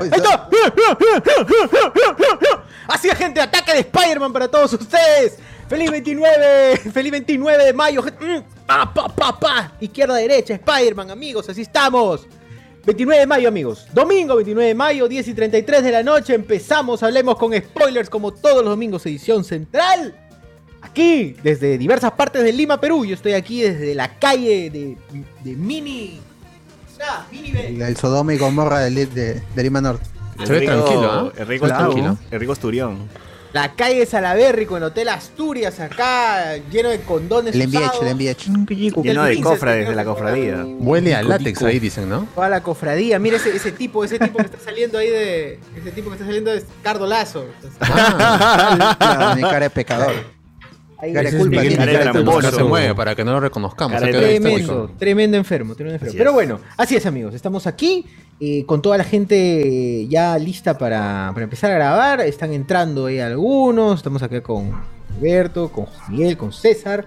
¡Ahí 0.00 0.10
está! 0.12 0.48
Así 2.88 3.08
es, 3.08 3.18
gente, 3.18 3.40
ataque 3.40 3.72
de 3.72 3.80
Spider-Man 3.80 4.32
para 4.32 4.48
todos 4.48 4.72
ustedes. 4.72 5.38
¡Feliz 5.68 5.90
29! 5.90 6.76
¡Feliz 6.92 7.12
29 7.12 7.64
de 7.64 7.72
mayo! 7.72 8.02
Mm, 8.02 8.66
¡Pa, 8.66 8.92
pa, 8.92 9.08
pa, 9.08 9.38
pa! 9.38 9.72
Izquierda, 9.80 10.14
derecha, 10.14 10.54
Spider-Man, 10.54 11.10
amigos, 11.10 11.48
así 11.48 11.62
estamos. 11.62 12.26
29 12.86 13.20
de 13.20 13.26
mayo, 13.26 13.48
amigos. 13.48 13.86
Domingo 13.92 14.36
29 14.36 14.68
de 14.68 14.74
mayo, 14.74 15.08
10 15.08 15.28
y 15.28 15.34
33 15.34 15.84
de 15.84 15.92
la 15.92 16.02
noche. 16.02 16.34
Empezamos, 16.34 17.02
hablemos 17.02 17.36
con 17.36 17.52
spoilers 17.54 18.08
como 18.08 18.32
todos 18.32 18.64
los 18.64 18.70
domingos, 18.70 19.04
edición 19.04 19.44
central. 19.44 20.14
Aquí, 20.80 21.36
desde 21.42 21.76
diversas 21.76 22.12
partes 22.12 22.42
de 22.42 22.52
Lima, 22.52 22.80
Perú. 22.80 23.04
Yo 23.04 23.14
estoy 23.14 23.34
aquí 23.34 23.60
desde 23.60 23.94
la 23.94 24.18
calle 24.18 24.70
de, 24.70 24.96
de 25.44 25.56
Mini. 25.56 26.20
Ah. 27.02 27.26
El, 27.32 27.96
Sodoma 27.96 28.34
y 28.34 28.38
Gomorra 28.38 28.80
de, 28.80 29.06
de, 29.06 29.42
de 29.54 29.62
Lima 29.62 29.80
Norte. 29.80 30.04
Se 30.44 30.52
ve 30.52 30.60
tranquilo, 30.62 31.10
¿ah? 31.10 31.32
Enrico, 31.36 31.66
Claro. 31.66 31.84
tranquilo. 31.90 32.16
Enrico 32.30 32.52
Esturión. 32.52 33.08
La 33.52 33.74
calle 33.74 34.00
de 34.00 34.06
Salaberry 34.06 34.66
con 34.66 34.76
el 34.76 34.84
Hotel 34.84 35.08
Asturias 35.08 35.80
acá, 35.80 36.56
lleno 36.70 36.90
de 36.90 37.00
condones 37.00 37.54
El 37.54 37.62
enviech, 37.62 37.82
usados. 37.82 38.02
el 38.02 38.08
enviech. 38.08 38.46
Lleno 39.02 39.24
de 39.24 39.40
cofrades 39.40 39.88
de 39.88 39.94
la 39.94 40.04
cofradía. 40.04 40.64
Huele 40.66 41.14
a 41.14 41.22
látex 41.22 41.62
ahí, 41.62 41.78
dicen, 41.78 42.10
¿no? 42.10 42.28
Toda 42.34 42.50
la 42.50 42.62
cofradía. 42.62 43.18
Mira 43.18 43.38
ese, 43.38 43.56
ese 43.56 43.72
tipo, 43.72 44.04
ese 44.04 44.18
tipo 44.18 44.36
que 44.36 44.44
está 44.44 44.58
saliendo 44.62 44.98
ahí 44.98 45.08
de... 45.08 45.58
Ese 45.76 45.90
tipo 45.92 46.10
que 46.10 46.16
está 46.16 46.26
saliendo 46.26 46.52
es 46.52 46.66
Cardo 46.82 47.06
Lazo. 47.06 47.46
Claro, 47.78 49.34
mi 49.36 49.42
cara 49.42 49.60
de 49.60 49.70
pecador. 49.70 50.12
Ahí 51.00 51.12
Cara 51.12 51.30
culpa 51.30 51.60
Miguel 51.60 51.76
tiene. 51.76 51.86
Miguel, 51.86 52.24
nunca 52.24 52.50
se 52.50 52.64
mueve 52.64 52.94
para 52.94 53.14
que 53.14 53.24
no 53.24 53.32
lo 53.32 53.40
reconozcamos. 53.40 54.00
Tremendo, 54.00 54.90
tremendo 54.98 55.36
enfermo, 55.36 55.74
tremendo 55.76 55.96
enfermo. 55.96 56.18
Pero 56.18 56.32
bueno, 56.32 56.60
así 56.76 56.96
es 56.96 57.06
amigos, 57.06 57.34
estamos 57.34 57.68
aquí 57.68 58.04
eh, 58.40 58.64
con 58.66 58.82
toda 58.82 58.98
la 58.98 59.04
gente 59.04 60.06
ya 60.08 60.36
lista 60.38 60.76
para, 60.76 61.30
para 61.32 61.44
empezar 61.44 61.70
a 61.70 61.74
grabar. 61.74 62.20
Están 62.22 62.52
entrando 62.52 63.06
ahí 63.06 63.20
algunos, 63.20 64.00
estamos 64.00 64.22
acá 64.22 64.42
con 64.42 64.72
Alberto, 65.16 65.70
con 65.70 65.86
Miguel, 66.08 66.36
con 66.36 66.52
César. 66.52 67.06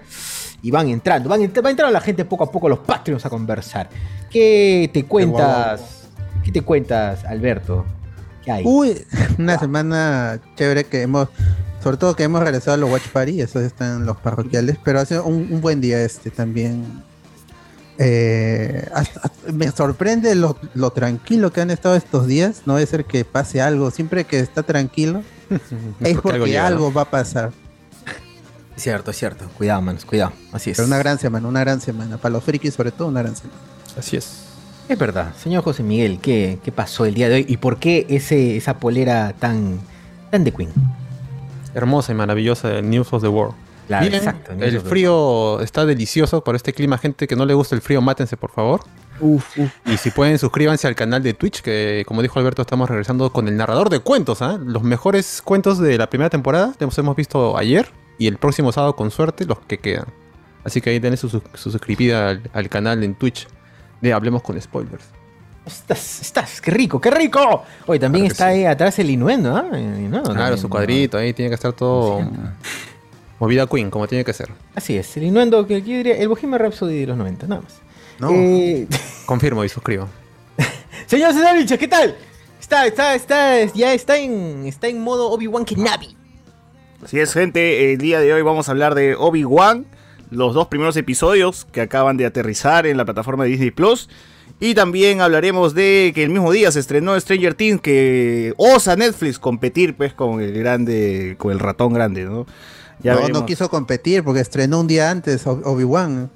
Y 0.62 0.70
van 0.70 0.88
entrando, 0.88 1.28
van 1.28 1.40
va 1.40 1.70
entrando 1.70 1.90
la 1.90 2.00
gente 2.00 2.24
poco 2.24 2.44
a 2.44 2.50
poco, 2.50 2.68
los 2.68 2.78
Patreons 2.78 3.26
a 3.26 3.30
conversar. 3.30 3.90
¿Qué 4.30 4.88
te 4.92 5.04
cuentas? 5.04 6.08
¿Qué 6.42 6.50
te 6.50 6.62
cuentas, 6.62 7.24
Alberto? 7.24 7.84
¿Qué 8.44 8.50
hay? 8.52 8.62
Uy, 8.64 9.04
una 9.38 9.58
semana 9.58 10.40
chévere 10.56 10.84
que 10.84 11.02
hemos, 11.02 11.28
sobre 11.82 11.96
todo 11.96 12.14
que 12.16 12.22
hemos 12.24 12.42
regresado 12.42 12.74
a 12.74 12.76
los 12.76 12.90
Watch 12.90 13.08
Party, 13.08 13.40
esos 13.40 13.62
están 13.62 14.04
los 14.06 14.16
parroquiales, 14.18 14.76
pero 14.84 15.00
ha 15.00 15.04
sido 15.04 15.24
un, 15.24 15.48
un 15.50 15.60
buen 15.60 15.80
día 15.80 16.02
este 16.02 16.30
también. 16.30 17.02
Eh, 17.98 18.88
hasta- 18.94 19.20
hasta- 19.20 19.52
me 19.52 19.70
sorprende 19.70 20.34
lo, 20.34 20.58
lo 20.74 20.90
tranquilo 20.90 21.52
que 21.52 21.60
han 21.60 21.70
estado 21.70 21.94
estos 21.94 22.26
días. 22.26 22.62
No 22.66 22.74
debe 22.74 22.86
ser 22.86 23.04
que 23.04 23.24
pase 23.24 23.60
algo. 23.60 23.90
Siempre 23.90 24.24
que 24.24 24.40
está 24.40 24.62
tranquilo, 24.62 25.22
es 26.00 26.14
porque 26.20 26.30
algo, 26.36 26.46
llega, 26.46 26.70
¿no? 26.70 26.92
va 26.92 27.02
a 27.02 27.10
pasar. 27.10 27.52
Es 28.74 28.82
cierto, 28.82 29.10
es 29.10 29.18
cierto. 29.18 29.46
Cuidado, 29.58 29.82
manos, 29.82 30.04
cuidado. 30.06 30.32
Así 30.52 30.70
es. 30.70 30.78
Pero 30.78 30.86
una 30.86 30.98
gran 30.98 31.18
semana, 31.18 31.46
una 31.46 31.60
gran 31.60 31.80
semana. 31.80 32.16
Para 32.16 32.32
los 32.32 32.42
frikis, 32.42 32.74
sobre 32.74 32.90
todo, 32.90 33.08
una 33.08 33.20
gran 33.22 33.36
semana. 33.36 33.60
Así 33.96 34.16
es. 34.16 34.46
Es 34.88 34.98
verdad. 34.98 35.34
Señor 35.36 35.62
José 35.62 35.82
Miguel, 35.82 36.18
¿qué, 36.20 36.58
qué 36.62 36.72
pasó 36.72 37.04
el 37.04 37.14
día 37.14 37.28
de 37.28 37.36
hoy? 37.36 37.46
¿Y 37.48 37.56
por 37.56 37.78
qué 37.78 38.06
ese, 38.08 38.56
esa 38.56 38.78
polera 38.78 39.32
tan, 39.38 39.80
tan 40.30 40.44
de 40.44 40.52
Queen? 40.52 40.70
Hermosa 41.74 42.12
y 42.12 42.14
maravillosa 42.14 42.68
de 42.68 42.82
News 42.82 43.12
of 43.12 43.22
the 43.22 43.28
World. 43.28 43.54
Claro, 43.86 44.02
Bien, 44.02 44.14
exacto, 44.14 44.52
El 44.58 44.80
frío 44.80 45.60
está 45.60 45.84
delicioso 45.84 46.44
por 46.44 46.54
este 46.54 46.72
clima. 46.72 46.98
Gente 46.98 47.26
que 47.26 47.36
no 47.36 47.46
le 47.46 47.54
gusta 47.54 47.74
el 47.74 47.80
frío, 47.80 48.00
mátense, 48.00 48.36
por 48.36 48.50
favor. 48.50 48.82
Uf, 49.20 49.58
uf. 49.58 49.70
Y 49.86 49.96
si 49.96 50.10
pueden, 50.10 50.38
suscríbanse 50.38 50.86
al 50.86 50.94
canal 50.94 51.22
de 51.22 51.34
Twitch, 51.34 51.62
que 51.62 52.04
como 52.06 52.22
dijo 52.22 52.38
Alberto, 52.38 52.62
estamos 52.62 52.88
regresando 52.88 53.32
con 53.32 53.48
el 53.48 53.56
narrador 53.56 53.90
de 53.90 54.00
cuentos, 54.00 54.42
¿ah? 54.42 54.58
Los 54.64 54.82
mejores 54.82 55.42
cuentos 55.42 55.78
de 55.78 55.98
la 55.98 56.08
primera 56.08 56.30
temporada, 56.30 56.74
los 56.78 56.96
hemos 56.98 57.16
visto 57.16 57.56
ayer, 57.56 57.88
y 58.18 58.26
el 58.26 58.38
próximo 58.38 58.72
sábado, 58.72 58.96
con 58.96 59.10
suerte, 59.10 59.44
los 59.46 59.58
que 59.60 59.78
quedan. 59.78 60.06
Así 60.64 60.80
que 60.80 60.90
ahí 60.90 60.98
denle 60.98 61.16
su, 61.16 61.28
su, 61.28 61.42
su 61.54 61.70
suscribida 61.70 62.30
al, 62.30 62.50
al 62.52 62.68
canal 62.68 63.02
en 63.02 63.14
Twitch 63.14 63.48
de 64.02 64.12
Hablemos 64.12 64.42
con 64.42 64.60
Spoilers. 64.60 65.04
Estás, 65.64 66.20
estás, 66.20 66.60
qué 66.60 66.72
rico, 66.72 67.00
qué 67.00 67.10
rico. 67.10 67.62
Oye, 67.86 68.00
también 68.00 68.24
Claro 68.26 68.32
está 68.32 68.50
sí. 68.52 68.58
ahí 68.58 68.64
atrás 68.66 68.98
el 68.98 69.08
inuendo, 69.10 69.56
¿ah? 69.56 69.64
El 69.72 69.78
Innuendo 69.78 70.22
Claro, 70.24 70.34
también, 70.34 70.58
su 70.58 70.66
¿no? 70.66 70.70
cuadrito, 70.70 71.16
ahí 71.18 71.32
tiene 71.32 71.50
que 71.50 71.54
estar 71.54 71.72
todo 71.72 72.20
movida 73.38 73.66
Queen, 73.66 73.88
como 73.90 74.06
tiene 74.08 74.24
que 74.24 74.32
ser. 74.32 74.50
Así 74.74 74.96
es, 74.96 75.16
el 75.16 75.22
inuendo 75.24 75.64
que 75.66 75.76
aquí 75.76 75.96
diría 75.96 76.16
el 76.16 76.28
Bohemian 76.28 76.58
Rhapsody 76.60 77.00
de 77.00 77.06
los 77.06 77.16
90, 77.16 77.46
nada 77.46 77.62
más. 77.62 77.74
No. 78.18 78.30
Eh, 78.32 78.88
Confirmo 79.26 79.64
y 79.64 79.68
suscribo. 79.68 80.08
señor 81.06 81.32
César 81.32 81.56
Vilches, 81.56 81.78
¿qué 81.78 81.88
tal? 81.88 82.16
Está, 82.60 82.86
está, 82.86 83.14
está, 83.14 83.64
ya 83.66 83.92
está 83.94 84.16
en, 84.16 84.64
está 84.66 84.88
en 84.88 85.00
modo 85.00 85.30
Obi-Wan 85.30 85.64
Kenobi. 85.64 86.16
Así 87.04 87.18
es, 87.20 87.32
gente. 87.32 87.92
El 87.92 87.98
día 87.98 88.20
de 88.20 88.32
hoy 88.32 88.42
vamos 88.42 88.68
a 88.68 88.72
hablar 88.72 88.94
de 88.94 89.14
Obi-Wan. 89.16 89.84
Los 90.32 90.54
dos 90.54 90.66
primeros 90.68 90.96
episodios 90.96 91.66
que 91.72 91.80
acaban 91.82 92.16
de 92.16 92.24
aterrizar 92.26 92.86
en 92.86 92.96
la 92.96 93.04
plataforma 93.04 93.44
de 93.44 93.50
Disney 93.50 93.70
Plus. 93.70 94.08
Y 94.60 94.74
también 94.74 95.20
hablaremos 95.20 95.74
de 95.74 96.12
que 96.14 96.22
el 96.22 96.30
mismo 96.30 96.52
día 96.52 96.70
se 96.70 96.78
estrenó 96.80 97.18
Stranger 97.18 97.54
Things, 97.54 97.80
que 97.80 98.54
osa 98.56 98.96
Netflix 98.96 99.38
competir 99.38 99.96
pues 99.96 100.12
con 100.14 100.40
el 100.40 100.52
grande, 100.52 101.34
con 101.38 101.52
el 101.52 101.58
ratón 101.58 101.92
grande, 101.92 102.24
¿no? 102.24 102.46
Ya 103.02 103.14
no, 103.14 103.20
veremos. 103.22 103.40
no 103.40 103.46
quiso 103.46 103.68
competir 103.68 104.22
porque 104.22 104.40
estrenó 104.40 104.80
un 104.80 104.86
día 104.86 105.10
antes 105.10 105.46
Ob- 105.46 105.62
Obi-Wan. 105.64 106.30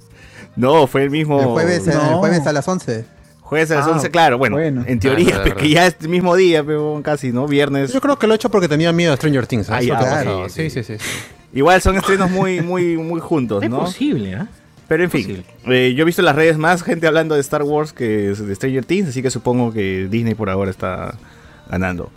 No, 0.56 0.86
fue 0.88 1.04
el 1.04 1.10
mismo. 1.10 1.38
El 1.40 1.46
jueves, 1.46 1.86
el 1.86 1.96
jueves 1.98 2.46
a 2.46 2.52
las 2.52 2.66
11. 2.66 3.04
Jueves 3.42 3.70
a 3.70 3.76
las 3.76 3.86
Ah, 3.86 3.90
11, 3.92 4.10
claro, 4.10 4.38
bueno, 4.38 4.56
bueno. 4.56 4.82
en 4.88 4.96
Ah, 4.96 5.00
teoría, 5.00 5.24
verdad, 5.26 5.42
pues, 5.42 5.54
verdad. 5.54 5.62
que 5.62 5.68
ya 5.70 5.86
es 5.86 5.96
el 6.00 6.08
mismo 6.08 6.34
día, 6.34 6.64
pero 6.64 7.00
casi, 7.04 7.30
¿no? 7.30 7.46
Viernes. 7.46 7.92
Yo 7.92 8.00
creo 8.00 8.18
que 8.18 8.26
lo 8.26 8.32
he 8.32 8.36
hecho 8.36 8.48
porque 8.50 8.66
tenía 8.66 8.92
miedo 8.92 9.12
a 9.12 9.16
Stranger 9.16 9.46
Things. 9.46 9.68
¿eh? 9.68 9.72
Ah, 9.72 9.82
ya, 9.82 9.96
claro, 9.98 10.48
Sí, 10.48 10.68
sí, 10.68 10.82
sí. 10.82 10.94
Igual 11.52 11.80
son 11.80 11.96
estrenos 11.96 12.30
muy, 12.30 12.60
muy, 12.60 12.96
muy 12.96 13.20
juntos, 13.20 13.62
Es 13.64 13.70
¿no? 13.70 13.80
posible, 13.80 14.34
¿ah? 14.34 14.48
Pero 14.88 15.02
en 15.02 15.10
fin, 15.10 15.44
eh, 15.66 15.94
yo 15.96 16.02
he 16.02 16.04
visto 16.04 16.22
en 16.22 16.26
las 16.26 16.36
redes 16.36 16.58
más 16.58 16.82
gente 16.84 17.08
hablando 17.08 17.34
de 17.34 17.40
Star 17.40 17.64
Wars 17.64 17.92
que 17.92 18.06
de 18.34 18.54
Stranger 18.54 18.84
Things, 18.84 19.08
así 19.08 19.20
que 19.20 19.30
supongo 19.30 19.72
que 19.72 20.06
Disney 20.08 20.34
por 20.34 20.48
ahora 20.48 20.70
está 20.70 21.16
ganando. 21.68 22.10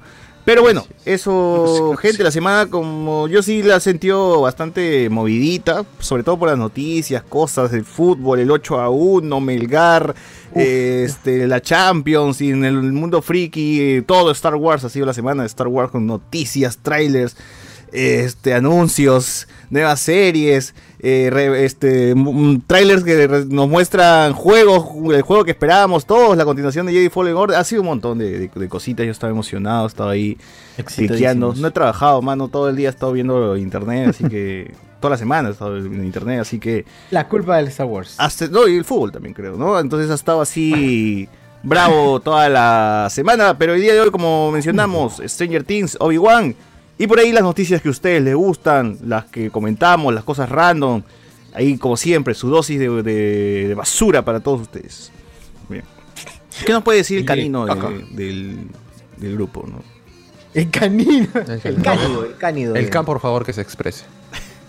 Pero 0.45 0.61
bueno, 0.61 0.85
eso, 1.05 1.95
gente, 2.01 2.23
la 2.23 2.31
semana 2.31 2.69
como 2.69 3.27
yo 3.27 3.41
sí 3.41 3.63
la 3.63 3.79
sentió 3.79 4.41
bastante 4.41 5.09
movidita, 5.09 5.83
sobre 5.99 6.23
todo 6.23 6.37
por 6.37 6.49
las 6.49 6.57
noticias, 6.57 7.23
cosas 7.23 7.71
del 7.71 7.85
fútbol, 7.85 8.39
el 8.39 8.49
8 8.49 8.79
a 8.79 8.89
1, 8.89 9.39
Melgar, 9.41 10.15
eh, 10.55 11.03
este, 11.05 11.47
la 11.47 11.61
Champions 11.61 12.41
y 12.41 12.51
en 12.51 12.65
el 12.65 12.81
mundo 12.81 13.21
friki, 13.21 13.81
eh, 13.81 14.01
todo 14.01 14.31
Star 14.31 14.55
Wars 14.55 14.83
ha 14.83 14.89
sido 14.89 15.05
la 15.05 15.13
semana 15.13 15.43
de 15.43 15.47
Star 15.47 15.67
Wars 15.67 15.91
con 15.91 16.07
noticias, 16.07 16.77
trailers, 16.77 17.35
este, 17.93 18.53
anuncios, 18.53 19.47
nuevas 19.69 19.99
series, 19.99 20.73
eh, 21.01 21.29
re- 21.31 21.65
este, 21.65 22.13
trailers 22.67 23.03
que 23.03 23.27
nos 23.49 23.69
muestran 23.69 24.33
juegos, 24.33 24.85
el 25.13 25.21
juego 25.21 25.43
que 25.45 25.51
esperábamos 25.51 26.05
todos, 26.05 26.35
la 26.37 26.45
continuación 26.45 26.85
de 26.85 26.93
Jedi 26.93 27.09
Fallen 27.09 27.35
Order, 27.35 27.57
ha 27.57 27.63
sido 27.63 27.81
un 27.81 27.87
montón 27.87 28.17
de, 28.17 28.37
de- 28.39 28.51
de 28.53 28.69
cositas, 28.69 29.05
yo 29.05 29.11
estaba 29.11 29.31
emocionado, 29.31 29.87
estaba 29.87 30.11
ahí 30.11 30.37
cliqueando, 30.95 31.53
no 31.55 31.67
he 31.67 31.71
trabajado, 31.71 32.21
mano, 32.21 32.47
todo 32.47 32.69
el 32.69 32.75
día 32.75 32.89
he 32.89 32.91
estado 32.91 33.11
viendo 33.13 33.55
internet, 33.57 34.09
así 34.09 34.23
que 34.25 34.73
toda 34.99 35.11
la 35.11 35.17
semana 35.17 35.49
he 35.49 35.51
estado 35.51 35.77
en 35.77 36.03
internet, 36.03 36.41
así 36.41 36.59
que 36.59 36.85
La 37.11 37.27
culpa 37.27 37.57
del 37.57 37.67
Star 37.67 37.85
Wars. 37.87 38.15
hasta, 38.17 38.47
no, 38.47 38.67
y 38.67 38.75
el 38.77 38.85
fútbol 38.85 39.11
también 39.11 39.33
creo, 39.33 39.55
¿no? 39.55 39.79
Entonces 39.79 40.09
ha 40.11 40.15
estado 40.15 40.41
así 40.41 41.29
bravo 41.63 42.19
toda 42.21 42.47
la 42.49 43.07
semana, 43.09 43.57
pero 43.57 43.73
el 43.73 43.81
día 43.81 43.93
de 43.93 44.01
hoy, 44.01 44.11
como 44.11 44.51
mencionamos, 44.51 45.21
Stranger 45.25 45.63
Things, 45.63 45.97
Obi-Wan, 45.99 46.55
y 46.99 47.07
por 47.07 47.17
ahí 47.19 47.31
las 47.31 47.41
noticias 47.43 47.81
que 47.81 47.87
a 47.87 47.91
ustedes 47.91 48.21
les 48.21 48.35
gustan, 48.35 48.97
las 49.03 49.25
que 49.25 49.49
comentamos, 49.49 50.13
las 50.13 50.23
cosas 50.23 50.49
random, 50.49 51.01
ahí 51.53 51.77
como 51.77 51.97
siempre, 51.97 52.35
su 52.35 52.49
dosis 52.49 52.77
de, 52.79 52.89
de- 53.01 53.67
de 53.69 53.73
basura 53.73 54.23
para 54.23 54.39
todos 54.41 54.61
ustedes. 54.61 55.11
Bien. 55.67 55.83
¿Qué 56.65 56.73
nos 56.73 56.83
puede 56.83 56.99
decir 56.99 57.17
el 57.19 57.25
canino 57.25 57.65
de- 57.65 58.05
del, 58.11 58.67
del 59.17 59.33
grupo, 59.33 59.65
no? 59.67 59.81
El 60.53 60.69
canino. 60.69 61.27
El 61.33 61.61
El 61.63 61.81
cánido, 61.81 62.25
el 62.25 62.35
cánido. 62.37 62.75
El 62.75 62.89
Can, 62.89 63.05
por 63.05 63.19
favor, 63.19 63.45
que 63.45 63.53
se 63.53 63.61
exprese. 63.61 64.03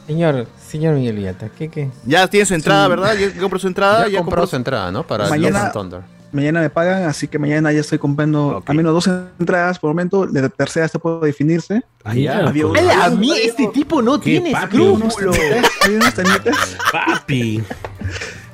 Señor, 0.06 0.46
señor 0.68 0.94
Miguel 0.96 1.16
Villata, 1.16 1.48
¿qué 1.50 1.68
qué? 1.68 1.88
Ya 2.04 2.26
tiene 2.28 2.44
su 2.46 2.54
entrada, 2.54 2.86
¿verdad? 2.88 3.14
Ya 3.16 3.40
compró 3.40 3.58
su 3.58 3.66
entrada. 3.66 4.08
Ya 4.08 4.18
compró 4.18 4.46
su 4.46 4.56
entrada, 4.56 4.90
¿no? 4.92 5.06
Para 5.06 5.28
Mañana- 5.28 5.58
Love 5.58 5.64
and 5.64 5.72
Thunder. 5.72 6.00
Mañana 6.32 6.60
me 6.60 6.70
pagan, 6.70 7.04
así 7.04 7.26
que 7.26 7.38
mañana 7.38 7.72
ya 7.72 7.80
estoy 7.80 7.98
comprando 7.98 8.62
al 8.64 8.74
menos 8.76 8.92
dos 8.92 9.06
entradas 9.38 9.78
por 9.78 9.90
momento. 9.90 10.26
La 10.26 10.48
tercera 10.48 10.86
está 10.86 10.98
por 10.98 11.20
definirse. 11.24 11.82
Ah, 12.04 12.14
ya, 12.14 12.38
Había 12.46 12.66
un- 12.66 12.76
¡A 12.78 13.10
mierda! 13.10 13.40
Este 13.42 13.66
tipo 13.68 14.00
no 14.00 14.18
¿Qué, 14.20 14.30
tiene 14.40 14.52
papi? 14.52 14.76
escrúpulos. 14.76 15.36
Hay. 15.38 15.62
Papi. 16.92 17.62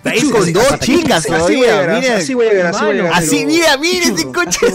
Ahí 0.05 0.31
con 0.31 0.53
dos 0.53 0.79
chicas 0.81 1.27
Así 1.29 1.31
voy 1.31 1.37
a 1.37 1.39
todavía. 1.41 1.81
llegar, 1.83 2.01
Mira, 2.01 2.17
así 2.17 2.35
voy 2.35 2.47
a 2.47 2.51
llegar, 2.53 2.67
así 2.67 2.85
voy 2.85 2.91
a 2.91 2.95
llegar, 2.95 3.13
así, 3.15 3.37
pero- 3.37 3.49
mira, 3.49 3.77
mira 3.77 4.05
ese 4.05 4.13
Así 4.15 4.25
coche. 4.27 4.67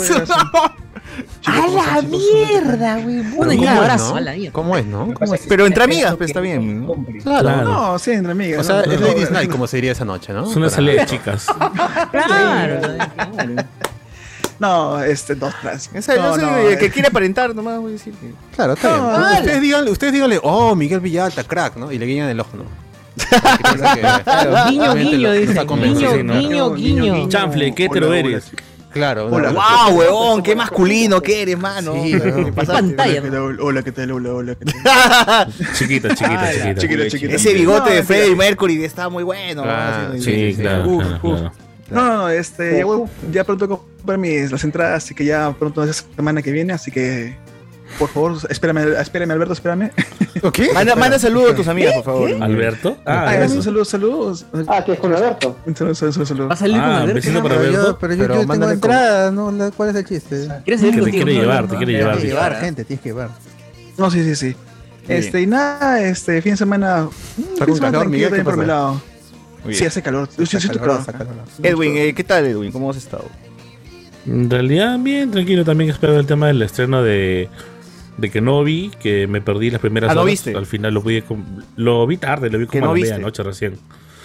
A 1.46 1.68
llegar, 1.68 1.90
así. 1.90 1.98
¡A 1.98 2.02
la 2.02 2.02
mierda, 2.02 2.98
güey! 3.00 3.22
Pero 3.24 3.36
Una 3.42 3.50
¿cómo 3.50 3.64
ya 3.64 3.74
es, 3.74 3.80
abrazo. 3.80 4.16
¿Cómo 4.52 4.78
es, 4.78 4.86
no? 4.86 5.14
¿Cómo 5.14 5.34
es? 5.36 5.42
Pero 5.48 5.66
entre 5.66 5.84
amigas, 5.84 6.16
pues 6.16 6.30
está 6.30 6.40
bien. 6.40 6.86
¿no? 6.88 6.96
Claro. 7.24 7.64
No, 7.64 8.00
sí, 8.00 8.12
entre 8.12 8.32
amigas. 8.32 8.62
O 8.62 8.64
sea, 8.64 8.86
¿no? 8.86 8.92
es 8.92 9.00
No, 9.00 9.08
Ladies 9.08 9.32
no, 9.32 9.38
Night, 9.38 9.52
como 9.52 9.68
se 9.68 9.78
diría 9.78 9.92
esa 9.92 10.06
noche, 10.06 10.34
¿no? 10.34 10.50
Es 10.50 10.56
una 10.56 10.70
salida 10.70 11.02
de 11.02 11.06
chicas. 11.08 11.48
Claro. 12.12 12.82
No, 14.60 15.02
este, 15.04 15.34
dos 15.34 15.54
tras. 15.60 15.90
Esa, 15.92 16.16
no, 16.18 16.38
no, 16.38 16.58
el 16.58 16.74
eh. 16.74 16.78
que 16.78 16.92
quiere 16.92 17.08
aparentar 17.08 17.56
nomás, 17.56 17.80
voy 17.80 17.90
a 17.90 17.94
decir. 17.94 18.14
que- 18.14 18.32
Claro, 18.56 18.74
está 18.74 18.94
bien. 18.94 19.06
Vale. 19.06 19.40
ustedes, 19.40 19.62
díganle, 19.62 19.92
ustedes 19.92 20.14
díganle, 20.14 20.40
oh, 20.44 20.76
Miguel 20.76 21.00
Villalta, 21.00 21.44
crack, 21.44 21.78
¿no? 21.78 21.92
Y 21.92 21.98
le 21.98 22.06
guiñan 22.06 22.30
el 22.30 22.40
ojo, 22.40 22.58
¿no? 22.58 22.64
Guiño, 24.70 24.94
guiño, 24.96 25.18
lo- 25.18 25.32
dice. 25.34 25.54
¿no? 26.24 26.36
Guiño, 26.36 26.74
guiño. 26.76 27.28
Chanfle, 27.30 27.74
¿qué 27.74 27.86
hetero 27.86 28.08
hola, 28.10 28.20
eres? 28.20 28.52
Sí. 28.94 29.00
Claro. 29.00 29.28
Hola. 29.28 29.52
¡Wow, 29.52 29.98
huevón! 29.98 30.44
¡Qué 30.44 30.56
masculino 30.56 31.22
que 31.22 31.42
eres, 31.44 31.58
mano! 31.58 31.94
Sí, 32.04 32.16
pantalla. 32.66 33.22
Hola, 33.22 33.22
¿qué 33.22 33.32
tal? 33.32 33.60
Hola, 33.62 33.84
¿qué 33.84 33.92
tal? 33.92 34.12
Hola, 34.12 34.34
hola, 34.34 34.56
¿qué 34.56 34.66
tal? 34.66 35.54
Chiquita, 35.78 36.10
chiquita, 36.16 36.52
chiquita. 36.52 36.76
Chiquita, 36.76 37.08
chiquita. 37.08 37.36
Ese 37.36 37.54
bigote 37.54 37.90
No, 37.90 37.96
de. 37.96 38.04
Freddie 38.04 38.36
Mercury 38.36 38.84
está 38.84 39.10
muy 39.10 39.24
bueno. 39.24 39.64
Ah, 39.66 40.10
¿no? 40.14 40.22
Sí, 40.22 40.56
claro, 40.60 40.88
Uf, 40.90 41.04
claro, 41.04 41.20
uf. 41.24 41.40
claro. 41.40 41.52
No, 41.90 42.06
no, 42.06 42.18
no, 42.20 42.30
este, 42.30 42.78
ya, 42.78 42.86
voy- 42.86 43.08
ya 43.32 43.44
pronto 43.44 43.68
comprar 43.68 44.18
mis, 44.18 44.50
las 44.52 44.64
entradas, 44.64 45.04
así 45.04 45.14
que 45.14 45.26
ya 45.26 45.54
pronto 45.60 45.84
esa 45.84 46.06
semana 46.16 46.42
que 46.42 46.52
viene, 46.52 46.72
así 46.72 46.90
que 46.90 47.36
por 48.02 48.10
favor, 48.10 48.38
espérame, 48.50 48.80
espérame 49.00 49.32
Alberto, 49.32 49.54
espérame. 49.54 49.92
¿Qué? 50.54 50.70
Manda, 50.74 50.96
manda 50.96 51.20
saludos 51.20 51.52
a 51.52 51.56
tus 51.56 51.68
amigas, 51.68 51.94
por 51.94 52.04
favor. 52.04 52.32
¿Alberto? 52.42 52.98
Ah, 53.06 53.26
Ah, 53.28 53.44
eso. 53.46 53.62
saludos, 53.62 53.90
saludos. 53.90 54.46
Ah, 54.68 54.84
que 54.84 54.94
es 54.94 55.00
con 55.00 55.14
Alberto. 55.14 55.56
Un 55.66 55.76
saludo, 55.76 55.94
saludo, 55.94 56.14
saludo, 56.14 56.26
saludo. 56.26 56.48
Va 56.48 56.54
a 56.56 56.58
salir 56.58 56.78
con 56.78 56.84
Ah, 56.90 56.98
Alberto. 57.02 57.14
besito 57.16 57.34
¿no? 57.34 57.44
para 57.44 57.56
Pero 57.56 57.68
Alberto. 57.70 57.88
yo, 57.92 57.98
pero 58.00 58.14
yo, 58.16 58.20
Pero 58.24 58.34
yo 58.34 58.40
tengo 58.48 58.60
con- 58.66 58.72
entrada, 58.74 59.32
¿no? 59.32 59.72
¿Cuál 59.78 59.90
es 59.90 59.96
el 59.96 60.06
chiste? 60.06 60.48
¿Quieres 60.66 60.82
salir 60.82 60.96
Que 60.96 61.02
te 61.06 61.12
quiere 61.12 61.34
no? 61.36 61.42
llevar, 61.42 61.68
te 61.68 61.78
quiere 61.78 61.92
llevar. 61.94 62.18
Tienes 62.18 62.22
que 62.22 62.28
llevar, 62.36 62.60
gente, 62.60 62.86
tienes 62.86 63.04
que 63.04 63.10
llevar. 63.10 63.30
No, 63.98 64.10
sí, 64.12 64.24
sí, 64.24 64.36
sí. 64.36 64.56
Este, 65.08 65.42
y 65.42 65.48
nada, 65.48 66.02
este, 66.02 66.42
fin 66.42 66.54
de 66.54 66.58
semana. 66.58 67.08
Está 67.38 67.38
fin 67.38 67.56
con 67.58 67.68
de 67.68 67.74
semana 67.76 67.92
calor, 67.92 68.10
Miguel, 68.10 68.34
¿qué 68.34 68.44
por 68.44 68.58
mi 68.58 68.66
lado. 68.66 69.02
Sí, 69.72 69.86
hace 69.86 70.02
calor. 70.02 70.28
Edwin, 71.64 71.98
eh, 71.98 72.14
¿qué 72.16 72.24
tal, 72.24 72.46
Edwin? 72.46 72.72
¿Cómo 72.72 72.90
has 72.90 72.98
estado? 72.98 73.26
En 74.26 74.50
realidad, 74.50 74.98
bien, 75.00 75.32
tranquilo. 75.32 75.64
También 75.66 75.90
espero 75.90 76.20
el 76.20 76.26
tema 76.26 76.48
del 76.48 76.62
estreno 76.62 77.04
de, 77.04 77.50
de 78.18 78.30
que 78.30 78.42
no 78.42 78.64
vi, 78.64 78.92
que 79.02 79.28
me 79.28 79.42
perdí 79.42 79.70
las 79.72 79.82
primeras 79.82 80.12
Ah, 80.12 80.16
¿no 80.16 80.22
horas. 80.22 80.32
viste? 80.32 80.56
Al 80.56 80.66
final 80.66 80.94
lo 80.94 81.02
vi, 81.02 81.22
com- 81.22 81.44
lo 81.76 82.06
vi 82.08 82.18
tarde, 82.18 82.50
lo 82.50 82.60
vi 82.60 82.66
como 82.68 82.86
no 82.86 82.92
a 82.92 82.96
la 82.96 83.02
medianoche 83.02 83.44
recién. 83.44 83.78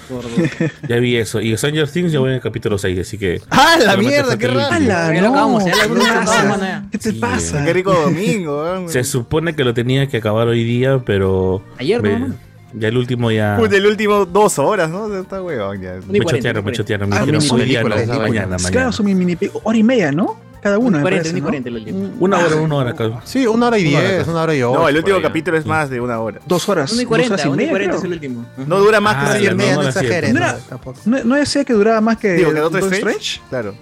ya 0.88 0.96
vi 0.96 1.16
eso. 1.16 1.40
Y 1.40 1.56
Stranger 1.56 1.88
Things 1.88 2.12
ya 2.12 2.20
voy 2.20 2.28
en 2.30 2.36
el 2.36 2.40
capítulo 2.40 2.78
6, 2.78 2.98
así 3.00 3.18
que... 3.18 3.40
¡Ah, 3.50 3.76
la 3.84 3.96
mierda! 3.96 4.38
¡Qué 4.38 4.46
raro! 4.48 4.78
lo 4.78 5.20
no, 5.20 5.28
acabamos, 5.28 5.64
lo 5.64 6.90
¿qué 6.90 6.98
te 6.98 7.10
Sí, 7.12 7.18
pasa? 7.18 7.64
¡Qué 7.64 7.72
rico 7.72 7.92
domingo! 7.92 8.62
weón. 8.62 8.88
Se 8.88 9.02
supone 9.04 9.54
que 9.56 9.64
lo 9.64 9.74
tenía 9.74 10.06
que 10.08 10.18
acabar 10.18 10.46
hoy 10.48 10.62
día, 10.64 11.02
pero... 11.04 11.62
Ayer, 11.78 12.02
me- 12.02 12.18
¿no? 12.20 12.34
Ya 12.74 12.88
el 12.88 12.96
último 12.98 13.30
ya... 13.30 13.56
Puta, 13.58 13.76
el 13.76 13.86
último 13.86 14.26
dos 14.26 14.58
horas, 14.58 14.90
¿no? 14.90 15.12
Está 15.18 15.40
huevón 15.42 15.80
ya. 15.80 15.94
Ni 16.08 16.18
Me 16.18 16.24
40, 16.24 16.30
chotearon, 16.36 16.64
me 16.64 16.70
ni 16.72 16.76
chotearon. 16.76 17.08
Me 17.08 17.16
Ah, 17.16 17.20
dijeron, 17.20 17.42
mini 17.42 17.54
hoy 17.62 17.68
día 17.68 17.82
no, 17.82 17.88
película, 17.88 18.12
esa 18.14 18.22
mañana, 18.22 18.46
mañana. 18.48 18.70
Claro, 18.70 18.92
son 18.92 19.06
mi 19.06 19.14
mini 19.14 19.36
hora 19.62 19.78
y 19.78 19.82
media, 19.82 20.12
¿no? 20.12 20.36
Cada 20.66 20.78
uno. 20.78 20.90
Ni 20.90 20.96
me 20.96 21.02
40, 21.02 21.22
parece, 21.22 21.34
ni 21.34 21.40
¿no? 21.40 21.46
40 21.46 21.68
el 21.68 21.74
último. 21.76 22.10
Una 22.20 22.38
hora, 22.38 22.56
una 22.56 22.74
hora. 22.76 22.94
cabrón. 22.94 23.20
Sí, 23.24 23.46
una 23.46 23.66
hora 23.68 23.78
y 23.78 23.86
Una 23.88 23.98
hora, 23.98 24.08
diez, 24.08 24.16
pues. 24.24 24.28
una 24.28 24.42
hora 24.42 24.54
y 24.54 24.62
ocho. 24.62 24.78
No, 24.80 24.88
el 24.88 24.96
último 24.96 25.22
capítulo 25.22 25.56
es 25.58 25.66
más 25.66 25.90
de 25.90 26.00
una 26.00 26.18
hora. 26.20 26.40
Dos 26.46 26.68
horas. 26.68 26.92
Uno 26.92 27.02
y 27.02 27.04
40, 27.06 27.34
horas 27.34 27.44
y 27.46 27.48
uno 27.48 27.54
y 27.54 27.58
media, 27.58 27.70
40 27.70 27.96
es 27.96 28.04
el 28.04 28.12
último. 28.12 28.46
No 28.66 28.78
dura 28.80 29.00
más 29.00 29.16
Ah, 29.16 29.20
que 29.20 29.26
Stranger 29.26 29.56
no, 29.56 29.62
Things. 29.62 29.76
no, 29.76 29.82
no 29.82 29.88
exageren, 29.88 30.34
No 30.34 30.40
no, 30.40 30.46
era- 30.46 30.58
tampoco. 30.58 31.00
No, 31.04 31.24
no 31.24 31.34
decía 31.36 31.64
que 31.64 31.72
duraba 31.72 32.00
más 32.00 32.16
que 32.18 32.32
Digo, 32.32 32.52
que 32.52 32.60
Doctor 32.60 32.80
Strange. 32.82 33.18
Strange. 33.18 33.40
Claro. 33.48 33.74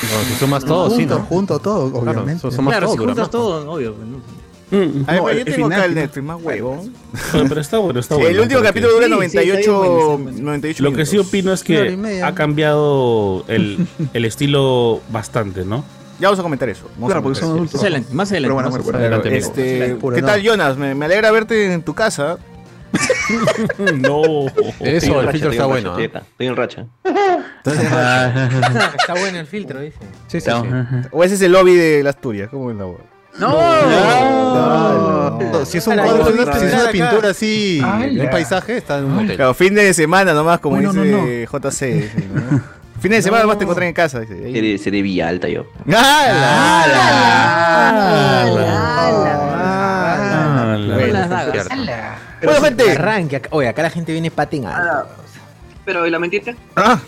No, 0.00 0.24
si 0.28 0.34
sumas 0.38 0.64
todo, 0.64 0.90
sí, 0.90 0.96
Junto, 0.98 1.18
¿no? 1.18 1.24
junto 1.24 1.58
todo, 1.58 1.84
obviamente. 1.98 2.48
Claro, 2.48 2.86
todos, 2.86 2.92
si 2.92 2.98
juntas 3.04 3.30
todo, 3.30 3.70
obvio. 3.72 3.94
¿No? 4.70 4.78
Mm, 4.78 5.04
A 5.06 5.12
ver, 5.12 5.20
No, 5.20 5.24
pero 5.24 5.24
yo 5.24 5.30
el 5.30 5.44
tengo 5.44 5.56
final, 5.56 5.72
acá 5.72 5.84
el. 5.86 5.94
Netflix 5.94 6.24
más 6.26 6.42
huevón. 6.42 6.92
Pero 7.48 7.60
está 7.60 7.78
bueno, 7.78 8.00
está 8.00 8.14
bueno. 8.14 8.30
El 8.30 8.40
último 8.40 8.58
porque- 8.60 8.68
capítulo 8.68 8.92
dura 8.94 9.06
Sí, 9.06 9.10
sí, 9.12 9.16
98, 9.16 9.58
está 9.58 9.70
bien, 9.80 10.22
buenísimo. 10.24 10.46
98 10.48 10.82
Lo 10.84 10.92
que 10.92 11.06
sí 11.06 11.18
opino 11.18 11.52
es 11.52 11.62
que 11.64 12.20
ha 12.24 12.34
cambiado 12.34 13.44
el, 13.48 13.86
el 14.12 14.24
estilo 14.24 15.00
bastante, 15.10 15.64
¿no? 15.64 15.84
Ya 16.20 16.26
vamos 16.28 16.40
a 16.40 16.42
comentar 16.42 16.68
eso. 16.68 16.84
Vamos 16.96 17.06
Claro, 17.08 17.20
a 17.20 17.22
porque 17.22 17.38
son 17.38 17.50
adultos. 17.50 17.74
Más 17.74 17.82
adelante, 17.82 18.12
más 18.14 18.30
adelante. 18.32 18.46
Pero 18.46 18.54
bueno, 18.54 18.70
más 18.70 18.84
bueno, 18.84 18.98
bueno. 18.98 19.16
Adelante. 19.16 19.36
Este, 19.36 19.96
¿Qué 20.14 20.22
tal, 20.22 20.42
Jonas? 20.42 20.76
Me, 20.76 20.94
me 20.96 21.04
alegra 21.04 21.30
verte 21.30 21.72
en 21.72 21.82
tu 21.82 21.94
casa. 21.94 22.38
No. 24.00 24.46
Eso, 24.80 25.20
el 25.20 25.28
filtro 25.30 25.50
está 25.50 25.66
bueno. 25.66 25.96
Estoy 25.98 26.46
en 26.46 26.56
racha. 26.56 26.86
Está 27.64 29.14
bueno 29.20 29.38
el 29.38 29.46
filtro, 29.46 29.80
dice. 29.80 29.98
Sí, 30.26 30.40
sí, 30.40 30.50
sí. 30.50 30.68
¿O 31.12 31.22
ese 31.24 31.34
es 31.34 31.42
el 31.42 31.52
lobby 31.52 31.74
de 31.74 32.02
las 32.02 32.16
Asturias? 32.16 32.48
¿Cómo 32.50 32.70
es 32.70 32.76
la 32.76 32.84
hueá? 33.36 33.40
No. 33.40 35.38
No. 35.40 35.64
Si 35.64 35.78
es 35.78 35.86
un 35.86 35.96
cuadro, 35.96 36.26
si 36.58 36.64
es 36.66 36.74
una 36.74 36.90
pintura 36.90 37.30
así, 37.30 37.80
Ay, 37.84 38.18
un 38.18 38.30
paisaje, 38.30 38.76
está 38.78 38.98
en 38.98 39.04
un 39.04 39.18
hotel. 39.18 39.36
Claro, 39.36 39.54
fin 39.54 39.74
de 39.74 39.92
semana 39.94 40.32
nomás, 40.32 40.60
como 40.60 40.76
Uy, 40.76 40.82
no, 40.82 40.92
dice 40.92 41.46
no, 41.50 41.58
JC. 41.58 42.10
¿no? 42.32 42.78
Fin 43.00 43.12
de 43.12 43.22
semana 43.22 43.42
nomás 43.42 43.58
te 43.58 43.64
encontré 43.64 43.86
en 43.86 43.92
casa. 43.94 44.20
Dice. 44.20 44.52
Seré, 44.52 44.78
seré 44.78 45.02
Villa 45.02 45.28
Alta 45.28 45.48
yo. 45.48 45.66
Bueno, 52.42 52.62
gente. 52.62 52.92
Arranque. 52.92 53.42
Oye, 53.50 53.68
acá 53.68 53.82
la 53.82 53.90
gente 53.90 54.12
viene 54.12 54.30
paten 54.30 54.66
alto. 54.66 55.08
Pero, 55.84 56.06
¿y 56.06 56.10
la 56.10 56.18
mentita? 56.18 56.54
Ah, 56.76 56.98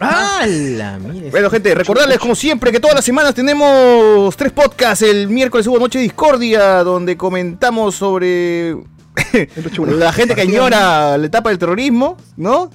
¡Hala! 0.00 0.98
Bueno, 1.30 1.50
gente, 1.50 1.74
recordarles 1.74 2.18
como 2.18 2.34
siempre 2.34 2.72
que 2.72 2.80
todas 2.80 2.96
las 2.96 3.04
semanas 3.04 3.34
tenemos 3.34 4.34
tres 4.36 4.50
podcasts. 4.52 5.02
El 5.02 5.28
miércoles 5.28 5.66
hubo 5.66 5.78
Noche 5.78 5.98
Discordia, 5.98 6.82
donde 6.82 7.16
comentamos 7.16 7.94
sobre 7.94 8.76
la 9.86 10.12
gente 10.12 10.34
que 10.34 10.40
añora 10.42 11.18
la 11.18 11.26
etapa 11.26 11.50
del 11.50 11.58
terrorismo, 11.58 12.16
¿no? 12.36 12.70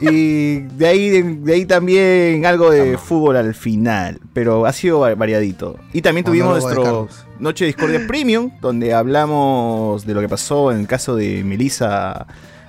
Y 0.00 0.58
de 0.60 0.86
ahí, 0.86 1.22
de 1.22 1.54
ahí 1.54 1.64
también 1.66 2.46
algo 2.46 2.70
de 2.70 2.96
fútbol 2.98 3.36
al 3.36 3.52
final, 3.54 4.20
pero 4.32 4.64
ha 4.64 4.72
sido 4.72 5.00
va- 5.00 5.14
variadito. 5.16 5.76
Y 5.92 6.02
también 6.02 6.24
tuvimos 6.24 6.62
nuestro. 6.62 7.08
Noche 7.40 7.64
Discordia 7.64 8.06
Premium, 8.06 8.50
donde 8.60 8.94
hablamos 8.94 10.06
de 10.06 10.14
lo 10.14 10.20
que 10.20 10.28
pasó 10.28 10.70
en 10.70 10.80
el 10.80 10.86
caso 10.86 11.16
de 11.16 11.42
Melissa 11.42 12.26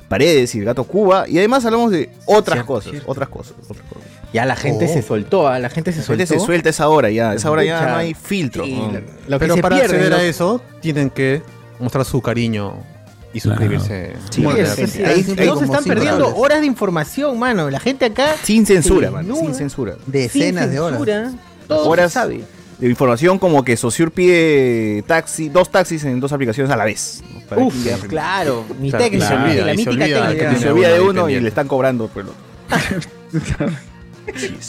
Paredes 0.09 0.53
y 0.55 0.59
el 0.59 0.65
gato 0.65 0.83
Cuba. 0.83 1.25
Y 1.29 1.37
además 1.37 1.63
hablamos 1.65 1.91
de 1.91 2.09
otras 2.25 2.55
Cierto, 2.57 2.73
cosas, 2.73 2.91
cierto. 2.91 3.09
otras 3.11 3.29
cosas, 3.29 3.53
otras 3.69 3.87
cosas. 3.87 4.07
Ya 4.33 4.45
la 4.45 4.55
gente 4.55 4.85
Oh. 4.89 4.93
se 4.93 5.01
soltó, 5.01 5.47
ah, 5.47 5.57
la 5.59 5.69
gente 5.69 5.91
se 5.91 5.99
La 5.99 6.03
soltó. 6.05 6.17
gente 6.19 6.39
se 6.39 6.45
suelta 6.45 6.69
esa 6.69 6.87
hora 6.89 7.09
ya, 7.09 7.33
esa 7.33 7.49
hora 7.49 7.63
ya 7.63 7.81
no 7.87 7.95
hay 7.95 8.13
filtro. 8.13 8.65
Sí, 8.65 8.75
¿no? 8.75 8.91
lo- 8.91 8.99
lo 9.27 9.39
que 9.39 9.45
Pero 9.45 9.55
se 9.55 9.61
para 9.61 9.75
pierde, 9.77 9.95
acceder 9.95 10.11
¿no? 10.11 10.17
a 10.17 10.23
eso, 10.23 10.61
tienen 10.81 11.09
que 11.09 11.41
mostrar 11.79 12.03
su 12.05 12.21
cariño 12.21 12.73
y 13.33 13.39
suscribirse. 13.39 14.13
Sí, 14.31 14.41
Bueno, 14.43 14.67
Sí, 14.75 15.03
Ahí 15.03 15.13
ahí 15.13 15.23
se 15.23 15.63
están 15.65 15.83
perdiendo 15.83 16.27
horas. 16.27 16.39
horas 16.39 16.59
de 16.61 16.65
información, 16.67 17.37
mano. 17.39 17.69
La 17.69 17.79
gente 17.79 18.05
acá. 18.05 18.35
Sin 18.43 18.65
censura, 18.65 19.07
Sí, 19.09 19.13
man, 19.13 19.27
no, 19.27 19.35
sin 19.35 19.51
eh. 19.51 19.53
censura. 19.53 19.95
Decenas 20.07 20.63
sin 20.65 20.71
de 20.73 20.79
horas. 20.79 20.97
censura, 20.99 21.31
Todo 21.67 21.87
Horas. 21.89 22.11
se 22.11 22.13
sabe. 22.19 22.41
De 22.79 22.88
información 22.89 23.39
como 23.39 23.63
que 23.65 23.75
Sociur 23.75 24.12
pide 24.12 25.03
taxi, 25.05 25.50
dos 25.50 25.69
taxis 25.69 26.03
en 26.05 26.19
dos 26.21 26.31
aplicaciones 26.31 26.71
a 26.71 26.77
la 26.77 26.86
vez. 26.86 27.21
¿no? 27.33 27.41
Para 27.41 27.62
Uf, 27.63 27.74
que- 27.83 28.07
claro. 28.07 28.65
Mi 28.79 28.89
Claro, 28.89 29.03
técnica, 29.05 29.25
y 29.25 29.27
se 29.27 29.33
olvida, 29.36 29.65
la 29.65 29.71
mítica 29.74 29.89
olvida 29.91 30.27
técnica. 30.29 30.55
se 30.59 30.69
olvida 30.69 30.89
de 30.93 31.01
uno 31.01 31.29
y 31.29 31.39
le 31.39 31.48
están 31.50 31.67
cobrando 31.67 32.07
pues, 32.07 32.25
lo- 32.25 32.33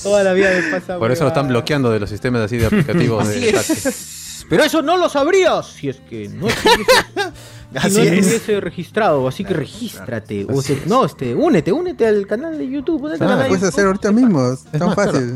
Toda 0.03 0.25
la 0.25 0.33
vida 0.33 0.51
pasa. 0.71 0.99
Por 0.99 1.11
eso 1.13 1.23
lo 1.25 1.29
están 1.29 1.49
bloqueando 1.49 1.91
de 1.91 2.01
los 2.01 2.09
sistemas 2.11 2.43
así 2.43 2.57
de 2.57 2.67
aplicativos 2.67 3.29
Así 3.29 3.41
de 3.41 3.51
es. 3.51 3.67
taxi. 3.69 4.47
Pero 4.49 4.65
eso 4.65 4.83
no 4.83 4.97
lo 4.97 5.09
sabrías 5.09 5.67
si 5.67 5.91
es 5.91 6.01
que 6.09 6.29
no 6.29 6.49
estuviese, 6.49 6.83
si 7.73 7.79
Así 7.79 7.95
no 7.97 8.03
es. 8.03 8.13
estuviese 8.27 8.61
registrado. 8.61 9.29
Así 9.29 9.45
que 9.45 9.55
regístrate. 9.55 10.47
O 10.49 10.61
se- 10.63 10.81
no, 10.87 11.05
este, 11.05 11.35
únete, 11.35 11.71
únete 11.73 12.07
al 12.07 12.27
canal 12.27 12.57
de 12.59 12.69
YouTube. 12.69 13.07
Ah, 13.15 13.19
canal 13.19 13.39
de 13.39 13.45
puedes 13.45 13.61
YouTube. 13.63 13.69
hacer 13.69 13.87
ahorita 13.87 14.11
mismo. 14.13 14.53
Es 14.53 14.65
tan 14.65 14.87
más, 14.89 14.95
fácil. 14.97 15.35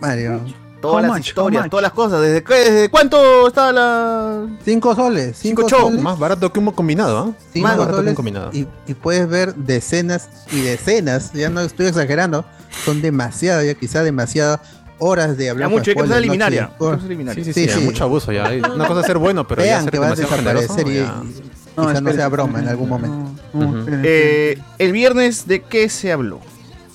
Mario. 0.00 0.40
Todas 0.80 0.96
How 0.96 1.02
las 1.08 1.10
much? 1.18 1.26
Historias, 1.26 1.70
todas 1.70 1.82
las 1.82 1.92
cosas. 1.92 2.20
¿Desde, 2.20 2.44
qué- 2.44 2.54
desde 2.54 2.88
cuánto 2.88 3.48
está 3.48 3.72
la...? 3.72 4.46
Cinco 4.64 4.94
soles. 4.94 5.36
Cinco 5.36 5.62
Cinco, 5.62 5.68
shows, 5.68 5.82
soles. 5.90 6.02
Más 6.02 6.18
barato 6.18 6.52
que 6.52 6.60
un 6.60 6.70
combinado, 6.70 7.18
¿ah? 7.18 7.32
Más 7.60 7.76
barato 7.76 8.02
que 8.04 8.10
un 8.10 8.14
combinado. 8.14 8.50
y, 8.52 8.66
y 8.86 8.94
puedes 8.94 9.28
ver 9.28 9.54
decenas 9.56 10.28
y 10.52 10.60
decenas, 10.60 11.32
ya 11.32 11.50
no 11.50 11.60
estoy 11.62 11.86
exagerando, 11.86 12.44
son 12.84 13.02
demasiadas, 13.02 13.66
ya 13.66 13.74
quizá 13.74 14.02
demasiadas 14.04 14.60
horas 15.00 15.36
de 15.36 15.46
Ya 15.46 15.50
hablar 15.50 15.68
mucho, 15.70 15.90
ya. 15.90 15.90
noche. 15.90 15.90
Hay 15.90 15.94
que 15.94 16.00
empezar 16.00 16.16
a 16.16 17.06
eliminar. 17.06 17.34
Sí, 17.34 17.44
sí, 17.44 17.52
Sí, 17.52 17.64
sí, 17.64 17.70
hay 17.72 17.78
sí. 17.80 17.84
mucho 17.84 18.04
abuso 18.04 18.30
ya. 18.32 18.48
Una 18.74 18.86
cosa 18.86 19.00
es 19.00 19.06
ser 19.06 19.18
bueno, 19.18 19.46
pero 19.48 19.62
ya 19.62 19.68
Vean 19.72 19.82
ser 19.84 19.90
que 19.92 19.98
va 19.98 20.06
a 20.08 20.14
desaparecer 20.14 20.86
y, 20.88 20.94
ya. 20.94 21.00
y 21.24 21.76
No, 21.76 21.88
quizá 21.88 22.00
no 22.00 22.12
sea 22.12 22.28
broma 22.28 22.60
en 22.60 22.68
algún 22.68 22.88
momento. 22.88 23.32
no. 23.52 23.84
Eh, 24.04 24.58
el 24.78 24.92
viernes, 24.92 25.46
¿de 25.48 25.60
qué 25.62 25.88
se 25.88 26.12
habló? 26.12 26.38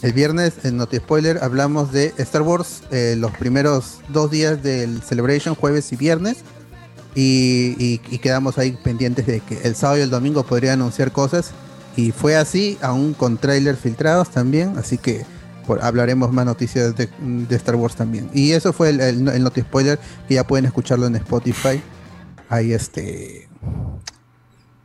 El 0.04 0.12
viernes 0.12 0.66
en 0.66 0.76
Noti 0.76 0.98
Spoiler 0.98 1.40
hablamos 1.42 1.94
de 1.94 2.14
Star 2.18 2.42
Wars, 2.42 2.84
eh, 2.92 3.16
los 3.18 3.32
primeros 3.32 4.02
dos 4.10 4.30
días 4.30 4.62
del 4.62 5.02
Celebration, 5.02 5.56
jueves 5.56 5.94
y 5.94 5.96
viernes. 5.96 6.40
Y, 7.16 8.00
quedamos 8.20 8.58
ahí 8.58 8.78
pendientes 8.84 9.26
de 9.26 9.40
que 9.40 9.62
el 9.64 9.76
sábado 9.76 10.00
y 10.00 10.02
el 10.02 10.10
domingo 10.10 10.44
podría 10.44 10.74
anunciar 10.74 11.14
cosas. 11.14 11.52
Y 11.96 12.12
fue 12.12 12.36
así, 12.36 12.78
aún 12.82 13.14
con 13.14 13.38
trailers 13.38 13.80
filtrados 13.80 14.30
también. 14.30 14.78
Así 14.78 14.98
que 14.98 15.26
por- 15.66 15.82
hablaremos 15.82 16.34
más 16.34 16.46
noticias 16.46 16.94
de, 16.98 17.08
de 17.22 17.56
Star 17.56 17.76
Wars 17.76 17.96
también. 17.96 18.30
Y 18.34 18.52
eso 18.52 18.74
fue 18.74 18.90
el, 18.90 19.00
el, 19.00 19.26
el 19.30 19.44
Noti 19.44 19.62
Spoiler, 19.62 20.00
que 20.28 20.34
ya 20.34 20.46
pueden 20.46 20.66
escucharlo 20.66 21.08
en 21.08 21.16
Spotify. 21.16 21.82
Ahí 22.50 22.74
este. 22.74 23.48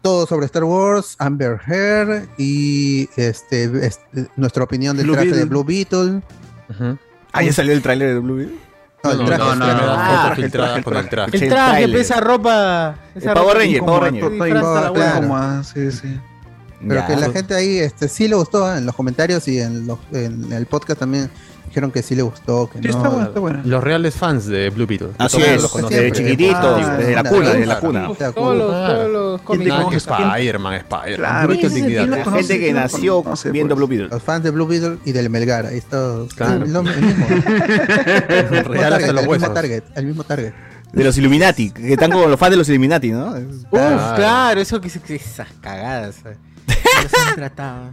Todo 0.03 0.27
sobre 0.27 0.47
Star 0.47 0.65
Wars, 0.65 1.17
Amber 1.19 1.59
Heard 1.67 2.29
y 2.39 3.09
este, 3.17 3.65
este, 3.87 4.29
nuestra 4.37 4.65
opinión 4.65 4.97
del 4.97 5.07
Blue 5.07 5.15
traje 5.17 5.31
de. 5.33 5.45
Blue 5.45 5.65
Beetle. 5.65 6.23
Ujú. 6.71 6.99
Ah, 7.33 7.43
ya 7.43 7.53
salió 7.53 7.73
el 7.73 7.83
tráiler 7.83 8.15
de 8.15 8.21
Blue 8.21 8.37
Beetle. 8.37 8.57
No, 9.05 9.11
el 9.13 9.25
traje. 9.27 9.39
no, 9.45 9.53
el 9.53 9.59
no, 9.59 9.65
traje. 9.67 9.83
no, 9.87 9.93
Ah, 9.93 10.29
foto 10.31 10.43
el 10.43 10.51
traje, 10.53 10.83
con 10.83 10.97
el 10.97 11.09
traje. 11.09 11.37
el 11.37 11.43
El 11.43 11.49
traje, 11.49 11.71
tráiler. 11.71 11.91
pues, 11.91 12.11
esa 12.11 12.21
ropa. 12.21 12.97
Esa 13.15 13.29
El 13.33 13.35
Power 13.39 13.57
Ranger, 13.59 13.81
Power 13.81 14.03
Ranger. 14.13 15.65
sí, 15.65 15.91
sí. 15.93 16.21
Pero 16.81 17.01
Ya. 17.01 17.07
que 17.09 17.17
la 17.17 17.31
gente 17.31 17.55
ahí 17.57 17.79
este, 17.79 18.09
sí 18.09 18.29
le 18.29 18.37
gustó, 18.37 18.73
¿eh? 18.73 18.79
en 18.79 18.87
los 18.87 18.95
comentarios 18.95 19.49
y 19.49 19.59
en, 19.61 19.87
los- 19.89 19.99
en 20.13 20.53
el 20.53 20.67
podcast 20.67 21.01
también 21.01 21.29
dijeron 21.69 21.91
que 21.91 22.03
sí 22.03 22.15
le 22.15 22.23
gustó, 22.23 22.69
que 22.71 22.79
Sí, 22.81 22.89
no. 22.89 22.97
está 22.97 23.09
bueno, 23.09 23.27
está 23.29 23.41
bueno. 23.41 23.61
Los 23.65 23.85
reales 23.85 24.15
fans 24.15 24.47
de 24.47 24.71
Blue 24.71 24.87
Beetle. 24.87 25.09
Así 25.19 25.39
mundo 25.39 25.53
es, 25.55 25.63
los 25.63 25.91
desde 25.91 26.13
chiquititos, 26.13 26.57
Ah, 26.85 26.97
desde 26.99 27.15
la 27.15 27.21
una- 27.21 27.31
cuna, 27.31 27.49
desde 27.51 27.67
la 27.67 27.81
cuna. 27.81 28.09
Todos 28.35 28.57
los, 28.57 28.69
claro. 28.71 28.95
todos 28.95 29.13
los 29.13 29.41
cómics. 29.43 29.97
Spider-Man, 29.97 30.75
Spider-Man. 30.75 31.49
Gente 31.49 31.59
que 32.59 32.59
¿Quién 32.59 32.75
lo 32.75 32.81
nació 32.81 33.23
viendo 33.53 33.75
pues? 33.75 33.79
Blue 33.79 33.87
Beetle. 33.89 34.09
Los 34.09 34.23
fans 34.23 34.43
de 34.45 34.51
Blue 34.51 34.67
Beetle 34.67 34.99
y 35.05 35.13
del 35.13 35.31
Melgar, 35.31 35.67
ahí 35.67 35.79
está. 35.79 36.15
Claro. 36.35 36.55
El 36.55 36.61
mismo. 36.61 36.83
El 38.29 38.65
target, 38.81 39.13
los 39.13 39.23
el 39.25 39.29
mismo 39.29 39.53
target, 39.53 39.83
el 39.95 40.07
mismo 40.07 40.25
target. 40.25 40.53
De 40.93 41.05
los 41.05 41.19
Illuminati, 41.19 41.71
que 41.71 41.93
están 41.93 42.11
como 42.11 42.27
los 42.27 42.39
fans 42.41 42.53
de 42.53 42.57
los 42.57 42.69
Illuminati, 42.69 43.11
¿no? 43.11 43.31
Uf, 43.33 43.65
Claro. 43.71 44.61
eso 44.61 44.81
que, 44.81 44.89
esas 44.89 45.49
cagadas. 45.61 46.17
¿sabes? 46.23 46.39
Los 47.03 47.15
han 47.29 47.35
tratado. 47.35 47.91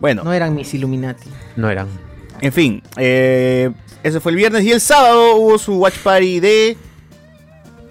Bueno, 0.00 0.22
No 0.24 0.32
eran 0.34 0.54
mis 0.54 0.72
Illuminati. 0.74 1.30
No 1.56 1.70
eran. 1.70 1.88
En 2.40 2.52
fin, 2.52 2.82
eh, 2.96 3.72
eso 4.02 4.20
fue 4.20 4.32
el 4.32 4.36
viernes 4.36 4.62
y 4.64 4.72
el 4.72 4.80
sábado 4.80 5.36
hubo 5.36 5.58
su 5.58 5.76
watch 5.78 5.98
party 5.98 6.40
de... 6.40 6.76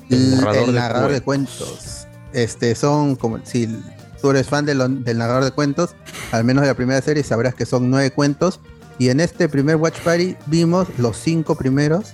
El, 0.09 0.33
el 0.33 0.75
narrador 0.75 1.09
de 1.09 1.15
de, 1.15 1.21
cuentos. 1.21 2.07
Este 2.31 2.75
son 2.75 3.15
como 3.15 3.39
si 3.43 3.67
tú 4.21 4.29
eres 4.29 4.47
fan 4.47 4.65
de 4.65 4.75
lo- 4.75 4.87
del 4.87 5.17
narrador 5.17 5.43
de 5.43 5.51
cuentos, 5.51 5.95
al 6.31 6.43
menos 6.43 6.61
de 6.61 6.67
la 6.67 6.73
primera 6.75 7.01
serie 7.01 7.23
sabrás 7.23 7.55
que 7.55 7.65
son 7.65 7.89
nueve 7.89 8.11
cuentos. 8.11 8.59
Y 8.97 9.09
en 9.09 9.19
este 9.19 9.49
primer 9.49 9.75
Watch 9.75 9.99
Party 10.01 10.37
vimos 10.45 10.87
los 10.97 11.17
cinco 11.17 11.55
primeros, 11.55 12.13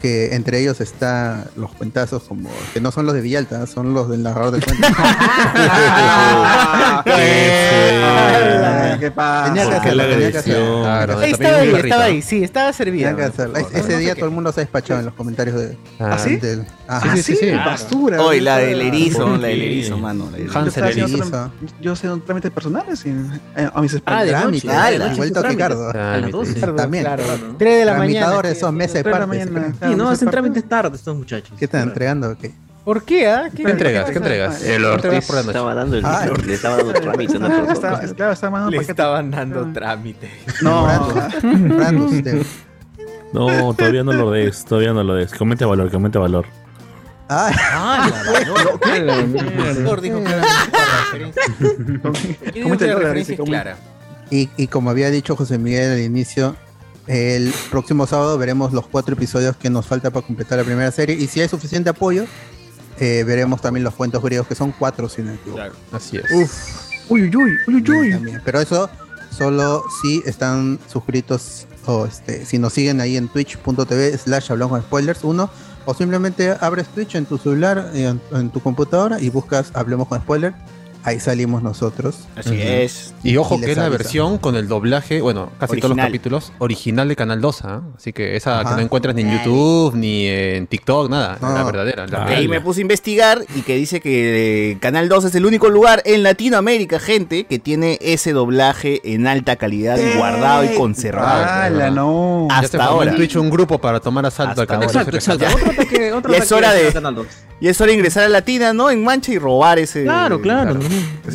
que 0.00 0.34
entre 0.34 0.60
ellos 0.60 0.80
está 0.80 1.44
los 1.56 1.72
cuentazos 1.74 2.22
como 2.24 2.48
que 2.72 2.80
no 2.80 2.90
son 2.92 3.06
los 3.06 3.14
de 3.14 3.20
Villalta, 3.20 3.66
son 3.66 3.94
los 3.94 4.08
del 4.08 4.22
narrador 4.22 4.52
de 4.58 4.60
cuentos. 4.64 4.90
Ah, 7.00 7.04
¿Qué 9.00 9.10
pasa? 9.10 9.46
Tenía 9.54 9.64
que 9.64 9.70
¿Por 9.70 9.82
qué 9.82 9.94
la 9.94 10.38
hacerlo? 10.38 10.80
Claro, 10.82 11.22
estaba 11.22 11.56
ahí, 11.58 11.70
estaba 11.74 12.04
ahí, 12.04 12.22
sí, 12.22 12.42
estaba 12.44 12.72
servida. 12.72 13.10
Tenía 13.10 13.24
que 13.26 13.30
hacerlo. 13.32 13.56
Es- 13.58 13.74
Ese 13.74 13.98
día 13.98 14.14
todo 14.14 14.26
el 14.26 14.32
mundo 14.32 14.50
se 14.52 14.60
ha 14.60 14.64
despachado 14.64 15.00
en 15.00 15.06
los 15.06 15.14
comentarios 15.14 15.56
de, 15.56 15.76
Ah, 16.00 16.18
¿sí? 16.18 16.38
Ah, 16.88 17.00
sí, 17.14 17.22
sí, 17.22 17.36
sí. 17.36 17.50
basura. 17.52 18.20
Hoy, 18.20 18.40
la 18.40 18.58
del 18.58 18.80
erizo, 18.82 19.26
¿por 19.26 19.38
la 19.38 19.48
del 19.48 19.62
erizo, 19.62 19.98
mano. 19.98 20.28
la 20.30 20.38
del 20.38 20.46
yo 20.48 20.58
Hansel 20.58 20.84
erizo. 20.84 21.52
Yo 21.80 21.94
sé 21.96 22.10
un 22.10 22.24
trámites 22.24 22.50
personales 22.50 23.04
eh, 23.06 23.14
a 23.72 23.80
mis 23.80 23.92
Ah, 23.94 23.96
espaldas. 23.96 24.44
Ah, 24.66 24.90
de 24.90 24.98
noche, 24.98 25.12
igualito 25.14 25.42
que 25.42 25.48
Ricardo. 25.48 25.90
Ah, 25.94 26.14
A 26.14 26.18
las 26.18 26.30
12. 26.30 26.54
Claro, 26.54 26.74
También. 26.74 27.04
claro. 27.04 27.22
3 27.58 27.78
de 27.78 27.84
la 27.84 27.92
mañana. 27.94 28.18
Tramitadores 28.26 28.58
son 28.58 28.74
mesa 28.74 28.94
de 28.94 29.02
Tres 29.04 29.14
Sí, 29.90 29.96
no, 29.96 30.08
hacen 30.08 30.30
trámites 30.30 30.68
tarde 30.68 30.96
estos 30.96 31.16
muchachos. 31.16 31.56
¿Qué 31.58 31.64
están 31.64 31.88
entregando? 31.88 32.36
¿Qué? 32.38 32.52
¿Por 32.84 33.02
qué? 33.02 33.28
ah? 33.28 33.50
¿Qué 33.54 33.64
¿Qué 33.64 33.70
entregas? 33.70 34.10
¿Qué 34.10 34.16
entregas? 34.16 34.62
El 34.62 34.82
¿Qué 34.82 34.88
entregas 34.94 35.30
Ortiz 35.30 35.46
estaba 35.46 35.74
dando 35.74 35.96
el, 35.98 36.04
Ah, 36.06 36.26
le 36.46 36.54
estaba 36.54 36.76
dando 36.78 36.92
trámite 37.00 37.36
una 37.36 37.72
Estaba, 37.72 38.00
estaba 38.32 38.70
Le 38.70 38.76
paquete. 38.78 38.92
estaban 38.92 39.30
dando 39.30 39.72
trámite. 39.72 40.30
No, 40.62 40.86
usted. 42.06 42.46
No, 43.34 43.74
todavía 43.74 44.04
no 44.04 44.12
lo 44.14 44.30
des, 44.30 44.64
todavía 44.64 44.94
no 44.94 45.02
lo 45.04 45.14
des. 45.14 45.32
Que 45.32 45.38
aumente 45.40 45.66
valor, 45.66 45.90
que 45.90 45.96
aumente 45.96 46.18
valor. 46.18 46.46
Ah, 47.28 47.50
Ah, 47.74 48.10
la 49.00 49.16
Mejor 49.16 50.00
dijo 50.00 50.22
claramente 50.22 50.70
la 52.86 52.94
referencia. 52.94 53.76
Y 54.30 54.66
como 54.68 54.88
había 54.88 55.10
dicho 55.10 55.36
José 55.36 55.58
Miguel 55.58 55.92
al 55.92 56.00
inicio, 56.00 56.56
el 57.08 57.54
próximo 57.70 58.06
sábado 58.06 58.36
veremos 58.36 58.72
los 58.72 58.86
cuatro 58.86 59.14
episodios 59.14 59.56
que 59.56 59.70
nos 59.70 59.86
falta 59.86 60.10
para 60.10 60.26
completar 60.26 60.58
la 60.58 60.64
primera 60.64 60.92
serie. 60.92 61.16
Y 61.16 61.26
si 61.26 61.40
hay 61.40 61.48
suficiente 61.48 61.88
apoyo, 61.90 62.26
eh, 63.00 63.24
veremos 63.26 63.62
también 63.62 63.82
los 63.82 63.94
cuentos 63.94 64.22
griegos, 64.22 64.46
que 64.46 64.54
son 64.54 64.72
cuatro, 64.72 65.08
si 65.08 65.22
no 65.22 65.32
equivoco. 65.32 65.62
Así 65.90 66.18
es. 66.18 66.30
Uy, 67.08 67.22
uy, 67.22 67.34
uy, 67.34 67.58
uy, 67.66 67.90
uy. 67.90 68.10
También. 68.12 68.42
Pero 68.44 68.60
eso 68.60 68.90
solo 69.30 69.84
si 70.02 70.22
están 70.26 70.78
suscritos 70.86 71.66
o 71.86 72.04
este, 72.04 72.44
si 72.44 72.58
nos 72.58 72.74
siguen 72.74 73.00
ahí 73.00 73.16
en 73.16 73.28
twitch.tv 73.28 74.18
slash 74.18 74.50
hablamos 74.50 74.72
con 74.72 74.82
spoilers 74.82 75.24
uno 75.24 75.48
o 75.86 75.94
simplemente 75.94 76.54
abres 76.60 76.88
Twitch 76.88 77.14
en 77.14 77.24
tu 77.24 77.38
celular 77.38 77.92
y 77.94 78.02
en, 78.02 78.20
en 78.32 78.50
tu 78.50 78.60
computadora 78.60 79.20
y 79.20 79.30
buscas 79.30 79.70
hablemos 79.74 80.08
con 80.08 80.20
spoilers 80.20 80.54
ahí 81.08 81.20
salimos 81.20 81.62
nosotros 81.62 82.16
Así 82.36 82.60
es. 82.60 83.14
Y 83.22 83.36
ojo 83.36 83.56
Y 83.56 83.60
que 83.62 83.72
es 83.72 83.76
la 83.76 83.86
avisa. 83.86 83.98
versión 83.98 84.38
con 84.38 84.54
el 84.56 84.68
doblaje, 84.68 85.20
bueno, 85.20 85.50
casi 85.58 85.78
todos 85.80 85.96
los 85.96 86.04
capítulos, 86.04 86.52
original 86.58 87.08
de 87.08 87.16
Canal 87.16 87.40
2, 87.40 87.64
¿ah? 87.64 87.80
Así 87.96 88.12
que 88.12 88.36
esa 88.36 88.60
Ajá. 88.60 88.70
que 88.70 88.76
no 88.76 88.82
encuentras 88.82 89.14
ni 89.14 89.22
en 89.22 89.32
YouTube, 89.38 89.94
ni 89.96 90.26
en 90.26 90.66
TikTok, 90.66 91.10
nada. 91.10 91.38
No. 91.40 91.52
La 91.52 91.64
verdadera. 91.64 92.06
La 92.06 92.18
Ah, 92.18 92.26
Ahí 92.26 92.34
real. 92.46 92.48
me 92.48 92.60
puse 92.60 92.80
a 92.80 92.82
investigar 92.82 93.44
y 93.54 93.62
que 93.62 93.74
dice 93.76 94.00
que 94.00 94.72
eh, 94.72 94.78
Canal 94.80 95.08
2 95.08 95.24
es 95.26 95.34
el 95.34 95.46
único 95.46 95.68
lugar 95.68 96.02
en 96.04 96.22
Latinoamérica, 96.22 96.98
gente, 96.98 97.44
que 97.44 97.58
tiene 97.58 97.98
ese 98.00 98.32
doblaje 98.32 99.00
en 99.04 99.26
alta 99.26 99.56
calidad 99.56 99.98
y 99.98 100.16
guardado 100.16 100.64
y 100.64 100.68
conservado. 100.76 101.44
¡Hala, 101.44 101.90
no! 101.90 102.48
Hasta 102.50 102.84
ahora. 102.84 103.10
en 103.10 103.16
Twitch 103.16 103.36
un 103.36 103.50
grupo 103.50 103.78
para 103.78 104.00
tomar 104.00 104.26
asalto 104.26 104.62
Hasta 104.62 104.62
al 104.62 104.68
canal. 104.68 104.88
ahora. 104.88 105.00
Exacto, 105.02 105.16
exacto. 105.16 105.46
Otro 105.56 105.72
ataque, 105.72 106.12
otro 106.12 106.32
Y 106.34 106.36
es 106.36 106.52
hora 106.52 106.72
de- 106.72 106.90
2. 106.92 107.26
Y 107.60 107.66
es 107.68 107.80
hora 107.80 107.88
de 107.88 107.94
ingresar 107.96 108.22
a 108.24 108.28
Latina, 108.28 108.72
¿no? 108.72 108.88
En 108.90 109.02
mancha 109.02 109.32
y 109.32 109.38
robar 109.38 109.78
ese. 109.78 110.04
Claro, 110.04 110.40
claro. 110.40 110.78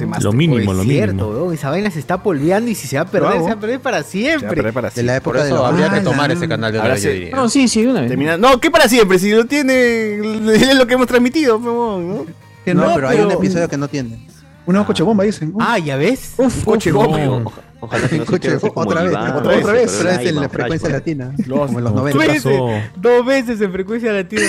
Lo 0.01 0.07
máster. 0.07 0.33
mínimo, 0.33 0.55
Oye, 0.55 0.65
lo 0.77 0.81
es 0.81 0.87
cierto, 0.87 1.13
mínimo. 1.13 1.29
weón, 1.43 1.53
esa 1.53 1.69
vaina 1.69 1.91
se 1.91 1.99
está 1.99 2.21
polveando 2.23 2.69
y 2.71 2.75
si 2.75 2.87
se 2.87 2.95
va 2.97 3.03
a 3.03 3.05
perder, 3.05 3.29
Bravo. 3.29 3.43
se 3.45 3.51
va 3.51 3.57
a 3.57 3.59
perder 3.59 3.79
para 3.79 3.97
Se 3.97 4.03
va 4.03 4.07
a 4.07 4.11
siempre. 4.39 4.55
perder 4.55 4.73
para 4.73 4.87
de 4.89 4.93
siempre. 4.93 5.13
la 5.15 5.21
Por 5.21 5.35
época 5.35 5.43
de 5.43 5.49
eso 5.51 5.57
los 5.57 5.67
habría 5.71 5.89
que 5.93 6.01
tomar 6.01 6.31
ese 6.31 6.47
canal 6.47 6.71
de 6.71 6.79
una 6.79 6.87
Ahora 6.87 6.99
yo 6.99 7.09
diría. 7.11 7.35
No, 7.35 7.49
sí, 7.49 7.67
sí, 7.67 7.85
una 7.85 8.01
vez. 8.01 8.09
Termina- 8.09 8.37
No, 8.37 8.59
¿qué 8.59 8.69
para 8.71 8.87
siempre? 8.87 9.19
Si 9.19 9.31
lo 9.31 9.45
tiene. 9.45 9.73
Es 10.53 10.75
lo 10.77 10.87
que 10.87 10.93
hemos 10.95 11.07
transmitido, 11.07 11.57
pe, 11.59 11.65
huevón, 11.65 12.09
¿no? 12.09 12.25
Que 12.65 12.73
no, 12.73 12.87
no, 12.87 12.95
pero 12.95 13.09
hay 13.09 13.19
un 13.19 13.31
episodio 13.31 13.67
que 13.67 13.75
no 13.77 13.87
tiene 13.87 14.25
Un 14.65 14.73
nuevo 14.73 14.85
coche 14.87 15.03
bomba, 15.03 15.23
dicen. 15.25 15.53
Ah, 15.59 15.77
ya 15.79 15.95
ves. 15.97 16.33
Uf, 16.37 16.63
coche 16.63 16.91
no. 16.91 16.99
bomba. 17.05 17.51
Ojalá 17.85 18.07
que 18.07 18.17
no 18.17 18.25
se 18.25 18.35
Escuche, 18.35 18.53
así 18.53 18.69
como 18.69 18.87
otra 18.89 19.03
vez, 19.03 19.11
Iván, 19.11 19.31
otra 19.35 19.51
vez, 19.51 19.61
otra 19.63 19.73
vez, 19.73 19.83
ese, 19.93 19.97
pero 20.03 20.09
es 20.21 20.27
en 20.27 20.35
la 20.35 20.47
frecuencia 20.49 20.89
latina 20.89 21.33
Los- 21.45 21.59
como 21.67 21.77
en 21.79 21.83
los 21.83 21.93
No, 21.93 21.99
90 21.99 22.19
¿Qué 22.21 22.33
pasó? 22.35 22.69
Dos 22.95 23.25
veces 23.25 23.59
en 23.61 23.71
frecuencia 23.73 24.13
latina 24.13 24.41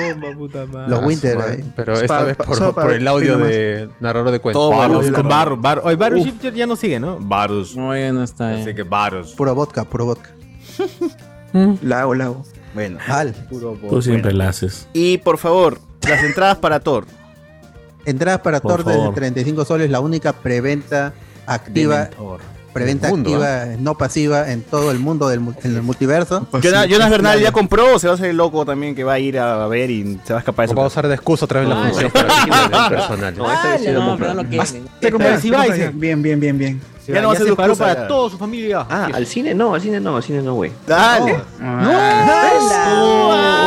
bomba, 0.00 0.36
puta 0.36 0.66
madre. 0.66 0.88
los 0.90 1.04
Winter 1.04 1.38
ahí. 1.40 1.72
Pero 1.76 1.92
Es 1.94 2.02
esta 2.02 2.22
vez 2.24 2.36
por, 2.36 2.92
el 2.92 3.06
audio 3.06 3.38
de 3.38 3.88
narrador 4.00 4.32
de 4.32 4.40
cuentos. 4.40 4.70
Varus, 4.76 5.04
con 5.06 5.14
con 5.14 5.28
Bar, 5.28 5.56
Bar, 5.56 5.80
Oye, 5.84 5.94
Baruchip 5.96 6.42
ya 6.52 6.66
no 6.66 6.74
sigue, 6.74 6.98
¿no? 6.98 7.16
Varus. 7.20 7.76
No, 7.76 7.96
ya 7.96 8.12
no 8.12 8.24
está. 8.24 8.60
eh. 8.60 8.74
que 8.74 8.82
Varus. 8.82 9.32
puro 9.34 9.54
vodka 9.54 9.84
puro 9.84 10.06
vodka 10.06 10.30
Lago, 11.82 12.14
lago. 12.14 12.44
Bueno. 12.74 12.98
Al 13.08 13.34
Tú 13.88 14.02
siempre 14.02 14.32
la 14.32 14.48
haces. 14.48 14.88
Y 14.92 15.18
por 15.18 15.38
favor, 15.38 15.78
las 16.08 16.22
entradas 16.24 16.58
para 16.58 16.80
Thor. 16.80 17.04
entradas 18.04 18.40
para 18.40 18.60
Por 18.60 18.70
Thor 18.72 18.84
desde 18.84 18.98
favor. 19.00 19.14
35 19.14 19.64
soles 19.64 19.90
la 19.90 20.00
única 20.00 20.32
preventa 20.32 21.12
activa 21.46 22.08
preventa 22.72 23.08
mundo, 23.08 23.30
activa, 23.34 23.66
no 23.78 23.96
pasiva, 23.96 24.50
en 24.50 24.62
todo 24.62 24.90
el 24.90 24.98
mundo 24.98 25.28
del 25.28 25.40
en 25.62 25.76
el 25.76 25.82
multiverso. 25.82 26.46
Jonas, 26.62 27.10
Bernal 27.10 27.40
ya 27.40 27.52
compró 27.52 27.94
o 27.94 27.98
se 27.98 28.06
va 28.06 28.12
a 28.12 28.16
hacer 28.16 28.30
el 28.30 28.36
loco 28.36 28.64
también 28.64 28.94
que 28.94 29.04
va 29.04 29.14
a 29.14 29.18
ir 29.18 29.38
a 29.38 29.66
ver 29.66 29.90
y 29.90 30.18
se 30.24 30.32
va 30.32 30.38
a 30.38 30.40
escapar 30.40 30.66
de 30.66 30.70
O 30.70 30.74
su 30.74 30.78
va 30.78 30.84
a 30.84 30.86
usar 30.86 31.08
de 31.08 31.14
excusa 31.14 31.44
otra 31.44 31.60
vez 31.60 31.68
la 31.68 31.80
Ah, 31.80 31.88
función 31.88 32.10
para. 32.10 33.30
No, 33.32 33.44
dice. 35.62 35.90
Bien, 35.94 36.22
bien, 36.22 36.40
bien, 36.40 36.58
bien. 36.58 36.80
Ya 37.08 37.22
no 37.22 37.28
va 37.28 37.34
a 37.34 37.36
ser 37.36 37.56
para 37.56 37.74
ya. 37.94 38.06
toda 38.08 38.30
su 38.30 38.38
familia. 38.38 38.86
Ah, 38.88 39.08
al 39.12 39.26
cine 39.26 39.54
no, 39.54 39.74
al 39.74 39.80
cine 39.80 39.98
no, 40.00 40.16
al 40.16 40.22
cine 40.22 40.42
no, 40.42 40.54
güey. 40.54 40.70
Dale. 40.86 41.32
O 41.32 41.36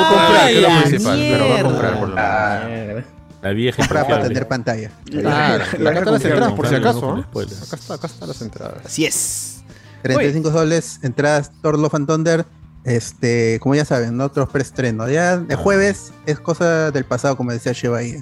comprar, 0.09 0.47
que 0.47 0.55
es 0.57 0.61
lo 0.61 0.69
la 0.69 0.81
principal, 0.83 1.17
pero 1.19 1.39
va 1.39 1.45
a 1.45 1.49
mierda. 1.49 1.69
comprar 1.69 1.99
por 1.99 2.09
lo 2.09 2.15
menos. 2.15 3.03
La 3.43 3.51
vieja 3.51 3.77
Comprar 3.77 4.07
para 4.07 4.23
tener 4.23 4.47
pantalla. 4.47 4.89
La- 5.11 5.55
acá 5.55 5.65
están 5.99 6.13
las 6.13 6.25
entradas 6.25 6.53
por 6.53 6.67
si 6.67 6.75
acaso. 6.75 7.11
Acá 7.13 7.75
está, 7.75 7.93
acá 7.95 8.07
están 8.07 8.27
las 8.29 8.41
entradas. 8.41 8.85
Así 8.85 9.05
es. 9.05 9.63
35 10.01 10.51
soles, 10.51 10.99
entradas 11.03 11.51
Thor 11.61 11.77
Love 11.77 11.93
and 11.95 12.07
Thunder. 12.07 12.45
Este, 12.85 13.59
como 13.61 13.75
ya 13.75 13.85
saben, 13.85 14.17
¿no? 14.17 14.25
otros 14.25 14.49
preestrenos. 14.49 15.09
Ya 15.11 15.37
de 15.37 15.55
jueves 15.55 16.11
es 16.25 16.39
cosa 16.39 16.91
del 16.91 17.05
pasado, 17.05 17.37
como 17.37 17.51
decía 17.51 17.71
Sheva 17.73 17.99
ahí. 17.99 18.21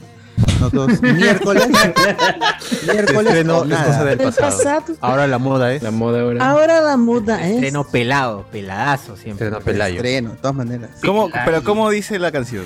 Nosotros 0.60 1.02
miércoles. 1.02 1.68
miércoles 2.86 3.28
Estreno 3.28 3.58
o 3.60 3.64
es 3.64 3.70
nada. 3.70 3.86
cosa 3.86 4.04
del 4.06 4.18
pasado. 4.20 4.84
Ahora 5.02 5.28
la 5.28 5.38
moda 5.38 5.74
es. 5.74 5.82
La 5.84 5.92
moda 5.92 6.22
ahora. 6.22 6.50
Ahora 6.50 6.82
la 6.82 6.98
moda 6.98 7.46
es. 7.48 7.56
Estreno 7.56 7.84
pelado, 7.84 8.46
peladazo 8.52 9.16
siempre. 9.18 9.48
Estreno 9.48 9.64
pelayo. 9.64 9.96
Estreno, 9.98 10.30
de 10.32 10.38
todas 10.38 10.56
maneras. 10.56 10.90
¿Cómo, 11.04 11.30
pero 11.46 11.64
¿cómo 11.64 11.90
dice 11.90 12.18
la 12.20 12.32
canción? 12.32 12.66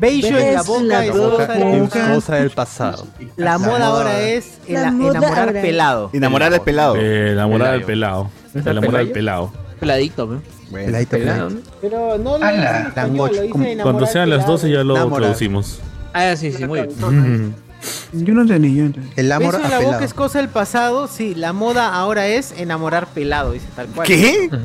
Bello 0.00 0.38
en 0.38 0.54
la 0.54 0.62
boca 0.62 0.82
la 0.82 1.04
es 1.04 1.16
boca. 1.16 1.30
cosa 1.46 1.52
del- 1.52 1.62
Es 1.82 2.14
cosa 2.14 2.34
del 2.36 2.50
pasado. 2.50 3.06
La 3.36 3.58
moda 3.58 3.86
ahora 3.86 4.20
es 4.22 4.58
enamorar 4.66 5.52
pelado. 5.52 6.10
Enamorar 6.12 6.52
al 6.54 6.62
pelado. 6.62 6.96
Eh, 6.96 7.34
del 7.72 7.82
Pelayo. 7.82 7.86
pelado. 7.86 8.30
La 8.54 8.80
moral 8.80 9.04
del 9.06 9.12
pelado. 9.12 9.52
Peladito, 9.78 10.26
¿no? 10.26 10.42
Peladito, 10.72 11.10
Pelado. 11.16 11.50
Pero 11.80 12.18
no 12.18 12.38
lo 12.38 12.44
enamorar 13.72 13.82
Cuando 13.82 14.06
sean 14.06 14.30
las 14.30 14.38
pelado. 14.38 14.52
12 14.52 14.70
ya 14.70 14.84
lo 14.84 14.96
Enamorar. 14.96 15.20
traducimos. 15.22 15.80
Ah, 16.12 16.34
sí, 16.36 16.50
sí, 16.52 16.64
muy 16.64 16.80
bien. 16.82 17.54
Yo 18.12 18.34
no 18.34 18.42
entendí, 18.42 18.74
yo 18.74 18.84
entendí. 18.84 19.10
El 19.16 19.32
amor 19.32 19.54
Beso 19.54 19.64
en 19.64 19.70
la 19.70 19.76
boca 19.78 19.88
apelado. 19.88 20.04
es 20.04 20.14
cosa 20.14 20.38
del 20.38 20.48
pasado, 20.48 21.08
sí, 21.08 21.34
la 21.34 21.52
moda 21.52 21.94
ahora 21.94 22.26
es 22.26 22.52
enamorar 22.56 23.06
pelado, 23.08 23.52
dice 23.52 23.66
tal 23.74 23.86
cual. 23.88 24.06
¿Qué? 24.06 24.50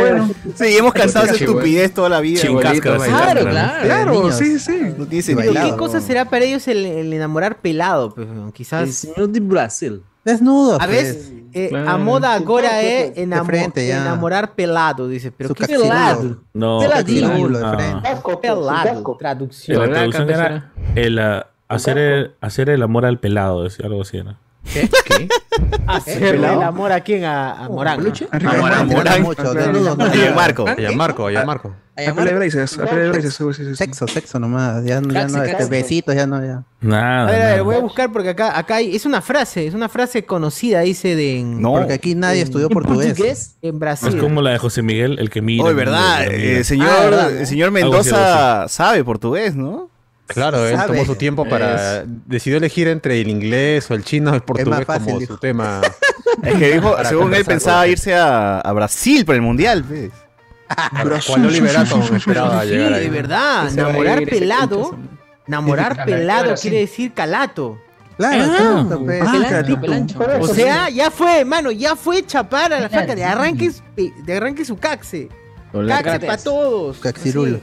Bueno, 0.00 0.30
Seguimos 0.54 0.92
cansados 0.92 1.30
de 1.30 1.36
esa 1.36 1.44
estupidez 1.44 1.92
toda 1.92 2.08
la 2.08 2.20
vida. 2.20 2.40
Claro, 2.40 2.80
claro. 2.80 3.82
claro, 3.82 4.12
niños. 4.12 4.38
sí, 4.38 4.58
sí. 4.58 4.78
No 4.96 5.06
tiene 5.06 5.22
sentido. 5.22 5.52
¿qué 5.52 5.76
cosa 5.76 6.00
será 6.00 6.28
para 6.28 6.44
ellos 6.44 6.66
el, 6.68 6.84
el 6.84 7.12
enamorar 7.12 7.58
pelado? 7.58 8.14
Pues, 8.14 8.26
quizás... 8.54 8.82
El 8.82 8.92
señor 8.92 9.28
de 9.30 9.40
Brasil. 9.40 10.02
Desnudo. 10.24 10.74
A 10.74 10.78
pues. 10.78 10.90
veces, 10.90 11.32
eh, 11.52 11.68
Claro. 11.70 11.90
a 11.90 11.98
moda 11.98 12.34
ahora 12.34 12.82
es 12.82 13.16
enamo- 13.16 13.46
frente, 13.46 13.86
ya. 13.88 14.02
enamorar 14.02 14.54
pelado, 14.54 15.08
dice. 15.08 15.32
Pero 15.32 15.48
Su 15.48 15.54
¿qué 15.54 15.60
caxirulo. 15.60 15.88
pelado? 15.88 16.36
No. 16.52 16.80
Caxirulo 16.80 17.58
de 17.58 17.64
Ah. 17.64 17.74
frente. 17.74 18.08
pelado? 18.40 19.12
La 19.14 19.18
Traducción. 19.18 19.80
Hola, 19.82 19.92
traducción 19.94 20.30
era 20.30 20.72
el, 20.94 21.18
ah, 21.18 21.46
hacer, 21.68 21.98
el, 21.98 22.34
hacer 22.40 22.68
el 22.70 22.82
amor 22.82 23.06
al 23.06 23.18
pelado, 23.18 23.62
decía 23.64 23.86
algo 23.86 24.02
así. 24.02 24.22
¿no? 24.22 24.36
¿Qué? 24.72 24.88
¿Qué? 25.06 25.28
¿Hacerle 25.86 26.52
el 26.52 26.62
amor 26.62 26.92
a 26.92 27.00
quién? 27.00 27.24
A, 27.24 27.64
a 27.64 27.68
Morán. 27.68 28.02
¿no? 28.04 28.12
Arriba, 28.30 28.52
Morán, 28.58 28.88
Morán. 28.88 29.24
Oye, 29.26 30.30
Marco. 30.34 30.66
Allá 30.68 30.92
Marco, 30.92 31.26
allá 31.26 31.44
Marco. 31.44 31.74
A 31.96 32.12
braces, 32.12 32.78
a 32.78 32.84
braces. 32.84 33.38
Sexo, 33.76 34.06
sexo 34.08 34.38
nomás. 34.38 34.82
Ya, 34.84 35.00
no- 35.02 35.12
ya 35.12 35.26
no, 35.28 35.42
este, 35.42 35.66
besitos, 35.66 36.14
ya 36.14 36.26
no, 36.26 36.42
ya. 36.42 36.62
Nada. 36.80 37.28
A 37.28 37.30
ver, 37.30 37.42
a 37.42 37.46
ver, 37.56 37.62
voy 37.62 37.76
a 37.76 37.80
buscar 37.80 38.10
porque 38.10 38.30
acá, 38.30 38.56
acá 38.58 38.76
hay, 38.76 38.96
es 38.96 39.04
una 39.04 39.20
frase, 39.20 39.66
es 39.66 39.74
una 39.74 39.88
frase 39.90 40.24
conocida, 40.24 40.80
dice 40.80 41.14
de 41.14 41.40
en, 41.40 41.60
No. 41.60 41.72
Porque 41.72 41.92
aquí 41.92 42.14
nadie 42.14 42.40
estudió 42.40 42.70
portugués. 42.70 43.18
en 43.60 43.74
Es 43.74 43.78
Brasil. 43.78 44.16
como 44.18 44.40
la 44.40 44.52
de 44.52 44.58
José 44.58 44.80
Miguel, 44.82 45.18
el 45.18 45.28
que 45.28 45.42
mira. 45.42 45.64
Oye, 45.64 45.74
mira, 45.74 45.84
verdad. 45.90 46.18
mira, 46.20 46.32
eh, 46.34 46.38
mira. 46.38 46.58
El 46.58 46.64
señor, 46.64 46.88
Ah, 46.90 47.04
¿verdad? 47.04 47.36
el 47.36 47.46
señor 47.46 47.70
Mendoza 47.70 48.66
sabe 48.68 49.04
portugués, 49.04 49.54
¿no? 49.54 49.90
Claro, 50.34 50.66
él 50.66 50.76
Sabe. 50.76 50.88
tomó 50.94 51.04
su 51.04 51.14
tiempo 51.16 51.44
para. 51.48 52.04
Decidió 52.26 52.56
elegir 52.58 52.88
entre 52.88 53.20
el 53.20 53.28
inglés 53.28 53.90
o 53.90 53.94
el 53.94 54.04
chino 54.04 54.30
o 54.32 54.34
el 54.34 54.42
portugués 54.42 54.84
fácil, 54.86 55.04
como 55.06 55.18
dijo. 55.20 55.34
su 55.34 55.38
tema. 55.40 55.80
Es 56.42 56.54
que 56.54 56.72
dijo, 56.72 56.96
según 57.04 57.34
él 57.34 57.44
pensaba 57.44 57.86
irse 57.86 58.14
a, 58.14 58.60
a 58.60 58.72
Brasil 58.72 59.24
para 59.26 59.36
el 59.36 59.42
mundial. 59.42 59.84
Cual 61.26 61.46
Oliver 61.46 61.76
Atom 61.76 62.02
esperaba 62.14 62.62
Sí, 62.62 62.68
llegar 62.68 62.92
ahí. 62.94 63.04
de 63.04 63.10
verdad, 63.10 63.68
enamorar 63.72 64.24
pelado, 64.24 64.96
enamorar 65.46 66.04
pelado 66.04 66.54
quiere 66.54 66.78
decir 66.78 67.12
calato. 67.12 67.78
Claro. 68.16 68.44
Ah, 68.52 68.98
Pelancho, 69.06 69.48
caratito. 69.48 69.80
pelancho. 69.80 70.18
O 70.40 70.46
sea, 70.48 70.88
ya 70.90 71.10
fue, 71.10 71.44
mano, 71.44 71.70
ya 71.70 71.96
fue 71.96 72.24
chapar 72.24 72.72
a 72.72 72.80
la 72.80 72.88
flaca, 72.88 73.14
de 73.14 73.24
arranque, 73.24 73.70
su- 73.72 73.82
de 73.96 74.36
arranque 74.36 74.64
su 74.64 74.76
caxe. 74.76 75.28
Caxe 75.88 76.20
para 76.20 76.36
todos. 76.42 76.98
Caxirulo. 76.98 77.60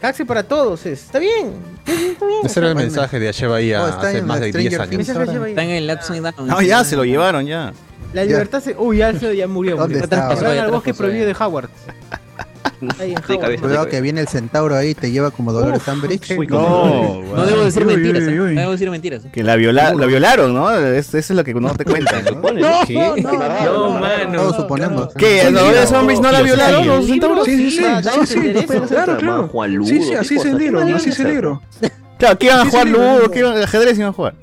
Caxe 0.00 0.24
para 0.24 0.42
todos, 0.42 0.86
es. 0.86 1.02
está 1.04 1.18
bien. 1.18 1.52
Está 1.86 2.26
bien. 2.26 2.40
Ese 2.44 2.60
era 2.60 2.68
el 2.70 2.74
mensaje 2.74 3.18
de 3.20 3.28
Asheba 3.28 3.56
ahí 3.56 3.72
a- 3.72 3.88
está 3.88 4.08
hace 4.08 4.18
en 4.18 4.26
más 4.26 4.40
de 4.40 4.48
Stranger 4.48 4.70
10 4.70 4.80
años. 4.80 4.90
Things. 5.06 5.08
Están 5.48 5.64
en 5.66 5.70
el 5.70 5.90
Upside 5.90 6.20
Down. 6.20 6.46
No, 6.48 6.62
ya 6.62 6.84
se 6.84 6.96
lo 6.96 7.04
llevaron 7.04 7.46
ya. 7.46 7.72
La 8.14 8.24
libertad 8.24 8.60
se. 8.62 8.74
Uy, 8.78 8.98
ya, 8.98 9.12
se- 9.18 9.36
ya 9.36 9.46
murió. 9.46 9.76
¿Dónde 9.76 9.96
murió. 10.00 10.04
está? 10.04 10.36
Se 10.36 10.44
van 10.44 10.54
Ya 10.56 10.64
al 10.64 10.70
bosque 10.70 10.94
prohibido 10.94 11.26
de 11.26 11.36
Howard. 11.38 11.68
De 12.80 13.38
cabeza. 13.38 13.62
Cuidado 13.62 13.86
que 13.88 14.00
viene 14.00 14.20
el 14.22 14.28
centauro 14.28 14.74
ahí, 14.74 14.94
te 14.94 15.10
lleva 15.10 15.30
como 15.30 15.52
Dolores 15.52 15.86
Umbridge. 15.86 16.36
No, 16.48 17.22
No 17.22 17.46
debo 17.46 17.64
decir 17.64 17.86
Uy, 17.86 17.94
uy, 17.94 18.02
mentiras. 18.02 18.28
uy, 18.28 18.34
¿eh? 18.34 18.40
uy. 18.40 18.54
No 18.54 18.60
debo 18.60 18.72
decir 18.72 18.90
mentiras. 18.90 19.22
Que 19.32 19.42
la, 19.42 19.56
viola, 19.56 19.92
la 19.94 20.06
violaron, 20.06 20.54
¿no? 20.54 20.70
Es- 20.74 21.08
Eso 21.08 21.18
es 21.18 21.30
lo 21.30 21.44
que 21.44 21.52
no 21.54 21.74
te 21.74 21.84
cuentan. 21.84 22.24
¿no? 22.24 22.40
¿Qué? 22.86 23.22
No, 23.22 23.90
mano. 24.00 24.32
Todos 24.38 24.56
suponemos. 24.56 25.08
¿Qué? 25.14 25.42
¿A 25.42 25.50
Dolores 25.50 25.90
Umbridge 25.90 26.20
no 26.20 26.32
la 26.32 26.42
violaron 26.42 26.86
los 26.86 27.06
centauros? 27.06 27.44
Sí, 27.44 27.70
sí, 27.70 27.76
sí, 27.76 27.82
no, 27.82 28.86
claro, 28.86 29.18
claro. 29.18 29.50
Sí, 29.84 30.02
sí, 30.02 30.14
así 30.14 30.38
libro, 30.58 30.86
¿Qué 30.86 30.92
así 30.94 31.10
es 31.10 31.18
el 31.18 31.24
pasa? 31.24 31.28
libro. 31.28 31.62
Claro, 32.18 32.38
¿qué 32.38 32.46
iban 32.46 32.60
a 32.60 32.70
jugar 32.70 32.86
ludo? 32.88 33.30
¿Qué 33.30 33.38
iban, 33.40 33.56
ajedrez 33.62 33.96
iban 33.98 34.10
a 34.10 34.12
jugar? 34.12 34.34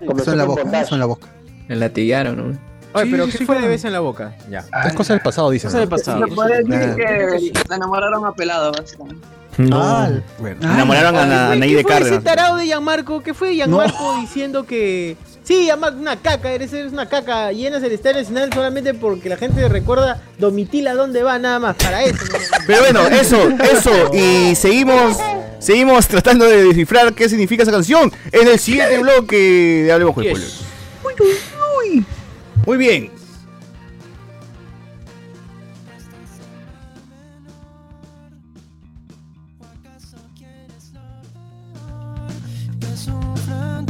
Eso 0.00 0.32
en 0.32 0.38
la 0.38 0.44
boca, 0.44 0.80
eso 0.80 0.94
en 0.94 1.00
la 1.00 1.06
boca. 1.06 1.28
Me 1.68 1.76
latigaron, 1.76 2.36
¿no? 2.36 2.58
Oye, 2.96 3.10
pero 3.10 3.26
sí, 3.26 3.32
¿qué 3.32 3.38
sí, 3.38 3.44
fue 3.46 3.60
de 3.60 3.68
beso 3.68 3.86
en 3.86 3.92
la 3.92 4.00
boca? 4.00 4.34
Ya. 4.50 4.64
Es 4.86 4.92
cosa 4.94 5.12
del 5.14 5.22
pasado, 5.22 5.50
dicen. 5.50 5.68
Cosa 5.68 5.80
del 5.80 5.88
pasado. 5.88 6.24
que 6.26 7.52
se 7.68 7.74
enamoraron 7.74 8.24
a 8.24 8.32
pelado, 8.32 8.72
básicamente. 8.72 9.26
No. 9.58 10.22
Bueno, 10.38 10.60
enamoraron 10.60 11.16
a, 11.16 11.20
a 11.20 11.48
Oye, 11.48 11.56
Anaí 11.56 11.70
¿Qué 11.70 11.76
de 11.76 11.82
fue 11.82 11.92
ese 11.92 12.00
Cárdenas. 12.02 12.24
tarado 12.24 12.56
de 12.56 12.66
Gianmarco? 12.66 13.22
¿Qué 13.22 13.32
fue 13.32 13.54
Gianmarco 13.54 14.20
diciendo 14.20 14.66
que... 14.66 15.16
Sí, 15.44 15.64
Gianmarco, 15.64 15.98
una 15.98 16.16
caca, 16.16 16.50
eres, 16.50 16.72
eres 16.72 16.92
una 16.92 17.08
caca, 17.08 17.52
llenas 17.52 17.82
el 17.82 17.92
estadio 17.92 18.16
nacional 18.18 18.52
solamente 18.52 18.92
porque 18.94 19.28
la 19.28 19.36
gente 19.36 19.66
recuerda 19.68 20.20
Domitila 20.38 20.94
dónde 20.94 21.22
va 21.22 21.38
nada 21.38 21.58
más, 21.58 21.76
para 21.76 22.02
eso. 22.04 22.18
¿no? 22.24 22.38
Pero 22.66 22.80
bueno, 22.80 23.06
eso, 23.06 23.48
eso. 23.72 24.10
Y 24.12 24.54
seguimos, 24.56 25.16
seguimos 25.60 26.06
tratando 26.08 26.44
de 26.44 26.64
descifrar 26.64 27.14
qué 27.14 27.28
significa 27.28 27.62
esa 27.62 27.72
canción 27.72 28.12
en 28.32 28.48
el 28.48 28.58
siguiente 28.58 28.98
bloque 28.98 29.84
de 29.86 29.92
Hablemos 29.92 30.14
con 30.14 30.24
Yes. 30.24 30.32
Spoilers. 31.00 31.46
Muy 32.66 32.78
bien. 32.78 33.10
Que 42.80 42.96
sufran 42.96 43.86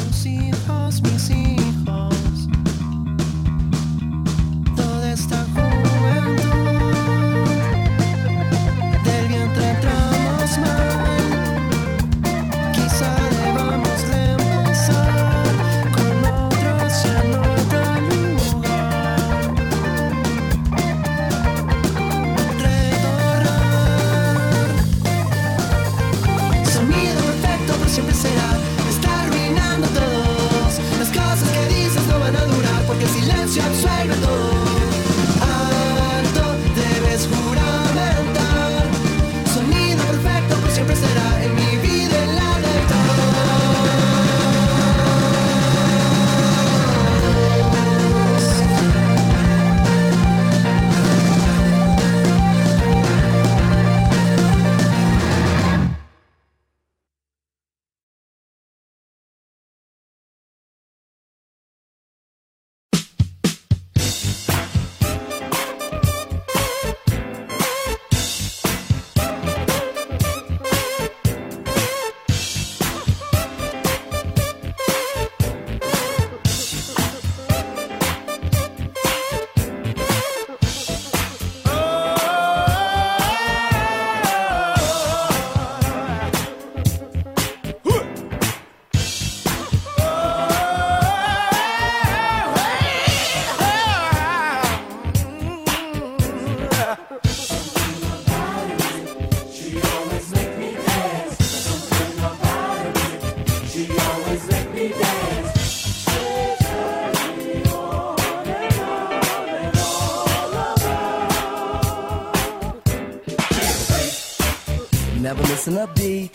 a 115.76 115.86
beat. 115.94 116.30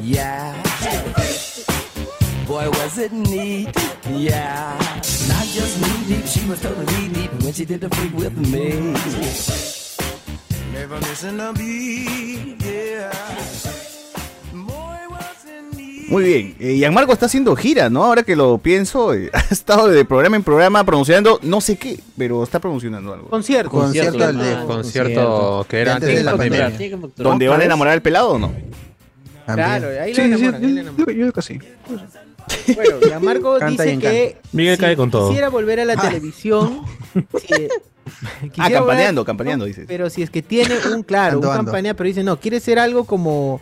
Yeah. 0.00 0.54
Boy, 2.46 2.70
was 2.70 2.98
it 2.98 3.12
neat. 3.12 3.68
Yeah. 4.08 4.78
Not 5.28 5.46
just 5.46 5.80
knee 5.80 6.16
deep, 6.16 6.26
she 6.26 6.48
was 6.48 6.60
totally 6.62 7.08
deep 7.08 7.32
when 7.42 7.52
she 7.52 7.64
did 7.64 7.80
the 7.80 7.90
freak 7.90 8.14
with 8.14 8.36
me. 8.36 8.94
Never 10.72 11.00
missing 11.00 11.40
a 11.40 11.52
beat. 11.52 12.67
Muy 16.08 16.24
bien. 16.24 16.54
Eh, 16.58 16.74
Gianmarco 16.76 17.12
está 17.12 17.26
haciendo 17.26 17.54
gira, 17.56 17.90
¿no? 17.90 18.04
Ahora 18.04 18.22
que 18.22 18.34
lo 18.36 18.58
pienso, 18.58 19.12
eh, 19.14 19.30
ha 19.34 19.40
estado 19.50 19.88
de 19.88 20.04
programa 20.04 20.36
en 20.36 20.42
programa 20.42 20.84
pronunciando 20.84 21.38
no 21.42 21.60
sé 21.60 21.76
qué, 21.76 22.00
pero 22.16 22.42
está 22.42 22.58
pronunciando 22.60 23.12
algo. 23.12 23.28
Concierto. 23.28 23.70
Concierto 23.70 24.24
al 24.24 24.38
de- 24.38 24.64
concierto 24.66 25.66
que 25.68 25.80
era 25.80 25.94
antes 25.96 26.08
de 26.16 26.24
la 26.24 26.36
pandemia. 26.36 26.72
¿Donde 27.16 27.48
van 27.48 27.60
a 27.60 27.64
enamorar 27.64 27.94
al 27.94 28.02
pelado 28.02 28.30
o 28.30 28.38
no? 28.38 28.52
Claro, 29.46 29.88
ahí 30.00 30.12
lo 30.12 30.16
Sí, 30.16 30.22
sí, 30.22 30.44
enamoran, 30.44 30.64
ahí 30.64 30.72
lo 30.72 30.82
yo, 30.82 30.90
yo, 30.98 31.04
yo 31.12 31.20
creo 31.20 31.32
que 31.32 31.42
sí. 31.42 31.58
Bueno, 32.74 32.96
Gianmarco 33.02 33.58
Canta 33.58 33.82
dice 33.82 33.94
y 33.94 33.98
que 33.98 34.36
Miguel 34.52 34.76
si 34.76 34.80
cae 34.82 34.96
con 34.96 35.10
todo. 35.10 35.28
quisiera 35.28 35.48
volver 35.50 35.80
a 35.80 35.84
la 35.84 35.94
Ah. 35.94 36.02
televisión, 36.08 36.82
si- 37.14 37.68
Ah, 38.10 38.48
quisiera 38.52 38.78
campaneando, 38.78 39.22
volver- 39.22 39.26
campaneando, 39.26 39.64
dices. 39.66 39.84
Pero 39.86 40.08
si 40.10 40.22
es 40.22 40.30
que 40.30 40.40
tiene 40.42 40.74
un 40.94 41.02
claro, 41.02 41.34
Ando, 41.36 41.48
un 41.48 41.52
ando. 41.54 41.64
campaña, 41.72 41.94
pero 41.94 42.08
dice 42.08 42.24
no, 42.24 42.38
quiere 42.40 42.60
ser 42.60 42.78
algo 42.78 43.04
como 43.04 43.60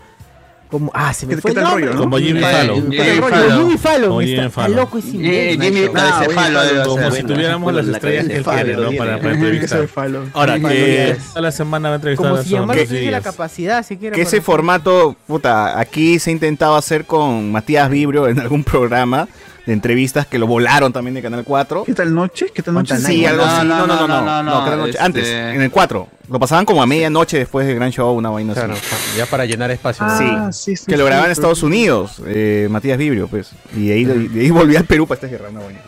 como 0.70 0.90
ah, 0.94 1.12
se 1.14 1.26
me 1.26 1.34
¿Qué- 1.36 1.40
fue 1.40 1.52
qué 1.52 1.58
el 1.60 1.64
nombre. 1.64 1.84
rollo, 1.86 1.94
no? 1.96 2.00
Como 2.02 2.18
Jimmy 2.18 2.40
Eh, 2.40 2.42
Fallon. 2.42 2.82
Jimmy 2.92 2.96
Como 3.16 3.28
Fallon. 3.28 3.58
Jimmy 3.58 3.78
Fallon, 3.78 4.08
Como 4.08 4.20
está, 4.20 4.68
loco 4.68 4.98
Eh, 4.98 5.00
imbécil. 5.12 5.62
Jimmy 5.62 5.90
Ah, 5.94 6.26
Fallon 6.34 6.84
Como 6.84 7.10
si 7.10 7.22
tuviéramos 7.22 7.74
las 7.74 7.86
estrellas 7.88 8.26
que 8.26 8.36
él 8.36 8.44
quiere, 8.44 8.76
¿no? 8.76 8.90
Para, 8.96 9.16
entrevistar. 9.16 9.88
Ahora, 10.32 10.58
que 10.60 11.16
la 11.36 11.52
semana 11.52 11.88
va 11.88 11.94
a 11.94 11.96
entrevistar 11.96 12.30
Como 12.30 12.42
si 12.42 12.54
tuviese 12.54 13.10
la 13.10 13.20
capacidad 13.20 13.84
siquiera 13.84 14.14
Que 14.14 14.22
ese 14.22 14.40
formato, 14.40 15.16
puta, 15.26 15.78
aquí 15.78 16.18
se 16.18 16.30
ha 16.30 16.32
intentado 16.32 16.76
hacer 16.76 17.04
con 17.04 17.52
Matías 17.52 17.88
Vibrio 17.90 18.28
en 18.28 18.38
algún 18.40 18.64
programa 18.64 19.28
de 19.66 19.72
entrevistas 19.72 20.26
que 20.26 20.38
lo 20.38 20.46
volaron 20.46 20.92
también 20.92 21.14
de 21.14 21.22
Canal 21.22 21.42
4. 21.44 21.84
¿Qué 21.84 21.92
tal 21.94 22.14
noche? 22.14 22.46
¿Qué 22.54 22.62
tal 22.62 22.74
noche? 22.74 22.96
Sí, 22.98 23.22
No, 23.22 23.28
algo 23.28 23.44
no, 23.44 23.50
así. 23.50 23.66
No, 23.66 23.74
no, 23.78 23.86
no, 23.86 23.96
no, 23.96 24.06
no. 24.08 24.20
no, 24.24 24.42
no, 24.42 24.54
no, 24.58 24.64
Canal 24.64 24.78
Noche. 24.78 24.90
este- 24.92 25.02
Antes, 25.02 25.28
en 25.28 25.60
el 25.62 25.70
4. 25.70 26.08
Lo 26.30 26.38
pasaban 26.38 26.64
como 26.64 26.82
a 26.82 26.86
medianoche 26.86 27.38
después 27.38 27.66
del 27.66 27.74
gran 27.76 27.90
show, 27.90 28.12
una 28.16 28.30
vaina 28.30 28.52
así. 28.52 28.60
Claro, 28.60 28.74
ya 29.16 29.26
para 29.26 29.44
llenar 29.44 29.70
espacio. 29.72 30.06
Ah, 30.08 30.50
sí, 30.52 30.76
sí, 30.76 30.86
que 30.86 30.92
lo 30.96 30.98
sí, 30.98 31.06
grababan 31.06 31.26
en 31.26 31.32
Estados 31.32 31.62
Unidos, 31.62 32.22
eh, 32.26 32.68
Matías 32.70 32.96
Vibrio, 32.98 33.26
pues. 33.28 33.50
Y 33.76 33.88
de 33.88 33.94
ahí, 33.94 34.04
de 34.04 34.40
ahí 34.40 34.50
volvía 34.50 34.78
al 34.78 34.84
Perú 34.86 35.06
para 35.06 35.16
esta 35.16 35.26
guerra, 35.26 35.48
una 35.50 35.60
vaina. 35.60 35.80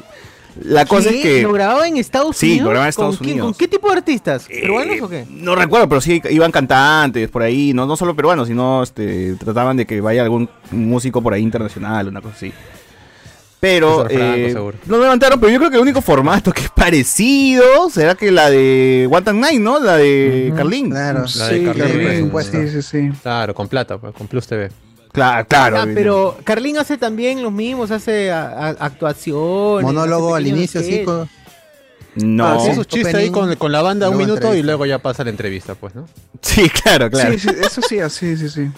La 0.65 0.85
cosa 0.87 1.11
¿Qué? 1.11 1.17
es 1.19 1.23
que. 1.23 1.43
¿Lo 1.43 1.53
grababa 1.53 1.87
en 1.87 1.97
Estados 1.99 2.37
Sí, 2.37 2.47
Unidos? 2.47 2.65
lo 2.65 2.71
grababa 2.71 2.87
en 2.87 2.91
Estados 2.91 3.17
¿Con 3.19 3.25
quién- 3.25 3.35
Unidos. 3.41 3.53
¿Con 3.53 3.59
qué 3.59 3.69
tipo 3.69 3.91
de 3.93 3.97
artistas? 3.97 4.47
Eh, 4.49 4.61
¿Peruanos 4.63 4.97
o 5.03 5.09
qué? 5.09 5.25
No 5.31 5.55
recuerdo, 5.55 5.89
pero 5.89 6.01
sí 6.01 6.21
iban 6.31 6.51
cantantes 6.51 7.29
por 7.31 7.43
ahí, 7.43 7.73
no, 7.75 7.87
no 7.87 7.97
solo 7.97 8.17
peruanos, 8.17 8.49
sino 8.49 8.83
este, 8.83 9.35
trataban 9.37 9.77
de 9.77 9.87
que 9.87 10.01
vaya 10.01 10.23
algún 10.25 10.49
músico 10.73 11.23
por 11.23 11.33
ahí 11.33 11.43
internacional, 11.43 12.09
una 12.09 12.21
cosa 12.21 12.35
así. 12.37 12.53
Pero 13.61 14.07
eh, 14.09 14.55
no 14.87 14.99
levantaron, 14.99 15.41
pero 15.41 15.51
yo 15.53 15.59
creo 15.59 15.71
que 15.71 15.77
el 15.77 15.83
único 15.83 16.01
formato 16.01 16.53
que 16.53 16.63
es 16.63 16.71
parecido 16.71 17.91
será 17.91 18.15
que 18.15 18.31
la 18.31 18.51
de 18.51 19.09
One 19.11 19.23
Time 19.23 19.41
Night, 19.41 19.61
¿no? 19.61 19.81
La 19.81 19.97
de 19.97 20.53
Carlín. 20.57 20.91
Claro. 20.91 21.25
La 21.37 21.49
de 21.49 21.59
Sí, 21.59 21.67
Reyes. 21.73 22.21
por 22.21 22.27
supuesto. 22.43 22.59
Sí, 22.63 22.69
sí, 22.69 22.83
sí. 22.83 23.11
Claro, 23.23 23.55
con 23.55 23.67
plata, 23.67 23.99
pues, 23.99 24.15
con 24.15 24.29
Plus 24.29 24.47
TV. 24.47 24.71
Claro, 25.11 25.45
claro. 25.49 25.79
Ah, 25.81 25.87
pero 25.93 26.37
Carlín 26.45 26.79
hace 26.79 26.99
también 26.99 27.43
los 27.43 27.51
mismos, 27.51 27.91
hace 27.91 28.31
a- 28.31 28.47
a- 28.49 28.69
actuaciones. 28.79 29.83
Monólogo 29.85 30.35
hace 30.37 30.45
al 30.45 30.47
inicio, 30.47 30.81
sí. 30.83 31.03
con- 31.05 31.29
No. 32.15 32.47
Ah, 32.47 32.59
sí, 32.65 32.75
sus 32.75 32.87
chistes 32.87 33.15
ahí 33.15 33.31
con, 33.31 33.55
con 33.57 33.73
la 33.73 33.83
banda 33.83 34.09
un 34.09 34.17
minuto 34.19 34.55
y 34.55 34.63
luego 34.63 34.87
ya 34.87 34.99
pasa 34.99 35.25
la 35.25 35.31
entrevista, 35.31 35.75
pues, 35.75 35.95
¿no? 35.97 36.07
Sí, 36.43 36.69
claro, 36.69 37.11
claro. 37.11 37.33
Sí, 37.33 37.39
sí, 37.41 37.49
eso 37.61 37.81
sí, 37.83 37.99
sí, 38.11 38.37
sí, 38.37 38.49
sí. 38.49 38.71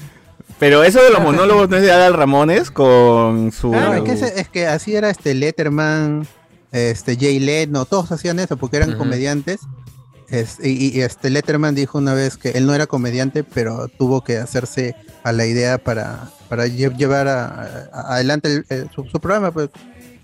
Pero 0.60 0.84
eso 0.84 1.02
de 1.02 1.10
los 1.10 1.20
monólogos 1.22 1.68
no 1.68 1.76
es 1.76 1.82
de 1.82 1.90
Adal 1.90 2.14
Ramones 2.14 2.70
con 2.70 3.50
su. 3.50 3.72
No, 3.72 3.94
es 3.94 4.02
que, 4.02 4.12
ese- 4.12 4.40
es 4.40 4.48
que 4.48 4.66
así 4.68 4.94
era 4.94 5.10
este 5.10 5.34
Letterman, 5.34 6.26
este 6.70 7.16
Jay 7.16 7.40
Leno, 7.40 7.86
todos 7.86 8.12
hacían 8.12 8.38
eso 8.38 8.56
porque 8.56 8.76
eran 8.76 8.90
Ujú. 8.90 8.98
comediantes. 8.98 9.60
Es- 10.28 10.58
y, 10.62 10.96
y, 10.96 11.00
este 11.00 11.28
Letterman 11.30 11.74
dijo 11.74 11.98
una 11.98 12.14
vez 12.14 12.36
que 12.36 12.50
él 12.50 12.66
no 12.66 12.74
era 12.74 12.86
comediante, 12.86 13.42
pero 13.42 13.88
tuvo 13.88 14.22
que 14.22 14.36
hacerse 14.36 14.94
a 15.24 15.32
la 15.32 15.44
idea 15.46 15.78
para, 15.78 16.30
para 16.48 16.66
lle- 16.66 16.94
llevar 16.96 17.26
a- 17.26 17.88
a- 17.92 18.14
adelante 18.14 18.48
el- 18.54 18.66
el- 18.68 18.90
su, 18.94 19.04
su 19.06 19.18
programa, 19.18 19.50
pues, 19.50 19.70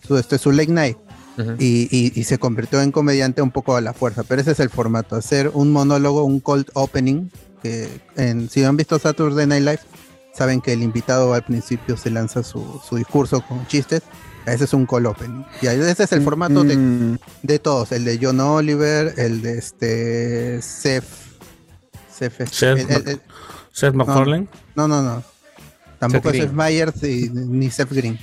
su, 0.07 0.17
este, 0.19 0.39
su 0.39 0.53
late 0.53 0.71
night. 0.71 0.97
Ujú. 1.39 1.53
Y, 1.59 1.89
y- 1.91 2.13
y 2.15 2.25
se 2.25 2.39
convirtió 2.39 2.81
en 2.83 2.93
comediante 2.93 3.43
un 3.43 3.51
poco 3.51 3.75
a 3.77 3.81
la 3.81 3.93
fuerza, 3.95 4.23
pero 4.23 4.41
ese 4.41 4.53
es 4.53 4.61
el 4.61 4.71
formato, 4.71 5.17
hacer 5.17 5.51
un 5.55 5.73
monólogo, 5.73 6.23
un 6.25 6.41
cold 6.41 6.67
opening, 6.75 7.31
que 7.63 7.89
en, 8.17 8.49
si 8.49 8.63
han 8.65 8.77
visto 8.77 8.99
Saturday 8.99 9.47
Night 9.47 9.65
Live, 9.65 9.81
saben 10.37 10.61
que 10.61 10.73
el 10.73 10.83
invitado 10.83 11.33
al 11.35 11.43
principio 11.45 11.97
se 11.97 12.11
lanza 12.11 12.43
su, 12.43 12.81
su 12.89 12.97
discurso 12.97 13.41
con 13.41 13.67
chistes, 13.67 14.03
ese 14.47 14.65
es 14.65 14.73
un 14.75 14.87
cold 14.87 15.07
opening. 15.07 15.43
Y 15.63 15.67
ese 15.67 16.05
es 16.05 16.13
el 16.13 16.23
formato 16.23 16.63
de, 16.63 16.77
Mm, 16.77 17.19
de 17.43 17.59
todos, 17.59 17.91
el 17.93 18.05
de 18.05 18.19
John 18.21 18.39
Oliver, 18.41 19.15
el 19.17 19.43
de 19.43 19.59
este 19.59 20.63
Seth, 20.63 21.05
Seth, 22.13 22.47
Seth 22.49 22.79
el- 22.79 22.91
el- 22.91 23.09
el- 23.09 23.21
Seth 23.73 23.95
MacFarlane. 23.95 24.47
no, 24.75 24.87
no, 24.89 25.03
no. 25.03 25.23
Tampoco 25.99 26.31
Seth 26.31 26.53
y- 27.05 27.31
ni 27.33 27.71
Seth 27.71 27.91
Green. 27.91 28.19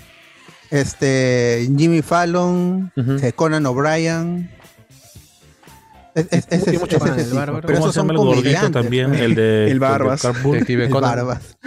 Este, 0.69 1.69
Jimmy 1.77 2.01
Fallon, 2.01 2.91
eh, 2.95 3.31
Conan 3.35 3.65
O'Brien. 3.65 4.49
Es, 6.15 6.27
es- 6.31 6.45
ese 6.49 6.71
es- 6.71 6.79
mucho 6.79 6.97
ese 6.97 7.05
más, 7.09 7.17
es 7.17 7.23
el 7.25 7.29
el 7.31 7.37
bárbaro. 7.37 7.61
Pero 7.67 7.79
¿Cómo 7.79 7.85
esos 7.87 7.93
se 7.95 7.99
llama 7.99 8.07
son 8.13 8.15
el 8.15 8.17
gordito 8.17 8.41
comediantes. 8.59 8.81
también? 8.81 9.13
El 9.15 9.35
de 9.35 9.71
El 9.71 9.79
Barbas. 9.79 10.21
Carpool. 10.21 10.53
Detective 10.53 10.85
El 10.85 10.89
Conan. 10.91 11.09
Barbas. 11.09 11.57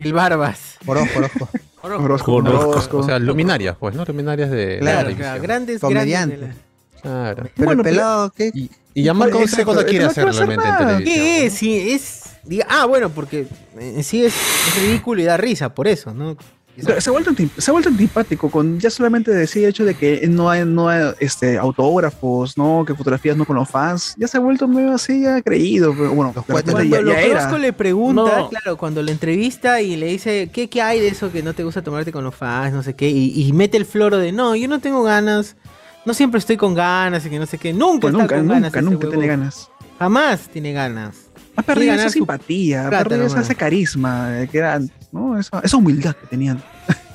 El 0.00 0.12
Barbas. 0.12 0.76
Orozco, 0.86 1.18
Orozco. 1.18 1.48
Orozco, 1.82 2.04
Orozco. 2.32 2.32
Orozco. 2.68 2.98
O 2.98 3.02
sea, 3.02 3.18
luminarias, 3.18 3.76
pues, 3.78 3.94
¿no? 3.94 4.04
Luminarias 4.04 4.50
de, 4.50 4.56
de 4.56 4.80
la 4.80 5.00
Claro. 5.02 5.16
Claro, 5.16 5.42
grandes, 5.42 5.80
Comediante. 5.80 6.36
grandes. 6.36 6.56
de 6.56 7.00
Claro. 7.02 7.42
Pero 7.54 7.66
Bueno, 7.66 7.82
el 7.82 7.88
pelado, 7.88 8.30
¿qué? 8.30 8.50
Y, 8.52 8.70
y 8.94 9.02
no 9.04 9.38
sé 9.38 9.44
Exacto, 9.44 9.64
cuándo 9.66 9.86
quiere 9.86 10.04
hacer 10.06 10.24
realmente 10.26 10.66
en 10.68 10.76
televisión. 10.76 11.14
¿Qué 11.14 11.46
es? 11.46 11.52
Sí, 11.52 11.90
es. 11.92 12.22
diga- 12.44 12.66
ah, 12.68 12.86
bueno, 12.86 13.10
porque 13.10 13.46
en 13.78 14.02
sí 14.02 14.24
es, 14.24 14.34
es 14.34 14.82
ridículo 14.82 15.20
y 15.22 15.24
da 15.24 15.36
risa, 15.36 15.72
por 15.72 15.86
eso, 15.86 16.12
¿no? 16.12 16.36
Se 16.78 17.10
ha, 17.10 17.12
vuelto, 17.12 17.32
se 17.58 17.70
ha 17.70 17.72
vuelto 17.72 17.88
antipático 17.90 18.50
con 18.50 18.78
ya 18.78 18.88
solamente 18.90 19.32
decir 19.32 19.64
el 19.64 19.70
hecho 19.70 19.84
de 19.84 19.94
que 19.94 20.26
no 20.28 20.48
hay, 20.48 20.64
no 20.64 20.88
hay 20.88 21.12
este, 21.18 21.58
autógrafos, 21.58 22.56
¿no? 22.56 22.84
que 22.86 22.94
fotografías 22.94 23.36
no 23.36 23.44
con 23.44 23.56
los 23.56 23.68
fans. 23.68 24.14
Ya 24.16 24.28
se 24.28 24.36
ha 24.36 24.40
vuelto 24.40 24.68
medio 24.68 24.92
así, 24.92 25.22
ya 25.22 25.42
creído. 25.42 25.92
Pero 25.92 26.12
bueno, 26.14 26.32
Cuando 26.46 26.82
ya, 26.82 27.00
lo 27.00 27.12
ya 27.12 27.20
era. 27.20 27.40
Orozco 27.40 27.58
le 27.58 27.72
pregunta, 27.72 28.22
No. 28.38 28.48
claro, 28.48 28.76
cuando 28.76 29.02
lo 29.02 29.10
entrevista 29.10 29.80
y 29.80 29.96
le 29.96 30.06
dice, 30.06 30.50
¿qué, 30.52 30.68
¿qué 30.68 30.80
hay 30.82 31.00
de 31.00 31.08
eso 31.08 31.32
que 31.32 31.42
no 31.42 31.52
te 31.54 31.64
gusta 31.64 31.82
tomarte 31.82 32.12
con 32.12 32.22
los 32.24 32.34
fans? 32.34 32.72
No 32.72 32.82
sé 32.82 32.94
qué, 32.94 33.08
y, 33.10 33.32
y 33.48 33.52
mete 33.52 33.76
el 33.76 33.84
floro 33.84 34.18
de, 34.18 34.30
no, 34.32 34.54
yo 34.54 34.68
no 34.68 34.78
tengo 34.80 35.02
ganas, 35.02 35.56
no 36.04 36.14
siempre 36.14 36.38
estoy 36.38 36.56
con 36.56 36.74
ganas 36.74 37.26
y 37.26 37.30
que 37.30 37.38
no 37.38 37.46
sé 37.46 37.58
qué, 37.58 37.72
nunca 37.72 38.02
Pues 38.02 38.12
está 38.14 38.22
nunca, 38.22 38.36
con 38.36 38.46
ganas. 38.48 38.62
nunca, 38.72 38.80
nunca 38.82 38.96
huevón. 39.06 39.10
tiene 39.18 39.26
ganas. 39.26 39.70
Jamás 39.98 40.48
tiene 40.48 40.72
ganas. 40.72 41.16
Ha 41.58 41.62
perdido 41.62 41.94
esa 41.94 42.08
simpatía, 42.10 42.86
ha 42.86 42.90
perdido 42.90 43.26
nomás. 43.28 43.44
ese 43.44 43.54
carisma, 43.56 44.30
que 44.50 44.58
era, 44.58 44.80
¿no? 45.10 45.38
esa, 45.38 45.58
esa 45.60 45.76
humildad 45.76 46.14
que 46.14 46.26
tenían. 46.28 46.62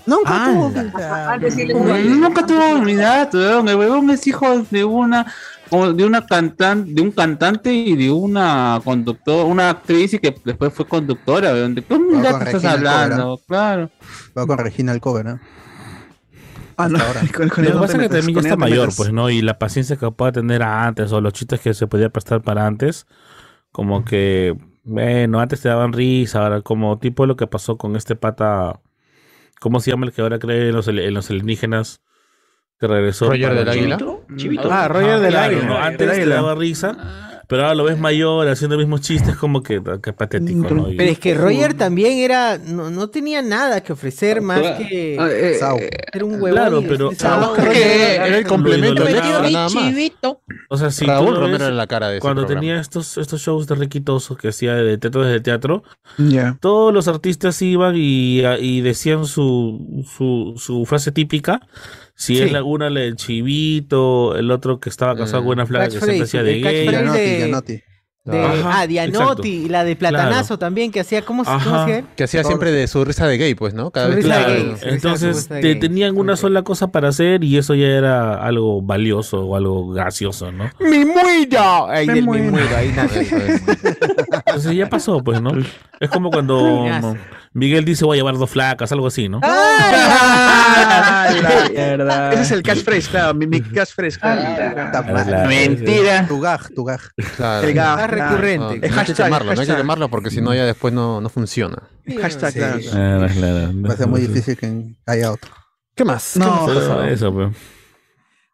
Nunca 0.06 0.30
Ah, 0.32 0.52
tuvo. 0.54 0.72
la- 0.76 1.38
vida. 1.38 1.98
Nunca 2.16 2.46
tuvo 2.46 2.76
unidad, 2.76 3.34
weón. 3.34 3.70
El 3.70 3.76
huevón 3.78 4.10
es 4.10 4.28
hijo 4.28 4.66
de 4.70 4.84
una 4.84 5.26
de 5.72 6.06
una 6.06 6.24
cantante, 6.26 6.92
de 6.94 7.02
un 7.02 7.12
cantante 7.12 7.74
y 7.74 7.96
de 7.96 8.12
una 8.12 8.80
conductora, 8.84 9.46
una 9.46 9.70
actriz 9.72 10.14
y 10.14 10.20
que 10.20 10.36
después 10.44 10.74
fue 10.74 10.86
conductora, 10.86 11.54
weón. 11.54 11.74
¿De 11.74 11.82
qué 11.84 11.94
humildad 11.94 12.38
te 12.40 12.46
estás 12.46 12.54
Regina 12.64 12.72
hablando? 12.74 13.40
Claro. 13.48 13.90
Va 14.38 14.46
con 14.46 14.58
Regina 14.58 14.92
Alcover, 14.92 15.26
¿no? 15.26 15.40
Ah, 16.76 16.90
no, 16.90 17.00
ahora. 17.00 17.22
con- 17.36 17.50
con 17.50 17.64
Lo 17.64 17.72
que 17.72 17.78
pasa 17.80 17.94
es 17.98 18.04
que 18.04 18.10
también 18.10 18.36
ya 18.36 18.42
está 18.42 18.58
mayor, 18.58 18.90
pues, 18.96 19.12
¿no? 19.14 19.30
Y 19.30 19.42
la 19.42 19.58
paciencia 19.58 19.96
que 19.96 20.12
pueda 20.12 20.32
tener 20.34 20.62
antes 20.64 21.12
o 21.14 21.22
los 21.22 21.32
chistes 21.34 21.60
que 21.62 21.74
se 21.74 21.88
podía 21.88 22.10
prestar 22.10 22.42
para 22.42 22.66
antes, 22.68 23.06
como 23.74 24.06
que, 24.06 24.56
bueno, 24.84 25.42
antes 25.42 25.62
te 25.62 25.68
daban 25.68 25.92
risa, 25.92 26.44
ahora 26.44 26.62
como 26.62 27.00
tipo 27.00 27.26
lo 27.26 27.36
que 27.36 27.48
pasó 27.48 27.78
con 27.78 27.98
este 27.98 28.16
pata, 28.16 28.80
¿cómo 29.60 29.82
se 29.82 29.92
llama 29.92 30.06
el 30.06 30.14
que 30.14 30.22
ahora 30.22 30.40
cree 30.40 30.70
en 30.70 30.76
los, 30.76 30.88
en 30.88 31.14
los 31.14 31.30
alienígenas? 31.30 32.02
Que 32.80 32.88
regresó. 32.88 33.30
Roger 33.30 33.56
del 33.56 33.68
Águila. 33.68 33.98
Ah, 34.70 34.88
Roger 34.88 35.20
del 35.20 35.32
Claro, 35.32 35.56
Águila. 35.58 35.68
¿no? 35.68 35.78
Antes 35.78 36.12
te 36.12 36.26
daba 36.28 36.54
risa, 36.56 37.33
pero 37.48 37.64
ahora 37.64 37.76
lo 37.76 37.84
ves 37.84 37.98
mayor, 38.00 38.48
haciendo 38.48 38.76
los 38.78 38.86
mismos 38.86 39.02
chistes, 39.02 39.36
como 39.36 39.62
que, 39.62 39.82
que 40.02 40.14
patético, 40.14 40.68
Pero 40.68 41.12
es 41.12 41.20
que 41.20 41.34
Roger 41.34 41.74
también 41.74 42.18
era, 42.20 42.58
no, 42.58 42.90
no 42.90 43.10
tenía 43.10 43.42
nada 43.42 43.82
que 43.82 43.94
ofrecer 43.94 44.42
más 44.42 44.60
que 44.78 45.18
Ah, 45.20 45.28
eh, 45.32 45.56
Sau. 45.60 45.78
ser 46.12 46.24
un 46.24 46.34
huevón. 46.42 46.52
Claro, 46.52 46.84
pero- 46.88 47.10
decir, 47.10 47.28
Además 47.28 47.50
"No, 47.50 47.54
que 47.56 47.62
Roger 47.62 47.84
Roger 47.84 48.12
era- 48.12 48.28
era 48.28 48.38
el 48.38 48.48
complemento 48.48 49.04
nada 49.04 49.52
más. 49.52 49.74
O 50.70 50.78
sea, 50.78 50.90
si 50.92 51.06
Raúl 51.06 51.26
tú 51.28 51.32
lo 51.34 51.40
Romero 51.42 51.60
ves, 51.60 51.68
era 51.68 51.76
la 51.76 51.88
cara 51.88 52.08
de 52.10 52.16
ese 52.16 52.22
cuando 52.22 52.42
programa. 52.44 52.62
tenía 52.62 52.80
estos, 52.80 53.18
estos 53.18 53.42
shows 53.42 53.68
de 53.68 53.76
riquitosos 53.76 54.38
que 54.38 54.48
hacía 54.50 54.74
de 54.76 54.98
teatro 54.98 55.24
desde 55.24 55.40
teatro, 55.42 55.84
todos 56.60 56.94
los 56.94 57.08
artistas 57.08 57.62
iban 57.62 57.96
y, 57.96 58.42
y 58.60 58.82
decían 58.82 59.26
su, 59.26 60.04
su, 60.18 60.54
su 60.58 60.86
frase 60.86 61.12
típica. 61.12 61.62
Si 62.16 62.36
Sí. 62.38 62.44
es 62.44 62.52
Laguna, 62.52 62.88
el 62.88 63.16
chivito, 63.16 64.36
el 64.36 64.52
otro 64.52 64.80
que 64.80 64.90
estaba 64.90 65.16
casado 65.16 65.42
Mm. 65.42 65.46
con 65.46 65.54
una 65.54 65.66
flaca 65.66 65.86
que 65.86 65.92
siempre 65.92 66.20
Catchphrase, 66.20 66.38
hacía 66.40 66.44
de 66.44 66.60
gay. 66.62 66.88
Gianotti, 66.90 67.20
de- 67.20 67.38
Gianotti. 67.38 67.82
De, 68.26 68.40
Ajá, 68.40 68.80
ah, 68.80 68.88
Dianotti, 68.88 69.50
y 69.66 69.68
la 69.68 69.84
de 69.84 69.98
Platanazo 69.98 70.58
también, 70.58 70.94
que 70.94 71.02
hacía, 71.02 71.24
¿cómo, 71.24 71.44
se- 71.44 71.50
cómo 71.52 71.60
Ajá. 71.60 71.84
hacía 71.84 71.98
él? 72.00 72.06
Que 72.16 72.24
hacía 72.24 72.46
siempre 72.46 72.72
de 72.72 72.88
su 72.88 73.04
risa 73.04 73.28
de 73.28 73.38
gay, 73.38 73.54
pues, 73.54 73.74
¿no? 73.74 73.92
Cada 73.92 74.08
Su 74.08 74.16
vez 74.16 74.24
risa 74.24 74.40
de 74.40 74.46
que- 74.46 74.64
gay. 74.64 74.76
Entonces 74.94 75.50
de 75.50 75.56
te- 75.60 75.68
gay. 75.74 75.80
tenían 75.80 76.18
una 76.18 76.38
sola 76.38 76.62
cosa 76.64 76.88
para 76.90 77.10
hacer 77.10 77.44
y 77.44 77.58
eso 77.58 77.76
ya 77.76 77.88
era 77.88 78.36
algo 78.36 78.82
valioso 78.82 79.42
o 79.46 79.58
algo 79.58 79.90
gracioso, 79.92 80.54
¿no? 80.54 80.70
¡Mi 80.80 81.04
muida! 81.04 81.90
Ahí 81.92 82.08
del 82.08 82.26
mi 82.26 82.44
muida, 82.44 82.78
ahí 82.78 82.94
nace. 82.96 83.28
Entonces 84.56 84.78
ya 84.78 84.90
pasó, 84.90 85.24
pues, 85.24 85.42
¿no? 85.42 85.52
Es 86.00 86.10
como 86.10 86.30
cuando. 86.32 87.16
Miguel 87.56 87.86
dice 87.86 88.04
voy 88.04 88.18
a 88.18 88.20
llevar 88.20 88.36
dos 88.38 88.50
flacas, 88.50 88.92
algo 88.92 89.06
así, 89.08 89.30
¿no? 89.30 89.40
Ah, 89.44 91.30
la 91.42 91.70
Mierda. 91.70 92.34
Ese 92.34 92.42
es 92.42 92.52
el 92.52 92.64
catchphrase, 92.64 93.10
claro, 93.10 93.36
mi, 93.36 93.46
mi 93.46 93.62
catchphrase, 93.62 94.20
claro. 94.20 94.42
Ah, 94.94 95.46
Mentira. 95.48 96.28
Tu 96.28 96.40
gag, 96.40 96.74
tu 96.74 96.84
gag. 96.84 97.00
Claro. 97.38 97.68
El 97.68 97.74
gag, 97.76 97.96
claro. 97.96 98.16
recurrente. 98.16 98.58
No, 98.58 98.68
no 98.68 98.74
hay 98.74 98.80
que 98.82 98.90
hashtag, 98.90 99.26
quemarlo, 99.28 99.46
no 99.46 99.52
hay 99.52 99.56
que 99.56 99.60
hashtag. 99.62 99.78
quemarlo 99.78 100.10
porque 100.10 100.32
si 100.32 100.42
no 100.42 100.54
ya 100.56 100.66
después 100.66 100.94
no, 100.94 101.22
no 101.22 101.30
funciona. 101.30 101.84
Hashtag, 102.22 102.54
claro. 102.54 102.80
Va 103.88 103.94
a 103.94 103.98
ser 103.98 104.08
muy 104.08 104.22
difícil 104.22 104.58
que 104.58 104.96
haya 105.06 105.32
otro. 105.32 105.52
¿Qué 105.96 106.04
más? 106.06 106.36
No, 106.38 106.66
¿Qué 106.66 106.74
más 106.74 106.84
Eso, 106.84 107.04
eso, 107.04 107.34
pues. 107.34 107.56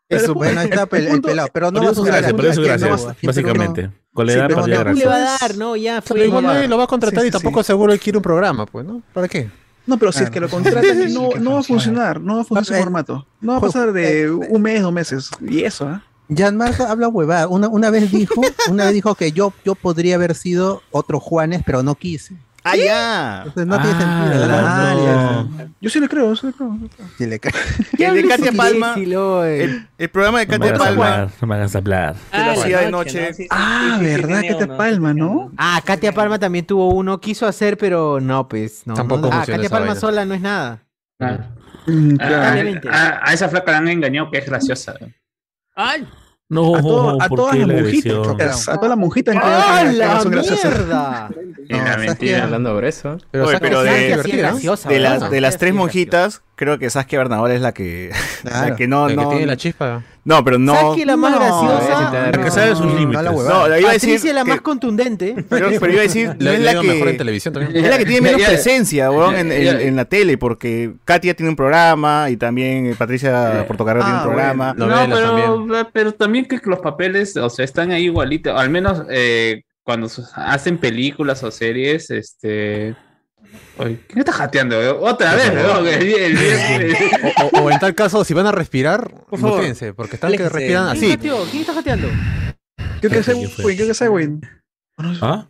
Eso, 0.10 0.34
bueno, 0.34 0.60
ahí 0.62 0.70
está 0.70 0.88
el, 0.92 1.08
el 1.08 1.22
pelado. 1.22 1.50
Pero 1.54 1.72
no 1.72 1.82
va 1.84 1.90
a 1.90 1.94
no 1.94 2.94
a- 2.96 3.16
básicamente. 3.24 3.92
Con 4.12 4.26
la 4.26 4.34
edad 4.34 4.48
pero 4.48 4.60
no, 4.62 4.66
¿Qué 4.66 4.94
le 4.96 5.06
va 5.06 5.16
a 5.16 5.38
dar? 5.40 5.56
No, 5.56 5.76
ya 5.76 6.02
Pero 6.02 6.16
fue. 6.16 6.28
igual 6.28 6.44
nadie 6.46 6.68
lo 6.68 6.78
va 6.78 6.86
a 6.86 6.88
contratar 6.88 7.22
Sí, 7.22 7.28
y 7.28 7.32
sí, 7.32 7.32
tampoco 7.32 7.64
seguro 7.64 7.94
él 7.94 8.00
quiere 8.00 8.18
un 8.18 8.24
programa, 8.24 8.66
pues, 8.66 8.86
¿no? 8.86 9.02
¿Para 9.14 9.28
qué? 9.28 9.50
No, 9.86 9.98
pero 9.98 10.12
si 10.12 10.24
es 10.24 10.30
que 10.30 10.40
lo 10.40 10.50
contratan, 10.50 11.14
no, 11.14 11.30
no 11.40 11.54
va 11.54 11.60
a 11.60 11.64
funcionar, 11.64 12.20
no 12.20 12.36
va 12.38 12.42
a 12.42 12.44
funcionar 12.44 12.64
ese 12.64 12.80
Eh, 12.80 12.84
formato. 12.84 13.28
No 13.40 13.52
va 13.54 13.58
a 13.60 13.62
pasar 13.62 13.94
de 13.94 14.30
un 14.32 14.62
mes, 14.62 14.82
dos 14.82 14.92
meses. 14.94 15.30
Y 15.48 15.64
eso, 15.64 15.88
¿ah? 15.88 16.04
Gianmarco 16.28 16.84
habla 16.88 17.08
huevada. 17.08 17.48
Una, 17.48 17.68
una 17.70 17.90
vez 17.90 18.12
dijo, 18.12 18.42
una 18.70 18.86
vez 18.86 18.94
dijo 18.94 19.16
que 19.16 19.32
yo, 19.32 19.54
yo 19.64 19.76
podría 19.76 20.16
haber 20.16 20.36
sido 20.36 20.82
otro 20.92 21.20
Juanes, 21.20 21.62
pero 21.66 21.82
no 21.84 21.96
quise. 21.96 22.36
¡Ah, 22.64 22.76
ya! 22.76 23.38
Entonces 23.46 23.66
no 23.68 23.82
tiene 23.82 23.98
Ah, 24.02 24.24
sentido. 24.30 24.48
la 24.48 24.90
Ah, 24.92 25.44
no. 25.48 25.70
Yo 25.82 25.90
sí 25.90 26.00
le 26.00 26.10
creo, 26.10 26.36
sí 26.36 26.48
le 26.48 26.54
creo. 26.54 26.78
Si 27.18 27.26
le 27.26 27.40
cae. 27.40 27.54
El 27.98 28.14
de 28.16 28.28
Katia 28.28 28.52
Palma, 28.52 28.94
Sí, 28.96 29.04
eh. 29.14 29.64
el, 29.64 29.88
el 29.98 30.10
programa 30.10 30.40
de 30.40 30.46
No 30.46 30.52
Katia 30.60 30.74
Palma, 30.78 31.08
hablar, 31.14 31.30
no 31.42 31.48
me 31.48 31.56
hagas 31.56 31.76
hablar. 31.76 32.16
que 32.32 32.38
lo 32.38 32.52
hacía 32.52 32.80
de 32.80 32.92
noche. 32.92 33.32
Ah, 33.50 33.98
¿verdad? 34.02 34.42
Que 34.42 34.56
te 34.56 34.68
palma, 34.68 35.14
¿no? 35.14 35.52
Ah, 35.58 35.82
Katia 35.86 36.12
Palma 36.12 36.38
también 36.38 36.66
tuvo 36.66 36.90
uno, 36.94 37.20
quiso 37.22 37.48
hacer, 37.48 37.78
pero 37.78 38.20
no, 38.20 38.48
pues. 38.48 38.84
No, 38.86 38.94
Tampoco 38.94 39.22
no, 39.22 39.28
ah, 39.28 39.32
funciona 39.38 39.58
Katia 39.58 39.70
Palma 39.70 39.86
vaina. 39.88 40.00
sola 40.02 40.26
no 40.26 40.34
es 40.34 40.42
nada. 40.42 40.84
Ah, 41.20 41.38
Mm, 41.88 42.18
ah, 42.20 42.28
claro. 42.28 42.52
Obviamente. 42.52 42.90
ah, 42.92 43.20
a 43.24 43.34
esa 43.34 43.48
flaca 43.50 43.72
la 43.72 43.78
han 43.80 43.88
engañado 43.88 44.30
que 44.30 44.38
es 44.38 44.46
graciosa. 44.46 44.94
¡Ay! 45.76 46.06
No, 46.50 46.76
A, 46.76 46.82
todo- 46.82 47.22
a 47.22 47.28
¿por 47.28 47.40
todas 47.40 47.58
las 47.58 47.68
la 47.68 47.74
monjitas, 47.76 48.12
chocas, 48.12 48.70
a 48.70 48.76
todas 48.76 48.90
las 48.90 48.98
monjitas 48.98 49.36
que- 49.36 49.42
¡Ah, 49.44 49.84
que- 49.86 49.94
la 49.98 50.20
son 50.22 50.32
mierda! 50.32 51.30
¿sabes 51.70 52.00
mentira. 52.00 52.38
qué? 52.38 52.42
Hablando 52.42 52.76
grueso. 52.76 53.18
Pero, 53.30 53.46
Oye, 53.48 53.60
pero 53.60 53.84
de- 53.84 53.92
De 54.90 55.00
las, 55.00 55.30
de 55.30 55.42
las 55.42 55.58
tres 55.60 55.74
monjitas, 55.76 56.42
creo 56.60 56.78
que 56.78 56.90
Saskia 56.90 57.20
Bernabal 57.20 57.52
es 57.54 57.62
la 57.62 57.72
que, 57.74 58.12
la 58.44 58.52
Claro. 58.52 58.76
que 58.76 58.86
no, 58.88 59.08
que 59.08 59.16
no, 59.16 59.30
tiene 59.30 59.46
la 59.46 59.56
chispa. 59.56 60.04
no, 60.26 60.44
pero 60.44 60.60
no, 60.60 60.76
Saskia 60.76 61.06
la 61.06 61.16
más 61.16 61.32
no, 61.32 61.40
graciosa. 61.40 62.12
La 62.32 62.44
que 62.44 62.52
sabe 62.52 62.76
sus 62.76 62.86
No, 62.86 63.00
límites. 63.00 63.24
la. 63.24 63.32
No, 63.32 63.40
iba 63.40 63.78
a 63.78 63.94
Patricia 63.94 64.12
decir 64.14 64.34
la 64.36 64.44
que- 64.44 64.50
más 64.50 64.62
contundente. 64.62 65.36
pero, 65.50 65.70
pero 65.80 65.92
iba 65.94 66.02
a 66.02 66.04
decir, 66.04 66.36
no 66.38 66.52
es 66.52 66.60
la 66.60 66.72
iba 66.74 66.84
mejor 66.84 67.08
en 67.08 67.14
que 67.14 67.18
televisión 67.18 67.54
también. 67.54 67.76
es 67.86 67.90
la 67.90 67.98
que 67.98 68.06
tiene 68.06 68.22
menos 68.22 68.42
presencia, 68.44 69.10
weón, 69.10 69.36
en, 69.36 69.52
en- 69.54 69.64
Ya. 69.64 69.80
en 69.82 69.96
la 69.96 70.04
tele, 70.06 70.38
porque 70.38 70.92
Katia 71.06 71.34
tiene 71.34 71.50
un 71.52 71.56
programa 71.56 72.30
y 72.30 72.36
también 72.36 72.94
Patricia 72.98 73.64
Portocarrero 73.66 74.04
tiene 74.04 74.20
Ah, 74.20 74.22
un 74.24 74.28
programa. 74.28 74.74
bueno. 74.78 75.08
No, 75.08 75.66
pero, 75.72 75.90
pero 75.94 76.12
también 76.14 76.46
que 76.46 76.60
los 76.66 76.80
papeles, 76.80 77.38
o 77.38 77.50
sea, 77.50 77.64
están 77.64 77.92
ahí 77.92 78.04
igualitos, 78.06 78.60
al 78.60 78.70
menos 78.70 79.04
eh, 79.10 79.62
cuando 79.84 80.08
hacen 80.36 80.78
películas 80.78 81.42
o 81.44 81.50
series, 81.52 82.12
este... 82.12 82.96
Oye, 83.78 84.00
¿Quién 84.08 84.20
está 84.20 84.32
jateando? 84.34 84.82
eh? 84.82 84.90
Otra 84.90 85.36
vez, 85.36 85.52
weón, 85.52 85.88
el, 85.88 86.02
el- 86.04 86.38
el- 86.38 86.96
O, 87.54 87.58
o- 87.60 87.62
o 87.64 87.72
en 87.72 87.80
tal 87.80 87.96
caso, 87.96 88.24
si 88.24 88.34
van 88.34 88.46
a 88.48 88.52
respirar, 88.52 89.10
Por 89.30 89.40
favor. 89.40 89.58
mutéense, 89.58 89.94
porque 89.94 90.16
están 90.16 90.32
que 90.34 90.50
respiran 90.50 90.92
¿Quién 90.98 90.98
así. 90.98 91.12
jateó? 91.12 91.44
¿Quién 91.50 91.62
está 91.62 91.74
jateando? 91.74 92.08
Creo 93.00 93.12
que 93.12 93.18
ese, 93.20 93.34
¿Quién 93.34 93.50
fue? 93.50 93.64
güey, 93.64 93.76
creo 93.76 93.88
que 93.88 93.92
ese, 93.94 94.08
güey. 94.10 94.30
¿Ah? 95.22 95.48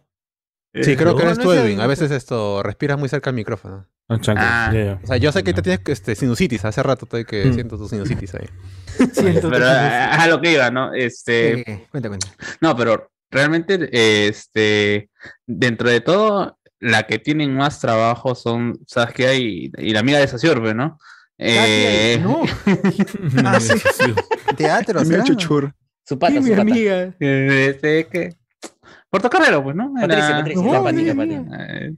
Sí, 0.75 0.95
creo 0.95 1.15
que 1.15 1.23
No, 1.23 1.29
eres 1.29 1.37
no 1.39 1.43
tú, 1.45 1.51
es 1.53 1.59
Edwin. 1.61 1.81
A 1.81 1.87
veces 1.87 2.11
esto, 2.11 2.61
respiras 2.61 2.99
muy 2.99 3.09
cerca 3.09 3.31
al 3.31 3.35
micrófono. 3.35 3.87
Ah, 4.07 4.17
Ah. 4.37 4.99
O 5.03 5.07
sea, 5.07 5.17
yo 5.17 5.31
sé 5.31 5.43
que 5.43 5.53
te 5.53 5.61
tienes 5.63 5.81
este, 5.87 6.15
sinusitis. 6.15 6.63
Hace 6.65 6.81
rato 6.83 7.05
estoy 7.05 7.25
que 7.25 7.45
Mm. 7.45 7.53
siento 7.55 7.77
tu 7.77 7.87
sinusitis 7.89 8.35
ahí. 8.35 8.47
Siento 9.13 9.49
pero 9.49 9.65
a, 9.67 10.13
a 10.15 10.27
lo 10.27 10.39
que 10.41 10.51
iba, 10.53 10.69
¿no? 10.71 10.93
Este... 10.93 11.59
Eh, 11.61 11.87
Cuenta, 11.91 12.09
cuenta. 12.09 12.27
No, 12.61 12.75
pero 12.75 13.11
realmente, 13.31 13.89
este, 14.27 15.09
dentro 15.47 15.89
de 15.89 16.01
todo, 16.01 16.58
la 16.79 17.03
que 17.03 17.19
tienen 17.19 17.55
más 17.55 17.79
trabajo 17.79 18.35
son 18.35 18.79
Saskia 18.87 19.33
y, 19.35 19.71
y 19.77 19.91
la 19.91 19.99
amiga 19.99 20.19
de 20.19 20.27
Saciorbe, 20.27 20.73
¿no? 20.73 20.97
Eh, 21.37 22.19
no, 22.21 22.41
Ah, 23.45 23.59
sí. 23.59 23.73
Teatro, 24.57 25.03
¿será? 25.05 25.23
chuchur. 25.23 25.73
Su 26.05 26.17
pata, 26.19 26.33
sí, 26.33 26.37
su 26.39 26.43
mi 26.43 26.49
pata. 26.51 26.61
amiga. 26.61 27.13
este, 27.19 28.07
que... 28.07 28.35
Portocarrero, 29.09 29.63
pues, 29.63 29.75
¿no? 29.75 29.93
Patricia, 29.93 30.37
Patricia, 30.37 30.63
No, 30.63 30.73
la 30.73 30.83
patita, 30.83 31.13
mira, 31.13 31.15
patita. 31.43 31.65
Eh, 31.85 31.93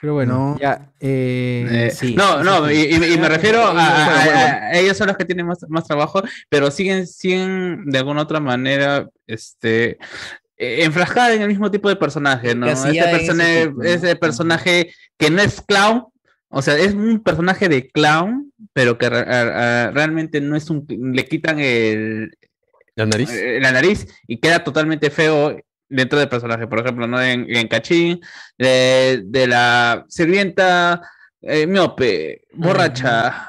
Pero 0.00 0.14
bueno, 0.14 0.34
No. 0.54 0.58
ya. 0.58 0.92
Eh, 1.00 1.66
eh, 1.70 1.90
sí. 1.90 2.14
no, 2.14 2.42
no, 2.42 2.70
y, 2.70 2.98
me 3.18 3.28
refiero 3.28 3.62
a, 3.62 3.72
a- 3.78 4.72
ellos 4.78 4.96
son 4.96 5.06
los 5.08 5.16
que 5.16 5.24
tienen 5.24 5.46
más, 5.46 5.58
más 5.68 5.84
trabajo, 5.86 6.22
pero 6.48 6.70
siguen, 6.70 7.06
siguen 7.06 7.84
de 7.86 7.98
alguna 7.98 8.22
otra 8.22 8.40
manera, 8.40 9.08
este, 9.26 9.90
eh, 9.90 9.98
enfrascada 10.56 11.34
en 11.34 11.42
el 11.42 11.48
mismo 11.48 11.70
tipo 11.70 11.88
de 11.88 11.96
personaje, 11.96 12.54
¿no? 12.54 12.66
Este 12.68 13.02
personaje, 13.10 13.66
tipo, 13.66 13.82
¿no? 13.82 13.88
ese 13.88 14.16
personaje 14.16 14.94
que 15.18 15.30
no 15.30 15.42
es 15.42 15.60
clown, 15.60 16.04
o 16.48 16.62
sea, 16.62 16.76
es 16.78 16.94
un 16.94 17.20
personaje 17.22 17.68
de 17.68 17.88
clown, 17.90 18.52
pero 18.72 18.96
que 18.96 19.08
re- 19.10 19.18
a- 19.34 19.86
a- 19.86 19.90
realmente 19.90 20.40
no 20.40 20.54
es 20.56 20.70
un, 20.70 20.86
le 20.88 21.24
quitan 21.24 21.58
el, 21.58 22.30
La 22.94 23.06
nariz. 23.06 23.30
eh, 23.32 23.58
la 23.60 23.72
nariz 23.72 24.06
y 24.28 24.38
queda 24.38 24.62
totalmente 24.62 25.10
feo 25.10 25.56
dentro 25.88 26.18
del 26.18 26.28
personaje. 26.28 26.66
Por 26.68 26.80
ejemplo, 26.80 27.06
¿no? 27.08 27.20
En, 27.20 27.46
en 27.54 27.66
Cachín, 27.68 28.20
de, 28.56 29.22
de 29.24 29.46
la 29.48 30.04
sirvienta 30.08 31.00
eh, 31.42 31.66
miope, 31.66 32.42
borracha. 32.52 33.48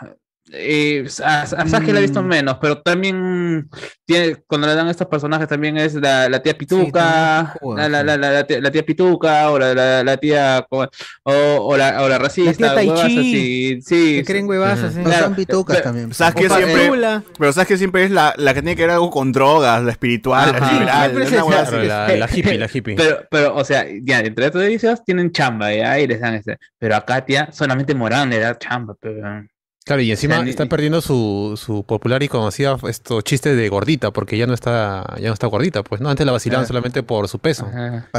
Eh, 0.56 1.06
a, 1.24 1.42
a 1.42 1.46
Sasuke 1.48 1.92
la 1.94 2.00
he 2.00 2.04
visto 2.04 2.22
Mm. 2.24 2.28
menos, 2.28 2.58
pero 2.62 2.82
también 2.82 3.70
tiene, 4.06 4.38
cuando 4.48 4.68
le 4.68 4.76
dan 4.76 4.88
a 4.88 4.92
estos 4.92 5.08
personajes 5.08 5.48
también 5.48 5.78
es 5.78 5.94
la, 5.96 6.30
la 6.30 6.42
tía 6.42 6.58
Pituca, 6.58 7.54
también 7.62 7.92
la, 7.92 8.04
la, 8.04 8.04
la, 8.04 8.18
la, 8.18 8.32
la 8.32 8.48
tía, 8.48 8.62
la 8.62 8.72
tía 8.72 8.86
Pituca, 8.86 9.52
o 9.52 9.60
la, 9.60 9.74
la, 9.74 10.04
la 10.04 10.18
tía 10.18 10.66
o, 10.70 10.88
o 11.24 11.78
la, 11.78 12.02
o 12.04 12.10
la 12.10 12.18
racista, 12.18 12.76
huevas 12.76 13.06
Chi, 13.08 13.18
así, 13.20 13.82
sí, 13.82 14.16
Que 14.18 14.24
creen 14.26 14.48
huevazas, 14.48 14.96
eh. 14.96 15.00
No 15.00 15.04
Claro, 15.06 15.26
son 15.26 15.36
pitucas 15.36 15.76
pero- 15.78 15.84
también. 15.90 16.14
Saskia 16.14 16.48
Opa, 16.48 16.58
siempre, 16.58 16.90
Hola. 16.90 17.24
pero 17.38 17.54
Saskia 17.54 17.78
siempre 17.78 18.04
es 18.06 18.12
la, 18.12 18.34
la 18.38 18.54
que 18.54 18.62
tiene 18.62 18.76
que 18.76 18.84
ver 18.84 18.92
algo 18.92 19.10
con 19.10 19.32
drogas, 19.32 19.84
la 19.84 19.92
espiritual, 19.92 20.52
la 20.52 20.58
Ajá. 20.58 20.74
liberal, 20.74 21.22
es 21.22 21.30
Claro, 21.30 21.50
así. 21.60 21.76
la, 21.88 22.08
la 22.16 22.30
hippie, 22.32 22.58
la 22.58 22.70
hippie. 22.72 22.96
Pero, 22.96 23.20
pero, 23.30 23.56
o 23.56 23.64
sea, 23.66 23.86
ya, 24.04 24.20
entre 24.22 24.48
otros 24.48 24.64
edificios 24.64 25.04
tienen 25.04 25.32
chamba, 25.32 25.74
ya, 25.74 26.00
y 26.00 26.08
les 26.08 26.20
dan 26.20 26.36
este. 26.36 26.58
Pero 26.80 26.96
a 26.96 27.06
Katia 27.06 27.50
solamente 27.52 27.94
Morán 27.96 28.30
le 28.30 28.40
da 28.40 28.58
chamba, 28.58 28.96
pero. 29.00 29.44
Claro, 29.86 30.02
y 30.02 30.10
encima 30.12 30.34
O 30.34 30.38
sea, 30.38 30.44
ni- 30.46 30.50
está 30.50 30.66
perdiendo 30.66 31.00
su, 31.00 31.60
su 31.64 31.84
popular 31.84 32.24
y 32.24 32.28
conocida 32.28 32.76
estos 32.90 33.24
chistes 33.24 33.56
de 33.56 33.70
gordita, 33.70 34.12
porque 34.12 34.36
ya 34.38 34.48
no 34.48 34.54
está, 34.56 35.16
ya 35.22 35.28
no 35.28 35.34
está 35.34 35.46
gordita, 35.48 35.84
pues, 35.84 36.02
¿no? 36.02 36.10
Antes 36.10 36.26
la 36.26 36.32
vacilaban 36.32 36.64
Claro. 36.64 36.68
solamente 36.68 37.04
por 37.04 37.28
su 37.28 37.38
peso. 37.38 37.68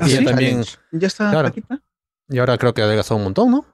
Y 0.07 0.13
ella 0.13 0.25
también, 0.25 0.63
challenge. 0.63 0.77
¿Ya 0.93 1.07
está 1.09 1.31
Claro. 1.31 1.49
Paquita? 1.49 1.81
y 2.29 2.39
ahora 2.39 2.57
creo 2.59 2.73
que 2.75 2.83
ha 2.83 2.85
adelgazado 2.85 3.17
un 3.17 3.25
montón, 3.25 3.51
¿no? 3.51 3.67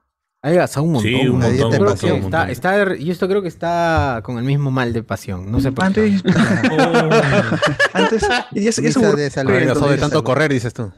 Ahí 0.45 0.57
gasta 0.57 0.81
un 0.81 0.93
montón. 0.93 1.11
Sí, 1.13 1.15
un 1.27 1.37
Una 1.37 1.49
montón, 1.49 1.73
un 1.81 1.85
montón, 1.87 2.13
un 2.13 2.21
montón. 2.23 2.51
está, 2.51 2.95
yo 2.97 3.13
esto 3.13 3.29
creo 3.29 3.43
que 3.43 3.49
está 3.49 4.21
con 4.25 4.39
el 4.39 4.45
mismo 4.45 4.71
mal 4.71 4.93
de 4.93 5.03
pasión. 5.03 5.51
No 5.53 5.61
sé 5.61 5.71
por 5.71 5.93
qué. 5.93 6.01
Antes, 6.01 6.23
antes, 7.93 8.23
y 8.53 8.73
se 8.73 8.81
Visa 8.83 9.01
aburrió. 9.01 9.17
de 9.25 9.31
salud. 9.31 9.51
Ha 9.53 9.55
adelgazado 9.57 9.89
de 9.91 9.99
tanto 9.99 10.15
salud. 10.17 10.25
correr, 10.25 10.51
dices 10.53 10.75
tú. 10.75 10.91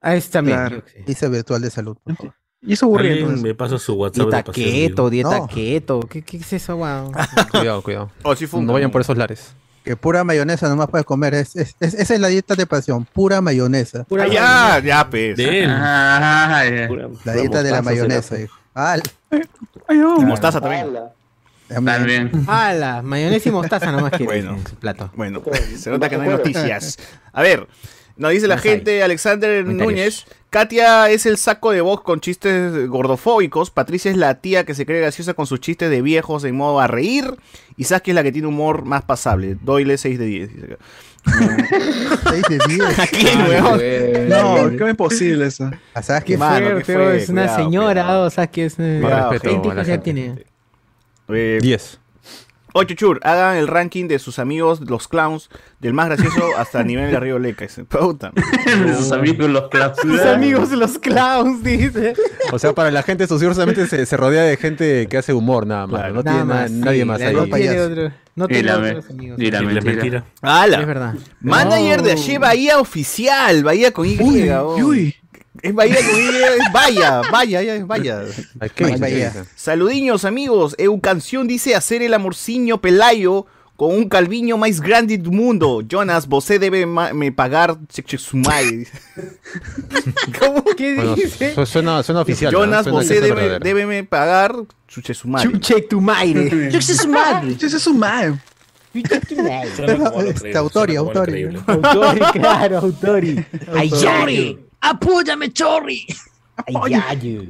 Ah, 0.00 0.14
es 0.16 0.30
también. 0.30 0.56
Claro. 0.58 1.30
virtual 1.30 1.60
de 1.62 1.70
salud. 1.70 1.96
por 2.02 2.16
favor. 2.16 2.34
Y 2.66 2.72
eso 2.72 2.86
entonces. 2.98 3.42
me 3.42 3.54
pasa 3.54 3.78
su 3.78 3.94
WhatsApp 3.94 4.22
Dieta 4.24 4.36
de 4.38 4.42
pasión, 4.44 4.70
keto, 4.70 5.10
dieta 5.10 5.38
No. 5.38 5.46
keto. 5.48 6.00
¿Qué, 6.00 6.22
¿Qué 6.22 6.38
es 6.38 6.52
eso, 6.52 6.76
weón? 6.76 7.12
Cuidado, 7.50 7.82
cuidado. 7.82 8.10
O 8.22 8.34
si 8.34 8.46
fue 8.46 8.60
un- 8.60 8.66
No 8.66 8.72
vayan 8.72 8.90
por 8.90 9.00
esos 9.02 9.16
lares. 9.18 9.52
Que 9.84 9.96
pura 9.96 10.24
mayonesa 10.24 10.66
nomás 10.70 10.88
puedes 10.88 11.04
comer. 11.04 11.34
Es, 11.34 11.54
es- 11.56 11.76
es- 11.78 11.92
esa 11.92 12.14
es 12.14 12.20
la 12.20 12.28
dieta 12.28 12.54
de 12.54 12.66
pasión. 12.66 13.04
Pura 13.04 13.42
mayonesa. 13.42 14.06
Ah, 14.18 14.26
ya, 14.26 14.78
ya, 14.82 15.10
pues. 15.10 15.36
De 15.36 15.64
él. 15.64 15.70
Ajá, 15.70 16.64
ya. 16.70 16.88
Pura- 16.88 17.02
La 17.08 17.08
pura 17.18 17.32
dieta 17.34 17.62
de 17.62 17.70
la 17.70 17.82
mayonesa, 17.82 18.28
pues. 18.30 18.44
hijo. 18.44 18.56
Ah, 18.74 18.96
Ay, 19.86 19.98
no. 19.98 20.20
Y 20.20 20.24
mostaza 20.24 20.58
también. 20.60 20.86
también. 21.68 21.84
También. 21.84 22.44
¡Hala! 22.48 23.02
Mayonesa 23.02 23.48
y 23.48 23.52
mostaza 23.52 23.92
nomás 23.92 24.10
quiere 24.16 24.24
Bueno. 24.24 24.56
plato. 24.80 25.10
Bueno, 25.16 25.42
se 25.76 25.90
nota 25.90 26.08
que 26.08 26.16
no 26.16 26.22
hay 26.22 26.28
noticias. 26.30 26.98
A 27.32 27.42
ver, 27.42 27.66
nos 28.16 28.30
dice 28.32 28.46
la 28.48 28.58
gente, 28.58 29.02
Alexander. 29.02 29.64
Núñez. 29.66 30.24
Katia 30.50 31.10
es 31.10 31.26
el 31.26 31.36
saco 31.36 31.72
de 31.72 31.80
voz 31.80 32.02
con 32.02 32.20
chistes 32.20 32.86
gordofóbicos. 32.88 33.70
Patricia 33.70 34.10
es 34.10 34.16
la 34.16 34.36
tía 34.36 34.64
que 34.64 34.74
se 34.74 34.86
cree 34.86 35.00
graciosa 35.00 35.34
con 35.34 35.46
sus 35.48 35.58
chistes 35.58 35.90
de 35.90 36.00
viejos 36.00 36.44
en 36.44 36.54
modo 36.56 36.78
a 36.78 36.86
reír. 36.86 37.34
Y 37.76 37.84
Saskia 37.84 38.12
es 38.12 38.14
la 38.14 38.22
que 38.22 38.30
tiene 38.30 38.46
humor 38.46 38.84
más 38.84 39.02
pasable. 39.02 39.56
Doyle 39.60 39.98
6 39.98 40.16
de 40.18 40.24
10. 40.26 40.54
dice 40.54 40.64
acá. 40.74 40.84
6 42.30 42.42
de 42.48 42.58
10. 42.68 42.98
¿A 43.00 43.06
quién, 43.08 43.40
weón? 43.48 44.28
No, 44.28 44.78
¿cómo 44.78 44.86
es 44.90 44.94
posible 44.96 45.46
eso? 45.46 45.70
¿Sabes 46.00 46.22
Qué 46.22 46.36
Mano, 46.38 46.66
feo, 46.66 46.78
qué 46.78 46.84
feo, 46.84 46.98
feo, 47.00 47.10
es 47.12 47.28
una 47.30 47.42
cuidado, 47.42 47.64
señora, 47.64 48.02
cuidado. 48.04 48.26
o 48.26 48.30
que 48.48 48.64
es... 48.66 48.74
eh, 48.78 48.98
Cuidado, 49.02 49.30
respeto 49.32 49.50
20 49.54 49.70
a 49.70 49.74
la 49.74 49.80
hijos 49.80 49.86
ya 49.88 49.92
gente. 49.94 50.04
tiene. 50.12 50.44
Eh, 51.28 51.58
10. 51.60 52.00
Ocho 52.76 52.94
chur, 52.96 53.20
hagan 53.22 53.56
el 53.56 53.68
ranking 53.68 54.08
de 54.08 54.18
sus 54.18 54.40
amigos, 54.40 54.80
los 54.80 55.06
clowns, 55.06 55.48
del 55.78 55.92
más 55.94 56.06
gracioso 56.08 56.42
hasta 56.58 56.80
el 56.80 56.88
nivel 56.88 57.08
de 57.12 57.20
Río 57.20 57.38
Leca. 57.38 57.64
Dice, 57.64 57.84
Puta. 57.84 58.32
Sus 58.98 59.12
amigos 59.12 59.48
los 59.48 59.68
clavos. 59.68 59.96
Sus 60.02 60.20
amigos 60.22 60.72
los 60.72 60.98
clowns, 60.98 61.62
dice. 61.62 62.14
O 62.50 62.58
sea, 62.58 62.72
para 62.72 62.90
la 62.90 63.04
gente 63.04 63.28
socio 63.28 63.54
solamente 63.54 63.86
se, 63.86 64.04
se 64.04 64.16
rodea 64.16 64.42
de 64.42 64.56
gente 64.56 65.06
que 65.08 65.16
hace 65.18 65.32
humor 65.32 65.68
nada 65.68 65.86
más. 65.86 66.00
Claro. 66.00 66.14
No 66.14 66.22
Nada 66.24 66.36
tiene 66.36 66.48
na- 66.48 66.54
más, 66.62 66.70
sí, 66.70 66.76
nadie 66.78 67.04
más 67.04 67.20
ahí. 67.20 67.32
No 67.32 67.44
tiene 67.44 67.50
payaso. 67.52 67.92
otro, 67.92 68.12
no 68.34 68.48
tiene 68.48 68.62
la, 68.64 68.76
otros 68.78 69.10
amigos. 69.10 69.38
y 69.40 69.50
la 69.52 69.62
mentira. 69.62 69.92
mentira. 69.92 70.24
¡Hala! 70.42 70.80
Es 70.80 70.86
verdad. 70.88 71.14
Manager 71.40 72.02
de. 72.02 72.12
Ayer 72.12 72.40
Bahía 72.40 72.80
Oficial, 72.80 73.62
Bahía 73.62 73.92
con 73.92 74.04
Y. 74.06 74.18
Uy, 74.20 74.50
oh. 74.50 74.74
uy. 74.78 75.14
Es 75.64 75.74
Bahía 75.74 75.96
es 75.98 76.72
Vaya, 76.74 77.22
Vaya, 77.32 77.62
es 77.62 77.86
Vaya. 77.86 78.22
Vaya. 79.00 79.46
Saludiños, 79.56 80.26
amigos. 80.26 80.74
Eu 80.76 81.00
canción 81.00 81.48
dice 81.48 81.74
hacer 81.74 82.02
el 82.02 82.12
amorciño 82.12 82.82
pelayo 82.82 83.46
con 83.74 83.90
un 83.96 84.06
calviño 84.10 84.58
más 84.58 84.82
grande 84.82 85.16
del 85.16 85.30
mundo. 85.30 85.80
Jonas, 85.88 86.28
você 86.28 86.58
debe 86.58 86.84
me 86.84 87.32
pagar 87.32 87.78
sumai. 88.18 88.86
¿Cómo? 90.38 90.62
¿Qué 90.76 90.96
Bueno, 90.96 91.14
dice? 91.14 91.54
su- 91.54 91.64
suena, 91.64 92.02
suena 92.02 92.20
oficial. 92.20 92.52
Jonas, 92.52 92.84
que 92.86 92.90
es 93.00 93.08
debe, 93.22 93.58
debe 93.58 93.86
me 93.86 94.04
pagar 94.04 94.54
sumai. 95.14 95.44
Chuche 95.44 95.80
tu 95.88 95.98
madre. 95.98 96.70
Chuche 96.72 96.94
su 96.94 97.08
madre. 97.08 97.56
Ese 97.58 97.76
es 97.78 97.86
un 97.86 97.98
mal. 97.98 98.38
Chuche 98.92 99.20
tu 99.20 99.36
madre. 99.42 99.70
Suena 99.74 99.96
como 100.10 100.22
lo 100.22 100.28
Este, 100.28 100.40
creíble, 100.40 100.58
Autori, 100.58 100.96
Autori. 100.96 101.44
Autori, 101.66 102.20
claro, 102.32 102.78
Autori. 102.80 103.44
¡Ay, 103.74 103.90
Chorri! 103.90 104.58
¡Apóyame, 104.90 105.52
Chorri! 105.52 106.06
Ay, 106.66 106.74
yayo. 106.90 107.42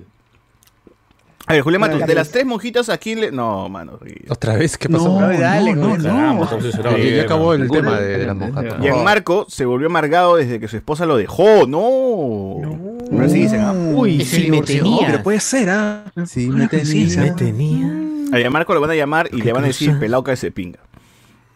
A 1.47 1.53
ver, 1.53 1.61
Julián 1.63 1.81
Matus, 1.83 2.07
de 2.07 2.15
las 2.15 2.31
tres 2.31 2.47
monjitas, 2.47 2.89
¿a 2.89 2.97
quién 2.97 3.21
le...? 3.21 3.31
No, 3.31 3.69
mano. 3.69 3.99
¿Otra 4.31 4.57
vez? 4.57 4.79
¿Qué 4.79 4.89
pasó? 4.89 5.21
No, 5.21 5.29
dale, 5.39 5.75
no, 5.75 5.99
no, 5.99 6.49
Ya- 6.97 7.23
acabó 7.23 7.53
el 7.53 7.71
tema 7.71 8.01
de, 8.01 8.19
de 8.19 8.27
las 8.27 8.37
monjas. 8.37 8.65
Y 8.83 8.87
en 8.87 9.05
Marco 9.05 9.45
se 9.49 9.67
volvió 9.67 9.89
amargado 9.89 10.37
desde 10.37 10.59
que 10.59 10.69
su 10.69 10.77
esposa 10.77 11.05
lo 11.05 11.19
dejó. 11.19 11.67
No. 11.67 12.97
Pero 13.11 13.25
así 13.27 13.41
dicen, 13.41 13.61
¿ah? 13.61 13.73
Uy, 13.75 14.25
si 14.25 14.39
me 14.39 14.45
divorció, 14.53 14.83
tenía. 14.83 15.07
Pero 15.07 15.23
puede 15.23 15.41
ser, 15.41 15.69
¿ah? 15.69 16.05
Sí, 16.25 16.49
me 16.49 16.67
conciencia. 16.69 17.21
Me 17.21 17.31
tenía. 17.33 17.93
A 18.33 18.39
Gianmarco 18.39 18.73
lo 18.73 18.81
van 18.81 18.91
a 18.93 18.95
llamar 18.95 19.29
y 19.31 19.43
le 19.43 19.53
van 19.53 19.65
a 19.65 19.67
decir 19.67 19.99
pelado 19.99 20.25
que 20.25 20.37
se 20.37 20.51
pinga. 20.51 20.79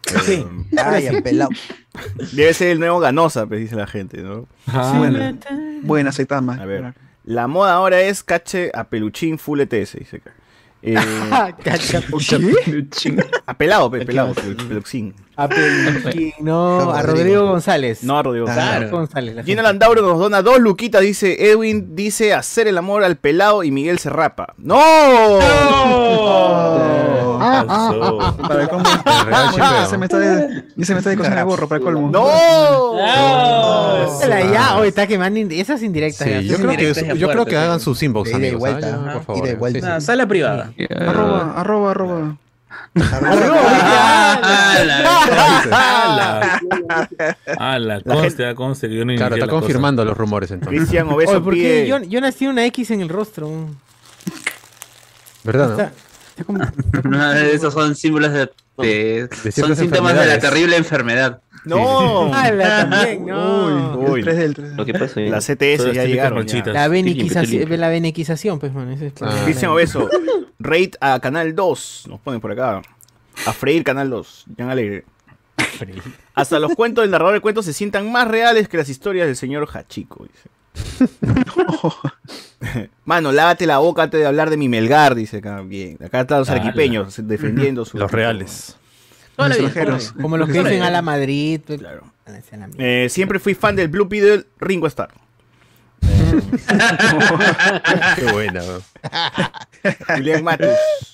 Sí. 0.25 0.45
Ay, 0.77 1.07
el 1.07 1.23
pelado. 1.25 1.51
Debe 2.33 2.55
ser 2.55 2.69
el 2.69 2.79
nuevo 2.81 3.01
Ganosa, 3.01 3.47
pues 3.47 3.61
dice 3.61 3.77
la 3.77 3.87
gente, 3.87 4.23
¿no? 4.23 4.47
Buena, 4.97 5.37
buena 5.83 6.13
Saitama. 6.13 6.55
A 6.61 6.65
ver. 6.67 6.95
La 7.25 7.47
moda 7.47 7.75
ahora 7.75 8.01
es 8.01 8.23
cache 8.23 8.71
a 8.75 8.85
peluchín 8.85 9.39
full 9.39 9.61
ETS, 9.61 9.97
dice 9.99 10.17
acá. 10.19 10.33
Eh, 10.81 10.95
Cacha. 11.65 12.01
a 13.47 13.55
pelado, 13.59 13.91
pe, 13.91 14.07
pelado, 14.07 14.33
pel- 14.33 14.69
peluchín. 14.69 15.13
A 15.37 15.49
Peluquín, 15.49 16.33
no, 16.41 16.93
a 16.93 17.03
Rodrigo. 17.03 17.47
González. 17.47 18.05
No, 18.05 18.23
Rodrigo. 18.23 18.47
Claro. 18.47 18.89
González. 18.91 19.35
la. 19.47 19.63
Landauro 19.63 20.03
nos 20.03 20.19
dona 20.21 20.41
dos 20.43 20.61
luquitas, 20.61 21.03
dice 21.03 21.51
Edwin, 21.51 21.97
dice 21.97 22.33
hacer 22.33 22.69
el 22.69 22.79
amor 22.79 23.03
al 23.03 23.17
pelado 23.17 23.65
y 23.65 23.73
Miguel 23.73 23.99
se 23.99 24.09
rapa. 24.11 24.55
¡No! 24.57 25.39
Falso. 27.39 28.37
Para 28.49 28.63
el 28.63 28.69
colmo. 28.69 28.85
real 29.27 29.47
Ya 29.57 29.87
se 29.87 29.99
me 29.99 30.07
está 30.07 30.19
de, 30.19 30.65
ya 30.77 30.85
se 30.87 30.93
me 30.95 30.99
está 30.99 31.11
de 31.11 31.17
cosas 31.17 31.33
en 31.33 31.39
el 31.39 31.45
gorro 31.45 31.69
para 31.69 31.79
el 31.79 31.85
colmo. 31.85 32.11
¡No! 32.11 32.99
Ya, 34.53 34.77
hoy 34.77 34.89
está 34.89 35.07
quemando 35.07 35.39
ind- 35.41 35.53
esas 35.53 35.83
indirectas. 35.83 36.27
Sí, 36.27 36.33
ya, 36.35 36.41
yo 36.41 36.57
creo 36.57 36.77
que, 36.77 37.17
yo 37.19 37.29
creo 37.29 37.47
que 37.47 37.57
hagan 37.57 37.81
sus 37.81 38.03
inbox, 38.03 38.33
De 38.39 38.49
y 38.49 38.55
vuelta, 38.55 38.95
¿ah? 39.07 39.13
Por 39.15 39.25
favor. 39.25 39.47
y 39.47 39.51
sí, 39.51 39.57
vuelta. 39.57 39.81
sí. 39.81 39.87
Ah, 39.89 40.01
sala 40.01 40.27
privada. 40.27 40.73
Arroba, 41.01 41.53
arroba, 41.57 41.91
arroba. 41.93 42.37
¡Hala! 45.71 46.61
¡Hala! 47.59 48.01
Conste, 48.03 48.55
conste 48.55 48.89
que 48.89 48.97
yo 48.97 49.05
no 49.05 49.15
Claro, 49.15 49.37
está 49.37 49.49
confirmando 49.49 50.05
los 50.05 50.17
rumores 50.17 50.51
entonces. 50.51 50.79
Cristian 50.79 51.07
Oye, 51.09 51.15
Obeso 51.27 51.43
¿por 51.43 51.55
qué 51.55 51.87
yo, 51.87 51.99
yo 51.99 52.21
nací 52.21 52.47
una 52.47 52.65
X 52.67 52.91
en 52.91 53.01
el 53.01 53.09
rostro? 53.09 53.51
¿Verdad? 55.45 55.69
no? 55.77 55.91
Esos 57.53 57.73
son 57.75 57.95
símbolos 57.95 58.33
de, 58.33 58.51
de- 58.79 59.29
De 59.45 59.53
son 59.53 59.75
síntomas 59.77 60.19
de 60.19 60.27
la 60.27 60.39
terrible 60.39 60.77
enfermedad. 60.77 61.41
¡No! 61.65 62.33
¡Hala, 62.35 62.89
también! 62.91 63.27
No. 63.27 63.97
Uy, 63.99 64.21
El 64.21 64.25
3 64.25 64.37
del 64.39 64.55
3 64.55 64.73
Lo 64.77 64.85
que 64.87 64.93
pasa 64.95 65.21
es 65.21 65.31
las 65.31 65.47
Todas 65.47 65.59
CTS 65.59 65.93
ya 65.95 66.05
llegaron. 66.05 66.47
ya. 66.47 66.65
La 66.67 66.89
benequización, 66.89 67.61
limpio. 67.61 67.77
la 67.77 67.89
benequización, 67.89 68.59
pues, 68.59 68.73
man. 68.73 68.91
Ese 68.93 69.09
es 69.09 69.13
Ah. 69.21 69.41
Cristian 69.45 69.73
Obeso, 69.73 70.09
rate 70.59 70.93
a 71.01 71.19
Canal 71.21 71.55
2, 71.55 72.05
nos 72.09 72.21
ponen 72.21 72.41
por 72.41 72.53
acá. 72.53 72.81
A 73.47 73.53
freír 73.53 73.85
Canal 73.85 74.11
2, 74.11 74.47
Jan 74.57 74.71
Alegre. 74.71 75.05
Hasta 76.35 76.59
los 76.59 76.75
cuentos 76.75 77.03
del 77.03 77.11
narrador 77.11 77.35
de 77.35 77.41
cuentos 77.41 77.65
se 77.65 77.73
sientan 77.73 78.11
más 78.11 78.29
reales 78.29 78.69
que 78.69 78.77
las 78.77 78.89
historias 78.89 79.27
del 79.27 79.37
señor 79.37 79.69
Hachiko, 79.73 80.25
dice. 80.25 80.49
Mano, 83.05 83.33
lávate 83.33 83.67
la 83.67 83.79
boca 83.79 84.03
antes 84.03 84.21
de 84.21 84.27
hablar 84.27 84.51
de 84.51 84.57
mi 84.57 84.69
Melgar, 84.69 85.15
dice 85.15 85.39
acá. 85.39 85.61
Bien, 85.63 85.97
acá 86.05 86.23
están 86.23 86.41
los 86.41 86.51
Ala. 86.51 86.61
arquipeños 86.63 87.15
defendiendo 87.27 87.85
su. 87.85 87.99
Los 87.99 88.11
reales. 88.11 88.77
Toda 89.37 89.49
la 89.51 89.55
Los 89.55 89.59
vida, 89.59 89.69
extranjeros. 89.69 90.13
Como 90.21 90.37
los 90.37 90.49
que 90.49 90.59
dicen 90.63 90.83
a 90.83 90.91
la 90.91 91.03
Madrid. 91.03 91.61
pues, 91.67 91.79
Claro. 91.79 92.03
Eh, 92.79 93.07
siempre 93.09 93.39
fui 93.39 93.55
fan 93.55 93.75
del 93.77 93.89
Blue 93.89 94.07
Beetle 94.07 94.45
Ringo 94.61 94.87
Starr. 94.89 95.11
Qué 98.17 98.33
buena. 98.33 98.63
Julián 100.09 100.45
Matus. 100.45 100.69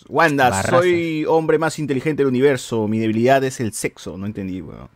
Wanda, 0.08 0.50
Barraza. 0.50 0.78
soy 0.78 1.24
hombre 1.28 1.58
más 1.58 1.78
inteligente 1.78 2.22
del 2.22 2.28
universo. 2.28 2.88
Mi 2.88 2.98
debilidad 2.98 3.42
es 3.44 3.60
el 3.60 3.72
sexo. 3.72 4.18
No 4.18 4.26
entendí, 4.26 4.60
weón. 4.60 4.88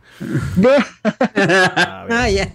Ah, 1.35 2.27
ya. 2.29 2.51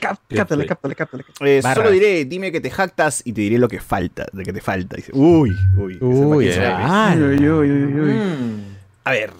Cap- 0.00 0.18
Cáptale, 0.34 0.66
cáptale, 0.66 0.94
cáptale. 0.96 1.24
Eh, 1.40 1.62
solo 1.62 1.90
diré, 1.92 2.24
dime 2.24 2.50
que 2.50 2.60
te 2.60 2.70
jactas 2.70 3.22
y 3.24 3.32
te 3.32 3.40
diré 3.42 3.58
lo 3.58 3.68
que 3.68 3.80
falta, 3.80 4.26
de 4.32 4.42
que 4.44 4.52
te 4.52 4.60
falta. 4.60 4.96
Dice, 4.96 5.12
uy, 5.14 5.56
uy. 5.76 5.96
Uy, 6.00 6.48
eh. 6.48 6.74
Uy, 7.16 7.22
uy, 7.22 7.48
uy, 7.48 7.70
uy, 7.70 8.00
uy. 8.00 8.20
A 9.04 9.12
ver, 9.12 9.30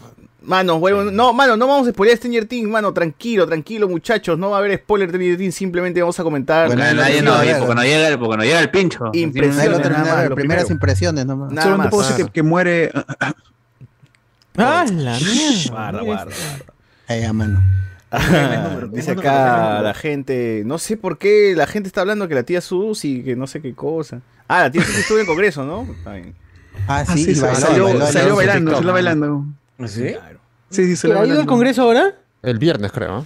mano, 0.43 0.77
huevón, 0.77 1.14
no, 1.14 1.33
mano, 1.33 1.57
no 1.57 1.66
vamos 1.66 1.88
a 1.88 1.90
spoiler 1.90 2.16
Stranger 2.16 2.47
Things, 2.47 2.69
mano, 2.69 2.93
tranquilo, 2.95 3.47
tranquilo, 3.47 3.88
muchachos, 3.88 4.38
no 4.38 4.51
va 4.51 4.57
a 4.57 4.61
haber 4.61 4.79
spoiler 4.79 5.11
de 5.11 5.19
Stranger 5.19 5.37
Things, 5.38 5.55
simplemente 5.55 6.01
vamos 6.01 6.19
a 6.21 6.23
comentar. 6.23 6.66
Bueno, 6.69 6.83
Nadie- 6.83 6.95
no 6.95 7.03
nadie 7.03 7.23
no, 7.23 7.38
de 7.40 7.55
porque 7.59 7.75
no 7.75 7.83
llega 7.83 8.09
el, 8.09 8.19
porque 8.19 8.37
no 8.37 8.43
llega 8.45 8.61
el 8.61 8.71
pincho. 8.71 9.05
Lo 9.07 9.12
Nada 9.12 9.69
más, 9.69 10.31
primeras 10.31 10.35
primero. 10.35 10.66
impresiones 10.71 11.27
nomás. 11.27 11.51
Nada 11.53 11.62
Solo 11.64 11.77
más. 11.77 11.87
te 11.87 11.90
puedo 11.90 12.09
decir 12.09 12.27
que, 12.27 12.33
que 12.33 12.43
muere. 12.45 12.90
¡Ah, 14.57 14.85
la 14.90 15.19
mierda! 15.19 15.71
Guarda, 15.71 16.01
guarda, 16.03 16.33
esto. 16.33 16.73
Ahí, 17.09 17.33
mano. 17.33 17.62
Ah, 18.11 18.81
Dice 18.92 19.12
acá 19.12 19.81
la 19.83 19.94
gente, 19.94 20.62
no 20.66 20.79
sé 20.79 20.96
por 20.96 21.18
qué 21.18 21.55
la 21.57 21.66
gente 21.66 21.87
está 21.87 22.01
hablando 22.01 22.27
que 22.29 22.35
la 22.35 22.42
tía 22.42 22.61
Susi, 22.61 23.23
que 23.23 23.37
no 23.37 23.46
sé 23.46 23.61
qué 23.61 23.75
cosa. 23.75 24.20
Ah, 24.49 24.62
la 24.62 24.70
tía 24.70 24.83
Susi 24.83 25.01
estuvo 25.01 25.18
en 25.18 25.23
el 25.23 25.27
Congreso, 25.29 25.64
¿no? 25.64 25.83
Está 25.92 26.14
bien. 26.14 26.35
Ah, 26.88 27.05
Ah, 27.07 27.16
sí, 27.16 27.35
sí, 27.35 27.40
bailó, 27.40 27.57
salió, 27.57 27.85
bailó, 27.85 28.07
salió 28.07 28.20
bailó. 28.23 28.37
bailando, 28.37 28.75
salió 28.77 28.92
bailando. 28.92 29.44
¿Sí? 29.87 30.13
Claro. 30.13 30.40
Sí, 30.71 30.87
sí, 30.87 30.92
¿Ha 30.92 30.96
salió 30.96 31.15
ido 31.15 31.21
al 31.23 31.29
bailando. 31.29 31.50
Congreso 31.52 31.83
ahora? 31.83 32.15
El 32.42 32.58
viernes, 32.58 32.90
creo. 32.92 33.21
¿eh? 33.21 33.25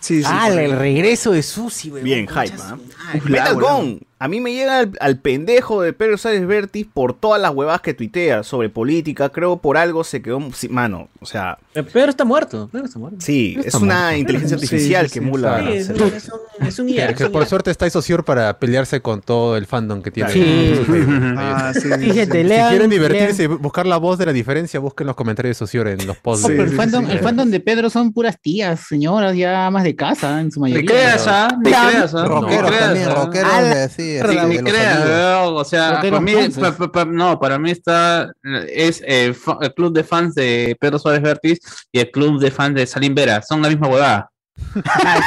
Sí, 0.00 0.22
sí. 0.22 0.28
ah, 0.30 0.48
el 0.50 0.72
regreso 0.78 1.32
de 1.32 1.42
Susi, 1.42 1.90
weón. 1.90 2.04
Bien, 2.04 2.26
hype, 2.28 2.52
¿ah? 2.60 2.76
madre. 2.76 3.20
Metal 3.30 3.54
volado. 3.54 3.98
A 4.18 4.28
mí 4.28 4.40
me 4.40 4.52
llega 4.54 4.78
al, 4.78 4.92
al 5.00 5.18
pendejo 5.18 5.82
de 5.82 5.92
Pedro 5.92 6.16
Sáenz 6.16 6.46
Vértiz 6.46 6.86
por 6.90 7.12
todas 7.12 7.40
las 7.40 7.52
huevadas 7.54 7.82
que 7.82 7.92
tuitea 7.92 8.44
sobre 8.44 8.70
política. 8.70 9.28
Creo 9.28 9.58
por 9.58 9.76
algo 9.76 10.04
se 10.04 10.22
quedó. 10.22 10.40
sí, 10.54 10.68
mano, 10.70 11.08
o 11.20 11.26
sea, 11.26 11.58
Eh, 11.74 11.82
Pedro 11.82 12.08
está 12.10 12.24
muerto. 12.24 12.68
Pedro 12.72 12.86
está 12.86 12.98
muerto. 12.98 13.18
sí, 13.20 13.58
es 13.62 13.74
una 13.74 14.16
inteligencia 14.16 14.56
Sí, 14.56 14.64
artificial 14.64 15.08
sí, 15.08 15.12
que 15.14 15.20
sí, 15.20 15.26
emula. 15.26 15.60
Sí, 15.60 15.68
es, 15.74 15.88
un- 15.90 15.96
es 16.14 16.28
un, 16.60 16.66
es 16.66 16.78
un 16.78 16.88
IA, 16.88 17.06
Que, 17.08 17.12
es 17.14 17.20
un 17.26 17.32
por 17.32 17.42
IA. 17.42 17.48
suerte 17.48 17.70
está 17.70 17.86
Isocior 17.86 18.24
para 18.24 18.58
pelearse 18.58 19.02
con 19.02 19.20
todo 19.20 19.54
el 19.58 19.66
fandom 19.66 20.00
que 20.00 20.10
tiene. 20.10 20.30
Sí. 20.32 20.80
Ah, 21.36 21.72
sí, 21.74 21.80
sí, 21.82 21.88
Sí, 21.88 22.12
gente, 22.12 22.38
sí. 22.38 22.42
Si 22.42 22.48
lean. 22.48 22.70
quieren 22.70 22.88
divertirse 22.90 23.44
y 23.44 23.48
lean. 23.48 23.60
buscar 23.60 23.86
la 23.86 23.98
voz 23.98 24.16
de 24.18 24.24
la 24.26 24.32
diferencia, 24.32 24.80
busquen 24.80 25.06
los 25.08 25.16
comentarios 25.16 25.56
de 25.56 25.58
Socior 25.58 25.88
en 25.88 26.06
los 26.06 26.16
posts. 26.16 26.48
El, 26.48 26.70
fandom, 26.70 27.04
sí. 27.06 27.12
el 27.12 27.18
fandom 27.20 27.50
de 27.50 27.60
Pedro 27.60 27.90
son 27.90 28.14
puras 28.14 28.40
tías, 28.40 28.80
señoras 28.80 29.36
ya 29.36 29.70
más 29.70 29.84
de 29.84 29.94
casa 29.94 30.40
en 30.40 30.50
su 30.50 30.60
mayoría. 30.60 30.88
creas, 30.88 31.26
¿ah? 31.28 31.48
Creas, 31.62 32.14
¿ah? 32.14 32.24
Rockeros 32.24 32.78
también, 32.78 33.10
rockeros 33.14 33.50
Ah, 33.52 33.88
sí, 34.06 34.20
Sí, 34.28 34.62
ni 34.62 34.70
weón, 34.72 35.56
o 35.56 35.64
sea, 35.64 36.00
para 36.00 36.20
mí, 36.20 36.32
entonces. 36.32 36.62
pa- 36.62 36.76
pa- 36.76 36.92
pa- 36.92 37.04
no, 37.04 37.38
para 37.38 37.58
mí 37.58 37.70
está, 37.70 38.32
es 38.72 39.02
eh, 39.06 39.34
el 39.60 39.74
club 39.74 39.92
de 39.92 40.04
fans 40.04 40.34
de 40.34 40.76
Pedro 40.80 40.98
Suárez 40.98 41.22
Vértiz 41.22 41.58
y 41.92 42.00
el 42.00 42.10
club 42.10 42.40
de 42.40 42.50
fans 42.50 42.74
de 42.74 42.86
Salim 42.86 43.14
Vera, 43.14 43.42
son 43.42 43.62
la 43.62 43.68
misma 43.68 43.88
huevada. 43.88 44.30
Ah. 44.84 45.20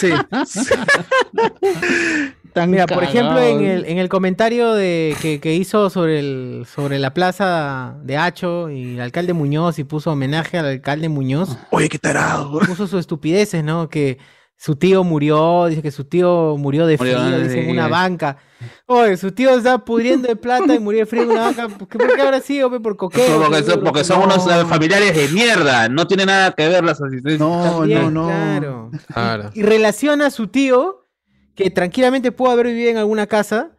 Sí. 0.00 0.12
Mira, 2.66 2.86
por 2.86 3.04
ejemplo, 3.04 3.40
en 3.40 3.60
el, 3.62 3.84
en 3.84 3.98
el 3.98 4.08
comentario 4.08 4.72
de, 4.72 5.14
que, 5.22 5.38
que 5.38 5.54
hizo 5.54 5.90
sobre, 5.90 6.18
el, 6.18 6.66
sobre 6.72 6.98
la 6.98 7.14
plaza 7.14 7.94
de 8.02 8.16
Hacho 8.16 8.68
y 8.70 8.94
el 8.94 9.00
alcalde 9.00 9.32
Muñoz 9.32 9.78
y 9.78 9.84
puso 9.84 10.10
homenaje 10.10 10.58
al 10.58 10.66
alcalde 10.66 11.08
Muñoz. 11.08 11.56
Oye, 11.70 11.88
qué 11.88 11.98
tarado. 12.00 12.58
Puso 12.60 12.88
sus 12.88 12.98
estupideces, 13.00 13.62
¿no? 13.62 13.88
Que 13.88 14.18
su 14.60 14.74
tío 14.74 15.04
murió, 15.04 15.66
dice 15.66 15.82
que 15.82 15.92
su 15.92 16.04
tío 16.04 16.56
murió 16.58 16.84
de 16.86 16.98
Murió 16.98 17.16
frío, 17.20 17.38
dice, 17.40 17.62
en 17.62 17.70
una 17.70 17.86
banca. 17.86 18.38
Oye, 18.86 19.16
su 19.16 19.30
tío 19.30 19.56
está 19.56 19.78
pudriendo 19.84 20.26
de 20.26 20.34
plata 20.34 20.74
y 20.74 20.80
murió 20.80 21.00
de 21.00 21.06
frío 21.06 21.22
en 21.22 21.30
una 21.30 21.42
banca. 21.42 21.68
¿Por 21.68 21.86
qué, 21.86 21.96
por 21.96 22.12
qué 22.16 22.20
habrá 22.22 22.40
sido? 22.40 22.68
Por 22.82 22.96
coqueo. 22.96 23.38
Porque, 23.40 23.56
son- 23.58 23.64
seguro. 23.66 23.84
porque 23.84 24.04
son 24.04 24.22
unos 24.24 24.44
eh, 24.48 24.64
familiares 24.66 25.14
de 25.14 25.28
mierda. 25.28 25.88
No 25.88 26.08
tiene 26.08 26.26
nada 26.26 26.50
que 26.50 26.68
ver 26.68 26.82
las 26.82 27.00
asistencias. 27.00 27.38
No, 27.38 27.62
También, 27.78 28.12
no, 28.12 28.22
no. 28.22 28.26
Claro. 28.26 28.90
Claro. 29.14 29.50
Y 29.54 29.62
relaciona 29.62 30.26
a 30.26 30.30
su 30.30 30.48
tío, 30.48 31.06
que 31.54 31.70
tranquilamente 31.70 32.32
pudo 32.32 32.50
haber 32.50 32.66
vivido 32.66 32.90
en 32.90 32.96
alguna 32.96 33.28
casa, 33.28 33.77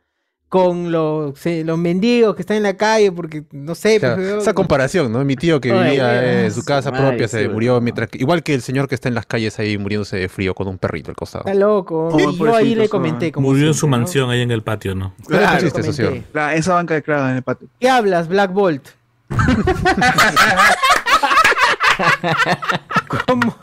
con 0.50 0.92
los, 0.92 1.46
eh, 1.46 1.64
los 1.64 1.78
mendigos 1.78 2.36
que 2.36 2.42
están 2.42 2.58
en 2.58 2.64
la 2.64 2.74
calle, 2.76 3.12
porque 3.12 3.44
no 3.52 3.76
sé. 3.76 4.00
Claro, 4.00 4.16
pues, 4.16 4.28
esa 4.42 4.54
comparación, 4.54 5.12
¿no? 5.12 5.24
Mi 5.24 5.36
tío 5.36 5.62
que 5.62 5.72
vivía 5.72 6.46
en 6.46 6.52
su 6.52 6.66
casa 6.66 6.90
madre, 6.90 7.08
propia 7.08 7.28
se 7.28 7.48
murió 7.48 7.80
mientras 7.80 8.10
que- 8.10 8.18
igual 8.18 8.42
que 8.42 8.56
el 8.56 8.64
señor 8.64 8.88
que 8.88 8.96
está 8.96 9.08
en 9.10 9.16
las 9.16 9.28
calles 9.28 9.60
ahí 9.60 9.78
muriéndose 9.78 10.18
de 10.18 10.28
frío 10.28 10.56
con 10.56 10.68
un 10.68 10.80
perrito 10.80 11.12
al 11.12 11.16
costado. 11.16 11.46
Está 11.46 11.54
loco. 11.58 12.10
Oh, 12.12 12.32
yo 12.32 12.56
ahí 12.56 12.74
le 12.74 12.90
comenté. 12.90 13.32
Como 13.32 13.50
Murió 13.50 13.68
en 13.68 13.74
su 13.76 13.88
mansión 13.88 14.30
ahí 14.32 14.42
en 14.42 14.50
el 14.52 14.64
patio, 14.64 14.96
¿no? 14.96 15.14
Claro, 15.28 15.70
Claro, 15.70 15.84
socio. 15.84 16.24
La- 16.34 16.56
esa 16.56 16.74
banca 16.74 16.96
de 16.96 17.04
clava 17.04 17.30
en 17.30 17.38
el 17.38 17.44
patio. 17.44 17.68
¿Qué 17.80 17.88
hablas, 17.90 18.28
Black 18.28 18.52
Bolt? 18.52 18.88
¿Cómo? 23.28 23.56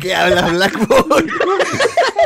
¿Qué 0.00 0.14
habla 0.14 0.48
Black 0.48 0.88
Ball? 0.88 1.26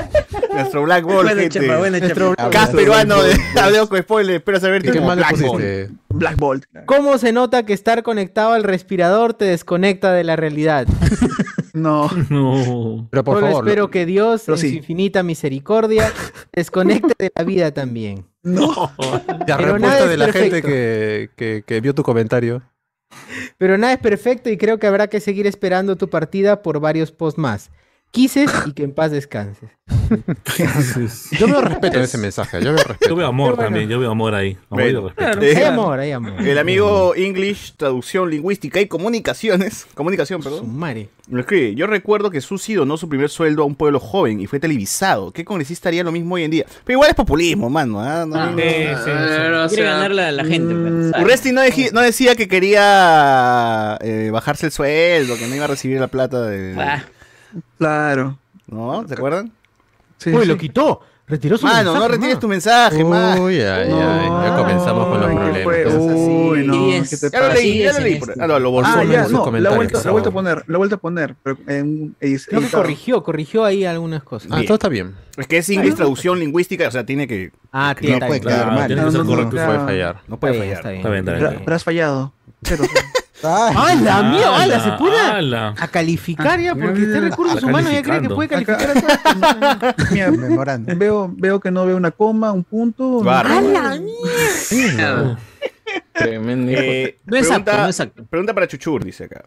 Nuestro 0.53 0.83
Black 0.83 1.05
Ball, 1.05 1.25
Buena 1.25 1.41
gente. 1.41 1.61
chapa, 1.61 1.79
buena 1.79 1.99
Nuestro 1.99 2.35
peruano 2.75 3.23
de 3.23 3.37
Hableo 3.61 3.89
con 3.89 4.01
spoiler, 4.03 4.37
espero 4.37 4.61
saber 4.61 4.83
¿Qué 4.83 5.01
mal 5.01 5.19
le 5.19 5.25
pusiste? 5.31 5.91
Black 6.09 6.37
Bolt. 6.37 6.65
¿Cómo 6.87 7.19
se 7.19 7.33
nota 7.33 7.65
que 7.65 7.73
estar 7.73 8.03
conectado 8.03 8.53
al 8.53 8.65
respirador 8.65 9.35
te 9.35 9.45
desconecta 9.45 10.13
de 10.13 10.25
la 10.25 10.37
realidad? 10.37 10.87
No. 11.75 12.11
No. 12.29 13.07
Pero 13.09 13.23
por 13.23 13.37
Solo 13.37 13.47
favor, 13.47 13.69
espero 13.69 13.89
que 13.91 14.05
Dios, 14.05 14.43
Pero 14.47 14.57
en 14.57 14.61
sí. 14.61 14.71
su 14.71 14.77
infinita 14.79 15.23
misericordia, 15.23 16.11
desconecte 16.53 17.15
de 17.17 17.31
la 17.33 17.45
vida 17.45 17.71
también. 17.73 18.25
No. 18.43 18.93
la 19.47 19.57
pero 19.57 19.79
nada 19.79 20.01
respuesta 20.01 20.05
es 20.05 20.11
de 20.11 20.17
la 20.17 20.33
gente 20.33 20.63
que, 21.37 21.63
que 21.65 21.81
vio 21.81 21.95
tu 21.95 22.03
comentario. 22.03 22.63
Pero 23.59 23.79
nada 23.79 23.93
es 23.93 24.01
perfecto 24.01 24.51
y 24.51 24.57
creo 24.57 24.79
que 24.79 24.87
habrá 24.89 25.07
que 25.07 25.21
seguir 25.21 25.47
esperando 25.47 25.95
tu 25.97 26.09
partida 26.11 26.63
por 26.63 26.81
varios 26.81 27.13
posts 27.13 27.39
más. 27.39 27.71
Quises 28.11 28.51
y 28.67 28.73
que 28.73 28.85
en 28.85 28.93
paz 28.95 29.11
descanses. 29.11 29.71
Yo 31.39 31.47
veo 31.47 31.61
respeto 31.61 31.99
en 31.99 32.05
ese 32.05 32.19
mensaje, 32.19 32.63
yo 32.63 32.73
veo 32.73 32.83
respeto. 32.83 33.11
Yo 33.11 33.17
veo 33.17 33.27
amor 33.27 33.55
bueno. 33.57 33.65
también, 33.65 33.89
yo 33.89 33.99
veo 34.01 34.11
amor 34.11 34.35
ahí. 34.35 34.57
Amor 34.71 34.87
y 34.87 34.93
Bueno. 34.95 35.09
respeto. 35.15 35.43
Eh, 35.43 35.57
Hay 35.57 35.65
amor, 35.65 35.99
hay 36.01 36.13
amor. 36.13 36.41
El 36.47 36.59
amigo 36.59 37.15
English, 37.15 37.75
traducción 37.77 38.31
lingüística 38.31 38.81
y 38.81 38.87
comunicaciones, 38.87 39.87
comunicación, 39.95 40.43
perdón, 40.43 40.77
madre. 40.79 41.11
me 41.29 41.41
escribe, 41.41 41.75
yo 41.75 41.87
recuerdo 41.87 42.31
que 42.31 42.41
Susi 42.41 42.75
donó 42.75 42.97
su 42.97 43.09
primer 43.11 43.29
sueldo 43.29 43.63
a 43.63 43.67
un 43.67 43.75
pueblo 43.75 44.01
joven 44.01 44.41
y 44.41 44.47
fue 44.47 44.59
televisado. 44.59 45.31
¿Qué 45.33 45.45
congresista 45.45 45.89
haría 45.91 46.03
lo 46.03 46.13
mismo 46.13 46.37
hoy 46.37 46.45
en 46.45 46.51
día? 46.51 46.65
Pero 46.85 46.97
igual 46.97 47.11
es 47.11 47.15
populismo, 47.17 47.69
mano. 47.69 48.01
¿ah? 48.01 48.25
No- 48.27 48.37
Ah, 48.37 48.51
no- 48.51 48.57
sí, 48.59 48.65
sí, 48.65 49.11
sí. 49.11 49.11
Quiere 49.69 49.69
sea, 49.69 49.85
ganarle 49.97 50.23
a 50.23 50.33
la 50.33 50.45
gente. 50.45 50.75
pues, 50.75 51.11
¿sabes? 51.11 51.25
Urresti 51.25 51.53
no 51.53 52.01
decía 52.03 52.35
que 52.35 52.49
quería 52.49 53.99
eh, 54.01 54.31
bajarse 54.33 54.67
el 54.67 54.73
sueldo, 54.73 55.37
que 55.37 55.47
no 55.47 55.55
iba 55.55 55.65
a 55.65 55.69
recibir 55.69 56.01
la 56.01 56.09
plata 56.09 56.43
de... 56.43 56.75
Ah, 56.79 57.05
Claro. 57.79 58.39
¿No? 58.67 59.07
¿Se 59.09 59.15
acuerdan? 59.15 59.53
Sí, 60.19 60.31
Uy, 60.31 60.43
sí. 60.43 60.49
lo 60.49 60.57
quitó. 60.57 61.01
Retiró 61.27 61.59
su 61.59 61.67
Mano, 61.67 61.93
no 61.93 61.93
mensaje, 61.93 62.13
retires 62.15 62.35
ma. 62.37 62.41
tu 62.41 62.49
mensaje, 62.49 63.05
man. 63.05 63.39
Uy, 63.41 63.61
ay, 63.61 63.91
ay, 63.93 64.29
ya 64.47 64.57
comenzamos 64.57 65.09
con 65.09 65.21
los 65.21 65.31
problemas. 65.31 65.95
Uy, 65.95 66.67
no. 66.67 66.75
Y 66.89 66.91
¿Qué 66.93 66.97
es- 67.01 67.21
te 67.21 67.31
Ya 67.31 67.41
lo 67.49 67.53
leí, 67.53 67.79
ya 67.81 67.91
es 67.91 67.97
lo 67.99 68.03
leí. 68.03 68.21
Ah, 68.41 68.47
no, 68.47 68.59
lo 68.59 68.69
Ah, 68.69 68.71
borró. 68.71 69.03
ya, 69.13 69.29
no, 69.29 69.51
la 69.61 69.71
vuelta, 69.77 70.01
la 70.03 70.11
vuelta 70.11 70.31
a 70.31 70.33
poner, 70.33 70.65
la 70.67 70.79
vuelta 70.79 70.95
a 70.95 70.99
poner, 70.99 71.37
pero 71.43 71.59
en 71.67 72.17
Creo 72.19 72.61
que 72.63 72.69
corrigió, 72.71 73.23
corrigió 73.23 73.67
ahí 73.67 73.85
algunas 73.85 74.23
cosas. 74.23 74.51
Ah, 74.51 74.57
Bien. 74.57 74.67
todo 74.69 74.77
está 74.77 74.89
bien. 74.89 75.17
Es 75.37 75.47
que 75.47 75.59
es 75.59 75.69
inglés 75.69 75.97
traducción 75.97 76.39
lingüística, 76.41 76.89
o 76.89 76.91
sea, 76.91 77.05
tiene 77.05 77.29
que... 77.29 77.53
Ah, 77.73 77.95
que 77.95 78.07
tiene 78.07 78.21
no 78.21 78.27
puede 78.27 78.41
quedar 78.41 78.67
mal. 78.73 78.87
tiene 78.87 79.03
que 79.03 79.05
No, 79.05 79.11
ser 79.13 79.19
no, 79.21 79.25
no. 79.25 79.31
correcto. 79.31 79.57
No 79.57 79.67
puede 79.67 79.79
fallar. 79.81 80.21
No 80.29 80.41
puede 80.41 80.53
Está 80.55 80.65
bien, 80.65 80.77
fallar. 80.77 80.95
está 80.95 81.11
bien. 81.11 81.19
Está 81.29 81.33
bien. 81.35 81.47
Pero, 81.51 81.65
pero 81.67 81.77
has 81.77 81.85
fallado. 81.85 82.33
Cero. 82.63 82.85
¡Ah, 83.43 83.95
la 84.03 84.23
mía! 84.25 84.57
¡Hala! 84.57 84.81
Se 84.83 84.91
pone 84.93 85.17
a- 85.17 85.37
¡Hala! 85.37 85.75
a 85.79 85.89
calificar 85.89 86.61
ya, 86.61 86.75
porque 86.75 87.03
está 87.03 87.19
en 87.19 87.25
recursos 87.25 87.63
humanos 87.63 87.93
ya 87.93 88.03
cree 88.03 88.21
que 88.23 88.29
puede 88.31 88.49
calificar 88.49 88.91
a. 88.91 89.95
Mira, 90.11 90.31
Memorando. 90.31 90.93
veo, 90.97 91.31
veo 91.37 91.61
que 91.61 91.71
no 91.71 91.87
veo 91.87 91.97
una 91.97 92.11
coma, 92.11 92.53
un 92.53 92.65
punto. 92.65 93.21
Bárbaro. 93.23 93.69
Tremendo 96.13 96.73
hijo. 96.73 96.81
Eh, 96.81 97.19
No 97.27 97.37
es 97.37 97.47
pregunta, 97.47 97.83
no 97.83 97.89
es 97.89 98.01
apto. 98.01 98.25
pregunta 98.25 98.55
para 98.55 98.67
Chuchur, 98.67 99.05
dice 99.05 99.25
acá. 99.25 99.45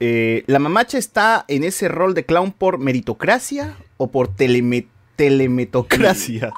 Eh, 0.00 0.44
¿La 0.46 0.58
mamacha 0.58 0.98
está 0.98 1.44
en 1.48 1.64
ese 1.64 1.88
rol 1.88 2.14
de 2.14 2.24
clown 2.24 2.52
por 2.52 2.78
meritocracia 2.78 3.74
o 3.96 4.10
por 4.10 4.28
teleme- 4.34 4.86
telemetocracia? 5.16 6.52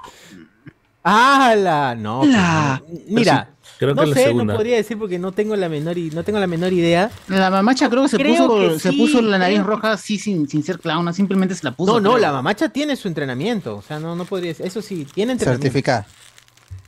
¡Hala! 1.04 1.94
No. 1.94 2.22
¡Hala! 2.22 2.82
pues, 2.86 3.02
Mira, 3.06 3.50
Creo 3.78 3.94
que 3.94 4.00
no 4.00 4.06
la 4.06 4.14
sé, 4.14 4.24
segunda. 4.24 4.52
no 4.54 4.56
podría 4.56 4.76
decir 4.76 4.98
porque 4.98 5.18
no 5.18 5.32
tengo 5.32 5.54
la 5.56 5.68
menor, 5.68 5.96
no 5.98 6.22
tengo 6.24 6.38
la 6.38 6.46
menor 6.46 6.72
idea. 6.72 7.10
La 7.28 7.50
mamacha 7.50 7.90
creo 7.90 8.02
que 8.02 8.08
se 8.08 8.16
Creo 8.16 8.46
puso, 8.46 8.58
que 8.58 8.78
se 8.80 8.90
sí, 8.90 8.96
puso 8.98 9.20
la 9.20 9.36
nariz 9.38 9.58
creo. 9.58 9.66
roja 9.66 9.92
así 9.92 10.16
sin, 10.18 10.48
sin 10.48 10.62
ser 10.62 10.78
clown, 10.78 11.12
simplemente 11.12 11.54
se 11.54 11.64
la 11.64 11.72
puso. 11.72 11.92
No, 11.94 12.00
no, 12.00 12.10
creo. 12.12 12.22
la 12.22 12.32
mamacha 12.32 12.68
tiene 12.68 12.96
su 12.96 13.08
entrenamiento. 13.08 13.76
O 13.76 13.82
sea, 13.82 13.98
no, 13.98 14.14
no 14.16 14.24
podría 14.24 14.48
decir. 14.50 14.64
Eso 14.66 14.80
sí, 14.80 15.06
tiene 15.12 15.32
entrenamiento. 15.32 15.62
Certificada. 15.64 16.06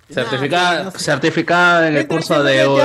Certificada, 0.08 0.84
no 0.84 0.90
sé. 0.92 0.98
certificada 1.00 1.88
en 1.88 1.96
el 1.96 2.06
curso 2.06 2.42
de. 2.42 2.64
mundo 2.66 2.78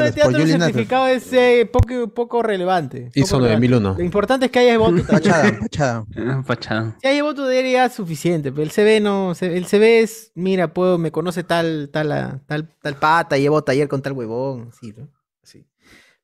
del 0.00 0.12
teatro, 0.14 0.38
el 0.38 0.48
certificado 0.60 1.06
es 1.06 1.32
eh, 1.32 1.70
poco, 1.72 2.08
poco 2.12 2.42
relevante. 2.42 3.10
Hizo 3.14 3.36
Poco 3.36 3.44
relevante. 3.46 3.68
9001. 3.68 3.94
Lo 3.98 4.04
importante 4.04 4.46
es 4.46 4.52
que 4.52 4.58
haya 4.58 4.76
voto. 4.78 5.02
Pachada, 5.08 5.56
pachada. 5.60 6.04
Ah, 6.16 6.42
Fachada. 6.44 6.96
Si 7.00 7.06
hay 7.06 7.20
voto 7.20 7.46
de 7.46 7.60
él 7.60 7.72
ya 7.72 7.84
es 7.84 7.92
suficiente, 7.92 8.50
pero 8.50 8.64
el 8.64 8.70
CV 8.72 9.00
no, 9.00 9.34
se- 9.36 9.56
el 9.56 9.66
CV 9.66 10.00
es, 10.00 10.32
mira, 10.34 10.74
puedo, 10.74 10.98
me 10.98 11.12
conoce 11.12 11.44
tal, 11.44 11.90
tal, 11.92 12.10
ah, 12.10 12.40
tal, 12.46 12.68
tal 12.82 12.96
pata, 12.96 13.38
llevo 13.38 13.62
taller 13.62 13.86
con 13.86 14.02
tal 14.02 14.14
huevón, 14.14 14.70
sí, 14.80 14.92
¿no? 14.96 15.08
Sí. 15.44 15.64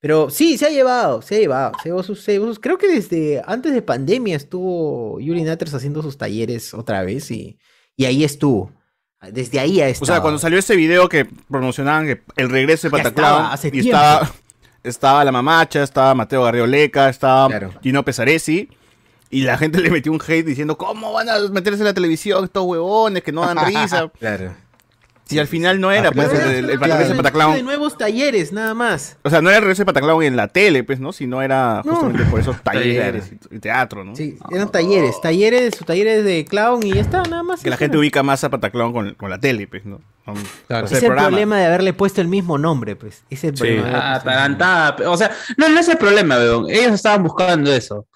Pero 0.01 0.31
sí, 0.31 0.59
se 0.59 0.67
ha 0.67 0.71
llevado, 0.71 1.23
se 1.23 1.37
ha 1.37 1.39
llevado, 1.39 1.73
se 1.83 1.89
llevó 1.91 2.03
sus, 2.03 2.21
se 2.23 2.33
llevó 2.33 2.47
sus- 2.47 2.59
creo 2.59 2.77
que 2.77 2.89
desde 2.89 3.41
antes 3.47 3.73
de 3.73 3.83
pandemia 3.83 4.35
estuvo 4.37 5.21
Yuri 5.21 5.43
Natters 5.45 5.75
haciendo 5.75 6.03
sus 6.03 6.19
talleres 6.19 6.75
otra 6.75 7.03
vez 7.05 7.31
y, 7.31 7.57
y 7.97 8.05
ahí 8.07 8.25
estuvo. 8.25 8.73
Desde 9.33 9.61
ahí 9.61 9.81
ha 9.81 9.89
O 9.89 10.05
sea, 10.05 10.21
cuando 10.21 10.39
salió 10.39 10.59
ese 10.59 10.77
video 10.77 11.09
que 11.09 11.25
promocionaban 11.25 12.07
que 12.07 12.23
el 12.37 12.51
regreso 12.51 12.89
de 12.89 12.91
Pataclown 12.91 13.51
y 13.55 13.71
tiempo. 13.71 13.89
estaba, 13.89 14.33
estaba 14.83 15.25
la 15.25 15.33
mamacha, 15.33 15.83
estaba 15.83 16.15
Mateo 16.15 16.45
Garrioleca, 16.45 17.09
estaba 17.09 17.49
Claro. 17.49 17.73
Gino 17.83 18.05
Pesaresi. 18.05 18.69
Y 19.31 19.43
la 19.43 19.59
gente 19.59 19.81
le 19.83 19.91
metió 19.91 20.13
un 20.13 20.21
hate 20.21 20.47
diciendo, 20.47 20.79
¿cómo 20.79 21.13
van 21.13 21.29
a 21.29 21.39
meterse 21.51 21.81
en 21.81 21.87
la 21.87 21.95
televisión 21.95 22.45
estos 22.45 22.65
huevones 22.65 23.23
que 23.23 23.33
no 23.33 23.41
dan 23.43 23.59
risa? 23.67 24.11
Claro. 24.19 24.55
Y 25.31 25.39
al 25.39 25.47
final 25.47 25.81
no 25.81 25.91
era, 25.91 26.13
pues, 26.13 26.29
el, 26.33 26.41
el, 26.41 26.71
el 26.71 26.79
regreso 26.81 26.99
de 26.99 27.09
de 27.09 27.15
Pataclown. 27.17 27.65
nuevos 27.65 27.97
talleres, 27.97 28.53
nada 28.53 28.75
más. 28.75 29.17
O 29.23 29.31
sea, 29.31 29.41
no 29.41 29.49
era 29.49 29.57
el 29.59 29.63
regreso 29.65 29.81
de 29.83 29.87
Pataclown 29.87 30.23
en 30.23 30.37
la 30.37 30.49
tele, 30.49 30.85
pues, 30.85 31.01
¿no? 31.01 31.13
Sino 31.15 31.41
era 31.41 31.81
No. 31.85 31.93
justamente 31.93 32.25
por 32.31 32.41
esos 32.41 32.61
talleres 32.63 33.33
y, 33.51 33.59
teatro, 33.59 34.05
¿no? 34.05 34.15
Sí, 34.15 34.37
eran 34.53 34.71
talleres, 34.71 35.19
talleres, 35.23 35.75
sus 35.77 35.87
talleres 35.87 36.25
de 36.25 36.45
clown 36.45 36.83
y 36.87 36.93
ya 36.93 37.01
está, 37.01 37.23
nada 37.23 37.43
más. 37.43 37.63
Que 37.63 37.71
la 37.71 37.79
gente 37.79 37.95
era. 37.95 38.01
ubica 38.01 38.23
más 38.23 38.45
a 38.45 38.51
Pataclown 38.51 38.93
con, 38.93 39.15
con 39.15 39.31
la 39.31 39.39
tele, 39.41 39.67
pues, 39.67 39.87
¿no? 39.87 40.01
Con- 40.27 40.35
Claro. 40.67 40.87
Es 40.87 40.93
el 41.03 41.13
problema 41.13 41.59
de 41.59 41.67
haberle 41.67 41.95
puesto 41.95 42.21
el 42.21 42.29
mismo 42.29 42.59
nombre, 42.59 42.95
pues. 42.95 43.23
Es 43.31 43.45
el 43.45 43.57
Sí. 43.57 43.63
problema. 43.65 43.89
de 43.89 43.95
Ah, 43.95 44.15
Atarantada. 44.17 44.97
O 45.11 45.17
sea, 45.17 45.31
no, 45.57 45.69
no 45.71 45.81
es 45.81 45.89
el 45.89 45.97
problema, 45.97 46.37
weón. 46.37 46.67
Ellos 46.71 46.93
estaban 46.93 47.23
buscando 47.23 47.73
eso. 47.73 48.07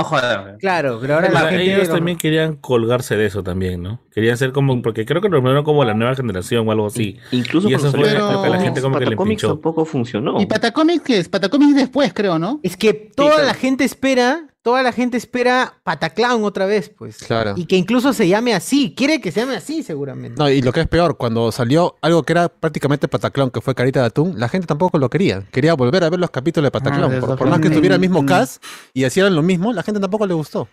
No 0.00 0.04
joder. 0.04 0.56
Claro, 0.58 0.98
pero 1.00 1.14
ahora 1.14 1.30
la 1.30 1.40
gente. 1.48 1.64
ellos 1.64 1.88
como- 1.88 1.96
también 1.98 2.18
querían 2.18 2.56
colgarse 2.56 3.16
de 3.16 3.26
eso 3.26 3.42
también, 3.42 3.82
¿no? 3.82 4.00
Querían 4.12 4.36
ser 4.36 4.52
como, 4.52 4.82
porque 4.82 5.06
creo 5.06 5.20
que 5.20 5.28
lo 5.28 5.36
nombraron 5.36 5.64
como 5.64 5.84
la 5.84 5.94
nueva 5.94 6.14
generación 6.14 6.68
o 6.68 6.72
algo 6.72 6.86
así. 6.86 7.16
Incluso 7.30 7.68
Y 7.68 7.74
eso 7.74 7.90
fue 7.90 8.02
que 8.02 8.48
la 8.50 8.60
gente 8.60 8.80
como 8.80 8.98
que 8.98 9.04
le 9.04 9.10
Patacomics 9.12 9.42
tampoco 9.42 9.84
funcionó. 9.84 10.40
¿Y 10.40 10.46
Patacomics 10.46 11.02
qué 11.04 11.18
es? 11.18 11.28
Patacomics 11.28 11.74
después, 11.76 12.12
creo, 12.12 12.38
¿no? 12.38 12.60
Es 12.62 12.76
que 12.76 12.92
toda 12.92 13.30
claro. 13.30 13.46
la 13.46 13.54
gente 13.54 13.84
espera, 13.84 14.46
toda 14.62 14.82
la 14.82 14.92
gente 14.92 15.16
espera 15.16 15.80
Pataclown 15.84 16.44
otra 16.44 16.66
vez, 16.66 16.90
pues. 16.90 17.18
Claro. 17.18 17.54
Y 17.56 17.66
que 17.66 17.76
incluso 17.76 18.12
se 18.12 18.28
llame 18.28 18.54
así. 18.54 18.94
Quiere 18.96 19.20
que 19.20 19.32
se 19.32 19.40
llame 19.40 19.56
así, 19.56 19.82
seguramente. 19.82 20.38
No, 20.38 20.50
y 20.50 20.62
lo 20.62 20.72
que 20.72 20.80
es 20.80 20.86
peor, 20.88 21.16
cuando 21.16 21.50
salió 21.52 21.96
algo 22.02 22.22
que 22.22 22.32
era 22.32 22.48
prácticamente 22.48 23.08
Pataclown, 23.08 23.50
que 23.50 23.60
fue 23.60 23.74
Carita 23.74 24.00
de 24.00 24.06
Atún, 24.06 24.38
la 24.38 24.48
gente 24.48 24.66
tampoco 24.66 24.98
lo 24.98 25.08
quería. 25.08 25.42
Quería 25.50 25.74
volver 25.74 26.04
a 26.04 26.10
ver 26.10 26.20
los 26.20 26.30
capítulos 26.30 26.66
de 26.66 26.70
Pataclown. 26.70 27.14
Ah, 27.16 27.20
por, 27.20 27.28
eso 27.30 27.36
por 27.38 27.48
más 27.48 27.60
que 27.60 27.68
estuviera 27.68 27.94
el 27.94 28.00
mismo 28.00 28.22
Mm. 28.22 28.26
cast 28.26 28.62
y 28.92 29.04
hicieran 29.06 29.34
lo 29.34 29.42
mismo, 29.42 29.72
la 29.72 29.82
gente 29.82 30.00
tampoco 30.00 30.26
le 30.26 30.34
gustó. 30.34 30.68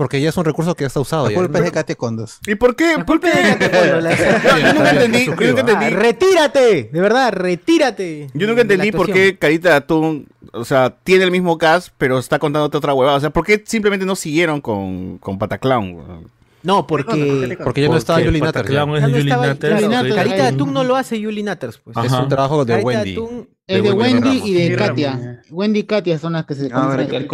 Porque 0.00 0.18
ya 0.18 0.30
es 0.30 0.36
un 0.38 0.46
recurso 0.46 0.74
que 0.74 0.84
ya 0.84 0.86
está 0.86 0.98
usado. 0.98 1.24
La 1.26 1.30
ya. 1.32 1.36
culpa 1.36 1.58
es 1.58 1.64
de 1.66 1.72
Kate 1.72 1.94
Condos. 1.94 2.38
¿Y 2.46 2.54
por 2.54 2.74
qué? 2.74 2.94
¿Por 3.06 3.20
qué? 3.20 3.28
Yo 3.60 4.72
nunca 4.72 4.90
entendí, 4.92 5.26
yo 5.26 5.32
nunca 5.34 5.44
Ah, 5.44 5.60
entendí. 5.60 5.90
retírate, 5.94 6.84
de 6.90 7.00
verdad, 7.02 7.30
retírate. 7.34 8.30
Yo 8.32 8.46
nunca 8.46 8.62
entendí 8.62 8.92
por 8.92 9.12
qué 9.12 9.36
Carita 9.36 9.76
Atún, 9.76 10.26
o 10.54 10.64
sea, 10.64 10.96
tiene 11.04 11.24
el 11.24 11.30
mismo 11.30 11.58
cast, 11.58 11.88
pero 11.98 12.18
está 12.18 12.38
contándote 12.38 12.78
otra 12.78 12.94
huevada. 12.94 13.18
O 13.18 13.20
sea, 13.20 13.28
¿por 13.28 13.44
qué 13.44 13.62
simplemente 13.66 14.06
no 14.06 14.16
siguieron 14.16 14.62
con, 14.62 15.18
con 15.18 15.38
Pataclown? 15.38 16.24
No, 16.62 16.86
porque. 16.86 17.58
Porque 17.62 17.82
ya 17.82 17.88
no 17.90 17.98
estaba 17.98 18.22
Julie. 18.22 18.40
Pataclown 18.40 18.96
es 18.96 19.24
Natters, 19.26 20.14
Carita 20.14 20.36
de 20.36 20.42
Atún 20.46 20.72
no 20.72 20.82
lo 20.82 20.96
hace 20.96 21.22
Julie 21.22 21.42
Natters, 21.42 21.76
pues. 21.76 21.94
Es 22.06 22.12
un 22.12 22.26
trabajo 22.30 22.64
de 22.64 22.72
Carita 22.82 22.86
Wendy. 22.86 23.18
De 23.66 23.92
Wendy 23.92 24.40
y 24.46 24.54
de 24.54 24.76
Katia. 24.76 25.42
Wendy 25.50 25.80
y 25.80 25.84
Katia 25.84 26.18
son 26.18 26.32
las 26.32 26.46
que 26.46 26.54
se 26.54 26.70
Ah, 26.72 26.96
Katia 26.96 27.26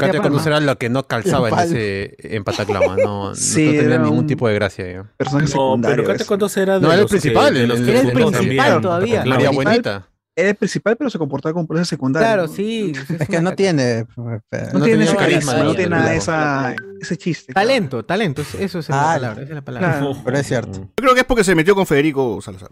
Katia 0.00 0.12
Palma. 0.20 0.28
Conus 0.28 0.46
era 0.46 0.60
lo 0.60 0.78
que 0.78 0.88
no 0.88 1.06
calzaba 1.06 1.48
en, 1.48 1.58
ese, 1.58 2.16
en 2.18 2.44
Pataclama, 2.44 2.96
no, 2.96 3.30
no 3.30 3.34
tenía 3.54 3.98
ningún 3.98 4.18
un- 4.18 4.26
tipo 4.26 4.46
de 4.48 4.54
gracia. 4.54 4.90
ya. 4.92 5.12
Personaje 5.16 5.54
No, 5.54 5.76
pero. 5.82 6.04
Cate 6.04 6.24
era 6.60 6.74
de 6.74 6.80
No, 6.80 6.92
era 6.92 7.02
el 7.02 7.08
principal, 7.08 7.56
Era 7.56 7.74
el 7.74 8.12
principal 8.12 8.80
todavía. 8.80 9.22
Principal- 9.22 9.54
Buenita. 9.54 10.08
Era 10.36 10.48
el 10.48 10.56
principal, 10.56 10.96
pero 10.96 11.10
se 11.10 11.18
comportaba 11.18 11.52
como 11.52 11.68
personaje 11.68 11.90
secundario. 11.90 12.26
Claro, 12.26 12.48
sí. 12.48 12.92
Es 13.20 13.28
que 13.28 13.40
no 13.40 13.54
tiene. 13.54 14.04
No, 14.16 14.24
No 14.72 14.84
tiene 14.84 15.04
ese 15.04 15.14
carisma, 15.14 15.52
carisma, 15.52 15.54
no 15.62 15.74
tiene 15.76 15.90
nada 15.90 16.12
esa, 16.12 16.74
ese 17.00 17.16
chiste. 17.16 17.52
claro. 17.52 17.68
Talento, 17.68 18.04
talento. 18.04 18.42
es- 18.42 18.54
Eso 18.56 18.80
es 18.80 18.88
la 18.88 19.00
Ah, 19.00 19.14
palabra. 19.14 19.42
Esa 19.42 19.50
es 19.50 19.54
la 19.54 19.62
palabra. 19.62 19.98
Claro. 20.00 20.16
Pero 20.24 20.36
es 20.38 20.46
cierto. 20.48 20.72
Yo 20.80 20.88
creo 20.96 21.14
que 21.14 21.20
es 21.20 21.26
porque 21.26 21.44
se 21.44 21.54
metió 21.54 21.76
con 21.76 21.86
Federico 21.86 22.40
Salazar. 22.42 22.70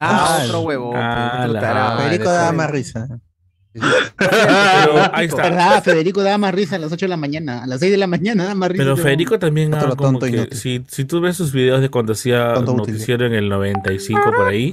Ah, 0.00 0.38
Ah, 0.40 0.44
otro 0.44 0.60
huevo. 0.62 0.92
ah, 0.94 1.46
la-. 1.48 1.98
Federico 1.98 2.30
da 2.30 2.50
más 2.52 2.68
risa. 2.70 3.06
Pero 4.16 4.30
ahí 5.12 5.26
está. 5.26 5.42
¿Verdad? 5.42 5.82
Federico 5.82 6.22
daba 6.22 6.38
más 6.38 6.54
risa 6.54 6.76
a 6.76 6.78
las 6.78 6.92
8 6.92 7.06
de 7.06 7.10
la 7.10 7.16
mañana. 7.16 7.62
A 7.62 7.66
las 7.66 7.80
6 7.80 7.92
de 7.92 7.98
la 7.98 8.06
mañana 8.06 8.44
da 8.44 8.54
más 8.54 8.70
risa. 8.70 8.84
Pero 8.84 8.96
Federico 8.96 9.38
también 9.38 9.74
ah, 9.74 9.94
como 9.96 10.18
que 10.18 10.48
si, 10.52 10.84
si 10.88 11.04
tú 11.04 11.20
ves 11.20 11.36
sus 11.36 11.52
videos 11.52 11.80
de 11.80 11.88
cuando 11.88 12.12
hacía 12.12 12.54
noticiero 12.54 13.26
en 13.26 13.34
el 13.34 13.48
95 13.48 14.20
por 14.36 14.48
ahí, 14.48 14.72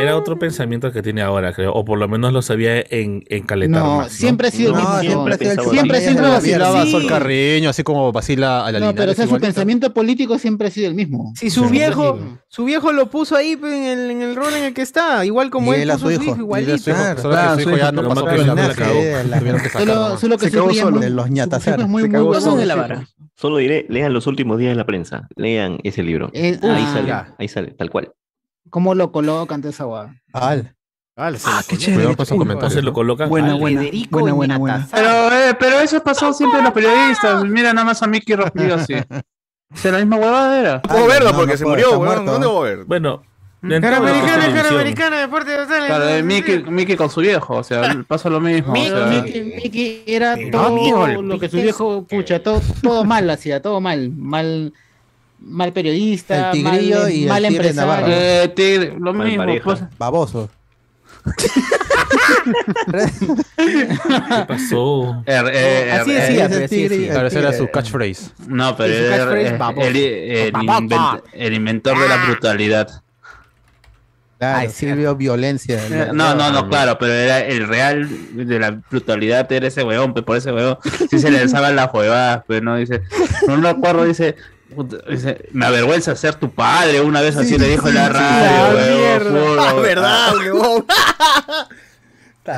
era 0.00 0.16
otro 0.16 0.38
pensamiento 0.38 0.92
que 0.92 1.02
tiene 1.02 1.22
ahora, 1.22 1.52
creo, 1.52 1.72
o 1.72 1.84
por 1.84 1.98
lo 1.98 2.08
menos 2.08 2.32
lo 2.32 2.42
sabía 2.42 2.80
en, 2.80 3.24
en 3.28 3.42
calentar 3.44 3.82
No, 3.82 3.96
más, 3.98 4.06
¿no? 4.06 4.12
siempre 4.12 4.48
ha 4.48 4.50
sido 4.50 4.70
el 4.70 4.76
mismo. 4.76 5.00
siempre 5.00 5.34
ha 5.34 5.38
sido 5.38 5.50
el 5.52 5.70
Siempre, 5.70 6.00
siempre 6.00 6.22
la 6.22 6.30
vacilaba. 6.30 6.70
Vacilaba 6.72 6.82
a 6.82 6.84
Sí. 6.86 6.90
Sol 6.92 7.06
Carreño, 7.06 7.70
así 7.70 7.82
como 7.82 8.12
vacila 8.12 8.66
a 8.66 8.72
la 8.72 8.78
No, 8.80 8.86
pero 8.86 8.88
o 8.88 8.92
Linares 8.94 9.16
sea, 9.16 9.26
su 9.26 9.38
pensamiento 9.40 9.92
político 9.94 10.38
siempre 10.38 10.68
ha 10.68 10.70
sido 10.70 10.88
el 10.88 10.94
mismo. 10.94 11.32
Si 11.36 11.50
su 11.50 11.64
Sí. 11.66 11.70
viejo, 11.72 12.18
Sí. 12.18 12.36
su 12.48 12.64
viejo 12.64 12.92
lo 12.92 13.06
puso 13.10 13.36
ahí 13.36 13.56
pues, 13.56 13.72
en 13.74 13.84
el, 13.84 14.10
en 14.10 14.22
el 14.22 14.36
rol 14.36 14.52
en 14.54 14.64
el 14.64 14.74
que 14.74 14.82
está, 14.82 15.24
igual 15.24 15.50
como 15.50 15.72
Y 15.72 15.76
él 15.76 15.82
él 15.82 15.90
a 15.90 15.94
puso 15.94 16.06
su 16.06 16.22
hijo. 16.22 16.36
igualito. 16.36 16.78
solo 16.78 16.96
claro, 17.30 17.56
que 17.56 17.62
su 17.62 17.68
su 17.68 17.76
hijo 17.76 17.78
ya 17.78 17.92
no 17.92 18.02
pasó 18.08 18.20
Solo, 18.20 18.30
que 18.32 18.36
los 18.36 18.46
ñataceros. 21.30 22.58
de 22.58 22.66
la 22.66 22.74
vara. 22.74 23.06
Solo 23.36 23.58
diré, 23.58 23.86
lean 23.88 24.12
los 24.12 24.26
últimos 24.26 24.58
días 24.58 24.72
de 24.72 24.76
la 24.76 24.84
prensa. 24.86 25.28
Lean 25.36 25.78
ese 25.84 26.02
libro. 26.02 26.30
Eh, 26.32 26.58
ahí 26.62 26.84
ah, 26.86 26.90
sale, 26.92 27.14
ahí 27.38 27.48
sale, 27.48 27.70
tal 27.72 27.88
cual. 27.90 28.12
¿Cómo 28.70 28.94
lo 28.94 29.12
colocan 29.12 29.60
de 29.60 29.70
esa 29.70 29.84
guada? 29.84 30.14
Al. 30.32 30.74
Ah, 31.16 31.32
qué 31.68 31.76
chévere. 31.76 31.94
Cuidado 32.04 32.16
con 32.16 32.22
esos 32.24 32.32
Uy, 32.32 32.38
comentarios. 32.38 32.72
Entonces 32.72 32.84
lo 32.84 32.92
colocan 32.92 33.28
Buena, 33.28 33.52
al- 33.52 33.58
buena, 33.58 33.80
Federico 33.80 34.20
buena, 34.20 34.34
buena, 34.34 34.58
buena. 34.58 34.88
Pero, 34.92 35.32
eh, 35.32 35.56
pero 35.58 35.80
eso 35.80 36.00
pasó 36.02 36.32
siempre 36.32 36.58
en 36.60 36.64
los 36.66 36.72
periodistas. 36.72 37.44
Mira 37.44 37.72
nada 37.72 37.84
más 37.86 38.00
a 38.02 38.06
Mickey 38.06 38.36
Rospiglio 38.36 38.76
así. 38.76 38.94
O 38.94 38.98
la 39.90 39.98
misma 39.98 40.16
huevada 40.16 40.60
era. 40.60 40.74
No 40.76 40.82
puedo 40.82 41.04
Ah, 41.04 41.08
verlo 41.08 41.32
porque 41.34 41.52
no 41.52 41.58
se 41.58 41.64
puedo, 41.64 41.76
murió, 41.76 41.98
weón. 41.98 42.24
¿Dónde 42.26 42.46
voy 42.46 42.68
a 42.70 42.74
ver? 42.76 42.84
Bueno, 42.84 43.22
Cara 43.60 43.80
de 43.80 43.96
americana, 43.96 44.54
cara 44.54 44.68
americana, 44.68 45.18
deporte 45.18 45.56
total. 45.56 45.86
Claro, 45.86 46.08
eh, 46.08 46.22
Mickey, 46.22 46.62
Mickey 46.62 46.94
con 46.94 47.10
su 47.10 47.20
viejo. 47.20 47.56
O 47.56 47.64
sea, 47.64 47.82
pasa 48.06 48.30
lo 48.30 48.38
mismo. 48.40 48.70
o 48.70 48.72
Mickey, 48.72 48.88
sea, 48.88 49.06
Mickey- 49.06 49.42
Mickey 49.64 50.02
era 50.06 50.36
todo 50.52 51.22
lo 51.22 51.38
que 51.40 51.48
su 51.48 51.56
viejo, 51.56 52.06
pucha, 52.06 52.40
todo, 52.40 52.60
todo 52.80 53.02
mal 53.04 53.28
hacía, 53.28 53.60
todo 53.60 53.80
mal. 53.80 54.10
Mal, 54.16 54.72
mal 55.40 55.72
periodista, 55.72 56.50
El 56.50 56.52
tigrillo 56.62 57.00
mal, 57.02 57.12
y 57.12 57.22
el 57.22 57.28
mal 57.28 57.42
tigre 57.48 57.68
empresario. 57.68 58.06
Eh, 58.16 58.48
tigre, 58.54 58.94
lo 58.98 59.12
Mal 59.14 59.26
mismo. 59.28 59.44
Pues, 59.64 59.80
Baboso. 59.98 60.50
¿Qué 63.56 64.44
pasó? 64.46 65.22
Er- 65.26 65.50
eh, 65.52 65.92
Así 65.92 66.10
er- 66.10 66.14
decía, 66.20 66.44
eh, 66.44 66.48
pero 66.50 66.64
así 66.64 66.88
decía. 66.88 67.12
Claro, 67.12 67.26
ese 67.28 67.38
era 67.38 67.52
su 67.52 67.68
catchphrase. 67.68 68.30
No, 68.46 68.76
pero 68.76 68.94
era- 68.94 69.40
eh, 69.40 69.56
baboso. 69.56 69.86
el, 69.88 69.96
el 69.96 70.52
invent- 70.54 71.22
el 71.32 71.54
inventor 71.54 71.98
de 71.98 72.08
la 72.08 72.24
brutalidad. 72.24 73.02
Claro, 74.38 74.58
Ay, 74.58 74.68
sirvió 74.70 75.16
violencia. 75.16 75.80
No, 76.12 76.34
no, 76.34 76.52
no, 76.52 76.68
claro, 76.68 76.96
pero 76.98 77.12
era 77.12 77.40
el 77.40 77.66
real 77.66 78.08
de 78.46 78.58
la 78.60 78.70
brutalidad 78.88 79.50
era 79.50 79.66
ese 79.66 79.82
weón, 79.82 80.12
pues 80.12 80.24
por 80.24 80.36
ese 80.36 80.52
weón 80.52 80.78
sí 81.10 81.18
se 81.18 81.28
le 81.32 81.40
alzaban 81.40 81.74
las 81.74 81.92
huevadas, 81.92 82.44
pues 82.46 82.62
no 82.62 82.76
dice, 82.76 83.02
no 83.48 83.74
puta, 83.80 84.04
dice, 84.04 84.36
me 85.52 85.66
avergüenza 85.66 86.14
ser 86.16 86.34
tu 86.36 86.50
padre, 86.50 87.00
una 87.00 87.20
vez 87.20 87.36
así 87.36 87.56
le 87.58 87.68
dijo 87.68 87.88
en 87.88 87.94
la 87.94 88.08
radio, 88.08 89.54
la 89.56 89.68
Ah, 89.68 89.72
weón. 89.74 89.82
verdad, 89.82 90.36
huevón. 90.36 90.84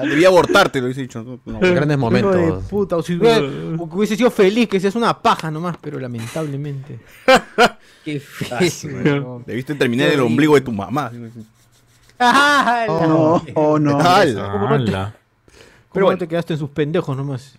Debía 0.02 0.28
abortarte, 0.28 0.78
lo 0.78 0.84
hubiese 0.84 1.00
dicho. 1.00 1.20
No, 1.24 1.40
no. 1.44 1.58
Grandes 1.58 1.80
Hijo 1.80 1.86
de 1.86 1.96
momentos. 1.96 2.64
puta, 2.66 2.96
o 2.96 3.02
si 3.02 3.18
que 3.18 3.76
hubiese 3.78 4.16
sido 4.16 4.30
feliz, 4.30 4.68
que 4.68 4.78
seas 4.78 4.94
una 4.94 5.20
paja 5.20 5.50
nomás, 5.50 5.76
pero 5.80 5.98
lamentablemente. 5.98 7.00
Qué 8.04 8.20
feo. 8.20 9.42
Debiste 9.44 9.74
terminar 9.74 10.08
el 10.08 10.20
ombligo 10.20 10.54
de 10.54 10.60
tu 10.60 10.70
mamá. 10.72 11.10
Ah, 12.20 12.84
No, 12.86 13.42
oh, 13.54 13.78
no. 13.80 13.98
¿Cómo 13.98 13.98
no 13.98 13.98
te-. 13.98 14.34
¿Cómo 14.34 14.68
Pero 14.86 15.12
no 15.94 16.06
bueno. 16.06 16.18
te 16.18 16.28
quedaste 16.28 16.52
en 16.52 16.58
sus 16.60 16.70
pendejos 16.70 17.16
nomás? 17.16 17.58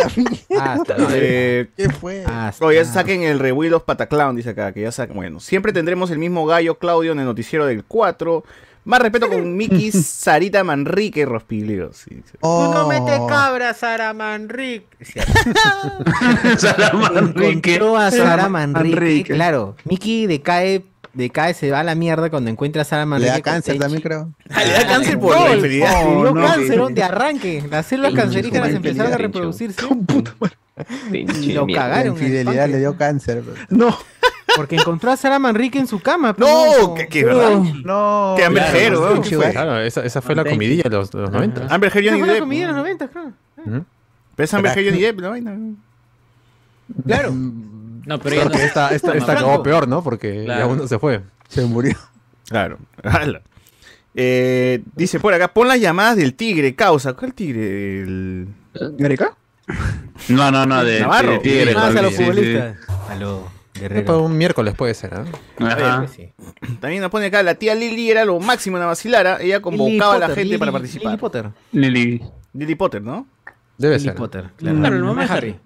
Hasta 0.00 0.96
Eh, 1.10 1.68
¿Qué 1.76 1.88
fue? 1.90 2.24
hasta- 2.24 2.64
Oye, 2.64 2.76
ya 2.78 2.84
saquen 2.84 3.22
el 3.22 3.38
of 3.74 3.82
Pataclown, 3.84 4.36
dice 4.36 4.50
acá, 4.50 4.72
que 4.72 4.82
ya 4.82 4.92
saquen. 4.92 5.16
Bueno, 5.16 5.40
siempre 5.40 5.72
tendremos 5.72 6.10
el 6.10 6.18
mismo 6.18 6.46
gallo 6.46 6.76
Claudio 6.78 7.12
en 7.12 7.18
el 7.20 7.24
noticiero 7.26 7.66
del 7.66 7.84
4. 7.84 8.44
Más 8.84 9.00
respeto 9.00 9.28
con 9.28 9.56
Miki 9.56 9.92
Sarita 9.92 10.64
Manrique 10.64 11.24
Rospiglio. 11.24 11.92
Sí, 11.92 12.10
sí. 12.24 12.32
Tú 12.32 12.48
no 12.48 12.84
Oh. 12.86 12.88
metes 12.88 13.20
cabra, 13.28 13.72
Sara 13.74 14.12
Manrique. 14.12 14.86
Sara 16.58 16.92
Manrique. 16.92 17.50
Encontró 17.72 17.96
a 17.96 18.10
Sara 18.10 18.48
Manrique. 18.48 18.94
Manrique. 18.96 19.34
Claro, 19.34 19.76
Mickey 19.84 20.26
decae, 20.26 20.84
decae, 21.14 21.54
se 21.54 21.70
va 21.70 21.80
a 21.80 21.84
la 21.84 21.94
mierda 21.94 22.30
cuando 22.30 22.50
encuentra 22.50 22.82
a 22.82 22.84
Sara 22.84 23.04
Le 23.18 23.26
da 23.26 23.40
cáncer 23.40 23.78
también, 23.78 24.02
creo. 24.02 24.32
Ah, 24.50 24.62
le 24.64 24.72
da 24.72 24.86
cáncer 24.86 25.18
por 25.18 25.34
la 25.34 25.46
el- 25.46 25.56
infidelidad. 25.58 26.04
le 26.04 26.14
dio 26.14 26.34
cáncer 26.34 26.94
de 26.94 27.02
arranque. 27.02 27.64
Las 27.70 27.86
células 27.86 28.14
cancerígenas 28.14 28.70
empezaron 28.70 29.12
a 29.12 29.16
reproducirse. 29.18 29.82
Pinche 31.10 31.52
Lo. 31.54 31.66
La 31.66 31.74
cagaron. 31.82 32.16
el 32.16 32.22
infidelidad 32.22 32.68
le 32.68 32.78
dio 32.78 32.96
cáncer. 32.96 33.42
bro. 33.42 33.54
No, 33.70 33.96
Porque 34.56 34.76
encontró 34.76 35.10
a 35.10 35.16
Sara 35.16 35.38
Manrique 35.38 35.78
en 35.78 35.86
su 35.86 36.00
cama. 36.00 36.32
pues, 36.34 36.50
No, 36.50 36.94
que, 36.94 37.06
que 37.08 37.24
verdad. 37.24 37.58
no. 37.84 38.34
Que 38.36 38.44
Amber 38.44 38.62
Heard, 38.64 38.88
Claro, 38.94 39.00
weón, 39.02 39.24
sí, 39.24 39.30
¿qué 39.30 39.36
fue? 39.36 39.50
Claro, 39.50 39.78
esa, 39.80 40.04
esa 40.04 40.20
fue 40.22 40.34
la 40.34 40.44
comidilla 40.44 40.84
de 40.84 40.90
los, 40.96 41.10
de 41.10 41.20
los 41.20 41.30
90. 41.30 41.66
Amber 41.70 41.90
Heard 41.94 42.04
Esa 42.04 42.10
Johnny 42.10 42.18
fue 42.20 42.26
la 42.26 42.32
Depp. 42.34 42.42
comida 42.42 42.60
de 42.60 42.66
los 42.68 42.76
90, 42.76 43.08
claro. 43.08 43.32
Pero 43.64 43.84
es 44.44 44.54
Amber 44.54 44.78
Heard 44.78 44.86
Johnny 44.88 45.00
Depp, 45.02 45.20
la 45.20 45.28
vaina. 45.28 45.56
Claro. 47.06 47.32
No, 48.06 48.18
pero 48.18 48.36
Claro 48.36 48.50
ya 48.50 48.54
no- 48.54 48.60
que 48.60 48.64
esta, 48.66 48.88
esta, 48.94 49.14
esta 49.14 49.32
acabó 49.32 49.62
peor, 49.62 49.86
¿no? 49.88 50.02
Porque 50.02 50.38
ya 50.40 50.44
Claro. 50.44 50.68
uno 50.70 50.86
se 50.88 50.98
fue. 50.98 51.20
Se 51.48 51.62
murió. 51.66 51.96
Claro. 52.48 52.78
Eh, 54.14 54.82
dice 54.94 55.18
por 55.20 55.32
acá, 55.32 55.48
pon 55.54 55.68
las 55.68 55.80
llamadas 55.80 56.16
del 56.16 56.34
tigre, 56.34 56.74
causa. 56.74 57.14
¿Cuál 57.14 57.32
tigre? 57.32 58.02
El... 58.02 58.48
¿Gareca? 58.98 59.34
No, 60.28 60.50
no, 60.52 60.66
no, 60.66 60.84
de, 60.84 61.00
Navarro. 61.00 61.32
de 61.32 61.38
Tigre. 61.38 61.74
Más 61.74 61.96
a 61.96 62.02
los 62.02 62.12
sí, 62.12 62.18
sí. 62.18 62.24
futbolistas. 62.24 62.76
Para 64.04 64.18
un 64.18 64.36
miércoles 64.36 64.74
puede 64.74 64.94
ser, 64.94 65.14
¿ah? 65.14 65.24
Ajá. 65.58 66.06
Sí. 66.06 66.30
También 66.80 67.00
nos 67.02 67.10
pone 67.10 67.26
acá, 67.26 67.42
la 67.42 67.54
tía 67.56 67.74
Lili 67.74 68.10
era 68.10 68.24
lo 68.24 68.38
máximo 68.38 68.76
en 68.76 68.82
la 68.82 68.86
vacilara. 68.86 69.38
Ella 69.40 69.60
convocaba 69.60 70.14
a 70.16 70.18
la 70.18 70.28
Lily 70.28 70.36
gente 70.42 70.58
para 70.58 70.70
Lily- 70.70 70.78
participar. 70.78 71.06
Lily 71.12 71.20
Potter. 71.20 71.50
Lili. 71.72 72.22
Lily 72.52 72.74
Potter, 72.76 73.02
¿no? 73.02 73.26
Debe 73.78 73.96
Lily 73.96 74.08
ser. 74.10 74.14
Potter, 74.14 74.44
Claro, 74.56 74.78
claro. 74.78 74.96
el 74.96 75.02
mamá 75.02 75.26
de 75.26 75.32
Harry. 75.32 75.56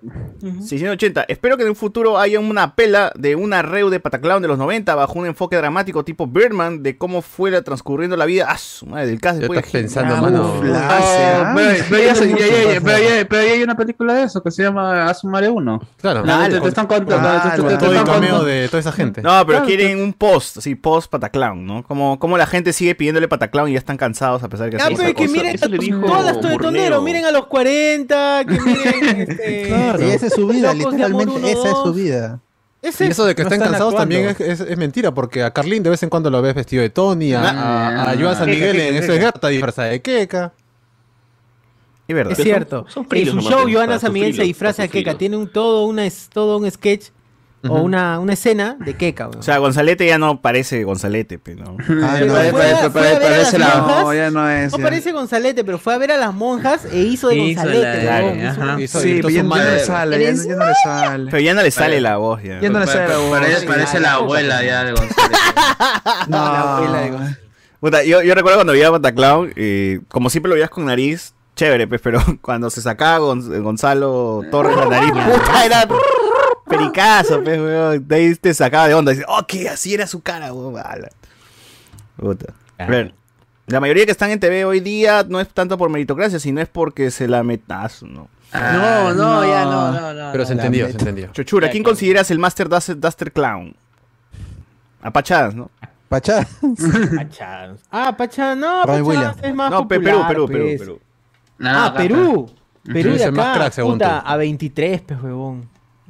680. 0.41 1.25
Espero 1.29 1.57
que 1.57 1.65
en 1.65 1.71
un 1.71 1.77
futuro 1.77 2.19
haya 2.19 2.41
una 2.41 2.75
pela 2.75 3.13
de 3.17 3.35
una 3.37 3.63
reu 3.63 3.91
de 3.91 4.01
Pataclown 4.01 4.41
de 4.41 4.49
los 4.49 4.57
90 4.59 4.95
bajo 4.95 5.19
un 5.19 5.27
enfoque 5.27 5.57
dramático 5.57 6.05
tipo 6.05 6.27
Birdman 6.27 6.83
de 6.83 6.97
cómo 6.97 7.21
fuera 7.21 7.63
transcurriendo 7.63 8.17
la 8.17 8.25
vida. 8.25 8.47
Ah, 8.49 8.57
su 8.59 8.87
madre, 8.87 9.09
del 9.09 9.21
caso 9.21 9.41
después 9.41 9.59
estás 9.59 9.73
de- 9.73 9.79
pensando, 9.81 10.15
Ah, 10.17 10.21
mano. 10.23 10.63
la- 10.65 10.89
Ah, 10.89 11.53
Ah, 11.53 11.55
pero, 11.55 12.15
sí. 12.15 13.37
hay 13.37 13.63
una 13.63 13.77
película 13.77 14.15
de 14.15 14.23
eso 14.25 14.43
que 14.43 14.51
se 14.51 14.63
llama 14.63 15.07
Asumare 15.09 15.49
1. 15.49 15.81
Claro. 16.01 16.25
No, 16.25 16.49
te, 16.49 16.61
te 16.61 16.69
están 16.69 16.87
contando. 16.87 17.29
Ah, 17.29 17.53
te- 17.57 17.63
te- 17.63 17.77
Todo 17.77 17.93
el 17.93 18.05
cameo 18.05 18.45
de 18.45 18.69
toda 18.69 18.81
esa 18.81 18.93
gente. 18.93 19.23
No, 19.23 19.31
pero 19.47 19.59
Claro, 19.59 19.67
quieren 19.67 20.01
un 20.01 20.13
post, 20.13 20.59
así, 20.59 20.75
post 20.75 21.11
Pataclown, 21.11 21.67
¿no? 21.67 21.83
Como, 21.85 22.19
como 22.19 22.39
la 22.39 22.47
gente 22.47 22.73
sigue 22.73 22.95
pidiéndole 22.95 23.29
Pataclown 23.29 23.69
y 23.69 23.73
ya 23.73 23.79
están 23.79 23.97
cansados 23.97 24.43
a 24.43 24.49
pesar 24.49 24.67
de 24.67 24.73
que 24.73 24.79
Ya, 24.79 24.85
hace 24.87 24.97
pero 24.97 25.15
que 25.15 25.29
miren 25.29 25.57
todas 26.01 26.41
tonetonero, 26.41 27.01
Burneo. 27.01 27.03
miren 27.03 27.25
a 27.25 27.31
los 27.31 27.47
40, 27.47 28.06
que 28.09 28.61
miren 28.61 29.21
este, 29.31 29.69
Y 30.07 30.11
esa 30.11 30.27
es 30.27 30.33
su 30.35 30.47
vida, 30.47 30.73
literalmente. 30.75 31.35
uno, 31.35 31.47
Esa 31.47 31.69
es 31.71 31.77
su 31.85 31.93
vida. 31.93 32.41
Ese 32.83 33.07
Y 33.07 33.09
eso 33.09 33.25
de 33.25 33.35
que 33.35 33.43
No 33.43 33.49
estén 33.49 33.61
están 33.63 33.73
cansados 33.73 33.95
actuando. 33.95 34.15
también 34.17 34.37
es, 34.51 34.61
es- 34.61 34.69
es 34.71 34.77
mentira, 34.79 35.13
porque 35.13 35.43
a 35.43 35.51
Carlín 35.53 35.83
de 35.83 35.91
vez 35.91 36.03
en 36.03 36.09
cuando 36.11 36.31
lo 36.31 36.41
ves 36.43 36.55
vestido 36.55 36.83
de 36.83 36.91
Tony, 36.91 37.33
a, 37.33 37.41
a, 37.43 38.11
a 38.13 38.17
Joan 38.19 38.37
San 38.37 38.49
Miguel 38.51 38.79
en 38.79 38.97
eso 38.97 39.13
es 39.13 39.19
Gerta 39.21 39.49
disfrazada 39.49 39.89
de 39.89 40.01
Keka. 40.03 40.53
Es 42.09 42.15
verdad. 42.15 42.33
Es 42.39 42.43
cierto. 42.45 42.87
son 42.89 43.07
en 43.11 43.27
su 43.27 43.41
show, 43.41 43.69
Joana 43.71 43.99
San 43.99 44.13
Miguel 44.13 44.35
se 44.35 44.43
disfraza 44.45 44.83
de 44.83 44.89
sufrirlo. 44.89 45.17
Tiene 45.17 45.37
un, 45.37 45.49
todo, 45.53 45.85
una, 45.87 46.07
es- 46.07 46.29
todo 46.33 46.59
un 46.59 46.71
sketch 46.71 47.09
o 47.71 47.83
una, 47.83 48.19
una 48.19 48.33
escena 48.33 48.77
de 48.81 48.95
Keka, 48.95 49.29
weón. 49.29 49.41
O 49.41 49.43
sea, 49.43 49.59
Gonzalete 49.59 50.07
ya 50.07 50.19
no 50.19 50.41
parece 50.41 50.85
Gonzalete, 50.85 51.39
pero 51.39 51.65
no. 51.65 51.77
Ah, 52.07 52.17
Pero 52.19 52.27
no, 52.27 52.35
fue, 52.35 52.53
parece- 52.53 52.75
a- 52.75 52.91
fue 52.91 53.01
a 53.01 53.05
parece- 53.05 53.19
ver 53.19 53.27
a 53.27 53.31
las 53.39 53.39
parece 53.51 53.59
la- 53.59 53.67
monjas. 53.77 54.03
No, 54.05 54.15
ya 54.15 54.31
no 54.31 54.51
es, 54.51 54.73
No 54.73 54.79
ya. 54.79 54.85
parece 54.85 55.13
Gonzalete, 55.13 55.65
pero 55.65 55.79
fue 55.79 55.95
a 55.95 55.99
ver 55.99 56.13
a 56.13 56.17
las 56.17 56.35
monjas 56.35 56.85
e 56.93 56.99
hizo 57.03 57.29
de 57.29 57.37
Hizo 57.37 57.61
Gonzalete. 57.63 58.03
la- 58.05 58.19
weón. 58.21 58.47
ajá. 58.47 58.63
Hizo- 58.81 58.81
Hizo- 58.81 59.01
Sí, 59.01 59.15
pero 59.17 59.29
ya, 59.31 59.43
no 59.43 59.57
le 59.57 59.79
sale, 59.81 60.19
ya, 60.21 60.29
¿Eres? 60.29 60.47
ya 60.49 60.57
no 60.57 60.67
le 60.67 60.75
sale. 60.83 61.31
Pero 61.31 61.43
ya 61.43 61.55
no 61.55 61.63
le 61.63 61.71
sale 61.71 62.01
la 62.01 62.17
voz 62.17 62.43
ya. 62.43 62.61
Ya 62.61 62.69
no 62.71 62.79
le 62.81 62.87
sale 62.87 63.09
la 63.09 63.17
voz. 63.19 63.31
Parece, 63.31 63.61
sí. 63.61 63.67
parece 63.67 64.01
la 64.01 64.13
abuela 64.15 64.63
ya 64.65 64.85
de 64.85 64.93
González. 64.93 65.39
No, 66.29 66.37
La 66.39 66.77
abuela 66.77 67.01
de 67.01 67.11
González. 67.11 67.39
Puta, 67.81 68.03
yo, 68.05 68.23
yo 68.23 68.35
recuerdo 68.35 68.59
cuando 68.59 68.73
veía 68.73 68.87
a 68.89 68.91
Bataclown, 68.91 69.53
eh, 69.55 70.01
como 70.09 70.31
siempre 70.31 70.49
lo 70.49 70.55
veías 70.55 70.71
con 70.71 70.87
nariz, 70.87 71.35
chévere, 71.55 71.87
pues, 71.87 72.01
pero 72.01 72.21
cuando 72.41 72.71
se 72.71 72.81
sacaba 72.81 73.19
Gon- 73.19 73.63
Gonzalo 73.63 74.43
Torres 74.51 74.77
la 74.77 74.87
nariz, 74.87 75.11
puta, 75.13 75.65
era 75.65 75.87
pericazo, 76.69 77.43
pues, 77.43 77.59
weón. 77.59 78.07
De 78.07 78.17
ahí 78.17 78.35
te 78.35 78.53
sacaba 78.55 78.89
de 78.89 78.95
onda. 78.95 79.13
Dice, 79.13 79.25
oh, 79.29 79.45
que 79.47 79.69
así 79.69 79.95
era 79.95 80.07
su 80.07 80.21
cara, 80.23 80.53
weón. 80.53 80.75
Puta. 82.17 82.53
A 82.79 82.87
ver, 82.87 83.15
la 83.67 83.81
mayoría 83.81 84.05
que 84.05 84.13
están 84.13 84.31
en 84.31 84.41
TV 84.41 84.65
hoy 84.65 84.81
día 84.81 85.25
no 85.29 85.41
es 85.41 85.49
tanto 85.49 85.77
por 85.79 85.89
meritocracia, 85.91 86.39
sino 86.39 86.61
es 86.61 86.69
porque 86.69 87.11
se 87.11 87.29
la 87.29 87.43
metas, 87.43 88.03
¿no? 88.03 88.29
No, 88.53 89.13
no, 89.15 89.45
ya 89.45 89.65
no, 89.65 89.93
no, 89.93 90.15
no. 90.15 90.33
Pero 90.33 90.47
se 90.47 90.53
entendió, 90.53 90.87
se 90.87 90.93
entendió. 90.93 91.29
Chochura, 91.33 91.69
¿quién 91.71 91.83
consideras 91.83 92.31
el 92.31 92.39
Master 92.39 92.69
Duster, 92.69 92.99
Duster 92.99 93.33
Clown? 93.33 93.75
Apachadas, 95.03 95.55
¿no? 95.55 95.71
Pachá. 96.09 96.47
Pachá. 97.17 97.75
Ah, 97.91 98.15
Pachá, 98.17 98.55
no, 98.55 98.83
Williams. 98.85 99.37
es 99.43 99.55
más 99.55 99.71
No, 99.71 99.89
Perú, 99.89 100.05
Perú, 100.05 100.25
Perú, 100.29 100.47
pues. 100.47 100.79
Perú. 100.81 101.01
No, 101.59 101.71
Ah, 101.71 101.95
Perú. 101.97 102.51
Perú 102.85 103.15
de 103.15 103.25
acá, 103.25 103.71
puta, 103.83 104.21
a 104.21 104.37
23, 104.37 105.01
pues, 105.03 105.21
huevón. 105.21 105.69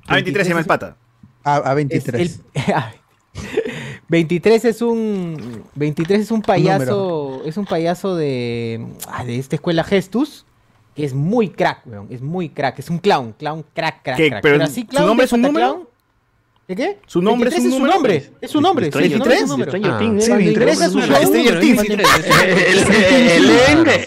A 0.08 0.14
23 0.14 0.44
se 0.46 0.48
llama 0.50 0.60
el 0.60 0.66
pata. 0.66 0.96
A, 1.44 1.56
a 1.56 1.70
Es 1.70 1.74
23. 1.76 2.40
el- 2.54 2.62
23 4.08 4.64
es 4.64 4.82
un 4.82 5.64
23 5.74 6.20
es 6.20 6.30
un 6.30 6.42
payaso, 6.42 7.42
es 7.44 7.56
un 7.56 7.66
payaso 7.66 8.16
de 8.16 8.86
ah, 9.08 9.24
de 9.24 9.38
esta 9.38 9.56
escuela 9.56 9.84
Gestus 9.84 10.46
que 10.94 11.04
es 11.04 11.12
muy 11.12 11.50
crack, 11.50 11.82
weón, 11.86 12.06
es 12.10 12.22
muy 12.22 12.48
crack, 12.48 12.78
es 12.78 12.88
un 12.88 12.98
clown, 12.98 13.34
clown 13.38 13.64
crack, 13.74 14.02
crack, 14.02 14.16
¿Qué? 14.16 14.30
crack. 14.30 14.42
Pero 14.42 14.64
así 14.64 14.80
¿su 14.82 14.86
clown 14.86 15.06
nombre 15.08 15.24
de 15.24 15.26
es 15.26 15.32
un 15.34 15.42
número? 15.42 15.66
pataclown. 15.66 15.88
¿De 16.68 16.74
qué? 16.76 16.98
¿Su 17.06 17.22
nombre 17.22 17.48
es 17.50 17.54
23 17.54 17.64
un 17.64 17.70
su 17.70 17.78
número? 17.78 17.94
nombre, 17.94 18.30
es 18.40 18.50
su 18.50 18.60
nombre, 18.60 18.86
sí, 18.86 18.90
Stranger 18.90 19.12
su 19.12 19.18
nombre 19.18 19.34
es 19.34 19.38
Things, 19.38 19.50
su 19.50 19.56
número. 19.56 19.70
Stranger 19.70 19.92
Ah. 19.92 19.98
Things. 19.98 20.24
Sí, 20.24 20.30
Cuando 20.30 20.44
23 20.44 20.74
ingresa 20.74 20.90
su 20.90 20.98
es 20.98 21.04
un 21.04 21.14
show, 21.14 21.22
Stranger 21.26 21.54
número 21.54 21.60
Things. 21.60 21.88
23. 21.88 22.08
El 23.36 23.44
Eleven 23.44 24.06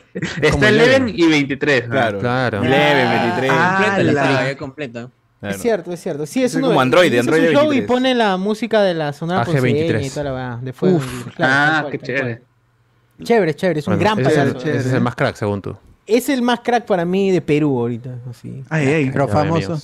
Como 0.52 0.64
está 0.64 0.70
Eleven. 0.70 1.10
Y 1.16 1.28
23. 1.28 1.84
¿no? 1.84 1.90
Claro. 1.92 2.20
Claro. 2.20 2.64
Eleven, 2.64 3.10
23. 3.38 3.52
Ah, 3.54 4.56
Completa 4.58 5.10
Claro. 5.40 5.56
Es 5.56 5.62
cierto, 5.62 5.94
es 5.94 6.02
cierto. 6.02 6.26
Sí, 6.26 6.44
es 6.44 6.52
Sí, 6.52 6.58
uno 6.58 6.68
como 6.68 6.80
de- 6.80 6.84
Android, 6.84 7.06
inicia 7.08 7.20
Android 7.22 7.42
de 7.42 7.54
show 7.54 7.64
y 7.66 7.68
23. 7.70 7.88
pone 7.88 8.14
la 8.16 8.36
música 8.38 8.82
de 8.82 8.94
la 8.94 9.14
sonora 9.14 9.46
AG23. 9.46 9.54
ponceña 9.94 10.02
y 10.02 10.10
toda 10.10 10.24
la 10.26 10.60
de 10.62 10.74
fuego. 10.74 10.98
Uf. 10.98 11.28
Claro, 11.36 11.54
ah, 11.56 11.78
cual, 11.84 11.92
qué 11.94 12.00
chévere. 12.00 12.42
Chévere, 13.24 13.54
chévere, 13.56 13.80
es 13.80 13.88
un 13.88 13.96
Bueno, 13.98 14.16
gran 14.16 14.20
es 14.20 14.34
payaso. 14.34 14.58
ese 14.60 14.78
es 14.78 14.94
el 14.94 15.02
más 15.02 15.16
crack, 15.16 15.36
según 15.36 15.62
tú. 15.62 15.76
Es 16.06 16.28
el 16.30 16.42
más 16.42 16.60
crack 16.62 16.86
para 16.86 17.06
mí 17.06 17.32
de 17.32 17.42
Perú 17.42 17.80
ahorita. 17.80 18.16
Así. 18.30 18.64
Ay, 18.70 18.88
ay. 18.88 19.10
Pero 19.12 19.28
famoso. 19.28 19.80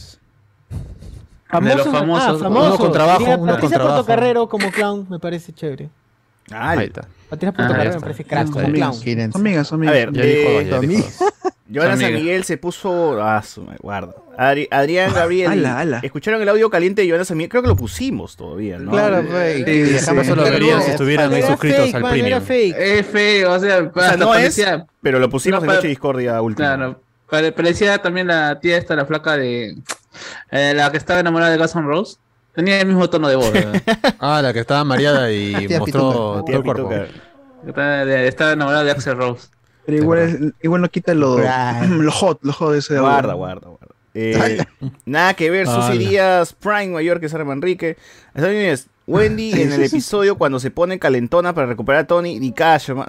Famoso, 1.48 1.78
los 1.78 1.88
famosos, 1.88 2.28
ah, 2.28 2.32
uno 2.34 2.40
famoso. 2.62 2.78
con 2.78 2.92
trabajo, 2.92 3.20
Diría 3.20 3.36
uno 3.36 3.46
con 3.46 3.54
Patricia 3.56 3.78
trabajo. 3.78 3.96
Portocarrero 3.98 4.50
como 4.50 4.72
clown 4.72 5.06
me 5.10 5.20
parece 5.20 5.54
chévere. 5.54 5.90
Ah, 6.52 6.72
Ahí 6.72 6.88
está. 6.88 7.08
Patricia 7.30 7.50
Ah, 7.50 7.54
Portocarrero 7.58 7.96
me 7.96 8.02
parece 8.02 8.24
crack 8.26 8.50
como 8.50 8.66
amigas. 8.68 9.00
clown. 9.00 9.32
Son 9.32 9.42
amigas, 9.42 9.68
son 9.68 9.88
A 9.88 9.92
amigas. 9.92 9.94
ver, 9.94 10.14
Ya 10.14 10.24
dijo, 10.24 10.50
eh, 10.50 10.68
ya 10.70 10.80
dijo. 10.80 11.08
Joana 11.74 11.98
San. 11.98 12.14
Miguel 12.14 12.44
se 12.44 12.58
puso. 12.58 13.22
Ah, 13.22 13.42
su 13.42 13.64
me 13.64 13.76
guarda. 13.78 14.14
Adri- 14.38 14.68
Adrián 14.70 15.14
Gabriel. 15.14 15.50
ala, 15.52 15.80
ala. 15.80 16.00
¿Escucharon 16.04 16.42
el 16.42 16.50
audio 16.50 16.70
caliente 16.70 17.02
de 17.02 17.10
Joana 17.10 17.26
San 17.26 17.38
Miguel? 17.38 17.50
Creo 17.50 17.62
que 17.64 17.70
lo 17.70 17.76
pusimos 17.76 18.36
todavía, 18.36 18.78
¿no? 18.78 18.92
Claro, 18.92 19.20
Eh, 19.40 19.60
y- 19.62 19.64
sí, 19.66 20.00
sí. 20.00 20.18
Eso 20.20 20.36
lo 20.36 20.44
verían 20.44 20.82
si 20.84 20.92
estuvieran 20.92 21.34
ahí 21.34 21.42
suscritos 21.42 21.92
fake, 21.92 21.96
al 21.96 22.02
era 22.04 22.10
premium. 22.12 22.42
fake. 22.42 22.76
Es 22.78 23.06
feo, 23.08 23.54
o 23.54 23.60
sea, 23.60 23.92
O 23.94 24.00
sea, 24.00 24.18
no 24.18 24.34
es, 24.36 24.42
parecía- 24.42 24.86
pero 25.02 25.20
lo 25.20 25.30
pusimos 25.30 25.64
No, 25.64 25.70
en 25.72 25.76
Noche 25.78 25.88
Discordia 25.88 26.42
último. 26.42 26.68
Claro, 26.68 27.02
pare- 27.30 27.52
parecía 27.52 27.98
también 28.00 28.28
la 28.28 28.60
tía 28.60 28.78
esta, 28.78 28.96
la 28.96 29.06
flaca 29.06 29.36
de... 29.38 29.76
eh, 30.52 30.74
la 30.76 30.92
que 30.92 30.98
estaba 30.98 31.20
enamorada 31.22 31.52
de 31.52 31.58
Guns 31.58 31.76
N' 31.76 31.86
Roses. 31.88 32.20
Tenía 32.54 32.80
el 32.80 32.88
mismo 32.88 33.10
tono 33.10 33.28
de 33.28 33.36
voz. 33.36 33.52
¿verdad? 33.52 33.82
Ah, 34.20 34.42
la 34.42 34.54
que 34.54 34.60
estaba 34.60 34.84
mareada 34.84 35.32
y 35.32 35.68
mostró 35.80 36.44
todo 36.46 36.58
el 36.58 36.64
cuerpo. 36.64 36.90
De- 37.64 38.28
estaba 38.28 38.52
enamorada 38.52 38.84
de 38.84 38.92
Axel 38.92 39.18
Rose. 39.18 39.48
Pero 39.86 39.98
igual, 39.98 40.20
es- 40.20 40.40
igual 40.64 40.82
no 40.82 40.90
quita 40.90 41.14
lo, 41.14 41.38
lo 41.40 42.12
hot, 42.12 42.40
lo 42.44 42.54
hot 42.54 42.74
de 42.74 42.80
ese 42.80 43.00
Guarda, 43.00 43.34
guarda, 43.34 43.68
guarda. 43.70 43.96
Eh, 44.14 44.60
nada 45.06 45.34
que 45.34 45.50
ver, 45.50 45.68
Susy. 45.68 45.98
Díaz, 45.98 46.54
Prime 46.54 46.88
Mayor, 46.88 47.20
que 47.20 47.26
es 47.26 47.34
Arma 47.34 47.54
Enrique. 47.54 47.98
Estados 48.34 48.56
Unidos, 48.56 48.88
Wendy 49.08 49.52
en 49.62 49.74
el 49.74 49.84
episodio 49.86 50.38
cuando 50.38 50.60
se 50.60 50.72
pone 50.72 51.00
calentona 51.00 51.54
para 51.54 51.68
recuperar 51.68 52.02
a 52.04 52.08
Tony, 52.08 52.40
ni 52.40 52.52
cash, 52.54 52.92
man. 52.92 53.08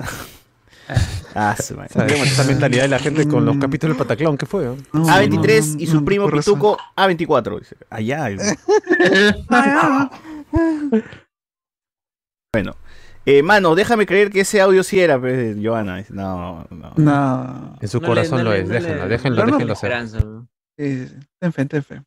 Ah. 1.34 1.54
Esa 1.58 2.44
mentalidad 2.44 2.82
de 2.84 2.88
la 2.88 2.98
gente 2.98 3.28
con 3.28 3.44
los 3.44 3.58
capítulos 3.58 3.96
del 3.96 4.06
Pataclón, 4.06 4.38
¿qué 4.38 4.46
fue? 4.46 4.64
no? 4.64 4.76
No, 4.92 5.06
A23 5.06 5.74
no, 5.74 5.80
y 5.82 5.86
su 5.86 5.96
no, 5.96 6.04
primo. 6.04 6.30
Pituco 6.30 6.78
A24. 6.96 7.58
Dice, 7.58 7.76
Allá. 7.90 8.28
bueno. 12.54 12.74
Eh, 13.28 13.42
mano, 13.42 13.74
déjame 13.74 14.06
creer 14.06 14.30
que 14.30 14.40
ese 14.40 14.60
audio 14.60 14.82
sí 14.84 15.00
era, 15.00 15.18
pues, 15.20 15.56
de 15.56 15.66
Joana. 15.68 16.04
No, 16.10 16.64
no. 16.70 16.92
No. 16.96 17.76
En 17.80 17.88
su 17.88 18.00
No 18.00 18.06
corazón 18.06 18.38
le- 18.38 18.44
no 18.44 18.50
lo 18.50 18.56
le- 18.56 18.62
es. 18.62 18.68
Déjenlo, 18.68 19.08
déjenlo, 19.08 19.36
Pero 19.36 19.50
no- 19.58 19.58
déjenlo. 19.58 20.48
Eh, 20.78 21.10
ten 21.40 21.52
fe, 21.52 21.64
ten 21.66 21.82
fe. 21.82 22.02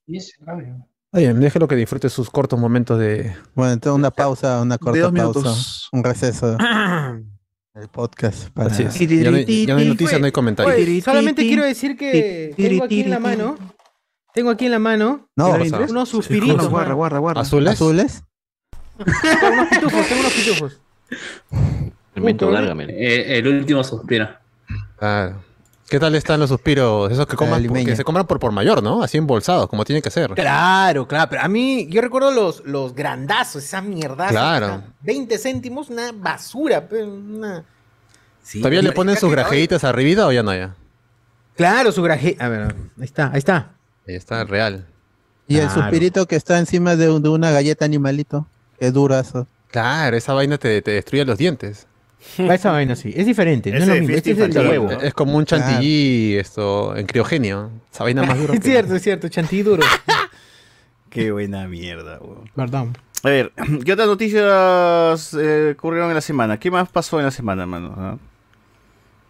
Oye, 1.11 1.33
déjenlo 1.33 1.67
que 1.67 1.75
disfrute 1.75 2.07
sus 2.09 2.29
cortos 2.29 2.57
momentos 2.59 2.97
de. 2.99 3.35
Bueno, 3.55 3.73
entonces 3.73 3.97
una 3.97 4.11
pausa, 4.11 4.61
una 4.61 4.77
corta 4.77 4.99
dos 5.01 5.11
pausa. 5.11 5.21
minutos. 5.39 5.89
Un 5.91 6.03
receso 6.03 6.55
del 7.73 7.87
podcast. 7.91 8.49
Para... 8.51 8.69
Así 8.71 8.83
es. 8.83 8.97
Ya 8.97 9.31
no 9.31 9.37
hay, 9.37 9.65
ya 9.65 9.73
no 9.73 9.79
hay 9.81 9.87
noticias, 9.87 10.19
no 10.19 10.25
hay 10.27 10.31
comentarios. 10.31 10.75
Oye, 10.75 11.01
solamente 11.01 11.41
quiero 11.41 11.63
decir 11.63 11.97
que 11.97 12.53
tengo 12.55 12.83
aquí 12.85 13.01
en 13.01 13.09
la 13.09 13.19
mano. 13.19 13.57
Tengo 14.33 14.51
aquí 14.51 14.65
en 14.67 14.71
la 14.71 14.79
mano 14.79 15.27
No, 15.35 15.49
unos 15.89 16.07
Sí, 16.07 16.15
suspiritos. 16.15 16.69
guarda, 16.69 16.93
guarda, 16.93 17.17
guarda. 17.17 17.41
¿Azules? 17.41 17.73
azules. 17.73 18.23
Tengo 18.99 19.53
unos 19.53 19.67
pitufos, 19.69 20.07
tengo 20.07 20.21
unos 20.21 20.33
pitufos. 20.33 20.81
Memento 22.15 22.47
Puta, 22.47 22.59
Gargamel. 22.59 22.89
Eh, 22.89 23.37
el 23.37 23.47
último 23.47 23.83
suspiro. 23.83 24.29
Claro. 24.97 25.43
¿Qué 25.89 25.99
tal 25.99 26.13
están 26.13 26.39
los 26.39 26.49
suspiros? 26.49 27.11
Esos 27.11 27.25
que, 27.25 27.35
coman, 27.35 27.63
que 27.83 27.95
se 27.95 28.03
compran 28.03 28.27
por 28.27 28.39
por 28.39 28.51
mayor, 28.51 28.83
¿no? 28.83 29.01
Así 29.01 29.17
embolsados, 29.17 29.67
como 29.67 29.83
tiene 29.85 30.03
que 30.03 30.11
ser. 30.11 30.29
Claro, 30.35 31.07
claro, 31.07 31.27
pero 31.31 31.41
a 31.41 31.47
mí, 31.47 31.87
yo 31.89 31.99
recuerdo 32.01 32.29
los, 32.31 32.63
los 32.65 32.93
grandazos, 32.93 33.63
esa 33.63 33.81
mierda. 33.81 34.27
Claro. 34.27 34.83
20 35.01 35.35
céntimos, 35.39 35.89
una 35.89 36.11
basura, 36.11 36.87
pero 36.87 37.07
una... 37.11 37.63
Sí, 38.43 38.59
¿Todavía 38.59 38.83
le 38.83 38.91
ponen 38.91 39.17
sus 39.17 39.31
grajeitas 39.31 39.83
arribita 39.83 40.27
o 40.27 40.31
ya 40.31 40.43
no 40.43 40.53
ya? 40.53 40.75
Claro, 41.55 41.91
su 41.91 42.03
graje... 42.03 42.37
A 42.39 42.47
ver, 42.49 42.75
ahí 42.97 43.03
está, 43.05 43.31
ahí 43.31 43.39
está. 43.39 43.71
Ahí 44.07 44.15
está, 44.15 44.43
real. 44.43 44.85
Y 45.47 45.57
el 45.57 45.69
suspirito 45.71 46.27
que 46.27 46.35
está 46.35 46.59
encima 46.59 46.95
de, 46.95 47.09
un- 47.09 47.23
de 47.23 47.29
una 47.29 47.49
galleta 47.49 47.85
animalito. 47.85 48.45
Que 48.79 48.91
dura 48.91 49.19
eso. 49.19 49.47
Claro, 49.71 50.17
esa 50.17 50.33
vaina 50.33 50.57
te, 50.57 50.81
te 50.81 50.91
destruye 50.91 51.25
los 51.25 51.37
dientes. 51.37 51.85
Esa 52.37 52.71
vaina 52.73 52.95
sí, 52.97 53.13
es 53.15 53.25
diferente, 53.25 53.71
no 53.71 53.77
es 53.77 53.83
Ese 53.83 53.87
lo 53.89 53.93
de 53.95 53.99
mismo, 54.01 54.15
este 54.17 54.31
es 54.31 54.39
el 54.39 54.51
de 54.53 54.59
huevo. 54.59 54.91
Es 54.91 55.13
como 55.13 55.37
un 55.37 55.45
chantilly 55.45 56.35
esto, 56.37 56.93
en 56.95 57.05
criogenia. 57.05 57.69
Esa 57.93 58.03
vaina 58.03 58.23
más 58.23 58.37
dura. 58.37 58.53
Es 58.55 58.59
que- 58.59 58.69
cierto, 58.69 58.95
es 58.95 59.01
cierto, 59.03 59.29
chantilly 59.29 59.63
duro. 59.63 59.83
Qué 61.09 61.31
buena 61.31 61.67
mierda, 61.67 62.19
weón. 62.19 62.49
Perdón. 62.55 62.97
A 63.23 63.29
ver, 63.29 63.51
¿qué 63.85 63.93
otras 63.93 64.07
noticias 64.07 65.33
eh, 65.33 65.75
ocurrieron 65.77 66.09
en 66.09 66.15
la 66.15 66.21
semana? 66.21 66.59
¿Qué 66.59 66.69
más 66.69 66.89
pasó 66.89 67.19
en 67.19 67.25
la 67.25 67.31
semana, 67.31 67.65
mano? 67.65 67.93
Ah, 67.97 68.17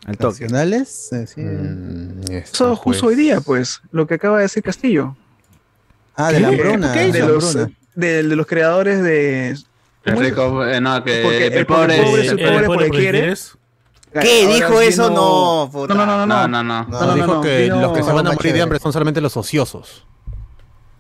Al 0.05 0.17
toque. 0.17 0.43
Nacionales. 0.45 1.11
eh, 1.13 1.27
sí. 1.27 1.41
Mm, 1.41 2.21
Eso 2.31 2.75
justo 2.75 3.05
hoy 3.07 3.13
pues. 3.15 3.17
día, 3.17 3.41
pues, 3.41 3.81
lo 3.91 4.07
que 4.07 4.15
acaba 4.15 4.37
de 4.37 4.43
decir 4.43 4.63
Castillo. 4.63 5.15
Ah, 6.15 6.31
de 6.31 6.39
la 6.39 6.49
hambruna. 6.49 6.91
¿Qué 6.91 6.99
de 7.05 7.11
De 7.13 7.19
la 7.19 7.27
los, 7.27 7.57
de 7.95 8.23
los 8.23 8.45
creadores 8.47 9.01
de... 9.03 9.55
El 10.05 10.17
rico, 10.17 10.65
eh, 10.65 10.79
no, 10.81 11.03
que 11.03 11.21
Porque 11.23 11.47
el, 11.47 11.53
el 11.53 11.65
pobre... 11.65 11.97
pobre 12.03 12.21
es 12.25 12.31
El- 12.31 12.39
el 12.39 12.45
el 12.45 12.51
pobre 12.53 12.65
pobre 12.65 12.85
porque 12.87 12.89
quiere. 12.99 13.33
¿Qué? 14.11 14.43
Ahora 14.43 14.55
¿Dijo 14.55 14.81
eso? 14.81 15.09
No, 15.11 15.69
puta. 15.71 15.93
No, 15.93 16.05
no, 16.05 16.17
no, 16.17 16.25
No, 16.25 16.47
no. 16.47 16.63
no, 16.63 16.63
no. 16.63 16.83
No, 16.83 16.99
no, 16.99 17.05
Nos 17.05 17.15
dijo 17.15 17.33
no, 17.35 17.41
que 17.41 17.63
vino- 17.63 17.81
los 17.81 17.91
que 17.97 18.03
se 18.03 18.11
van 18.11 18.25
a 18.27 18.31
morir 18.31 18.53
de 18.53 18.61
hambre 18.61 18.79
son 18.79 18.91
solamente 18.93 19.21
los 19.21 19.35
ociosos. 19.37 20.05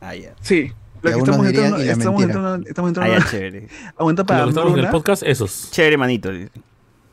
Ah, 0.01 0.13
ya. 0.15 0.33
Sí. 0.41 0.71
Lo 1.01 1.11
Que 1.11 1.17
estamos 1.17 1.47
entrando, 1.47 1.77
estamos 1.77 2.19
mentira. 2.19 2.39
entrando, 2.39 2.67
estamos 2.69 2.93
Ah, 2.97 3.25
chévere. 3.31 3.67
aguanta 3.97 4.21
Lo 4.23 4.25
para 4.27 4.43
que 4.43 4.49
estamos 4.49 4.67
en 4.73 4.79
el 4.79 4.85
hambruna. 4.85 4.91
podcast, 4.91 5.23
esos. 5.23 5.69
Chévere, 5.71 5.97
manito. 5.97 6.29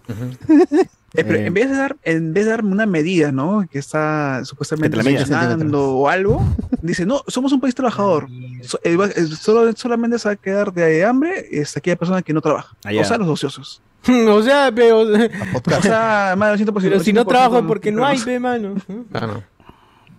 Eh, 1.17 1.25
pero 1.25 1.39
Eh. 1.39 1.47
en 1.47 1.55
vez 1.55 1.71
de 1.71 1.77
dar, 1.77 1.97
en 2.03 2.33
vez 2.35 2.45
de 2.45 2.51
darme 2.51 2.73
una 2.73 2.87
medida, 2.87 3.33
¿no? 3.33 3.67
Que 3.71 3.79
está 3.79 4.45
supuestamente 4.45 4.97
sancionando 5.03 5.91
o 5.97 6.09
algo, 6.09 6.43
dice, 6.83 7.07
no, 7.07 7.23
somos 7.29 7.53
un 7.53 7.61
país 7.61 7.75
trabajador. 7.77 8.29
So- 8.63 8.81
eh, 8.85 8.97
solo, 9.39 9.73
solamente 9.75 10.19
se 10.19 10.29
va 10.29 10.33
a 10.33 10.37
quedar 10.37 10.73
de 10.73 11.05
hambre 11.05 11.47
es 11.51 11.77
aquella 11.77 11.97
persona 11.97 12.23
que 12.23 12.33
no 12.33 12.41
trabaja. 12.41 12.75
Ah, 12.85 12.91
o 13.01 13.05
sea, 13.05 13.19
los 13.19 13.29
ociosos. 13.29 13.81
o 14.29 14.43
sea, 14.43 14.71
pero, 14.75 15.01
O 15.79 15.83
sea, 15.83 16.35
más 16.37 16.59
del 16.59 16.67
100%. 16.69 16.73
pero 16.91 17.01
si 17.01 17.13
no 17.13 17.23
100% 17.25 17.29
trabajo 17.29 17.59
es 17.59 17.65
porque 17.67 17.91
no 17.93 18.05
hay, 18.07 18.19
ve, 18.23 18.39
mano. 18.39 18.75
Claro. 19.11 19.43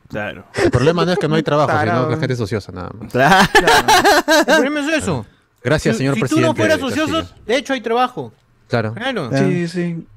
Claro. 0.09 0.45
El 0.63 0.71
problema 0.71 1.03
no 1.05 1.11
es 1.11 1.19
que 1.19 1.27
no 1.27 1.35
hay 1.35 1.43
trabajo, 1.43 1.69
sino 1.81 2.05
que 2.05 2.11
la 2.15 2.17
gente 2.17 2.33
es 2.33 2.39
ociosa, 2.39 2.71
nada 2.71 2.91
más. 2.97 3.13
El 3.13 4.45
problema 4.55 4.79
es 4.91 5.03
eso. 5.03 5.25
Gracias, 5.63 5.95
Si- 5.95 5.97
señor 5.99 6.13
si 6.15 6.21
presidente. 6.21 6.47
tú 6.47 6.53
no 6.53 6.55
fueras 6.55 6.77
de 6.79 6.83
ocioso, 6.85 7.29
de 7.45 7.57
hecho 7.57 7.73
hay 7.73 7.81
trabajo. 7.81 8.31
Claro. 8.69 8.93
Claro. 8.93 9.29
Sí, 9.37 9.67
sí. 9.67 10.07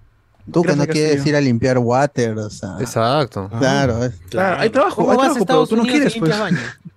Tú 0.53 0.63
que 0.63 0.75
no 0.77 0.87
quieres 0.87 1.17
Castillo. 1.17 1.31
ir 1.31 1.37
a 1.37 1.41
limpiar 1.41 1.79
water, 1.79 2.39
o 2.39 2.51
sea. 2.51 2.77
Exacto. 2.81 3.49
Claro, 3.59 4.05
es- 4.05 4.15
Claro, 4.31 4.61
hay 4.61 4.71
trabajo, 4.71 4.97
¿Cómo 4.97 5.11
hay 5.13 5.17
vas 5.29 5.37
a 5.37 5.45
pero 5.45 5.67
tú 5.67 5.77
no 5.77 5.83
quieres, 5.85 6.15
pues. 6.19 6.31
Claro, 6.31 6.57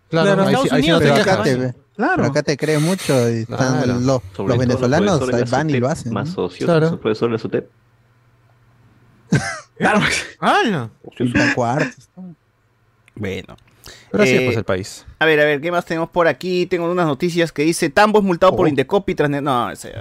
Claro, 0.09 0.43
ahí 0.43 0.55
Unidos 0.79 1.01
pero 1.03 1.15
acá 1.15 1.43
te. 1.43 1.73
Claro. 1.95 2.13
pero 2.15 2.27
acá 2.27 2.43
te 2.43 2.57
crees 2.57 2.81
mucho 2.81 3.29
y 3.29 3.41
están 3.41 3.83
Claro. 3.83 3.99
los, 4.37 4.57
venezolanos 4.57 5.21
ahí 5.33 5.43
van 5.49 5.69
y 5.69 5.73
lo 5.79 5.87
hacen. 5.89 6.13
Más 6.13 6.29
socios, 6.29 6.65
Claro. 6.67 6.91
los 6.91 6.99
profesores 6.99 7.33
de 7.33 7.41
SUTEP. 7.41 7.69
Claro. 9.77 10.01
¡Hala! 10.39 10.89
Limpian 11.17 11.53
cuartos. 11.53 12.09
Bueno. 13.15 13.57
Pero 14.11 14.23
así 14.23 14.33
Eh, 14.33 14.37
es 14.37 14.45
pues 14.45 14.57
el 14.57 14.63
país. 14.63 15.05
A 15.19 15.25
ver, 15.25 15.39
a 15.39 15.45
ver, 15.45 15.59
¿qué 15.61 15.71
más 15.71 15.83
tenemos 15.85 16.09
por 16.09 16.27
aquí? 16.27 16.67
Tengo 16.67 16.89
unas 16.89 17.07
noticias 17.07 17.51
que 17.51 17.63
dice 17.63 17.89
Tambo 17.89 18.19
es 18.19 18.25
multado 18.25 18.55
por 18.55 18.67
Indecopy 18.67 19.15
tras... 19.15 19.29
No, 19.29 19.71
ese 19.71 19.93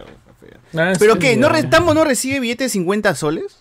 Ah, 0.77 0.93
¿Pero 0.99 1.15
sí, 1.15 1.19
qué? 1.19 1.37
¿No 1.37 1.49
re- 1.49 1.65
¿Tambo 1.65 1.95
no 1.95 2.05
recibe 2.05 2.41
billete 2.41 2.65
de 2.65 2.71
50 2.71 3.15
soles? 3.15 3.59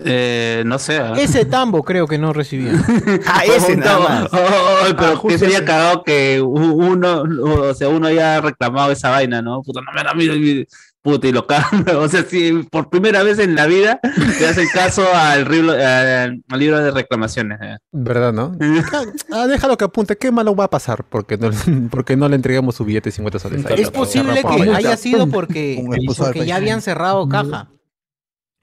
Eh, 0.00 0.62
no 0.64 0.78
sé. 0.78 0.98
¿ah? 0.98 1.14
Ese 1.18 1.44
tambo 1.44 1.82
creo 1.82 2.06
que 2.06 2.18
no 2.18 2.32
recibía. 2.32 2.72
Ah, 3.26 3.42
ese 3.44 3.76
nada 3.76 3.92
tambo. 3.92 4.08
más. 4.08 4.28
Oh, 4.32 4.36
oh, 4.36 4.96
pero 4.96 5.12
Ah, 5.12 5.16
justo 5.16 5.28
que 5.28 5.38
sería 5.38 5.64
cagado 5.64 6.04
que 6.04 6.40
uno, 6.40 7.22
o 7.42 7.74
sea, 7.74 7.88
uno 7.88 8.06
haya 8.06 8.40
reclamado 8.40 8.92
esa 8.92 9.10
vaina, 9.10 9.42
¿no? 9.42 9.62
Puta, 9.62 9.80
no 9.80 9.92
me 9.92 10.02
da 10.04 10.14
miedo, 10.14 10.36
y- 10.36 10.66
puta, 11.10 11.26
y 11.28 11.32
lo 11.32 11.46
cagan. 11.46 11.84
O 11.96 12.08
sea, 12.08 12.22
si 12.24 12.52
por 12.70 12.90
primera 12.90 13.22
vez 13.22 13.38
en 13.38 13.54
la 13.54 13.66
vida 13.66 14.00
te 14.38 14.46
hacen 14.46 14.66
caso 14.72 15.04
al, 15.14 15.48
libro- 15.48 15.72
al, 15.72 16.42
al 16.48 16.58
libro 16.58 16.78
de 16.80 16.90
reclamaciones. 16.90 17.58
¿eh? 17.62 17.76
¿Verdad, 17.92 18.32
no? 18.32 18.52
Ah, 19.32 19.46
déjalo 19.46 19.76
que 19.76 19.84
apunte. 19.84 20.16
¿Qué 20.16 20.30
malo 20.30 20.54
va 20.54 20.64
a 20.64 20.70
pasar? 20.70 21.04
Porque 21.04 21.36
no, 21.38 21.50
porque 21.90 22.16
no 22.16 22.28
le 22.28 22.36
entregamos 22.36 22.74
su 22.76 22.84
billete 22.84 23.08
de 23.08 23.16
50 23.16 23.38
soles. 23.38 23.66
Ahí 23.66 23.80
Es 23.82 23.90
posible 23.90 24.42
que 24.42 24.70
haya 24.74 24.96
sido 24.96 25.26
porque, 25.28 25.82
porque 26.16 26.44
ya 26.46 26.56
habían 26.56 26.82
cerrado 26.82 27.28
caja. 27.28 27.68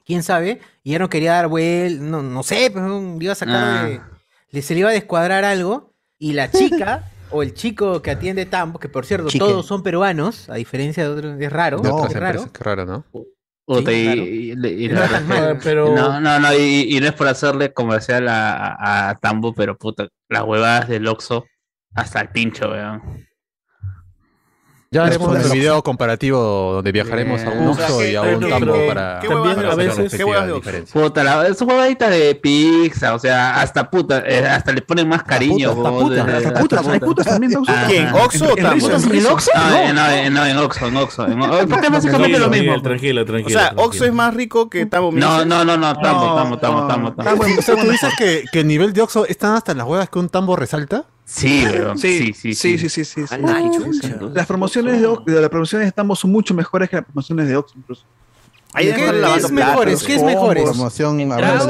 ¿Quién 0.06 0.22
sabe? 0.22 0.62
Y 0.84 0.92
ya 0.92 1.00
no 1.00 1.10
quería 1.10 1.32
dar 1.34 1.48
vuelta, 1.48 2.04
no, 2.04 2.22
no 2.22 2.44
sé, 2.44 2.70
pero 2.72 3.18
iba 3.20 3.32
a 3.32 3.36
sacar 3.36 3.56
Ah. 3.56 4.10
le- 4.52 4.62
se 4.62 4.74
le 4.76 4.82
iba 4.82 4.90
a 4.90 4.94
descuadrar 4.94 5.44
algo 5.44 5.94
y 6.20 6.34
la 6.34 6.52
chica 6.52 7.12
o 7.36 7.44
el 7.44 7.54
chico 7.54 8.02
que 8.02 8.12
atiende 8.12 8.46
Tambo, 8.46 8.80
que 8.80 8.90
por 8.90 9.06
cierto 9.06 9.28
Chique. 9.28 9.40
todos 9.44 9.66
son 9.66 9.84
peruanos, 9.84 10.50
a 10.50 10.56
diferencia 10.56 11.04
de 11.04 11.10
otros, 11.10 11.40
es 11.40 11.52
raro, 11.52 11.80
De 11.80 11.90
otras 11.90 12.12
es 12.14 12.20
raro. 12.20 12.40
empresas. 12.40 12.52
Qué 12.58 12.64
raro, 12.64 12.86
¿no? 12.86 13.06
Puta, 13.68 13.92
y- 13.92 14.04
claro. 14.04 14.22
y- 14.22 14.52
y- 14.82 14.86
y 14.86 14.90
No. 14.90 15.02
Pero 15.64 15.96
No, 15.96 16.20
no, 16.22 16.40
no, 16.40 16.54
y, 16.54 16.96
y 16.96 17.00
no 17.00 17.08
es 17.08 17.14
por 17.14 17.28
hacerle 17.28 17.74
comercial 17.74 18.28
a, 18.28 18.74
a, 18.76 19.10
a 19.10 19.16
Tambo, 19.16 19.54
pero 19.54 19.78
puta, 19.78 20.08
las 20.30 20.44
huevadas 20.44 20.88
del 20.88 21.08
Oxxo 21.08 21.46
hasta 21.96 22.22
el 22.22 22.30
pincho, 22.30 22.70
weón. 22.70 23.02
Ya 24.96 25.06
haremos 25.06 25.28
un 25.46 25.52
video 25.52 25.84
comparativo 25.84 26.74
donde 26.76 26.92
viajaremos 26.94 27.42
a 27.44 27.50
un 27.50 27.68
O 27.68 27.74
sea, 27.76 27.86
Oxxo 27.86 28.00
¿qué- 28.00 28.12
y 28.12 28.16
a 28.16 28.22
un 28.22 28.40
tambo 28.50 28.74
para, 28.88 29.20
qué 29.22 29.28
para 29.28 29.42
de 29.42 29.52
hacer 29.52 29.66
Oxxo? 29.66 30.02
las 30.04 30.12
¿Qué 30.14 30.72
de. 30.72 30.82
Puta, 30.84 31.24
la, 31.24 31.48
esas 31.48 31.62
huevaditas 31.68 32.10
de 32.12 32.36
pizza, 32.36 33.14
o 33.14 33.20
sea, 33.20 33.60
hasta 33.60 33.90
puta, 33.90 34.24
eh, 34.26 34.46
hasta 34.48 34.72
le 34.72 34.82
ponen 34.82 35.10
más 35.10 35.24
cariño. 35.24 35.74
puta, 35.76 35.92
huevón, 35.92 36.10
puta, 36.10 36.22
hasta 36.38 36.92
hay 36.94 37.00
putas 37.02 37.26
también 37.26 37.52
de 37.52 37.58
Oxxo. 37.58 37.74
Ah, 37.76 37.84
¿Quién? 37.88 38.08
ah. 38.08 38.24
¿Oxxo 38.24 38.46
o 38.46 38.50
En 38.58 38.64
Tambo? 38.64 38.74
Rizos, 38.88 39.04
¿En 39.06 39.16
¿En 39.16 39.26
Oxxo? 39.26 39.52
No, 39.56 39.78
en- 39.78 39.96
no, 39.96 40.10
en- 40.12 40.34
no, 40.34 40.46
en 40.46 40.58
Oxxo, 40.58 40.88
en 40.88 40.96
Oxxo. 40.98 41.26
Porque 41.70 41.86
es 41.88 41.92
básicamente 41.92 42.40
lo 42.40 42.50
mismo. 42.50 42.64
Miguel, 42.66 42.82
tranquilo, 42.82 43.22
O 43.22 43.26
tranquilo. 43.26 43.50
sea, 43.60 43.68
tranquilo. 43.68 43.86
Oxxo 43.88 44.06
es 44.06 44.14
más 44.14 44.34
rico 44.34 44.70
que 44.70 44.86
Tambo. 44.86 45.12
¿me 45.12 45.20
No, 45.20 45.44
no, 45.44 45.66
no, 45.66 45.76
no, 45.78 45.94
Tambo, 46.00 46.26
No, 46.28 46.36
Tambo, 46.36 46.58
Tambo, 46.58 46.82
no. 46.82 46.88
Tambo, 46.88 47.12
Tambo. 47.12 47.46
Es- 47.46 47.58
O 47.60 47.62
sea, 47.62 47.76
¿tú 47.76 47.90
dices 47.92 48.14
que, 48.18 48.46
que 48.52 48.62
el 48.62 48.68
nivel 48.68 48.94
de 48.94 49.02
Oxxo 49.02 49.26
están 49.26 49.56
hasta 49.56 49.74
las 49.74 49.86
huevas 49.86 50.10
que 50.10 50.20
un 50.20 50.30
tambo 50.30 50.56
resalta? 50.56 51.04
Sí. 51.26 51.66
Sí, 51.98 52.34
Sí, 52.34 52.34
sí, 52.34 52.54
sí, 52.54 52.78
sí. 52.78 52.90
sí, 53.04 53.06
sí. 53.06 53.22
Las 54.34 54.46
promociones 54.46 55.02
de, 55.02 55.08
Ox- 55.08 55.26
de 55.26 55.42
las 55.42 55.50
promociones 55.50 55.88
de 55.88 55.92
Tambo 55.92 56.16
son 56.16 56.32
mucho 56.32 56.54
mejores 56.54 56.90
que 56.90 56.96
las 56.98 57.06
promociones 57.06 57.48
de 57.48 57.56
Oxxo. 57.58 57.78
incluso. 57.78 58.06
Ahí 58.78 58.88
¿Qué, 58.88 58.94
qué 58.96 59.36
es 59.38 59.52
mejores? 59.52 60.04
¿Qué 60.04 60.16
es 60.16 60.24
mejores? 60.24 60.64
Promoción 60.64 61.18
de 61.18 61.24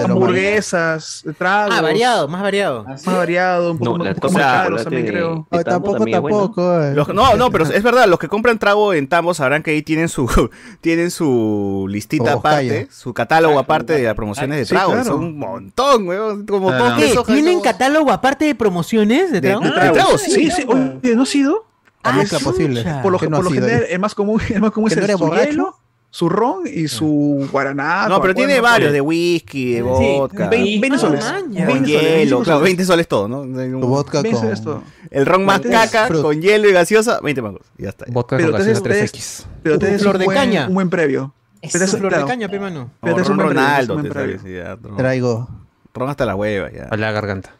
hamburguesas, 0.03 1.23
tragos. 1.37 1.75
Ah, 1.77 1.81
variado, 1.81 2.27
más 2.27 2.41
variado. 2.41 2.83
Más 2.83 3.05
variado, 3.05 3.71
un 3.71 3.77
poco, 3.77 3.97
No, 3.99 4.03
más- 4.03 4.13
un 4.15 4.19
poco 4.19 4.27
chocolate 4.33 4.83
también 4.83 5.05
creo. 5.07 5.47
Tampoco, 5.63 5.97
también 5.97 6.15
es 6.17 6.21
bueno. 6.21 6.37
tampoco. 6.39 6.81
eh. 6.81 6.93
Los- 6.95 7.07
no, 7.09 7.35
no, 7.35 7.51
pero 7.51 7.65
es 7.65 7.83
verdad, 7.83 8.07
los 8.07 8.19
que 8.19 8.27
compran 8.27 8.57
trago 8.59 8.93
en 8.93 9.07
Tambo 9.07 9.33
sabrán 9.33 9.63
que 9.63 9.71
ahí 9.71 9.81
tienen 9.81 10.09
su 10.09 10.25
tienen 10.81 11.11
su 11.11 11.85
listita 11.89 12.35
Oh, 12.35 12.39
aparte, 12.39 12.67
calla. 12.67 12.87
su 12.91 13.13
catálogo 13.13 13.59
aparte 13.59 13.93
de 13.93 14.03
las 14.03 14.15
promociones 14.15 14.57
de 14.59 14.65
Sí, 14.65 14.73
trago. 14.73 14.91
claro. 14.93 15.05
Son 15.05 15.23
un 15.23 15.37
montón, 15.37 16.07
weón. 16.07 16.45
Como 16.45 16.71
Ah. 16.71 16.97
¿Tienen 17.27 17.61
catálogo 17.61 18.11
aparte 18.11 18.45
de 18.45 18.55
promociones 18.55 19.31
de 19.31 19.41
trago? 19.41 19.61
de 19.61 19.71
tragos, 19.91 20.21
sí. 20.21 20.31
Sí, 20.31 20.51
sí, 20.51 20.65
oye, 20.67 21.15
¿no 21.15 21.23
ha 21.23 21.25
sido? 21.25 21.65
Ah, 22.03 22.21
posible. 22.43 22.83
Por 23.01 23.11
lo, 23.11 23.17
¿Qué 23.19 23.27
no 23.29 23.37
por 23.37 23.45
lo 23.45 23.51
general, 23.51 23.85
el 23.89 23.99
más 23.99 24.13
común, 24.13 24.39
el 24.49 24.61
más 24.61 24.71
común 24.71 24.89
es 24.89 24.95
¿Que 24.95 25.01
no 25.01 25.33
el 25.33 25.47
hielo, 25.49 25.75
su 26.15 26.29
ron 26.29 26.63
y 26.65 26.87
su 26.87 27.45
guaraná. 27.51 28.07
No, 28.07 28.21
pero 28.21 28.33
tiene 28.33 28.61
varios, 28.61 28.93
de 28.93 29.01
whisky, 29.01 29.73
de 29.73 29.81
vodka. 29.81 30.47
Vein- 30.49 30.79
20 30.79 30.95
Ah, 30.95 30.97
soles. 30.97 31.25
Con 31.25 31.51
20 31.51 31.67
soles, 31.69 31.87
hielo, 31.87 32.05
25 32.07 32.43
claro, 32.43 32.59
soles. 32.59 32.63
20 32.63 32.85
soles 32.85 33.07
todo, 33.09 33.27
¿no? 33.27 33.41
Tu 33.41 33.85
vodka 33.85 34.21
20 34.21 34.31
con... 34.31 34.41
soles 34.47 34.61
todo. 34.63 34.83
El 35.11 35.25
ron 35.25 35.43
más 35.43 35.59
caca, 35.59 36.07
fruit. 36.07 36.21
con 36.21 36.41
hielo 36.41 36.69
y 36.69 36.71
gaseosa, 36.71 37.19
20 37.21 37.41
mangos. 37.41 37.63
Ya 37.77 37.89
está. 37.89 38.05
Vodka 38.07 38.37
Pero 38.37 38.51
con 38.51 38.59
gaseosa 38.59 38.81
ustedes- 38.81 39.13
3X. 39.13 39.45
Pero 39.61 39.75
Un 39.75 39.79
tenés 39.81 40.01
flor 40.01 40.15
un 40.15 40.19
de 40.19 40.25
buen, 40.25 40.37
caña. 40.37 40.67
un 40.69 40.73
buen 40.73 40.89
previo. 40.89 41.33
Es 41.61 41.73
Pero 41.73 41.83
un 41.83 41.91
flor 41.91 42.15
de 42.17 42.23
caña, 42.25 42.47
pe 42.47 42.59
mano. 42.61 42.91
Pero 43.01 43.19
es 43.21 43.27
un 43.29 43.37
ron 43.37 43.47
buen 43.53 44.07
previo, 44.09 44.35
es 44.35 44.41
Ronaldo, 44.43 44.89
un 44.89 44.95
Traigo... 44.97 45.49
ron 45.93 46.09
hasta 46.09 46.25
la 46.25 46.35
hueva, 46.35 46.71
ya. 46.71 46.83
A 46.91 46.95
la 46.95 47.11
garganta. 47.11 47.51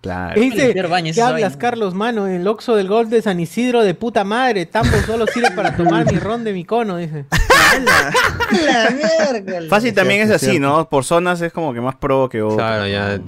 Claro. 0.00 0.40
Dice, 0.40 0.72
baños, 0.88 1.14
¿qué 1.14 1.22
hablas. 1.22 1.56
Carlos, 1.58 1.94
mano? 1.94 2.26
El 2.26 2.46
Oxxo 2.48 2.74
del 2.74 2.88
Golf 2.88 3.10
de 3.10 3.20
San 3.20 3.38
Isidro 3.38 3.82
de 3.82 3.94
puta 3.94 4.24
madre. 4.24 4.64
Tambo 4.66 4.96
solo 5.06 5.26
sirve 5.26 5.50
para 5.50 5.76
tomar 5.76 6.10
mi 6.10 6.18
ron 6.18 6.42
de 6.42 6.54
mi 6.54 6.64
cono, 6.64 6.96
dice. 6.96 7.26
Fácil 9.68 9.94
también 9.94 10.22
es 10.22 10.30
así, 10.30 10.46
cierto. 10.46 10.60
¿no? 10.60 10.88
Por 10.88 11.04
zonas 11.04 11.40
es 11.40 11.52
como 11.52 11.72
que 11.74 11.80
más 11.80 11.96
pro 11.96 12.28
que 12.28 12.42
otro. 12.42 12.56
Claro, 12.56 12.86
ya. 12.86 13.20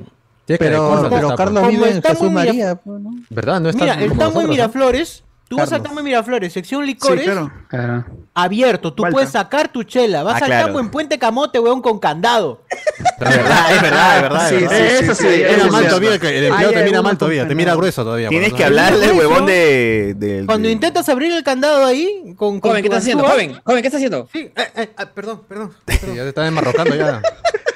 Pero, 0.47 1.09
pero 1.11 1.31
al 1.31 1.37
Carlos 1.37 1.69
vive 1.69 1.91
en 1.91 2.03
Jesús 2.03 2.31
María. 2.31 2.75
pues, 2.77 3.01
¿no? 3.01 3.11
¿Verdad? 3.31 3.61
No 3.61 3.69
está 3.69 3.85
Mira, 3.85 4.03
el 4.03 4.17
tambo 4.17 4.41
en. 4.41 4.51
Miraflores, 4.51 5.25
tú 5.53 5.59
vas 5.59 5.65
al 5.73 5.79
Carlos. 5.79 5.89
tambo 5.89 6.03
Miraflores, 6.03 6.53
sección 6.53 6.81
Sí, 6.83 6.87
licores, 6.87 7.25
claro. 7.25 7.53
Claro. 7.69 8.05
abierto. 8.35 8.93
Tú 8.93 9.03
Falta. 9.03 9.15
puedes 9.15 9.31
sacar 9.31 9.69
tu 9.71 9.83
chela. 9.85 10.23
Vas 10.23 10.35
Ah, 10.35 10.39
al 10.39 10.45
claro. 10.47 10.65
tambo 10.67 10.81
en 10.81 10.91
Puente 10.91 11.19
Camote, 11.19 11.59
weón, 11.59 11.83
con 11.83 11.99
candado. 11.99 12.63
Es 12.71 13.19
verdad, 13.19 13.75
es 13.77 13.83
verdad, 13.83 14.17
es 14.17 14.23
verdad. 14.23 14.49
Sí, 14.49 14.55
es 14.57 14.61
verdad. 14.63 14.77
sí, 14.99 15.05
Eso 15.05 15.15
sí, 15.15 15.23
sí, 15.23 15.43
eso 15.43 15.53
Mira 15.53 15.65
sí. 15.65 15.71
mal 15.71 15.87
todavía, 15.89 16.19
que 16.19 16.29
el 16.39 16.45
empleado 16.47 16.69
Ay, 16.71 16.75
te 16.75 16.85
mira 16.85 17.03
mal 17.03 17.19
todavía, 17.19 17.49
te 17.49 17.55
mira 17.55 17.75
grueso 17.75 18.03
todavía. 18.05 18.29
Tienes 18.31 18.53
que 18.55 18.65
hablarle, 18.65 19.13
huevón, 19.13 19.47
de, 19.47 20.43
Cuando 20.47 20.67
de- 20.69 20.73
intentas 20.73 21.09
abrir 21.09 21.33
el 21.33 21.43
candado 21.45 21.85
ahí, 21.85 22.35
con, 22.37 22.61
con 22.61 22.71
Joven, 22.71 22.83
¿qué 22.83 22.89
estás 22.89 23.03
haciendo? 23.03 23.25
Joven, 23.25 23.61
joven, 23.65 23.83
¿qué 23.83 23.89
estás 23.89 23.99
haciendo? 23.99 24.29
Sí, 24.33 24.51
eh, 24.57 24.69
eh, 24.77 24.91
ah, 24.97 25.07
perdón, 25.07 25.43
perdón. 25.49 25.73
Sí, 25.87 25.99
ya 26.15 26.23
te 26.23 26.29
están 26.29 26.47
enmarrocando 26.47 26.95
ya. 26.95 27.21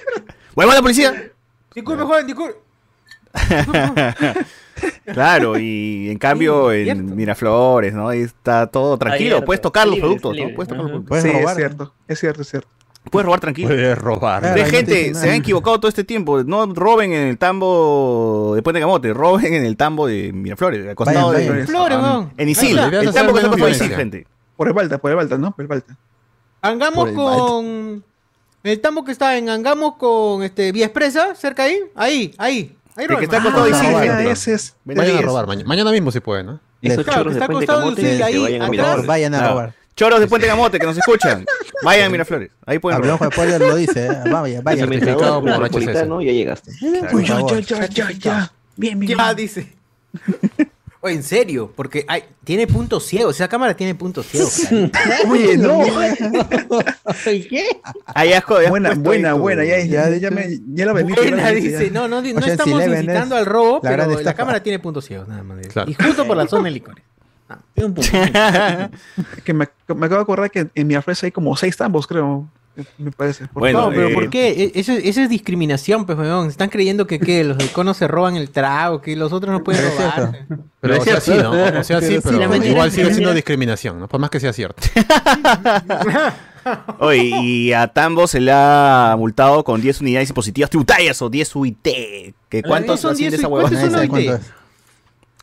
¡Huevón, 0.57 0.75
la 0.75 0.83
policía! 0.83 1.31
Disculpe, 1.75 2.03
joven, 2.05 2.27
disculpe. 2.27 2.55
Claro, 5.13 5.59
y 5.59 6.09
en 6.11 6.19
cambio 6.19 6.71
Sí, 6.73 6.89
en. 6.89 7.15
Miraflores, 7.17 7.95
¿no? 7.95 8.09
Ahí 8.09 8.21
está 8.21 8.67
todo 8.67 8.99
tranquilo. 8.99 9.37
Abierto, 9.37 9.47
Puedes 9.47 9.61
tocar 9.61 9.87
los 9.87 9.99
productos, 9.99 10.35
libre. 10.35 10.51
¿no? 10.51 10.57
Puedes 10.57 10.69
tocar 10.69 10.83
los 10.83 10.91
productos. 10.91 11.09
Puedes 11.09 11.25
Sí, 11.25 11.31
robar. 11.33 11.51
es 11.53 11.57
cierto. 11.57 11.95
Es 12.09 12.21
cierto, 12.21 12.43
es 12.43 12.49
cierto. 12.49 12.69
Puedes 13.11 13.25
robar 13.25 13.39
tranquilo. 13.41 13.69
Puedes 13.69 13.97
robar. 13.97 14.41
Claro, 14.41 14.57
no 14.57 14.65
te 14.65 14.71
gente, 14.71 15.15
se 15.15 15.31
han 15.31 15.37
equivocado 15.37 15.79
todo 15.79 15.89
este 15.89 16.03
tiempo. 16.03 16.43
No 16.43 16.67
roben 16.75 17.13
en 17.13 17.29
el 17.29 17.39
tambo 17.39 18.53
de 18.57 18.63
Puente 18.63 18.81
Camote, 18.81 19.13
roben 19.15 19.55
en 19.55 19.65
el 19.65 19.77
tambo 19.77 20.09
de 20.09 20.33
Miraflores, 20.33 20.89
al 20.89 20.95
costado 20.97 21.29
Vayan, 21.29 21.43
de. 21.45 21.51
vayan. 21.51 21.67
Flores, 21.69 21.99
weón. 21.99 22.33
En 22.37 22.49
Isil, 22.49 22.77
el 22.79 23.13
tambo 23.13 23.33
que 23.33 23.41
está 23.41 23.51
por 23.57 23.71
Isil, 23.71 23.91
gente. 23.91 24.27
Por 24.57 24.67
el 24.69 24.75
Balta, 24.75 24.99
por 24.99 25.11
el 25.13 25.17
Balta, 25.17 25.39
¿no? 25.39 25.53
Por 25.53 25.63
el 25.63 25.69
Balta. 25.69 25.97
Angamos 26.63 27.11
con. 27.13 28.03
El 28.65 28.81
tambo 28.81 29.05
que 29.05 29.13
está 29.13 29.39
en 29.39 29.49
Angamos 29.51 29.95
con 29.95 30.43
este 30.43 30.73
Vía 30.73 30.87
Expresa, 30.87 31.37
cerca 31.37 31.63
ahí. 31.63 31.79
Ahí, 31.95 32.35
ahí. 32.39 32.77
Ahí, 32.97 33.07
que 33.07 33.25
está 33.25 33.37
al 33.37 33.43
costado 33.43 33.65
de 33.65 33.71
Isil, 33.71 34.29
ese 34.29 34.55
es. 34.55 34.75
Vayan 34.85 35.19
a 35.19 35.23
robar 35.23 35.47
mañana. 35.47 35.69
Mañana 35.69 35.91
mismo 35.93 36.11
si 36.11 36.21
pueden, 36.21 36.47
¿no? 36.47 36.61
Esos 36.83 37.05
Claro, 37.05 37.21
choros 37.31 37.33
que 37.35 37.39
de 37.39 37.45
está 37.45 37.53
Puente 37.53 37.73
acostado 37.73 37.93
Isil, 37.93 38.17
que 38.19 38.25
ahí, 38.25 38.39
vayan 38.39 38.63
a 38.63 38.65
atrás. 38.65 38.71
Miraflores. 38.71 39.07
Vayan 39.07 39.35
a 39.35 39.49
robar. 39.49 39.75
Choros 39.97 40.21
de 40.21 40.27
Puente 40.27 40.47
Camote 40.47 40.79
que 40.79 40.87
nos 40.87 40.97
escuchan. 40.99 41.45
Vayan 41.83 42.07
a 42.07 42.09
Miraflores. 42.11 42.51
Ahí 42.67 42.79
pueden 42.79 42.97
Hablamos 42.99 43.21
robar. 43.21 43.31
de 43.31 43.35
spoiler, 43.37 43.61
lo 43.61 43.77
dice. 43.77 44.07
¿eh? 44.07 44.11
Vaya, 44.31 44.61
vaya. 44.63 44.81
Certificado 44.87 45.41
por 45.41 45.51
metropolitano, 45.51 46.23
ya 46.23 46.33
llegaste. 46.33 46.73
Uy, 47.13 47.25
ya, 47.25 47.41
ya, 47.47 47.61
ya, 47.61 47.87
ya, 47.87 48.11
ya. 48.13 48.53
Bien, 48.77 48.99
bien. 49.01 49.19
Ya, 49.19 49.35
dice. 49.35 49.73
Oye, 51.01 51.15
en 51.15 51.23
serio, 51.23 51.73
porque 51.75 52.05
hay, 52.09 52.25
tiene 52.45 52.67
puntos 52.67 53.05
ciegos. 53.07 53.37
Esa 53.37 53.49
cámara 53.49 53.75
tiene 53.75 53.95
puntos 53.95 54.27
ciegos. 54.27 54.69
Oye, 55.31 55.57
no. 55.57 55.81
¿Qué? 57.25 57.65
Has 58.07 58.69
Buena, 58.69 58.95
buena, 58.95 59.35
buena. 59.35 59.65
Ya, 59.65 59.79
ya, 59.85 60.09
ya, 60.17 60.31
me, 60.31 60.59
ya 60.75 60.87
la 60.87 60.93
vendí. 60.93 61.15
Buena, 61.15 61.51
dice. 61.51 61.87
ya. 61.87 61.93
No, 61.93 62.09
no, 62.09 62.23
no 62.23 62.47
estamos 62.47 62.83
incitando 62.87 63.35
es 63.37 63.41
al 63.41 63.47
robo, 63.47 63.81
la 63.83 63.91
pero 63.91 64.09
gran 64.09 64.25
la 64.25 64.35
cámara 64.35 64.63
tiene 64.63 64.79
puntos 64.79 65.05
ciegos, 65.05 65.29
nada 65.29 65.43
más. 65.43 65.67
Claro. 65.69 65.91
Y 65.91 65.95
justo 65.95 66.27
por 66.27 66.37
la 66.37 66.47
zona 66.47 66.65
de 66.65 66.71
licores. 66.71 67.05
Que 69.45 69.53
me, 69.55 69.69
me 69.89 70.07
acabo 70.07 70.17
de 70.17 70.23
acordar 70.23 70.51
que 70.51 70.69
en 70.75 70.87
Miraflores 70.87 71.23
hay 71.23 71.31
como 71.31 71.57
seis 71.57 71.77
tambos, 71.77 72.07
creo. 72.07 72.49
Me 72.99 73.11
parece. 73.13 73.47
Por 73.49 73.61
Bueno, 73.61 73.83
no, 73.83 73.91
pero 73.91 74.09
eh, 74.09 74.15
¿por 74.15 74.31
qué? 74.31 74.73
Eso, 74.75 74.93
eso 74.93 75.21
es 75.23 75.29
discriminación, 75.29 76.07
pues, 76.07 76.19
weón. 76.19 76.49
Están 76.49 76.69
creyendo 76.69 77.07
que, 77.07 77.19
¿qué? 77.19 77.45
los 77.45 77.63
iconos 77.63 77.97
se 77.97 78.09
roban 78.09 78.37
el 78.37 78.51
trago, 78.51 79.01
que 79.01 79.17
los 79.17 79.33
otros 79.33 79.53
no 79.53 79.65
pueden 79.65 79.83
Pero 79.83 79.93
es 79.93 79.97
cierto. 79.97 80.21
robar. 80.21 80.47
Pero 80.49 80.61
Pero 80.81 81.01
o 81.01 81.05
sea, 81.05 81.17
es 81.19 81.25
sí, 81.25 81.33
cierto. 81.33 81.55
¿no? 81.55 81.81
O 81.81 81.85
sea, 81.85 82.01
sí, 82.01 82.19
Pero 82.23 82.23
sí, 82.23 82.29
pero 82.49 82.65
igual 82.65 82.91
sigue 82.93 83.13
siendo 83.13 83.35
discriminación, 83.35 83.99
¿no? 83.99 84.09
Por 84.09 84.21
más 84.21 84.31
que 84.31 84.41
sea 84.41 84.53
cierto. 84.53 84.83
Oye, 86.99 87.31
y 87.43 87.73
a 87.73 87.87
Tambo 87.89 88.27
se 88.27 88.41
le 88.41 88.51
ha 88.53 89.15
multado 89.17 89.63
con 89.63 89.81
10 89.81 90.01
unidades 90.01 90.29
impositivas 90.31 90.69
tributarias 90.69 91.21
o 91.23 91.31
10 91.31 91.55
UIT. 91.57 91.89
¿Que 92.49 92.63
¿Cuántos 92.67 93.01
son 93.01 93.13
asciende 93.13 93.37
10 93.37 93.41
esa 93.41 93.49
UIT? 93.49 94.13
huevada? 94.13 94.41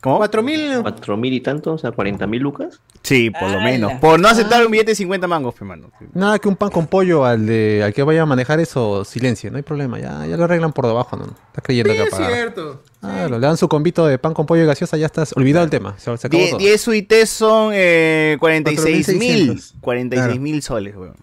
¿Cómo? 0.03 0.17
¿Cuatro 0.17 0.43
mil? 0.43 0.81
¿Cuatro 0.81 1.15
mil 1.15 1.31
y 1.33 1.39
tanto? 1.39 1.71
O 1.73 1.77
sea, 1.77 1.91
40 1.91 2.27
mil 2.27 2.41
lucas. 2.41 2.81
Sí, 3.03 3.29
por 3.31 3.43
lo 3.43 3.59
¡Hala! 3.59 3.63
menos. 3.63 3.93
Por 4.01 4.19
no 4.19 4.27
aceptar 4.27 4.65
un 4.65 4.69
billete 4.71 4.91
de 4.91 4.95
50 4.95 5.27
mangos, 5.27 5.55
pe, 5.55 5.63
mano. 5.63 5.89
Nada 6.13 6.39
que 6.39 6.49
un 6.49 6.57
pan 6.57 6.69
con 6.71 6.87
pollo 6.87 7.23
al 7.25 7.45
de 7.45 7.81
al 7.85 7.93
que 7.93 8.03
vaya 8.03 8.23
a 8.23 8.25
manejar 8.25 8.59
eso, 8.59 9.05
silencio, 9.05 9.49
no 9.49 9.57
hay 9.57 9.63
problema, 9.63 9.99
ya, 9.99 10.25
ya 10.27 10.35
lo 10.35 10.43
arreglan 10.43 10.73
por 10.73 10.87
debajo, 10.87 11.15
¿no? 11.15 11.23
Estás 11.23 11.63
creyendo 11.63 11.93
que 11.93 12.03
es 12.03 12.09
pagar. 12.09 12.31
cierto. 12.33 12.83
Claro, 12.99 13.39
le 13.39 13.47
dan 13.47 13.55
su 13.57 13.67
convito 13.69 14.05
de 14.05 14.17
pan 14.17 14.33
con 14.33 14.45
pollo 14.45 14.63
y 14.63 14.65
gaseosa, 14.65 14.97
ya 14.97 15.05
estás 15.05 15.33
olvidado 15.37 15.63
el 15.63 15.71
tema. 15.71 15.95
Se, 15.97 16.15
se 16.17 16.27
acabó 16.27 16.43
Die- 16.43 16.49
todo. 16.51 16.59
10 16.59 16.87
UIT 16.89 17.13
son 17.25 17.71
eh, 17.73 18.35
46 18.41 19.17
mil. 19.17 19.51
4.600. 19.53 19.73
46 19.81 20.39
mil 20.39 20.61
soles, 20.61 20.95
weón. 20.95 21.15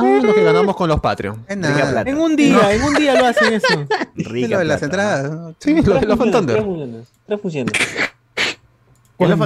Ah, 0.00 0.20
lo 0.22 0.34
que 0.34 0.42
ganamos 0.42 0.76
con 0.76 0.88
los 0.88 1.00
Patreon. 1.00 1.44
Nada. 1.56 2.02
En 2.06 2.18
un 2.18 2.34
día, 2.36 2.72
en 2.72 2.82
un 2.82 2.94
día 2.94 3.14
lo 3.14 3.26
hacen 3.26 3.54
eso. 3.54 3.86
Es 4.16 4.26
Rica 4.28 4.48
lo 4.48 4.58
de 4.60 4.64
las 4.64 4.82
entradas. 4.82 5.54
Sí, 5.58 5.74
lo 5.82 5.94
de 5.94 6.06
los 6.06 6.18
Fan 6.18 6.46
Tres 7.26 7.40
funciones. 7.40 7.72
Con 9.16 9.30
los 9.30 9.38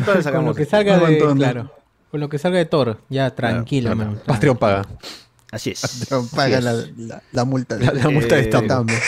lo 0.45 0.55
que 0.55 0.65
salga 0.65 0.99
de, 0.99 1.35
claro. 1.37 1.73
Con 2.11 2.21
lo 2.21 2.29
que 2.29 2.39
salga 2.39 2.59
de 2.59 2.65
Thor. 2.65 2.99
Ya, 3.09 3.35
tranquilo, 3.35 3.95
Claro, 3.95 4.11
man. 4.11 4.23
Patreon 4.25 4.57
paga. 4.57 4.87
Así 5.51 5.71
es. 5.71 6.07
Pero 6.09 6.27
paga 6.35 6.61
la, 6.61 6.73
la, 6.73 7.23
la 7.33 7.45
multa. 7.45 7.77
La, 7.77 7.93
la 7.93 8.09
multa 8.09 8.37
de 8.37 8.43
Eh. 8.43 9.01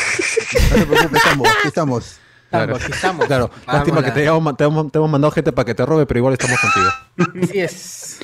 No 0.70 0.76
te 0.76 0.86
preocupes, 0.86 1.24
estamos. 1.24 1.48
Aquí 1.48 1.68
estamos. 1.68 2.16
Claro. 2.50 2.76
Aquí 2.76 2.92
estamos. 2.92 3.26
Claro, 3.26 3.50
lástima 3.66 4.04
que 4.04 4.10
te 4.10 4.24
hemos, 4.24 4.56
te, 4.56 4.64
hemos, 4.64 4.92
te 4.92 4.98
hemos 4.98 5.10
mandado 5.10 5.30
gente 5.30 5.52
para 5.52 5.66
que 5.66 5.74
te 5.74 5.84
robe, 5.84 6.06
pero 6.06 6.18
igual 6.18 6.34
estamos 6.34 6.58
contigo. 6.60 7.42
Así 7.44 7.58
es. 7.60 8.18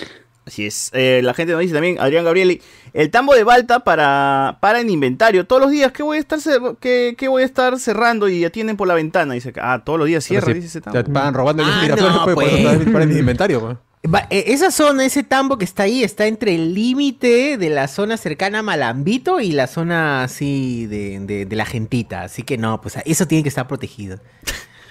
Así 0.46 0.66
es. 0.66 0.90
Eh, 0.92 1.20
la 1.24 1.32
gente 1.32 1.52
nos 1.52 1.62
dice 1.62 1.72
también, 1.72 1.98
Adrián 1.98 2.24
Gabrieli, 2.24 2.60
el 2.92 3.10
tambo 3.10 3.34
de 3.34 3.44
Balta 3.44 3.80
para, 3.80 4.58
para 4.60 4.80
en 4.80 4.90
inventario 4.90 5.46
todos 5.46 5.62
los 5.62 5.70
días. 5.70 5.90
¿Qué 5.92 6.02
voy 6.02 6.18
a 6.18 6.20
estar 6.20 6.38
cer- 6.38 6.76
qué, 6.80 7.14
qué 7.16 7.28
voy 7.28 7.42
a 7.42 7.46
estar 7.46 7.78
cerrando 7.78 8.28
y 8.28 8.44
atienden 8.44 8.76
por 8.76 8.86
la 8.86 8.94
ventana? 8.94 9.32
Dice, 9.34 9.52
que, 9.54 9.60
ah, 9.60 9.82
todos 9.84 9.98
los 9.98 10.06
días 10.06 10.22
cierra, 10.22 10.48
si 10.48 10.54
dice 10.54 10.66
ese 10.66 10.80
te 10.82 10.90
tambo. 10.90 11.12
van 11.12 11.32
robando 11.32 11.62
el 11.62 11.68
Ah, 11.70 11.86
no, 11.96 12.24
pues, 12.24 12.34
por 12.34 12.44
eso 12.44 12.92
pues. 12.92 13.16
inventario. 13.16 13.60
pues. 13.60 13.76
Va- 14.14 14.26
eh, 14.28 14.44
esa 14.48 14.70
zona, 14.70 15.06
ese 15.06 15.22
tambo 15.22 15.56
que 15.56 15.64
está 15.64 15.84
ahí, 15.84 16.04
está 16.04 16.26
entre 16.26 16.54
el 16.54 16.74
límite 16.74 17.56
de 17.56 17.70
la 17.70 17.88
zona 17.88 18.18
cercana 18.18 18.58
a 18.58 18.62
Malambito 18.62 19.40
y 19.40 19.52
la 19.52 19.66
zona 19.66 20.24
así 20.24 20.84
de, 20.84 21.20
de- 21.20 21.46
de 21.46 21.56
la 21.56 21.64
gentita. 21.64 22.20
Así 22.24 22.42
que 22.42 22.58
no, 22.58 22.82
pues 22.82 22.98
eso 23.06 23.26
tiene 23.26 23.42
que 23.42 23.48
estar 23.48 23.66
protegido. 23.66 24.18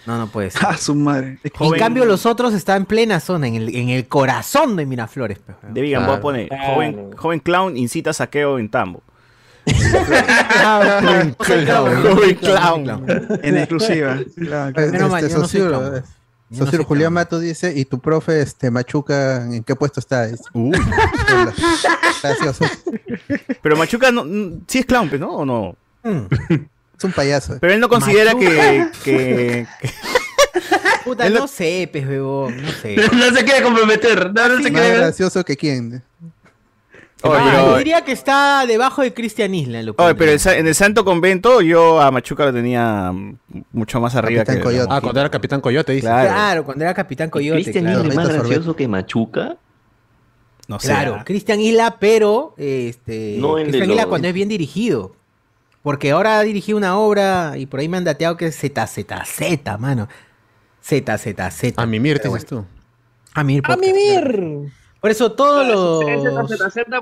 No, 0.05 0.17
no 0.17 0.27
puede 0.27 0.51
ser. 0.51 0.61
Ah, 0.65 0.77
su 0.77 0.95
madre. 0.95 1.39
Es 1.43 1.51
que- 1.51 1.65
En 1.65 1.73
cambio, 1.73 2.05
los 2.05 2.25
otros 2.25 2.53
están 2.53 2.77
en 2.77 2.85
plena 2.85 3.19
zona, 3.19 3.47
en 3.47 3.55
el, 3.55 3.75
en 3.75 3.89
el 3.89 4.07
corazón 4.07 4.75
de 4.75 4.85
Miraflores. 4.85 5.39
pues. 5.39 5.57
De 5.73 5.81
Vigan, 5.81 6.05
voy 6.05 6.15
a 6.15 6.21
poner, 6.21 6.47
Claro. 6.49 6.73
joven, 6.73 7.11
joven 7.15 7.39
clown 7.39 7.77
incita 7.77 8.09
a 8.09 8.13
saqueo 8.13 8.59
en 8.59 8.69
tambo. 8.69 9.01
Joven 11.39 12.35
clown. 12.35 13.05
En 13.43 13.57
exclusiva. 13.57 14.17
Este, 14.75 15.29
socio, 15.29 16.83
Julián. 16.83 17.13
Mato 17.13 17.39
dice, 17.39 17.73
¿y 17.75 17.85
tu 17.85 17.99
profe 17.99 18.41
este 18.41 18.69
Machuca 18.69 19.43
en 19.45 19.63
qué 19.63 19.75
puesto 19.75 19.99
está? 19.99 20.27
Uy. 20.53 20.71
Pero 23.61 23.77
Machuca 23.77 24.11
no, 24.11 24.23
mm, 24.25 24.63
sí 24.67 24.79
es 24.79 24.85
clown, 24.85 25.09
pues, 25.09 25.19
¿no? 25.21 25.31
¿O 25.31 25.45
no? 25.45 25.75
Es 26.97 27.03
un 27.03 27.11
payaso. 27.11 27.57
Pero 27.59 27.73
él 27.73 27.79
no 27.79 27.89
considera 27.89 28.33
que, 28.35 28.87
que, 29.03 29.67
que- 29.81 29.89
Puta, 31.03 31.29
no 31.29 31.47
sé, 31.47 31.89
pez 31.91 32.07
huevón, 32.07 32.61
no 32.61 32.71
sé. 32.71 32.95
No 33.13 33.35
se 33.35 33.43
quiere 33.43 33.61
comprometer. 33.63 34.31
No, 34.33 34.47
no 34.49 34.57
se 34.63 34.71
Más 34.71 34.81
quiere. 34.81 34.97
gracioso 34.97 35.43
que 35.43 35.57
quién. 35.57 36.01
Oye, 37.25 37.35
Ah, 37.39 37.49
pero- 37.51 37.65
yo 37.71 37.77
diría 37.77 38.01
que 38.01 38.11
está 38.11 38.65
debajo 38.67 39.01
de 39.01 39.13
Cristian 39.13 39.53
Isla. 39.55 39.81
Lo 39.81 39.95
Oye, 39.97 40.15
pero 40.15 40.31
el 40.31 40.39
en 40.59 40.67
el 40.67 40.75
Santo 40.75 41.03
Convento 41.05 41.61
yo 41.61 42.01
a 42.01 42.11
Machuca 42.11 42.45
lo 42.45 42.53
tenía 42.53 43.11
mm, 43.11 43.37
mucho 43.71 43.99
más 44.01 44.15
arriba 44.15 44.41
Capitán 44.41 44.57
que... 44.57 44.63
Coyote. 44.63 44.87
Ah, 44.91 45.01
cuando 45.01 45.19
era 45.21 45.29
Capitán 45.29 45.61
Coyote, 45.61 45.93
dice. 45.93 46.05
Claro. 46.07 46.29
Claro, 46.29 46.63
cuando 46.65 46.83
era 46.83 46.93
Capitán 46.93 47.29
Coyote. 47.29 47.61
Cristian 47.63 47.85
claro. 47.85 47.99
Isla 48.01 48.09
es 48.09 48.15
más 48.15 48.29
gracioso 48.29 48.75
que 48.75 48.87
Machuca. 48.87 49.57
No 50.67 50.79
sé. 50.79 50.87
Claro, 50.87 51.21
Cristian 51.25 51.59
Isla, 51.59 51.97
pero 51.99 52.53
este 52.57 53.37
No 53.39 53.55
Cristian 53.55 53.89
Isla 53.89 54.05
cuando 54.05 54.27
es 54.27 54.33
bien 54.33 54.49
dirigido. 54.49 55.15
Porque 55.83 56.11
ahora 56.11 56.39
ha 56.39 56.43
dirigido 56.43 56.77
una 56.77 56.97
obra 56.97 57.53
y 57.57 57.65
por 57.65 57.81
ahí 57.81 57.89
me 57.89 57.97
han 57.97 58.05
dateado 58.05 58.37
que 58.37 58.47
es 58.47 58.57
ZZZ, 58.57 59.77
mano. 59.77 60.07
ZZZ. 60.81 61.73
A 61.77 61.85
mimir, 61.85 62.19
Pero 62.21 62.33
dices 62.33 62.47
tú. 62.47 62.65
A 63.33 63.43
mimir. 63.43 63.63
¡A 63.69 63.75
mimir! 63.75 64.71
Por 65.01 65.11
eso 65.11 65.33
todos 65.33 65.67
los... 65.67 65.99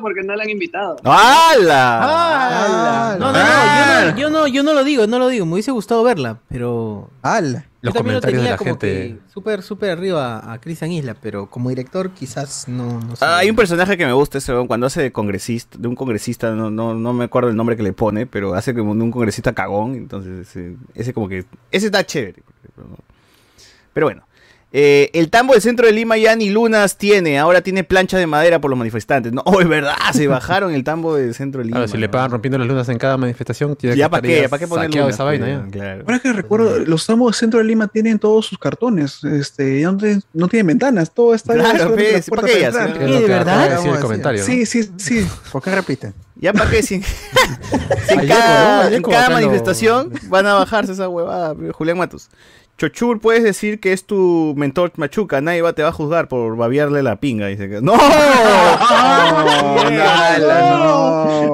porque 0.02 0.24
no 0.24 0.36
le 0.36 0.42
han 0.42 0.50
invitado. 0.50 0.96
¡Hala! 1.04 2.00
¡Hala! 2.02 3.18
No, 3.20 3.32
no, 3.32 3.38
no, 3.38 4.18
yo 4.18 4.18
no, 4.18 4.18
yo 4.18 4.30
no, 4.30 4.48
yo 4.48 4.64
no 4.64 4.74
lo 4.74 4.84
digo, 4.84 5.06
no 5.06 5.20
lo 5.20 5.28
digo. 5.28 5.46
Me 5.46 5.54
hubiese 5.54 5.70
gustado 5.70 6.04
verla, 6.04 6.40
pero... 6.50 7.12
¡Hala! 7.22 7.66
Los 7.82 7.94
también 7.94 8.16
lo 8.16 8.22
comentarios 8.22 8.24
de 8.24 8.38
tenía 8.38 8.52
la 8.52 8.58
como 8.58 8.70
gente. 8.72 9.20
súper, 9.34 9.64
súper 9.64 9.90
arriba 9.90 10.54
a 10.54 10.62
Cristian 10.62 10.92
Isla, 10.92 11.16
pero 11.20 11.50
como 11.50 11.70
director 11.70 12.12
quizás 12.12 12.68
no, 12.68 13.00
no 13.00 13.16
sé. 13.16 13.26
Ah, 13.26 13.40
hay 13.40 13.50
un 13.50 13.56
personaje 13.56 13.98
que 13.98 14.06
me 14.06 14.14
gusta 14.14 14.38
ese 14.38 14.54
cuando 14.68 14.86
hace 14.86 15.02
de 15.02 15.12
congresista, 15.12 15.78
de 15.80 15.88
un 15.88 15.96
congresista, 15.96 16.52
no, 16.52 16.70
no, 16.70 16.94
no 16.94 17.14
me 17.14 17.26
acuerdo 17.26 17.50
el 17.50 17.56
nombre 17.56 17.76
que 17.76 17.84
le 17.84 17.94
pone, 17.94 18.28
pero 18.28 18.54
hace 18.54 18.76
como 18.76 18.94
de 18.94 19.02
un 19.02 19.12
congresista 19.12 19.54
cagón, 19.54 19.96
entonces 19.96 20.48
ese, 20.48 20.76
ese 20.94 21.14
como 21.14 21.28
que, 21.28 21.46
ese 21.72 21.88
está 21.88 22.06
chévere. 22.06 22.44
Pero 23.94 24.06
bueno, 24.06 24.24
eh, 24.74 25.10
el 25.14 25.30
tambo 25.30 25.52
del 25.52 25.62
centro 25.62 25.86
de 25.86 25.92
Lima 25.92 26.18
ya 26.18 26.34
ni 26.36 26.50
lunas 26.50 26.98
tiene, 26.98 27.38
ahora 27.38 27.62
tiene 27.62 27.84
plancha 27.84 28.18
de 28.18 28.26
madera 28.26 28.62
por 28.62 28.70
los 28.70 28.80
manifestantes. 28.80 29.34
No, 29.34 29.42
oh, 29.46 29.60
es 29.62 29.68
verdad, 29.68 29.96
se 30.14 30.28
bajaron 30.28 30.74
el 30.74 30.84
tambo 30.84 31.16
del 31.16 31.36
centro 31.36 31.60
de 31.60 31.66
Lima. 31.66 31.78
Claro, 31.80 31.92
si 31.92 31.98
le 31.98 32.08
pagan 32.08 32.32
rompiendo 32.32 32.58
las 32.58 32.68
lunas 32.68 32.88
en 32.88 32.98
cada 32.98 33.18
manifestación, 33.18 33.76
tiene 33.76 33.98
Ya 33.98 34.06
que 34.06 34.10
para 34.10 34.22
qué, 34.22 34.50
para 34.50 34.60
qué 34.60 34.68
poner 34.68 34.90
lunas, 34.90 35.10
esa 35.10 35.24
vaina 35.26 35.48
ya. 35.48 35.66
Claro. 35.70 36.04
Ahora 36.08 36.20
que 36.20 36.32
recuerdo, 36.32 36.80
los 36.80 37.06
tambos 37.06 37.34
del 37.34 37.40
centro 37.40 37.60
de 37.60 37.66
Lima 37.66 37.88
tienen 37.88 38.18
todos 38.18 38.46
sus 38.46 38.58
cartones. 38.58 39.24
Este, 39.26 39.82
ya 39.82 39.92
no, 39.92 39.98
tienen, 39.98 40.24
no 40.34 40.48
tienen 40.48 40.68
ventanas, 40.68 41.12
todo 41.12 41.34
está 41.34 41.54
Claro, 41.54 41.94
puerta 41.94 42.32
¿para 42.34 42.48
qué 42.48 42.62
ya? 42.62 42.72
¿de 42.72 43.28
verdad? 43.28 44.38
Sí, 44.38 44.66
sí, 44.66 44.90
sí. 44.98 45.28
¿Por 45.52 45.62
qué 45.62 45.76
repiten? 45.76 46.14
Ya 46.36 46.54
para 46.54 46.72
qué, 46.72 46.82
si, 46.82 46.96
en- 46.96 47.04
cada, 48.28 49.30
manifestación 49.30 50.12
van 50.28 50.48
a 50.48 50.56
bajarse 50.56 50.94
esa 50.94 51.08
huevada, 51.08 51.56
Julián 51.74 52.00
Matos. 52.00 52.30
Chochur, 52.82 53.20
puedes 53.20 53.44
decir 53.44 53.80
que 53.80 53.94
es 53.94 54.06
tu 54.06 54.56
mentor 54.58 54.92
Machuca, 54.96 55.40
nadie 55.40 55.62
va, 55.62 55.74
te 55.74 55.84
va 55.84 55.90
a 55.90 55.92
juzgar 55.92 56.28
por 56.28 56.58
babiarle 56.58 57.04
la 57.04 57.18
pinga. 57.18 57.46
Dice 57.46 57.70
que. 57.70 57.80
¡No! 57.84 57.96
no. 57.96 58.00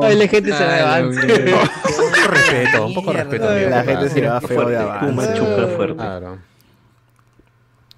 Ay, 0.03 0.15
la 0.15 0.28
gente 0.30 0.53
se 0.53 0.63
va 0.63 0.71
de 0.73 0.80
Ay, 0.80 1.01
avance. 1.01 1.19
Un 1.19 1.34
poco 1.51 2.32
respeto, 2.32 2.86
un 2.88 2.93
poco 2.93 3.11
respeto. 3.11 3.49
amigo. 3.49 3.69
La 3.69 3.84
gente 3.84 4.09
se 4.09 4.21
va 4.21 4.39
feo 4.39 4.69
de 4.69 4.78
Machuca 4.78 5.67
fuerte. 5.75 5.95
Claro. 5.95 6.38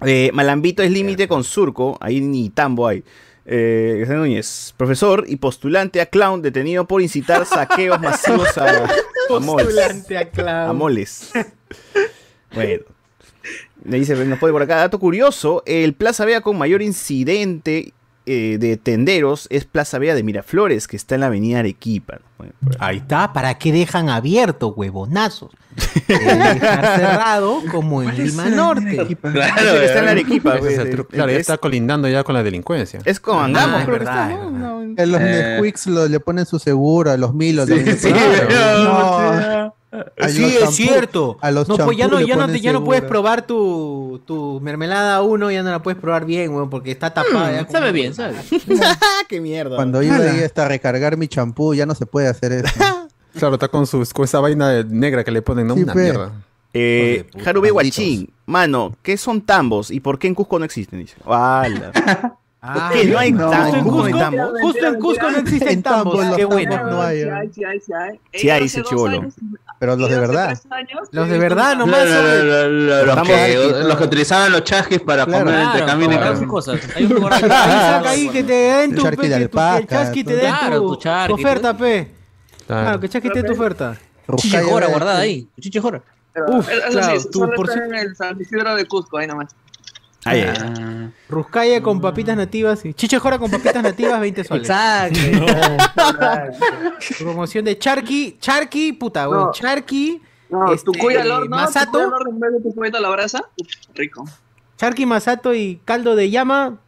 Eh, 0.04 0.30
Malambito 0.32 0.82
es 0.82 0.90
límite 0.90 1.28
con 1.28 1.44
Surco, 1.44 1.98
ahí 2.00 2.20
ni 2.20 2.50
tambo 2.50 2.88
hay. 2.88 3.04
Eh, 3.46 4.06
Núñez, 4.08 4.74
profesor 4.76 5.24
y 5.28 5.36
postulante 5.36 6.00
a 6.00 6.06
clown 6.06 6.42
detenido 6.42 6.84
por 6.88 7.00
incitar 7.00 7.46
saqueos 7.46 8.00
masivos 8.00 8.58
a, 8.58 8.86
a 9.30 9.38
moles. 9.38 9.66
Postulante 9.66 10.18
a 10.18 10.28
clown. 10.28 10.68
A 10.68 10.72
moles. 10.72 11.30
Bueno. 12.52 12.82
Le 13.84 13.98
dice, 13.98 14.14
nos 14.26 14.38
puede 14.38 14.52
por 14.52 14.62
acá, 14.62 14.76
dato 14.76 14.98
curioso, 14.98 15.62
el 15.66 15.94
Plaza 15.94 16.24
Vea 16.24 16.40
con 16.42 16.58
mayor 16.58 16.82
incidente 16.82 17.92
eh, 18.26 18.58
de 18.60 18.76
tenderos 18.76 19.46
es 19.50 19.64
Plaza 19.64 19.98
Vea 19.98 20.14
de 20.14 20.22
Miraflores, 20.22 20.86
que 20.86 20.96
está 20.96 21.14
en 21.14 21.22
la 21.22 21.28
avenida 21.28 21.60
Arequipa. 21.60 22.18
¿no? 22.38 22.44
Acá. 22.68 22.76
Ahí 22.78 22.98
está, 22.98 23.32
¿para 23.32 23.54
qué 23.58 23.72
dejan 23.72 24.08
abierto, 24.10 24.68
huevonazos? 24.68 25.50
Deben 26.06 26.38
dejar 26.60 26.96
cerrado 26.98 27.62
como 27.70 28.02
en 28.02 28.16
Lima 28.16 28.50
Norte. 28.50 29.06
Que 29.06 29.12
está 29.14 29.98
en 30.00 30.04
la 30.04 30.10
Arequipa. 30.10 30.56
Es 30.58 30.64
el 30.64 30.74
güey, 30.80 30.90
truco. 30.90 31.10
Claro, 31.10 31.30
ya 31.30 31.36
es, 31.36 31.40
está 31.40 31.56
colindando 31.56 32.08
ya 32.08 32.22
con 32.22 32.34
la 32.34 32.42
delincuencia. 32.42 33.00
es 33.04 33.18
con 33.18 33.56
Ah, 33.56 33.84
verdad, 33.86 34.00
está, 34.02 34.28
¿no? 34.28 34.50
verdad. 34.50 34.50
No, 34.50 34.82
En 34.82 35.12
los 35.12 35.20
Eh. 35.20 35.24
Netflix 35.24 35.86
lo- 35.86 36.06
le 36.08 36.20
ponen 36.20 36.44
su 36.44 36.58
seguro 36.58 37.10
a 37.10 37.16
los 37.16 37.34
milos. 37.34 37.66
Sí, 37.68 37.82
los- 37.82 37.98
sí, 37.98 38.12
Claro. 38.12 39.74
Sí, 40.28 40.44
es 40.44 40.70
cierto. 40.76 41.36
A 41.40 41.50
los 41.50 41.68
no, 41.68 41.76
pues 41.78 41.96
ya 41.96 42.06
no, 42.06 42.18
le 42.20 42.26
ya 42.26 42.36
no, 42.36 42.42
ponen 42.42 42.56
te- 42.56 42.62
ya 42.62 42.72
no 42.72 42.84
puedes 42.84 43.02
probar 43.02 43.42
tu, 43.46 44.20
tu 44.24 44.60
mermelada 44.60 45.20
1, 45.22 45.50
ya 45.50 45.62
no 45.64 45.70
la 45.70 45.82
puedes 45.82 46.00
probar 46.00 46.24
bien, 46.26 46.54
weón, 46.54 46.70
porque 46.70 46.92
está 46.92 47.12
tapada. 47.12 47.50
ya 47.52 47.64
con- 47.64 47.72
Sabe 47.72 47.90
bien, 47.92 48.14
sabe. 48.14 48.36
¡Ah, 48.84 48.96
qué 49.28 49.40
mierda! 49.40 49.74
Cuando 49.76 49.98
Ala. 49.98 50.14
ahí 50.32 50.42
hasta 50.44 50.68
recargar 50.68 51.16
mi 51.16 51.26
champú, 51.26 51.74
ya 51.74 51.86
no 51.86 51.94
se 51.94 52.06
puede 52.06 52.28
hacer 52.28 52.52
eso. 52.52 52.68
Claro, 53.32 53.54
está 53.54 53.68
con, 53.68 53.86
sus, 53.86 54.12
con 54.12 54.24
esa 54.24 54.40
vaina 54.40 54.82
negra 54.82 55.22
que 55.22 55.30
le 55.30 55.40
ponen, 55.40 55.68
¿no? 55.68 55.74
Sí, 55.76 55.84
Una 55.84 55.92
pe. 55.94 56.00
mierda. 56.00 56.32
Eh, 56.74 57.26
Harube. 57.46 57.70
Guachín, 57.70 58.28
mano, 58.46 58.96
¿qué 59.02 59.16
son 59.16 59.40
tambos 59.40 59.92
y 59.92 60.00
por 60.00 60.18
qué 60.18 60.26
en 60.26 60.34
Cusco 60.34 60.58
no 60.58 60.64
existen? 60.64 60.98
Dice. 60.98 61.14
Ah. 62.62 62.90
No 63.06 63.18
hay 63.18 63.32
no. 63.32 63.48
tambo. 63.50 63.72
Justo 63.72 63.78
en 63.78 63.84
¿Cómo 63.84 63.96
no 63.96 64.02
Cusco, 64.02 64.18
tambo? 64.18 64.58
justo 64.60 64.86
en 64.86 64.94
Cusco 65.00 65.30
no 65.30 65.38
existen 65.38 65.68
En 65.68 65.82
tambos, 65.82 66.16
Qué 66.36 66.42
tambos 66.42 66.46
bueno. 66.54 66.90
no 66.90 67.02
hay. 67.02 67.22
Sí 67.22 67.30
hay, 67.30 67.48
sí 67.52 67.64
hay, 67.64 67.80
sí 67.80 67.92
hay. 67.94 68.20
Sí 68.34 68.50
hay, 68.50 68.64
ese 68.64 68.80
años- 68.80 69.34
Pero 69.78 69.96
los 69.96 70.10
de 70.10 70.18
verdad. 70.20 70.58
Los 71.10 71.28
de 71.30 71.38
verdad 71.38 71.76
nomás 71.76 72.04
los, 72.06 73.22
que, 73.26 73.82
los 73.86 73.96
que 73.96 74.04
utilizaban 74.04 74.52
los 74.52 74.62
chasquis 74.64 75.00
para 75.00 75.24
Claro. 75.24 75.44
comer 75.46 75.60
entre 75.60 75.78
Claro, 75.78 75.86
camino 75.86 76.12
y 76.12 76.16
para 76.18 76.32
camino. 76.32 76.48
cosas. 76.52 76.80
Hay 76.94 77.04
un 77.06 77.32
Ahí 77.32 77.40
saca 77.48 78.10
ahí 78.10 78.28
que 78.28 78.44
te 78.44 78.52
den 78.52 78.94
tu, 78.94 79.02
chasqui 79.02 80.24
te 80.24 80.36
den 80.36 80.54
Claro, 80.54 80.96
tu, 81.28 81.34
oferta, 81.34 81.74
pe. 81.76 82.10
Claro. 82.66 83.00
Que 83.00 83.08
chasqui 83.08 83.30
te 83.30 83.40
dé 83.42 83.48
tu 83.48 83.52
oferta. 83.54 83.96
Chiche 84.36 84.58
Ruscaya, 84.58 84.64
jora 84.72 84.86
guardada 84.88 85.18
ahí. 85.20 85.48
Chiche 85.58 85.80
jora. 85.80 86.02
Uf, 86.46 86.68
claro, 86.68 87.18
solo 87.20 87.30
tú 87.32 87.50
por 87.56 87.70
en 87.70 87.94
el 87.94 88.14
San 88.14 88.40
Isidro 88.40 88.76
de 88.76 88.84
Cusco, 88.86 89.16
ahí 89.18 89.26
nomás. 89.26 89.48
Ay. 90.24 90.42
Ah. 90.42 91.08
Ruscaya 91.28 91.80
con 91.82 92.00
papitas 92.00 92.36
nativas 92.36 92.84
y 92.84 92.92
chiche 92.94 93.18
jora 93.18 93.38
con 93.38 93.50
papitas 93.50 93.82
nativas 93.82 94.20
20 94.20 94.44
soles. 94.44 94.68
Exacto. 94.68 95.18
Promoción 97.18 97.64
de 97.64 97.78
Charqui, 97.78 98.36
Charqui, 98.40 98.92
puta, 98.92 99.28
weón. 99.28 99.44
No. 99.46 99.52
Charqui, 99.52 100.20
No, 100.50 100.72
Este, 100.72 100.84
tu 100.86 100.92
cuya 100.98 101.22
al 101.22 101.30
horno, 101.30 101.56
Masato. 101.56 101.86
tu 101.86 101.92
cuya 101.92 102.04
al 102.06 102.12
horno 102.14 102.30
en 102.30 102.40
vez 102.40 102.52
de 102.52 102.60
tu 102.60 102.74
cuya 102.74 102.98
a 102.98 103.00
la 103.00 103.08
brasa, 103.10 103.44
uf, 103.56 103.68
rico. 103.94 104.24
Charqui 104.76 105.06
Masato 105.06 105.54
y 105.54 105.80
caldo 105.84 106.16
de 106.16 106.28
llama. 106.30 106.78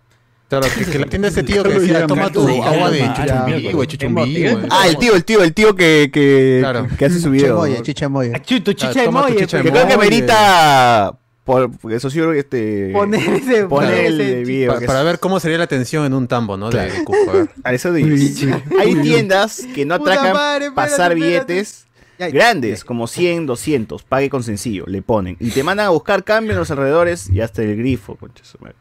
Claro, 0.49 0.66
que, 0.76 0.85
que 0.85 0.99
la 0.99 1.07
tienda 1.07 1.28
ese 1.28 1.43
tío 1.43 1.62
que 1.64 1.70
decía, 1.70 2.07
toma 2.07 2.30
tu 2.30 2.47
agua 2.62 2.91
de 2.91 3.01
chuchumbí, 3.14 3.72
güey, 3.72 3.89
chuchumbí, 3.89 4.43
güey. 4.51 4.66
Ah, 4.70 4.87
el 4.89 4.97
tío, 4.99 5.14
el 5.14 5.24
tío, 5.24 5.43
el 5.43 5.55
tío 5.55 5.74
que, 5.76 6.11
que, 6.12 6.59
Claro. 6.61 6.87
que 6.99 7.05
hace 7.07 7.20
su 7.20 7.30
video. 7.30 7.64
Chichamoya. 7.83 8.43
Chuto, 8.43 8.72
chicha 8.72 8.93
de 9.01 9.05
toma 9.07 9.22
tu 9.22 9.28
molle. 9.33 9.41
chicha 9.47 9.57
de 9.59 9.62
Que 9.62 9.70
pe. 9.70 9.78
creo 9.78 9.89
que 9.89 9.97
merita. 9.97 11.18
Por, 11.45 11.76
porque 11.78 11.97
eso 11.97 12.09
sí 12.09 12.18
creo 12.18 12.32
que 12.32 12.38
este. 12.38 12.90
Poner 12.93 13.28
ese, 13.34 13.64
poner 13.64 14.07
el 14.07 14.20
ese 14.20 14.45
video. 14.45 14.78
Para 14.86 15.01
es- 15.01 15.05
ver 15.05 15.18
cómo 15.18 15.40
sería 15.40 15.59
la 15.59 15.64
atención 15.64 16.05
en 16.07 16.14
un 16.14 16.28
tambo, 16.28 16.57
¿no? 16.57 16.70
De 16.70 17.03
Cusco, 17.05 17.30
a 17.30 17.34
ver. 17.34 17.49
a 17.64 17.72
eso 17.72 17.93
de- 17.93 18.62
Hay 18.78 18.95
tiendas 19.03 19.66
que 19.74 19.84
no 19.84 19.95
atracan 19.97 20.32
madre, 20.34 20.66
espérate, 20.66 20.74
pasar 20.90 21.12
espérate. 21.12 21.14
billetes 21.55 21.86
Ya, 22.18 22.28
grandes, 22.28 22.84
como 22.84 23.09
100, 23.09 23.47
200, 23.47 24.05
pague 24.05 24.30
con 24.30 24.45
sencillo, 24.45 24.84
le 24.86 25.03
ponen. 25.03 25.36
Y 25.40 25.51
te 25.51 25.64
mandan 25.64 25.86
a 25.86 25.90
buscar 25.90 26.22
cambio 26.22 26.53
en 26.53 26.59
los 26.59 26.70
alrededores 26.70 27.28
y 27.28 27.40
hasta 27.40 27.62
el 27.62 27.76
grifo, 27.76 28.14
concha 28.14 28.45
su 28.45 28.59
madre. 28.61 28.76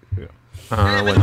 Ah, 0.69 0.99
bueno. 1.01 1.19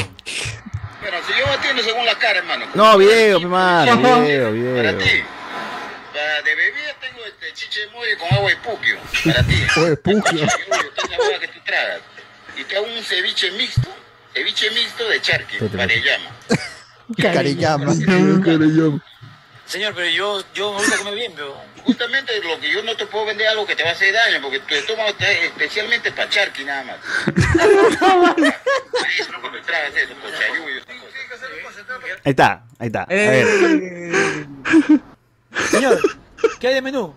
Bueno, 1.01 1.17
si 1.27 1.33
yo 1.39 1.47
atiendo 1.57 1.83
según 1.83 2.05
la 2.05 2.19
cara, 2.19 2.41
hermano. 2.41 2.65
No, 2.75 2.99
video, 2.99 3.39
mi 3.39 3.47
mano, 3.47 3.97
video, 4.23 4.53
video. 4.53 4.77
Para 4.77 4.99
ti. 4.99 5.05
Para 6.13 6.43
de 6.43 6.55
bebida 6.57 6.88
chiche 7.59 7.81
de 7.81 8.17
con 8.17 8.33
agua 8.33 8.51
de 8.51 8.57
puquio. 8.57 8.97
Para 9.25 9.43
ti. 9.43 9.55
Puquio. 10.05 10.45
Es 10.45 11.31
la 11.33 11.41
que 11.41 11.49
tú 11.49 11.59
tragas. 11.65 12.01
Y 12.57 12.65
te 12.65 12.77
hago 12.77 12.87
un 12.87 13.03
ceviche 13.03 13.51
mixto. 13.53 13.89
Ceviche 14.33 14.71
mixto 14.71 15.09
de 15.09 15.21
charqui, 15.21 15.59
para 15.59 15.87
llama. 15.95 16.31
Carillama. 17.21 17.95
Señor, 19.67 19.95
pero 19.95 20.09
yo, 20.09 20.43
yo 20.55 20.73
me 20.73 20.79
gusta 20.79 20.97
comer 20.99 21.15
bien, 21.15 21.33
pero... 21.35 21.61
Justamente 21.85 22.33
lo 22.43 22.59
que 22.61 22.71
yo 22.71 22.83
no 22.83 22.97
te 22.97 23.07
puedo 23.07 23.27
vender 23.27 23.49
algo 23.49 23.67
que 23.67 23.77
te 23.77 23.83
va 23.83 23.91
a 23.91 23.93
hacer 23.93 24.15
daño, 24.15 24.41
porque 24.41 24.61
tu 24.61 24.75
estómago 24.75 25.11
está 25.11 25.31
especialmente 25.31 26.11
para 26.13 26.31
charqui 26.31 26.65
nada 26.65 26.85
más. 26.85 26.97
Cochayuyo. 30.23 30.81
Ahí 32.25 32.31
está, 32.31 32.63
ahí 32.79 32.87
está. 32.87 33.03
A 33.03 33.07
Eh. 33.11 33.45
ver. 33.45 35.09
Señor, 35.71 36.01
¿qué 36.61 36.69
hay 36.69 36.75
de 36.75 36.83
menú? 36.83 37.15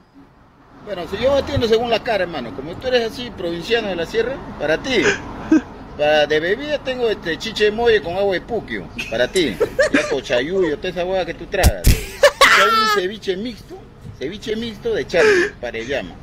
Bueno, 0.86 1.04
si 1.10 1.18
yo 1.22 1.36
atiendo 1.36 1.68
según 1.68 1.90
la 1.90 2.04
cara, 2.04 2.24
hermano. 2.24 2.54
Como 2.56 2.76
tú 2.76 2.88
eres 2.88 3.12
así, 3.12 3.30
provinciano 3.38 3.88
de 3.90 3.96
la 3.96 4.06
sierra, 4.06 4.36
para 4.60 4.78
ti. 4.78 5.02
Para 5.98 6.26
de 6.26 6.40
bebida 6.40 6.80
tengo 6.80 7.10
este 7.10 7.38
chiche 7.38 7.66
de 7.66 7.72
molle 7.72 8.02
con 8.02 8.16
agua 8.16 8.34
de 8.34 8.42
puquio. 8.42 8.88
Para 9.12 9.28
ti. 9.28 9.56
Ya 9.94 10.10
cochayuyo, 10.10 10.78
toda 10.78 10.90
esa 10.90 11.06
hueá 11.06 11.26
que 11.26 11.34
tú 11.34 11.46
tragas. 11.48 11.84
Y 11.88 12.62
hay 12.62 12.70
un 12.70 13.02
ceviche 13.02 13.36
mixto. 13.36 13.76
Ceviche 14.18 14.56
mixto 14.56 14.94
de 14.94 15.06
charqui, 15.06 15.30
para 15.60 15.78
llama. 15.80 16.16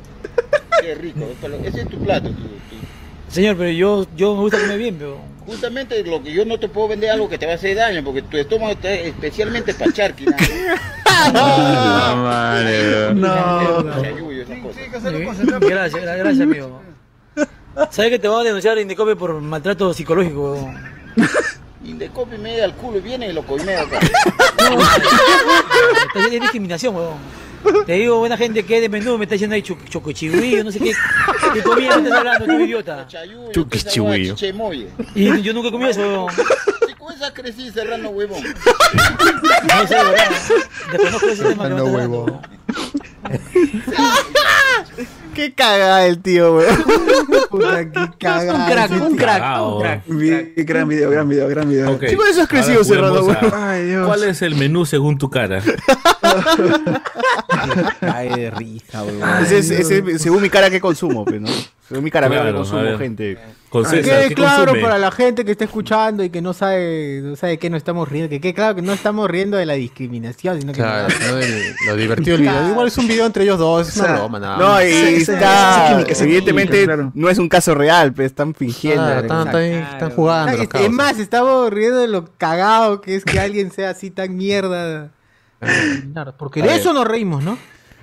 Qué 0.81 0.95
rico. 0.95 1.27
Ese 1.63 1.81
es 1.81 1.87
tu 1.89 1.99
plato. 2.03 2.29
tu- 2.29 2.33
tu- 2.35 2.49
Señor, 3.29 3.55
pero 3.57 3.69
yo, 3.71 4.07
yo 4.15 4.35
me 4.35 4.41
gusta 4.41 4.59
comer 4.59 4.77
bien, 4.77 4.95
pero. 4.97 5.17
Justamente 5.45 6.03
lo 6.03 6.21
que 6.21 6.31
yo 6.31 6.45
no 6.45 6.59
te 6.59 6.67
puedo 6.69 6.89
vender 6.89 7.09
algo 7.11 7.27
que 7.29 7.37
te 7.37 7.45
va 7.45 7.53
a 7.53 7.55
hacer 7.55 7.75
daño, 7.75 8.03
porque 8.03 8.21
tu 8.21 8.37
estómago 8.37 8.71
está 8.71 8.91
especialmente 8.93 9.73
para 9.73 9.91
charqui. 9.93 10.25
más. 10.25 10.35
No, 11.33 12.15
madre. 12.23 13.13
No. 13.13 13.83
Cosas. 14.63 15.59
Gracias, 15.59 16.01
gra- 16.01 16.17
gracias, 16.17 16.41
amigo. 16.41 16.81
¿Sabes 17.91 18.11
que 18.11 18.19
te 18.19 18.27
van 18.29 18.39
a 18.41 18.43
denunciar 18.43 18.77
a 18.77 18.81
Indecope 18.81 19.15
por 19.17 19.33
maltrato 19.41 19.93
psicológico? 19.93 20.53
huevón? 20.53 20.77
Indecopi 21.85 22.37
me 22.37 22.57
da 22.57 22.65
al 22.65 22.73
culo 22.75 22.99
y 22.99 23.01
viene 23.01 23.27
y 23.29 23.33
lo 23.33 23.43
coimea 23.45 23.81
acá. 23.83 23.99
No, 26.15 26.25
es 26.25 26.31
discriminación, 26.41 26.95
huevón. 26.95 27.17
Te 27.85 27.93
digo, 27.93 28.19
buena 28.19 28.37
gente, 28.37 28.63
que 28.65 28.81
de 28.81 28.89
menú 28.89 29.17
me 29.17 29.25
está 29.25 29.35
diciendo 29.35 29.55
ahí 29.55 29.61
choco- 29.61 29.85
chocochihuillo, 29.89 30.63
no 30.63 30.71
sé 30.71 30.79
qué. 30.79 30.93
¿Qué 31.53 31.61
comida 31.61 31.95
estás 31.97 32.11
hablando, 32.13 32.45
tú 32.45 32.59
idiota? 32.59 33.07
Y 35.15 35.41
yo 35.41 35.53
nunca 35.53 35.69
he 35.69 35.71
comido 35.71 35.89
eso, 35.89 36.27
con 36.97 37.13
esa 37.13 37.33
crecí 37.33 37.69
serrano 37.71 38.09
huevón. 38.09 38.43
No 38.43 39.87
sé, 39.87 39.95
¿verdad? 39.95 40.31
Desconozco 40.91 41.27
ese 41.29 41.43
tema 41.45 41.67
que 41.67 41.73
me 41.75 41.81
Qué 45.33 45.53
cagada 45.53 46.05
el 46.05 46.21
tío, 46.21 46.55
weón. 46.57 46.83
Puta, 47.49 47.91
qué 47.91 47.99
cagada. 48.19 48.65
Un 48.65 48.71
crack, 48.71 48.91
un 48.91 49.15
crack, 49.17 49.39
Cagado. 49.39 49.75
un 49.75 49.81
crack. 49.81 50.03
Vi- 50.07 50.63
Gran 50.63 50.87
video, 50.87 51.09
gran 51.09 51.29
video, 51.29 51.47
gran 51.47 51.69
video. 51.69 51.91
Ok. 51.91 52.03
Sí, 52.09 52.15
por 52.15 52.27
eso 52.27 52.41
has 52.41 52.47
crecido, 52.47 52.81
a- 52.81 53.23
weón. 53.23 53.37
Ay, 53.53 53.85
Dios. 53.85 54.07
¿Cuál 54.07 54.23
es 54.23 54.41
el 54.41 54.55
menú 54.55 54.85
según 54.85 55.17
tu 55.17 55.29
cara? 55.29 55.61
Ay, 58.01 58.29
de 58.29 58.51
risa, 58.51 59.03
weón. 59.03 59.21
Ese 59.43 59.59
es, 59.59 59.69
ese 59.71 60.03
es 60.07 60.21
según 60.21 60.41
mi 60.41 60.49
cara 60.49 60.69
que 60.69 60.79
consumo, 60.79 61.25
pues, 61.25 61.41
¿no? 61.41 61.49
Según 61.87 62.03
mi 62.03 62.11
cara 62.11 62.27
Claro, 62.27 62.45
que 62.49 62.53
consumo, 62.55 62.97
gente. 62.97 63.37
Con 63.69 63.83
Que 63.85 64.01
quede 64.01 64.29
¿qué 64.29 64.33
claro 64.35 64.65
consume? 64.65 64.81
para 64.81 64.97
la 64.97 65.11
gente 65.11 65.45
que 65.45 65.51
está 65.51 65.63
escuchando 65.65 66.23
y 66.23 66.31
que 66.31 66.41
no 66.41 66.53
sabe, 66.53 67.21
no 67.23 67.35
sabe 67.35 67.59
que 67.59 67.69
no 67.69 67.77
estamos 67.77 68.09
riendo, 68.09 68.27
que 68.27 68.41
quede 68.41 68.55
claro 68.55 68.73
que 68.73 68.81
no 68.81 68.93
estamos 68.93 69.29
riendo 69.29 69.57
de 69.57 69.67
la 69.67 69.73
discriminación, 69.75 70.59
sino 70.59 70.73
que 70.73 70.79
Claro, 70.81 71.07
no 71.27 71.35
del- 71.35 71.75
lo 71.85 71.95
divertido 71.95 72.37
del 72.37 72.47
video. 72.47 72.69
Igual 72.69 72.87
es 72.87 72.97
un 72.97 73.07
video 73.07 73.25
entre 73.27 73.43
ellos 73.43 73.59
dos, 73.59 73.89
es 73.89 73.97
una 73.97 74.13
broma, 74.13 74.39
nada. 74.39 74.57
No, 74.57 74.81
y 74.83 75.21
está, 75.21 76.01
evidentemente, 76.19 76.85
claro. 76.85 77.11
no 77.13 77.29
es 77.29 77.37
un 77.37 77.47
caso 77.47 77.75
real, 77.75 78.11
pues 78.11 78.27
están 78.27 78.55
fingiendo. 78.55 79.03
Claro, 79.03 79.21
están, 79.21 79.47
están, 79.47 79.63
están 79.63 80.09
jugando. 80.11 80.63
es, 80.79 80.89
más, 80.91 81.19
estamos 81.19 81.69
riendo 81.71 81.99
de 81.99 82.07
lo 82.07 82.25
cagado 82.37 83.01
que 83.01 83.15
es 83.15 83.23
que 83.23 83.39
alguien 83.39 83.71
sea 83.71 83.91
así 83.91 84.09
tan 84.09 84.35
mierda. 84.35 85.11
Claro, 86.13 86.33
porque 86.37 86.61
de 86.63 86.75
eso 86.75 86.91
nos 86.93 87.05
reímos, 87.05 87.43
¿no? 87.43 87.57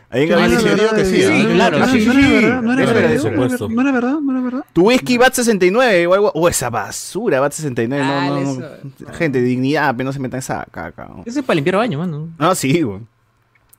Ahí 0.08 0.22
en 0.22 0.32
Ah, 0.32 0.36
Gabriel 0.36 0.58
sí, 0.60 0.64
dice, 0.64 0.76
digo 0.76 0.90
que 0.94 1.04
sí, 1.04 1.16
Sí, 1.22 1.24
¿ah? 1.26 1.52
claro, 1.54 1.78
No, 1.80 1.86
sí, 1.88 2.06
no 2.06 2.12
sí, 2.12 2.18
era 2.20 2.30
verdad, 2.40 2.62
no 2.62 2.72
era 2.72 2.82
Eso 2.82 2.94
verdad. 2.94 3.08
No 3.08 3.10
era- 3.10 3.20
supuesto. 3.20 3.68
no 3.68 3.80
era 3.82 3.92
verdad, 3.92 4.18
no 4.20 4.32
era 4.32 4.40
verdad. 4.40 4.64
Tu 4.72 4.82
whisky 4.86 5.18
BAT 5.18 5.34
69 5.34 6.06
o 6.06 6.14
algo. 6.14 6.32
O 6.34 6.48
esa 6.48 6.70
basura, 6.70 7.40
BAT 7.40 7.52
69. 7.52 8.04
No, 8.04 8.40
no, 8.40 8.54
no. 8.54 9.12
Gente, 9.14 9.40
dignidad, 9.42 9.94
pero 9.96 10.06
no 10.06 10.12
se 10.12 10.20
metan 10.20 10.38
esa 10.38 10.64
caca. 10.70 11.08
Ese 11.24 11.40
es 11.40 11.44
para 11.44 11.56
limpiar 11.56 11.76
baño, 11.76 11.98
mano. 11.98 12.28
Ah, 12.38 12.54
sí, 12.54 12.82
güey. 12.82 13.00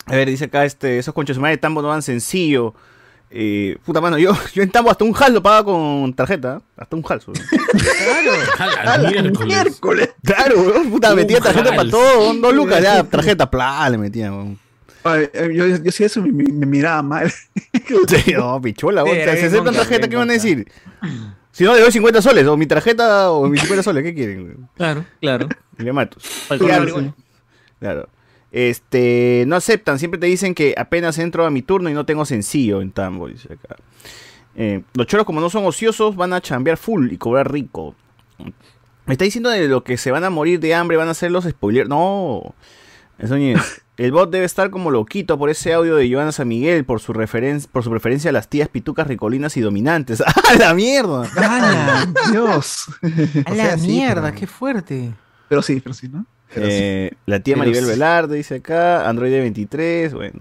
A 0.05 0.15
ver, 0.15 0.28
dice 0.30 0.45
acá, 0.45 0.65
este, 0.65 0.97
esos 0.99 1.13
conchos 1.13 1.36
de 1.38 1.41
madre 1.41 1.55
de 1.55 1.61
tambo 1.61 1.82
no 1.82 1.89
dan 1.89 2.01
sencillo. 2.01 2.73
Eh, 3.30 3.78
puta 3.86 3.99
mano, 3.99 4.17
yo, 4.17 4.32
yo 4.53 4.63
en 4.63 4.69
tambo 4.69 4.89
hasta 4.89 5.03
un 5.03 5.13
hal 5.17 5.34
lo 5.34 5.41
paga 5.43 5.63
con 5.63 6.13
tarjeta. 6.13 6.57
¿eh? 6.61 6.63
Hasta 6.78 6.95
un 6.95 7.03
hal. 7.07 7.21
la 8.86 8.97
miércoles. 9.45 10.09
Claro, 10.23 10.61
weón, 10.61 10.89
puta, 10.89 11.15
metía 11.15 11.39
tarjeta 11.39 11.69
para 11.75 11.89
todo. 11.89 12.34
Dos 12.34 12.53
lucas, 12.53 12.82
ya, 12.82 13.03
tarjeta, 13.03 13.49
plá, 13.49 13.89
le 13.89 13.97
metía, 13.97 14.32
weón. 14.32 14.57
Ay, 15.04 15.30
yo, 15.54 15.66
yo 15.68 15.91
sí 15.91 16.04
eso 16.04 16.22
me, 16.22 16.32
me- 16.32 16.66
miraba 16.66 17.02
mal. 17.02 17.32
Sí, 18.08 18.34
no, 18.34 18.62
pichola, 18.62 19.04
weón. 19.04 19.16
Sí, 19.16 19.24
Si 19.24 19.30
era 19.30 19.48
aceptan 19.48 19.74
tarjeta, 19.74 20.08
¿qué 20.10 20.16
van 20.18 20.30
a 20.30 20.34
decir? 20.34 20.68
Si 21.52 21.64
no, 21.64 21.74
le 21.74 21.82
doy 21.82 21.91
50 21.91 22.22
soles, 22.22 22.45
o 22.48 22.58
mi 22.58 22.66
tarjeta, 22.68 23.32
o 23.32 23.48
mis 23.48 23.62
50 23.62 23.84
soles, 23.84 24.04
¿qué 24.04 24.14
quieren? 24.14 24.68
Claro, 24.76 25.06
claro. 25.22 25.48
Y 25.80 25.84
le 25.84 25.93
mato. 25.93 26.18
Claro. 26.60 27.14
Claro. 27.80 28.10
Este, 28.52 29.43
no 29.48 29.56
aceptan, 29.56 30.00
siempre 30.00 30.20
te 30.20 30.26
dicen 30.28 30.54
que 30.56 30.74
apenas 30.78 31.18
entro 31.20 31.45
a 31.45 31.50
mi 31.50 31.62
turno 31.62 31.89
y 31.89 31.93
no 31.93 32.06
tengo 32.06 32.26
sencillo 32.26 32.82
en 32.82 32.91
Tambo, 32.91 33.28
dice 33.28 33.54
acá. 33.54 33.76
Eh, 34.56 34.84
los 34.95 35.06
choros 35.08 35.26
como 35.26 35.39
no 35.39 35.50
son 35.50 35.66
ociosos 35.66 36.16
van 36.16 36.34
a 36.34 36.41
chambear 36.41 36.78
full 36.78 37.12
y 37.12 37.18
cobrar 37.18 37.52
rico. 37.52 37.95
Me 39.06 39.14
está 39.14 39.24
diciendo 39.26 39.50
de 39.50 39.68
lo 39.68 39.84
que 39.84 39.98
se 39.98 40.12
van 40.12 40.24
a 40.24 40.30
morir 40.30 40.60
de 40.60 40.74
hambre, 40.76 40.98
van 40.98 41.08
a 41.08 41.12
hacer 41.12 41.32
los 41.32 41.45
spoilers. 41.45 41.88
No. 41.89 42.56
Eso 43.20 43.38
ni 43.38 43.52
es. 43.54 43.82
El 43.98 44.12
bot 44.12 44.30
debe 44.30 44.45
estar 44.45 44.70
como 44.70 44.91
loquito 44.91 45.38
por 45.39 45.50
ese 45.50 45.74
audio 45.74 45.95
de 45.95 46.12
Joana 46.12 46.32
San 46.32 46.48
Miguel, 46.48 46.86
por 46.86 47.00
su, 47.00 47.14
referen- 47.14 47.68
por 47.68 47.84
su 47.84 47.89
preferencia 47.89 48.30
a 48.30 48.34
las 48.34 48.48
tías 48.48 48.70
pitucas 48.70 49.08
ricolinas 49.08 49.58
y 49.58 49.62
dominantes. 49.62 50.22
¡Ah, 50.26 50.34
la 50.60 50.74
mierda! 50.76 51.24
¡Hala! 51.36 52.08
Dios. 52.32 52.86
A 53.45 53.52
O 53.52 53.56
la 53.56 53.78
sí, 53.78 53.88
mierda, 53.88 54.22
pero- 54.30 54.36
qué 54.36 54.48
fuerte. 54.48 55.12
Pero 55.50 55.62
sí, 55.62 55.80
pero 55.82 55.93
sí, 55.95 56.10
¿no? 56.10 56.26
Pero 56.54 56.68
sí. 56.68 56.72
Eh, 56.76 57.14
la 57.26 57.39
tía 57.39 57.56
Pero 57.56 57.60
Maribel 57.60 57.84
sí. 57.86 57.89
Velarde 57.89 58.36
dice 58.38 58.56
acá, 58.56 59.10
Android 59.10 59.32
23, 59.32 60.14
bueno. 60.14 60.39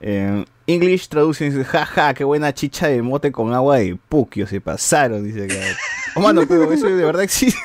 Eh, 0.00 0.44
English 0.66 1.08
traduce 1.08 1.44
dice, 1.44 1.64
jaja, 1.64 2.14
qué 2.14 2.24
buena 2.24 2.52
chicha 2.54 2.88
de 2.88 3.02
mote 3.02 3.30
con 3.30 3.52
agua 3.54 3.76
de 3.78 3.96
puquio, 4.08 4.46
se 4.46 4.60
pasaron, 4.60 5.22
dice 5.24 5.44
acá. 5.44 5.54
Oh, 6.16 6.20
mano, 6.22 6.42
pero 6.48 6.72
eso 6.72 6.86
de 6.88 7.04
verdad 7.04 7.22
existe. 7.22 7.60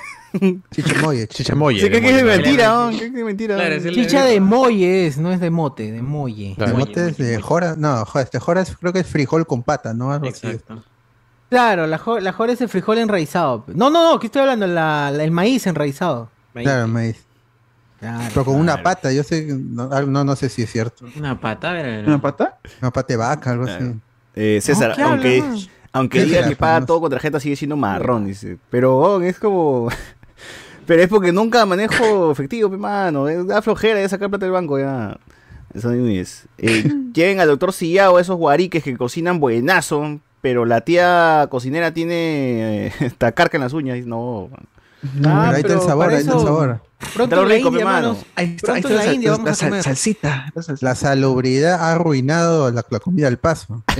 Chichamoye. 0.71 1.27
Chichamoye. 1.27 1.79
Sí, 1.81 1.89
que 1.89 1.97
es 1.97 2.23
mentira, 2.23 2.67
¿no? 2.73 2.89
Que 2.97 3.05
es 3.05 3.11
mentira. 3.11 3.79
Chicha 3.91 4.23
de 4.25 4.39
molle 4.39 5.07
es, 5.07 5.17
no 5.17 5.31
es 5.31 5.39
de 5.39 5.49
mote, 5.49 5.91
de 5.91 6.01
molle. 6.01 6.55
El 6.57 6.73
mote 6.73 7.09
es 7.09 7.17
de 7.17 7.39
jora, 7.41 7.75
no, 7.77 8.05
jo- 8.05 8.19
este 8.19 8.39
jora 8.39 8.61
es- 8.61 8.75
creo 8.77 8.93
que 8.93 8.99
es 8.99 9.07
frijol 9.07 9.45
con 9.47 9.63
pata, 9.63 9.93
¿no? 9.93 10.11
Algo 10.11 10.27
así. 10.29 10.47
Claro, 11.49 11.87
la, 11.87 11.97
jo- 11.97 12.19
la 12.19 12.33
jora 12.33 12.53
es 12.53 12.61
el 12.61 12.69
frijol 12.69 12.97
enraizado. 12.97 13.63
No, 13.67 13.89
no, 13.89 14.11
no, 14.11 14.19
¿qué 14.19 14.27
estoy 14.27 14.41
hablando? 14.41 14.65
La- 14.67 15.11
la- 15.11 15.23
el 15.23 15.31
maíz 15.31 15.67
enraizado. 15.67 16.29
Claro, 16.53 16.87
maíz. 16.87 17.23
Pero 18.33 18.45
con 18.45 18.55
una 18.55 18.83
pata, 18.83 19.11
yo 19.11 19.23
sé, 19.23 19.47
no, 19.47 19.87
no, 20.05 20.23
no 20.23 20.35
sé 20.35 20.49
si 20.49 20.61
es 20.63 20.71
cierto. 20.71 21.05
Una 21.17 21.39
pata, 21.39 21.71
ver. 21.71 22.05
¿Una 22.07 22.21
pata? 22.21 22.59
Una 22.81 22.91
pata 22.91 23.07
de 23.13 23.17
vaca, 23.17 23.51
algo 23.51 23.65
así. 23.65 23.83
Eh, 24.35 24.59
César, 24.61 24.89
No, 24.91 24.95
¿qué 24.95 25.03
aunque, 25.03 25.43
aunque 25.93 26.19
¿Qué 26.19 26.25
diga 26.25 26.47
que 26.49 26.55
paga 26.55 26.85
todo 26.85 26.99
con 27.01 27.09
tarjeta, 27.09 27.39
sigue 27.39 27.55
siendo 27.55 27.77
marrón, 27.77 28.25
dice. 28.25 28.57
Pero 28.69 28.97
oh, 28.97 29.21
es 29.21 29.39
como. 29.39 29.87
Pero 30.85 31.01
es 31.01 31.07
porque 31.09 31.31
nunca 31.31 31.65
manejo 31.65 32.31
efectivo, 32.31 32.69
pe 32.69 32.77
mano. 32.77 33.27
eh, 33.27 33.43
Da 33.43 33.61
flojera 33.61 33.99
ya 34.01 34.09
sacar 34.09 34.29
plata 34.29 34.45
del 34.45 34.53
banco, 34.53 34.79
ya. 34.79 35.17
Eso 35.73 35.89
no 35.91 36.07
es. 36.07 36.43
Eh, 36.57 36.89
lleven 37.13 37.39
al 37.39 37.47
doctor 37.47 37.73
Sillao, 37.73 38.19
esos 38.19 38.37
guariques 38.37 38.83
que 38.83 38.95
cocinan 38.95 39.39
buenazo, 39.39 40.19
pero 40.41 40.65
la 40.65 40.81
tía 40.81 41.47
cocinera 41.49 41.93
tiene 41.93 42.87
eh, 42.87 42.93
esta 43.01 43.31
carca 43.31 43.57
en 43.57 43.63
las 43.63 43.73
uñas. 43.73 43.97
y 43.97 44.01
No. 44.01 44.49
Ah, 44.53 44.59
pero 45.21 45.29
ahí 45.31 45.45
está 45.47 45.57
el 45.57 45.63
pero 45.63 45.81
sabor, 45.81 46.09
ahí 46.09 46.17
está 46.19 46.33
el 46.33 46.39
sabor. 46.39 46.81
Pronto 47.13 47.35
en 47.43 47.49
la 47.49 47.55
rico, 47.55 47.67
India, 47.69 47.85
manos. 47.85 48.25
Ahí 48.35 48.55
está, 48.55 48.73
ahí 48.73 48.79
está 48.79 48.89
la 48.93 49.05
la, 49.05 49.13
India 49.13 49.31
la- 49.31 49.37
vamos 49.37 49.61
a 49.61 49.65
la 49.65 49.69
comer. 49.69 49.83
salsita. 49.83 50.53
la 50.81 50.95
salubridad 50.95 51.73
ha 51.79 51.91
arruinado 51.93 52.71
la, 52.71 52.83
la 52.89 52.99
comida 52.99 53.27
al 53.27 53.37
paso. 53.37 53.83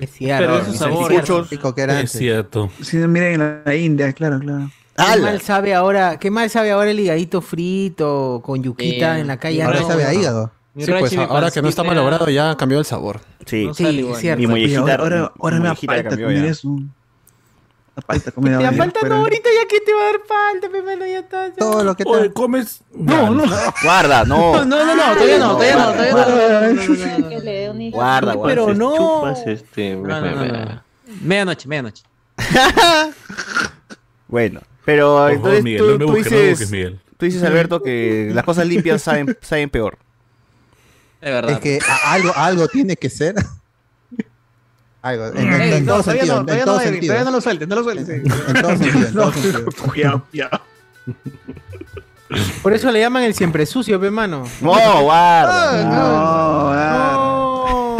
Es 0.00 0.10
cierto. 0.14 0.44
Pero 0.46 0.58
esos 0.62 0.74
es 0.74 0.80
sabores. 0.80 1.24
cierto. 1.24 1.46
Rico 1.50 1.74
que 1.74 1.80
era 1.82 2.00
Es 2.00 2.10
cierto. 2.12 2.70
Sí, 2.82 2.96
miren 2.96 3.40
en 3.40 3.62
la 3.64 3.74
India, 3.76 4.12
claro, 4.12 4.40
claro. 4.40 4.68
Qué 5.14 5.20
mal 5.20 5.40
sabe 5.40 5.74
ahora, 5.74 6.18
qué 6.18 6.30
mal 6.30 6.50
sabe 6.50 6.70
ahora 6.70 6.90
el 6.90 7.00
higadito 7.00 7.40
frito 7.40 8.42
con 8.44 8.62
yuquita 8.62 9.16
Eh, 9.18 9.20
en 9.20 9.26
la 9.26 9.36
calle. 9.38 9.62
Ahora 9.62 9.80
no, 9.80 9.86
sabe 9.88 10.04
a 10.04 10.12
no. 10.12 10.20
hígado. 10.20 10.52
Mi 10.74 10.84
Sí, 10.84 10.92
pues 10.98 11.16
ahora 11.16 11.50
que 11.50 11.60
no 11.62 11.68
está 11.68 11.82
malogrado 11.82 12.28
ya 12.28 12.56
cambió 12.56 12.78
el 12.78 12.84
sabor. 12.84 13.20
Sí, 13.44 13.66
No 13.66 13.74
Sí, 13.74 14.06
es 14.08 14.18
cierto. 14.18 14.40
Mi 14.40 14.46
muñequita. 14.46 14.80
ahora, 14.80 14.94
ahora, 14.96 15.32
ahora 15.40 15.56
mi 15.58 15.68
me 15.68 15.74
falta 15.74 16.16
comer 16.16 16.44
eso. 16.46 16.68
Falta 18.06 18.30
Te 18.30 19.08
no, 19.08 19.16
ahorita 19.16 19.48
ya 19.60 19.68
que 19.68 19.80
te 19.80 19.92
va 19.92 20.00
a 20.00 20.04
dar 20.04 20.20
falta, 20.26 20.68
pe, 20.70 20.80
mano, 20.82 21.06
ya 21.06 21.18
está. 21.18 21.48
ya. 21.48 21.54
Todo 21.56 21.84
lo 21.84 21.94
que 21.94 22.04
Oye, 22.06 22.28
te... 22.28 22.32
comes. 22.32 22.82
No, 22.94 23.30
no. 23.30 23.44
Guarda, 23.82 24.24
no. 24.26 24.64
No, 24.64 24.84
no, 24.84 24.94
no, 24.94 25.12
todavía 25.14 25.38
no, 25.38 25.52
todavía 25.56 25.76
no, 25.76 25.92
todavía 25.92 27.72
no. 27.72 27.90
Guarda, 27.90 28.34
guarda. 28.34 28.54
Pero 28.54 28.74
no. 28.74 28.96
Chupas, 28.96 29.46
este. 29.46 29.96
Medianoche, 31.22 31.68
medianoche. 31.68 32.04
Bueno, 34.28 34.60
pero 34.94 35.16
Por 35.18 35.30
entonces 35.30 35.50
favor, 35.58 35.62
Miguel, 35.64 35.78
tú, 35.80 35.86
no 35.86 35.92
me 35.92 35.98
tú 35.98 36.06
busques, 36.12 36.32
no 36.32 36.36
me 36.38 36.42
dices, 36.42 36.50
busques, 36.50 36.70
Miguel. 36.70 37.00
tú 37.16 37.24
dices, 37.26 37.42
Alberto, 37.42 37.82
que 37.82 38.30
las 38.34 38.44
cosas 38.44 38.66
limpias 38.66 39.02
saben, 39.06 39.36
saben 39.40 39.70
peor. 39.70 39.98
Es 41.20 41.30
verdad. 41.32 41.50
Es 41.52 41.58
que 41.60 41.78
a- 41.86 42.12
algo, 42.12 42.32
algo 42.34 42.68
tiene 42.68 42.96
que 42.96 43.10
ser. 43.10 43.34
Algo, 45.02 45.28
en, 45.28 45.38
en- 45.38 45.60
Ey, 45.62 45.72
en 45.74 45.86
no, 45.86 45.92
todo 45.94 46.02
todavía 46.02 46.22
sentido, 46.26 46.42
no, 46.44 46.52
en 46.52 46.64
todo 46.66 46.76
no, 46.76 46.82
sentido. 46.82 47.06
todavía 47.14 47.24
no 47.24 47.30
lo 47.36 47.40
sueltes, 47.40 47.68
no 47.68 47.74
lo 47.76 47.82
sueltes. 47.84 48.08
En 48.10 48.24
todo 48.62 48.70
sentido, 48.76 49.06
en 49.08 49.14
todo 49.14 49.32
sentido. 49.32 49.64
Cuidado, 49.90 50.24
cuidado. 50.30 50.60
Por 52.62 52.72
eso 52.74 52.90
le 52.92 53.00
llaman 53.00 53.22
el 53.24 53.32
siempre 53.34 53.64
sucio, 53.64 53.98
pe, 53.98 54.10
mano. 54.10 54.44
No, 54.60 55.02
guarda. 55.02 55.84
No, 55.84 56.70
ah, 56.72 57.96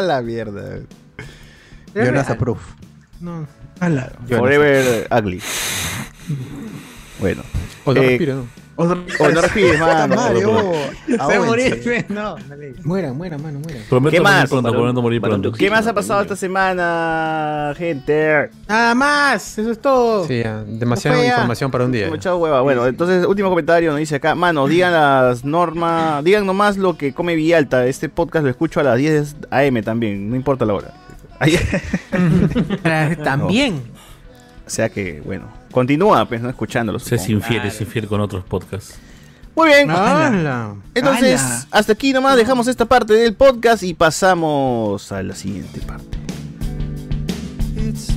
No. 0.00 0.06
la 0.06 0.22
mierda. 0.22 0.78
Jonas 1.94 2.30
approve. 2.30 2.60
No. 3.20 3.46
Forever 4.28 5.08
ugly. 5.10 5.42
Bueno. 7.18 7.42
O 7.84 7.92
no 7.94 8.00
Eh, 8.02 8.06
respire, 8.08 8.34
¿no? 8.34 8.46
O 8.76 8.84
no 8.86 8.94
respires, 9.42 9.78
mano. 9.78 10.16
Mario, 10.16 10.72
Se 11.06 11.16
va 11.16 11.34
a 11.36 11.40
morir, 11.40 12.06
no. 12.08 12.36
Mueran, 12.84 13.14
mueran, 13.14 13.42
mano. 13.42 13.60
Prometo 13.90 14.10
¿Qué 14.10 14.20
más? 14.22 14.48
pronto, 14.48 14.72
prometo 14.72 15.02
morir 15.02 15.20
pronto. 15.20 15.52
¿Qué 15.52 15.68
más 15.70 15.86
ha 15.86 15.92
pasado 15.92 16.22
esta 16.22 16.34
semana, 16.34 17.74
gente? 17.76 18.48
Nada 18.66 18.94
más, 18.94 19.58
eso 19.58 19.70
es 19.70 19.78
todo. 19.80 20.26
Sí, 20.26 20.42
demasiada 20.66 21.22
información 21.26 21.70
para 21.70 21.84
un 21.84 21.92
día. 21.92 22.08
Mucha 22.08 22.34
hueva. 22.34 22.62
Bueno, 22.62 22.86
entonces, 22.86 23.26
último 23.26 23.50
comentario, 23.50 23.90
nos 23.90 23.98
dice 24.00 24.16
acá. 24.16 24.34
Mano, 24.34 24.66
digan 24.66 24.92
las 24.92 25.44
normas, 25.44 26.24
digan 26.24 26.46
nomás 26.46 26.78
lo 26.78 26.96
que 26.96 27.12
come 27.12 27.34
Villalta. 27.34 27.86
Este 27.86 28.08
podcast 28.08 28.44
lo 28.44 28.50
escucho 28.50 28.80
a 28.80 28.82
las 28.82 28.96
10 28.96 29.36
AM 29.50 29.82
también, 29.82 30.30
no 30.30 30.36
importa 30.36 30.64
la 30.64 30.72
hora. 30.74 30.94
Ah, 31.38 31.46
También. 33.24 33.82
o 34.66 34.70
sea 34.70 34.88
que, 34.90 35.20
bueno, 35.24 35.44
continúa, 35.70 36.26
pues, 36.26 36.40
no 36.40 36.48
escuchándolo. 36.48 36.98
Se 36.98 37.16
es 37.16 37.28
infiel, 37.28 37.62
es 37.64 37.80
infiel 37.80 38.06
con 38.06 38.20
otros 38.20 38.44
podcasts. 38.44 38.98
Muy 39.54 39.68
bien. 39.68 39.90
Ala. 39.90 40.74
Entonces, 40.94 41.40
¡Hala! 41.40 41.66
hasta 41.70 41.92
aquí 41.92 42.12
nomás 42.12 42.36
dejamos 42.36 42.68
esta 42.68 42.84
parte 42.84 43.14
del 43.14 43.34
podcast 43.34 43.82
y 43.82 43.94
pasamos 43.94 45.10
a 45.12 45.22
la 45.22 45.34
siguiente 45.34 45.80
parte. 45.80 46.18
It's 47.76 48.10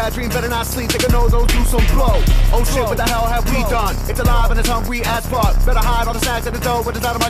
bad 0.00 0.14
dream 0.14 0.30
better 0.30 0.48
not 0.48 0.66
sleep. 0.66 0.88
Take 0.88 1.06
a 1.08 1.12
nose, 1.12 1.30
those 1.30 1.46
do 1.48 1.62
some 1.64 1.84
blow. 1.92 2.16
Oh 2.56 2.64
shit, 2.64 2.84
what 2.88 2.96
the 2.96 3.04
hell 3.04 3.26
have 3.26 3.44
we 3.52 3.60
done? 3.68 3.94
It's 4.08 4.20
alive 4.20 4.50
and 4.50 4.58
it's 4.58 4.68
hungry 4.68 5.00
as 5.04 5.26
fuck. 5.26 5.52
Better 5.66 5.84
hide 5.84 6.06
all 6.08 6.14
the 6.14 6.20
snacks 6.20 6.46
at 6.46 6.54
the 6.54 6.60
door, 6.60 6.82
but 6.82 6.96
it's 6.96 7.04
out 7.04 7.16
of 7.16 7.20
my 7.20 7.28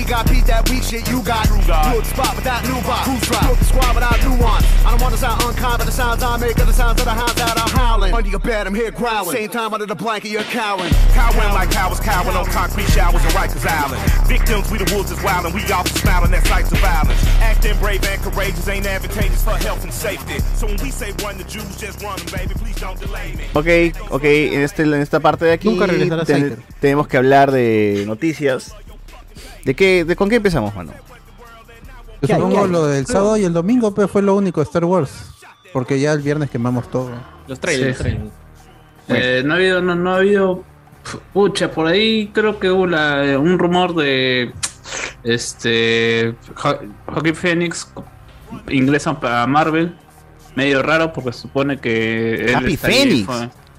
we 0.00 0.06
got 0.08 0.24
beat 0.30 0.46
that 0.48 0.64
weak 0.70 0.82
shit 0.82 1.04
you 1.12 1.20
got. 1.22 1.44
Good 1.92 2.06
spot 2.08 2.32
without 2.34 2.64
new 2.64 2.80
bot. 2.88 3.04
Who's 3.04 3.20
drop? 3.28 3.44
Broke 3.44 3.58
the 3.58 3.64
squad 3.68 3.94
without 3.94 4.16
nuance. 4.24 4.64
I 4.84 4.90
don't 4.96 5.02
wanna 5.02 5.18
sound 5.20 5.42
unkind, 5.44 5.76
but 5.78 5.84
the 5.84 5.92
sounds 5.92 6.22
I 6.22 6.38
make 6.38 6.56
are 6.58 6.64
the 6.64 6.72
sounds 6.72 6.98
of 7.00 7.04
the 7.04 7.12
hounds 7.12 7.34
that 7.34 7.52
are 7.60 7.68
howling. 7.76 8.14
Under 8.14 8.30
your 8.30 8.40
bed, 8.40 8.66
I'm 8.66 8.74
here 8.74 8.90
growling. 8.90 9.36
Same 9.36 9.50
time 9.50 9.74
under 9.74 9.84
the 9.84 9.94
blanket, 9.94 10.30
you're 10.30 10.48
cowering. 10.48 10.92
Cowering 11.12 11.52
like 11.52 11.70
cowards, 11.70 12.00
cowering 12.00 12.34
on 12.36 12.46
concrete 12.46 12.88
showers 12.88 13.22
in 13.22 13.30
Rikers 13.36 13.66
Island. 13.68 14.00
Victims, 14.26 14.70
we 14.70 14.78
the 14.78 14.88
wolves 14.94 15.10
is 15.10 15.22
wild 15.22 15.44
and 15.44 15.54
we 15.54 15.60
often 15.70 15.94
smiling 15.96 16.32
at 16.32 16.46
sights 16.46 16.72
of 16.72 16.78
violence. 16.78 17.20
Acting 17.42 17.76
brave 17.78 18.02
and 18.08 18.22
courageous 18.22 18.66
ain't 18.68 18.86
advantageous 18.86 19.44
for 19.44 19.56
health 19.60 19.84
and 19.84 19.92
safety. 19.92 20.38
So 20.56 20.66
when 20.66 20.78
we 20.82 20.90
say 20.90 21.12
run 21.22 21.36
the 21.36 21.44
Jews, 21.44 21.76
just 21.76 22.00
run 22.02 22.16
them, 22.16 22.26
baby. 22.32 22.54
Please 22.54 22.80
don't 22.80 22.98
delay 22.98 23.34
me. 23.36 23.44
Ok, 23.52 23.94
ok, 24.10 24.24
en, 24.24 24.62
este, 24.62 24.82
en 24.84 24.94
esta 24.94 25.20
parte 25.20 25.44
de 25.44 25.52
aquí 25.52 25.68
Nunca 25.68 25.86
regresará 25.86 26.24
ten- 26.24 26.56
tenemos 26.80 27.06
que 27.06 27.18
hablar 27.18 27.50
de 27.52 28.04
noticias. 28.06 28.74
¿De 29.64 29.74
qué, 29.74 30.04
de, 30.04 30.16
¿Con 30.16 30.28
qué 30.28 30.36
empezamos, 30.36 30.74
mano? 30.74 30.92
Yo 32.22 32.26
¿Qué 32.26 32.32
hay, 32.34 32.38
supongo 32.38 32.56
qué 32.56 32.64
hay? 32.66 32.70
lo 32.70 32.86
del 32.86 33.06
sábado 33.06 33.36
y 33.36 33.44
el 33.44 33.52
domingo 33.52 33.94
pues, 33.94 34.10
fue 34.10 34.22
lo 34.22 34.34
único 34.36 34.60
de 34.60 34.64
Star 34.64 34.84
Wars. 34.84 35.32
Porque 35.72 35.98
ya 36.00 36.12
el 36.12 36.20
viernes 36.20 36.50
quemamos 36.50 36.90
todo. 36.90 37.10
Los 37.46 37.60
trailers. 37.60 37.98
Sí, 37.98 38.04
sí. 38.10 38.18
Eh, 39.08 39.42
no 39.44 39.54
ha 39.54 39.56
habido, 39.56 39.80
no, 39.82 39.94
no 39.94 40.12
ha 40.14 40.16
habido. 40.16 40.64
Pucha, 41.32 41.70
por 41.70 41.86
ahí 41.86 42.30
creo 42.34 42.58
que 42.58 42.70
hubo 42.70 42.86
la- 42.86 43.38
un 43.38 43.58
rumor 43.58 43.94
de 43.94 44.52
Este. 45.24 46.34
Jo- 46.54 46.78
Joaquin 47.06 47.34
Phoenix 47.34 47.92
ingresa 48.68 49.18
para 49.18 49.46
Marvel. 49.46 49.94
Medio 50.56 50.82
raro 50.82 51.12
porque 51.12 51.32
se 51.32 51.40
supone 51.42 51.78
que. 51.78 52.52
Happy 52.56 52.76
Phoenix. 52.76 53.28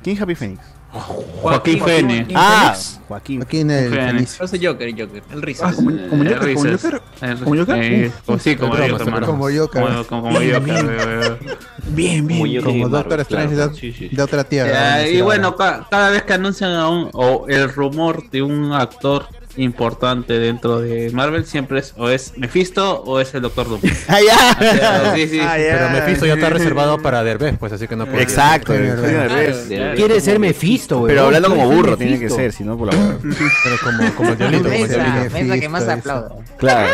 ¿Quién 0.02 0.16
es 0.16 0.22
Happy 0.22 0.36
Phoenix? 0.36 0.62
Joaquín 0.92 1.80
Phoenix. 1.80 2.32
Ah, 2.36 2.76
Joaquín. 3.08 3.38
Joaquín 3.40 3.72
el 3.72 3.90
Phoenix. 3.90 4.12
feliz. 4.12 4.38
Yo 4.40 4.48
soy 4.48 4.66
Joker, 4.66 4.92
Joker. 4.92 5.24
El 5.32 5.42
risa. 5.42 5.68
Ah, 5.70 5.74
como, 5.74 5.90
como 6.10 6.24
Joker, 6.24 6.54
como 6.54 6.66
risas. 6.66 6.82
Joker. 6.84 7.02
¿Como 7.44 7.56
Joker? 7.58 7.76
eh, 7.84 8.12
como- 8.26 8.40
sí, 8.40 8.56
como 8.56 8.74
Joker, 8.76 9.06
mano. 9.12 9.26
Como 9.28 9.44
Joker. 9.46 9.68
Como, 9.84 10.04
como, 10.06 10.22
como 10.24 10.40
Bien, 10.40 10.54
Joker, 10.60 10.74
bien. 10.84 11.58
Bien, 11.88 12.28
bien. 12.28 12.62
Como 12.64 12.74
Como 12.74 12.90
Doctor 12.90 13.20
Strange 13.22 13.56
claro. 13.56 13.72
de, 13.72 13.80
Sí, 13.80 13.94
sí. 13.94 14.10
de 14.10 14.22
otra 14.22 14.44
tierra. 14.44 15.02
Eh, 15.06 15.14
y 15.16 15.22
bueno, 15.22 15.56
ca- 15.56 15.88
cada 15.90 16.10
vez 16.10 16.24
que 16.24 16.34
anuncian 16.34 16.72
a 16.74 16.90
un, 16.90 17.10
o 17.14 17.46
el 17.48 17.72
rumor 17.74 18.30
de 18.30 18.42
un 18.42 18.74
actor 18.74 19.28
importante 19.58 20.40
dentro 20.40 20.80
de 20.80 21.12
Marvel, 21.12 21.46
siempre 21.46 21.80
es 21.80 21.94
o 21.98 22.10
es 22.10 22.38
Mephisto 22.38 23.02
o 23.04 23.20
es 23.20 23.34
el 23.34 23.42
Doctor 23.42 23.70
Doom. 23.70 23.82
Ah, 24.08 24.20
ya. 24.22 25.14
Sí, 25.16 25.28
sí. 25.28 25.40
Ah, 25.40 25.58
ya. 25.58 25.78
Pero 25.78 25.90
Mephisto 25.92 26.26
ya 26.26 26.34
está 26.34 26.50
reservado 26.50 27.02
para 27.02 27.24
Derbez, 27.24 27.58
pues 27.58 27.72
así 27.72 27.88
que 27.88 27.96
no 27.96 28.06
puede. 28.06 28.24
Exacto. 28.24 28.74
Claro. 28.74 29.96
Quiere 29.96 30.20
ser 30.22 30.40
Mephisto, 30.40 31.00
güey. 31.00 31.14
Pero 31.14 31.26
hablando 31.26 31.50
como 31.50 31.70
burro 31.70 31.98
tiene 31.98 32.20
que 32.20 32.30
ser, 32.30 32.52
si 32.52 32.64
no 32.64 32.78
por 32.78 32.94
la. 32.94 33.18
Pero 33.22 33.78
como, 33.84 34.16
como 34.16 34.30
el 34.32 34.38
diablito, 34.38 34.64
como 34.64 34.88
diablito. 34.88 35.34
mesa 35.34 35.60
que 35.60 35.70
más 35.70 35.88
aplauda. 35.88 36.36
Claro. 36.58 36.90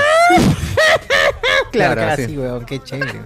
Claro, 1.72 1.96
Claro, 1.96 2.16
que 2.16 2.26
sí. 2.26 2.32
sí, 2.32 2.38
weón, 2.38 2.66
qué 2.66 2.84
chévere. 2.84 3.22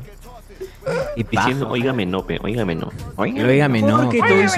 Y 1.16 1.24
Diciendo, 1.24 1.70
óigame 1.70 2.06
no, 2.06 2.26
pe, 2.26 2.40
óigame 2.42 2.76
no. 2.76 2.92
Óigame, 3.16 3.82
no. 3.82 4.04
Porque 4.04 4.20
todo 4.20 4.40
es. 4.40 4.58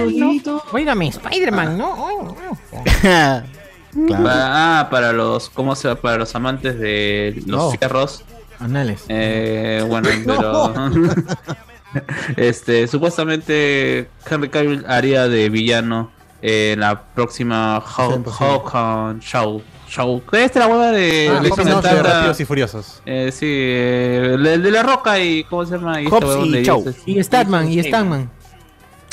Óigame, 0.71 1.07
Spider-Man, 1.07 1.77
no. 1.77 2.35
Claro. 4.07 4.23
Para, 4.23 4.79
ah, 4.79 4.89
para 4.89 5.13
los, 5.13 5.49
¿cómo 5.49 5.75
se? 5.75 5.95
Para 5.95 6.17
los 6.17 6.33
amantes 6.35 6.79
de 6.79 7.43
los 7.45 7.47
No. 7.47 7.71
fierros. 7.71 8.23
Anales. 8.59 9.03
Eh, 9.09 9.83
bueno, 9.87 10.09
pero. 10.25 10.73
este, 12.37 12.87
supuestamente 12.87 14.09
Henry 14.29 14.49
Cavill 14.49 14.85
haría 14.87 15.27
de 15.27 15.49
villano 15.49 16.11
en 16.41 16.79
la 16.79 17.03
próxima 17.03 17.79
Hawk 17.79 18.27
Hawk 18.39 19.19
Show. 19.21 19.61
Show. 19.87 20.23
¿Qué 20.29 20.45
es 20.45 20.55
la 20.55 20.67
hueá 20.67 20.91
de.? 20.91 21.29
Ah, 21.31 21.39
de 21.41 22.01
Rápidos 22.01 22.39
y 22.39 22.45
Furiosos. 22.45 23.01
Eh, 23.05 23.31
sí, 23.31 23.45
el 23.45 24.63
de 24.63 24.71
la 24.71 24.81
roca 24.81 25.19
y. 25.19 25.43
¿Cómo 25.43 25.65
se 25.65 25.75
llama? 25.75 26.01
Y 26.01 26.05
este 26.05 26.15
Hobbs 26.15 26.45
y 26.47 26.57
dioses. 26.61 26.95
Y 27.05 27.23
Statman, 27.23 27.71
y 27.71 27.83
Statman. 27.83 28.29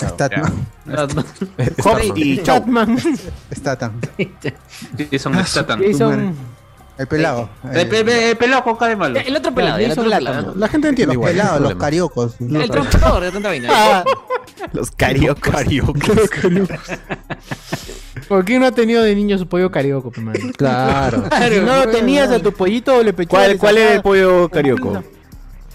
Statman. 0.00 0.66
Hobbs 1.84 2.12
y. 2.16 2.36
Statham. 3.54 4.00
Jason 5.10 5.46
Statham. 5.46 5.82
Jason. 5.82 6.34
El 6.98 7.06
pelado. 7.06 7.48
El, 7.72 7.88
pe- 7.88 8.04
pe- 8.04 8.30
el 8.32 8.36
pelado 8.36 8.62
con 8.62 8.76
cara 8.76 8.90
de 8.90 8.96
malo. 8.96 9.18
El 9.18 9.34
otro 9.34 9.54
pelado, 9.54 9.78
el 9.78 9.90
otro 9.90 10.04
pelado. 10.04 10.54
La 10.54 10.68
gente 10.68 10.88
entiende 10.88 11.14
Los 11.14 11.20
igual. 11.20 11.32
pelados, 11.32 11.60
los 11.62 11.74
cariocos. 11.76 12.34
El 12.40 12.48
de 12.52 12.68
tanta 12.68 13.48
vaina. 13.48 14.04
Los 14.74 14.90
cariocos. 14.90 15.64
¿Por 18.28 18.44
qué 18.44 18.58
no 18.58 18.66
ha 18.66 18.72
tenido 18.72 19.02
de 19.02 19.14
niño 19.14 19.38
su 19.38 19.46
pollo 19.46 19.70
carioco, 19.70 20.10
pe, 20.10 20.20
mano? 20.20 20.38
Claro. 20.56 21.24
Si 21.50 21.60
no 21.60 21.84
lo 21.84 21.88
tenías 21.90 22.30
a 22.30 22.38
tu 22.38 22.52
pollito, 22.52 23.02
le. 23.02 23.12
¿Cuál, 23.26 23.56
¿Cuál 23.58 23.78
era 23.78 23.94
el 23.94 24.02
pollo 24.02 24.48
carioco? 24.50 25.02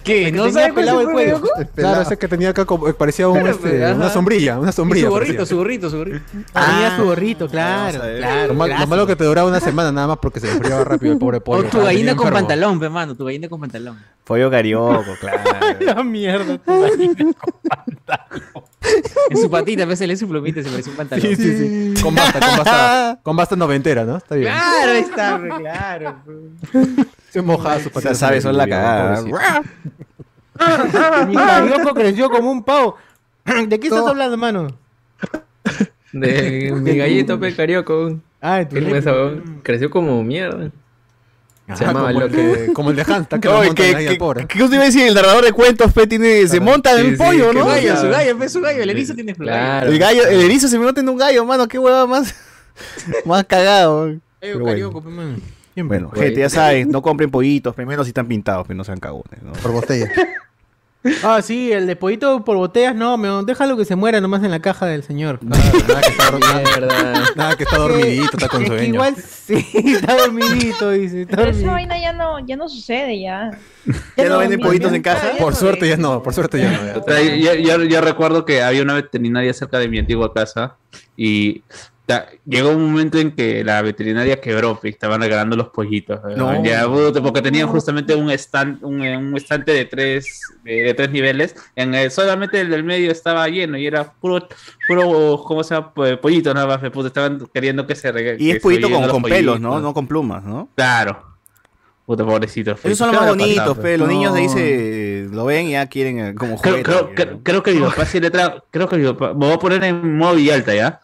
¿Qué? 0.05 0.31
¿No 0.31 0.45
tenía 0.45 0.71
pelado 0.73 1.01
el 1.01 1.09
cuello? 1.09 1.41
Claro, 1.75 2.01
ese 2.03 2.15
que 2.17 2.27
tenía 2.27 2.49
acá 2.51 2.63
como, 2.65 2.93
parecía 2.93 3.27
un, 3.27 3.45
este, 3.47 3.91
una 3.91 4.09
sombrilla, 4.09 4.59
una 4.59 4.69
Y 4.69 4.73
sombrilla. 4.73 5.07
su 5.07 5.11
gorrito, 5.11 5.33
parecía. 5.33 5.45
su 5.47 5.57
gorrito, 5.57 5.89
su 5.89 5.97
gorrito. 5.97 6.25
Tenía 6.53 6.95
su 6.95 7.03
gorrito, 7.05 7.49
claro. 7.49 7.99
Claro 7.99 8.47
Lo, 8.49 8.53
mal- 8.53 8.79
lo 8.79 8.87
malo 8.87 9.07
que 9.07 9.15
te 9.15 9.23
duraba 9.23 9.49
una 9.49 9.59
semana 9.59 9.91
nada 9.91 10.07
más 10.07 10.17
porque 10.21 10.39
se 10.39 10.49
enfriaba 10.51 10.83
rápido 10.83 11.11
el 11.13 11.19
pobre 11.19 11.37
O 11.37 11.43
pollo. 11.43 11.61
tu 11.63 11.65
Estaba 11.67 11.85
gallina 11.85 12.15
con 12.15 12.27
enfermo. 12.27 12.47
pantalón, 12.47 12.79
pe 12.79 12.89
mano, 12.89 13.15
tu 13.15 13.25
gallina 13.25 13.49
con 13.49 13.59
pantalón. 13.59 13.97
Pollo 14.23 14.49
carioco, 14.51 15.03
claro. 15.19 15.39
La 15.79 16.03
mierda. 16.03 16.57
tu 16.59 16.81
gallina. 16.81 17.15
En 19.29 19.37
su 19.37 19.49
patita, 19.49 19.87
pe, 19.87 19.95
se 19.95 20.07
le 20.07 20.15
su 20.15 20.27
plumita, 20.27 20.61
se 20.61 20.69
parece 20.69 20.89
un 20.89 20.95
pantalón. 20.95 21.25
Sí, 21.25 21.35
sí, 21.35 21.57
sí. 21.95 22.01
Con 22.01 22.13
basta, 22.15 22.39
con 22.39 22.57
basta, 22.57 23.19
con 23.23 23.35
basta 23.35 23.55
noventera, 23.55 24.03
¿no? 24.05 24.17
Está 24.17 24.35
bien. 24.35 24.51
Claro, 24.53 24.91
está, 24.91 25.41
claro. 25.57 26.15
Se 27.29 27.41
mojaba 27.41 27.79
su 27.79 27.85
Ya 27.89 27.93
patita. 27.93 28.15
sabes, 28.15 28.43
son 28.43 28.57
la 28.57 28.67
cagada. 28.67 29.21
Mi 31.27 31.35
carioco 31.35 31.93
creció 31.93 32.29
como 32.29 32.51
un 32.51 32.63
pavo. 32.63 32.97
¿De 33.67 33.79
qué 33.79 33.87
estás 33.87 34.07
hablando, 34.07 34.37
mano? 34.37 34.67
De 36.11 36.71
mi 36.73 36.95
gallito, 36.97 37.39
pe, 37.39 37.55
carioco. 37.55 38.19
Ah, 38.41 38.63
tu. 38.67 38.75
Creció 39.63 39.89
como 39.89 40.23
mierda. 40.23 40.71
Se 41.67 41.83
Ah, 41.83 41.87
llamaba 41.87 42.13
como, 42.13 42.25
el 42.25 42.31
de, 42.31 42.73
como 42.73 42.89
el 42.91 42.95
de 42.95 43.01
Hans, 43.01 43.27
que 43.27 43.47
lo 43.47 43.57
Oye, 43.57 43.67
montan 43.69 43.75
¿qué, 43.75 43.95
ahí 43.95 44.03
qué, 44.05 44.09
al 44.11 44.17
pobre. 44.17 44.45
¿Qué 44.45 44.61
usted 44.63 44.75
iba 44.75 44.83
a 44.83 44.85
decir? 44.85 45.07
El 45.07 45.15
narrador 45.15 45.43
de 45.45 45.51
cuentos, 45.51 45.91
pe, 45.93 46.05
tiene, 46.05 46.47
se 46.47 46.59
monta 46.59 46.91
en 46.91 46.97
Sí, 46.97 47.05
el 47.07 47.17
sí, 47.17 47.23
pollo, 47.23 47.53
¿no? 47.53 47.61
Su 47.61 47.65
gallo, 47.67 47.97
su 47.97 48.09
gallo, 48.09 48.37
pe, 48.37 48.49
su 48.49 48.61
gallo, 48.61 48.83
el 48.83 48.89
erizo 48.91 49.15
tiene. 49.15 49.33
Claro. 49.33 49.91
El 49.91 49.97
gallo, 49.97 50.27
el 50.27 50.41
erizo 50.41 50.67
se 50.67 50.77
me 50.77 50.85
monta 50.85 51.01
en 51.01 51.09
un 51.09 51.17
gallo, 51.17 51.43
mano. 51.43 51.67
Qué 51.67 51.79
hueva 51.79 52.05
más, 52.05 52.35
más 53.25 53.43
cagado. 53.45 54.09
Eh, 54.09 54.19
Pero 54.41 54.59
bueno. 54.59 54.91
Bueno, 55.77 56.11
gente, 56.11 56.39
ya 56.39 56.49
saben, 56.49 56.89
no 56.89 57.01
compren 57.01 57.31
pollitos, 57.31 57.73
primero 57.75 58.03
si 58.03 58.09
están 58.09 58.27
pintados, 58.27 58.65
pero 58.67 58.77
no 58.77 58.83
sean 58.83 58.99
cagones, 58.99 59.41
¿no? 59.41 59.51
Por 59.53 59.71
botella. 59.71 60.09
Ah, 61.23 61.41
sí, 61.41 61.71
el 61.71 61.85
de 61.87 61.95
pollito 61.95 62.43
por 62.43 62.57
botellas, 62.57 62.95
no, 62.95 63.17
me, 63.17 63.27
déjalo 63.45 63.77
que 63.77 63.85
se 63.85 63.95
muera 63.95 64.19
nomás 64.21 64.43
en 64.43 64.51
la 64.51 64.59
caja 64.59 64.85
del 64.87 65.03
señor. 65.03 65.39
Nada, 65.43 65.63
nada 65.87 66.01
que 66.01 66.09
está, 66.09 66.31
nada, 66.31 67.23
nada 67.35 67.55
que 67.57 67.63
está 67.63 67.77
dormidito, 67.77 68.29
está 68.33 68.47
con 68.47 68.63
Es 68.63 68.69
que 68.69 68.77
sueño. 68.77 68.93
igual 68.95 69.15
sí, 69.15 69.65
está 69.73 70.15
dormidito, 70.17 70.91
dice. 70.91 71.21
Está 71.21 71.37
Pero 71.37 71.49
esa 71.51 71.59
dormidito. 71.59 71.71
vaina 71.71 71.99
ya 71.99 72.13
no, 72.13 72.45
ya 72.45 72.55
no 72.55 72.67
sucede 72.67 73.21
ya. 73.21 73.51
¿Ya 74.17 74.29
no 74.29 74.39
venden 74.39 74.59
pollitos 74.59 74.91
en 74.93 75.01
caja? 75.03 75.31
Por 75.37 75.53
no 75.53 75.59
suerte 75.59 75.87
ya 75.87 75.97
no, 75.97 76.23
por 76.23 76.33
suerte 76.33 76.59
ya 76.59 76.71
no. 76.71 76.85
ya. 76.85 76.97
O 76.97 77.03
sea, 77.03 77.21
yo, 77.21 77.53
yo- 77.53 77.83
yo 77.83 78.01
recuerdo 78.01 78.45
que 78.45 78.63
había 78.63 78.81
una 78.81 78.95
veterinaria 78.95 79.53
cerca 79.53 79.77
de 79.79 79.87
mi 79.87 79.99
antigua 79.99 80.33
casa 80.33 80.75
y 81.15 81.63
llegó 82.45 82.69
un 82.69 82.91
momento 82.91 83.17
en 83.17 83.31
que 83.31 83.63
la 83.63 83.81
veterinaria 83.81 84.39
quebró, 84.39 84.79
pues, 84.79 84.93
estaban 84.93 85.21
regalando 85.21 85.55
los 85.55 85.69
pollitos. 85.69 86.19
¿no? 86.35 86.63
Ya, 86.63 86.85
porque 86.87 87.41
tenían 87.41 87.67
justamente 87.67 88.13
un 88.15 88.29
stand, 88.31 88.83
un, 88.83 89.01
eh, 89.03 89.17
un 89.17 89.35
estante 89.35 89.71
de 89.71 89.85
tres, 89.85 90.39
de, 90.63 90.83
de 90.83 90.93
tres 90.93 91.09
niveles. 91.11 91.55
En 91.75 91.93
el- 91.95 92.11
solamente 92.11 92.59
el 92.61 92.69
del 92.69 92.83
medio 92.83 93.11
estaba 93.11 93.47
lleno 93.47 93.77
y 93.77 93.87
era 93.87 94.11
puro, 94.13 94.47
puro, 94.87 95.43
¿cómo 95.45 95.63
se 95.63 95.75
llama? 95.75 95.93
Po- 95.93 96.17
Pollito 96.21 96.53
nada 96.53 96.67
más, 96.67 96.79
pues, 96.79 96.91
puta, 96.91 97.07
estaban 97.07 97.47
queriendo 97.53 97.87
que 97.87 97.95
se 97.95 98.11
regale. 98.11 98.37
Y 98.39 98.51
es 98.51 98.61
pollito 98.61 98.89
con, 98.89 99.07
con 99.09 99.23
pelos, 99.23 99.59
¿no? 99.59 99.79
No 99.79 99.93
con 99.93 100.07
plumas, 100.07 100.43
¿no? 100.43 100.69
Claro. 100.75 101.35
Puta, 102.05 102.23
pobrecito. 102.23 102.71
Esos 102.83 102.99
son 102.99 103.11
los 103.11 103.19
más 103.19 103.29
bonitos, 103.29 103.77
pe. 103.79 103.97
Los 103.97 104.07
No. 104.07 104.13
niños 104.13 104.33
de 104.35 104.39
ahí 104.41 104.49
se 104.49 105.27
lo 105.31 105.45
ven 105.45 105.65
y 105.65 105.71
ya 105.71 105.87
quieren 105.87 106.19
eh, 106.19 106.35
como 106.35 106.55
Creo, 106.61 106.73
juguete. 106.75 106.83
creo, 106.91 107.15
creo, 107.15 107.39
creo 107.41 107.63
que 107.63 107.71
mi 107.73 107.79
papá 107.79 108.05
sí 108.05 108.19
le 108.19 108.29
trajo. 108.29 108.63
Creo 108.69 108.87
que 108.87 108.97
mi 108.97 109.07
papá. 109.07 109.29
Me 109.33 109.47
voy 109.47 109.53
a 109.53 109.57
poner 109.57 109.83
en 109.83 110.15
modo 110.15 110.37
alta 110.53 110.75
ya. 110.75 110.99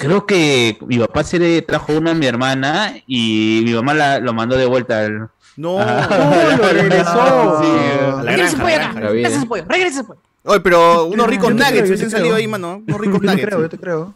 Creo 0.00 0.26
que 0.26 0.78
mi 0.86 0.98
papá 0.98 1.24
sí 1.24 1.38
le 1.38 1.62
trajo 1.62 1.92
una 1.96 2.12
a 2.12 2.14
mi 2.14 2.26
hermana 2.26 2.94
y 3.06 3.62
mi 3.64 3.72
mamá 3.74 3.94
la, 3.94 4.18
lo 4.20 4.32
mandó 4.32 4.56
de 4.56 4.66
vuelta 4.66 5.00
al. 5.00 5.28
No, 5.56 5.76
Ah, 5.78 6.56
lo 6.58 6.68
regresó. 6.68 7.62
Sí, 7.62 7.68
la 8.16 8.22
Regresa 8.22 8.56
pollo 8.58 8.76
la 8.76 8.86
acá, 8.90 9.00
regresa 9.00 9.36
ese 9.36 9.46
pollo, 9.46 9.64
regresa 9.68 10.00
ese 10.00 10.04
pollo. 10.04 10.20
Oye, 10.46 10.60
pero 10.60 11.06
unos 11.06 11.26
ricos 11.26 11.48
Yo 11.50 11.54
nuggets 11.54 11.78
yo 11.80 11.84
hubiesen 11.86 12.10
salido 12.10 12.34
ahí, 12.34 12.46
mano. 12.48 12.82
Unos 12.86 13.00
ricos 13.00 13.14
Yo 13.14 13.20
te 13.20 13.26
nuggets. 13.28 13.46
creo, 13.46 13.60
yo 13.62 13.68
te 13.68 13.78
creo. 13.78 14.14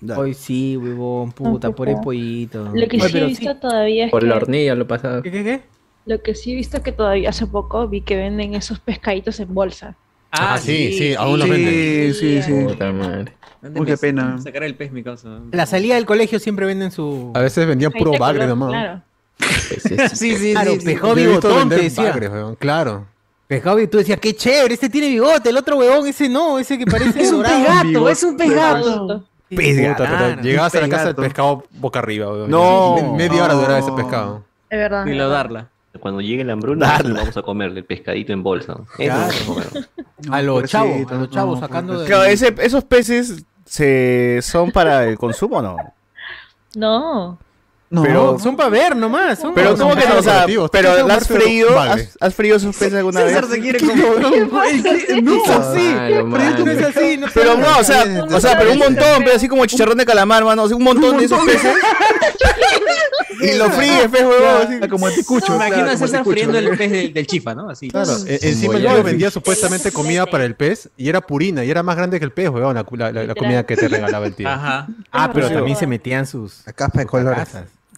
Dale. 0.00 0.20
Hoy 0.20 0.34
sí, 0.34 0.76
huevón, 0.76 1.32
puta, 1.32 1.68
No, 1.68 1.74
por 1.74 1.88
el 1.88 1.96
pollito. 2.00 2.70
Lo 2.72 2.86
que 2.88 2.96
Oye, 2.98 3.08
sí 3.08 3.18
he 3.18 3.24
visto 3.26 3.56
todavía 3.56 4.04
es 4.06 4.10
Por 4.12 4.22
la 4.22 4.36
que 4.38 4.42
hornilla 4.44 4.74
lo 4.76 4.86
pasaba. 4.86 5.22
¿Qué, 5.22 5.30
qué, 5.32 5.42
qué? 5.44 5.62
lo 6.06 6.22
que 6.22 6.34
sí 6.34 6.52
he 6.52 6.54
visto 6.54 6.78
es 6.78 6.82
que 6.82 6.92
todavía 6.92 7.28
hace 7.30 7.46
poco 7.46 7.86
vi 7.88 8.00
que 8.00 8.16
venden 8.16 8.54
esos 8.54 8.78
pescaditos 8.78 9.40
en 9.40 9.52
bolsa. 9.52 9.96
Ah, 10.30 10.58
sí, 10.58 10.92
sí, 10.98 11.14
aún 11.14 11.38
los 11.38 11.46
Sí, 11.48 11.52
venden. 11.52 12.14
sí, 12.14 12.42
sí. 12.42 12.52
Puta 12.64 12.92
madre. 12.92 13.32
Uy, 13.74 13.86
qué 13.86 13.96
pena. 13.96 14.38
Sacar 14.40 14.62
el 14.62 14.74
pez, 14.74 14.92
mi 14.92 15.02
causa. 15.02 15.28
La 15.52 15.66
salida 15.66 15.94
del 15.96 16.06
colegio 16.06 16.38
siempre 16.38 16.66
venden 16.66 16.90
su. 16.90 17.32
A 17.34 17.40
veces 17.40 17.66
vendían 17.66 17.92
puro 17.92 18.12
bagre 18.18 18.46
nomás. 18.46 18.70
Claro. 18.70 19.02
Sí, 20.14 20.36
sí, 20.36 20.52
Claro, 20.52 20.72
sí. 20.72 20.80
sí. 20.80 20.88
he 20.88 20.92
visto 20.94 21.14
bigotón, 21.14 21.68
te 21.68 21.76
decía. 21.76 22.04
bagre, 22.04 22.28
weón, 22.28 22.54
claro. 22.56 23.06
Pescado 23.46 23.78
y 23.80 23.86
tú 23.86 23.98
decías, 23.98 24.18
qué 24.20 24.34
chévere, 24.34 24.74
este 24.74 24.88
tiene 24.90 25.08
bigote, 25.08 25.48
el 25.50 25.56
otro 25.56 25.76
huevón, 25.78 26.06
ese 26.06 26.28
no, 26.28 26.58
ese 26.58 26.76
que 26.76 26.84
parece 26.86 27.20
Es 27.22 27.30
un 27.32 27.38
dorado. 27.38 27.58
pez 27.64 27.66
gato, 27.92 28.08
es 28.10 28.22
un 28.24 28.36
pez 28.36 28.50
gato. 28.54 29.06
Puta, 29.06 29.24
pero 29.48 29.96
claro. 29.96 30.42
llegabas 30.42 30.74
a 30.74 30.78
la 30.78 30.84
Un 30.84 30.90
casa 30.90 31.04
del 31.06 31.14
pegato. 31.14 31.22
pescado 31.28 31.64
boca 31.72 31.98
arriba, 32.00 32.28
weón. 32.32 32.50
No. 32.50 32.96
Me- 33.16 33.28
Media 33.28 33.44
hora 33.44 33.54
duraba 33.54 33.78
ese 33.78 33.92
pescado. 33.92 34.44
Es 34.68 34.78
verdad. 34.78 35.06
Y 35.06 35.10
es 35.12 35.16
lo 35.16 35.28
darla. 35.30 35.68
Cuando 36.00 36.20
llegue 36.20 36.44
la 36.44 36.52
hambruna, 36.52 36.98
vamos 37.02 37.36
a 37.36 37.42
comer 37.42 37.70
el 37.76 37.84
pescadito 37.84 38.32
en 38.32 38.42
bolsa. 38.42 38.74
Eso 38.74 38.96
Claro. 38.96 39.20
vamos 39.20 39.40
a 39.40 39.46
comer. 39.72 39.88
A 40.30 40.42
los 40.42 40.64
chavos, 40.64 41.10
a 41.10 41.14
los 41.14 41.30
chavos 41.30 41.60
no, 41.60 41.66
sacando 41.66 41.98
de. 42.00 42.06
Claro, 42.06 42.24
ese- 42.24 42.54
esos 42.60 42.84
peces 42.84 43.44
se, 43.64 44.40
son 44.42 44.70
para 44.70 45.04
el 45.04 45.16
consumo 45.18 45.58
o 45.58 45.62
no? 45.62 45.76
No. 46.76 47.38
No, 47.90 48.02
Pero- 48.02 48.38
Son 48.38 48.54
para 48.54 48.68
ver 48.68 48.94
nomás. 48.94 49.38
Son 49.38 49.54
Pero 49.54 49.74
¿cómo 49.76 49.96
que 49.96 50.06
no? 50.06 50.18
O 50.18 50.22
sea, 50.22 50.44
pero 50.70 50.94
Tú 50.98 51.06
¿la 51.08 51.14
has 51.14 51.26
freído? 51.26 51.74
bagre. 51.74 52.02
¿Has, 52.02 52.16
has 52.20 52.34
freído 52.34 52.56
esos 52.58 52.76
peces 52.76 52.94
alguna 52.94 53.22
vez? 53.22 53.32
César 53.34 53.50
se 53.50 53.60
quiere 53.60 53.80
comer. 53.80 54.20
No 55.22 55.34
es 55.34 55.48
así. 55.48 55.94
Pero 55.96 56.22
no 56.22 56.70
es 56.70 56.78
malo. 56.78 56.88
así. 56.88 57.16
No 57.16 57.26
Pero 57.32 57.56
no, 57.56 57.78
o 57.78 57.84
sea, 57.84 58.26
o 58.30 58.40
sea, 58.40 58.58
pero 58.58 58.72
un 58.72 58.78
montón, 58.78 59.24
pero 59.24 59.36
así 59.36 59.48
como 59.48 59.64
chicharrón 59.64 59.96
de 59.96 60.04
calamar, 60.04 60.44
mano, 60.44 60.64
así 60.64 60.74
un 60.74 60.82
montón 60.84 61.16
de 61.16 61.24
esos 61.24 61.42
peces. 61.44 61.74
Y 63.40 63.56
lo 63.56 63.70
fríe, 63.70 64.08
pez 64.08 64.22
huevón. 64.22 64.88
Como 64.90 65.06
anticucho. 65.06 65.46
Claro, 65.56 65.74
a 65.76 65.84
como 65.84 65.96
César 65.96 66.24
friendo 66.24 66.58
el 66.58 66.76
pez 66.76 66.90
del, 66.90 67.14
del 67.14 67.26
chifa, 67.26 67.54
¿no? 67.54 67.70
Así. 67.70 67.88
Claro, 67.88 68.10
e- 68.26 68.38
encima 68.42 68.78
yo 68.78 69.02
vendía 69.04 69.30
supuestamente 69.30 69.92
comida 69.92 70.26
para 70.26 70.44
el 70.44 70.56
pez 70.56 70.88
y 70.96 71.08
era 71.08 71.20
purina 71.20 71.64
y 71.64 71.70
era 71.70 71.84
más 71.84 71.96
grande 71.96 72.18
que 72.18 72.24
el 72.24 72.32
pez, 72.32 72.50
la, 72.52 72.72
la- 72.72 73.12
la- 73.12 73.24
la 73.24 73.34
comida 73.36 73.64
que 73.64 73.76
te 73.76 73.86
regalaba 73.86 74.26
el 74.26 74.34
tío. 74.34 74.48
Ajá. 74.48 74.88
Ah, 75.12 75.30
pero 75.32 75.46
Sí. 75.48 75.54
también 75.54 75.76
se 75.76 75.86
metían 75.86 76.26
sus. 76.26 76.62
La 76.66 76.72
capa 76.72 76.98
de 76.98 77.06
colores. 77.06 77.48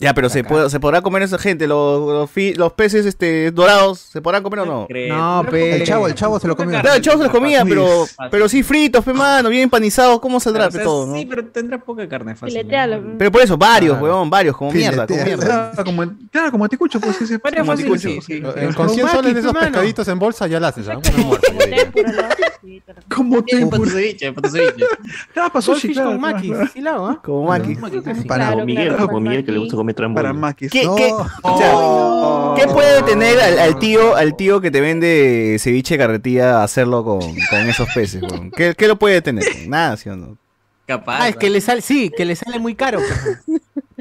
Ya, 0.00 0.14
pero 0.14 0.30
se, 0.30 0.42
puede- 0.42 0.70
se 0.70 0.80
podrá 0.80 1.02
comer 1.02 1.22
esa 1.22 1.38
gente, 1.38 1.66
los, 1.66 2.00
los, 2.08 2.30
fi- 2.30 2.54
los 2.54 2.72
peces 2.72 3.04
este, 3.04 3.50
dorados, 3.50 3.98
¿se 4.00 4.22
podrán 4.22 4.42
comer 4.42 4.60
o 4.60 4.64
no? 4.66 4.88
No, 5.08 5.44
pe. 5.50 5.76
El 5.76 5.84
chavo, 5.86 6.06
el 6.08 6.14
chavo 6.14 6.40
se 6.40 6.48
lo 6.48 6.56
comió. 6.56 6.80
Claro, 6.80 6.96
el 6.96 7.02
chavo 7.02 7.18
se 7.18 7.24
los 7.24 7.32
comía, 7.32 7.64
pero, 7.66 8.06
pero 8.30 8.48
sí 8.48 8.62
fritos, 8.62 9.04
pe 9.04 9.12
mano, 9.12 9.50
bien 9.50 9.64
empanizados, 9.64 10.18
¿cómo 10.20 10.40
saldrá 10.40 10.68
O 10.68 10.70
sea, 10.70 10.80
pe, 10.80 10.84
todo, 10.84 11.06
no? 11.06 11.14
Sí, 11.16 11.26
pero 11.26 11.44
tendrá 11.46 11.78
poca 11.78 12.08
carne 12.08 12.34
fácil. 12.34 12.56
Filetealo. 12.58 13.18
Pero 13.18 13.30
por 13.30 13.42
eso, 13.42 13.58
varios, 13.58 13.92
Claro. 13.98 14.04
huevón, 14.06 14.30
varios, 14.30 14.56
como 14.56 14.72
mierda, 14.72 15.06
como 15.06 15.22
mierda. 15.22 15.70
Claro, 15.72 15.84
como, 15.84 16.04
claro, 16.32 16.50
como 16.50 16.64
anticucho, 16.64 16.98
pues 16.98 17.16
sí, 17.16 17.26
sí. 17.26 17.36
Varias 17.42 17.60
como 17.60 17.72
anticucho. 17.72 18.08
sí, 18.08 18.20
sí. 18.22 18.32
Eh, 18.56 18.70
Con 18.74 18.88
100 18.88 19.06
Con 19.06 19.16
soles 19.16 19.34
de 19.34 19.42
maquis, 19.42 19.44
esos 19.44 19.52
mano. 19.52 19.66
pescaditos 19.66 20.08
en 20.08 20.18
bolsa 20.18 20.46
ya 20.46 20.58
la 20.60 20.68
haces, 20.68 20.88
¿ah? 20.88 20.94
¿no? 20.94 21.00
Sí, 21.02 22.82
te 22.84 22.92
lo- 22.92 23.00
Como 23.14 23.42
Tienen 23.42 23.70
tempura. 23.70 23.70
para 23.70 23.82
tu 23.84 23.90
ceviche, 23.98 24.32
para 24.32 24.48
tu 24.48 24.56
ceviche. 24.56 24.84
Claro, 25.32 25.48
para 25.52 25.62
sushi, 25.62 25.92
claro. 25.92 26.10
Sí, 26.72 26.82
¿ah? 26.86 27.18
Como 27.22 27.44
Maki. 27.46 27.74
Para 27.76 27.90
Claro, 28.24 28.52
Como 28.52 28.64
Miguel, 28.66 28.96
como 28.96 29.20
Miguel 29.20 29.44
que 29.44 29.52
le 29.52 29.58
gusta 29.58 29.76
comer 29.76 29.89
Para 29.94 30.32
maquis. 30.32 30.70
¿Qué, 30.70 30.84
No. 30.84 30.96
qué, 30.96 31.12
o 31.42 31.58
sea, 31.58 31.74
¿qué 32.66 32.72
puede 32.72 33.02
tener 33.02 33.40
al, 33.40 33.58
al 33.58 33.78
tío 33.78 34.14
al 34.16 34.36
tío 34.36 34.60
que 34.60 34.70
te 34.70 34.80
vende 34.80 35.56
ceviche 35.58 35.94
de 35.94 35.98
carretilla 35.98 36.62
hacerlo 36.62 37.04
con, 37.04 37.20
con 37.20 37.68
esos 37.68 37.88
peces? 37.94 38.22
¿Qué, 38.56 38.74
¿Qué 38.74 38.88
lo 38.88 38.98
puede 38.98 39.22
tener? 39.22 39.44
Nada, 39.66 39.96
¿sí 39.96 40.08
o 40.08 40.16
no? 40.16 40.36
Capaz. 40.86 41.18
Ah, 41.22 41.28
es 41.28 41.36
que 41.36 41.50
le 41.50 41.60
sale, 41.60 41.82
sí, 41.82 42.10
que 42.16 42.24
le 42.24 42.34
sale 42.34 42.58
muy 42.58 42.74
caro. 42.74 42.98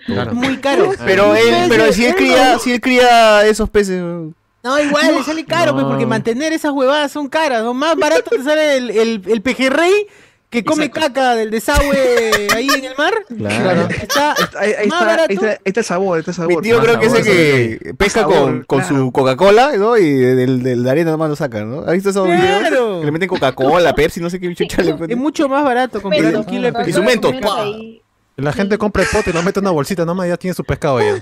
Claro. 0.06 0.34
Muy 0.34 0.57
caro. 0.57 0.91
Pero 1.06 1.36
él, 1.36 1.66
pero 1.70 1.91
si 1.94 2.06
él 2.06 2.16
cría, 2.16 2.57
si 2.57 2.72
él 2.72 2.82
cría 2.82 3.45
esos 3.45 3.70
peces. 3.70 4.02
No, 4.02 4.80
igual, 4.80 5.16
le 5.16 5.24
sale 5.24 5.45
caro, 5.45 5.74
pues, 5.74 5.86
porque 5.86 6.06
mantener 6.06 6.52
esas 6.52 6.72
huevadas 6.72 7.11
son 7.11 7.30
caras. 7.30 7.64
¿no? 7.64 7.74
Más 7.74 7.95
barato 7.95 8.32
te 8.32 8.44
sale 8.44 8.78
el, 8.78 8.90
el, 8.91 9.22
el 9.28 9.41
pejerrey 9.41 10.07
que 10.49 10.63
come 10.63 10.85
Exacto. 10.85 11.07
caca 11.13 11.35
del 11.35 11.51
desagüe 11.51 12.47
ahí 12.55 12.67
en 12.69 12.85
el 12.85 12.93
mar. 12.97 13.13
Claro. 13.38 13.88
Está 13.89 14.34
Ahí, 14.57 14.73
ahí 14.80 14.88
más 14.88 15.01
está, 15.01 15.05
barato. 15.05 15.27
ahí, 15.30 15.35
está, 15.35 15.47
ahí 15.49 15.57
está 15.65 15.80
el 15.81 15.85
sabor, 15.85 16.19
está 16.19 16.31
el 16.31 16.35
sabor. 16.38 16.55
Mi 16.55 16.61
tío 16.61 16.77
Más 16.77 16.85
creo 16.88 16.99
que 16.99 17.05
es 17.05 17.13
el 17.13 17.23
que 17.23 17.93
pesca 17.95 18.21
sabor, 18.21 18.35
con, 18.38 18.63
con 18.63 18.80
claro. 18.80 18.95
su 18.97 19.11
Coca-Cola, 19.11 19.77
¿no? 19.77 19.97
Y 19.97 20.09
del, 20.11 20.63
del 20.63 20.84
de 20.84 20.89
arena 20.89 21.11
nomás 21.11 21.30
lo 21.30 21.35
sacan, 21.35 21.69
¿no? 21.69 21.81
¿Has 21.81 21.93
visto 21.93 22.09
esos 22.09 22.26
videos? 22.26 22.59
Claro. 22.61 22.99
Que 22.99 23.05
le 23.05 23.11
meten 23.11 23.30
Coca-Cola, 23.30 23.93
Pepsi, 23.93 24.19
no 24.21 24.30
sé 24.30 24.39
qué 24.39 24.53
chucha 24.55 24.81
le 24.81 24.95
Es 25.07 25.17
mucho 25.17 25.47
más 25.47 25.63
barato 25.63 26.01
comprar 26.01 26.35
un 26.35 26.43
kilo 26.45 26.71
de 26.71 26.89
Y 26.89 26.93
su 26.93 27.03
pescado. 27.03 27.31
mento. 27.31 28.01
La 28.35 28.53
gente 28.53 28.77
compra 28.77 29.03
el 29.03 29.09
pote 29.09 29.30
y 29.31 29.34
lo 29.34 29.43
mete 29.43 29.59
en 29.59 29.65
una 29.65 29.71
bolsita 29.71 30.05
nomás 30.05 30.27
ya 30.27 30.38
tiene 30.38 30.53
su 30.55 30.63
pescado 30.63 30.99
ya. 31.01 31.15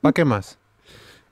¿Para 0.00 0.12
qué 0.12 0.24
más? 0.24 0.58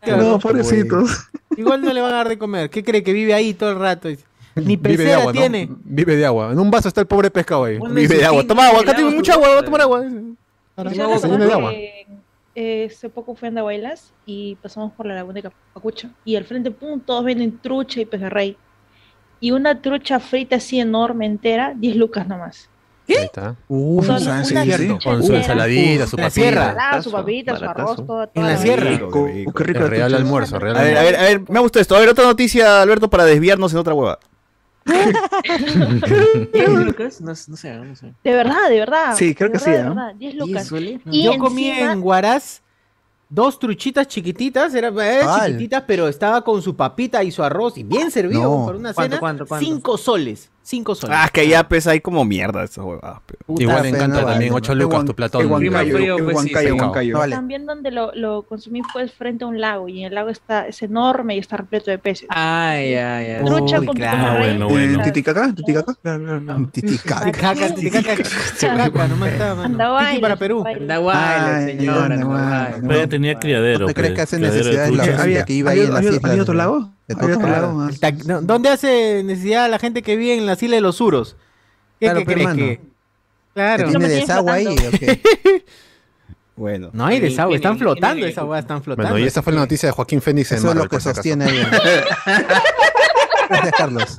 No, 0.06 0.38
pobrecitos. 0.38 1.28
Igual 1.56 1.82
no 1.82 1.92
le 1.92 2.00
van 2.00 2.12
a 2.14 2.16
dar 2.18 2.28
de 2.28 2.38
comer. 2.38 2.70
¿Qué 2.70 2.82
cree? 2.82 3.02
Que 3.02 3.12
vive 3.12 3.34
ahí 3.34 3.52
todo 3.54 3.70
el 3.72 3.78
rato. 3.78 4.08
Ni 4.54 4.76
Vive 4.76 4.76
de 4.76 4.96
pecera 4.96 5.16
agua, 5.18 5.32
¿no? 5.32 5.38
tiene. 5.40 5.68
Vive 5.84 6.16
de 6.16 6.26
agua. 6.26 6.52
En 6.52 6.58
un 6.58 6.70
vaso 6.70 6.88
está 6.88 7.00
el 7.00 7.06
pobre 7.06 7.30
pescado 7.30 7.64
ahí. 7.64 7.78
Vive 7.90 8.16
de 8.16 8.24
agua. 8.24 8.44
Toma 8.46 8.66
agua, 8.68 8.80
acá 8.82 8.92
lava 8.92 9.10
mucha 9.10 9.34
agua, 9.34 9.48
voy 9.48 9.58
a 9.58 9.64
tomar 9.64 9.80
agua. 9.80 10.04
Yo 10.92 11.18
se 11.18 11.28
de 11.28 11.52
agua. 11.52 11.72
eh, 12.54 12.88
hace 12.90 13.08
poco 13.08 13.34
fui 13.34 13.46
a 13.46 13.48
Andahuaylas 13.48 14.12
y 14.26 14.56
pasamos 14.56 14.92
por 14.92 15.06
la 15.06 15.14
laguna 15.14 15.34
de 15.34 15.42
Capacucho. 15.42 16.08
Y 16.24 16.36
al 16.36 16.44
frente, 16.44 16.70
pum, 16.70 17.00
todos 17.00 17.24
venden 17.24 17.58
trucha 17.58 18.00
y 18.00 18.04
pejerrey. 18.04 18.56
Y 19.40 19.50
una 19.50 19.80
trucha 19.80 20.20
frita 20.20 20.56
así 20.56 20.78
enorme 20.78 21.26
entera, 21.26 21.74
10 21.76 21.96
lucas 21.96 22.28
nomás. 22.28 22.68
Ahí 23.08 23.24
está. 23.24 23.56
Uh, 23.68 24.02
Solo 24.02 24.20
¿sabes? 24.20 24.50
una. 24.52 24.98
Con 25.02 25.22
su 25.22 25.34
ensaladita, 25.34 26.06
su 26.06 26.16
papita. 26.16 27.02
su 27.02 27.10
papita, 27.10 27.58
su 27.58 27.64
arroz, 27.64 27.96
todo. 28.06 28.22
En 28.22 28.30
toda 28.30 28.48
la 28.48 28.56
sierra. 28.56 28.90
Rico, 28.90 29.26
rico. 29.26 29.52
qué 29.52 29.64
rico 29.64 29.80
El 29.80 29.88
real 29.90 30.14
almuerzo, 30.14 30.58
real 30.58 30.76
A 30.76 30.82
ver, 30.82 30.96
a 30.96 31.02
ver, 31.02 31.16
a 31.16 31.22
ver, 31.22 31.50
me 31.50 31.58
ha 31.58 31.62
gustado 31.62 31.80
esto. 31.80 31.96
A 31.96 32.00
ver, 32.00 32.08
otra 32.08 32.24
noticia, 32.24 32.80
Alberto, 32.80 33.10
para 33.10 33.24
desviarnos 33.24 33.72
en 33.72 33.78
otra 33.78 33.94
hueva. 33.94 34.18
10 36.52 36.68
lucas, 36.70 37.20
no, 37.20 37.28
no 37.30 37.34
sé, 37.34 37.74
no 37.74 37.96
sé. 37.96 38.12
De 38.24 38.32
verdad, 38.32 38.68
de 38.68 38.78
verdad. 38.78 39.14
Sí, 39.16 39.34
creo 39.34 39.50
de 39.50 39.58
que 39.58 39.64
verdad, 39.64 39.64
sí, 39.64 39.70
de 39.70 39.82
¿no? 39.84 39.94
verdad, 39.94 40.14
10 40.16 40.34
¿Y 40.34 40.36
lucas. 40.38 40.72
Y 41.10 41.22
Yo 41.24 41.38
comí 41.38 41.68
encima- 41.70 41.92
en 41.92 42.02
Huaraz 42.02 42.62
dos 43.28 43.58
truchitas 43.58 44.06
chiquititas, 44.08 44.74
eran 44.74 44.92
¿Cuál? 44.94 45.46
chiquititas, 45.46 45.84
pero 45.86 46.06
estaba 46.08 46.42
con 46.42 46.60
su 46.60 46.76
papita 46.76 47.22
y 47.24 47.30
su 47.30 47.42
arroz 47.42 47.78
y 47.78 47.82
bien 47.82 48.10
servido 48.10 48.42
No. 48.42 48.66
para 48.66 48.78
una 48.78 48.92
¿Cuánto, 48.92 49.10
cena. 49.16 49.20
cuánto, 49.20 49.46
cuánto? 49.46 49.64
Cinco 49.66 49.96
soles. 49.96 50.50
Cinco 50.64 50.94
soles. 50.94 51.16
Ah, 51.18 51.24
es 51.24 51.30
que 51.32 51.40
allá 51.40 51.68
pues 51.68 51.86
hay 51.88 52.00
como 52.00 52.24
mierda 52.24 52.62
esas 52.62 52.84
huevadas. 52.84 53.20
pe. 53.26 53.34
Igual 53.58 53.78
Puta, 53.78 53.88
encanta 53.88 54.20
no 54.20 54.26
también 54.26 54.52
vale, 54.52 54.62
8 54.64 54.72
El 54.72 54.78
lucas 54.78 55.04
tu 55.04 55.14
platón. 55.14 55.48
Pues. 55.48 55.70
No. 57.12 57.28
También 57.28 57.66
donde 57.66 57.90
lo, 57.90 58.14
lo 58.14 58.42
consumí 58.42 58.82
fue 58.92 59.08
frente 59.08 59.44
a 59.44 59.48
un 59.48 59.60
lago 59.60 59.88
y 59.88 60.04
el 60.04 60.14
lago 60.14 60.28
está, 60.28 60.68
es 60.68 60.80
enorme 60.82 61.34
y 61.34 61.40
está 61.40 61.56
repleto 61.56 61.90
de 61.90 61.98
peces. 61.98 62.28
Ay, 62.30 62.94
ay, 62.94 63.30
ay. 63.32 63.44
Trucha 63.44 63.80
Uy, 63.80 63.86
con 63.86 63.96
claro, 63.96 64.16
pejerrey, 64.18 64.58
bueno, 64.58 64.68
¿En 64.78 64.88
bueno. 64.92 65.02
Titicaca? 65.02 65.52
¿Titicaca? 65.54 65.94
Claro. 66.00 66.68
Titicaca. 66.72 67.24
Titicaca, 67.24 68.16
titicaca, 68.16 69.08
no 69.08 69.16
me 69.16 69.28
está, 69.28 69.56
Tiki 70.06 70.20
para 70.20 70.36
Perú. 70.36 70.64
Ay, 70.64 71.76
señora. 71.76 72.78
Ya 72.88 73.06
tenía 73.08 73.38
criadero. 73.38 73.80
¿No 73.80 73.86
te 73.86 73.94
crees 73.94 74.10
pues, 74.10 74.16
que 74.16 74.22
hace 74.22 74.36
criadero 74.36 74.64
de 74.64 74.70
necesidades 74.70 75.34
la 75.34 75.44
que 75.44 75.52
iba 75.54 75.70
ahí 75.72 75.80
en 75.80 75.86
islas? 75.86 76.24
había 76.24 76.42
otro 76.42 76.54
lago? 76.54 76.90
De 77.08 78.40
¿Dónde 78.42 78.68
hace 78.68 79.22
necesidad 79.24 79.68
la 79.70 79.78
gente 79.78 80.02
que 80.02 80.16
vive 80.16 80.36
en 80.36 80.46
las 80.46 80.62
islas 80.62 80.78
de 80.78 80.80
los 80.82 80.96
Suros? 80.96 81.36
¿Qué, 82.00 82.06
Claro, 82.06 82.20
qué 82.20 82.24
pero, 82.26 82.34
crees 82.34 82.48
mano. 82.48 82.58
que? 82.58 82.80
Claro. 83.54 83.86
¿Que 83.86 83.92
No 83.92 83.98
¿Tiene 83.98 84.14
desagüe 84.14 84.52
ahí? 84.52 84.66
tienes 84.66 84.86
o 84.94 84.98
qué? 84.98 85.22
Bueno. 86.54 86.90
No 86.92 87.06
hay 87.06 87.18
desagüe, 87.18 87.56
están 87.56 87.78
flotando, 87.78 88.26
esas 88.26 88.44
weas 88.44 88.62
están 88.64 88.82
flotando. 88.82 89.10
Bueno, 89.10 89.24
y 89.24 89.26
esa 89.26 89.40
fue 89.42 89.54
la 89.54 89.60
noticia 89.60 89.88
de 89.88 89.92
Joaquín 89.92 90.20
Fénix 90.20 90.52
en 90.52 90.58
Eso 90.58 90.68
es 90.68 90.74
Marvel, 90.74 90.84
lo 90.84 90.90
que 90.90 91.00
sostiene 91.00 91.46
ahí. 91.46 91.66
Gracias, 93.52 93.74
Carlos. 93.76 94.18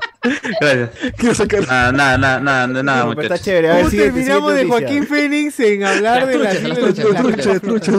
Gracias. 0.61 0.89
Quiero 1.18 1.35
sacar. 1.35 1.68
Nada, 1.68 1.91
nada, 1.91 2.18
nada, 2.18 2.39
nada, 2.68 2.84
nada, 2.84 3.05
muchachos. 3.05 3.31
está 3.31 3.39
chévere. 3.43 3.69
A 3.69 3.72
ver, 3.73 3.80
¿Cómo 3.81 3.89
siguiente, 3.91 4.14
terminamos 4.14 4.55
de 4.55 4.65
Joaquín 4.65 4.99
noticia. 4.99 5.15
Fénix 5.15 5.60
en 5.60 5.84
hablar 5.84 6.27
de 6.27 6.38
las 6.38 6.55
islas 6.55 6.95
de 6.95 7.03
los 7.03 7.15
Trucha, 7.15 7.60
trucha. 7.60 7.91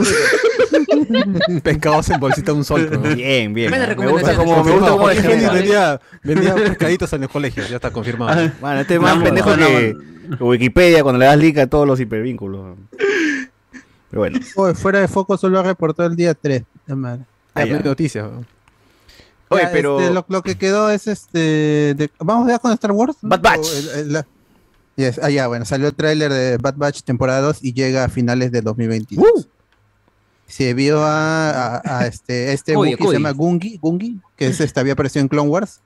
Pescados 1.63 2.09
en 2.09 2.19
bolsita 2.19 2.53
un 2.53 2.63
sol. 2.63 2.89
¿no? 2.91 3.15
Bien, 3.15 3.53
bien. 3.53 3.71
Me 3.71 4.07
gusta 4.07 4.35
como, 4.35 4.63
me 4.63 4.71
gusta 4.71 4.91
como 4.91 5.07
Fénix 5.07 5.53
vendía, 5.53 5.99
vendía 6.23 6.55
pescaditos 6.55 7.13
en 7.13 7.23
el 7.23 7.29
colegio, 7.29 7.63
ya 7.67 7.75
está 7.75 7.91
confirmado. 7.91 8.51
Bueno, 8.59 8.79
este 8.79 8.95
es 8.95 8.99
más 9.01 9.17
pendejo 9.23 9.55
que, 9.55 9.95
Wikipedia 10.39 11.03
cuando 11.03 11.19
le 11.19 11.25
das 11.25 11.37
link 11.37 11.57
a 11.57 11.67
todos 11.67 11.87
los 11.87 11.99
hipervínculos. 11.99 12.77
Pero 14.09 14.21
bueno. 14.21 14.39
Oye, 14.55 14.73
fuera 14.73 14.99
de 14.99 15.07
foco 15.07 15.37
solo 15.37 15.61
reportó 15.61 16.05
el 16.05 16.15
día 16.15 16.33
3. 16.33 16.63
de 16.87 16.95
madre. 16.95 17.21
Ah, 17.53 17.61
Ya, 17.61 17.65
ya. 17.67 17.71
no 17.73 17.77
hay 17.79 17.83
noticias. 17.85 18.25
¿no? 18.31 18.43
Oye, 19.55 19.63
Ya, 19.63 19.71
pero. 19.71 19.99
este, 19.99 20.13
lo, 20.13 20.25
lo 20.27 20.41
que 20.41 20.55
quedó 20.55 20.89
es 20.91 21.07
este. 21.07 21.39
de- 21.95 22.11
¿Vamos 22.19 22.47
ya 22.47 22.59
con 22.59 22.71
Star 22.73 22.91
Wars? 22.91 23.17
Bad 23.21 23.41
Batch. 23.41 23.67
El- 23.75 23.99
el- 23.99 24.13
la- 24.13 24.27
Yes, 24.97 25.19
ah, 25.21 25.29
ya, 25.29 25.47
bueno, 25.47 25.65
salió 25.65 25.87
el 25.87 25.93
tráiler 25.93 26.31
de 26.31 26.55
Bad 26.57 26.75
Batch 26.77 27.01
temporada 27.01 27.41
2 27.41 27.59
y 27.61 27.73
llega 27.73 28.05
a 28.05 28.07
finales 28.09 28.51
de 28.53 28.61
2022. 28.61 29.25
Uh. 29.29 29.45
Se 30.47 30.73
vio 30.73 31.03
a, 31.03 31.79
a- 31.79 31.81
a 31.99 32.07
este, 32.07 32.53
este 32.53 32.77
Wookiee, 32.77 32.97
se 33.07 33.13
llama 33.13 33.31
Gungi, 33.31 33.77
Gungi, 33.81 34.19
que 34.37 34.47
es, 34.47 34.61
este, 34.61 34.79
había 34.79 34.93
aparecido 34.93 35.21
en 35.23 35.27
Clone 35.27 35.49
Wars 35.49 35.81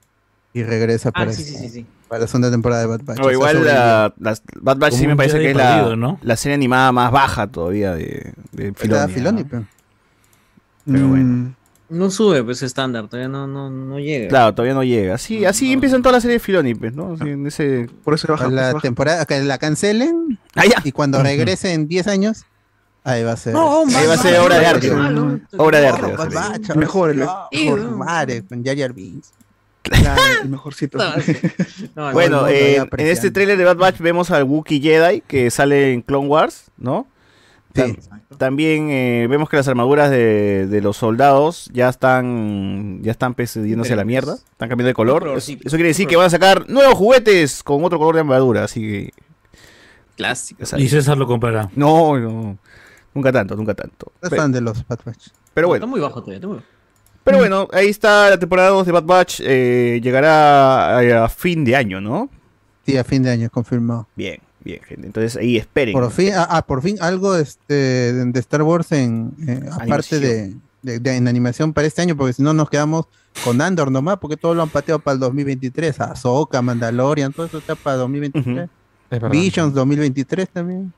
y 0.52 0.62
regresa 0.62 1.08
Ah, 1.08 1.12
para, 1.12 1.32
sí, 1.32 1.42
sí, 1.42 1.56
sí, 1.56 1.68
sí. 1.70 1.86
para 2.08 2.20
la 2.20 2.26
segunda 2.28 2.50
temporada 2.52 2.82
de 2.82 2.86
Bad 2.86 3.00
Batch. 3.04 3.18
o 3.18 3.22
O 3.22 3.24
sea, 3.24 3.32
igual 3.32 3.64
la, 3.64 4.14
Bad 4.60 4.76
Batch 4.76 4.94
sí 4.94 5.06
me 5.08 5.16
parece 5.16 5.38
que 5.40 5.50
es 5.50 5.56
la, 5.56 5.96
¿no? 5.96 6.18
la 6.22 6.36
serie 6.36 6.54
animada 6.54 6.92
más 6.92 7.10
baja 7.10 7.46
todavía 7.48 7.94
de, 7.94 8.32
de 8.52 8.72
Filoni. 8.74 9.12
Filoni, 9.12 9.42
¿no? 9.42 9.48
pero- 9.48 9.66
Pero 10.86 11.08
bueno. 11.08 11.54
No 11.90 12.10
sube, 12.10 12.42
pues 12.44 12.62
estándar, 12.62 13.08
todavía 13.08 13.28
no, 13.28 13.46
no, 13.48 13.68
no 13.68 13.98
llega. 13.98 14.28
Claro, 14.28 14.54
todavía 14.54 14.74
no 14.74 14.84
llega. 14.84 15.16
Así, 15.16 15.44
así 15.44 15.72
empiezan 15.72 16.02
todas 16.02 16.14
las 16.14 16.22
series 16.22 16.40
de 16.40 16.44
Filoni, 16.44 16.74
pues, 16.74 16.94
¿no? 16.94 17.14
Así, 17.14 17.28
en 17.30 17.46
ese... 17.46 17.88
Por 18.04 18.14
eso 18.14 18.28
baja. 18.28 18.48
la 18.48 18.68
baja. 18.72 18.80
temporada, 18.80 19.24
que 19.26 19.40
la 19.42 19.58
cancelen 19.58 20.38
Ah, 20.54 20.66
ya. 20.66 20.80
y 20.84 20.92
cuando 20.92 21.20
regrese 21.22 21.72
en 21.72 21.88
10 21.88 22.06
años, 22.06 22.44
ahí 23.02 23.24
va 23.24 23.32
a 23.32 23.36
ser. 23.36 23.56
Ahí 23.56 24.06
va 24.06 24.14
a 24.14 24.18
ser 24.18 24.38
obra 24.38 24.58
de 24.60 24.66
arte. 24.66 24.92
Obra 25.56 25.80
de 25.80 25.88
arte. 25.88 26.74
Mejor, 26.76 27.14
madre, 27.96 28.44
con 28.44 28.64
Jar 28.64 28.92
Binks. 28.92 29.32
Claro, 29.82 30.20
el 30.42 30.48
mejorcito. 30.50 30.98
No, 31.96 32.12
Bueno, 32.12 32.46
eh, 32.46 32.76
en 32.76 33.06
este 33.06 33.30
tráiler 33.30 33.56
de 33.58 33.64
Bad 33.64 33.76
Batch 33.78 33.98
vemos 33.98 34.30
al 34.30 34.44
Wookiee 34.44 34.80
Jedi 34.80 35.22
que 35.22 35.50
sale 35.50 35.92
en 35.94 36.02
Clone 36.02 36.28
Wars, 36.28 36.66
¿no? 36.76 37.06
Sí. 37.74 37.96
Tam- 38.30 38.38
También 38.38 38.88
eh, 38.90 39.26
vemos 39.28 39.48
que 39.48 39.56
las 39.56 39.66
armaduras 39.68 40.10
de, 40.10 40.66
de 40.68 40.80
los 40.80 40.96
soldados 40.96 41.68
ya 41.72 41.88
están 41.88 43.00
ya 43.02 43.10
están 43.10 43.34
pues, 43.34 43.54
yéndose 43.54 43.92
a 43.92 43.96
la 43.96 44.04
mierda, 44.04 44.34
están 44.34 44.68
cambiando 44.68 44.86
de 44.88 44.94
color. 44.94 45.26
Eso, 45.28 45.40
sí. 45.40 45.58
eso 45.64 45.76
quiere 45.76 45.88
decir 45.88 46.06
que 46.06 46.16
van 46.16 46.26
a 46.26 46.30
sacar 46.30 46.68
nuevos 46.70 46.94
juguetes 46.94 47.62
con 47.62 47.84
otro 47.84 47.98
color 47.98 48.14
de 48.14 48.20
armadura, 48.20 48.64
así 48.64 48.80
que 48.80 49.10
Clásico. 50.16 50.62
Y 50.76 50.88
César 50.88 51.16
lo 51.18 51.26
comprará. 51.26 51.70
no, 51.74 52.18
no, 52.18 52.58
nunca 53.14 53.32
tanto, 53.32 53.56
nunca 53.56 53.74
tanto. 53.74 54.12
No 54.22 54.30
fan 54.30 54.52
de 54.52 54.60
los 54.60 54.86
Bad 54.86 55.00
Batch. 55.04 55.28
Pero 55.54 55.66
Está 55.66 55.68
bueno, 55.68 55.86
muy 55.88 56.00
bajo 56.00 56.20
todavía, 56.20 56.36
está 56.36 56.46
muy 56.46 56.56
bajo. 56.56 56.68
pero 57.24 57.38
bueno, 57.38 57.68
ahí 57.72 57.88
está 57.88 58.30
la 58.30 58.38
temporada 58.38 58.68
2 58.68 58.86
de 58.86 58.92
Bad 58.92 59.04
Batch, 59.04 59.40
eh, 59.42 59.98
llegará 60.02 60.98
a, 60.98 61.24
a 61.24 61.28
fin 61.28 61.64
de 61.64 61.74
año, 61.74 62.00
¿no? 62.00 62.28
Sí, 62.86 62.96
a 62.96 63.04
fin 63.04 63.22
de 63.22 63.30
año, 63.30 63.48
confirmado. 63.50 64.06
Bien. 64.14 64.40
Bien, 64.62 64.80
gente. 64.82 65.06
Entonces 65.06 65.36
ahí 65.36 65.56
esperen. 65.56 65.92
Por 65.94 66.10
fin, 66.10 66.32
ah, 66.34 66.46
ah, 66.50 66.62
por 66.66 66.82
fin 66.82 66.96
algo 67.00 67.34
este, 67.36 67.74
de 68.12 68.40
Star 68.40 68.62
Wars 68.62 68.92
en 68.92 69.32
eh, 69.46 69.60
aparte 69.70 70.20
de, 70.20 70.30
Animación. 70.42 70.62
de- 70.82 70.98
de- 71.00 71.16
en 71.16 71.28
animación 71.28 71.72
para 71.72 71.86
este 71.86 72.02
año, 72.02 72.16
porque 72.16 72.32
si 72.34 72.42
no 72.42 72.52
nos 72.52 72.68
quedamos 72.68 73.06
con 73.44 73.60
Andor 73.62 73.90
nomás, 73.90 74.18
porque 74.18 74.36
todo 74.36 74.54
lo 74.54 74.62
han 74.62 74.68
pateado 74.68 74.98
para 74.98 75.14
el 75.14 75.20
2023, 75.20 76.00
Ahsoka, 76.00 76.60
Mandalorian, 76.62 77.32
todo 77.32 77.46
eso 77.46 77.58
está 77.58 77.74
para 77.74 77.96
2023. 77.96 78.68
verdad. 79.10 79.30
Visions 79.30 79.72
2023 79.74 80.48
también. 80.50 80.92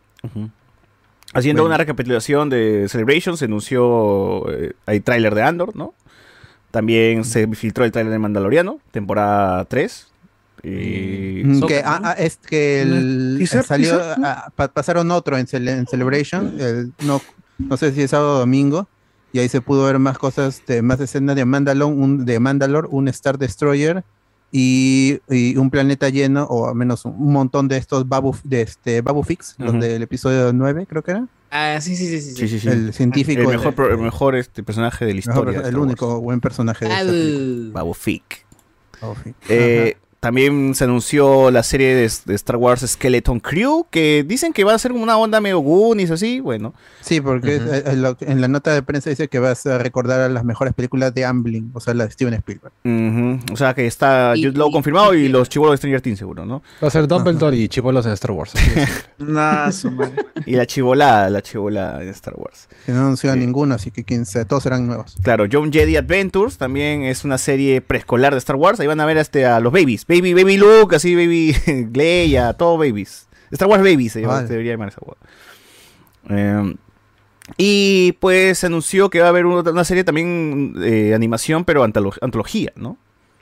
Haciendo 1.34 1.62
Bueno. 1.62 1.74
una 1.74 1.78
recapitulación 1.78 2.50
de 2.50 2.86
Celebration, 2.88 3.36
se 3.36 3.46
anunció. 3.46 4.50
eh, 4.50 4.72
hay 4.86 5.00
tráiler 5.00 5.34
de 5.34 5.42
Andor, 5.42 5.74
¿no? 5.76 5.94
También 6.70 7.24
se 7.24 7.46
filtró 7.54 7.84
el 7.84 7.92
tráiler 7.92 8.12
de 8.12 8.18
Mandaloriano, 8.18 8.80
temporada 8.90 9.64
3. 9.66 10.08
Y... 10.64 11.42
Mm, 11.44 11.66
que, 11.66 11.82
ah, 11.84 12.00
ah, 12.04 12.12
es 12.12 12.36
que 12.38 12.82
el- 12.82 13.34
¿Teaser? 13.38 13.64
salió, 13.64 13.96
¿Teaser? 13.98 14.24
ah, 14.24 14.52
pa- 14.54 14.68
pasaron 14.68 15.10
otro 15.10 15.36
en, 15.36 15.46
Cele- 15.46 15.76
en 15.78 15.86
Celebration, 15.86 16.54
el- 16.60 16.92
no, 17.02 17.20
no 17.58 17.76
sé 17.76 17.92
si 17.92 18.02
es 18.02 18.10
sábado 18.10 18.36
o 18.36 18.38
domingo, 18.40 18.88
y 19.32 19.38
ahí 19.40 19.48
se 19.48 19.60
pudo 19.60 19.84
ver 19.86 19.98
más 19.98 20.18
cosas, 20.18 20.62
de, 20.66 20.82
más 20.82 21.00
escenas 21.00 21.34
de 21.36 21.44
Mandalore, 21.44 21.92
un, 21.94 22.24
de 22.24 22.38
Mandalore, 22.38 22.86
un 22.90 23.08
Star 23.08 23.38
Destroyer 23.38 24.04
y, 24.52 25.18
y 25.30 25.56
un 25.56 25.70
planeta 25.70 26.08
lleno, 26.10 26.44
o 26.44 26.68
al 26.68 26.74
menos 26.74 27.04
un, 27.06 27.14
un 27.14 27.32
montón 27.32 27.66
de 27.68 27.78
estos 27.78 28.08
Babu, 28.08 28.36
de 28.44 28.62
este, 28.62 29.00
Babu 29.00 29.22
Fix, 29.24 29.54
los 29.58 29.70
Ujú. 29.70 29.80
del 29.80 30.02
episodio 30.02 30.52
9, 30.52 30.86
creo 30.88 31.02
que 31.02 31.10
era. 31.12 31.26
Ah, 31.50 31.78
sí, 31.80 31.96
sí, 31.96 32.06
sí, 32.06 32.20
sí. 32.20 32.34
Sí, 32.36 32.48
sí, 32.48 32.60
sí. 32.60 32.68
El 32.68 32.92
científico 32.94 33.42
El 33.42 33.48
mejor, 33.58 33.74
el 33.90 33.98
mejor 33.98 34.36
este, 34.36 34.62
personaje 34.62 35.04
de 35.06 35.12
la 35.14 35.18
historia. 35.18 35.60
el 35.60 35.76
único 35.76 36.20
buen 36.20 36.40
personaje 36.40 36.86
de. 36.86 37.70
Babu 37.72 37.92
Fick. 37.94 38.46
Babu 39.00 39.14
Fick. 39.16 39.36
Eh, 39.48 39.96
también 40.22 40.76
se 40.76 40.84
anunció 40.84 41.50
la 41.50 41.64
serie 41.64 41.96
de, 41.96 42.08
de 42.26 42.34
Star 42.36 42.54
Wars 42.54 42.82
Skeleton 42.86 43.40
Crew, 43.40 43.86
que 43.90 44.24
dicen 44.24 44.52
que 44.52 44.62
va 44.62 44.72
a 44.72 44.78
ser 44.78 44.92
una 44.92 45.18
onda 45.18 45.40
medio 45.40 45.58
Goonies, 45.58 46.12
así, 46.12 46.38
bueno. 46.38 46.74
Sí, 47.00 47.20
porque 47.20 47.56
eh, 47.56 47.82
en, 47.86 48.02
lo- 48.02 48.16
en 48.20 48.40
la 48.40 48.46
nota 48.46 48.72
de 48.72 48.84
prensa 48.84 49.10
dice 49.10 49.26
que 49.26 49.40
vas 49.40 49.66
a 49.66 49.78
recordar 49.78 50.20
a 50.20 50.28
las 50.28 50.44
mejores 50.44 50.74
películas 50.74 51.12
de 51.12 51.24
Amblin, 51.24 51.72
o 51.74 51.80
sea, 51.80 51.92
la 51.94 52.04
de 52.06 52.12
Steven 52.12 52.34
Spielberg. 52.34 52.72
O 53.52 53.56
sea 53.56 53.74
que 53.74 53.84
está 53.88 54.34
Y- 54.36 54.44
Jude 54.44 54.56
Law 54.58 54.70
confirmado 54.70 55.12
y 55.12 55.26
los 55.26 55.48
chivolos 55.48 55.72
de 55.72 55.76
Stranger 55.78 56.00
Things 56.00 56.20
seguro, 56.20 56.46
¿no? 56.46 56.62
Va 56.80 56.86
a 56.86 56.90
ser 56.92 57.08
Dumbledore 57.08 57.56
y 57.56 57.68
chibolos 57.68 58.06
en 58.06 58.12
Star 58.12 58.30
Wars. 58.30 58.52
es. 59.18 59.86
Y 60.46 60.52
la 60.54 60.66
chivolada, 60.66 61.30
la 61.30 61.42
chivolada 61.42 61.98
de 61.98 62.10
Star 62.10 62.34
Wars. 62.36 62.68
Que 62.86 62.92
no 62.92 63.00
anunció 63.00 63.34
ninguno, 63.34 63.74
así 63.74 63.90
que 63.90 64.04
quién 64.04 64.24
sabe, 64.24 64.44
todos 64.44 64.62
serán 64.62 64.86
nuevos. 64.86 65.16
Claro, 65.22 65.46
John 65.50 65.72
Jedi 65.72 65.96
Adventures 65.96 66.58
también 66.58 67.02
es 67.02 67.24
una 67.24 67.38
serie 67.38 67.80
preescolar 67.80 68.32
de 68.32 68.38
Star 68.38 68.54
Wars. 68.56 68.78
Ahí 68.78 68.86
van 68.86 69.00
a 69.00 69.06
ver 69.06 69.16
este, 69.16 69.46
a 69.46 69.58
los 69.60 69.72
babies. 69.72 70.04
Baby, 70.20 70.34
baby 70.34 70.56
Luke, 70.56 70.94
así, 70.96 71.14
baby 71.14 71.54
Leia, 71.94 72.52
todo 72.54 72.76
babies. 72.78 73.26
Star 73.50 73.68
Wars 73.68 73.82
Babies 73.82 74.12
se, 74.12 74.20
llama- 74.20 74.34
Vale. 74.34 74.46
se 74.46 74.52
debería 74.54 74.72
llamar 74.72 74.88
esa 74.88 75.00
hueá. 75.02 75.16
Eh, 76.30 76.74
y 77.56 78.12
pues 78.20 78.58
se 78.58 78.66
anunció 78.66 79.10
que 79.10 79.20
va 79.20 79.26
a 79.26 79.28
haber 79.30 79.46
una, 79.46 79.84
serie 79.84 80.04
también 80.04 80.74
de 80.74 81.14
animación, 81.14 81.64
pero 81.64 81.84
antolo- 81.84 82.16
antología, 82.20 82.72
¿no? 82.76 82.96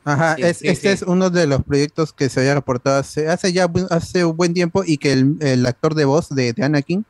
Ajá, 0.05 0.37
Sí, 0.37 0.43
es- 0.43 0.57
sí, 0.59 0.69
este 0.69 0.89
sí. 0.89 0.95
es 0.95 1.03
uno 1.03 1.31
de 1.31 1.47
los 1.47 1.63
proyectos 1.63 2.13
que 2.13 2.29
se 2.29 2.41
había 2.41 2.55
reportado 2.55 2.99
hace, 2.99 3.29
hace 3.29 3.53
ya 3.53 3.71
hace 3.91 4.25
un 4.25 4.37
buen 4.37 4.55
tiempo 4.55 4.83
y 4.85 4.97
que 4.99 5.13
el, 5.13 5.37
el 5.41 5.67
actor 5.67 5.95
de 5.95 6.07
voz 6.07 6.29
de, 6.31 6.53
de 6.55 6.65
Anakin 6.65 7.05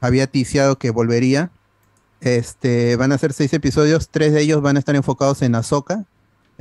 había 0.00 0.26
ticiado 0.26 0.76
que 0.78 0.90
volvería. 0.90 1.50
Este, 2.22 2.96
van 2.96 3.12
a 3.12 3.18
ser 3.18 3.32
seis 3.32 3.52
episodios, 3.52 4.08
tres 4.10 4.32
de 4.32 4.40
ellos 4.42 4.60
van 4.62 4.76
a 4.76 4.78
estar 4.78 4.94
enfocados 4.96 5.42
en 5.42 5.54
Ahsoka. 5.54 6.04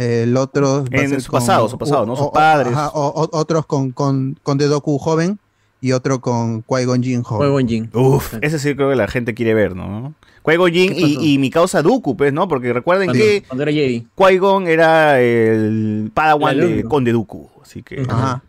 El 0.01 0.37
otro 0.37 0.85
va 0.85 0.99
a 0.99 1.03
En 1.03 1.09
ser 1.09 1.21
su 1.21 1.29
pasado, 1.31 1.67
su 1.67 1.77
pasado, 1.77 2.05
¿no? 2.05 2.15
Sus 2.15 2.29
padres. 2.29 2.71
ajá, 2.73 2.89
o- 2.93 3.07
o- 3.23 3.37
otros 3.37 3.65
con, 3.65 3.91
con, 3.91 4.37
con 4.43 4.57
The 4.57 4.65
Doku 4.67 4.97
joven 4.97 5.39
y 5.81 5.91
otro 5.91 6.21
con 6.21 6.63
Qui-Gon 6.63 7.03
Jinn 7.03 7.21
joven. 7.23 7.67
Jinn. 7.67 7.89
Uf, 7.93 8.35
ese 8.41 8.59
sí 8.59 8.75
creo 8.75 8.89
que 8.89 8.95
la 8.95 9.07
gente 9.09 9.33
quiere 9.33 9.53
ver, 9.53 9.75
¿no? 9.75 10.13
Qui-Gon 10.45 10.71
Jinn 10.71 10.93
¿Qué 10.93 11.01
pasó? 11.01 11.07
y, 11.21 11.33
y 11.33 11.37
mi 11.37 11.49
causa 11.49 11.81
Dooku, 11.81 12.15
pues, 12.15 12.31
¿no? 12.31 12.47
Porque 12.47 12.71
recuerden 12.71 13.07
Cuando- 13.07 13.23
que 13.25 13.43
cuando 13.45 13.63
era 13.63 13.71
Jedi. 13.73 14.07
Qui-Gon 14.15 14.67
era 14.67 15.19
el 15.19 16.11
padawan 16.13 16.57
de. 16.57 16.83
Conde 16.85 17.11
Dooku, 17.11 17.49
así 17.61 17.83
que... 17.83 18.05
Ajá. 18.07 18.41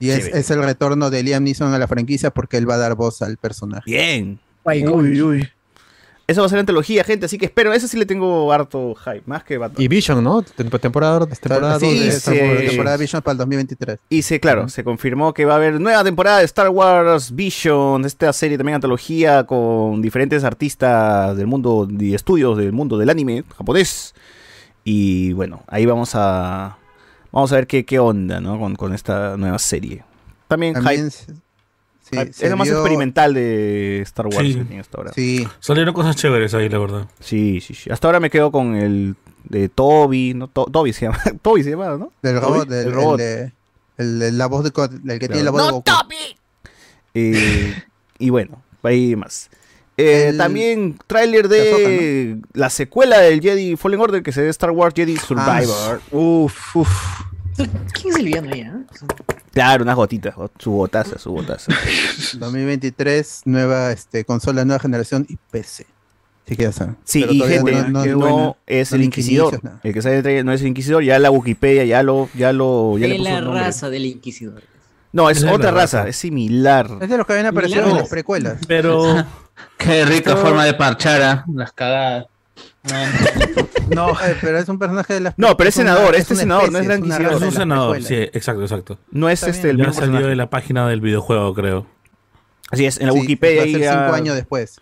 Y 0.00 0.10
es, 0.10 0.26
es 0.26 0.50
el 0.50 0.62
retorno 0.64 1.10
de 1.10 1.22
Liam 1.22 1.44
Neeson 1.44 1.72
a 1.72 1.78
la 1.78 1.86
franquicia 1.86 2.30
porque 2.30 2.56
él 2.58 2.68
va 2.68 2.74
a 2.74 2.78
dar 2.78 2.96
voz 2.96 3.22
al 3.22 3.36
personaje. 3.38 3.88
Bien. 3.90 4.38
Uy, 4.64 5.22
uy. 5.22 5.48
Eso 6.28 6.40
va 6.40 6.46
a 6.46 6.50
ser 6.50 6.58
antología, 6.58 7.04
gente, 7.04 7.26
así 7.26 7.38
que 7.38 7.44
espero, 7.46 7.72
ese 7.72 7.86
sí 7.86 7.96
le 7.96 8.04
tengo 8.04 8.52
harto 8.52 8.96
hype, 8.96 9.22
más 9.26 9.44
que 9.44 9.58
Batman. 9.58 9.80
Y 9.80 9.86
Vision, 9.86 10.24
¿no? 10.24 10.42
Tem- 10.42 10.68
Temporada, 10.80 11.24
temporada 11.24 11.78
Sí, 11.78 11.98
de 12.00 12.08
Wars. 12.10 12.66
temporada 12.66 12.96
Vision 12.96 13.22
para 13.22 13.32
el 13.32 13.38
2023. 13.38 13.98
Y 14.08 14.22
se, 14.22 14.40
claro, 14.40 14.68
se 14.68 14.82
confirmó 14.82 15.32
que 15.32 15.44
va 15.44 15.52
a 15.52 15.56
haber 15.56 15.80
nueva 15.80 16.02
temporada 16.02 16.38
de 16.38 16.44
Star 16.46 16.70
Wars 16.70 17.32
Vision, 17.34 18.04
esta 18.04 18.32
serie 18.32 18.56
también 18.58 18.74
antología 18.74 19.44
con 19.44 20.02
diferentes 20.02 20.42
artistas 20.42 21.36
del 21.36 21.46
mundo 21.46 21.86
y 21.88 22.14
estudios 22.14 22.58
del 22.58 22.72
mundo 22.72 22.98
del 22.98 23.10
anime 23.10 23.44
japonés. 23.56 24.12
Y 24.82 25.32
bueno, 25.32 25.62
ahí 25.68 25.86
vamos 25.86 26.10
a 26.14 26.76
vamos 27.30 27.52
a 27.52 27.54
ver 27.56 27.66
qué, 27.68 27.84
qué 27.84 28.00
onda, 28.00 28.40
¿no? 28.40 28.58
Con, 28.58 28.74
con 28.74 28.92
esta 28.94 29.36
nueva 29.36 29.58
serie. 29.60 30.02
También, 30.48 30.74
También 30.74 31.10
hype. 31.10 31.34
Sí, 32.08 32.16
se 32.32 32.44
es 32.44 32.50
lo 32.50 32.56
más 32.56 32.68
experimental 32.68 33.34
de 33.34 34.00
Star 34.02 34.26
Wars 34.26 34.38
Sí. 34.38 34.54
que 34.54 34.64
tiene 34.64 34.80
hasta 34.80 34.98
ahora. 34.98 35.12
Sí. 35.12 35.46
Salieron 35.58 35.92
cosas 35.92 36.14
chéveres 36.14 36.54
ahí, 36.54 36.68
la 36.68 36.78
verdad. 36.78 37.08
Sí, 37.18 37.60
sí, 37.60 37.74
sí. 37.74 37.90
Hasta 37.90 38.06
ahora 38.06 38.20
me 38.20 38.30
quedo 38.30 38.52
con 38.52 38.76
el 38.76 39.16
de 39.48 39.68
Toby, 39.68 40.32
¿no? 40.34 40.46
To- 40.48 40.66
Toby 40.66 40.92
se 40.92 41.06
llama. 41.06 41.18
Toby 41.42 41.64
se 41.64 41.70
llama, 41.70 41.96
¿no? 41.96 42.12
Del 42.22 42.40
Toby, 42.40 42.46
robot, 42.52 42.68
del, 42.68 42.86
el 42.86 42.92
robot. 42.92 43.20
el 43.98 44.38
la 44.38 44.46
voz 44.46 44.62
de, 44.64 45.12
el 45.12 45.18
que 45.18 45.26
tiene 45.28 45.42
la 45.42 45.50
voz 45.50 45.62
de 45.62 45.68
¡No, 45.68 45.72
Goku. 45.74 45.90
Eh, 47.14 47.74
y 48.18 48.30
bueno, 48.30 48.62
ahí 48.82 49.16
más. 49.16 49.48
Eh, 49.96 50.34
También 50.36 50.98
tráiler 51.06 51.48
de 51.48 52.38
la 52.52 52.68
secuela 52.70 53.18
del 53.18 53.40
Jedi 53.40 53.76
Fallen 53.76 53.98
Order 54.00 54.22
que 54.22 54.30
se 54.30 54.42
ve 54.42 54.48
Star 54.50 54.70
Wars 54.70 54.94
Jedi 54.94 55.16
Survivor. 55.16 56.00
Uf, 56.10 56.76
uf. 56.76 57.20
¿Quién 57.56 58.10
es 58.10 58.16
el 58.16 58.24
villano 58.26 58.52
ahí? 58.52 58.60
ah? 58.62 58.80
Claro, 59.56 59.84
unas 59.84 59.96
gotitas, 59.96 60.34
go- 60.34 60.50
su 60.58 60.70
botaza, 60.70 61.18
su 61.18 61.32
botaza. 61.32 61.72
2023, 62.38 63.42
nueva 63.46 63.90
este, 63.92 64.24
consola, 64.26 64.64
nueva 64.66 64.80
generación 64.80 65.26
y 65.30 65.36
PC. 65.50 65.86
Sí 66.46 66.56
que 66.56 66.62
ya 66.64 66.72
saben. 66.72 66.96
Sí, 67.04 67.22
Pero 67.22 67.32
y 67.32 67.40
gente, 67.40 67.72
no- 67.88 68.04
no- 68.04 68.16
no- 68.16 68.56
es 68.66 68.92
no 68.92 68.96
el 68.96 69.02
Inquisidor. 69.04 69.60
El 69.82 69.94
que 69.94 70.02
sale 70.02 70.44
no 70.44 70.52
es 70.52 70.60
el 70.60 70.66
Inquisidor, 70.68 71.02
ya 71.02 71.18
la 71.18 71.30
Wikipedia 71.30 71.84
ya 71.84 72.02
lo, 72.02 72.28
ya 72.34 72.52
lo, 72.52 72.98
ya 72.98 73.06
le 73.08 73.14
De 73.14 73.18
puso 73.18 73.30
la 73.30 73.40
nombre. 73.40 73.60
raza 73.62 73.90
del 73.90 74.04
Inquisidor. 74.04 74.62
No, 75.12 75.30
es 75.30 75.38
Es 75.38 75.44
otra 75.44 75.70
raza. 75.70 75.98
raza, 76.00 76.08
es 76.10 76.16
similar. 76.16 76.90
Es 77.00 77.08
de 77.08 77.16
los 77.16 77.26
que 77.26 77.32
habían 77.32 77.46
aparecido 77.46 77.88
en 77.88 77.96
las 77.96 78.08
precuelas. 78.08 78.58
Pero 78.68 79.24
Qué 79.78 80.04
rica 80.04 80.32
Pero- 80.34 80.42
forma 80.46 80.64
de 80.66 80.74
parchar, 80.74 81.22
¿ah? 81.22 81.44
Las 81.54 81.72
cagadas. 81.72 82.26
No, 83.88 84.12
pero 84.40 84.58
es 84.58 84.68
un 84.68 84.78
personaje 84.78 85.14
de 85.14 85.20
las 85.20 85.38
No, 85.38 85.56
pero 85.56 85.68
es 85.68 85.76
una- 85.76 85.94
senador, 85.94 86.14
este 86.16 86.34
una 86.34 86.40
senador, 86.42 86.72
no 86.72 86.78
es 86.78 86.86
la 86.86 87.18
raza 87.18 87.36
es 87.36 87.42
un 87.42 87.52
senador, 87.52 88.02
sí, 88.02 88.14
exacto, 88.14 88.62
exacto. 88.62 88.98
No 89.10 89.28
es 89.28 89.40
Está 89.42 89.50
este 89.50 89.70
el 89.70 89.76
Ya 89.78 89.86
mismo 89.86 90.00
salió 90.00 90.26
de 90.26 90.36
la 90.36 90.50
página 90.50 90.88
del 90.88 91.00
videojuego, 91.00 91.54
creo. 91.54 91.86
Así 92.70 92.84
es, 92.84 92.98
en 93.00 93.06
la 93.06 93.12
Sí, 93.12 93.20
Wikipedia 93.20 93.56
va 93.58 93.62
a 93.62 93.64
ahí 93.66 93.72
ser 93.72 93.80
ya- 93.82 93.92
cinco 94.04 94.14
años 94.14 94.34
después. 94.36 94.80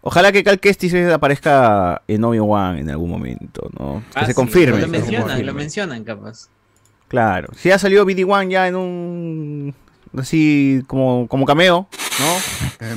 Ojalá 0.00 0.30
que 0.30 0.44
Cal 0.44 0.60
Kestis 0.60 0.94
aparezca 0.94 2.02
en 2.06 2.22
Obi-Wan 2.22 2.78
en 2.78 2.90
algún 2.90 3.10
momento, 3.10 3.68
¿no? 3.78 4.02
Que 4.14 4.20
Ah, 4.20 4.24
se 4.24 4.32
sí, 4.32 4.34
confirme. 4.34 4.80
Lo 4.80 4.86
mencionan, 4.88 5.44
lo 5.44 5.54
mencionan, 5.54 6.04
capaz. 6.04 6.48
Claro. 7.08 7.48
Si 7.56 7.70
ha 7.72 7.78
salido 7.78 8.04
BD-1 8.06 8.48
ya 8.50 8.68
en 8.68 8.76
un. 8.76 9.74
Así 10.16 10.82
como, 10.86 11.26
como 11.28 11.44
cameo, 11.44 11.88
¿no? 12.20 12.96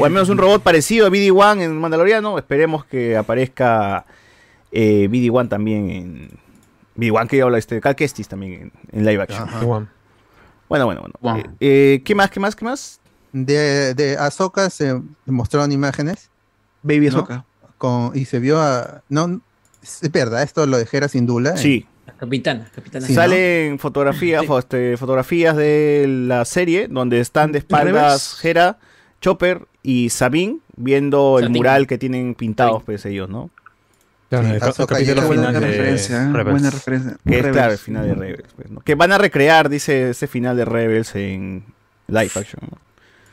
O 0.00 0.04
al 0.04 0.10
menos 0.10 0.28
un 0.28 0.38
robot 0.38 0.62
parecido 0.62 1.06
a 1.06 1.10
BD-1 1.10 1.62
en 1.62 1.78
Mandaloriano. 1.78 2.38
Esperemos 2.38 2.84
que 2.84 3.16
aparezca 3.16 4.04
eh, 4.72 5.08
BD-1 5.10 5.48
también 5.48 5.90
en. 5.90 6.30
BD-1 6.96 7.28
que 7.28 7.42
habla 7.42 7.58
este. 7.58 7.80
Cal 7.80 7.96
Kestis 7.96 8.28
también 8.28 8.52
en, 8.52 8.72
en 8.92 9.06
live 9.06 9.22
action. 9.22 9.48
Ajá. 9.48 9.64
Bueno, 10.68 10.84
bueno, 10.84 11.00
bueno. 11.00 11.14
Wow. 11.20 11.36
Eh, 11.36 11.44
eh, 11.60 12.02
¿Qué 12.04 12.14
más? 12.14 12.30
¿Qué 12.30 12.40
más? 12.40 12.54
¿Qué 12.54 12.64
más? 12.64 13.00
De, 13.32 13.94
de 13.94 14.16
Ahsoka 14.16 14.70
se 14.70 15.00
mostraron 15.26 15.70
imágenes 15.70 16.30
Baby 16.82 17.10
¿No? 17.10 17.18
Ahsoka. 17.18 17.44
con, 17.78 18.12
y 18.14 18.24
se 18.24 18.38
vio 18.38 18.60
a. 18.60 19.02
No, 19.08 19.40
es 19.82 20.10
verdad, 20.10 20.42
esto 20.42 20.66
lo 20.66 20.78
dejera 20.78 21.08
sin 21.08 21.26
duda. 21.26 21.56
Sí. 21.56 21.86
Capitana, 22.18 22.68
capitana. 22.74 23.06
Sí, 23.06 23.12
¿no? 23.14 23.20
Salen 23.20 23.78
fotografías, 23.78 24.44
fo- 24.44 24.58
este, 24.58 24.96
fotografías 24.96 25.56
de 25.56 26.06
la 26.08 26.44
serie 26.44 26.88
donde 26.88 27.20
están 27.20 27.52
de 27.52 27.58
espaldas 27.58 28.44
Hera, 28.44 28.78
Chopper 29.20 29.66
y 29.82 30.10
Sabine 30.10 30.58
viendo 30.76 31.38
el 31.38 31.50
mural 31.50 31.86
que 31.86 31.98
tienen 31.98 32.34
pintados 32.34 32.82
pues 32.84 33.04
ellos, 33.06 33.28
¿no? 33.28 33.50
Claro, 34.28 34.46
Sí, 34.46 34.52
el, 34.54 34.58
ca- 34.60 34.66
el 34.66 34.70
Ahsoka 34.72 34.94
capítulo 34.94 35.14
llega 35.14 35.26
Buena 35.26 35.42
final 35.48 35.60
de 35.62 35.66
referencia, 35.68 36.22
¿eh? 36.22 36.42
Buena 36.44 36.70
referencia. 36.70 37.16
Que 37.26 37.38
es 37.38 37.46
claro 37.46 37.72
el 37.72 37.78
final 37.78 38.06
de 38.08 38.14
Rebels. 38.14 38.52
pues, 38.54 38.70
¿no? 38.70 38.80
Que 38.80 38.94
van 38.94 39.12
a 39.12 39.18
recrear, 39.18 39.68
dice, 39.70 40.10
ese 40.10 40.26
final 40.26 40.56
de 40.56 40.64
Rebels 40.66 41.14
en 41.14 41.64
live 42.08 42.30
action. 42.34 42.60
¿no? 42.70 42.78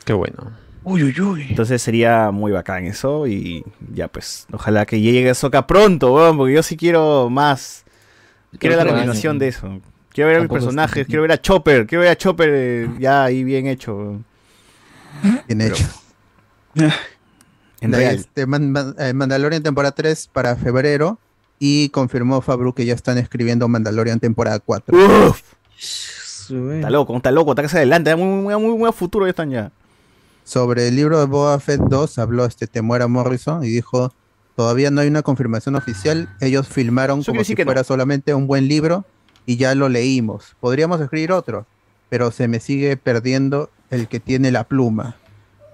Qué 0.04 0.12
bueno. 0.14 0.52
Uy, 0.84 1.02
uy, 1.02 1.20
uy. 1.20 1.46
Entonces 1.50 1.82
sería 1.82 2.30
muy 2.30 2.52
bacán 2.52 2.84
eso 2.86 3.26
y 3.26 3.64
ya 3.92 4.06
pues, 4.08 4.46
ojalá 4.52 4.86
que 4.86 5.00
llegue 5.00 5.28
Ahsoka 5.28 5.66
pronto, 5.66 6.14
weón, 6.14 6.36
porque 6.38 6.54
yo 6.54 6.62
sí 6.62 6.76
quiero 6.76 7.28
más. 7.28 7.84
Quiero 8.58 8.76
la 8.76 8.86
continuación 8.86 9.38
de 9.38 9.48
eso. 9.48 9.80
Quiero 10.10 10.28
ver 10.28 10.36
a 10.38 10.40
mis 10.40 10.50
es- 10.50 10.52
personajes, 10.52 11.06
quiero 11.06 11.22
ver 11.22 11.32
a 11.32 11.40
Chopper, 11.40 11.86
quiero 11.86 12.02
ver 12.02 12.10
a 12.10 12.16
Chopper 12.16 12.48
eh, 12.52 12.90
ya 12.98 13.24
ahí 13.24 13.44
bien 13.44 13.66
hecho. 13.66 14.20
Bien 15.46 15.60
hecho. 15.60 15.84
En 17.82 17.90
De 17.90 17.96
ahí, 17.98 18.04
real. 18.04 18.16
este, 18.16 18.46
Man- 18.46 18.72
Man- 18.72 18.94
eh, 18.98 19.12
Mandalorian 19.12 19.62
temporada 19.62 19.92
3 19.94 20.28
para 20.32 20.56
febrero. 20.56 21.18
Y 21.58 21.88
confirmó 21.90 22.40
Fabru 22.40 22.74
que 22.74 22.84
ya 22.86 22.94
están 22.94 23.16
escribiendo 23.18 23.66
Mandalorian 23.68 24.18
temporada 24.20 24.58
4. 24.60 24.96
Uf. 24.96 25.42
Está 25.78 26.90
loco, 26.90 27.16
está 27.16 27.30
loco, 27.30 27.52
está 27.52 27.62
que 27.62 27.68
se 27.68 27.76
adelante, 27.78 28.14
muy, 28.16 28.26
muy, 28.42 28.54
muy, 28.56 28.78
muy 28.78 28.88
a 28.88 28.92
futuro 28.92 29.26
ya 29.26 29.30
están 29.30 29.50
ya. 29.50 29.72
Sobre 30.44 30.88
el 30.88 30.96
libro 30.96 31.18
de 31.18 31.26
Boba 31.26 31.58
Fett 31.60 31.80
2 31.80 32.18
habló 32.18 32.44
este 32.44 32.66
Temuera 32.66 33.08
Morrison 33.08 33.64
y 33.64 33.68
dijo, 33.68 34.12
todavía 34.56 34.90
no 34.90 35.00
hay 35.02 35.08
una 35.08 35.22
confirmación 35.22 35.76
oficial, 35.76 36.28
ellos 36.40 36.66
filmaron 36.66 37.20
Eso 37.20 37.32
como 37.32 37.44
si 37.44 37.54
no. 37.54 37.64
fuera 37.64 37.84
solamente 37.84 38.34
un 38.34 38.46
buen 38.46 38.66
libro 38.66 39.04
y 39.44 39.56
ya 39.56 39.74
lo 39.74 39.88
leímos. 39.88 40.56
Podríamos 40.60 41.00
escribir 41.00 41.30
otro, 41.30 41.66
pero 42.08 42.30
se 42.30 42.48
me 42.48 42.58
sigue 42.58 42.96
perdiendo 42.96 43.70
el 43.90 44.08
que 44.08 44.18
tiene 44.18 44.50
la 44.50 44.64
pluma. 44.64 45.16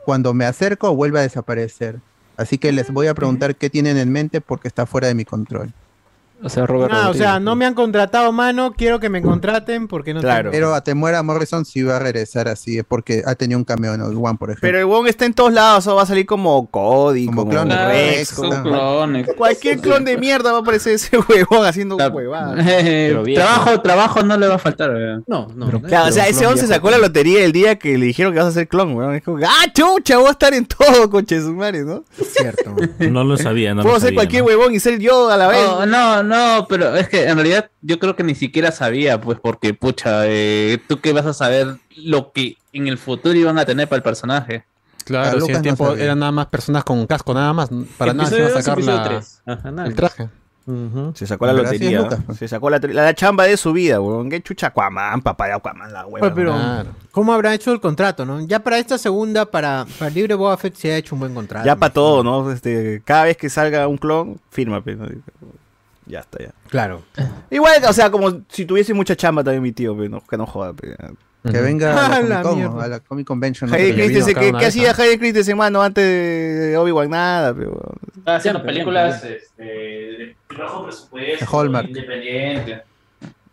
Cuando 0.05 0.35
me 0.35 0.45
acerco 0.45 0.95
vuelve 0.95 1.21
a 1.21 1.23
desaparecer. 1.23 2.01
Así 2.37 2.59
que 2.59 2.73
les 2.73 2.91
voy 2.91 3.07
a 3.07 3.15
preguntar 3.15 3.57
qué 3.57 3.71
tienen 3.71 3.97
en 3.99 4.11
mente 4.11 4.41
porque 4.41 4.69
está 4.69 4.85
fuera 4.85 5.07
de 5.07 5.15
mi 5.15 5.25
control. 5.25 5.73
O 6.45 6.49
sea, 6.49 6.67
Robert 6.67 6.93
Ah, 6.95 7.09
o 7.11 7.15
sea, 7.15 7.39
no 7.41 7.55
me 7.57 7.67
han 7.67 7.75
contratado, 7.75 8.33
mano. 8.33 8.73
Quiero 8.77 8.99
que 9.01 9.09
me 9.09 9.23
contraten 9.23 9.87
porque 9.89 10.13
no 10.15 10.21
tengo- 10.21 10.51
Pero 10.51 10.75
a 10.75 10.83
Temuera 10.83 11.23
Morrison 11.23 11.65
sí 11.65 11.83
va 11.83 11.97
a 11.97 11.99
regresar 12.01 12.49
así, 12.49 12.83
porque 12.83 13.23
ha 13.25 13.35
tenido 13.35 13.59
un 13.59 13.65
cameo 13.65 13.95
en 13.95 14.01
el 14.01 14.17
One, 14.17 14.37
por 14.39 14.51
ejemplo. 14.51 14.61
Pero 14.69 14.79
el 14.79 14.87
Wong 14.87 15.07
está 15.07 15.25
en 15.25 15.35
todos 15.35 15.53
lados, 15.53 15.87
o 15.87 15.95
va 15.95 16.03
a 16.03 16.07
salir 16.07 16.27
como 16.27 16.69
Cody, 16.71 17.27
como, 17.27 17.49
clon 17.49 17.69
de 17.69 17.77
Rex, 17.77 18.33
como-. 18.33 19.07
Cualquier 19.37 19.79
clon 19.81 20.05
de 20.05 20.17
mierda 20.19 20.53
va 20.53 20.59
a 20.59 20.61
aparecer 20.63 20.95
ese 20.95 21.17
huevón 21.29 21.65
haciendo 21.67 21.97
huevadas. 21.97 22.65
trabajo, 23.35 23.81
trabajo 23.81 24.23
no 24.23 24.37
le 24.37 24.49
va 24.49 24.55
a 24.57 24.59
faltar. 24.59 24.91
weón. 24.91 25.25
No, 25.27 25.49
no. 25.55 25.81
Claro, 25.83 26.09
o 26.09 26.13
sea, 26.13 26.29
ese 26.29 26.47
hombre 26.47 26.61
se 26.61 26.67
sacó 26.69 26.91
la 26.91 26.99
lotería 26.99 27.45
el 27.45 27.53
día 27.53 27.79
que 27.79 27.97
le 27.99 28.07
dijeron 28.07 28.33
que 28.33 28.39
vas 28.41 28.49
a 28.49 28.53
ser 28.53 28.69
clon, 28.69 28.95
weón. 28.95 29.15
Es 29.15 29.23
como, 29.23 29.39
ah, 29.45 29.73
chucha, 29.73 30.19
voy 30.19 30.29
a 30.29 30.33
estar 30.33 30.53
en 30.55 30.67
todo, 30.67 31.09
coche 31.11 31.37
de 31.37 31.43
su 31.43 31.53
madre, 31.55 31.85
¿no? 31.85 32.05
Cierto. 32.21 32.75
No 33.13 33.25
lo 33.25 33.37
sabía, 33.37 33.75
no 33.75 33.83
Puedo 33.83 33.95
lo 33.97 34.01
ser 34.01 34.09
sabía. 34.09 34.17
cualquier 34.19 34.43
huevón 34.43 34.75
y 34.75 34.81
ser 34.81 34.99
yo 34.99 35.29
a 35.31 35.37
la 35.37 35.49
vez. 35.49 35.59
No, 35.63 35.87
no, 35.87 36.23
no, 36.33 36.67
pero 36.69 36.97
es 36.97 37.09
que 37.09 37.25
en 37.25 37.37
realidad 37.37 37.71
yo 37.83 37.99
creo 37.99 38.17
que 38.17 38.23
ni 38.25 38.35
siquiera 38.35 38.73
sabía, 38.73 39.21
pues, 39.21 39.39
porque, 39.41 39.75
pucha, 39.75 40.27
eh, 40.27 40.79
tú 40.89 41.01
qué 41.01 41.13
vas 41.13 41.27
a 41.27 41.35
saber 41.35 41.77
lo 41.97 42.33
que 42.33 42.57
en 42.73 42.89
el 42.89 42.99
futuro 42.99 43.35
iban 43.35 43.59
a 43.59 43.65
tener 43.65 43.89
para 43.89 43.99
el 43.99 44.03
personaje. 44.03 44.65
Claro, 45.05 45.41
si 45.41 45.51
en 45.51 45.57
el 45.57 45.63
tiempo 45.63 45.95
eran 45.95 46.21
nada 46.21 46.33
más 46.33 46.47
personas 46.47 46.85
con 46.85 47.07
casco, 47.07 47.35
nada 47.35 47.53
más. 47.53 47.69
Para 47.99 48.15
nada 48.15 48.31
se 48.31 48.39
iba 48.39 48.47
a 48.47 48.63
sacar 48.63 48.83
la-. 48.83 49.23
Ajá, 49.47 49.75
el 49.85 49.95
traje. 49.95 50.29
Se 51.15 51.27
sacó 51.27 51.47
la 51.47 51.55
Gracias, 51.55 51.73
lotería. 51.73 52.03
Lucas. 52.03 52.21
Se 52.39 52.47
sacó 52.47 52.71
la, 52.71 52.79
la, 52.79 53.03
la 53.03 53.15
chamba 53.15 53.45
de 53.45 53.57
su 53.57 53.73
vida, 53.73 54.01
weón. 54.01 54.31
Qué 54.31 54.41
chucha 54.41 54.69
Aquaman, 54.69 55.21
papá 55.21 55.47
de 55.47 55.55
Aquaman, 55.55 55.93
la 55.93 56.07
hueva. 56.07 56.25
Oye, 56.29 56.37
pero, 56.37 56.55
¿cómo 57.11 57.33
habrá 57.33 57.53
hecho 57.53 57.73
el 57.73 57.81
contrato, 57.81 58.25
no? 58.25 58.41
Ya 58.47 58.61
para 58.61 58.79
esta 58.79 58.97
segunda, 58.97 59.45
para, 59.45 59.87
para 59.99 60.09
el 60.09 60.15
libre 60.15 60.37
Boba 60.37 60.57
Fett 60.57 60.77
se 60.77 60.93
ha 60.93 60.97
hecho 60.97 61.17
un 61.17 61.21
buen 61.21 61.35
contrato. 61.35 61.67
Ya 61.67 61.75
para 61.75 61.93
todo, 61.93 62.23
¿no? 62.23 62.53
Este, 62.53 63.03
cada 63.05 63.25
vez 63.25 63.37
que 63.37 63.51
salga 63.51 63.89
un 63.89 63.99
clon, 63.99 64.41
firma, 64.51 64.81
pues, 64.83 64.97
¿no? 64.97 65.07
Ya 66.07 66.21
está, 66.21 66.39
ya. 66.39 66.53
Claro. 66.69 67.03
Igual, 67.51 67.83
o 67.89 67.93
sea, 67.93 68.11
como 68.11 68.43
si 68.49 68.65
tuviese 68.65 68.95
mucha 68.95 69.17
chamba 69.17 69.45
también 69.45 69.63
mi 69.63 69.73
tío, 69.73 69.97
pues, 69.97 70.11
no, 70.11 70.21
que 70.21 70.37
no 70.37 70.47
joda. 70.47 70.75
Que 71.45 71.61
venga 71.61 72.07
a 72.17 72.21
la 72.23 72.43
Comic 72.43 72.71
Con, 72.71 72.81
a 72.81 72.87
la 72.87 73.01
Comic 73.01 73.27
Convention. 73.27 73.71
¿no? 73.71 73.77
Hayden 73.77 73.95
Christensen, 73.95 74.35
¿qué, 74.35 74.53
qué 74.59 74.67
hacía 74.67 74.93
Hayden 74.93 75.19
Christensen, 75.19 75.57
mano, 75.57 75.83
antes 75.83 76.05
de 76.05 76.77
Obi-Wan? 76.77 77.11
Nada, 77.11 77.55
pero... 77.55 77.81
Estaba 78.17 78.37
haciendo 78.37 78.63
películas 78.63 79.25
este, 79.25 79.63
de 79.65 80.37
bajo 80.57 80.85
presupuesto, 80.85 81.47
Hallmark. 81.51 81.89
independiente. 81.89 82.83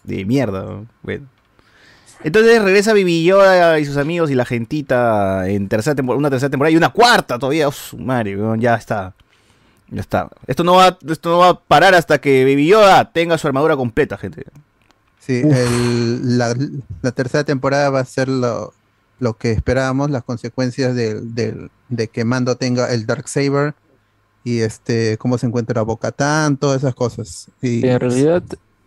De 0.03 0.25
mierda, 0.25 0.61
¿no? 0.63 0.85
bueno. 1.01 1.25
Entonces 2.21 2.61
regresa 2.61 2.91
Bibi 2.93 3.23
Yoda 3.23 3.79
y 3.79 3.85
sus 3.85 3.95
amigos 3.95 4.29
y 4.29 4.35
la 4.35 4.43
gentita 4.43 5.47
en 5.49 5.69
tercera 5.69 5.95
temporada, 5.95 6.19
una 6.19 6.29
tercera 6.29 6.49
temporada 6.49 6.71
y 6.71 6.75
una 6.77 6.89
cuarta 6.89 7.39
todavía. 7.39 7.67
Oh, 7.67 7.71
su 7.71 7.97
madre, 7.97 8.37
ya 8.57 8.75
está. 8.75 9.13
Ya 9.91 10.01
está. 10.01 10.29
Esto 10.47 10.63
no 10.63 10.73
va, 10.75 10.97
esto 11.07 11.29
no 11.29 11.37
va 11.39 11.49
a 11.49 11.59
parar 11.59 11.95
hasta 11.95 12.19
que 12.19 12.43
Baby 12.43 12.67
Yoda 12.67 13.11
tenga 13.11 13.37
su 13.37 13.47
armadura 13.47 13.75
completa, 13.75 14.17
gente. 14.17 14.45
Sí, 15.19 15.41
el- 15.43 16.37
la, 16.37 16.55
la 17.01 17.11
tercera 17.11 17.43
temporada 17.43 17.89
va 17.89 17.99
a 17.99 18.05
ser 18.05 18.27
lo, 18.29 18.73
lo 19.19 19.33
que 19.35 19.51
esperábamos, 19.51 20.09
las 20.11 20.23
consecuencias 20.23 20.95
del- 20.95 21.33
del- 21.35 21.69
de 21.89 22.07
que 22.07 22.23
Mando 22.25 22.55
tenga 22.55 22.91
el 22.93 23.05
Dark 23.05 23.27
Saber 23.27 23.73
y 24.43 24.59
este 24.59 25.17
cómo 25.17 25.37
se 25.37 25.47
encuentra 25.47 25.81
Bo-Katan, 25.81 26.57
todas 26.57 26.77
esas 26.77 26.95
cosas. 26.95 27.47
Y, 27.61 27.85
En 27.85 27.99
realidad, 27.99 28.43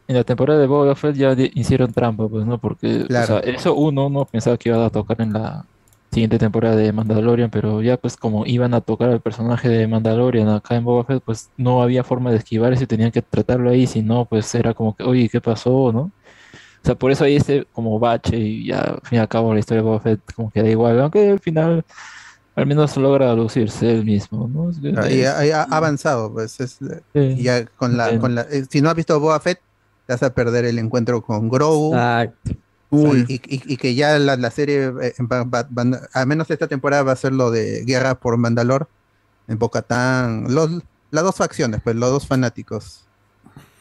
en 0.08 0.16
la 0.16 0.24
temporada 0.24 0.58
de 0.60 0.66
Boba 0.66 0.94
Fett 0.94 1.16
ya 1.16 1.34
hicieron 1.54 1.92
trampa, 1.92 2.28
pues, 2.28 2.46
¿no? 2.46 2.58
Porque, 2.58 3.02
o 3.02 3.06
Claro. 3.06 3.26
sea, 3.26 3.38
eso 3.40 3.74
uno 3.74 4.08
no 4.08 4.24
pensaba 4.24 4.56
que 4.56 4.68
iba 4.68 4.84
a 4.86 4.90
tocar 4.90 5.20
en 5.20 5.32
la 5.32 5.64
siguiente 6.12 6.38
temporada 6.38 6.76
de 6.76 6.92
Mandalorian, 6.92 7.50
pero 7.50 7.80
ya 7.80 7.96
pues 7.96 8.16
como 8.16 8.44
iban 8.46 8.74
a 8.74 8.82
tocar 8.82 9.08
al 9.08 9.20
personaje 9.20 9.68
de 9.68 9.88
Mandalorian 9.88 10.48
acá 10.48 10.76
en 10.76 10.84
Boba 10.84 11.04
Fett, 11.04 11.22
pues 11.24 11.50
no 11.56 11.82
había 11.82 12.04
forma 12.04 12.30
de 12.30 12.36
esquivar 12.36 12.72
eso 12.72 12.84
y 12.84 12.86
tenían 12.86 13.10
que 13.10 13.22
tratarlo 13.22 13.70
ahí, 13.70 13.86
si 13.86 14.02
no, 14.02 14.26
pues 14.26 14.54
era 14.54 14.74
como 14.74 14.94
que, 14.94 15.04
oye, 15.04 15.28
¿qué 15.30 15.40
pasó, 15.40 15.90
no? 15.92 16.00
O 16.82 16.84
sea, 16.84 16.96
por 16.96 17.12
eso 17.12 17.24
ahí 17.24 17.36
este 17.36 17.66
como 17.72 17.98
bache 17.98 18.36
y 18.36 18.66
ya 18.66 18.80
al 18.80 19.00
fin 19.04 19.18
y 19.18 19.20
al 19.20 19.28
cabo 19.28 19.54
la 19.54 19.60
historia 19.60 19.82
de 19.82 19.88
Boba 19.88 20.00
Fett 20.00 20.20
como 20.34 20.50
que 20.50 20.62
da 20.62 20.68
igual, 20.68 21.00
aunque 21.00 21.30
al 21.30 21.40
final 21.40 21.84
al 22.54 22.66
menos 22.66 22.96
logra 22.98 23.34
lucirse 23.34 23.90
él 23.90 24.04
mismo, 24.04 24.48
¿no? 24.48 24.70
Ah, 25.00 25.10
y 25.10 25.22
ha, 25.50 25.62
avanzado, 25.62 26.30
pues 26.30 26.60
es, 26.60 26.78
y 27.14 27.42
ya 27.42 27.64
con 27.64 27.96
la, 27.96 28.10
Sí. 28.10 28.18
con 28.18 28.34
la 28.34 28.42
eh, 28.42 28.64
si 28.68 28.82
no 28.82 28.90
has 28.90 28.96
visto 28.96 29.18
Boba 29.18 29.40
Fett, 29.40 29.60
te 30.06 30.12
vas 30.12 30.22
a 30.22 30.34
perder 30.34 30.66
el 30.66 30.78
encuentro 30.78 31.22
con 31.22 31.48
Grogu. 31.48 31.94
Exacto. 31.94 32.61
Uy, 32.94 33.24
y, 33.28 33.34
y- 33.34 33.72
y 33.72 33.76
que 33.78 33.94
ya 33.94 34.18
la, 34.18 34.36
la 34.36 34.50
serie, 34.50 34.92
eh, 35.00 35.14
va- 35.20 35.44
va- 35.44 35.66
van- 35.70 35.98
al 36.12 36.26
menos 36.26 36.50
esta 36.50 36.68
temporada 36.68 37.02
va 37.02 37.12
a 37.12 37.16
ser 37.16 37.32
lo 37.32 37.50
de 37.50 37.84
Guerra 37.84 38.14
por 38.16 38.36
Mandalor, 38.36 38.86
en 39.48 39.58
Bocatán, 39.58 40.52
los, 40.52 40.70
las 41.10 41.24
dos 41.24 41.36
facciones, 41.36 41.80
pues 41.82 41.96
los 41.96 42.10
dos 42.10 42.26
fanáticos. 42.26 43.04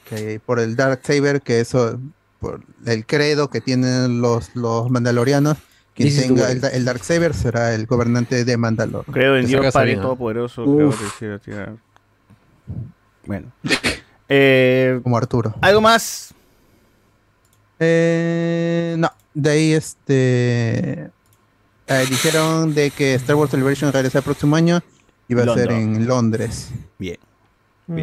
Que 0.09 0.39
por 0.45 0.59
el 0.59 0.75
Dark 0.75 1.01
Saber, 1.03 1.41
que 1.41 1.59
eso, 1.59 1.99
por 2.39 2.61
el 2.85 3.05
credo 3.05 3.49
que 3.49 3.61
tienen 3.61 4.21
los, 4.21 4.55
los 4.55 4.89
mandalorianos, 4.89 5.57
quien 5.93 6.07
tenga 6.21 6.49
el, 6.51 6.63
el 6.63 6.85
Dark 6.85 7.03
Saber 7.03 7.33
será 7.33 7.73
el 7.75 7.85
gobernante 7.87 8.45
de 8.45 8.57
Mandalor. 8.57 9.05
Creo 9.11 9.35
en 9.35 9.45
Dios 9.45 9.59
Padre. 9.73 9.95
Todopoderoso. 10.03 10.63
Bueno. 13.25 13.51
Eh, 14.33 15.01
Como 15.03 15.17
Arturo. 15.17 15.53
¿Algo 15.59 15.81
más? 15.81 16.33
Eh, 17.83 18.95
no, 18.99 19.09
de 19.33 19.49
ahí 19.49 19.73
este 19.73 21.09
eh, 21.87 22.05
dijeron 22.07 22.75
de 22.75 22.91
que 22.91 23.15
Star 23.15 23.35
Wars 23.35 23.49
Celebration 23.49 23.91
regresa 23.91 24.19
el 24.19 24.23
próximo 24.23 24.55
año 24.55 24.81
y 25.27 25.33
va 25.33 25.41
a 25.43 25.55
ser 25.55 25.71
en 25.71 26.05
Londres. 26.05 26.69
Bien. 26.99 27.17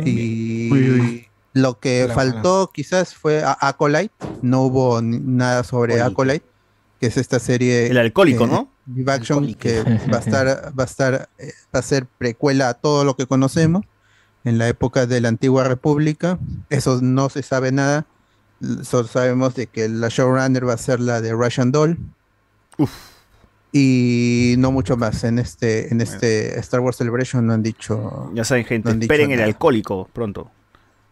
Y 0.05 1.27
lo 1.53 1.79
que 1.79 2.05
Hola, 2.05 2.15
faltó 2.15 2.71
quizás 2.75 3.15
fue 3.15 3.43
a- 3.45 3.57
Acolyte, 3.61 4.13
no 4.43 4.63
hubo 4.63 5.01
ni- 5.01 5.21
nada 5.21 5.63
sobre 5.63 6.03
Acolyte, 6.03 6.45
que 7.01 7.07
es 7.07 7.17
esta 7.17 7.39
serie 7.39 7.87
El 7.87 7.99
alcohólico, 7.99 8.45
eh, 8.45 8.49
¿no? 8.49 8.69
live 8.93 9.13
action 9.13 9.55
que 9.55 9.83
va 10.13 10.17
a 10.17 10.21
estar 10.21 10.73
va 10.79 10.83
a 10.83 10.87
estar 10.87 11.29
eh, 11.39 11.53
va 11.75 11.79
a 11.79 11.83
ser 11.83 12.07
precuela 12.07 12.69
a 12.71 12.75
todo 12.75 13.05
lo 13.05 13.15
que 13.17 13.27
conocemos 13.27 13.85
en 14.45 14.59
la 14.59 14.67
época 14.67 15.07
de 15.07 15.21
la 15.21 15.29
antigua 15.29 15.63
república. 15.65 16.39
Eso 16.69 16.99
no 17.01 17.29
se 17.29 17.43
sabe 17.45 17.71
nada. 17.71 18.07
Solo 18.83 19.07
sabemos 19.07 19.55
de 19.55 19.67
que 19.67 19.89
la 19.89 20.09
showrunner 20.09 20.67
va 20.69 20.75
a 20.75 20.79
ser 20.79 21.01
la 21.01 21.21
de 21.21 21.33
Russian 21.33 21.71
Doll. 21.73 21.99
Y 23.73 24.55
no 24.59 24.73
mucho 24.73 24.97
más. 24.97 25.25
En 25.25 25.39
este, 25.39 25.93
en 25.93 26.01
este 26.01 26.59
Star 26.61 26.81
Wars 26.81 26.97
Celebration 26.97 27.47
no 27.47 27.53
han 27.53 27.63
dicho. 27.63 28.31
Ya 28.35 28.45
saben, 28.45 28.65
gente, 28.65 28.93
no 28.93 29.01
esperen 29.01 29.31
el 29.31 29.41
alcohólico 29.41 30.09
pronto. 30.13 30.51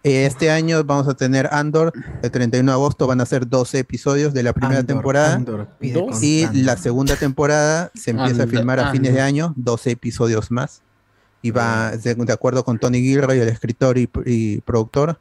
Este 0.02 0.50
año 0.50 0.84
vamos 0.84 1.08
a 1.08 1.14
tener 1.14 1.48
Andor. 1.50 1.92
El 2.22 2.30
31 2.30 2.70
de 2.70 2.74
agosto 2.74 3.08
van 3.08 3.20
a 3.20 3.26
ser 3.26 3.48
12 3.48 3.80
episodios 3.80 4.32
de 4.32 4.44
la 4.44 4.52
primera 4.52 4.78
Andor, 4.78 4.96
temporada. 4.96 5.34
Andor, 5.34 5.68
y 5.80 6.46
la 6.52 6.76
segunda 6.76 7.16
temporada 7.16 7.90
se 7.94 8.12
empieza 8.12 8.44
a 8.44 8.46
filmar 8.46 8.78
a 8.78 8.92
fines 8.92 9.12
de 9.12 9.20
año, 9.20 9.52
12 9.56 9.90
episodios 9.90 10.50
más. 10.52 10.82
Y 11.42 11.50
va, 11.50 11.96
de, 11.96 12.14
de 12.14 12.32
acuerdo 12.32 12.64
con 12.64 12.78
Tony 12.78 13.00
Gilroy, 13.00 13.38
el 13.38 13.48
escritor 13.48 13.98
y, 13.98 14.08
y 14.24 14.60
productor, 14.60 15.18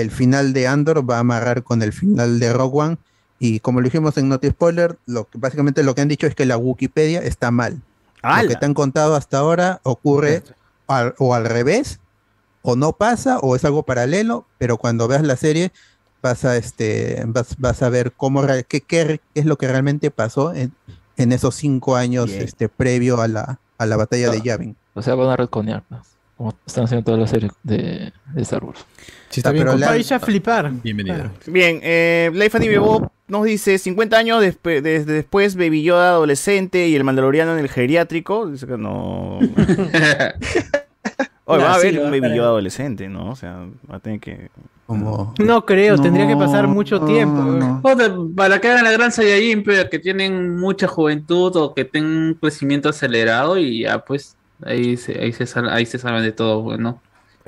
el 0.00 0.10
final 0.10 0.52
de 0.52 0.66
Andor 0.66 1.08
va 1.08 1.16
a 1.16 1.20
amarrar 1.20 1.62
con 1.62 1.82
el 1.82 1.92
final 1.92 2.38
de 2.40 2.52
Rogue 2.52 2.78
One. 2.80 2.98
Y 3.38 3.60
como 3.60 3.80
lo 3.80 3.84
dijimos 3.84 4.16
en 4.18 4.28
Noti 4.28 4.48
Spoiler, 4.48 4.98
lo 5.06 5.28
que, 5.28 5.38
básicamente 5.38 5.82
lo 5.82 5.94
que 5.94 6.00
han 6.00 6.08
dicho 6.08 6.26
es 6.26 6.34
que 6.34 6.44
la 6.46 6.56
Wikipedia 6.56 7.20
está 7.20 7.50
mal. 7.50 7.80
Lo 8.22 8.48
que 8.48 8.56
te 8.56 8.66
han 8.66 8.74
contado 8.74 9.14
hasta 9.14 9.38
ahora 9.38 9.80
ocurre 9.84 10.42
al- 10.88 11.14
o 11.18 11.34
al 11.34 11.44
revés, 11.44 12.00
o 12.62 12.74
no 12.74 12.92
pasa, 12.92 13.38
o 13.38 13.54
es 13.54 13.64
algo 13.64 13.84
paralelo, 13.84 14.44
pero 14.58 14.76
cuando 14.76 15.06
veas 15.06 15.22
la 15.22 15.36
serie 15.36 15.70
vas 16.20 16.44
a 16.44 16.56
este 16.56 17.22
vas, 17.26 17.54
vas 17.58 17.80
a 17.82 17.88
ver 17.90 18.12
cómo 18.12 18.44
qué, 18.66 18.80
qué 18.80 19.20
es 19.34 19.44
lo 19.46 19.56
que 19.56 19.68
realmente 19.68 20.10
pasó 20.10 20.52
en, 20.52 20.72
en 21.16 21.30
esos 21.32 21.54
cinco 21.54 21.94
años 21.94 22.26
Bien. 22.26 22.42
este 22.42 22.68
previo 22.68 23.20
a 23.20 23.28
la, 23.28 23.60
a 23.78 23.86
la 23.86 23.96
batalla 23.96 24.30
de 24.30 24.40
Yavin. 24.42 24.76
O 24.94 25.02
sea, 25.02 25.14
van 25.14 25.28
a 25.30 25.36
retconear. 25.36 25.84
¿no? 25.90 26.02
Como 26.38 26.54
están 26.64 26.84
haciendo 26.84 27.04
todas 27.04 27.20
las 27.20 27.30
series 27.30 27.50
de, 27.64 28.12
de 28.32 28.42
Star 28.42 28.64
Wars. 28.64 28.86
Si 29.28 29.40
está 29.40 29.50
bien, 29.50 29.64
Pero 29.64 29.72
compadre. 29.72 29.94
vais 29.96 30.12
a 30.12 30.20
flipar. 30.20 30.70
Bienvenido. 30.82 31.30
Bien, 31.46 31.80
eh, 31.82 32.30
Life 32.32 32.56
Anime 32.56 32.78
Bob 32.78 33.10
nos 33.26 33.44
dice 33.44 33.76
50 33.76 34.16
años 34.16 34.42
despe- 34.42 34.80
desde 34.80 35.12
después 35.12 35.56
Baby 35.56 35.82
Yoda 35.82 36.10
adolescente 36.10 36.86
y 36.88 36.94
el 36.94 37.02
Mandaloriano 37.02 37.52
en 37.54 37.58
el 37.58 37.68
geriátrico. 37.68 38.46
Dice 38.48 38.66
que 38.68 38.78
no. 38.78 39.38
Oye, 41.44 41.64
va 41.64 41.74
a 41.74 41.80
sí, 41.80 41.88
haber 41.88 42.00
un 42.00 42.10
Baby. 42.10 42.34
Yoda 42.36 42.48
adolescente, 42.48 43.08
¿no? 43.08 43.30
O 43.30 43.36
sea, 43.36 43.66
va 43.90 43.96
a 43.96 44.00
tener 44.00 44.20
que. 44.20 44.50
Como... 44.86 45.34
No 45.38 45.66
creo, 45.66 45.98
tendría 45.98 46.26
que 46.26 46.36
pasar 46.36 46.66
mucho 46.68 46.98
no, 47.00 47.06
tiempo. 47.06 47.42
no. 47.42 47.80
Joder, 47.82 48.12
para 48.34 48.58
que 48.60 48.68
hagan 48.68 48.84
la 48.84 48.92
gran 48.92 49.12
Saiyajin, 49.12 49.62
pero 49.62 49.88
que 49.90 49.98
tienen 49.98 50.56
mucha 50.56 50.86
juventud 50.86 51.54
o 51.56 51.74
que 51.74 51.84
tengan 51.84 52.10
un 52.28 52.34
crecimiento 52.34 52.88
acelerado 52.88 53.58
y 53.58 53.80
ya 53.82 53.98
pues 54.04 54.36
ahí 54.64 54.96
se, 54.96 55.18
ahí 55.20 55.32
se, 55.32 55.46
sal- 55.46 55.68
ahí 55.70 55.86
se 55.86 55.98
saben 55.98 56.22
de 56.22 56.32
todo, 56.32 56.62
bueno. 56.62 57.00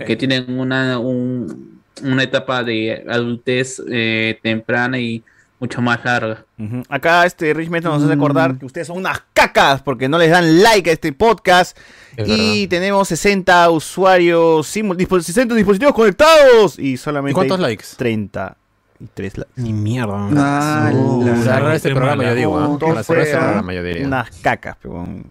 Que 0.06 0.16
tienen 0.16 0.58
una, 0.58 0.98
un- 0.98 1.80
una 2.02 2.22
etapa 2.22 2.62
de 2.64 3.04
adultez 3.08 3.82
eh, 3.90 4.38
temprana 4.42 4.98
y 4.98 5.22
mucho 5.58 5.82
más 5.82 6.02
larga. 6.06 6.42
Acá 6.88 7.26
este 7.26 7.52
Rich 7.52 7.68
Metal 7.68 7.92
nos 7.92 8.02
hace 8.02 8.10
recordar 8.10 8.56
que 8.56 8.64
ustedes 8.64 8.86
son 8.86 8.96
unas 8.96 9.22
cacas 9.34 9.82
porque 9.82 10.08
no 10.08 10.16
les 10.16 10.30
dan 10.30 10.62
like 10.62 10.88
a 10.88 10.92
este 10.94 11.12
podcast. 11.12 11.76
Es 12.16 12.26
y 12.28 12.66
tenemos 12.68 13.08
60 13.08 13.68
usuarios, 13.70 14.66
simul- 14.74 14.96
dispo- 14.96 15.20
60 15.20 15.54
dispositivos 15.54 15.92
conectados 15.94 16.78
y 16.78 16.96
solamente 16.96 17.32
¿Y 17.32 17.34
cuántos 17.34 17.58
hay 17.58 17.62
likes? 17.66 17.84
33 17.98 19.36
likes. 19.38 19.52
Ni 19.56 19.74
mierda. 19.74 20.28
Ah, 20.36 20.90
la- 20.94 21.36
cerrar 21.36 21.74
este 21.76 21.90
programa, 21.94 22.24
yo 22.24 22.34
digo. 22.34 22.78
Para 22.78 23.02
cerrar 23.02 23.22
este 23.24 23.36
¿ah? 23.36 23.40
programa, 23.40 23.74
yo 23.74 23.82
diría. 23.82 24.06
Unas 24.06 24.30
cacas, 24.40 24.76
peón. 24.78 25.30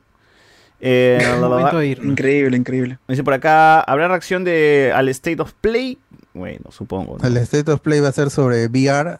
Eh. 0.81 1.19
Increíble, 2.03 2.55
increíble. 2.57 2.99
Dice 3.07 3.23
por 3.23 3.33
acá, 3.33 3.81
¿habrá 3.81 4.07
reacción 4.07 4.43
de 4.43 4.91
al 4.95 5.09
State 5.09 5.41
of 5.41 5.53
Play? 5.59 5.97
Bueno, 6.33 6.71
supongo. 6.71 7.17
¿no? 7.19 7.27
El 7.27 7.37
State 7.37 7.71
of 7.71 7.81
Play 7.81 7.99
va 7.99 8.09
a 8.09 8.11
ser 8.13 8.29
sobre 8.29 8.67
VR 8.67 9.19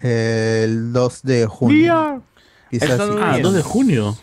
eh, 0.00 0.62
el 0.64 0.92
2 0.92 1.22
de 1.22 1.46
junio. 1.46 2.22
Quizás 2.70 2.90
sí. 3.02 3.10
no 3.14 3.22
Ah, 3.24 3.30
Bien. 3.32 3.42
2 3.42 3.54
de 3.54 3.62
junio. 3.62 4.16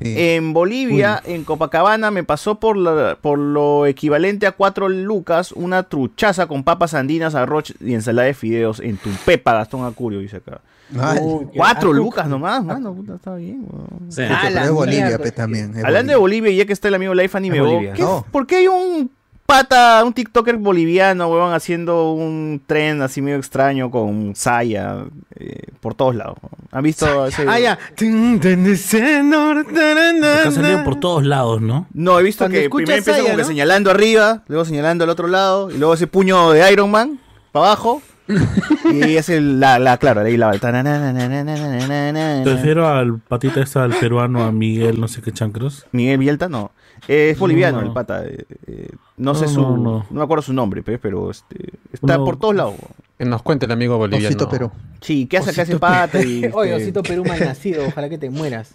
Sí. 0.00 0.14
En 0.16 0.54
Bolivia, 0.54 1.20
en 1.26 1.44
Copacabana, 1.44 2.10
me 2.10 2.24
pasó 2.24 2.58
por, 2.58 2.76
la- 2.78 3.18
por 3.20 3.38
lo 3.38 3.84
equivalente 3.86 4.46
a 4.46 4.52
4 4.52 4.88
lucas 4.88 5.52
una 5.52 5.82
truchaza 5.82 6.46
con 6.46 6.64
papas 6.64 6.94
andinas, 6.94 7.34
arroz 7.34 7.74
y 7.80 7.92
ensalada 7.92 8.26
de 8.26 8.32
fideos 8.34 8.80
en 8.80 8.96
Tumpepa, 8.96 9.52
Gastón 9.52 9.84
Acurio, 9.84 10.20
dice 10.20 10.38
acá. 10.38 10.62
Cuatro 11.54 11.92
lucas 11.92 12.28
nomás, 12.28 12.64
mano, 12.64 12.92
puta, 12.94 13.14
está 13.14 13.34
bien. 13.36 13.66
Ah, 14.30 14.40
pero 14.48 14.60
es 14.64 14.70
Bolivia, 14.70 15.04
mierda, 15.06 15.18
pe, 15.22 15.32
también. 15.32 15.76
es 15.76 15.84
Hablando 15.84 16.12
de 16.12 16.16
Bolivia, 16.18 16.52
ya 16.52 16.64
que 16.66 16.72
está 16.72 16.88
el 16.88 16.94
amigo 16.94 17.14
Life 17.14 17.36
Anime, 17.36 17.60
Bolivia. 17.60 17.92
¿qué- 17.92 18.02
No. 18.02 18.24
¿por 18.30 18.46
qué 18.46 18.56
hay 18.56 18.66
un 18.68 19.10
pata, 19.46 20.02
un 20.04 20.12
TikToker 20.12 20.56
boliviano, 20.58 21.28
weón, 21.28 21.52
haciendo 21.52 22.12
un 22.12 22.62
tren 22.66 23.02
así 23.02 23.20
medio 23.20 23.36
extraño 23.38 23.90
con 23.90 24.34
Saya 24.36 25.04
eh, 25.36 25.62
por 25.80 25.94
todos 25.94 26.14
lados? 26.14 26.38
¿Han 26.70 26.82
visto 26.84 27.26
ese? 27.26 27.44
Ah, 27.48 27.58
ya. 27.58 27.78
Acá 30.40 30.48
ha 30.48 30.52
salido 30.52 30.84
por 30.84 30.96
todos 31.00 31.24
lados, 31.24 31.60
¿no? 31.60 31.86
No, 31.92 32.18
he 32.18 32.22
visto 32.22 32.44
Cuando 32.44 32.58
que 32.60 32.70
primero 32.70 32.96
empieza 32.98 33.20
como 33.22 33.36
que 33.36 33.44
señalando 33.44 33.90
arriba, 33.90 34.42
luego 34.48 34.64
señalando 34.64 35.04
al 35.04 35.10
otro 35.10 35.26
lado, 35.28 35.70
y 35.70 35.78
luego 35.78 35.94
ese 35.94 36.06
puño 36.06 36.50
de 36.52 36.72
Iron 36.72 36.90
Man 36.90 37.18
para 37.52 37.66
abajo. 37.66 38.02
y 38.92 39.16
es 39.16 39.28
el, 39.28 39.60
la, 39.60 39.78
la, 39.78 39.96
claro, 39.98 40.20
ahí 40.22 40.36
la. 40.36 40.50
Prefiero 42.44 42.88
al 42.88 43.18
patita 43.18 43.60
este, 43.60 43.78
al 43.78 43.94
peruano, 43.94 44.44
a 44.44 44.52
Miguel, 44.52 45.00
no 45.00 45.08
sé 45.08 45.22
qué 45.22 45.32
chancros. 45.32 45.86
Miguel 45.92 46.18
Vielta, 46.18 46.48
no. 46.48 46.72
Es 47.08 47.38
boliviano 47.38 47.80
No. 47.80 47.86
el 47.86 47.92
pata. 47.92 48.22
no 49.16 49.34
sé 49.34 49.48
su. 49.48 49.62
no, 49.62 50.06
me 50.10 50.22
acuerdo 50.22 50.42
su 50.42 50.52
nombre, 50.52 50.82
pe, 50.82 50.98
pero 50.98 51.30
este, 51.30 51.74
está 51.92 52.18
por 52.18 52.38
todos 52.38 52.54
lados. 52.54 52.74
Nos 53.18 53.42
cuente 53.42 53.66
el 53.66 53.72
amigo 53.72 53.98
boliviano. 53.98 54.28
Osito 54.28 54.48
Perú. 54.48 54.70
Sí, 55.00 55.26
¿qué 55.26 55.38
hace 55.38 55.50
acá 55.50 55.62
ese 55.62 55.78
pata? 55.78 56.22
Y, 56.22 56.48
Oye, 56.52 56.74
Osito 56.74 57.02
Perú 57.02 57.24
mal 57.24 57.38
nacido, 57.40 57.86
ojalá 57.86 58.08
que 58.08 58.18
te 58.18 58.30
mueras. 58.30 58.74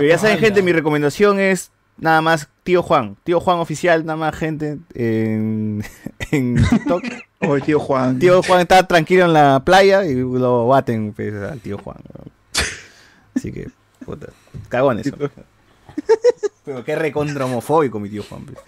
Ya 0.00 0.18
saben, 0.18 0.38
gente, 0.38 0.62
mi 0.62 0.72
recomendación 0.72 1.38
es 1.40 1.70
nada 1.98 2.20
más 2.20 2.48
Tío 2.66 2.82
Juan. 2.82 3.16
Tío 3.22 3.38
Juan 3.38 3.60
oficial, 3.60 4.04
nada 4.04 4.16
más, 4.16 4.34
gente, 4.34 4.78
en, 4.94 5.84
en 6.32 6.56
TikTok. 6.56 7.04
Oye, 7.48 7.62
tío 7.62 7.78
Juan. 7.78 8.18
Tío 8.18 8.42
Juan 8.42 8.60
está 8.60 8.84
tranquilo 8.88 9.24
en 9.24 9.32
la 9.32 9.62
playa 9.64 10.04
y 10.04 10.16
lo 10.16 10.66
baten 10.66 11.12
pues, 11.12 11.32
al 11.34 11.60
tío 11.60 11.78
Juan. 11.78 11.98
Así 13.36 13.52
que, 13.52 13.68
puta, 14.04 14.28
cagones. 14.68 15.06
son. 15.06 15.30
Pero 16.64 16.84
qué 16.84 16.96
recontra 16.96 17.44
homofóbico 17.44 18.00
mi 18.00 18.08
tío 18.08 18.24
Juan. 18.28 18.46
pues. 18.46 18.58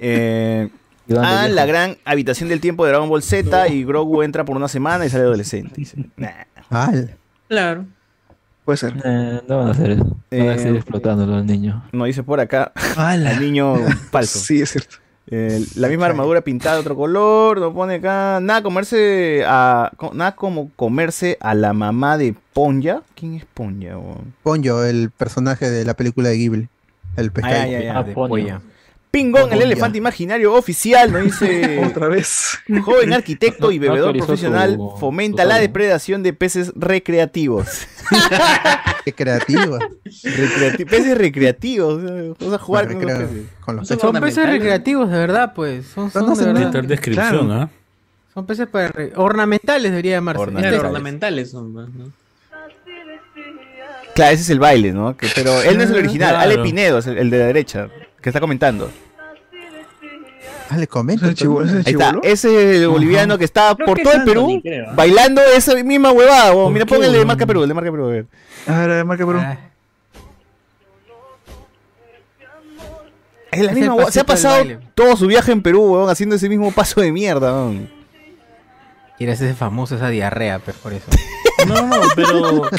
Eh, 0.00 0.68
¿Y 1.06 1.12
dónde 1.12 1.28
ah, 1.28 1.46
la 1.46 1.64
gran 1.64 1.96
habitación 2.04 2.48
del 2.48 2.60
tiempo 2.60 2.84
de 2.84 2.90
Dragon 2.90 3.08
Ball 3.08 3.22
Z 3.22 3.68
y 3.68 3.84
Grogu 3.84 4.24
entra 4.24 4.44
por 4.44 4.56
una 4.56 4.66
semana 4.66 5.06
y 5.06 5.10
sale 5.10 5.22
adolescente. 5.22 5.80
Nah. 6.16 6.28
Ah, 6.70 6.92
Claro. 7.46 7.86
Puede 8.68 8.76
ser. 8.76 8.92
Eh, 9.02 9.40
no 9.48 9.56
van 9.56 9.68
a 9.68 9.70
hacer 9.70 9.92
eso. 9.92 10.04
Van 10.04 10.40
a 10.48 10.54
Eh, 10.54 10.58
seguir 10.58 10.76
explotándolo 10.76 11.36
al 11.36 11.46
niño. 11.46 11.82
No 11.92 12.04
dice 12.04 12.22
por 12.22 12.38
acá 12.38 12.70
al 12.98 13.40
niño 13.40 13.76
falso. 14.10 14.38
Sí, 14.40 14.60
es 14.60 14.72
cierto. 14.72 14.96
Eh, 15.30 15.64
la 15.76 15.88
misma 15.88 16.04
armadura 16.04 16.42
pintada 16.42 16.74
de 16.74 16.82
otro 16.82 16.94
color, 16.94 17.56
lo 17.58 17.72
pone 17.72 17.94
acá. 17.94 18.40
Nada 18.42 18.62
comerse 18.62 19.42
a. 19.46 19.90
co- 19.96 20.12
Nada 20.12 20.36
como 20.36 20.70
comerse 20.76 21.38
a 21.40 21.54
la 21.54 21.72
mamá 21.72 22.18
de 22.18 22.34
Ponja. 22.52 23.00
¿Quién 23.14 23.36
es 23.36 23.46
Ponja? 23.46 23.96
Ponyo, 24.42 24.84
el 24.84 25.10
personaje 25.12 25.70
de 25.70 25.86
la 25.86 25.94
película 25.94 26.28
de 26.28 26.36
Ghibli. 26.36 26.68
El 27.16 27.32
pescadito. 27.32 27.60
Ay, 27.62 27.74
ay, 27.74 27.82
ay, 27.86 27.88
Ah, 27.96 28.02
de 28.02 28.12
Ponyo. 28.12 28.28
polla. 28.28 28.60
Pingón, 29.10 29.52
el 29.52 29.62
elefante 29.62 29.96
imaginario 29.98 30.52
oficial, 30.54 31.10
nos 31.10 31.22
dice. 31.24 31.82
Otra 31.90 32.08
vez. 32.08 32.58
Joven 32.84 33.12
arquitecto 33.14 33.72
y 33.72 33.78
bebedor 33.78 34.16
profesional 34.16 34.78
fomenta 35.00 35.44
la 35.44 35.56
depredación 35.58 36.22
de 36.22 36.32
peces 36.34 36.72
recreativos. 36.76 37.66
Qué 39.04 39.12
creativa. 39.14 39.78
Recreati- 40.04 40.86
peces 40.86 41.16
recreativos. 41.16 42.02
o 42.04 42.06
sea, 42.36 42.48
Vas 42.50 42.54
a 42.54 42.58
jugar 42.62 42.86
con, 42.92 43.02
los 43.06 43.12
peces. 43.18 43.46
con 43.60 43.76
los 43.76 43.84
Eso 43.90 43.94
peces. 43.96 44.10
Son 44.12 44.20
peces 44.20 44.46
recreativos, 44.50 45.10
de 45.10 45.18
verdad, 45.18 45.52
pues. 45.54 45.86
Son, 45.86 46.10
son 46.10 46.26
no 46.26 46.34
de 46.36 46.44
verdad. 46.52 46.84
Descripción, 46.84 47.46
Claro. 47.46 47.70
Son 48.34 48.46
peces 48.46 48.68
para 48.68 48.92
ornamentales, 49.16 49.90
debería 49.90 50.16
llamarse. 50.16 50.42
Ornamentales. 50.42 50.78
Claro, 50.80 50.86
Este- 50.88 50.96
ornamentales 50.96 51.50
son. 51.50 51.74
¿no? 51.74 51.88
Claro, 54.14 54.32
ese 54.34 54.42
es 54.42 54.50
el 54.50 54.58
baile, 54.58 54.92
¿no? 54.92 55.16
Que- 55.16 55.28
pero 55.34 55.62
él 55.62 55.76
no 55.78 55.84
es 55.84 55.90
el 55.90 55.96
original. 55.96 56.30
Claro. 56.30 56.50
Ale 56.50 56.58
Pinedo 56.62 56.98
es 56.98 57.06
el, 57.06 57.18
el 57.18 57.30
de 57.30 57.38
la 57.38 57.46
derecha, 57.46 57.88
que 58.20 58.28
está 58.30 58.40
comentando. 58.40 58.90
Ah, 60.70 60.76
le 60.76 60.86
comento. 60.86 61.24
¿Es 61.24 61.30
el 61.30 61.34
chivo- 61.36 61.62
es 61.64 61.70
el 61.70 61.76
Ahí 61.86 61.92
está. 61.92 62.14
Ese 62.22 62.48
es 62.76 62.80
el 62.82 62.88
boliviano 62.88 63.38
que 63.38 63.44
está 63.44 63.74
Creo 63.74 63.86
por 63.86 63.96
que 63.96 64.02
todo 64.02 64.12
es 64.12 64.18
el 64.18 64.24
Perú 64.26 64.44
Anthony, 64.46 64.60
creo, 64.62 64.86
¿ah? 64.88 64.92
bailando 64.94 65.40
esa 65.42 65.74
misma 65.82 66.12
huevada. 66.12 66.50
huevón. 66.50 66.64
¿Por 66.64 66.72
Mira, 66.74 66.84
qué, 66.84 66.94
pon 66.94 67.04
el 67.04 67.12
de 67.12 67.24
marca 67.24 67.46
Perú, 67.46 67.62
el 67.62 67.68
de 67.68 67.74
marca 67.74 67.90
Perú. 67.90 68.04
A 68.04 68.08
ver. 68.10 68.26
A 68.66 68.86
ver, 68.86 69.04
marca 69.04 69.26
Perú. 69.26 69.38
Ah, 69.42 69.56
Es 73.50 73.62
la 73.62 73.70
Es 73.70 73.76
misma 73.76 73.94
huevada. 73.94 74.12
Se 74.12 74.20
ha 74.20 74.24
pasado 74.24 74.62
todo 74.94 75.16
su 75.16 75.26
viaje 75.26 75.52
en 75.52 75.62
Perú, 75.62 75.80
huevón, 75.92 76.10
haciendo 76.10 76.36
ese 76.36 76.48
mismo 76.50 76.70
paso 76.70 77.00
de 77.00 77.12
mierda. 77.12 77.52
huevón. 77.54 77.90
Quiere 79.16 79.32
hacerse 79.32 79.54
famoso 79.54 79.96
esa 79.96 80.10
diarrea, 80.10 80.58
pues 80.58 80.76
por 80.76 80.92
eso. 80.92 81.06
No, 81.66 81.82
no, 81.88 81.96
pero 82.14 82.70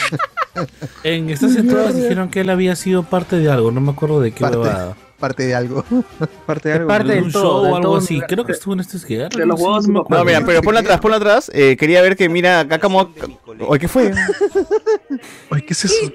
en 1.04 1.30
estas 1.30 1.54
entradas 1.58 1.94
dijeron 1.98 2.30
que 2.30 2.40
él 2.40 2.50
había 2.50 2.78
sido 2.78 3.04
parte 3.04 3.36
de 3.36 3.52
algo, 3.52 3.72
no 3.72 3.82
me 3.82 3.92
acuerdo 3.92 4.22
de 4.22 4.32
qué 4.32 4.40
Parte. 4.40 4.58
huevada. 4.58 4.96
Parte 5.20 5.44
de 5.46 5.54
algo. 5.56 5.84
Parte 6.46 6.70
de 6.70 6.76
algo. 6.76 6.88
parte 6.88 7.14
De 7.14 7.22
un 7.22 7.32
todo, 7.32 7.44
show 7.44 7.72
o 7.72 7.76
algo 7.76 7.82
todo. 7.90 7.98
así. 7.98 8.22
Creo 8.22 8.46
que 8.46 8.54
estuvo 8.54 8.74
en 8.74 8.80
este 8.80 8.98
esquema. 8.98 9.28
De 9.30 9.46
los 9.46 9.60
huevos 9.60 9.88
no 9.88 10.06
mira, 10.26 10.44
pero 10.46 10.62
ponla 10.62 10.80
atrás, 10.80 11.00
ponla 11.00 11.18
atrás. 11.18 11.52
Eh, 11.54 11.76
quería 11.78 12.02
ver 12.02 12.16
que, 12.16 12.30
mira, 12.30 12.62
acá 12.62 12.80
como. 12.80 13.12
Oye, 13.68 13.80
¿qué 13.80 13.88
fue? 13.88 14.12
Oye, 15.52 15.66
¿qué 15.66 15.74
es 15.74 15.86
eso? 15.86 16.14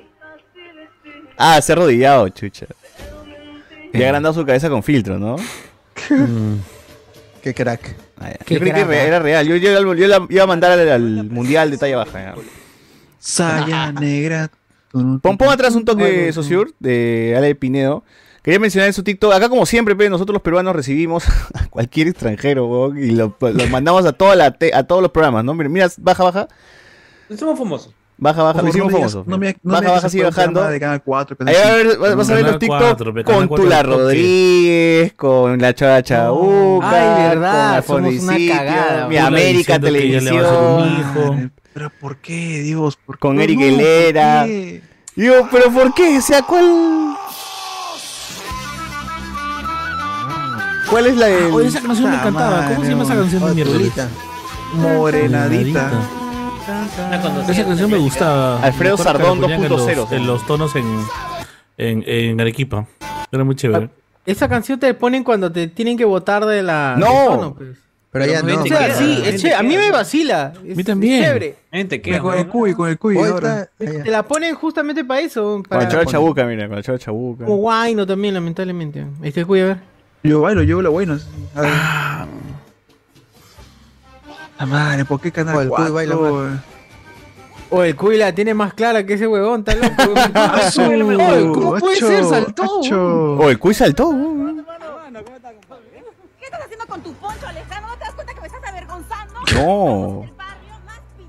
Ah, 1.36 1.60
se 1.60 1.72
ha 1.72 1.74
arrodillado, 1.74 2.28
chucha. 2.30 2.66
Y 3.92 4.02
ha 4.02 4.06
agrandado 4.06 4.34
su 4.34 4.44
cabeza 4.46 4.68
con 4.70 4.82
filtro, 4.82 5.18
¿no? 5.18 5.36
Mm. 6.10 6.56
Qué 7.42 7.52
crack. 7.52 7.94
Ah. 8.18 8.30
Qué 8.44 8.54
Yo 8.54 8.60
creí 8.60 8.72
que 8.72 8.84
crack, 8.84 8.90
¿eh? 8.92 9.06
era 9.06 9.18
real. 9.18 9.46
Yo, 9.46 9.56
yo, 9.56 9.94
yo 9.94 10.08
la 10.08 10.26
iba 10.30 10.42
a 10.44 10.46
mandar 10.46 10.72
al, 10.72 10.88
al 10.88 11.24
mundial 11.24 11.70
de 11.70 11.76
talla 11.76 11.98
baja. 11.98 12.20
ya. 12.20 12.34
Saya 13.18 13.92
negra. 13.92 14.50
Pon, 14.92 15.18
pon 15.36 15.48
atrás 15.48 15.74
un 15.74 15.84
toque, 15.84 16.32
Sociur, 16.32 16.72
de 16.78 17.34
Ale 17.36 17.54
Pinedo. 17.54 18.04
Quería 18.44 18.60
mencionar 18.60 18.88
en 18.88 18.92
su 18.92 19.02
TikTok, 19.02 19.32
acá 19.32 19.48
como 19.48 19.64
siempre, 19.64 19.96
pe, 19.96 20.10
nosotros 20.10 20.34
los 20.34 20.42
peruanos 20.42 20.76
recibimos 20.76 21.24
a 21.54 21.66
cualquier 21.68 22.08
extranjero, 22.08 22.66
weón, 22.66 22.98
y 22.98 23.10
lo, 23.12 23.34
lo 23.40 23.66
mandamos 23.68 24.04
a, 24.04 24.12
toda 24.12 24.36
la 24.36 24.50
te- 24.52 24.74
a 24.74 24.82
todos 24.84 25.00
los 25.00 25.10
programas, 25.10 25.44
¿no? 25.44 25.54
Mira, 25.54 25.70
mira, 25.70 25.88
baja, 25.96 26.22
baja, 26.24 26.48
Somos 27.38 27.58
famosos. 27.58 27.94
baja, 28.18 28.42
baja, 28.42 28.60
lo 28.60 28.68
hicimos 28.68 28.88
no 28.92 28.92
me 28.92 28.98
famoso. 28.98 29.18
digas- 29.24 29.26
no 29.30 29.38
me- 29.38 29.56
no 29.62 29.72
me 29.72 29.80
baja, 29.80 29.90
baja, 29.92 30.08
sigue 30.10 30.24
bajando. 30.24 30.62
de 30.68 30.78
Canal 30.78 31.02
4, 31.02 31.36
Ahí 31.46 31.54
a 31.56 31.74
ver- 31.74 31.96
vas, 31.96 32.16
vas 32.16 32.28
a 32.30 32.34
ver 32.34 32.42
los 32.44 32.58
TikTok 32.58 32.78
4, 32.80 33.14
pe, 33.14 33.24
Canal 33.24 33.38
con 33.40 33.48
4 33.48 33.64
Tula. 33.64 33.82
Rodríguez, 33.82 35.12
con 35.14 35.58
la 35.58 35.74
Chava 35.74 36.02
Chabuca, 36.02 36.90
Ay, 36.90 37.28
verdad, 37.30 37.84
con 37.86 38.04
somos 38.04 38.22
una 38.24 38.36
cagada, 38.54 39.08
mi 39.08 39.14
Tula 39.16 39.26
América 39.26 39.78
Televisión. 39.80 41.50
Pero 41.72 41.90
¿por 41.98 42.18
qué, 42.18 42.60
Dios? 42.60 42.96
¿Por 43.06 43.18
con? 43.18 43.40
Eric 43.40 43.58
No, 43.58 43.64
¿por 43.64 43.72
Helera. 43.74 44.46
Digo, 45.16 45.48
pero 45.50 45.70
¿por 45.72 45.94
qué? 45.94 46.18
O 46.18 46.20
sea, 46.20 46.42
¿cuál? 46.42 47.16
¿Cuál 50.94 51.06
es 51.08 51.16
la 51.16 51.26
del- 51.26 51.52
Oye, 51.52 51.66
esa 51.66 51.80
canción 51.82 52.08
me 52.08 52.16
encantaba. 52.16 52.68
¿Cómo 52.68 52.84
se 52.84 52.90
llama 52.90 53.02
esa 53.02 53.14
canción 53.16 53.44
de 53.46 53.54
miércoles? 53.56 53.92
Morenadita. 54.74 55.90
Esa 57.48 57.64
canción 57.64 57.90
me 57.90 57.98
gustaba. 57.98 58.62
Alfredo 58.62 58.96
que 58.96 59.02
Sardón 59.02 59.40
la 59.40 59.48
ponían 59.48 59.64
en 59.64 59.68
2.0, 59.70 59.96
los- 59.96 60.12
En 60.12 60.26
los 60.28 60.46
tonos 60.46 60.76
en, 60.76 60.84
en, 61.78 62.04
en 62.06 62.40
Arequipa. 62.40 62.86
Era 63.32 63.42
muy 63.42 63.56
chévere. 63.56 63.90
Esa 64.24 64.48
canción 64.48 64.78
te 64.78 64.94
ponen 64.94 65.24
cuando 65.24 65.50
te 65.50 65.66
tienen 65.66 65.98
que 65.98 66.04
votar 66.04 66.46
de 66.46 66.62
la. 66.62 66.94
No. 66.96 67.06
tono, 67.26 67.54
pues. 67.54 67.76
Pero 68.12 68.26
ya 68.26 68.42
no. 68.42 68.62
O 68.62 68.64
sea, 68.64 68.94
sí, 68.94 69.20
es 69.26 69.40
chévere. 69.42 69.56
a 69.56 69.62
mí 69.64 69.76
me 69.76 69.90
vacila. 69.90 70.52
Es, 70.64 70.76
mí 70.76 70.84
también. 70.84 71.24
es 71.24 71.28
chévere. 71.28 71.56
Gente, 71.72 72.00
Mira, 72.04 72.20
Con 72.20 72.38
el 72.38 72.46
cuy, 72.46 72.72
con 72.74 72.88
el 72.88 72.98
cuy 73.00 73.16
Hoy 73.16 73.30
ahora. 73.30 73.68
está- 73.80 74.04
Te 74.04 74.10
la 74.12 74.22
ponen 74.22 74.54
justamente 74.54 75.04
para 75.04 75.22
eso. 75.22 75.42
Con 75.54 75.62
Para, 75.64 75.82
el 75.82 75.88
chavo 75.88 76.04
chabuca, 76.04 76.44
mira, 76.44 76.68
con 76.68 76.78
el 76.78 76.84
chavo 76.84 76.98
chabuca. 76.98 77.44
Como 77.46 77.56
guayno 77.56 78.06
también, 78.06 78.34
lamentablemente. 78.34 79.04
Este 79.24 79.44
cuy, 79.44 79.60
a 79.60 79.64
ver. 79.64 79.93
Yo 80.24 80.40
bailo, 80.40 80.62
yo 80.62 80.80
lo 80.80 80.90
bueno. 80.90 81.18
A 81.54 81.60
ver. 81.60 81.70
La 84.58 84.66
madre, 84.66 85.04
¿por 85.04 85.20
qué 85.20 85.30
canal 85.30 85.54
Oh, 85.56 85.60
el 85.60 85.68
cuy 85.68 85.76
cuatro? 85.76 85.94
baila. 85.94 86.62
O 87.70 87.82
el 87.82 87.94
cuy 87.96 88.16
la 88.16 88.32
tiene 88.34 88.54
más 88.54 88.72
clara 88.72 89.04
que 89.04 89.14
ese 89.14 89.26
huevón, 89.26 89.60
está 89.60 89.74
loco. 89.74 90.14
Ah, 90.34 90.70
Oye, 90.78 91.52
¿Cómo 91.52 91.70
puede 91.78 91.94
macho, 91.94 92.06
ser? 92.06 92.24
Saltó. 92.24 92.62
macho. 92.80 93.34
Oh, 93.38 93.50
el 93.50 93.58
cuy 93.58 93.74
saltó. 93.74 94.08
weón. 94.08 94.64
¿Qué 96.40 96.44
estás 96.46 96.60
haciendo 96.64 96.86
con 96.86 97.02
tu 97.02 97.12
poncho, 97.14 97.46
Alejandro? 97.46 97.88
¿No 97.90 97.94
te 97.96 98.04
das 98.04 98.14
cuenta 98.14 98.34
que 98.34 98.40
me 98.40 98.46
estás 98.46 98.64
avergonzando? 98.66 99.34
No. 99.54 100.24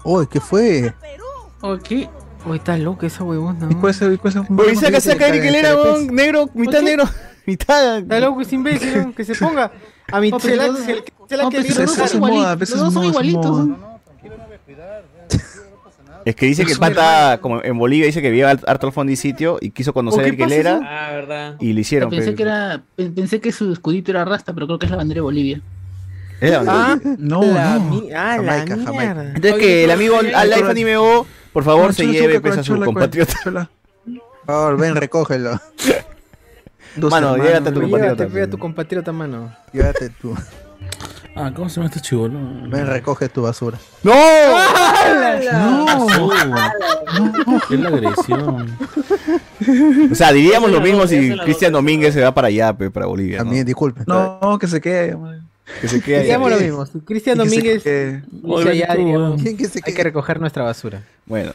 Uy, 0.06 0.28
¿qué 0.28 0.40
fue? 0.40 0.94
Oye, 1.62 1.82
¿qué? 1.84 2.10
Oye, 2.48 2.58
está 2.58 2.78
loca 2.78 3.08
esa 3.08 3.24
huevona. 3.24 3.68
¿Y 3.70 3.76
cuál 3.76 3.90
es 3.92 4.02
el- 4.04 4.20
cuál 4.20 4.34
es 4.38 4.50
el- 4.50 4.60
Oye, 4.60 4.76
saca, 4.76 5.02
saca, 5.02 5.28
Eric 5.28 5.44
Helera, 5.46 5.76
weón, 5.76 6.08
negro, 6.08 6.48
mitad 6.54 6.80
Oye. 6.82 6.92
negro, 6.92 7.06
mitad. 7.48 7.98
Está 8.00 8.20
loco, 8.20 8.42
es 8.42 8.52
imbécil, 8.54 9.14
que 9.16 9.24
se 9.26 9.36
ponga. 9.44 9.72
A 10.12 10.20
mi 10.20 10.30
la- 10.32 10.38
la- 10.38 10.68
la 10.68 11.44
no, 11.44 11.50
que 11.50 11.58
los 11.68 11.86
dos 11.98 12.10
son 12.12 12.18
igualitos, 12.18 12.70
los 12.70 12.80
dos 12.80 12.94
son 12.94 13.06
igualitos. 13.06 13.68
Es 16.26 16.36
que 16.36 16.48
dice 16.48 16.66
que 16.66 16.72
el 16.74 16.80
pata, 16.80 17.38
como 17.40 17.62
en 17.64 17.78
Bolivia, 17.78 18.08
dice 18.08 18.20
que 18.22 18.32
vio 18.32 18.48
al- 18.48 18.60
harto 18.66 18.88
al 18.88 18.94
fondo 18.94 19.12
y 19.12 19.16
sitio 19.16 19.58
y 19.62 19.70
quiso 19.70 19.94
conocer 19.94 20.22
¿O 20.22 20.22
a 20.22 20.24
qué 20.24 20.30
Eric 20.30 20.40
pasa 20.42 20.54
Helera 20.56 20.76
eso? 20.78 20.84
Ah, 20.88 21.12
verdad. 21.12 21.56
y 21.60 21.74
le 21.74 21.82
hicieron. 21.82 22.10
pensé 22.10 22.32
pe. 22.32 22.36
que 22.36 22.44
era 22.44 22.82
pe- 22.96 23.10
pensé 23.12 23.40
que 23.40 23.52
su 23.52 23.72
escudito 23.72 24.10
era 24.12 24.26
rasta, 24.26 24.52
pero 24.54 24.66
creo 24.66 24.80
que 24.80 24.86
es 24.88 24.92
la 24.92 24.98
bandera 24.98 25.20
de 25.20 25.22
Bolivia. 25.22 25.62
Es 26.42 26.50
la 26.52 26.64
bandera. 26.64 27.00
Ah, 27.06 27.16
No, 27.20 27.42
la 27.44 27.78
no. 27.78 28.02
ah, 28.16 28.38
la 28.38 28.54
Jamaica, 28.54 28.76
Jamaica. 28.76 28.92
mierda. 28.92 29.24
Entonces 29.36 29.54
que 29.60 29.84
el 29.84 29.92
amigo 29.92 30.18
al 30.18 30.50
Life 30.50 30.64
Anime 30.68 30.98
O, 30.98 31.28
por 31.54 31.64
favor, 31.64 31.94
se 31.94 32.08
lleve 32.08 32.40
pues, 32.42 32.58
a 32.58 32.64
su 32.64 32.80
compatriota. 32.80 33.34
Por 33.44 33.68
favor, 34.48 34.78
ven, 34.78 34.96
recógelo. 34.96 35.60
Dos 36.96 37.12
Mano, 37.12 37.36
hermanos. 37.36 37.56
a 37.56 37.74
tu 37.74 37.82
Llévate, 37.82 37.82
compatriota. 37.82 38.28
pega 38.34 38.46
a 38.46 38.50
tu 38.50 38.58
compatriota, 38.58 39.12
mano. 39.12 39.56
Llévate 39.74 40.10
tú. 40.10 40.36
Ah, 41.38 41.52
¿cómo 41.54 41.68
se 41.68 41.76
llama 41.76 41.88
este 41.88 42.00
chivolo? 42.00 42.40
Ven, 42.70 42.88
recoge 42.88 43.28
tu 43.28 43.42
basura. 43.42 43.78
¡No! 44.04 44.14
No, 45.54 46.08
es 47.70 47.80
la 47.80 47.90
agresión. 47.90 48.78
O 50.12 50.16
sea, 50.16 50.32
diríamos 50.32 50.72
lo 50.72 50.80
mismo 50.82 51.08
si 51.08 51.36
Cristian 51.40 51.74
Domínguez 51.74 52.14
se 52.14 52.22
va 52.22 52.34
para 52.34 52.48
allá, 52.48 52.74
pe, 52.74 52.90
para 52.90 53.06
Bolivia. 53.08 53.40
¿no? 53.40 53.44
También, 53.46 53.66
disculpen. 53.66 54.04
No, 54.08 54.58
que 54.60 54.68
se 54.68 54.80
quede. 54.82 55.16
madre. 55.16 55.42
Que 55.82 55.88
se 55.88 56.00
quede. 56.02 56.24
Digamos 56.24 56.52
lo 56.52 56.58
mismo. 56.60 56.86
Cristian 57.06 57.38
Y 57.38 57.44
que 57.44 57.50
se 57.50 57.56
Domínguez 57.56 57.84
quede. 57.84 58.24
dice 58.32 58.70
allá, 58.70 58.88
tú, 58.94 58.98
diríamos, 59.00 59.28
weón. 59.30 59.40
¿Quién 59.40 59.58
que 59.58 59.66
se 59.68 59.82
hay 59.84 59.94
que 59.94 60.04
recoger 60.04 60.40
nuestra 60.40 60.64
basura. 60.64 61.02
Bueno. 61.26 61.54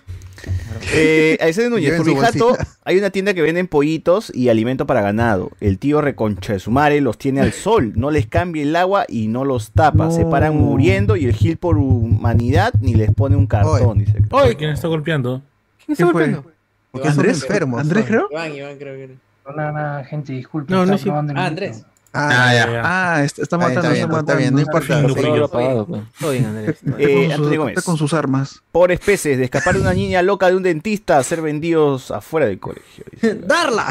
Eh, 0.92 1.38
Núñez, 1.70 1.96
por 1.96 2.06
su 2.06 2.14
mi 2.14 2.20
jato, 2.20 2.48
bolsita. 2.50 2.68
hay 2.84 2.98
una 2.98 3.10
tienda 3.10 3.34
que 3.34 3.42
venden 3.42 3.68
pollitos 3.68 4.32
y 4.34 4.48
alimento 4.48 4.86
para 4.86 5.02
ganado. 5.02 5.50
El 5.60 5.78
tío 5.78 6.00
reconcha 6.00 6.52
de 6.52 6.58
su 6.58 6.70
madre 6.70 7.00
los 7.00 7.18
tiene 7.18 7.40
al 7.40 7.52
sol, 7.52 7.92
no 7.96 8.10
les 8.10 8.26
cambia 8.26 8.62
el 8.62 8.74
agua 8.76 9.04
y 9.08 9.28
no 9.28 9.44
los 9.44 9.70
tapa. 9.70 10.10
Se 10.10 10.24
paran 10.24 10.56
muriendo 10.56 11.16
y 11.16 11.26
el 11.26 11.32
Gil 11.32 11.56
por 11.56 11.76
humanidad 11.76 12.72
ni 12.80 12.94
les 12.94 13.12
pone 13.12 13.36
un 13.36 13.46
cartón, 13.46 13.98
dice. 13.98 14.22
Oye, 14.30 14.56
¿quién 14.56 14.70
está 14.70 14.88
golpeando? 14.88 15.42
¿Quién 15.84 15.92
está 15.92 16.04
golpeando? 16.04 16.44
Porque 16.90 17.08
Andrés, 17.08 17.44
creo. 17.44 18.28
Iván, 18.30 18.54
Iván, 18.54 18.76
creo 18.76 18.96
que 18.96 19.04
era. 19.04 19.14
Nada, 19.56 19.72
nada, 19.72 20.04
gente, 20.04 20.32
disculpe. 20.32 20.72
No, 20.72 20.86
no, 20.86 20.98
sí. 20.98 21.08
Ah. 21.10 21.46
Andrés. 21.46 21.84
Ah, 22.12 22.52
ya. 22.54 22.80
Ah, 22.84 23.22
está, 23.24 23.42
está 23.42 23.56
Está 23.56 23.56
bien, 23.56 24.08
matando, 24.08 24.18
está 24.18 24.34
bien, 24.34 24.58
está 24.58 24.78
está 24.78 24.94
bien, 24.94 25.02
no 25.02 25.08
matando. 25.08 25.28
importa. 25.36 25.44
Apagado, 25.44 25.86
pues. 25.86 26.02
Todo 26.18 26.30
bien, 26.32 26.46
Andrés. 26.46 26.76
Eh, 26.98 26.98
Está 26.98 27.06
con 27.06 27.24
sus- 27.24 27.32
Antonio 27.34 27.60
Gómez. 27.60 27.76
Está 27.78 27.86
con 27.90 27.96
sus 27.98 28.14
armas. 28.14 28.62
Por 28.72 28.90
especies, 28.92 29.38
de 29.38 29.44
escapar 29.44 29.74
de 29.74 29.80
una 29.82 29.94
niña 29.94 30.20
loca 30.22 30.48
de 30.48 30.56
un 30.56 30.62
dentista 30.62 31.18
a 31.18 31.22
ser 31.22 31.40
vendidos 31.42 32.10
afuera 32.10 32.46
del 32.46 32.58
colegio. 32.58 33.04
¡Darla! 33.46 33.86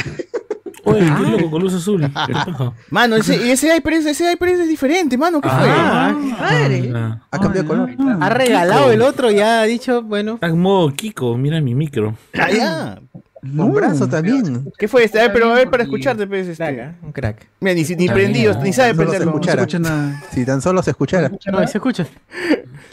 Oye, 0.86 1.02
qué 1.02 1.30
loco 1.32 1.52
con 1.52 1.62
luz 1.62 1.74
azul. 1.74 2.10
Mano, 2.90 3.16
ese, 3.18 3.52
ese 3.52 3.68
HyperX, 3.76 4.06
ese 4.06 4.32
es 4.34 4.68
diferente, 4.68 5.18
mano. 5.18 5.42
¿Qué 5.42 5.50
fue? 5.50 5.58
Ah, 5.70 6.16
¡Madre! 6.40 6.92
Ah, 6.96 7.20
Ha 7.32 7.40
cambiado 7.40 7.64
de 7.86 7.96
color. 7.96 8.18
ha 8.22 8.30
regalado 8.30 8.92
el 8.92 9.02
otro, 9.02 9.30
ya 9.30 9.62
ha 9.62 9.64
dicho, 9.66 10.02
bueno. 10.04 10.36
Está 10.36 10.48
en 10.48 10.60
modo 10.60 10.92
Kiko, 10.94 11.38
mira 11.38 11.60
mi 11.62 11.76
micro. 11.76 12.16
Ah, 12.38 12.50
ya. 12.52 13.00
Con 13.42 13.74
brazo 13.74 14.08
también. 14.08 14.72
¿Qué 14.78 14.88
fue 14.88 15.04
este? 15.04 15.20
A 15.20 15.24
ver, 15.24 15.34
pero 15.34 15.52
a 15.52 15.56
ver 15.56 15.70
para 15.70 15.84
escucharte, 15.84 16.28
pues, 16.28 16.48
este. 16.48 16.64
Crack, 16.64 16.78
¿eh? 16.78 16.96
un 17.04 17.12
crack. 17.12 17.48
Mira, 17.60 17.74
ni, 17.74 17.86
si- 17.86 17.96
ni 17.96 18.08
prendido, 18.10 18.62
ni 18.62 18.74
sabe 18.74 18.94
prenderlo. 18.94 19.32
No 19.34 19.44
se 19.44 19.50
escucha 19.52 19.80
nada. 19.80 20.24
Si 20.32 20.46
tan 20.46 20.62
solo 20.62 20.84
se 20.84 20.92
escuchara. 20.92 21.32
No, 21.52 21.68
se 21.68 21.78
escucha. 21.78 22.06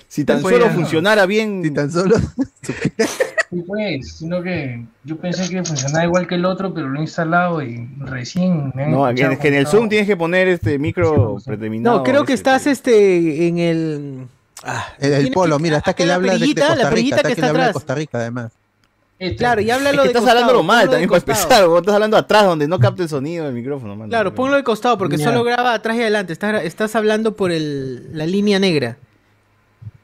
Si 0.09 0.25
tan 0.25 0.41
solo 0.41 0.71
funcionara 0.71 1.27
bien. 1.27 1.63
Si 1.65 1.71
tan 1.73 1.91
solo. 1.91 2.17
Sí, 3.49 3.63
pues, 3.65 4.17
sino 4.17 4.43
que 4.43 4.85
yo 5.05 5.17
pensé 5.19 5.49
que 5.49 5.63
funcionaba 5.65 6.05
igual 6.05 6.27
que 6.27 6.35
el 6.35 6.45
otro, 6.45 6.75
pero 6.75 6.89
lo 6.89 6.99
he 6.99 7.03
instalado 7.03 7.63
y 7.63 7.89
recién 8.01 8.73
me 8.75 8.89
No, 8.89 9.09
es 9.09 9.39
que 9.39 9.49
en 9.49 9.55
el 9.55 9.69
Zoom 9.69 9.89
tienes 9.89 10.09
que 10.09 10.17
poner 10.17 10.49
este 10.49 10.81
micro 10.81 11.37
predeterminado. 11.45 11.99
No, 11.99 12.03
creo 12.03 12.25
que 12.25 12.33
ese, 12.33 12.41
estás 12.41 12.67
este 12.67 13.47
en 13.47 13.59
el. 13.59 14.27
Ah, 14.65 14.87
El, 14.99 15.31
polo, 15.31 15.59
que- 15.59 15.63
mira, 15.63 15.77
hasta 15.77 15.95
que 15.95 16.07
le 16.07 16.13
habla 16.13 16.33
de, 16.33 16.41
Costa 16.41 16.75
Rica. 16.75 16.89
perillita 16.91 17.17
Hasta 17.17 17.23
que 17.23 17.29
le 17.29 17.33
está 17.35 17.49
habla 17.49 17.67
de. 17.69 17.73
Costa 17.73 17.95
Rica, 17.95 18.19
además. 18.19 18.53
Este, 19.19 19.37
Claro, 19.37 19.61
y 19.63 19.71
Es 19.71 19.77
háblalo 19.77 19.97
que 20.03 20.03
de 20.03 20.07
estás 20.09 20.21
costado, 20.23 20.39
hablándolo 20.39 20.63
mal 20.63 20.91
también 20.91 21.09
para 21.09 21.19
empezar. 21.21 21.67
vos 21.67 21.79
Estás 21.81 21.95
hablando 21.95 22.17
atrás 22.19 22.45
donde 22.45 22.69
no 22.69 22.79
capta 22.79 23.03
el 23.03 23.09
sonido 23.09 23.47
del 23.47 23.55
micrófono, 23.55 23.97
mano. 23.97 24.11
Claro, 24.11 24.35
ponlo 24.35 24.57
de 24.57 24.63
costado 24.63 24.99
porque 24.99 25.17
Ya. 25.17 25.25
solo 25.25 25.43
graba 25.43 25.73
atrás 25.73 25.97
y 25.97 26.03
adelante. 26.03 26.33
Estás, 26.35 26.63
estás 26.65 26.95
hablando 26.97 27.35
por 27.35 27.51
el, 27.51 28.11
la 28.17 28.27
línea 28.27 28.59
negra. 28.59 28.99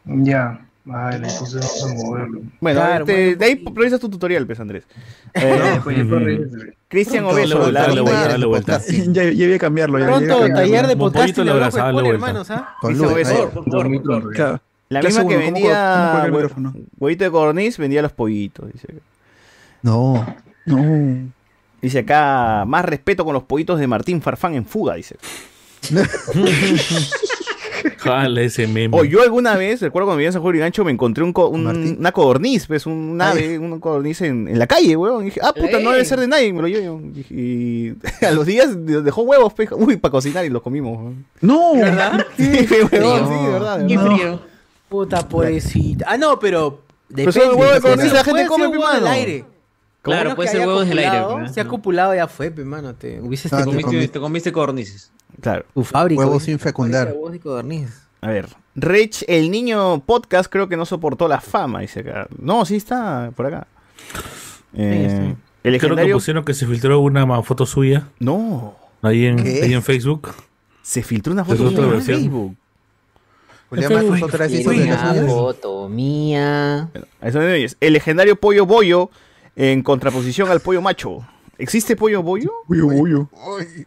Ya, 0.07 0.67
vale, 0.85 1.29
entonces 1.29 1.61
vamos 1.61 1.85
a 1.85 2.07
moverlo. 2.07 2.41
Bueno, 2.61 2.81
Claro, 2.81 3.05
este, 3.05 3.25
bueno. 3.25 3.39
de 3.39 3.45
ahí 3.45 3.65
revisas 3.75 4.01
tu 4.01 4.09
tutorial, 4.09 4.47
pues, 4.47 4.59
Andrés. 4.61 4.85
Eh, 5.35 5.81
Pues, 5.85 5.97
ya, 5.99 6.05
pues, 6.09 6.41
Cristian 6.89 7.25
Obeso, 7.27 7.55
en 7.69 7.73
vuelta, 8.05 8.37
de 8.39 8.47
vuelta. 8.47 8.81
Ya, 9.13 9.25
ya 9.31 9.47
voy 9.47 9.55
a 9.55 9.59
cambiarlo. 9.59 9.99
Ya, 9.99 10.05
ya 10.07 10.11
Pronto, 10.11 10.27
voy 10.39 10.51
a 10.51 10.55
cambiarlo. 10.55 10.63
taller 10.73 10.87
de 10.89 10.97
podcast 10.97 11.23
pollito 11.23 11.41
y 11.41 11.45
le 11.45 11.51
la 11.51 11.57
abraza, 11.57 11.79
dale 11.79 11.93
pone, 11.93 12.09
vuelta. 12.09 12.27
hermanos, 12.27 12.51
¿ah? 12.51 12.77
Favor, 12.81 13.09
por 13.13 13.25
favor. 14.33 14.61
La 14.93 15.01
misma 15.03 15.23
que 15.29 15.37
uno, 15.37 15.45
¿cómo 15.45 15.55
vendía 15.55 16.31
cómo 16.55 16.73
huevito 16.99 17.25
de 17.25 17.31
codorniz, 17.31 17.79
vendía 17.79 18.03
los 18.03 18.13
pollitos. 18.13 18.73
Dice. 18.73 18.89
No. 19.83 20.25
No. 20.67 21.31
dice 21.81 21.99
acá, 22.01 22.65
más 22.67 22.85
respeto 22.85 23.25
con 23.25 23.35
los 23.35 23.43
pollitos 23.45 23.79
de 23.81 23.87
Martín 23.89 24.23
Farfán 24.23 24.55
en 24.55 24.65
fuga, 24.65 24.95
dice. 24.95 25.17
Jala 27.99 28.43
ese 28.43 28.67
meme. 28.69 28.97
O 28.97 29.05
yo 29.05 29.23
alguna 29.23 29.57
vez, 29.57 29.81
recuerdo 29.81 30.07
cuando 30.07 30.19
vivía 30.19 30.29
en 30.29 30.33
San 30.35 30.43
Juan 30.43 30.53
de 30.55 30.61
Gancho, 30.61 30.85
me 30.85 30.93
encontré 30.93 31.25
un 31.25 31.33
co- 31.33 31.49
un- 31.49 31.97
una 31.99 32.13
codorniz, 32.13 32.67
pues, 32.67 32.87
un 32.87 33.21
ave, 33.21 33.59
un 33.59 33.81
codorniz 33.81 34.21
en, 34.21 34.47
en 34.49 34.59
la 34.59 34.67
calle, 34.69 34.97
weón. 34.97 35.23
Y 35.23 35.25
dije, 35.27 35.41
ah, 35.43 35.53
puta, 35.53 35.81
no 35.81 35.91
debe 35.91 36.05
ser 36.05 36.21
de 36.21 36.29
nadie, 36.29 36.53
me 36.53 36.63
lo 36.63 36.69
llevo. 36.69 37.01
Y, 37.01 37.27
y 37.31 37.97
a 38.25 38.31
los 38.31 38.47
días 38.47 38.77
dejó 38.87 39.23
huevos, 39.23 39.53
pues, 39.55 39.69
uy, 39.73 39.97
para 39.97 40.13
cocinar 40.13 40.45
y 40.45 40.49
los 40.49 40.63
comimos. 40.63 40.97
weón. 40.99 41.25
No. 41.41 41.75
¿Verdad? 41.75 42.25
Sí, 42.37 42.67
weón, 42.93 43.29
sí, 43.29 43.45
de 43.47 43.51
verdad. 43.53 43.79
de 43.81 43.87
Qué 43.89 43.99
frío. 43.99 44.41
Puta 44.93 45.27
pobrecita. 45.27 46.05
Ah, 46.07 46.19
no, 46.19 46.39
pero. 46.39 46.83
Pero 47.15 47.33
son 47.33 47.59
huevos 47.59 47.75
de 47.77 47.81
codorniz, 47.81 48.13
la 48.13 48.25
gente 48.25 48.47
come, 48.47 48.69
mano. 48.69 48.95
del 48.95 49.07
aire. 49.07 49.45
Claro, 50.03 50.35
puede 50.37 50.51
ser 50.51 50.61
huevos 50.67 50.87
del 50.87 50.99
aire, 50.99 51.49
Si 51.53 51.61
ha 51.61 51.67
copulado 51.67 52.15
ya 52.15 52.29
fue, 52.29 52.51
pe, 52.51 52.63
mano. 52.63 52.95
Te 52.95 53.19
hubieses 53.21 53.51
Ah, 53.53 53.59
te 53.65 53.71
Comiste- 53.71 54.09
te 54.09 54.21
comiste 54.21 54.53
codornices. 54.53 55.11
Claro. 55.41 55.65
tu 55.73 55.83
fábrica. 55.83 56.21
Huevos 56.21 56.43
sin 56.43 56.59
fecundar. 56.59 57.09
Huevos 57.09 57.33
de 57.33 57.41
codorniz. 57.41 58.03
A 58.21 58.29
ver, 58.29 58.49
Rich, 58.75 59.25
el 59.29 59.51
niño 59.51 60.01
podcast, 60.05 60.51
creo 60.53 60.69
que 60.69 60.77
no 60.77 60.85
soportó 60.85 61.27
la 61.27 61.41
fama, 61.41 61.81
dice 61.81 62.01
acá. 62.01 62.29
No, 62.39 62.65
sí 62.67 62.77
está 62.77 63.33
por 63.35 63.47
acá. 63.47 63.67
Eh, 64.75 65.35
Creo 65.63 65.97
que 65.97 66.13
pusieron 66.13 66.45
que 66.45 66.55
se 66.55 66.67
filtró 66.67 67.01
una 67.01 67.43
foto 67.43 67.65
suya 67.67 68.09
No, 68.19 68.75
ahí 69.01 69.27
en, 69.27 69.39
ahí 69.41 69.73
en 69.73 69.83
Facebook. 69.83 70.29
se 70.83 71.03
filtró 71.03 71.33
una 71.33 71.45
foto 71.45 71.71
suya 71.71 71.95
en. 71.95 72.03
Facebook. 72.03 72.57
Julián 73.81 74.23
otra 74.23 74.47
vez 74.47 74.53
hizo 74.61 74.71
de 74.71 74.87
las 74.87 75.01
suyas. 75.01 75.19
eso. 77.65 77.77
El 77.81 77.93
legendario 77.95 78.37
pollo 78.37 78.67
bollo 78.67 79.11
en 79.57 79.83
contraposición 79.83 80.51
al 80.51 80.61
pollo 80.61 80.81
macho. 80.83 81.27
¿Existe 81.59 81.97
pollo 81.97 82.23
bollo? 82.23 82.51
Pollo, 82.67 82.89
pollo. 82.89 83.29
Ay, 83.59 83.87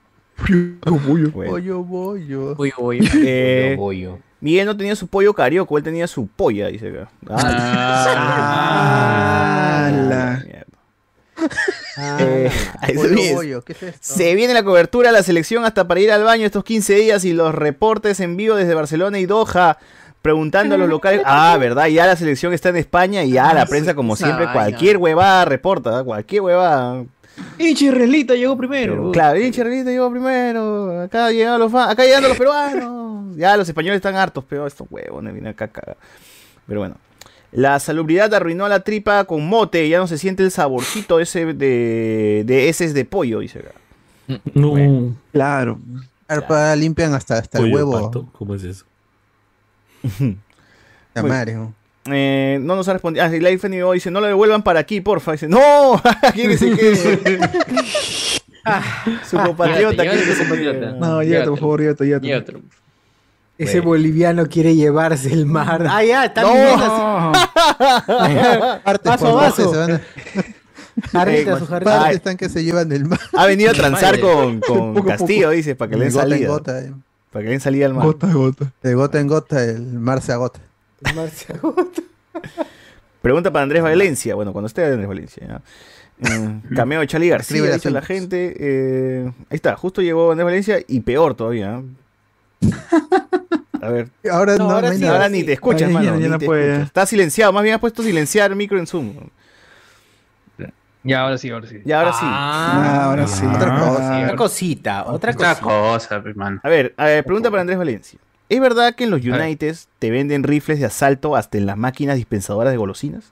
Pollo, 0.81 0.99
pollo. 1.07 1.31
Bueno. 1.31 1.51
Pollo, 1.51 1.83
bollo. 1.83 2.55
Uy. 2.57 3.09
Eh, 3.23 3.75
Bollo. 3.77 4.19
Miguel 4.41 4.65
no 4.67 4.75
tenía 4.77 4.95
su 4.95 5.07
pollo 5.07 5.33
carioco, 5.33 5.77
él 5.77 5.83
tenía 5.83 6.07
su 6.07 6.27
polla, 6.27 6.67
dice 6.67 6.89
acá. 6.89 7.09
Ah, 8.57 9.89
la- 10.09 10.45
mierda. 11.97 12.23
Eh, 12.23 12.51
Se 12.87 12.93
Bollo, 12.93 13.15
viene- 13.15 13.33
bollo, 13.35 13.61
¿qué 13.63 13.73
es 13.73 13.83
esto? 13.83 13.99
Se 14.01 14.35
viene 14.35 14.53
la 14.53 14.63
cobertura 14.63 15.09
de 15.09 15.13
la 15.17 15.23
selección 15.23 15.65
hasta 15.65 15.87
para 15.87 15.99
ir 15.99 16.11
al 16.11 16.23
baño 16.23 16.45
estos 16.45 16.63
15 16.63 16.95
días 16.95 17.23
y 17.25 17.33
los 17.33 17.53
reportes 17.55 18.19
en 18.19 18.35
vivo 18.37 18.55
desde 18.55 18.73
Barcelona 18.73 19.19
y 19.19 19.25
Doha. 19.25 19.77
Preguntando 20.21 20.73
a 20.73 20.77
los 20.79 20.89
locales. 20.89 21.21
Ah, 21.25 21.55
verdad, 21.59 21.85
ya 21.85 22.07
la 22.07 22.15
selección 22.15 22.51
está 22.53 22.69
en 22.69 22.77
España 22.77 23.23
y 23.23 23.31
ya 23.33 23.53
la 23.53 23.65
prensa, 23.67 23.93
como 23.93 24.15
siempre, 24.15 24.47
cualquier 24.51 24.97
huevada 24.97 25.45
reporta, 25.45 25.99
¿eh? 25.99 26.03
cualquier 26.03 26.41
huevada. 26.41 27.03
Y 27.59 27.75
Chirrelita 27.75 28.33
llegó 28.33 28.57
primero. 28.57 29.11
Claro, 29.11 29.37
y 29.39 29.51
Charlito 29.51 29.89
llegó 29.89 30.09
primero. 30.09 31.01
Acá 31.01 31.29
llegan 31.31 31.59
los 31.59 31.73
acá 31.75 32.03
llegan 32.05 32.23
los 32.23 32.37
peruanos. 32.37 33.35
Ya 33.37 33.55
los 33.57 33.67
españoles 33.67 33.97
están 33.97 34.15
hartos, 34.15 34.43
pero 34.47 34.65
estos 34.65 34.87
huevones 34.89 35.33
vienen 35.33 35.51
acá 35.51 35.65
a 35.65 35.67
cagar. 35.67 35.97
Pero 36.65 36.79
bueno. 36.79 36.95
La 37.51 37.79
salubridad 37.79 38.33
arruinó 38.33 38.67
la 38.67 38.81
tripa 38.81 39.23
con 39.25 39.47
mote. 39.47 39.87
Ya 39.87 39.97
no 39.99 40.07
se 40.07 40.17
siente 40.17 40.43
el 40.43 40.51
saborcito 40.51 41.19
ese 41.19 41.53
de, 41.53 42.43
de 42.45 42.69
heces 42.69 42.93
de 42.93 43.05
pollo, 43.05 43.39
dice 43.39 43.59
acá. 43.59 43.71
No. 44.53 45.15
Claro. 45.31 45.79
Arpa 46.27 46.75
limpian 46.75 47.13
hasta, 47.13 47.37
hasta 47.37 47.59
el 47.59 47.73
huevo. 47.73 47.91
pato, 48.01 48.27
¿Cómo 48.33 48.55
es 48.55 48.63
eso? 48.63 48.85
La 51.13 51.21
Bueno. 51.21 51.27
madre, 51.35 51.53
¿no? 51.53 51.73
Eh, 52.11 52.59
no 52.61 52.75
nos 52.75 52.87
ha 52.87 52.93
respondido. 52.93 53.25
Ah, 53.25 53.29
sí, 53.31 53.39
Life 53.39 53.67
Boy 53.81 53.97
dice: 53.97 54.11
No 54.11 54.21
lo 54.21 54.27
devuelvan 54.27 54.61
para 54.63 54.79
aquí, 54.79 55.01
porfa. 55.01 55.31
Dice: 55.31 55.47
¡No! 55.47 56.01
quiere 56.33 56.57
que 56.57 56.95
se 56.95 57.19
quede. 57.19 57.39
Su 59.29 59.37
compatriota. 59.37 60.03
Quiere 60.03 60.23
que 60.23 60.33
se 60.35 60.45
quede. 60.47 60.93
No, 60.99 61.23
llévate, 61.23 61.49
por 61.49 61.59
favor, 61.59 61.81
llévate, 61.81 62.05
llévate. 62.05 62.53
Ese 63.57 63.79
boliviano 63.79 64.47
quiere 64.47 64.75
llevarse 64.75 65.31
el 65.31 65.45
mar. 65.45 65.85
Ah, 65.89 66.03
ya, 66.03 66.25
está 66.25 66.41
No. 66.41 66.49
así. 66.51 67.39
Partes 68.83 69.11
Vaso 69.21 69.33
por 69.33 69.71
se 69.73 69.77
van 69.77 69.91
a- 69.93 70.01
Jarrita, 71.11 71.59
su 71.59 71.65
jarrita. 71.67 71.97
Partes 71.99 72.15
están 72.15 72.37
que 72.37 72.49
se 72.49 72.63
llevan 72.63 72.87
del 72.89 73.05
mar. 73.05 73.19
Ha 73.33 73.45
venido 73.45 73.71
a 73.71 73.73
transar 73.75 74.19
con, 74.19 74.59
con 74.61 74.93
Poco 74.93 75.07
Castillo, 75.07 75.47
poco. 75.47 75.51
dice, 75.55 75.75
para 75.75 75.89
que 75.91 75.97
le 75.97 76.05
den 76.05 76.13
De 76.13 76.19
gota 76.19 76.25
en 76.25 76.31
salida. 76.31 76.47
gota, 76.49 76.79
eh. 76.81 76.93
Para 77.31 77.41
que 77.43 77.45
le 77.45 77.51
den 77.51 77.59
salida 77.61 77.85
al 77.85 77.93
mar. 77.93 78.05
Gota 78.05 78.27
a 78.29 78.33
gota. 78.33 78.71
De 78.83 78.93
gota 78.93 79.19
en 79.19 79.27
gota 79.27 79.63
el 79.63 79.81
mar 79.99 80.21
se 80.21 80.31
agota. 80.33 80.59
Pregunta 83.21 83.51
para 83.51 83.63
Andrés 83.63 83.81
Valencia. 83.83 84.35
Bueno, 84.35 84.53
cuando 84.53 84.67
esté 84.67 84.85
Andrés 84.85 85.07
Valencia. 85.07 85.45
ya. 85.47 85.61
Eh, 86.29 86.61
cameo 86.75 87.01
de 87.01 87.07
Charlie 87.07 87.27
García, 87.29 87.57
Escribe 87.57 87.73
dice 87.75 87.91
la 87.91 88.01
gente. 88.01 88.55
eh, 88.57 89.31
ahí 89.49 89.55
está, 89.55 89.75
justo 89.75 90.01
llegó 90.01 90.31
Andrés 90.31 90.45
Valencia 90.45 90.79
y 90.87 91.01
peor 91.01 91.35
todavía. 91.35 91.81
A 93.81 93.89
ver. 93.89 94.09
Ahora 94.31 94.55
no, 94.57 94.69
ahora, 94.71 94.87
no 94.89 94.93
sí, 94.95 95.31
ni 95.31 95.43
te 95.43 95.53
escuchas, 95.53 95.81
ya- 95.81 95.93
mano. 95.93 96.05
ya 96.05 96.15
ni 96.17 96.27
no 96.27 96.37
te 96.39 96.45
puede. 96.45 96.67
escuchas. 96.67 96.87
Está 96.87 97.05
silenciado, 97.05 97.53
más 97.53 97.63
bien 97.63 97.75
has 97.75 97.81
puesto 97.81 98.01
silenciar 98.03 98.51
el 98.51 98.57
micro 98.57 98.79
en 98.79 98.87
Zoom. 98.87 99.13
Ya, 101.03 101.21
ahora 101.21 101.37
sí, 101.37 101.51
ahora 101.51 101.67
sí. 101.67 101.81
Y 101.85 101.91
ahora 101.91 102.11
sí. 102.13 102.19
Ah, 102.23 103.03
ahora 103.05 103.27
sí. 103.27 103.45
Otra 103.45 103.75
Ah. 103.75 103.79
cosa, 103.79 104.23
otra 104.23 104.35
cosita, 104.35 105.03
otra 105.03 105.31
Otra 105.33 105.49
cosita. 105.49 105.61
cosa, 105.61 106.15
hermano. 106.15 106.59
A 106.63 106.69
ver, 106.69 106.95
a 106.97 107.05
ver, 107.05 107.23
pregunta 107.23 107.51
para 107.51 107.61
Andrés 107.61 107.77
Valencia. 107.77 108.17
¿Es 108.49 108.59
verdad 108.59 108.95
que 108.95 109.03
en 109.03 109.11
los 109.11 109.23
Uniteds 109.23 109.87
te 109.99 110.09
venden 110.09 110.41
rifles 110.43 110.79
de 110.79 110.85
asalto 110.85 111.35
hasta 111.35 111.59
en 111.59 111.67
las 111.67 111.77
máquinas 111.77 112.15
dispensadoras 112.15 112.71
de 112.71 112.77
golosinas? 112.77 113.31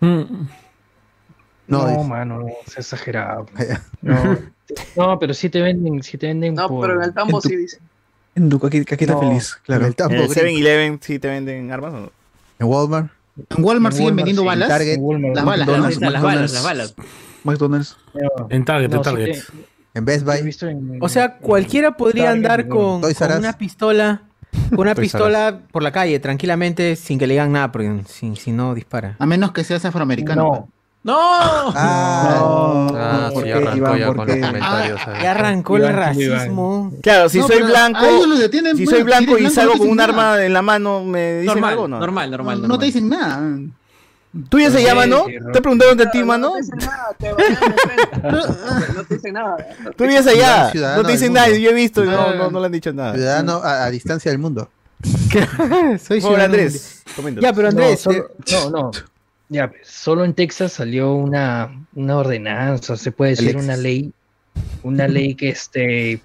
No, 0.00 0.26
No, 1.66 1.86
dice. 1.88 2.04
mano, 2.08 2.38
no, 2.40 2.46
es 2.66 2.76
exagerado. 2.78 3.46
No, 4.02 4.36
no, 4.96 5.18
pero 5.18 5.32
sí 5.34 5.48
te 5.50 5.60
venden, 5.60 6.02
sí 6.02 6.16
te 6.18 6.26
venden 6.28 6.54
No, 6.54 6.68
por... 6.68 6.86
pero 6.88 6.98
en 7.00 7.04
el 7.08 7.14
tambo 7.14 7.36
en 7.38 7.42
tu- 7.42 7.48
sí 7.50 7.56
dice. 7.56 7.78
En 8.34 8.48
tu 8.48 8.58
caquita 8.58 9.12
No. 9.12 9.20
feliz, 9.20 9.58
claro. 9.64 9.82
En 9.82 9.88
el 9.88 9.94
tambo 9.96 10.14
¿En 10.14 10.20
el 10.22 10.28
gringo. 10.28 10.58
7-Eleven 10.58 10.98
sí 11.02 11.18
te 11.18 11.28
venden 11.28 11.70
armas 11.70 11.92
o 11.94 12.00
no? 12.00 12.12
En 12.58 12.66
Walmart. 12.66 13.10
En 13.56 13.64
Walmart 13.64 13.94
En 13.94 13.98
siguen 13.98 14.16
vendiendo 14.16 14.44
balas. 14.44 14.68
Target. 14.68 14.98
Las 15.34 15.44
balas, 15.44 15.66
McDonald's, 15.66 16.00
Las 16.00 16.22
balas, 16.22 16.52
las 16.52 16.62
balas. 16.64 16.94
McDonald's. 17.44 17.96
En 18.50 18.64
Target, 18.64 18.88
no, 18.90 18.96
en 18.96 19.02
Target. 19.02 19.32
te- 19.32 19.42
En 19.94 20.04
Best 20.06 20.24
Buy. 20.24 20.38
en- 20.70 20.98
O 21.02 21.08
sea, 21.08 21.36
cualquiera 21.36 21.96
podría 21.96 22.24
Target, 22.26 22.36
andar 22.36 22.68
con, 22.68 23.02
una 23.38 23.52
pistola, 23.58 24.22
con 24.70 24.78
una 24.80 24.94
pistola 24.94 25.60
por 25.70 25.82
la 25.82 25.92
calle 25.92 26.18
tranquilamente 26.18 26.96
sin 26.96 27.18
que 27.18 27.26
le 27.26 27.34
digan 27.34 27.52
nada, 27.52 27.70
porque 27.72 28.02
si, 28.08 28.34
si 28.36 28.52
no 28.52 28.74
dispara. 28.74 29.16
A 29.18 29.26
menos 29.26 29.52
que 29.52 29.64
seas 29.64 29.84
afroamericano. 29.84 30.42
No, 30.42 30.68
¡No! 31.04 31.14
Ah, 31.18 32.88
Ah, 32.94 33.30
¿por 33.34 33.42
sí, 33.44 33.50
arrancó 33.50 33.76
Iván? 33.76 33.98
ya 33.98 34.06
¿Por 34.06 34.16
con 34.16 34.26
qué? 34.26 34.36
los 34.36 34.46
comentarios. 34.46 35.00
Ya 35.22 35.30
arrancó 35.32 35.76
el 35.76 35.82
Iván, 35.82 35.96
racismo. 35.96 36.92
Claro, 37.02 37.28
si 37.28 37.38
No, 37.40 37.46
soy 37.48 37.62
blanco, 37.62 38.26
detienen, 38.36 38.76
si 38.76 38.84
bueno, 38.84 38.96
soy 38.98 39.04
blanco 39.04 39.38
y 39.38 39.50
salgo 39.50 39.72
no 39.74 39.78
con 39.80 39.88
un 39.88 40.00
arma 40.00 40.44
en 40.44 40.52
la 40.52 40.62
mano, 40.62 41.02
¿me 41.04 41.32
dicen 41.40 41.46
Normal, 41.46 41.70
algo 41.70 41.82
o 41.84 41.88
no? 41.88 41.98
normal, 41.98 42.30
normal, 42.30 42.68
No 42.68 42.78
te 42.78 42.86
dicen 42.86 43.08
nada. 43.08 43.40
¿Tú 44.48 44.58
ya 44.58 44.70
se 44.70 44.78
Sí, 44.78 44.84
llama, 44.84 45.04
no? 45.06 45.26
sí, 45.26 45.34
¿Te 45.52 45.60
preguntaron 45.60 45.94
de 45.98 46.06
ti, 46.06 46.20
No, 46.20 46.26
mano? 46.26 46.52
No 46.54 46.54
te 46.54 46.62
dicen 46.62 46.78
nada, 46.78 47.08
te. 47.18 47.30
No 48.94 49.04
te 49.04 49.14
dicen 49.14 49.34
nada. 49.34 49.56
Tú 49.96 50.04
vives 50.04 50.26
allá, 50.26 50.72
no 50.96 51.02
te 51.02 51.12
dicen 51.12 51.32
nada, 51.32 51.48
yo 51.48 51.70
he 51.70 51.74
visto 51.74 52.02
y 52.04 52.08
no, 52.08 52.18
Ah. 52.18 52.34
no, 52.38 52.50
no 52.50 52.60
le 52.60 52.66
han 52.66 52.72
dicho 52.72 52.92
nada. 52.92 53.12
Ciudadano 53.14 53.56
a, 53.62 53.84
a 53.84 53.90
distancia 53.90 54.30
del 54.30 54.38
mundo. 54.38 54.70
Soy 55.02 56.20
ciudadano 56.20 56.44
Andrés. 56.44 57.02
Ya, 57.40 57.52
pero 57.52 57.68
Andrés, 57.68 58.06
no, 58.06 58.12
eh, 58.12 58.24
no, 58.52 58.70
no. 58.70 58.90
Ya, 59.52 59.70
solo 59.82 60.24
en 60.24 60.32
Texas 60.34 60.72
salió 60.72 61.14
una, 61.14 61.70
una 61.94 62.16
ordenanza, 62.16 62.96
se 62.96 63.12
puede 63.12 63.32
decir 63.32 63.50
Alexis. 63.50 63.64
una 63.68 63.76
ley, 63.76 64.12
una 64.82 65.08
ley 65.08 65.34
que 65.36 65.50
este 65.50 66.20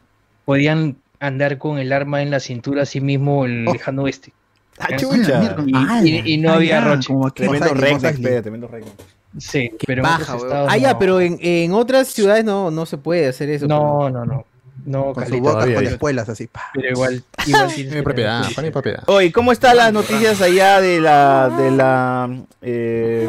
podían 0.46 0.96
andar 1.20 1.58
con 1.58 1.78
el 1.78 1.92
arma 1.92 2.22
en 2.22 2.32
la 2.32 2.40
cintura 2.40 2.84
así 2.84 3.02
mismo 3.02 3.46
el 3.46 3.68
Oh. 3.68 3.74
lejano 3.74 4.04
oeste. 4.04 4.32
Ah. 4.80 6.02
Y, 6.04 6.10
y- 6.10 6.34
y 6.34 6.38
no 6.38 6.52
Ah, 6.52 6.56
había 6.56 6.80
roche. 6.82 7.14
Tremendo 7.36 7.70
pe, 7.74 8.42
tremendo 8.42 8.68
redneck. 8.68 8.94
Sí, 9.40 9.72
qué 9.78 9.86
pero 9.88 10.04
en 10.04 10.10
weón. 10.10 10.22
estados 10.22 10.70
Ah, 10.72 10.78
ya, 10.78 10.94
no. 10.94 11.00
pero 11.00 11.20
en, 11.20 11.38
en 11.42 11.74
otras 11.74 12.08
ciudades 12.10 12.46
no, 12.46 12.72
no 12.72 12.86
se 12.86 12.98
puede 12.98 13.28
hacer 13.28 13.50
eso. 13.50 13.68
No, 13.68 14.10
no, 14.10 14.24
no. 14.26 14.46
No, 14.88 15.14
Con 15.14 15.16
su 15.16 15.20
Caleta, 15.32 15.38
boca, 15.42 15.52
todavía 15.54 15.76
con 15.76 15.86
espuelas 15.86 16.30
así. 16.30 16.48
pa. 16.48 16.64
pero 16.74 16.90
igual, 16.92 17.24
igual 17.46 17.68
tienes 17.74 17.94
Mi 17.96 18.02
propiedad, 18.02 18.44
Juan, 18.54 18.66
mi 18.66 18.72
propiedad. 18.72 19.04
Oye, 19.08 19.32
¿cómo 19.34 19.52
están 19.52 19.76
las 19.78 19.92
noticias 19.92 20.42
allá 20.42 20.80
de 20.82 21.02
la. 21.02 21.50
de 21.58 21.72
la. 21.72 22.40
eh, 22.62 23.28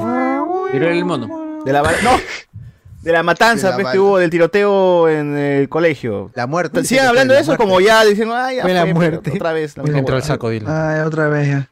el 0.73 1.05
mono. 1.05 1.63
de 1.65 1.73
la. 1.73 1.83
No, 1.83 2.11
de 3.03 3.13
la 3.13 3.23
matanza 3.23 3.71
De 3.73 3.77
la 3.77 3.83
pues, 3.83 3.93
que 3.93 3.99
hubo 3.99 4.19
del 4.19 4.31
tiroteo 4.31 5.09
en 5.09 5.37
el 5.37 5.69
colegio. 5.69 6.31
La 6.35 6.47
muerte. 6.47 6.85
Sigan 6.85 7.07
hablando 7.09 7.35
de 7.35 7.41
eso 7.41 7.51
muerte. 7.53 7.65
como 7.65 7.81
ya 7.81 8.05
diciendo, 8.05 8.35
ay, 8.37 8.57
ya 8.57 8.63
Fue 8.63 8.75
la 8.75 8.87
muerte. 8.87 9.33
Otra 9.35 9.53
vez. 9.53 9.77
la 9.77 9.83
Entró 9.83 9.97
al 9.99 10.05
huevada. 10.05 10.21
saco, 10.23 10.51
dilo. 10.51 10.67
Ah, 10.69 11.03
otra 11.07 11.29
vez 11.29 11.49
ya. 11.49 11.69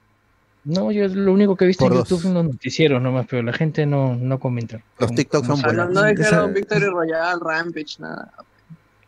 No, 0.64 0.90
yo 0.90 1.06
lo 1.06 1.32
único 1.32 1.54
que 1.54 1.64
he 1.64 1.68
visto 1.68 1.84
Por 1.84 1.92
en 1.92 1.98
dos. 1.98 2.08
YouTube 2.08 2.22
son 2.24 2.34
los 2.34 2.44
noticieros 2.44 3.00
nomás, 3.00 3.26
pero 3.30 3.40
la 3.44 3.52
gente 3.52 3.86
no, 3.86 4.16
no 4.16 4.40
comenta. 4.40 4.80
Los 4.98 5.14
TikToks 5.14 5.46
son 5.46 5.62
buenos. 5.62 5.90
no 5.90 6.02
dijeron 6.02 6.26
Esa- 6.26 6.46
Victory 6.46 6.86
Royale, 6.86 7.38
Rampage, 7.40 7.96
nada. 8.00 8.32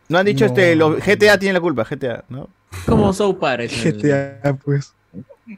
No 0.09 0.19
han 0.19 0.27
dicho 0.27 0.45
No. 0.47 0.51
este, 0.53 0.75
los 0.75 0.97
GTA 0.97 1.39
tienen 1.39 1.55
la 1.55 1.61
culpa, 1.61 1.85
GTA, 1.85 2.25
¿no? 2.29 2.49
Como 2.87 3.13
South 3.13 3.37
Park. 3.39 3.71
GTA, 3.71 4.57
pues. 4.65 4.95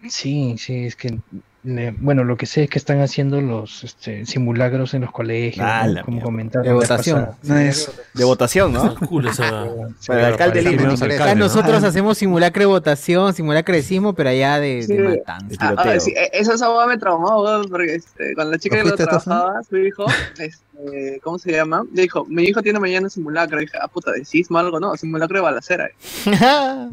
Sí, 0.09 0.57
sí, 0.59 0.87
es 0.87 0.97
que, 0.97 1.19
le- 1.63 1.91
bueno, 1.99 2.25
lo 2.25 2.37
que 2.37 2.47
sé 2.47 2.65
es 2.65 2.71
que 2.71 2.79
están 2.79 3.01
haciendo 3.01 3.41
los 3.41 3.85
este, 3.85 4.25
simulacros 4.27 4.95
en 4.95 5.03
los 5.03 5.13
colegios, 5.13 5.67
Ah, 5.69 5.83
¿no? 5.87 5.93
la 5.93 6.03
como 6.03 6.15
mierda. 6.17 6.25
comentaron. 6.25 6.67
De 6.67 6.73
votación. 6.73 7.29
De 7.43 8.25
votación, 8.25 8.73
¿no? 8.73 8.97
Esa. 9.29 9.67
Para 10.07 10.21
el 10.21 10.25
alcalde 10.27 10.63
los 10.63 11.03
Acá 11.03 11.35
¿no? 11.35 11.45
nosotros 11.47 11.85
hacemos 11.85 12.19
simulacro 12.19 12.61
de 12.63 12.67
votación, 12.67 13.35
simulacro 13.35 13.75
de 13.75 13.83
sismo, 13.83 14.15
pero 14.15 14.31
allá 14.31 14.59
de, 14.59 14.83
Sí. 14.83 14.95
de 14.95 15.03
matanza. 15.19 15.57
Ah, 15.61 15.75
ah, 15.77 16.01
sí, 16.01 16.13
eh, 16.17 16.31
esa 16.33 16.55
esa 16.55 16.87
me 16.87 16.97
traumó, 16.99 17.45
porque 17.71 17.95
este, 17.97 18.35
con 18.35 18.51
la 18.51 18.59
chica 18.59 18.77
¿No 18.79 18.85
que 18.85 18.91
lo 18.91 18.97
trabajaba, 18.97 19.63
su 19.69 19.77
hijo, 19.77 20.07
este, 20.39 21.21
¿cómo 21.23 21.39
se 21.39 21.53
llama? 21.53 21.85
Dijo, 21.93 22.25
mi 22.27 22.45
hijo 22.45 22.63
tiene 22.63 22.81
mañana 22.81 23.09
simulacro. 23.11 23.59
Y 23.61 23.67
dije, 23.67 23.77
ah, 23.81 23.89
puta, 23.89 24.13
de 24.13 24.25
sismo 24.25 24.59
algo, 24.59 24.81
no, 24.81 24.97
simulacro 24.97 25.37
de 25.39 25.43
balacera. 25.43 25.89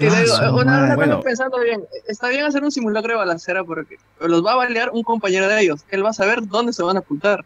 Y 0.00 0.06
digo, 0.06 0.56
una 0.56 0.86
vez. 0.86 0.96
Bueno. 0.96 1.20
pensando 1.20 1.58
bien, 1.60 1.82
está 2.08 2.28
bien 2.28 2.44
hacer 2.44 2.62
un 2.64 2.70
simulacro 2.70 3.12
de 3.12 3.18
balacera 3.18 3.64
porque 3.64 3.96
los 4.20 4.44
va 4.44 4.52
a 4.52 4.56
balear 4.56 4.90
un 4.92 5.02
compañero 5.02 5.46
de 5.48 5.60
ellos. 5.60 5.80
Él 5.90 6.04
va 6.04 6.10
a 6.10 6.14
saber 6.14 6.46
dónde 6.46 6.72
se 6.72 6.82
van 6.82 6.96
a 6.96 7.00
ocultar. 7.00 7.44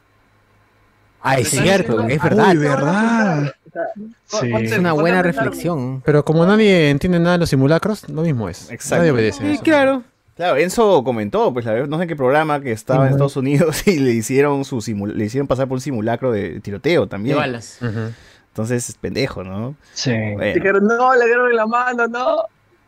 Ah, 1.26 1.39
es 1.39 1.48
cierto, 1.48 2.02
diciendo, 2.02 2.14
es 2.14 2.22
verdad. 2.22 2.48
Uy, 2.48 2.55
¿dónde 2.55 2.68
van 2.68 2.76
a 2.78 2.85
verdad. 2.85 3.39
ocultar? 3.39 3.55
O 3.66 4.36
sea, 4.36 4.40
Sí. 4.40 4.52
Es 4.66 4.78
una 4.78 4.93
buena 4.93 5.22
reflexión. 5.22 6.02
Pero 6.05 6.24
como 6.24 6.44
nadie 6.47 6.90
entiende 6.90 7.18
nada 7.18 7.32
de 7.32 7.39
los 7.39 7.48
simulacros, 7.51 8.09
lo 8.09 8.22
mismo 8.22 8.48
es. 8.48 8.70
Exacto. 8.70 8.97
Nadie 9.01 9.10
obedece. 9.12 9.43
a 9.43 9.47
Sí, 9.47 9.52
eso. 9.55 9.62
claro. 9.62 10.02
Claro, 10.36 10.56
Enzo 10.56 11.02
comentó, 11.05 11.52
pues, 11.52 11.64
la 11.64 11.72
vez- 11.74 11.89
no 11.89 11.97
sé 11.97 12.02
en 12.02 12.09
qué 12.09 12.16
programa 12.16 12.60
que 12.60 12.72
estaba 12.72 13.05
en 13.05 13.14
Ujú. 13.14 13.14
Estados 13.14 13.36
Unidos 13.36 13.82
y 13.89 14.01
le 14.01 14.10
hicieron 14.12 14.64
su 14.64 14.81
le 15.06 15.24
hicieron 15.24 15.47
pasar 15.47 15.68
por 15.68 15.76
un 15.76 15.81
simulacro 15.81 16.31
de 16.32 16.60
tiroteo 16.60 17.02
De 17.02 17.09
también. 17.09 17.36
balas. 17.36 17.78
Ujú. 17.81 18.12
Entonces, 18.55 18.89
es 18.89 18.94
pendejo, 18.97 19.43
¿no? 19.43 19.74
Sí. 19.94 20.12
Bueno, 20.12 20.55
Dijeron, 20.55 20.86
no, 20.86 21.12
le 21.16 21.26
dieron 21.26 21.51
en 21.51 21.56
la 21.56 21.66
mano, 21.66 22.06
no. 22.06 22.44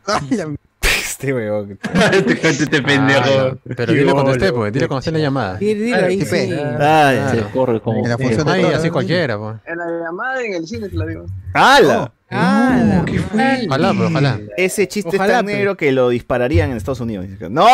este 0.81 1.33
weón. 1.33 1.77
Este 2.13 2.47
este 2.49 2.81
pendejo. 2.81 3.21
Ah, 3.27 3.53
pero 3.75 3.91
dile 3.91 4.13
cuando 4.13 4.31
esté, 4.31 4.53
pues. 4.53 4.71
Dile 4.71 4.87
cuando 4.87 4.99
esté 4.99 5.11
la 5.11 5.19
llamada. 5.19 5.55
Dile, 5.57 5.81
dile 5.81 5.95
ahí, 5.97 6.21
Sí. 6.21 6.35
Ay, 6.37 6.75
Claro. 6.77 7.29
Se 7.31 7.41
corre 7.51 7.81
como. 7.81 8.01
En 8.01 8.09
la 8.09 8.17
función 8.17 8.47
Ay, 8.47 8.61
toda 8.61 8.77
así 8.77 8.89
cualquiera, 8.89 9.37
pues. 9.37 9.57
En 9.65 9.77
la 9.77 9.85
llamada 10.05 10.41
en 10.41 10.53
el 10.53 10.65
cine 10.65 10.87
se 10.89 10.95
la 10.95 11.05
digo. 11.05 11.25
¡Hala! 11.53 12.13
Ah, 12.29 12.81
la 12.85 13.03
¿Qué 13.03 13.19
fue? 13.19 13.65
Ojalá, 13.67 13.91
pero 13.91 14.07
ojalá. 14.07 14.39
Ese 14.55 14.87
chiste 14.87 15.17
Ojalá, 15.17 15.25
es 15.33 15.37
tan 15.39 15.45
pero- 15.47 15.57
negro 15.57 15.75
que 15.75 15.91
lo 15.91 16.07
dispararían 16.07 16.71
en 16.71 16.77
Estados 16.77 17.01
Unidos. 17.01 17.25
¡No! 17.49 17.67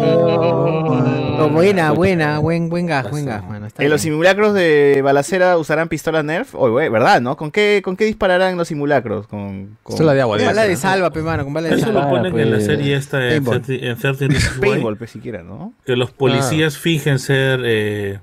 No. 0.00 1.27
Oh, 1.44 1.48
buena, 1.50 1.92
buena, 1.92 2.38
buen, 2.38 2.68
buen 2.68 2.86
gas, 2.86 3.10
buen 3.10 3.26
gas, 3.26 3.44
mano. 3.48 3.66
Está 3.66 3.82
En 3.82 3.90
los 3.90 4.00
simulacros 4.00 4.54
de 4.54 5.00
balacera 5.02 5.56
usarán 5.58 5.88
pistolas 5.88 6.24
Nerf. 6.24 6.54
Oye, 6.54 6.70
güey, 6.70 6.88
¿verdad, 6.88 7.20
no? 7.20 7.36
¿Con 7.36 7.50
qué, 7.50 7.80
¿Con 7.84 7.96
qué 7.96 8.04
dispararán 8.04 8.56
los 8.56 8.68
simulacros? 8.68 9.26
Con, 9.26 9.76
con... 9.82 9.96
Con 9.96 10.06
bala 10.06 10.64
de 10.64 10.76
salva, 10.76 11.10
pe, 11.10 11.22
mano, 11.22 11.44
con 11.44 11.52
bala 11.54 11.68
de 11.68 11.76
Eso 11.76 11.86
salva. 11.86 12.02
lo 12.04 12.08
ponen 12.10 12.38
en 12.38 12.50
la 12.52 12.60
serie 12.60 12.96
esta 12.96 13.18
en 13.24 13.44
Paintball. 13.44 13.62
30 13.62 13.86
en 13.86 13.98
30 13.98 14.26
Reasons 14.28 14.58
Why, 14.58 14.68
Paintball, 14.70 14.96
pues, 14.96 15.10
siquiera, 15.10 15.42
¿no? 15.42 15.72
Que 15.86 15.96
los 15.96 16.10
policías 16.10 16.76
fingen 16.78 17.18
ser 17.18 17.60
eh, 17.64 18.18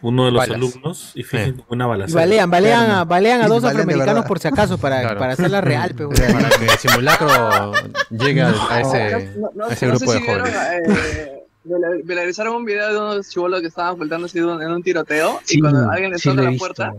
uno 0.00 0.24
de 0.24 0.32
los 0.32 0.40
Balas. 0.40 0.56
alumnos 0.56 1.12
y 1.14 1.22
fingen 1.22 1.52
como 1.58 1.66
una 1.70 1.84
Y 1.84 1.88
balacera. 1.88 2.20
balean, 2.20 2.50
balean, 2.50 2.90
a, 2.90 3.04
balean 3.04 3.40
a 3.42 3.46
Y 3.46 3.48
dos 3.48 3.62
de 3.62 3.68
afroamericanos 3.68 4.24
por 4.26 4.38
si 4.40 4.48
acaso, 4.48 4.76
para, 4.78 5.00
Claro. 5.00 5.18
para 5.20 5.32
hacerla 5.34 5.60
real, 5.60 5.94
pe, 5.94 6.06
Para 6.08 6.48
que 6.48 6.64
el 6.64 6.70
simulacro 6.78 7.72
llegue 8.10 8.42
a, 8.42 8.52
a 8.70 8.80
ese, 8.80 9.30
No, 9.38 9.50
no- 9.54 9.66
a 9.66 9.72
ese 9.72 9.86
no 9.86 9.92
grupo 9.96 10.12
de 10.12 10.18
si 10.18 10.24
vieron, 10.24 10.40
jóvenes. 10.50 10.60
eh, 10.88 11.31
viralizaron 11.64 12.56
un 12.56 12.64
video 12.64 12.92
de 12.92 12.98
unos 12.98 13.28
chibolos 13.28 13.60
que 13.60 13.68
estaban 13.68 13.94
ocultando 13.94 14.26
así 14.26 14.38
en 14.38 14.44
un- 14.46 14.82
tiroteo 14.82 15.40
Sí, 15.44 15.58
y 15.58 15.60
cuando 15.60 15.90
alguien 15.90 16.10
le 16.10 16.18
sí 16.18 16.28
toca 16.30 16.42
la 16.42 16.58
puerta, 16.58 16.92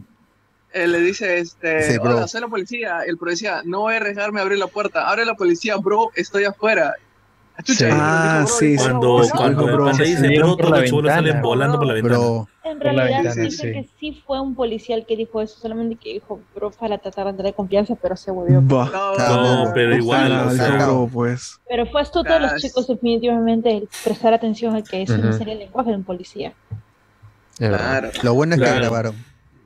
eh, 0.72 0.88
le 0.88 1.00
dice, 1.02 1.38
este, 1.40 1.92
Sí, 1.94 1.98
hola, 2.02 2.28
soy 2.28 2.42
la 2.42 2.48
policía. 2.48 3.02
El 3.06 3.18
policía, 3.18 3.62
no 3.66 3.82
voy 3.82 3.94
a 3.94 3.98
arriesgarme 3.98 4.40
a 4.40 4.44
abrir 4.44 4.58
la 4.58 4.68
puerta. 4.68 5.10
Abre 5.10 5.26
la 5.26 5.36
policía, 5.36 5.76
bro, 5.78 6.12
estoy 6.16 6.46
afuera. 6.46 6.96
Chucha, 7.64 7.86
le 7.86 7.92
Ah, 7.96 8.46
sí, 8.48 8.66
y 8.74 8.78
sí. 8.78 8.84
Cuando, 8.84 9.22
cuando 9.36 9.66
bro, 9.66 9.90
el 9.92 9.98
dice 9.98 10.40
por 10.42 10.58
todos 10.58 10.70
los 10.72 10.84
chibolos 10.86 11.12
salen 11.14 11.42
volando 11.42 11.78
por 11.78 11.88
la 11.88 11.94
ventana. 11.94 12.18
Bro, 12.18 12.48
En 12.64 12.80
realidad 12.80 13.08
ventana, 13.24 13.42
dicen 13.44 13.52
sí. 13.52 13.72
que 13.74 13.90
sí 14.00 14.24
fue 14.26 14.42
un 14.42 14.56
policía 14.56 14.96
el 14.96 15.06
que 15.06 15.16
dijo 15.16 15.40
eso, 15.42 15.60
solamente 15.60 15.96
que 15.96 16.14
dijo, 16.14 16.40
bro, 16.56 16.72
para 16.72 16.98
tratar 16.98 17.28
de 17.28 17.34
tener 17.34 17.54
confianza, 17.54 17.96
pero 18.02 18.16
se 18.16 18.32
volvió. 18.32 18.60
Bah. 18.62 18.90
No, 19.20 19.72
pero 19.74 19.96
igual, 19.96 20.32
o 20.48 20.52
sea, 20.52 20.66
dijo, 20.72 20.86
bro, 21.06 21.10
pues. 21.14 21.60
Pero 21.70 21.86
fue 21.86 22.02
astuto 22.02 22.34
de 22.34 22.40
los 22.40 22.56
chicos 22.56 22.88
definitivamente 22.88 23.78
el 23.78 23.90
prestar 24.04 24.34
atención 24.34 24.76
a 24.76 24.82
que 24.82 25.04
ese 25.04 25.18
no 25.20 25.32
sería 25.34 25.54
el 25.54 25.60
lenguaje 25.60 25.92
de 25.92 25.96
un 25.98 26.04
policía. 26.04 26.54
Claro. 27.58 28.10
lo 28.24 28.34
bueno 28.34 28.56
es 28.56 28.62
que 28.62 28.66
Claro. 28.66 28.82
grabaron. 28.82 29.16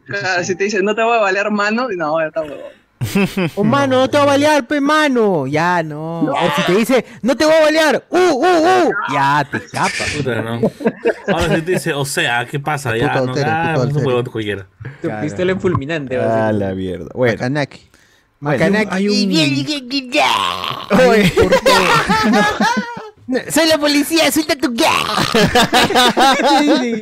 Claro, 0.06 0.44
si 0.44 0.56
te 0.56 0.66
dice, 0.66 0.82
no 0.84 0.94
te 0.96 1.04
voy 1.04 1.18
a 1.18 1.22
balear 1.22 1.52
mano, 1.52 1.88
no, 1.96 2.20
ya 2.20 2.28
está 2.28 2.42
huevón. 2.42 2.58
Oh, 3.56 3.64
mano, 3.64 4.02
no 4.02 4.10
te 4.10 4.18
voy 4.18 4.24
a 4.24 4.30
balear, 4.32 4.68
pe, 4.68 4.82
mano. 4.82 5.46
Ya, 5.48 5.84
no. 5.84 6.22
O 6.22 6.52
si 6.56 6.62
te 6.64 6.76
dice, 6.76 7.06
no 7.22 7.36
te 7.38 7.46
voy 7.46 7.54
a 7.54 7.62
balear. 7.62 8.04
Uh, 8.10 8.18
uh, 8.18 8.88
uh. 8.88 8.92
Ya, 9.14 9.48
te 9.50 9.58
escapa. 9.58 9.90
puta, 10.16 10.42
¿no? 10.42 10.60
Ahora 11.28 11.56
si 11.56 11.62
te 11.62 11.72
dice, 11.74 11.94
o 11.94 12.06
sea, 12.06 12.46
¿qué 12.46 12.60
pasa? 12.60 12.96
Ya, 12.98 13.14
puto 13.14 13.26
no, 13.26 13.32
altero, 13.34 13.50
ah, 13.52 13.74
puto 13.76 13.76
es 13.76 13.80
un 13.84 13.88
altero. 13.98 14.08
huevón 14.08 14.26
cualquiera. 14.26 14.68
Tu 15.02 15.10
pistola 15.22 15.52
en 15.52 15.62
fulminante. 15.62 16.20
Ah, 16.20 16.52
la 16.52 16.74
mierda. 16.74 17.10
Bueno. 17.14 17.38
Kanaki. 17.38 17.90
Macanaki. 18.40 18.90
hay 18.92 19.10
un- 19.10 19.16
Oye. 21.10 21.34
Soy 23.52 23.68
la 23.68 23.78
policía, 23.78 24.32
suelta 24.32 24.56
tu 24.56 24.74
Sí, 24.74 24.80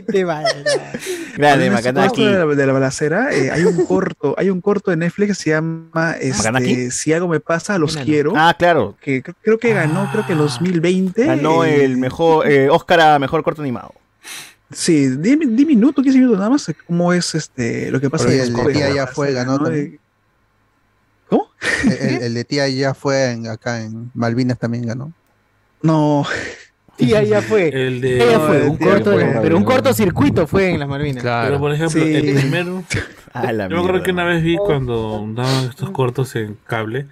te 0.11 0.23
va. 0.23 0.41
Grande, 1.37 1.67
En 1.67 1.73
Macanaki. 1.73 2.07
corto 2.07 2.55
de 2.55 2.65
la, 2.65 2.73
balacera, 2.73 3.31
eh, 3.31 3.51
hay 3.51 3.63
un 3.63 3.85
corto, 3.85 4.33
hay 4.37 4.49
un 4.49 4.59
corto 4.59 4.89
de 4.89 4.97
Netflix 4.97 5.27
que 5.29 5.35
se 5.43 5.49
llama 5.51 6.15
este, 6.19 6.89
Si 6.89 7.13
algo 7.13 7.27
me 7.27 7.39
pasa, 7.39 7.77
los 7.77 7.95
quiero. 7.97 8.33
Ah, 8.35 8.55
claro. 8.57 8.97
que 8.99 9.23
cre- 9.23 9.35
creo 9.43 9.59
que 9.59 9.71
ganó, 9.75 10.09
creo 10.11 10.25
que 10.25 10.31
en 10.31 10.39
2020. 10.39 11.25
Ganó 11.25 11.63
eh, 11.63 11.85
el 11.85 11.97
mejor 11.97 12.49
eh, 12.49 12.69
Oscar 12.71 13.01
a 13.01 13.19
mejor 13.19 13.43
corto 13.43 13.61
animado. 13.61 13.93
Sí, 14.71 15.09
10 15.09 15.37
mi- 15.37 15.45
minutos, 15.65 16.01
15 16.03 16.17
minutos 16.17 16.39
nada 16.39 16.49
más. 16.49 16.67
eh, 16.69 16.75
¿Cómo 16.87 17.13
es 17.13 17.35
este 17.35 17.91
lo 17.91 18.01
que 18.01 18.09
pasa 18.09 18.33
el 18.33 18.51
de 18.51 18.73
tía 18.73 18.89
ya 18.91 19.05
fue, 19.05 19.31
ganó 19.31 19.59
¿no? 19.59 19.65
también. 19.65 19.99
¿Cómo? 21.29 21.49
El, 21.83 21.91
el- 21.91 22.23
el 22.23 22.33
de 22.33 22.43
tía 22.45 22.67
ya 22.67 22.95
fue 22.95 23.29
en- 23.31 23.45
acá 23.47 23.83
en 23.83 24.09
Malvinas 24.15 24.57
también 24.57 24.87
ganó. 24.87 25.13
No, 25.85 26.25
ahí 26.99 27.27
ya 27.27 27.41
fue. 27.41 27.69
El 27.69 28.01
de. 28.01 28.23
Ella 28.23 28.39
fue, 28.39 28.63
un 28.69 28.77
Tía 28.77 28.87
corto, 28.89 29.11
fue. 29.13 29.39
pero 29.41 29.57
un 29.57 29.63
cortocircuito 29.63 30.47
fue 30.47 30.71
en 30.71 30.79
las 30.79 30.87
Malvinas. 30.89 31.23
Pero 31.23 31.23
Claro. 31.23 31.59
por 31.59 31.71
ejemplo, 31.73 32.01
Sí. 32.03 32.15
el 32.15 32.35
primero. 32.35 32.83
La 33.33 33.41
Yo 33.51 33.53
me 33.57 33.63
acuerdo 33.65 33.81
mierda, 33.83 34.03
que 34.03 34.11
una 34.11 34.23
vez 34.23 34.43
vi 34.43 34.55
cuando 34.55 35.25
daban 35.33 35.65
estos 35.69 35.89
cortos 35.89 36.35
en 36.37 36.57
cable, 36.65 37.07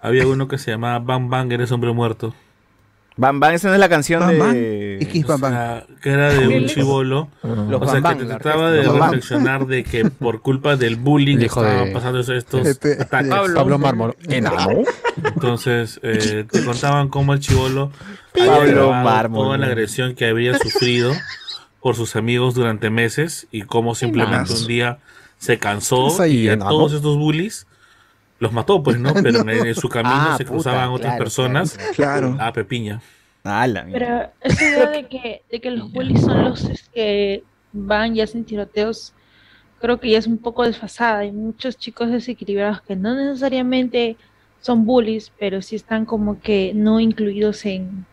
había 0.00 0.26
uno 0.26 0.48
que 0.48 0.58
se 0.58 0.72
llamaba 0.72 0.98
Bang 0.98 1.28
Bang, 1.28 1.52
eres 1.52 1.70
hombre 1.70 1.92
muerto. 1.92 2.34
Bam 3.18 3.40
Bam, 3.40 3.52
esa 3.52 3.68
no 3.68 3.74
es 3.74 3.80
la 3.80 3.88
canción 3.88 4.20
Bam 4.20 4.38
Bam. 4.38 4.52
de. 4.54 4.98
¿Y 5.02 5.06
qué 5.06 5.18
es 5.18 5.24
O 5.24 5.28
Bam 5.28 5.40
Bam? 5.40 5.52
sea, 5.52 5.86
que 6.00 6.10
era 6.10 6.32
de 6.32 6.46
un 6.48 6.66
chivolo. 6.66 7.28
O 7.42 7.86
sea, 7.90 8.00
que 8.16 8.24
trataba 8.24 8.70
de 8.70 8.82
reflexionar 8.82 9.66
de 9.66 9.84
que 9.84 10.04
por 10.06 10.40
culpa 10.40 10.76
del 10.76 10.96
bullying 10.96 11.38
estaban 11.38 11.86
de- 11.86 11.90
pasando 11.92 12.20
estos 12.20 12.62
Pepe- 12.62 13.02
ataques. 13.02 13.30
Pablo 13.54 13.78
Mármol. 13.78 14.16
Enano. 14.28 14.82
Entonces, 15.24 16.00
eh, 16.02 16.44
te 16.50 16.64
contaban 16.64 17.08
cómo 17.08 17.32
el 17.34 17.40
chivolo 17.40 17.90
Pablo 18.32 18.92
Mármol, 18.92 19.44
toda 19.46 19.58
la 19.58 19.66
agresión 19.66 20.14
que 20.14 20.26
había 20.26 20.56
sufrido 20.58 21.12
por 21.80 21.94
sus 21.96 22.16
amigos 22.16 22.54
durante 22.54 22.90
meses 22.90 23.46
y 23.50 23.62
cómo 23.62 23.94
simplemente 23.94 24.52
un 24.52 24.66
día 24.66 24.98
se 25.38 25.58
cansó 25.58 26.26
y 26.26 26.48
a 26.48 26.58
todos 26.58 26.92
estos 26.92 27.16
bullies 27.16 27.66
los 28.38 28.52
mató, 28.52 28.82
pues, 28.82 28.98
¿no? 28.98 29.12
Pero 29.22 29.40
en, 29.40 29.66
en 29.66 29.74
su 29.74 29.88
camino 29.88 30.14
Ah, 30.14 30.34
se 30.36 30.44
puta, 30.44 30.54
cruzaban 30.54 30.88
otras 30.90 31.12
claro, 31.12 31.24
personas 31.24 31.78
claro. 31.94 32.36
a 32.40 32.52
Pepiña. 32.52 33.00
Ah, 33.44 33.66
la 33.66 33.84
mierda. 33.84 34.32
Pero 34.40 34.52
esa 34.54 34.64
idea 34.64 34.90
de 34.90 35.06
que, 35.06 35.42
de 35.50 35.60
que 35.60 35.70
los 35.70 35.90
bullies 35.92 36.20
son 36.20 36.44
los 36.44 36.88
que 36.92 37.42
van 37.72 38.16
y 38.16 38.20
hacen 38.20 38.44
tiroteos, 38.44 39.14
creo 39.80 39.98
que 39.98 40.10
ya 40.10 40.18
es 40.18 40.26
un 40.26 40.38
poco 40.38 40.64
desfasada. 40.64 41.20
Hay 41.20 41.32
muchos 41.32 41.76
chicos 41.76 42.10
desequilibrados 42.10 42.82
que 42.82 42.96
no 42.96 43.14
necesariamente 43.14 44.16
son 44.60 44.84
bullies, 44.84 45.32
pero 45.38 45.62
sí 45.62 45.76
están 45.76 46.04
como 46.04 46.40
que 46.40 46.72
no 46.74 47.00
incluidos 47.00 47.64
en, 47.64 48.06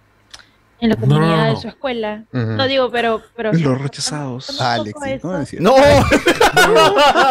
en 0.85 0.89
la 0.91 0.95
No, 0.95 1.01
no, 1.01 1.07
comunidad 1.15 1.37
no, 1.37 1.43
de 1.45 1.53
no. 1.53 1.61
su 1.61 1.67
escuela. 1.67 2.23
Ujú. 2.33 2.43
No 2.45 2.67
digo, 2.67 2.91
pero... 2.91 3.21
pero 3.35 3.53
Los 3.53 3.81
rechazados. 3.81 4.45
son 4.45 4.65
Alex, 4.65 4.99
¿no? 4.99 5.05
eso. 5.05 5.31
Decía. 5.39 5.59
¡No! 5.61 5.75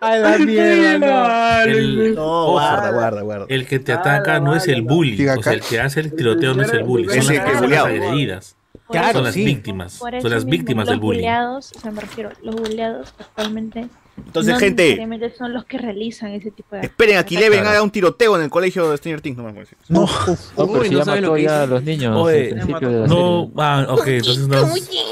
Ay, 0.00 0.20
la 0.20 0.38
mierda, 0.38 1.64
El, 1.64 2.14
No, 2.14 2.52
guarda, 2.52 2.90
guarda, 2.90 3.22
guarda. 3.22 3.46
el 3.48 3.66
que 3.66 3.78
te 3.78 3.92
ataca 3.92 4.40
no 4.40 4.54
es 4.54 4.68
el 4.68 4.82
bully, 4.82 5.16
Diga 5.16 5.36
o 5.38 5.42
sea, 5.42 5.52
el 5.52 5.60
que 5.62 5.80
hace 5.80 6.00
el 6.00 6.14
tiroteo 6.14 6.54
no 6.54 6.62
es 6.62 6.72
el 6.72 6.84
bully, 6.84 7.08
son 7.22 7.34
las 7.36 7.60
bulleado. 7.60 7.86
agredidas. 7.86 8.56
Claro, 8.88 9.12
son 9.18 9.24
las 9.24 9.34
sí. 9.34 9.44
víctimas, 9.44 9.92
son 9.94 10.10
las 10.12 10.44
mismo, 10.46 10.50
víctimas 10.50 10.86
del 10.86 10.94
los 10.96 11.02
bullying. 11.02 11.20
bulleados, 11.20 11.72
o 11.76 11.80
sea, 11.80 11.90
me 11.90 12.00
refiero, 12.00 12.30
los 12.42 12.54
bulleados 12.56 13.14
actualmente 13.18 13.86
Entonces, 14.26 14.54
no 14.54 14.60
gente, 14.60 14.82
necesariamente 14.82 15.34
son 15.36 15.52
los 15.52 15.64
que 15.64 15.78
realizan 15.78 16.30
ese 16.32 16.50
tipo 16.50 16.76
de 16.76 16.82
esperen, 16.82 17.16
aquí 17.18 17.36
Leven 17.36 17.60
Claro. 17.60 17.70
haga 17.70 17.82
un 17.82 17.90
tiroteo 17.90 18.36
en 18.36 18.42
el 18.42 18.50
colegio 18.50 18.90
de 18.90 18.96
Stranger 18.96 19.20
Things. 19.20 19.36
No 19.38 19.44
me 19.44 19.50
acuerdo. 19.50 19.70
No, 19.88 20.00
No, 20.02 20.08
pero 20.56 20.80
Uy, 20.80 20.88
si 20.88 20.94
no 20.94 21.04
ya 21.04 21.20
lo 21.20 21.34
que 21.34 21.42
ya 21.42 21.62
a 21.62 21.66
los 21.66 21.82
niños 21.82 22.16
Oye, 22.16 22.42
al 22.42 22.48
principio 22.50 22.88
de 22.90 23.00
la 23.00 23.06
No, 23.06 23.40
serie. 23.46 23.52
ah, 23.58 23.86
ok, 23.88 24.06
entonces 24.06 24.48
no, 24.48 24.62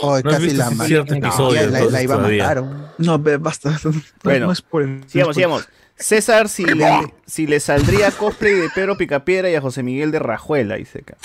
Oh, 0.03 0.17
no 0.21 0.31
casi 0.31 0.51
la 0.51 0.71
cierto 0.71 1.15
no, 1.15 1.19
episodio. 1.27 1.55
la, 1.55 1.63
la- 1.67 1.71
la 1.71 1.79
entonces, 1.79 2.03
iba 2.05 2.15
a 2.15 2.19
matar. 2.19 2.65
no, 2.99 3.19
basta. 3.41 3.71
No, 3.85 3.93
Bueno, 4.25 4.47
no 4.47 4.53
es 4.53 4.63
por 4.63 4.83
el- 4.83 5.01
no 5.01 5.09
Sigamos, 5.09 5.37
es 5.37 5.43
por- 5.47 5.61
sigamos. 5.63 5.69
César, 5.99 6.51
si 6.51 6.65
le, 6.67 7.15
si 7.25 7.47
le 7.47 7.59
saldría 7.59 8.11
cosplay 8.11 8.53
de 8.53 8.69
Pedro 8.75 8.99
Picapiedra 8.99 9.49
y 9.49 9.55
a 9.55 9.63
José 9.63 9.83
Miguel 9.83 10.11
de 10.13 10.19
Rajuela, 10.19 10.77
dice 10.77 10.99
acá. 10.99 11.17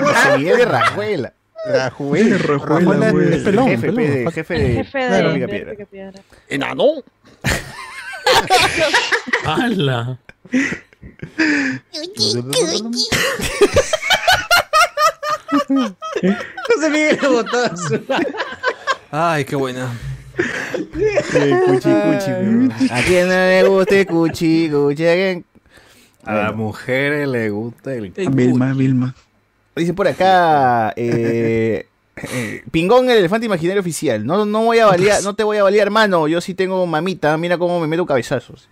José 0.00 0.38
Miguel 0.38 0.58
de 0.58 0.64
Rajuela. 0.66 1.32
Rajuela, 1.72 2.38
Rajuela, 2.38 3.10
güey. 3.10 3.34
Es 3.34 3.42
pelón, 3.42 3.68
jefe, 3.68 3.92
pelón. 3.92 4.32
jefe 4.32 4.54
de 4.54 4.74
jefe 4.84 4.98
de, 4.98 5.34
Picapiedra. 5.34 5.70
Picapiedra. 5.72 6.22
Enano. 6.48 7.02
¡Hala! 9.44 10.18
José 16.66 16.90
Miguel 16.90 17.18
lo 17.22 17.32
botó 17.32 17.58
Ay, 19.10 19.44
qué 19.44 19.56
buena. 19.56 19.92
Cuchi, 20.36 21.90
cuchi. 21.90 22.30
¿A 22.90 23.02
quién 23.04 23.28
no 23.28 23.34
le 23.34 23.62
gusta 23.68 23.94
el 23.96 24.06
cuchi, 24.06 24.70
cuchi? 24.70 25.04
¿A 26.24 26.34
las 26.34 26.54
mujeres 26.54 27.28
le 27.28 27.50
gusta 27.50 27.94
el 27.94 28.12
A 28.26 28.30
Vilma, 28.30 28.72
Vilma. 28.74 29.14
Dice 29.76 29.92
por 29.92 30.08
acá, 30.08 30.92
eh, 30.96 31.86
eh, 32.16 32.62
Pingón 32.70 33.10
el 33.10 33.18
elefante 33.18 33.46
imaginario 33.46 33.80
oficial. 33.80 34.24
No, 34.24 34.46
no 34.46 34.64
voy 34.64 34.78
a 34.78 34.86
balear, 34.86 35.22
no 35.22 35.34
te 35.34 35.44
voy 35.44 35.58
a 35.58 35.62
balear, 35.62 35.86
hermano. 35.86 36.28
Yo 36.28 36.40
sí 36.40 36.54
tengo 36.54 36.84
mamita. 36.86 37.36
Mira 37.36 37.58
cómo 37.58 37.78
me 37.78 37.86
meto 37.86 38.06
cabezazos. 38.06 38.68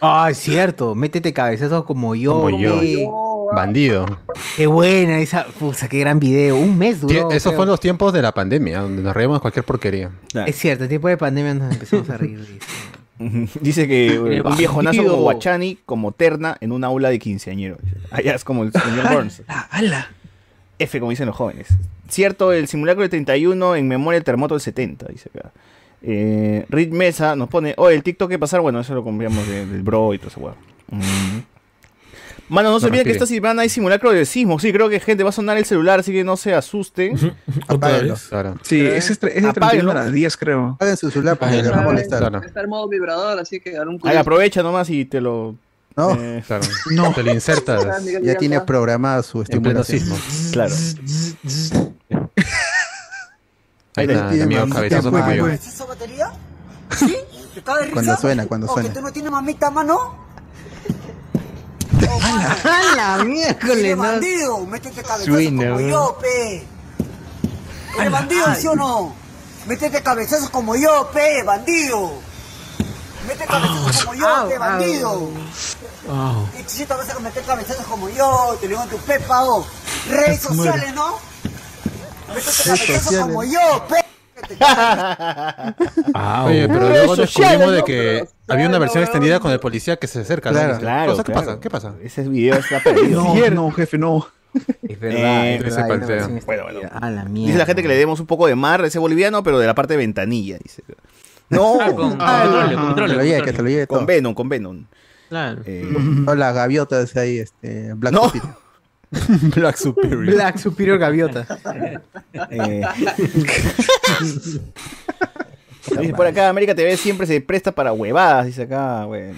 Ah, 0.00 0.28
es 0.30 0.38
cierto. 0.38 0.94
Métete 0.94 1.32
cabezazos 1.32 1.84
como 1.84 2.14
yo. 2.14 2.34
Como 2.34 2.58
yo. 2.58 3.48
Bandido. 3.52 4.06
Qué 4.56 4.66
buena 4.66 5.18
esa. 5.18 5.46
Puta, 5.46 5.88
qué 5.88 5.98
gran 5.98 6.20
video. 6.20 6.56
Un 6.56 6.78
mes 6.78 7.00
duró. 7.00 7.30
Esos 7.30 7.54
fueron 7.54 7.70
los 7.70 7.80
tiempos 7.80 8.12
de 8.12 8.22
la 8.22 8.32
pandemia, 8.32 8.80
donde 8.80 9.02
nos 9.02 9.14
reíamos 9.14 9.38
de 9.38 9.40
cualquier 9.40 9.64
porquería. 9.64 10.10
Es 10.46 10.56
cierto, 10.56 10.84
en 10.84 10.88
tiempo 10.90 11.08
de 11.08 11.16
pandemia 11.16 11.54
nos 11.54 11.72
empezamos 11.72 12.08
a 12.10 12.16
reír. 12.16 12.40
dice. 13.60 13.88
Que 13.88 14.14
eh, 14.14 14.42
un 14.42 14.56
viejonazo 14.56 15.02
como 15.02 15.16
Guachani, 15.22 15.78
como 15.86 16.12
terna, 16.12 16.58
en 16.60 16.70
una 16.70 16.88
aula 16.88 17.08
de 17.08 17.18
quinceañero. 17.18 17.78
Allá 18.10 18.34
es 18.34 18.44
como 18.44 18.62
el 18.62 18.72
señor 18.72 19.08
Burns. 19.12 19.42
¡Hala! 19.48 20.10
F, 20.78 20.98
como 21.00 21.10
dicen 21.10 21.26
los 21.26 21.36
jóvenes. 21.36 21.68
Cierto, 22.08 22.52
el 22.52 22.68
simulacro 22.68 23.02
del 23.02 23.10
31 23.10 23.76
en 23.76 23.88
memoria 23.88 24.16
del 24.18 24.24
terremoto 24.24 24.54
del 24.54 24.60
70, 24.60 25.06
dice 25.08 25.30
acá. 25.34 25.50
Eh, 26.02 26.66
Mesa 26.92 27.34
nos 27.36 27.48
pone, 27.48 27.74
oye, 27.78 27.96
el 27.96 28.02
TikTok 28.02 28.28
que 28.30 28.38
pasar, 28.38 28.60
bueno, 28.60 28.80
eso 28.80 28.94
lo 28.94 29.04
cambiamos 29.04 29.46
de- 29.48 29.66
del 29.66 29.82
bro 29.82 30.14
y 30.14 30.18
todo 30.18 30.28
eso, 30.28 30.40
weón. 30.40 30.54
Mm. 30.90 31.40
Mano, 32.48 32.70
no 32.70 32.78
se 32.78 32.86
No 32.86 32.90
olviden 32.90 33.06
que 33.06 33.10
esta 33.12 33.26
semana 33.26 33.62
hay 33.62 33.68
simulacro 33.68 34.12
de 34.12 34.24
sismo. 34.24 34.60
Sí, 34.60 34.72
creo 34.72 34.88
que 34.88 35.00
gente 35.00 35.24
va 35.24 35.30
a 35.30 35.32
sonar 35.32 35.56
el 35.56 35.64
celular, 35.64 35.98
así 35.98 36.12
que 36.12 36.22
no 36.22 36.36
se 36.36 36.54
asusten. 36.54 37.16
Apáguenlo. 37.66 38.14
Sí, 38.62 38.80
ese 38.86 39.14
es, 39.14 39.18
ese 39.22 39.48
es 39.48 39.52
31 39.54 39.90
a 39.90 39.94
las 39.94 40.12
10, 40.12 40.36
creo. 40.36 40.68
Apaguen 40.76 40.96
su 40.96 41.10
celular 41.10 41.36
porque 41.38 41.56
les 41.56 41.72
va 41.72 41.78
a 41.78 41.82
molestar. 41.82 42.42
Está 42.46 42.60
en 42.60 42.68
modo 42.68 42.88
vibrador, 42.88 43.36
así 43.40 43.58
que 43.58 43.70
hará 43.76 43.86
un 43.88 43.94
Ahí 43.94 43.98
curioso. 43.98 44.20
aprovecha 44.20 44.62
nomás 44.62 44.88
y 44.90 45.04
te 45.06 45.20
lo. 45.20 45.56
No. 45.96 46.12
eh, 46.14 46.44
Claro. 46.46 46.64
No. 46.90 47.12
Te 47.14 47.22
lo 47.22 47.32
insertas. 47.32 47.84
Ya 48.22 48.34
tiene 48.36 48.60
programada 48.60 49.22
su 49.22 49.42
estimulación. 49.42 50.00
sismo. 50.00 50.16
Claro. 50.52 50.74
Ahí 53.96 54.06
está, 54.06 54.32
el 54.34 54.42
amigo 54.42 54.68
cabezazo 54.68 55.10
como 55.10 55.32
yo. 55.32 55.48
esa 55.48 55.84
batería? 55.86 56.30
¿Sí? 56.98 57.16
¿Te 57.54 57.62
cae 57.62 57.76
de 57.76 57.82
risa? 57.84 57.92
Cuando 57.94 58.16
suena, 58.18 58.46
cuando 58.46 58.66
¿O 58.66 58.74
suena. 58.74 58.88
que 58.90 58.94
tú 58.94 59.00
no 59.00 59.10
tienes 59.12 59.32
mamita 59.32 59.68
a 59.68 59.70
mano? 59.70 60.26
¡A 62.64 62.96
la 62.96 63.24
miércoles! 63.24 63.96
Bandido, 63.96 64.66
métete 64.66 65.02
cabezazo 65.02 65.24
Suena, 65.32 65.68
como 65.70 65.80
yo, 65.80 66.18
pe. 66.20 66.66
¿Eres 67.98 68.12
bandido, 68.12 68.54
sí 68.54 68.66
o 68.66 68.76
no? 68.76 69.14
Métete 69.66 70.02
cabezazos 70.02 70.50
como 70.50 70.76
yo, 70.76 71.10
pe, 71.14 71.42
bandido. 71.42 72.12
Métete 73.26 73.46
cabezazos 73.46 74.04
como 74.04 74.14
yo, 74.14 74.48
pe, 74.48 74.58
bandido. 74.58 75.30
Y 76.58 76.62
chisito 76.64 76.96
vas 76.96 77.10
a 77.10 77.18
meter 77.20 77.42
cabezazos 77.42 77.84
como 77.86 78.08
yo, 78.08 78.56
te 78.60 78.66
lo 78.68 78.70
digo 78.70 78.82
en 78.84 78.88
tu 78.90 78.96
pepa, 78.98 79.44
oh. 79.44 79.66
Redes 80.10 80.40
sociales, 80.40 80.94
¿no? 80.94 81.18
Métete 82.28 82.34
Redes 82.34 82.62
cabezazos 82.64 83.02
sociales. 83.04 83.26
como 83.26 83.44
yo, 83.44 83.86
pe. 83.88 83.96
Oye, 86.44 86.68
pero 86.68 86.88
luego 86.88 87.16
descubrimos 87.16 87.72
de 87.72 87.78
¿no? 87.78 87.84
que 87.84 88.28
había 88.48 88.68
una 88.68 88.78
versión 88.78 89.02
extendida 89.02 89.40
con 89.40 89.50
el 89.50 89.60
policía 89.60 89.96
que 89.96 90.06
se 90.06 90.20
acerca. 90.20 90.50
¿no? 90.50 90.56
Claro. 90.58 90.68
Dice, 90.74 90.80
Claro, 90.80 91.10
"Cosa, 91.12 91.24
¿Qué 91.24 91.32
claro. 91.32 91.46
pasa? 91.46 91.60
¿Qué 91.60 91.70
pasa? 91.70 91.94
Ese 92.02 92.28
video 92.28 92.56
está 92.56 92.80
perdido. 92.80 93.24
No, 93.34 93.50
no, 93.50 93.70
jefe, 93.72 93.98
no. 93.98 94.26
Es 94.88 95.00
verdad, 95.00 95.46
Eh, 95.46 95.56
es 95.56 95.76
verdad. 95.76 96.30
Bueno, 96.46 96.62
bueno. 96.64 96.80
A 96.92 97.10
la 97.10 97.24
mierda. 97.24 97.46
Dice 97.48 97.58
la 97.58 97.66
gente 97.66 97.82
que 97.82 97.88
le 97.88 97.96
demos 97.96 98.20
un 98.20 98.26
poco 98.26 98.46
de 98.46 98.54
mar, 98.54 98.84
ese 98.84 98.98
boliviano, 98.98 99.42
pero 99.42 99.58
de 99.58 99.66
la 99.66 99.74
parte 99.74 99.94
de 99.94 99.98
ventanilla, 99.98 100.58
dice. 100.62 100.82
No, 101.48 101.78
Ah, 101.80 101.92
con 101.92 102.16
ah, 102.20 103.86
con 103.88 104.06
Venom, 104.06 104.34
con 104.34 104.48
Venom. 104.48 104.84
Claro. 105.28 105.62
Eh, 105.66 105.84
O 106.26 106.34
la 106.34 106.52
gaviota 106.52 107.04
ahí, 107.16 107.38
este, 107.38 107.92
Black 107.94 108.12
No. 108.14 108.24
Superior. 108.30 108.56
Black 109.56 109.76
Superior. 109.76 110.26
Black 110.26 110.58
Superior 110.58 110.98
Gaviota. 110.98 111.46
eh. 112.50 112.82
Dice 116.00 116.14
por 116.14 116.26
acá, 116.26 116.48
América 116.48 116.74
TV 116.74 116.96
siempre 116.96 117.26
se 117.26 117.40
presta 117.40 117.70
para 117.70 117.92
huevadas, 117.92 118.46
dice 118.46 118.62
acá, 118.62 119.04
bueno, 119.04 119.34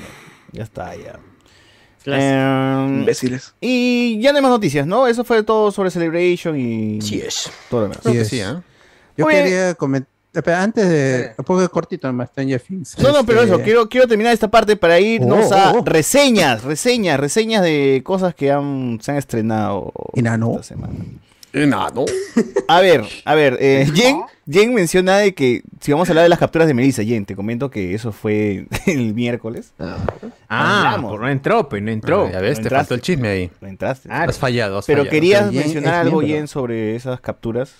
ya 0.52 0.62
está, 0.62 0.94
ya. 0.97 1.19
Eh, 2.06 2.86
Imbéciles. 2.89 3.55
y 3.60 4.19
ya 4.23 4.32
no 4.32 4.39
hay 4.39 4.43
más 4.43 4.51
noticias, 4.52 4.86
¿no? 4.86 5.06
Eso 5.06 5.24
fue 5.24 5.43
todo 5.43 5.70
sobre 5.70 5.90
Celebration 5.90 6.59
y 6.59 7.02
Sí 7.02 7.20
es. 7.20 7.51
todo 7.69 7.82
lo 7.82 7.89
demás. 7.89 8.06
Es. 8.06 8.28
sí, 8.28 8.40
¿eh? 8.40 8.55
Yo 9.16 9.27
quería 9.27 9.74
comentar. 9.74 10.10
Espera, 10.39 10.62
antes 10.62 10.89
de. 10.89 11.32
Un 11.36 11.44
poco 11.44 11.69
cortito 11.70 12.06
nomás, 12.06 12.28
Stranger 12.31 12.60
Things. 12.60 12.98
No, 12.98 13.12
no, 13.12 13.24
pero 13.27 13.43
Este, 13.43 13.55
eso, 13.55 13.62
quiero, 13.62 13.89
quiero 13.89 14.06
terminar 14.06 14.32
esta 14.32 14.48
parte 14.51 14.77
para 14.77 15.01
irnos 15.01 15.51
Oh, 15.51 15.55
a 15.55 15.73
oh, 15.73 15.78
oh. 15.81 15.85
reseñas, 15.85 16.62
reseñas, 16.65 17.19
reseñas 17.19 17.62
de 17.62 18.02
cosas 18.05 18.35
que 18.35 18.51
han, 18.52 18.98
se 19.02 19.10
han 19.10 19.16
estrenado 19.16 19.93
Enano. 20.15 20.51
esta 20.52 20.62
semana. 20.62 20.94
Enano. 21.52 22.05
A 22.69 22.81
ver, 22.81 23.05
a 23.24 23.35
ver, 23.35 23.56
eh, 23.59 23.89
Jen, 23.94 24.20
Jen 24.48 24.74
menciona 24.74 25.16
de 25.16 25.35
que 25.35 25.62
si 25.81 25.90
vamos 25.93 26.09
a 26.09 26.12
hablar 26.12 26.24
de 26.24 26.28
las 26.28 26.39
capturas 26.39 26.69
de 26.69 26.74
Melissa, 26.74 27.02
Jen, 27.02 27.24
te 27.24 27.35
comento 27.35 27.70
que 27.70 27.94
eso 27.94 28.12
fue 28.12 28.66
el 28.86 29.15
miércoles. 29.15 29.73
Ah, 30.48 30.85
Hablamos. 30.85 31.10
pues 31.12 31.20
no 31.23 31.28
entró, 31.31 31.69
pues 31.69 31.82
no 31.82 31.90
entró. 31.90 32.27
Ah, 32.28 32.32
ya 32.32 32.40
ves, 32.40 32.59
No 32.59 32.62
te 32.62 32.69
entraste. 32.69 32.77
faltó 32.77 32.94
el 32.94 33.01
chisme 33.01 33.28
ahí. 33.28 33.51
No 33.62 33.66
entraste. 33.69 34.09
Ah, 34.12 34.24
Has 34.24 34.39
fallado, 34.39 34.78
has 34.78 34.86
Pero 34.86 34.98
fallado. 34.98 35.10
querías 35.10 35.40
Pero 35.48 35.52
mencionar 35.60 35.94
es 35.94 36.01
algo, 36.01 36.19
miembro. 36.20 36.36
Jen, 36.39 36.48
sobre 36.48 36.94
esas 36.97 37.20
capturas. 37.20 37.73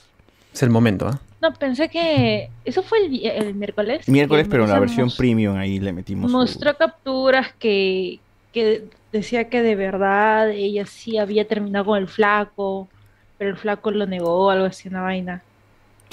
Es 0.55 0.63
el 0.63 0.71
momento, 0.71 1.07
¿ah? 1.09 1.21
No, 1.41 1.53
pensé 1.55 1.89
que 1.89 2.49
eso 2.65 2.83
fue 2.83 3.07
el, 3.07 3.25
el 3.25 3.55
miércoles. 3.55 4.09
Miércoles, 4.09 4.47
pero 4.51 4.65
en 4.65 4.71
la 4.71 4.81
versión 4.81 5.11
premium 5.17 5.57
ahí 5.57 5.79
le 5.79 5.93
metimos. 5.93 6.31
su- 6.31 6.37
Mostró 6.37 6.77
capturas 6.77 7.55
que, 7.59 8.21
que 8.53 8.85
decía 9.13 9.49
que 9.49 9.63
de 9.63 9.77
verdad 9.77 10.51
ella 10.51 10.85
sí 10.87 11.17
había 11.19 11.47
terminado 11.47 11.87
con 11.87 11.99
el 11.99 12.09
flaco, 12.09 12.89
pero 13.37 13.51
el 13.51 13.57
flaco 13.57 13.91
lo 13.93 14.07
negó, 14.07 14.51
algo 14.51 14.67
así, 14.67 14.89
una 14.89 15.03
vaina. 15.03 15.45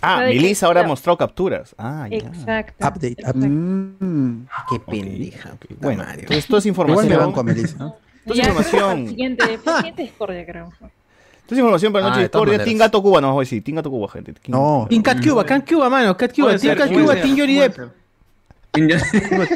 Ah, 0.02 0.20
Melissa 0.20 0.68
ahora 0.68 0.84
mostró 0.84 1.18
capturas. 1.18 1.74
Ah, 1.78 2.08
ya. 2.12 2.18
Exacto. 2.18 2.86
Update. 2.88 3.14
exacto. 3.14 3.40
Mm, 3.48 4.46
Qué 4.70 4.80
pendeja. 4.80 5.58
Bueno, 5.80 6.04
madre. 6.04 6.22
entonces 6.22 6.46
toda 6.46 6.60
esa 6.60 6.68
Igual 6.68 6.86
me 6.88 6.94
información. 6.94 7.20
banco 7.20 7.40
a 7.40 7.44
Melissa. 7.44 7.78
¿no? 7.80 7.98
Toda 8.26 8.36
Ya, 8.36 8.44
esa 8.44 8.62
información. 8.62 9.08
Siguiente, 9.10 9.44
siguiente 9.58 10.02
discordia, 10.04 10.46
creo. 10.46 10.70
Esa 11.48 11.56
información 11.56 11.94
para 11.94 12.08
Ah, 12.08 12.10
Noche 12.10 12.30
todas 12.30 12.46
Discordia. 12.46 12.66
Team 12.66 12.78
Gato 12.80 13.02
Cuba, 13.04 13.22
no 13.22 13.28
vamos 13.28 13.42
a 13.42 13.44
decir. 13.44 13.64
Team 13.64 13.76
Gato 13.76 13.92
Cuba, 13.92 14.08
gente. 14.10 14.34
Team- 14.34 14.52
No. 14.52 14.88
Team 14.90 15.04
Cat 15.04 15.24
Cuba, 15.24 15.46
Cat 15.46 15.70
Cuba, 15.70 15.90
mano, 15.90 16.18
Cat 16.18 16.34
Cuba, 16.36 16.58
Team 16.58 16.76
Cat 16.76 16.92
Cuba. 16.92 17.16
Team 17.22 17.38
Johnny 17.38 17.56
Depp. 17.60 17.78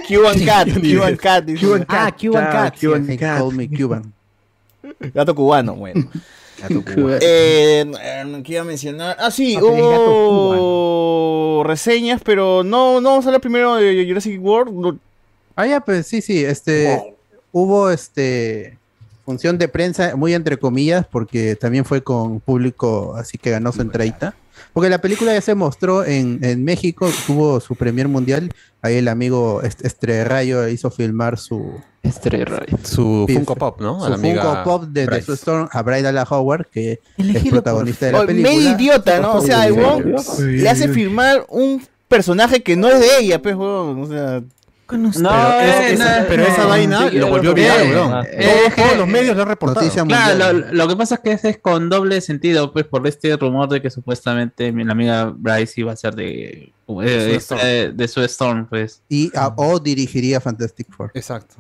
Cuban 0.07 0.40
Cat, 0.45 0.68
Cuban 0.68 1.18
Cat. 1.18 1.45
Cuban 1.60 1.86
Ah, 1.90 2.11
Cuban 2.20 2.45
Cat. 2.45 2.80
Cuban 2.80 3.18
Cat. 3.18 3.40
call 3.40 3.53
me 3.53 3.68
Cuban. 3.70 4.14
Gato 5.14 5.36
cubano, 5.36 5.76
bueno. 5.76 6.10
Gato 6.61 6.84
Cuba. 6.84 7.18
Eh, 7.22 7.86
eh, 8.02 8.41
¿Qué 8.44 8.53
iba 8.53 8.61
a 8.61 8.66
mencionar? 8.66 9.18
Ah, 9.20 9.32
sí, 9.32 9.56
Ah, 9.57 9.64
hubo 9.64 11.64
reseñas, 11.64 12.22
pero 12.24 12.64
no, 12.64 12.99
no 13.02 13.10
vamos 13.10 13.26
a 13.26 13.30
hablar 13.30 13.41
primero 13.41 13.76
de 13.76 14.06
Jurassic 14.07 14.41
World. 14.41 14.98
Ah, 15.56 15.68
ya, 15.68 15.80
pues 15.82 16.07
sí, 16.07 16.22
sí, 16.22 16.44
este, 16.44 17.16
hubo 17.52 17.90
este 17.90 18.78
función 19.30 19.60
de 19.60 19.68
prensa 19.68 20.15
muy 20.15 20.34
entre 20.34 20.57
comillas 20.57 21.06
porque 21.06 21.56
también 21.56 21.85
fue 21.85 22.01
con 22.01 22.39
público, 22.39 23.15
así 23.15 23.38
que 23.38 23.51
ganó 23.51 23.72
su 23.72 23.81
entradita. 23.84 24.34
Porque 24.73 24.89
la 24.89 24.99
película 24.99 25.34
ya 25.34 25.41
se 25.41 25.53
mostró 25.56 26.03
en, 26.03 26.39
en 26.43 26.64
México, 26.64 27.10
tuvo 27.27 27.60
su 27.60 27.76
premier 27.76 28.07
mundial, 28.07 28.51
ahí 28.81 28.95
el 28.95 29.07
amigo 29.07 29.61
Est- 29.61 29.85
Estrerrayo 29.85 30.68
hizo 30.68 30.89
filmar 30.89 31.38
su, 31.38 31.80
Estrella. 32.03 32.45
Su 32.84 33.26
Funko 33.31 33.56
Pop, 33.56 33.80
¿no? 33.81 33.99
su 33.99 34.14
Funko 34.19 34.64
Pop 34.64 34.84
de, 34.85 35.06
de 35.06 35.22
su 35.22 35.34
Storm 35.34 35.69
a 35.72 35.81
Bryda 35.84 36.23
Howard, 36.30 36.65
que 36.72 36.93
es 36.93 36.99
Elegido 37.18 37.51
protagonista 37.61 38.07
de 38.07 38.11
la 38.14 38.26
película. 38.26 38.53
medio 38.56 38.72
idiota, 38.72 39.19
¿no? 39.19 39.35
O 39.35 39.41
sea, 39.41 39.68
el 39.68 39.76
Sí, 40.19 40.43
le 40.57 40.69
hace 40.69 40.88
firmar 40.89 41.45
un 41.49 41.81
personaje 42.07 42.61
que 42.64 42.76
no 42.76 42.89
es 42.89 42.99
de 42.99 43.07
ella, 43.19 43.41
pues. 43.41 43.56
O 43.57 44.07
sea, 44.10 44.41
Pero, 45.60 45.80
es- 45.86 45.91
esa- 45.99 46.26
pero 46.28 46.44
esa 46.44 46.66
vaina 46.66 47.10
lo 47.11 47.28
volvió 47.28 47.53
viral, 47.53 47.88
weón. 47.90 48.10
Todos, 48.10 48.76
todos 48.76 48.98
los 48.98 49.07
medios 49.07 49.36
lo 49.36 49.44
han 49.44 49.48
reportado. 49.49 49.86
Noticia 49.86 50.03
Claro, 50.06 50.53
lo, 50.53 50.74
lo 50.74 50.88
que 50.88 50.95
pasa 50.95 51.16
es 51.16 51.22
que 51.22 51.32
ese 51.32 51.49
es 51.49 51.57
con 51.60 51.90
doble 51.90 52.20
sentido, 52.22 52.74
pues 52.74 52.86
por 52.86 53.06
este 53.07 53.36
rumor 53.38 53.70
de 53.70 53.82
que 53.82 53.90
supuestamente 53.90 54.72
mi 54.72 54.84
la 54.84 54.94
amiga 54.94 55.34
Bryce 55.36 55.82
iba 55.82 55.91
a 55.91 55.95
ser 55.95 56.16
de, 56.16 56.74
de, 56.88 57.36
Storm. 57.36 57.61
de, 57.61 57.91
de 57.91 58.07
Sue 58.07 58.26
Storm, 58.26 58.66
pues. 58.68 59.02
Y 59.10 59.32
a- 59.36 59.53
o 59.56 59.80
dirigiría 59.80 60.40
Fantastic 60.41 60.88
Four. 60.91 61.11
Exacto. 61.14 61.56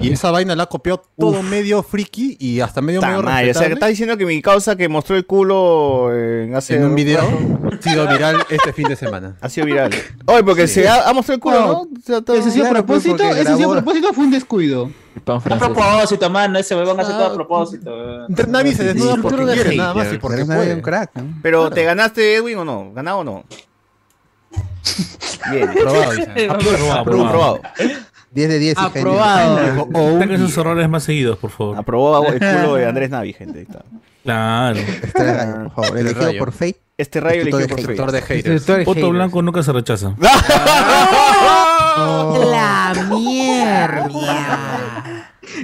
Y 0.00 0.12
esa 0.12 0.32
vaina 0.32 0.56
la 0.56 0.66
copió 0.66 1.00
todo 1.16 1.40
medio 1.42 1.84
friki 1.84 2.36
y 2.40 2.58
hasta 2.60 2.80
medio 2.80 3.00
medio 3.00 3.22
madre, 3.22 3.52
o 3.52 3.54
sea, 3.54 3.68
que 3.68 3.74
estás 3.74 3.88
diciendo 3.90 4.16
que 4.16 4.26
mi 4.26 4.42
causa 4.42 4.74
que 4.74 4.88
mostró 4.88 5.14
el 5.14 5.24
culo 5.24 6.12
en, 6.12 6.52
hace 6.56 6.74
en 6.74 6.84
un 6.86 6.96
video 6.96 7.20
ha 7.20 7.80
sido 7.80 8.08
viral 8.08 8.38
este 8.50 8.72
fin 8.72 8.88
de 8.88 8.96
semana. 8.96 9.36
Ha 9.40 9.48
sido 9.48 9.66
viral. 9.66 9.90
Oye, 10.26 10.42
porque 10.42 10.66
Sí. 10.66 10.74
se 10.82 10.88
ha, 10.88 11.08
ha 11.08 11.12
mostrado 11.12 11.36
el 11.36 11.40
culo, 11.40 11.60
¿no? 11.60 11.80
O 11.82 11.88
sea, 12.04 12.20
todo- 12.22 12.36
¿Ese 12.36 12.50
sí 12.50 12.58
a 12.58 12.62
pues, 12.62 12.72
propósito? 12.72 13.22
¿Ese 13.22 13.56
sí 13.56 13.62
a 13.62 13.68
propósito 13.68 14.10
o 14.10 14.12
fue 14.14 14.24
un 14.24 14.30
descuido? 14.32 14.90
A 15.26 15.38
propósito, 15.40 16.28
mano, 16.28 16.58
ese 16.58 16.74
huevón 16.74 16.98
hace 16.98 17.12
todo 17.12 17.26
a 17.26 17.34
propósito. 17.34 17.90
weón. 17.90 18.26
Navi 18.48 18.74
se 18.74 18.82
desnuda 18.82 19.14
Sí, 19.14 19.20
porque 19.22 19.44
quiere, 19.52 19.76
nada 19.76 19.94
más 19.94 20.12
y 20.12 20.18
porque 20.18 20.44
nadie 20.44 20.56
puede. 20.62 20.74
un 20.74 20.80
crack, 20.80 21.10
¿no? 21.14 21.38
Pero, 21.40 21.70
¿te 21.70 21.84
ganaste, 21.84 22.34
Edwin, 22.34 22.58
o 22.58 22.64
no? 22.64 22.92
¿Ganado 22.94 23.18
o 23.18 23.24
no? 23.24 23.44
Bien. 25.52 25.70
Probado, 25.72 26.12
dice. 26.12 26.48
Aprobado, 26.50 26.92
Aprobado. 26.94 27.60
aprobado. 28.38 28.38
10 28.38 28.48
de 28.48 28.58
10 28.58 28.72
y 28.72 28.90
genio. 28.92 29.12
Aprobado. 29.22 29.88
O 29.94 30.02
un- 30.14 30.20
Saquen 30.20 30.38
sus 30.38 30.56
errores 30.58 30.88
más 30.88 31.02
seguidos, 31.04 31.38
por 31.38 31.50
favor. 31.50 31.76
Aprobó 31.78 32.26
el 32.26 32.38
culo 32.62 32.74
de 32.76 32.86
Andrés 32.86 33.10
Navi, 33.10 33.32
gente. 33.32 33.66
Claro. 34.24 34.78
Este 34.78 35.24
rayo, 35.24 35.62
por 35.64 35.84
favor. 35.84 35.98
El 35.98 36.06
Elegido 36.06 36.26
rayo. 36.26 36.38
por 36.38 36.52
Fate. 36.52 36.76
Este 36.98 37.20
rayo 37.20 37.42
elegido 37.42 37.60
por 37.68 37.70
Fate. 37.80 37.86
Sector 37.86 38.12
de 38.12 38.22
haters. 38.22 38.66
Voto 38.84 39.10
blanco 39.10 39.40
nunca 39.42 39.62
se 39.62 39.72
rechaza. 39.72 40.14
La 41.98 42.92
mierda. 43.10 44.08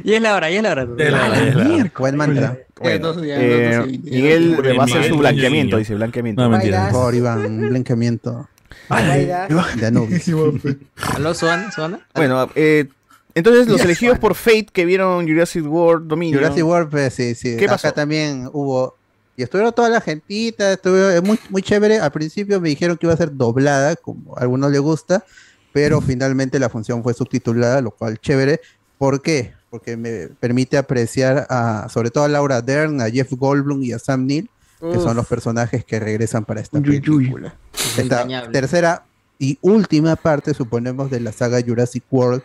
Y 0.02 0.14
es 0.14 0.22
la 0.22 0.34
hora, 0.34 0.50
y 0.50 0.56
es 0.56 0.62
la 0.62 0.70
hora. 0.72 0.82
Es 0.98 1.12
la- 1.12 1.38
es 1.48 1.54
la- 1.54 1.90
Buen 1.98 2.16
mantra. 2.16 2.58
Bueno, 2.80 3.14
eh, 3.22 3.98
Miguel 4.02 4.58
va 4.78 4.82
a 4.82 4.84
hacer 4.86 5.04
su 5.08 5.16
blanqueamiento, 5.16 5.76
dice 5.76 5.94
blanqueamiento. 5.94 6.42
No, 6.42 6.50
mentira. 6.50 6.84
Por 6.84 6.92
favor, 6.92 7.14
Iván, 7.14 7.44
un 7.46 7.68
blanqueamiento. 7.68 8.48
¿Aló, 11.14 11.34
Suana? 11.34 11.70
¿Suana? 11.72 12.06
Bueno, 12.14 12.48
eh, 12.54 12.88
entonces 13.34 13.68
los 13.68 13.80
elegidos 13.80 14.18
por 14.18 14.34
Fate 14.34 14.68
que 14.72 14.84
vieron 14.84 15.26
Jurassic 15.26 15.64
World 15.66 16.08
Dominion. 16.08 16.42
Jurassic 16.42 16.64
World, 16.64 16.90
pues, 16.90 17.14
sí, 17.14 17.34
sí. 17.34 17.56
¿Qué 17.56 17.64
Acá 17.64 17.74
pasó? 17.74 17.92
también 17.92 18.48
hubo. 18.52 18.96
Y 19.36 19.42
estuvieron 19.42 19.72
toda 19.72 19.88
la 19.88 20.00
gentita, 20.00 20.72
estuvo 20.72 21.22
muy, 21.22 21.38
muy 21.50 21.62
chévere. 21.62 21.98
Al 21.98 22.12
principio 22.12 22.60
me 22.60 22.68
dijeron 22.68 22.96
que 22.96 23.06
iba 23.06 23.14
a 23.14 23.16
ser 23.16 23.34
doblada, 23.34 23.96
como 23.96 24.36
a 24.36 24.42
algunos 24.42 24.70
les 24.70 24.80
gusta, 24.80 25.24
pero 25.72 26.00
finalmente 26.00 26.60
la 26.60 26.68
función 26.68 27.02
fue 27.02 27.14
subtitulada, 27.14 27.80
lo 27.80 27.90
cual 27.90 28.20
chévere. 28.20 28.60
¿Por 28.96 29.22
qué? 29.22 29.54
porque 29.74 29.96
me 29.96 30.28
permite 30.38 30.76
apreciar 30.76 31.48
a, 31.50 31.88
sobre 31.88 32.12
todo 32.12 32.22
a 32.22 32.28
Laura 32.28 32.62
Dern, 32.62 33.00
a 33.00 33.10
Jeff 33.10 33.32
Goldblum 33.32 33.82
y 33.82 33.90
a 33.90 33.98
Sam 33.98 34.24
Neill, 34.24 34.48
que 34.92 34.98
son 34.98 35.16
los 35.16 35.26
personajes 35.26 35.84
que 35.84 35.98
regresan 36.00 36.44
para 36.44 36.60
esta 36.60 36.78
Uy, 36.78 36.88
uy, 36.88 36.96
uy. 36.96 37.00
película. 37.18 37.54
Esta 37.72 38.02
Entrañable. 38.02 38.52
tercera 38.52 39.04
y 39.38 39.58
última 39.62 40.16
parte, 40.16 40.54
suponemos, 40.54 41.10
de 41.10 41.20
la 41.20 41.32
saga 41.32 41.60
Jurassic 41.64 42.04
World, 42.10 42.42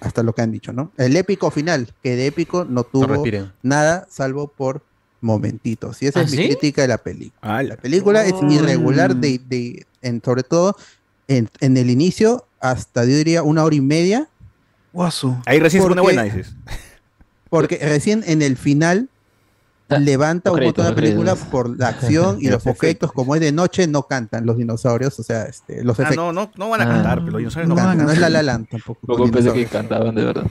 hasta 0.00 0.22
lo 0.22 0.34
que 0.34 0.42
han 0.42 0.52
dicho, 0.52 0.72
¿no? 0.72 0.90
El 0.96 1.16
épico 1.16 1.50
final, 1.50 1.92
que 2.02 2.16
de 2.16 2.26
épico 2.26 2.64
no 2.64 2.84
tuvo 2.84 3.22
nada, 3.62 4.06
salvo 4.10 4.48
por 4.48 4.82
momentitos. 5.20 6.02
Y 6.02 6.06
esa 6.06 6.20
¿Ah, 6.20 6.22
es 6.24 6.30
mi 6.32 6.36
sí? 6.36 6.46
crítica 6.48 6.82
de 6.82 6.88
la 6.88 6.98
película. 6.98 7.62
La 7.62 7.76
película 7.76 8.24
es 8.26 8.34
irregular, 8.50 9.16
de, 9.16 9.40
de- 9.48 9.86
en, 10.02 10.20
sobre 10.22 10.42
todo 10.42 10.76
en, 11.28 11.48
en 11.60 11.76
el 11.78 11.88
inicio, 11.88 12.46
hasta 12.60 13.04
yo 13.04 13.16
diría 13.16 13.42
una 13.42 13.64
hora 13.64 13.74
y 13.76 13.80
media. 13.80 14.28
Ahí 15.46 15.58
recién 15.58 15.82
se 15.82 15.88
pone 15.88 16.02
Porque- 16.02 16.16
buena, 16.16 16.22
dices. 16.24 16.54
Porque 17.48 17.78
recién 17.78 18.22
en 18.26 18.42
el 18.42 18.56
final 18.56 19.08
levanta 19.88 20.50
un 20.50 20.56
créditos, 20.56 20.84
montón 20.84 20.84
de 20.84 20.90
los 20.90 21.10
película 21.10 21.32
créditos. 21.32 21.50
por 21.50 21.78
la 21.78 21.88
acción 21.88 22.38
y 22.40 22.48
Los 22.50 22.66
efectos. 22.66 23.12
Como 23.12 23.34
es 23.34 23.40
de 23.40 23.52
noche, 23.52 23.86
no 23.86 24.04
cantan 24.04 24.46
los 24.46 24.56
dinosaurios. 24.56 25.18
O 25.20 25.22
sea, 25.22 25.44
este, 25.44 25.84
los 25.84 25.98
Ah, 26.00 26.04
efectos. 26.04 26.24
no, 26.24 26.32
no, 26.32 26.50
no 26.56 26.68
van 26.70 26.80
a 26.82 26.86
cantar, 26.86 27.18
pero 27.20 27.32
los 27.32 27.38
dinosaurios 27.38 27.68
no, 27.68 27.74
No, 27.74 27.82
cantan. 27.82 28.06
no 28.06 28.12
es 28.12 28.18
la 28.18 28.28
La 28.30 28.42
Land 28.42 28.68
tampoco. 28.70 29.00
Luego 29.06 29.30
pensé 29.30 29.52
que 29.52 29.66
cantaban 29.66 30.14
de 30.14 30.24
verdad. 30.24 30.46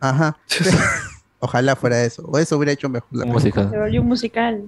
Ajá. 0.00 0.36
Ojalá 1.38 1.76
fuera 1.76 2.02
eso. 2.02 2.22
O 2.26 2.38
eso 2.38 2.56
hubiera 2.56 2.72
hecho 2.72 2.88
mejor 2.88 3.08
la 3.12 3.24
película. 3.32 3.70
Se 3.70 3.78
volvió 3.78 4.00
un 4.00 4.08
musical. 4.08 4.62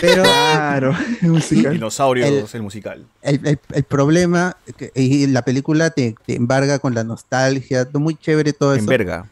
Pero 0.00 0.22
Claro, 0.24 0.92
musical. 1.22 1.72
Dinosaurios, 1.72 2.52
el, 2.54 2.62
musical. 2.62 3.06
el, 3.22 3.46
el- 3.46 3.60
el 3.72 3.84
problema, 3.84 4.56
que- 4.76 4.90
y 4.96 5.28
la 5.28 5.42
película 5.42 5.90
te, 5.90 6.16
te 6.26 6.34
embarga 6.34 6.80
con 6.80 6.94
la 6.94 7.04
nostalgia, 7.04 7.84
todo 7.84 8.00
muy 8.00 8.16
chévere 8.16 8.52
todo 8.52 8.74
eso. 8.74 8.80
Enverga. 8.82 9.26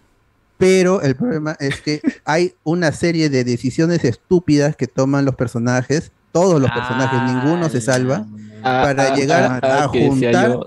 Pero 0.59 1.01
el 1.03 1.15
problema 1.15 1.57
es 1.61 1.81
que 1.81 2.01
hay 2.25 2.55
una 2.65 2.93
serie 2.93 3.31
de 3.31 3.45
decisiones 3.45 4.05
estúpidas 4.05 4.77
que 4.77 4.87
toman 4.89 5.25
los 5.25 5.37
personajes, 5.37 6.11
todos 6.33 6.61
los 6.61 6.71
personajes, 6.71 7.23
ninguno 7.33 7.69
se 7.71 7.81
salva, 7.81 8.27
Ah, 8.63 8.83
para 8.85 9.13
ah, 9.13 9.15
llegar 9.15 9.61
ah, 9.63 9.85
a 9.85 9.89
juntar, 9.89 10.59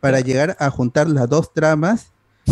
para 0.00 0.20
llegar 0.20 0.56
a 0.58 0.70
juntar 0.70 1.08
las 1.08 1.28
dos 1.28 1.52
tramas, 1.52 2.08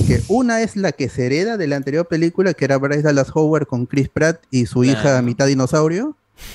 que 0.07 0.23
una 0.29 0.63
es 0.63 0.77
la 0.77 0.93
que 0.93 1.09
se 1.09 1.27
hereda 1.27 1.57
de 1.57 1.67
la 1.67 1.77
anterior 1.77 2.07
película, 2.07 2.55
que 2.55 2.65
era 2.65 2.79
Bryce 2.79 3.03
Dallas 3.03 3.31
Howard 3.35 3.67
con 3.67 3.87
Chris 3.87 4.09
Pratt 4.09 4.41
y 4.51 4.67
su 4.67 4.85
hija 4.85 5.21
mitad 5.23 5.47
dinosaurio. 5.47 6.17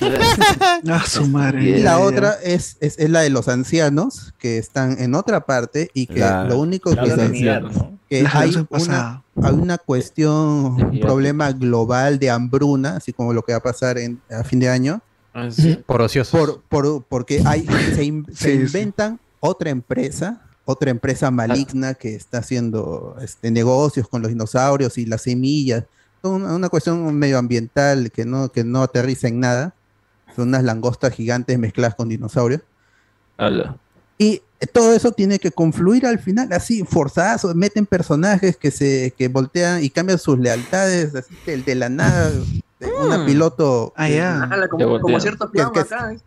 Ah, 0.88 1.04
su 1.06 1.26
madre. 1.26 1.62
Y 1.78 1.82
la 1.82 1.98
otra 1.98 2.36
es, 2.42 2.76
es, 2.80 2.98
es 2.98 3.10
la 3.10 3.20
de 3.20 3.30
los 3.30 3.48
ancianos, 3.48 4.34
que 4.38 4.58
están 4.58 4.96
en 5.00 5.14
otra 5.14 5.46
parte 5.46 5.90
y 5.94 6.06
que 6.06 6.20
La- 6.20 6.44
lo 6.44 6.58
único 6.58 6.90
que, 6.90 6.96
¿no? 7.60 7.98
que 8.08 8.26
hay, 8.32 8.66
una. 8.70 9.22
Hay 9.42 9.54
una 9.54 9.78
cuestión, 9.78 10.34
un 10.82 11.00
problema 11.00 11.52
global 11.52 12.18
de 12.18 12.30
hambruna, 12.30 12.96
así 12.96 13.12
como 13.12 13.32
lo 13.32 13.42
que 13.42 13.52
va 13.52 13.58
a 13.58 13.62
pasar 13.62 13.98
en, 13.98 14.20
a 14.30 14.44
fin 14.44 14.60
de 14.60 14.68
año. 14.68 15.00
Por 15.86 16.02
ociosos. 16.02 16.38
Por, 16.38 16.62
por- 16.62 17.04
porque 17.04 17.42
hay, 17.46 17.66
se, 17.94 18.04
in- 18.04 18.26
se 18.32 18.34
Sí, 18.34 18.50
sí. 18.56 18.62
inventan 18.62 19.20
otra 19.40 19.70
empresa, 19.70 20.42
otra 20.64 20.90
empresa 20.90 21.30
maligna 21.30 21.94
que 21.94 22.14
está 22.14 22.38
haciendo 22.38 23.16
este, 23.22 23.50
negocios 23.50 24.08
con 24.08 24.22
los 24.22 24.30
dinosaurios 24.30 24.98
y 24.98 25.06
las 25.06 25.22
semillas. 25.22 25.84
Una, 26.22 26.54
una 26.54 26.68
cuestión 26.68 27.14
medioambiental 27.14 28.10
que 28.10 28.24
no, 28.24 28.50
que 28.50 28.64
no 28.64 28.82
aterriza 28.82 29.28
en 29.28 29.40
nada. 29.40 29.74
Son 30.36 30.48
unas 30.48 30.62
langostas 30.64 31.12
gigantes 31.14 31.58
mezcladas 31.58 31.94
con 31.94 32.08
dinosaurios. 32.08 32.60
Y 34.22 34.42
todo 34.74 34.92
eso 34.94 35.12
tiene 35.12 35.38
que 35.38 35.50
confluir 35.50 36.04
al 36.04 36.18
final, 36.18 36.52
así, 36.52 36.84
forzados, 36.84 37.54
meten 37.54 37.86
personajes 37.86 38.58
que 38.58 38.70
se 38.70 39.14
que 39.16 39.28
voltean 39.28 39.82
y 39.82 39.88
cambian 39.88 40.18
sus 40.18 40.38
lealtades, 40.38 41.14
así 41.14 41.34
que 41.46 41.54
el 41.54 41.64
de 41.64 41.74
la 41.74 41.88
nada, 41.88 42.30
de 42.78 42.86
una 43.02 43.16
Mm. 43.16 43.26
piloto. 43.26 43.94
Ah, 43.96 44.68
como, 44.70 45.00
como 45.00 45.18
cierto 45.20 45.46
que- 45.50 45.52
plan 45.52 45.72
que- 45.72 45.80
acá. 45.80 46.12
¿eh? 46.12 46.18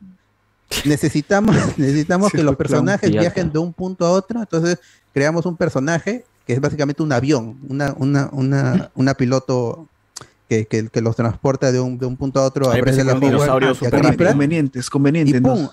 necesitamos 0.86 1.56
necesitamos 1.78 2.32
Sí, 2.32 2.38
que 2.38 2.44
los 2.44 2.56
personajes 2.56 3.12
viajen 3.12 3.52
de 3.52 3.60
un 3.60 3.74
punto 3.74 4.06
a 4.08 4.12
otro, 4.12 4.40
entonces 4.40 4.80
creamos 5.14 5.46
un 5.46 5.56
personaje 5.56 6.26
que 6.48 6.54
es 6.54 6.60
básicamente 6.60 7.04
un 7.04 7.12
avión, 7.14 7.60
una, 7.70 7.94
una, 7.98 8.30
una, 8.34 8.90
una 8.96 9.14
piloto 9.14 9.88
que, 10.54 10.66
que, 10.66 10.90
que 10.90 11.02
los 11.02 11.16
transporta 11.16 11.72
de 11.72 11.80
un, 11.80 11.98
de 11.98 12.06
un 12.06 12.16
punto 12.18 12.40
a 12.40 12.44
otro 12.44 12.70
a 12.70 12.74
Ahí 12.74 12.82
Bryce 12.82 12.98
pensé 12.98 13.02
que 13.02 13.08
Dallas 13.08 13.22
un 13.22 13.24
Howard 13.24 13.34
dinosaurio 13.42 13.70
y 13.70 13.72
a 13.72 13.76
super 13.76 13.90
Chris 13.92 14.04
rápido. 14.04 14.18
Pratt, 14.18 14.32
Convenientes, 14.34 14.90
convenientes. 14.90 15.36
y 15.36 15.42
pum, 15.42 15.68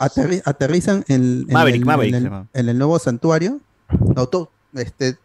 aterrizan 0.45 1.05
en, 1.09 1.23
en 1.23 1.47
Maverick, 1.53 1.81
el, 1.81 1.87
Maverick 1.87 2.15
en 2.15 2.19
el- 2.19 2.25
llama. 2.25 2.47
en 2.53 2.69
el 2.69 2.79
nuevo 2.79 2.99
santuario. 2.99 3.61
No, 4.17 4.27
to- 4.27 4.51
este, 4.75 5.17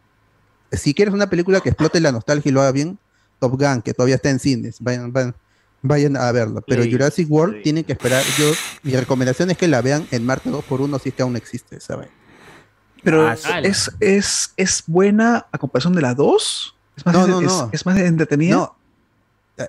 si 0.71 0.93
quieres 0.93 1.13
una 1.13 1.29
película 1.29 1.61
que 1.61 1.69
explote 1.69 1.99
la 2.01 2.11
nostalgia 2.11 2.49
y 2.49 2.51
lo 2.53 2.61
haga 2.61 2.71
bien, 2.71 2.97
Top 3.39 3.59
Gun, 3.59 3.81
que 3.81 3.93
todavía 3.93 4.15
está 4.15 4.29
en 4.29 4.39
cines, 4.39 4.77
vayan, 4.79 5.13
vayan, 5.13 5.35
vayan 5.81 6.17
a 6.17 6.31
verla. 6.31 6.61
Pero 6.67 6.83
Sí, 6.83 6.91
Jurassic 6.91 7.29
World 7.31 7.61
tienen 7.63 7.83
que 7.83 7.93
esperar. 7.93 8.23
Yo, 8.37 8.45
mi 8.83 8.93
recomendación 8.95 9.51
es 9.51 9.57
que 9.57 9.67
la 9.67 9.81
vean 9.81 10.05
en 10.11 10.25
Marte 10.25 10.49
2x1 10.49 10.99
si 11.01 11.09
es 11.09 11.15
que 11.15 11.21
aún 11.21 11.35
existe, 11.35 11.79
¿saben? 11.79 12.09
Pero 13.03 13.27
Ah, 13.27 13.35
sí. 13.35 13.49
es, 13.63 13.91
es, 13.99 14.53
es 14.57 14.83
buena 14.87 15.45
a 15.51 15.57
comparación 15.59 15.93
de 15.93 16.01
la 16.01 16.15
2. 16.15 16.75
Es 16.97 17.05
más, 17.05 17.13
No, 17.13 17.27
no, 17.27 17.39
es, 17.41 17.45
no. 17.47 17.69
es 17.71 17.85
más 17.85 17.97
entretenida. 17.99 18.55
No, 18.55 18.75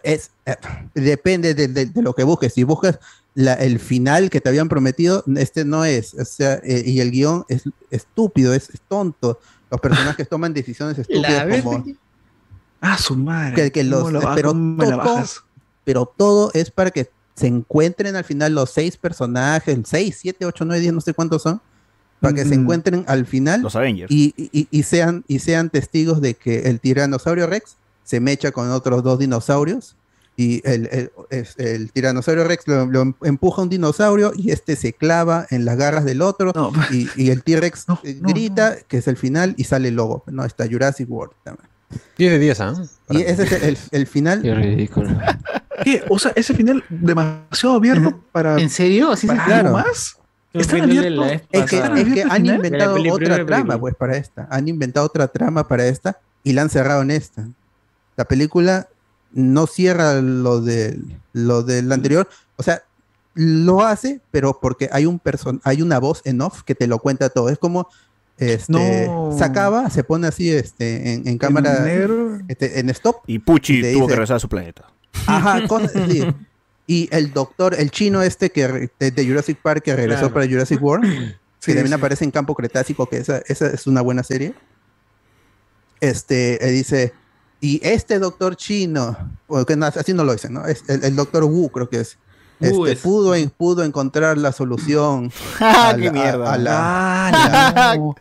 es, 0.02 0.30
eh, 0.46 0.56
depende 0.94 1.54
de, 1.54 1.68
de- 1.68 1.86
de 1.86 2.02
lo 2.02 2.14
que 2.14 2.24
busques. 2.24 2.52
Si 2.54 2.64
buscas 2.64 2.98
la- 3.34 3.54
el 3.54 3.78
final 3.78 4.30
que 4.30 4.40
te 4.40 4.48
habían 4.48 4.68
prometido, 4.68 5.22
este 5.36 5.64
no 5.64 5.84
es. 5.84 6.14
O 6.14 6.24
sea, 6.24 6.54
eh, 6.64 6.82
y 6.86 7.00
el 7.00 7.10
guion 7.10 7.44
es 7.48 7.64
estúpido, 7.90 8.52
es, 8.54 8.70
es 8.70 8.80
tonto. 8.88 9.38
Los 9.70 9.80
personajes 9.80 10.28
toman 10.28 10.52
decisiones 10.54 10.98
estúpidas 10.98 11.46
La 11.46 11.62
como 11.62 11.84
Ah, 12.80 12.98
su 12.98 13.16
madre. 13.16 13.54
que, 13.54 13.72
que 13.72 13.84
los, 13.84 14.00
¿Cómo 14.04 14.10
lo- 14.20 14.34
pero, 14.34 14.52
todo, 14.52 14.96
bajas? 14.96 15.40
pero 15.84 16.12
todo 16.16 16.50
es 16.54 16.70
para 16.70 16.90
que 16.90 17.10
se 17.34 17.46
encuentren 17.46 18.16
al 18.16 18.24
final 18.24 18.54
los 18.54 18.70
seis 18.70 18.96
personajes, 18.96 19.78
seis, 19.84 20.18
siete, 20.20 20.44
ocho, 20.46 20.64
nueve, 20.64 20.80
diez, 20.80 20.92
no 20.92 21.00
sé 21.00 21.12
cuántos 21.14 21.42
son, 21.42 21.60
para 22.20 22.34
que 22.34 22.42
se 22.44 22.52
Ujú. 22.52 22.60
encuentren 22.62 23.04
al 23.08 23.26
final 23.26 23.62
Los 23.62 23.76
Avengers. 23.76 24.10
y, 24.10 24.34
y- 24.36 24.68
y 24.70 24.82
sean, 24.84 25.24
y 25.28 25.38
sean 25.40 25.68
testigos 25.70 26.20
de 26.20 26.34
que 26.34 26.68
el 26.68 26.80
tiranosaurio 26.80 27.46
Rex 27.46 27.76
se 28.06 28.20
mecha 28.20 28.50
con 28.52 28.70
otros 28.70 29.02
dos 29.02 29.18
dinosaurios 29.18 29.96
y 30.38 30.60
el, 30.68 30.88
el- 30.92 31.10
es- 31.30 31.58
el 31.58 31.90
tiranosaurio 31.92 32.44
Rex 32.44 32.66
lo, 32.68 32.86
lo 32.86 33.14
empuja 33.22 33.60
a 33.60 33.64
un 33.64 33.68
dinosaurio 33.68 34.32
y 34.34 34.50
este 34.52 34.76
se 34.76 34.92
clava 34.94 35.46
en 35.50 35.64
las 35.66 35.76
garras 35.76 36.04
del 36.06 36.22
otro 36.22 36.52
y, 36.90 37.08
y 37.16 37.30
el 37.30 37.42
T-Rex 37.42 37.86
eh, 38.04 38.18
grita 38.22 38.76
que 38.88 38.98
es 38.98 39.08
el 39.08 39.16
final 39.18 39.54
y 39.58 39.64
sale 39.64 39.88
el 39.88 39.96
logo. 39.96 40.24
No, 40.26 40.44
está 40.44 40.66
Jurassic 40.66 41.10
World 41.10 41.34
también. 41.44 41.68
10 42.18 42.32
de 42.32 42.38
10, 42.38 42.60
¿ah? 42.62 42.74
Y 43.10 43.22
ese 43.22 43.42
es 43.44 43.52
el, 43.62 43.78
el 43.92 44.06
final. 44.06 44.42
Qué 44.42 44.54
ridículo. 44.54 45.10
¿Qué? 45.84 46.02
O 46.08 46.18
sea, 46.18 46.32
ese 46.34 46.52
final 46.54 46.82
demasiado 46.88 47.76
abierto 47.76 48.20
para. 48.32 48.58
¿En 48.58 48.70
serio? 48.70 49.12
¿Así 49.12 49.26
para 49.26 49.40
se- 49.40 49.46
Claro. 49.46 49.72
más? 49.72 50.16
El 50.52 50.60
¿Están 50.62 50.80
abiertos? 50.82 51.26
Es 51.52 51.64
que, 51.70 51.76
es 51.78 52.14
que 52.14 52.22
han 52.28 52.46
inventado 52.46 52.96
otra 53.12 53.44
trama, 53.46 53.78
pues, 53.78 53.94
para 53.94 54.16
esta. 54.16 54.48
Han 54.50 54.68
inventado 54.68 55.06
otra 55.06 55.28
trama 55.28 55.68
para 55.68 55.86
esta 55.86 56.18
y 56.42 56.54
la 56.54 56.62
han 56.62 56.70
cerrado 56.70 57.02
en 57.02 57.10
esta. 57.10 57.46
La 58.16 58.24
película 58.24 58.88
no 59.32 59.66
cierra 59.66 60.20
lo 60.20 60.60
del, 60.60 61.04
lo 61.32 61.62
del 61.62 61.90
anterior. 61.92 62.28
O 62.56 62.62
sea, 62.62 62.82
lo 63.34 63.82
hace, 63.84 64.20
pero 64.30 64.58
porque 64.60 64.88
hay 64.92 65.04
un 65.04 65.18
person 65.18 65.60
hay 65.62 65.82
una 65.82 65.98
voz 65.98 66.22
en 66.24 66.40
off 66.40 66.62
que 66.62 66.74
te 66.74 66.86
lo 66.86 66.98
cuenta 66.98 67.28
todo. 67.28 67.50
Es 67.50 67.58
como 67.58 67.88
este, 68.38 69.06
No. 69.06 69.34
se 69.36 69.44
acaba, 69.44 69.90
se 69.90 70.04
pone 70.04 70.26
así 70.26 70.50
este, 70.50 71.12
en, 71.14 71.28
en 71.28 71.38
cámara 71.38 71.80
negro? 71.80 72.38
este, 72.48 72.80
en 72.80 72.88
stop. 72.90 73.16
Y 73.26 73.38
Puchi 73.38 73.82
te 73.82 73.92
tuvo 73.92 74.02
dice- 74.02 74.06
que 74.08 74.14
regresar 74.14 74.36
a 74.36 74.40
su 74.40 74.48
planeta. 74.48 74.90
Ajá, 75.26 75.66
con- 75.68 75.88
sí. 75.88 76.26
Y 76.86 77.08
el 77.10 77.32
doctor, 77.32 77.74
el 77.74 77.90
chino 77.90 78.22
este 78.22 78.50
que 78.50 78.90
de, 78.98 79.10
de 79.10 79.26
Jurassic 79.26 79.58
Park 79.60 79.82
que 79.82 79.96
regresó 79.96 80.20
Claro. 80.20 80.34
para 80.34 80.46
Jurassic 80.46 80.80
World, 80.82 81.04
que 81.60 81.72
también 81.74 81.88
sí. 81.88 81.92
aparece 81.94 82.24
en 82.24 82.30
Campo 82.30 82.54
Cretácico, 82.54 83.06
que 83.06 83.16
esa, 83.18 83.42
esa 83.48 83.66
es 83.66 83.86
una 83.86 84.00
buena 84.02 84.22
serie. 84.22 84.54
Este, 86.00 86.64
eh, 86.66 86.70
dice, 86.70 87.12
y 87.60 87.80
este 87.82 88.18
doctor 88.18 88.56
chino, 88.56 89.16
o 89.46 89.64
que 89.64 89.76
no, 89.76 89.86
así 89.86 90.12
no 90.12 90.24
lo 90.24 90.32
dicen, 90.32 90.52
¿no? 90.54 90.66
Es 90.66 90.84
el, 90.88 91.04
el 91.04 91.16
doctor 91.16 91.44
Wu, 91.44 91.70
creo 91.70 91.88
que 91.88 92.00
es. 92.00 92.18
Wu 92.60 92.86
este, 92.86 92.92
es. 92.92 92.98
Pudo, 93.00 93.34
en- 93.34 93.50
pudo 93.50 93.84
encontrar 93.84 94.38
la 94.38 94.52
solución. 94.52 95.30
Ah, 95.60 95.90
a 95.90 95.96
qué 95.96 96.06
la- 96.06 96.12
mierda. 96.12 96.52
a 96.52 96.58
la- 96.58 97.28
Ah, 97.28 97.94
no. 97.96 98.14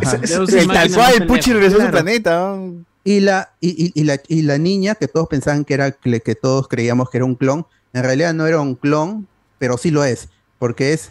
Sí, 0.00 0.16
ese- 0.22 0.66
tal 0.66 0.92
cual, 0.92 1.14
el 1.14 1.26
Puchi 1.26 1.52
regresó 1.52 1.80
a 1.80 1.86
su 1.86 1.90
planeta. 1.90 2.56
Y 3.04 3.20
la, 3.20 3.50
y, 3.60 3.86
y- 3.86 3.92
y 4.00 4.04
la, 4.04 4.20
y 4.28 4.42
la 4.42 4.58
niña, 4.58 4.94
que 4.94 5.08
todos 5.08 5.26
pensaban 5.28 5.64
que 5.64 5.74
era, 5.74 5.90
que, 5.90 6.20
que 6.20 6.34
todos 6.34 6.68
creíamos 6.68 7.10
que 7.10 7.18
era 7.18 7.24
un 7.24 7.34
clon, 7.34 7.66
en 7.92 8.02
realidad 8.04 8.32
no 8.32 8.46
era 8.46 8.60
un 8.60 8.74
clon, 8.76 9.26
pero 9.58 9.76
sí 9.76 9.90
lo 9.90 10.04
es, 10.04 10.28
porque 10.58 10.92
es, 10.92 11.10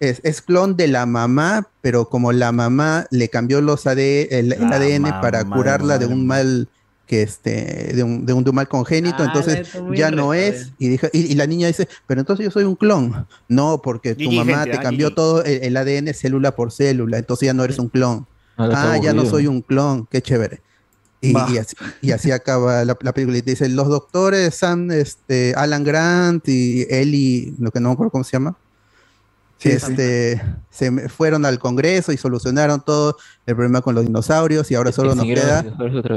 es, 0.00 0.20
es 0.22 0.42
clon 0.42 0.76
de 0.76 0.86
la 0.88 1.06
mamá, 1.06 1.68
pero 1.80 2.08
como 2.08 2.32
la 2.32 2.52
mamá 2.52 3.06
le 3.10 3.28
cambió 3.30 3.60
los 3.62 3.86
AD, 3.86 3.98
el, 3.98 4.52
el 4.52 4.60
La 4.60 4.76
ADN 4.76 5.20
para 5.22 5.44
curarla 5.44 5.98
de 5.98 6.06
un 6.06 6.26
mal 6.26 6.68
que 7.10 7.22
este 7.22 7.92
de 7.92 8.02
un, 8.04 8.24
de 8.24 8.32
un, 8.32 8.44
de 8.44 8.50
un 8.50 8.54
mal 8.56 8.68
congénito, 8.68 9.16
Ah, 9.24 9.26
entonces 9.26 9.56
ya 9.98 10.10
no 10.12 10.32
es 10.32 10.72
y, 10.78 10.88
dije- 10.88 11.10
y, 11.12 11.32
y 11.32 11.34
la 11.34 11.46
niña 11.48 11.66
dice, 11.66 11.88
pero 12.06 12.20
entonces 12.20 12.44
yo 12.44 12.52
soy 12.52 12.62
un 12.62 12.76
clon. 12.76 13.26
No, 13.48 13.82
porque 13.82 14.14
tu 14.14 14.30
mamá 14.30 14.58
gente, 14.58 14.70
te 14.70 14.76
ah, 14.76 14.80
cambió 14.80 15.12
todo 15.14 15.42
el, 15.44 15.64
el 15.64 15.76
ADN 15.76 16.14
célula 16.14 16.54
por 16.54 16.70
célula, 16.70 17.18
entonces 17.18 17.46
ya 17.46 17.52
no 17.52 17.64
eres 17.64 17.80
un 17.80 17.88
clon. 17.88 18.26
Ah, 18.56 18.92
Ah, 18.92 18.96
ya 19.02 19.12
no 19.12 19.22
soy 19.30 19.48
un 19.48 19.60
clon, 19.62 20.06
qué 20.08 20.22
chévere. 20.22 20.62
Y, 21.20 21.34
así, 21.58 21.76
y 22.00 22.12
así 22.12 22.30
acaba 22.30 22.84
la, 22.84 22.96
la 23.00 23.12
película. 23.12 23.36
Y 23.38 23.42
te 23.42 23.50
dicen, 23.50 23.74
los 23.74 23.88
doctores 23.88 24.54
Sam, 24.54 24.90
este, 24.92 25.52
Alan 25.56 25.82
Grant 25.84 26.48
y 26.48 26.86
Ellie, 26.88 27.54
lo 27.58 27.70
que 27.72 27.80
no 27.80 27.88
me 27.88 27.94
acuerdo 27.94 28.12
cómo 28.12 28.24
se 28.24 28.32
llama, 28.32 28.56
este, 29.68 30.40
se 30.70 30.90
me- 30.90 31.08
fueron 31.08 31.44
al 31.44 31.58
Congreso 31.58 32.12
y 32.12 32.16
solucionaron 32.16 32.80
todo 32.84 33.16
el 33.46 33.54
problema 33.54 33.82
con 33.82 33.94
los 33.94 34.04
dinosaurios 34.06 34.70
y 34.70 34.74
ahora 34.74 34.90
solo 34.92 35.14
nos 35.14 35.24
queda 35.26 35.62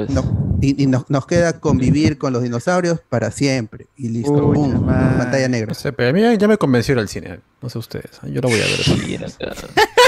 no, 0.10 0.58
y, 0.62 0.82
y 0.84 0.88
nos, 0.88 1.10
nos 1.10 1.26
queda 1.26 1.60
convivir 1.60 2.18
con 2.18 2.32
los 2.32 2.42
dinosaurios 2.44 3.00
para 3.10 3.32
siempre. 3.32 3.88
Y 3.98 4.10
listo, 4.10 4.32
Uy, 4.32 4.56
pum, 4.56 4.86
pantalla 4.86 5.50
negra. 5.50 5.68
No 5.68 5.74
sé, 5.74 5.92
pero 5.92 6.10
a 6.10 6.14
mí 6.14 6.38
ya 6.38 6.48
me 6.48 6.58
convenció 6.58 6.98
al 7.00 7.10
cine. 7.10 7.40
No 7.62 7.70
sé 7.70 7.78
ustedes. 7.80 8.20
Yo 8.24 8.42
lo 8.42 8.50
voy 8.50 8.60
a 8.60 8.64
ver. 8.64 9.30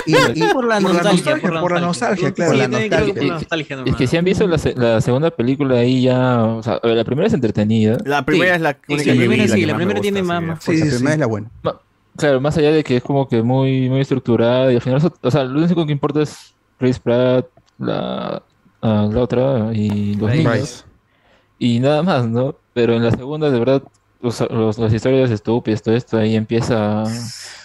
Y- 0.06 0.16
y- 0.40 0.48
Por 0.54 0.66
la 0.66 0.80
nostalgia, 0.80 1.38
por 1.42 1.72
la 1.74 1.80
nostalgia, 1.82 2.32
claro. 2.34 2.52
Sí, 2.52 2.58
la 2.60 2.66
por 2.70 2.74
la 2.80 3.08
Es- 3.08 3.16
nostalgia 3.32 3.84
Es 3.86 3.96
que 3.96 4.08
si 4.08 4.18
han 4.18 4.26
visto 4.26 4.46
la, 4.48 4.58
se- 4.58 4.76
la 4.76 5.02
segunda 5.02 5.32
película 5.32 5.78
ahí 5.80 6.04
ya, 6.04 6.44
o 6.44 6.62
sea, 6.62 6.80
la 6.84 7.04
primera 7.04 7.28
es 7.28 7.34
entretenida. 7.34 7.98
La 8.06 8.24
primera 8.26 8.52
Sí. 8.52 8.56
es 8.58 8.62
la 8.62 8.72
Sí, 8.74 8.94
única 8.94 9.06
la 9.08 9.14
que 9.14 9.20
vi, 9.20 9.28
primera 9.28 9.54
sí, 9.56 9.66
la 9.66 9.74
más 9.74 9.80
me 9.80 9.86
primera 9.86 10.02
tiene 10.02 10.24
más- 10.24 10.42
sí. 10.42 10.46
más 10.48 10.64
Sí, 10.64 10.78
la 10.86 10.96
primera 10.96 11.14
es 11.14 11.20
la 11.20 11.26
buena. 11.26 11.52
Ma- 11.64 11.82
Claro, 12.18 12.40
más 12.40 12.58
allá 12.58 12.72
de 12.72 12.84
que 12.84 12.98
es 12.98 13.04
como 13.04 13.28
que 13.28 13.42
muy, 13.42 13.90
muy 13.90 14.00
estructurada 14.02 14.72
y 14.72 14.76
al 14.76 14.82
final, 14.82 15.02
o 15.22 15.32
sea, 15.32 15.44
lo 15.44 15.60
único 15.64 15.86
que 15.86 15.92
importa 15.92 16.22
es 16.22 16.56
Chris 16.78 16.98
Pratt, 17.00 17.46
la, 17.78 18.42
ah, 18.82 19.10
la 19.12 19.22
otra 19.22 19.72
y 19.74 20.14
los 20.16 20.30
Bryce. 20.32 20.50
niños. 20.50 20.86
Y 21.60 21.80
nada 21.80 22.04
más, 22.04 22.28
¿no? 22.28 22.56
Pero 22.74 22.94
en 22.94 23.04
la 23.04 23.12
segunda, 23.12 23.50
de 23.50 23.60
verdad, 23.60 23.84
los- 24.22 24.40
los- 24.50 24.78
las 24.78 24.94
historias 24.94 25.30
estúpidas, 25.32 25.82
todo 25.82 25.96
esto 25.96 26.18
ahí 26.18 26.36
empieza 26.36 27.04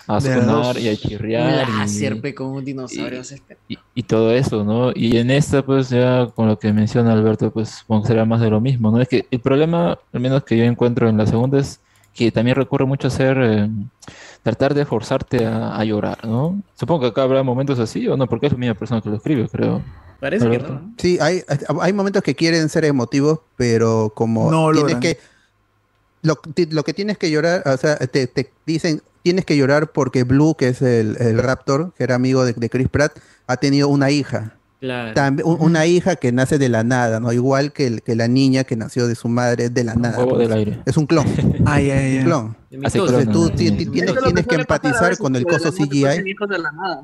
a, 0.06 0.20
sonar 0.20 0.78
y 0.78 0.88
a 0.88 0.96
chirriar. 0.96 1.68
Un 1.68 1.74
y- 1.76 1.78
láser, 1.78 2.20
pe, 2.20 2.34
con 2.34 2.48
un 2.48 2.64
dinosaurio. 2.64 3.22
sea, 3.24 3.38
y, 3.68 3.78
y 3.94 4.02
todo 4.02 4.32
eso, 4.32 4.64
¿no? 4.64 4.90
Y 4.94 5.16
en 5.16 5.30
esta, 5.30 5.64
pues 5.64 5.90
ya 5.90 6.26
con 6.34 6.48
lo 6.48 6.58
que 6.58 6.72
menciona 6.72 7.12
Alberto, 7.12 7.52
pues 7.52 7.68
supongo 7.70 8.02
que 8.02 8.08
será 8.08 8.24
más 8.24 8.40
de 8.40 8.50
lo 8.50 8.60
mismo, 8.60 8.90
¿no? 8.90 9.00
Es 9.00 9.08
que 9.08 9.26
el 9.30 9.40
problema, 9.40 9.98
al 10.12 10.20
menos 10.20 10.42
que 10.44 10.56
yo 10.56 10.64
encuentro 10.64 11.08
en 11.08 11.16
la 11.16 11.26
segunda, 11.26 11.58
es 11.58 11.80
que 12.12 12.32
también 12.32 12.56
recurre 12.56 12.84
mucho 12.84 13.06
a 13.06 13.10
hacer, 13.10 13.38
eh, 13.40 13.68
tratar 14.42 14.74
de 14.74 14.84
forzarte 14.84 15.44
a, 15.46 15.76
a 15.76 15.84
llorar, 15.84 16.26
¿no? 16.26 16.62
Supongo 16.74 17.02
que 17.02 17.06
acá 17.08 17.22
habrá 17.22 17.42
momentos 17.42 17.78
así, 17.78 18.08
¿o 18.08 18.16
no? 18.16 18.26
Porque 18.26 18.46
es 18.46 18.52
la 18.52 18.58
misma 18.58 18.74
persona 18.74 19.00
que 19.00 19.10
lo 19.10 19.16
escribe, 19.16 19.48
creo. 19.48 19.82
Parece 20.20 20.44
que 20.48 20.56
Alberto. 20.56 20.72
no. 20.74 20.94
Sí, 20.98 21.18
hay, 21.20 21.42
hay 21.80 21.92
momentos 21.92 22.22
que 22.22 22.34
quieren 22.34 22.68
ser 22.68 22.84
emotivos, 22.84 23.40
pero 23.56 24.12
como 24.14 24.50
No 24.50 24.70
tienes 24.72 24.82
logran. 24.94 25.00
que 25.00 25.18
lo, 26.22 26.38
lo 26.70 26.82
que 26.84 26.92
tienes 26.94 27.16
que 27.18 27.30
llorar, 27.30 27.62
o 27.66 27.76
sea, 27.76 27.96
te, 27.96 28.26
te 28.26 28.52
dicen 28.66 29.02
tienes 29.22 29.44
que 29.44 29.56
llorar 29.56 29.92
porque 29.92 30.24
Blue, 30.24 30.54
que 30.56 30.68
es 30.68 30.80
el, 30.82 31.16
el 31.20 31.38
Raptor, 31.38 31.92
que 31.94 32.04
era 32.04 32.14
amigo 32.14 32.44
de, 32.44 32.54
de 32.54 32.70
Chris 32.70 32.88
Pratt, 32.88 33.18
ha 33.46 33.56
tenido 33.58 33.88
una 33.88 34.10
hija. 34.10 34.56
Claro. 34.80 35.12
También, 35.12 35.46
un- 35.46 35.58
una 35.60 35.84
hija 35.86 36.16
que 36.16 36.32
nace 36.32 36.56
de 36.58 36.70
la 36.70 36.82
nada, 36.84 37.20
¿no? 37.20 37.32
Igual 37.32 37.72
que, 37.72 37.86
el- 37.86 38.02
que 38.02 38.16
la 38.16 38.28
niña 38.28 38.64
que 38.64 38.76
nació 38.76 39.06
de 39.06 39.14
su 39.14 39.28
madre 39.28 39.68
de 39.68 39.84
la 39.84 39.94
nada. 39.94 40.18
huevo 40.18 40.38
del 40.38 40.52
aire. 40.52 40.80
Es 40.86 40.96
un 40.96 41.06
clon. 41.06 41.26
Ay, 41.66 41.90
ay, 41.90 42.12
Un 42.14 42.18
ay. 42.20 42.24
clon. 42.24 42.56
Entonces 42.70 43.02
clon, 43.02 43.32
tú 43.32 43.50
tienes, 43.50 44.46
que 44.46 44.54
empatizar 44.54 45.18
con 45.18 45.36
el 45.36 45.44
coso 45.44 45.70
CGI. 45.70 46.22
hijos 46.30 46.48
de 46.48 46.58
la 46.58 46.72
nada. 46.72 47.02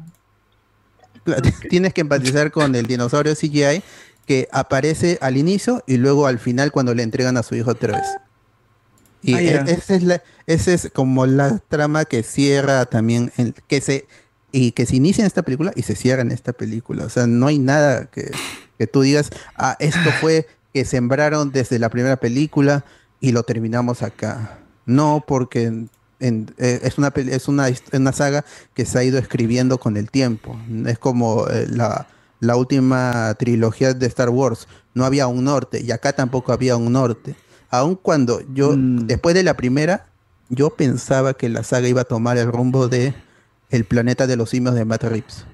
Claro, 1.25 1.43
Tienes 1.71 1.93
que 1.93 2.01
empatizar 2.01 2.51
con 2.51 2.75
el 2.75 2.87
dinosaurio 2.87 3.35
CGI 3.35 3.83
que 4.27 4.49
aparece 4.53 5.19
al 5.21 5.37
inicio 5.37 5.83
y 5.87 5.99
luego 5.99 6.27
al 6.27 6.39
final 6.39 6.73
cuando 6.73 6.95
le 6.95 7.03
entregan 7.03 7.37
a 7.37 7.43
su 7.43 7.55
hijo 7.57 7.73
otra 7.73 7.99
vez. 7.99 8.07
Y 9.23 9.35
Ah, 9.35 9.41
e- 9.43 9.71
esa 9.73 9.95
es 9.97 10.03
la, 10.03 10.23
es 10.47 10.91
como 10.95 11.27
la 11.27 11.59
trama 11.69 12.05
que 12.07 12.23
cierra 12.23 12.87
también, 12.87 13.33
que 13.67 13.81
se 13.81 14.07
y 14.57 14.73
que 14.73 14.87
se 14.87 14.97
inicia 14.97 15.23
en 15.23 15.27
esta 15.27 15.43
película 15.43 15.73
y 15.77 15.83
se 15.83 15.95
cierra 15.95 16.23
en 16.23 16.33
esta 16.33 16.53
película. 16.55 17.05
O 17.05 17.09
sea, 17.11 17.27
no 17.27 17.47
hay 17.47 17.59
nada 17.59 18.07
que, 18.07 18.31
que 18.79 18.87
tú 18.87 19.03
digas, 19.03 19.31
ah, 19.57 19.77
esto 19.81 20.11
fue 20.21 20.47
que 20.73 20.85
sembraron 20.85 21.53
desde 21.53 21.79
la 21.79 21.91
primera 21.91 22.17
película 22.17 22.85
y 23.21 23.33
lo 23.33 23.43
terminamos 23.43 24.03
acá. 24.03 24.59
No, 24.87 25.25
porque 25.27 25.65
en- 25.65 25.91
en- 26.21 26.55
eh, 26.59 26.81
es, 26.85 26.97
una, 26.99 27.09
es 27.15 27.49
una 27.49 28.13
saga 28.13 28.45
que 28.75 28.87
se 28.87 28.99
ha 28.99 29.05
ido 29.05 29.19
escribiendo 29.19 29.79
con 29.79 29.97
el 29.99 30.11
tiempo. 30.11 30.59
Es 30.87 30.99
como 30.99 31.47
eh, 31.49 31.67
la, 31.69 32.07
la 32.41 32.57
última 32.57 33.35
trilogía 33.39 33.93
de 33.93 34.07
Star 34.07 34.31
Wars. 34.31 34.69
No 34.95 35.05
había 35.05 35.27
un 35.27 35.45
norte 35.45 35.83
y 35.83 35.91
acá 35.93 36.15
tampoco 36.15 36.53
había 36.53 36.77
un 36.79 36.93
norte. 36.93 37.37
Aun 37.69 37.95
cuando 37.97 38.41
yo, 38.55 38.73
Mm. 38.75 39.07
después 39.07 39.35
de 39.35 39.43
la 39.43 39.55
primera, 39.55 40.07
yo 40.49 40.71
pensaba 40.71 41.35
que 41.35 41.49
la 41.51 41.63
saga 41.63 41.89
iba 41.89 42.01
a 42.03 42.05
tomar 42.05 42.39
el 42.39 42.51
rumbo 42.51 42.89
de 42.89 43.13
El 43.71 43.85
planeta 43.85 44.27
de 44.27 44.37
los 44.37 44.51
simios 44.51 44.75
de 44.75 44.85
Matt 44.85 45.05
Reeves. 45.05 45.47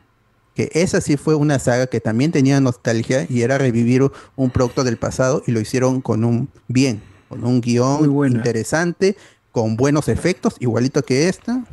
Que 0.55 0.71
esa 0.75 1.01
sí 1.01 1.17
fue 1.17 1.35
una 1.35 1.59
saga 1.59 1.87
que 1.87 2.01
también 2.01 2.31
tenía 2.31 2.61
nostalgia 2.61 3.27
y 3.29 3.41
era 3.43 3.57
revivir 3.57 4.03
un 4.37 4.51
producto 4.51 4.85
del 4.85 4.99
pasado 4.99 5.43
y 5.47 5.53
lo 5.53 5.61
hicieron 5.61 6.03
con 6.03 6.25
un 6.25 6.51
bien, 6.69 7.03
con 7.31 7.45
un 7.45 7.61
guion 7.63 8.03
interesante, 8.37 9.17
con 9.51 9.77
buenos 9.77 10.09
efectos, 10.09 10.57
igualito 10.61 11.03
que 11.03 11.29
esta. 11.29 11.65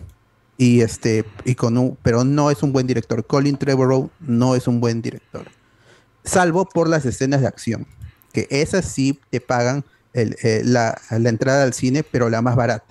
Y 0.57 0.81
este, 0.81 1.23
y 1.45 1.55
con 1.55 1.77
un, 1.77 1.97
pero 2.03 2.23
no 2.25 2.51
es 2.51 2.63
un 2.63 2.73
buen 2.73 2.85
director. 2.87 3.25
Colin 3.25 3.57
Trevorrow 3.57 4.09
no 4.19 4.55
es 4.55 4.67
un 4.67 4.81
buen 4.81 5.01
director. 5.01 5.45
Salvo 6.25 6.65
por 6.67 6.89
las 6.89 7.05
escenas 7.05 7.39
de 7.41 7.47
acción. 7.47 7.87
Que 8.33 8.45
esas 8.49 8.85
sí 8.85 9.19
te 9.29 9.39
pagan 9.41 9.83
el- 10.13 10.35
eh, 10.43 10.61
la, 10.65 10.99
la 11.09 11.29
entrada 11.29 11.63
al 11.63 11.73
cine, 11.73 12.03
pero 12.03 12.29
la 12.29 12.41
más 12.41 12.55
barata. 12.57 12.88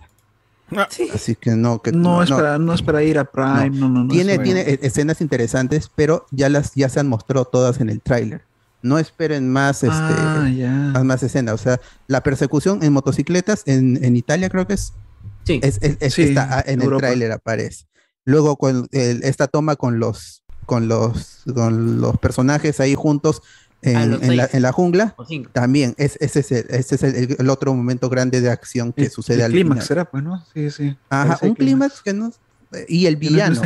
Así 1.14 1.34
que 1.34 1.52
no, 1.52 1.80
que 1.80 1.92
No, 1.92 2.22
es 2.22 2.30
para, 2.30 2.58
no 2.58 2.72
es 2.74 2.82
para 2.82 3.02
ir 3.02 3.18
a 3.18 3.24
Prime, 3.24 3.70
no, 3.70 3.88
no, 3.88 4.04
no. 4.04 4.08
tiene, 4.08 4.34
es- 4.34 4.42
tiene 4.42 4.78
escenas 4.82 5.20
interesantes, 5.20 5.90
pero 5.94 6.26
ya 6.30 6.48
las 6.48 6.74
ya 6.74 6.88
se 6.88 7.00
han 7.00 7.08
mostrado 7.08 7.44
todas 7.46 7.80
en 7.80 7.88
el 7.88 8.00
tráiler. 8.00 8.42
No 8.82 8.98
esperen 8.98 9.50
más, 9.50 9.82
este, 9.82 9.96
Ah, 9.96 10.90
más, 10.94 11.04
más 11.04 11.22
escenas. 11.22 11.54
O 11.54 11.58
sea, 11.58 11.80
la 12.06 12.22
persecución 12.22 12.82
en 12.82 12.92
motocicletas 12.92 13.62
en, 13.66 14.02
en 14.04 14.14
Italia 14.16 14.48
creo 14.50 14.66
que 14.66 14.74
es. 14.74 14.92
Es, 15.48 15.78
es- 15.82 15.96
es- 16.00 16.14
Sí, 16.14 16.22
está, 16.24 16.58
ah, 16.58 16.64
en 16.66 16.82
el 16.82 16.96
tráiler 16.98 17.32
aparece. 17.32 17.86
Luego 18.24 18.56
con 18.56 18.86
el- 18.92 19.22
esta 19.24 19.46
toma 19.48 19.76
con 19.76 19.98
los 19.98 20.42
con 20.66 20.86
los 20.86 21.44
con 21.54 22.00
los 22.02 22.18
personajes 22.18 22.78
ahí 22.78 22.94
juntos 22.94 23.40
en, 23.82 23.96
en 24.14 24.36
la, 24.36 24.44
seis. 24.44 24.54
en 24.54 24.62
la 24.62 24.72
jungla. 24.72 25.16
También 25.52 25.94
es, 25.98 26.16
ese 26.20 26.40
es, 26.40 26.52
el, 26.52 26.66
ese 26.70 26.94
es 26.96 27.02
el, 27.02 27.36
el 27.38 27.50
otro 27.50 27.72
momento 27.74 28.08
grande 28.08 28.40
de 28.40 28.50
acción 28.50 28.92
que 28.92 29.04
El- 29.04 29.10
sucede 29.10 29.36
el 29.38 29.42
al 29.44 29.50
clímax 29.52 29.74
final. 29.76 29.86
será, 29.86 30.04
pues, 30.10 30.22
¿no? 30.24 30.44
Sí, 30.52 30.70
sí. 30.70 30.96
Ajá, 31.10 31.38
un 31.42 31.54
clímax 31.54 32.02
que 32.02 32.12
no. 32.12 32.32
Y 32.88 33.06
el 33.06 33.14
no 33.14 33.20
villano. 33.20 33.60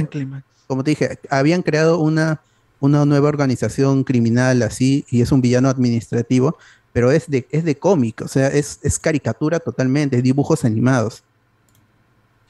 Como 0.66 0.84
te 0.84 0.90
dije, 0.90 1.18
habían 1.30 1.62
creado 1.62 1.98
una, 1.98 2.40
una 2.80 3.04
nueva 3.04 3.28
organización 3.28 4.04
criminal 4.04 4.62
así, 4.62 5.04
y 5.10 5.20
es 5.22 5.32
un 5.32 5.40
villano 5.40 5.68
administrativo, 5.68 6.56
pero 6.92 7.10
es 7.10 7.28
de, 7.28 7.46
es 7.50 7.64
de 7.64 7.78
cómic, 7.78 8.20
o 8.22 8.28
sea, 8.28 8.48
es, 8.48 8.78
es 8.82 8.98
caricatura 8.98 9.58
totalmente, 9.60 10.16
es 10.18 10.22
dibujos 10.22 10.64
animados. 10.64 11.22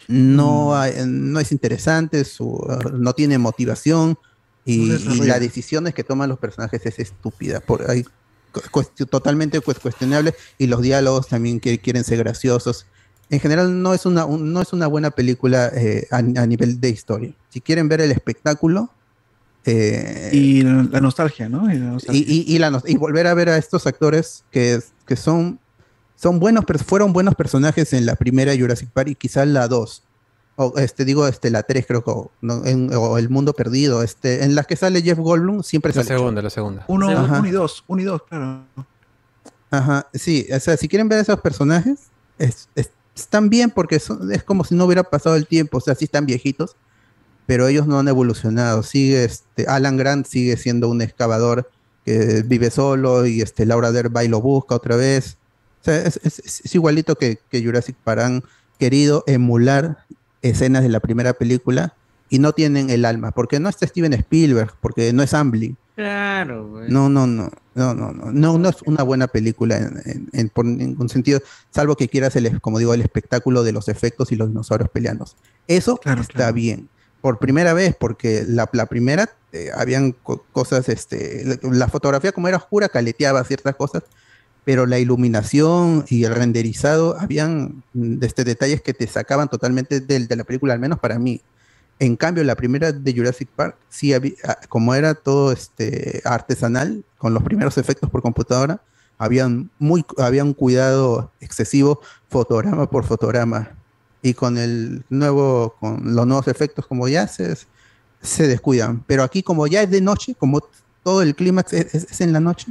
Mm. 0.08 0.36
No, 0.36 0.76
hay- 0.76 0.94
no 1.06 1.38
es 1.40 1.52
interesante, 1.52 2.24
su, 2.24 2.46
uh, 2.48 2.90
no 2.92 3.12
tiene 3.12 3.38
motivación, 3.38 4.18
y, 4.64 4.92
y 4.92 5.18
las 5.26 5.40
decisiones 5.40 5.94
que 5.94 6.04
toman 6.04 6.28
los 6.28 6.38
personajes 6.38 6.84
es 6.86 6.98
estúpida. 6.98 7.60
Por, 7.60 7.90
hay 7.90 8.04
cu- 8.52 8.60
cuest- 8.70 9.08
totalmente 9.08 9.60
pues, 9.60 9.78
cuestionable, 9.78 10.34
y 10.58 10.66
los 10.68 10.82
diálogos 10.82 11.28
también 11.28 11.58
que 11.60 11.78
quieren 11.78 12.04
ser 12.04 12.18
graciosos. 12.18 12.86
En 13.30 13.40
general 13.40 13.82
no 13.82 13.94
es 13.94 14.04
una, 14.06 14.24
un- 14.26 14.52
no 14.52 14.60
es 14.62 14.72
una 14.72 14.86
buena 14.86 15.10
película 15.10 15.70
eh, 15.74 16.06
a, 16.10 16.18
a 16.18 16.46
nivel 16.46 16.80
de 16.80 16.90
historia. 16.90 17.32
Si 17.50 17.60
quieren 17.60 17.88
ver 17.88 18.00
el 18.02 18.10
espectáculo, 18.12 18.90
eh, 19.64 20.30
Y 20.32 20.62
la, 20.62 20.82
la 20.90 21.00
nostalgia, 21.00 21.48
¿no? 21.48 21.72
Y 21.72 21.78
la 21.78 21.86
nostalgia. 21.86 22.24
y- 22.26 22.44
y 22.46 22.58
la 22.58 22.70
nos- 22.70 22.88
y 22.88 22.96
volver 22.96 23.26
a 23.28 23.34
ver 23.34 23.48
a 23.48 23.56
estos 23.56 23.86
actores 23.86 24.44
que, 24.50 24.80
que 25.06 25.16
son, 25.16 25.60
son 26.16 26.38
buenos, 26.40 26.64
pers- 26.64 26.84
fueron 26.84 27.12
buenos 27.12 27.34
personajes 27.36 27.92
en 27.92 28.04
la 28.06 28.16
primera 28.16 28.56
Jurassic 28.56 28.90
Park 28.90 29.08
y 29.10 29.14
quizás 29.14 29.46
la 29.48 29.68
2. 29.68 30.02
O 30.56 30.74
este, 30.76 31.04
digo, 31.04 31.26
este, 31.26 31.50
la 31.50 31.62
3 31.62 31.86
creo 31.86 32.04
que, 32.04 32.10
o, 32.10 32.30
no, 32.42 32.64
en- 32.66 32.92
o 32.94 33.16
El 33.18 33.30
Mundo 33.30 33.54
Perdido, 33.54 34.02
este, 34.02 34.44
en 34.44 34.54
las 34.54 34.66
que 34.66 34.76
sale 34.76 35.00
Jeff 35.02 35.18
Goldblum, 35.18 35.62
siempre 35.62 35.90
La 35.94 36.02
sale. 36.04 36.18
segunda, 36.18 36.42
la 36.42 36.50
segunda. 36.50 36.84
Uno, 36.88 37.08
uno 37.08 37.46
y 37.46 37.50
dos, 37.50 37.84
uno 37.88 38.02
y 38.02 38.04
dos, 38.04 38.22
claro. 38.28 38.64
Ajá, 39.70 40.06
sí, 40.12 40.46
o 40.54 40.60
sea, 40.60 40.76
si 40.76 40.88
quieren 40.88 41.08
ver 41.08 41.18
a 41.18 41.22
esos 41.22 41.40
personajes, 41.40 41.98
es- 42.38 42.68
es- 42.74 42.90
están 43.16 43.48
bien 43.48 43.70
porque 43.70 43.98
son- 43.98 44.30
es 44.32 44.42
como 44.44 44.64
si 44.64 44.74
no 44.74 44.84
hubiera 44.84 45.02
pasado 45.04 45.36
el 45.36 45.46
tiempo, 45.46 45.78
o 45.78 45.80
sea, 45.80 45.94
sí 45.94 46.04
están 46.04 46.26
viejitos, 46.26 46.76
pero 47.46 47.66
ellos 47.66 47.86
no 47.86 47.98
han 47.98 48.08
evolucionado. 48.08 48.82
Sigue, 48.82 49.24
este, 49.24 49.66
Alan 49.66 49.96
Grant 49.96 50.26
sigue 50.26 50.56
siendo 50.58 50.88
un 50.88 51.00
excavador 51.02 51.70
que 52.04 52.42
vive 52.46 52.70
solo 52.70 53.26
y 53.26 53.40
este, 53.40 53.64
Laura 53.64 53.92
Dern 53.92 54.12
va 54.14 54.24
y 54.24 54.28
lo 54.28 54.40
busca 54.42 54.74
otra 54.74 54.96
vez. 54.96 55.38
O 55.80 55.84
sea, 55.84 55.96
es, 56.02 56.20
es- 56.22 56.38
es- 56.40 56.60
es 56.64 56.74
igualito 56.74 57.16
que, 57.16 57.38
que 57.50 57.64
Jurassic 57.64 57.96
Park 58.04 58.20
han 58.20 58.44
querido 58.78 59.24
emular 59.26 60.04
escenas 60.42 60.82
de 60.82 60.88
la 60.88 61.00
primera 61.00 61.32
película 61.34 61.94
y 62.28 62.38
no 62.38 62.52
tienen 62.52 62.90
el 62.90 63.04
alma, 63.04 63.30
porque 63.32 63.60
no 63.60 63.68
está 63.68 63.86
Steven 63.86 64.12
Spielberg, 64.14 64.72
porque 64.80 65.12
no 65.12 65.22
es 65.22 65.34
Amblin. 65.34 65.76
Claro, 65.94 66.66
güey. 66.68 66.90
No, 66.90 67.08
no, 67.10 67.26
no, 67.26 67.50
no, 67.74 67.94
no, 67.94 68.12
no, 68.12 68.32
no, 68.32 68.58
no 68.58 68.68
es 68.68 68.80
una 68.86 69.02
buena 69.02 69.26
película 69.26 69.76
en, 69.76 70.00
en- 70.06 70.28
en- 70.32 70.48
por 70.48 70.64
ningún 70.64 71.08
sentido, 71.10 71.40
salvo 71.70 71.94
que 71.96 72.08
quieras 72.08 72.34
el, 72.36 72.60
como 72.62 72.78
digo, 72.78 72.94
el 72.94 73.02
espectáculo 73.02 73.62
de 73.62 73.72
los 73.72 73.88
efectos 73.88 74.32
y 74.32 74.36
los 74.36 74.48
dinosaurios 74.48 74.88
peleando. 74.90 75.26
Eso 75.68 76.00
está 76.22 76.50
bien. 76.52 76.88
Por 77.20 77.38
primera 77.38 77.72
vez, 77.74 77.94
porque 77.98 78.44
la, 78.48 78.68
la 78.72 78.86
primera 78.86 79.28
eh, 79.52 79.70
habían 79.76 80.12
co- 80.12 80.44
cosas, 80.52 80.88
este, 80.88 81.44
la, 81.44 81.58
la 81.70 81.88
fotografía 81.88 82.32
como 82.32 82.48
era 82.48 82.56
oscura 82.56 82.88
caleteaba 82.88 83.44
ciertas 83.44 83.76
cosas, 83.76 84.02
pero 84.64 84.86
la 84.86 84.98
iluminación 84.98 86.04
y 86.08 86.24
el 86.24 86.34
renderizado 86.34 87.16
habían 87.18 87.82
mm, 87.94 88.22
este, 88.22 88.44
detalles 88.44 88.80
que 88.82 88.94
te 88.94 89.06
sacaban 89.06 89.48
totalmente 89.48 90.00
del- 90.00 90.28
de 90.28 90.36
la 90.36 90.44
película, 90.44 90.72
al 90.74 90.80
menos 90.80 90.98
para 90.98 91.18
mí. 91.18 91.40
En 91.98 92.16
cambio, 92.16 92.42
la 92.44 92.56
primera 92.56 92.92
de 92.92 93.12
Jurassic 93.14 93.48
Park, 93.54 93.76
sí 93.88 94.12
había, 94.12 94.32
ah, 94.44 94.58
como 94.68 94.94
era 94.94 95.14
todo 95.14 95.52
este, 95.52 96.20
artesanal, 96.24 97.04
con 97.18 97.34
los 97.34 97.42
primeros 97.42 97.78
efectos 97.78 98.10
por 98.10 98.22
computadora, 98.22 98.80
habían, 99.18 99.70
muy, 99.78 100.04
había 100.18 100.42
un 100.42 100.54
cuidado 100.54 101.30
excesivo 101.40 102.00
fotograma 102.28 102.88
por 102.90 103.04
fotograma. 103.04 103.70
Y 104.22 104.34
con 104.34 104.56
el 104.58 105.04
nuevo, 105.10 105.74
con 105.80 106.14
los 106.14 106.26
nuevos 106.26 106.48
efectos, 106.48 106.86
como 106.86 107.08
ya 107.08 107.26
se, 107.28 107.56
se 108.20 108.46
descuidan. 108.48 109.02
Pero 109.06 109.22
aquí, 109.24 109.42
como 109.42 109.66
ya 109.66 109.82
es 109.82 109.90
de 109.90 110.00
noche, 110.00 110.34
como 110.36 110.60
todo 111.04 111.22
el 111.22 111.34
clímax 111.34 111.72
es, 111.72 111.94
es- 111.94 112.06
es 112.10 112.20
en 112.20 112.32
la 112.32 112.40
noche, 112.40 112.66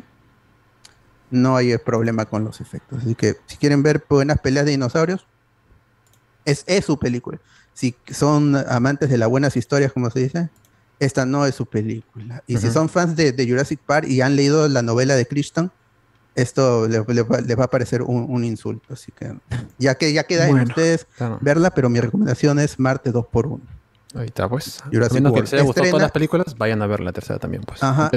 no 1.31 1.55
hay 1.57 1.77
problema 1.77 2.25
con 2.25 2.43
los 2.43 2.61
efectos. 2.61 2.99
Así 3.01 3.15
que 3.15 3.37
si 3.47 3.57
quieren 3.57 3.81
ver 3.83 4.03
buenas 4.09 4.39
peleas 4.39 4.65
de 4.65 4.71
dinosaurios, 4.71 5.25
es, 6.45 6.63
es 6.67 6.85
su 6.85 6.97
película. 6.99 7.39
Si 7.73 7.95
son 8.11 8.55
amantes 8.55 9.09
de 9.09 9.17
las 9.17 9.29
buenas 9.29 9.55
historias, 9.55 9.91
como 9.93 10.09
se 10.09 10.19
dice, 10.19 10.49
esta 10.99 11.25
no 11.25 11.45
es 11.45 11.55
su 11.55 11.65
película. 11.65 12.43
Y 12.47 12.57
si 12.57 12.69
son 12.71 12.89
fans 12.89 13.15
de, 13.15 13.31
de 13.31 13.47
Jurassic 13.49 13.79
Park 13.79 14.07
y 14.07 14.21
han 14.21 14.35
leído 14.35 14.67
la 14.67 14.81
novela 14.81 15.15
de 15.15 15.25
Crichton, 15.25 15.71
esto 16.35 16.87
le- 16.87 17.03
le 17.07 17.21
va- 17.23 17.41
les 17.41 17.57
va 17.59 17.65
a 17.65 17.69
parecer 17.69 18.01
un, 18.01 18.25
un 18.29 18.43
insulto. 18.43 18.93
Así 18.93 19.11
que 19.11 19.33
ya 19.77 19.95
que 19.95 20.13
ya 20.13 20.23
queda 20.25 20.45
en 20.45 20.51
Bueno, 20.51 20.67
ustedes 20.69 21.05
claro. 21.17 21.39
verla, 21.41 21.71
pero 21.71 21.89
mi 21.89 21.99
recomendación 21.99 22.59
es 22.59 22.79
Marte 22.79 23.11
2x1. 23.11 23.59
Ahí 24.13 24.25
está, 24.25 24.49
pues. 24.49 24.81
Jurassic 24.91 25.11
a 25.11 25.13
menos 25.15 25.31
que 25.31 25.35
World. 25.35 25.43
les 25.43 25.53
haya 25.53 25.63
gustado 25.63 25.83
Estrena- 25.85 25.91
todas 25.91 26.01
las 26.01 26.11
películas, 26.11 26.57
vayan 26.57 26.81
a 26.81 26.87
ver 26.87 26.99
la 26.99 27.13
tercera 27.13 27.39
también, 27.39 27.63
pues. 27.63 27.81
Ajá. 27.81 28.11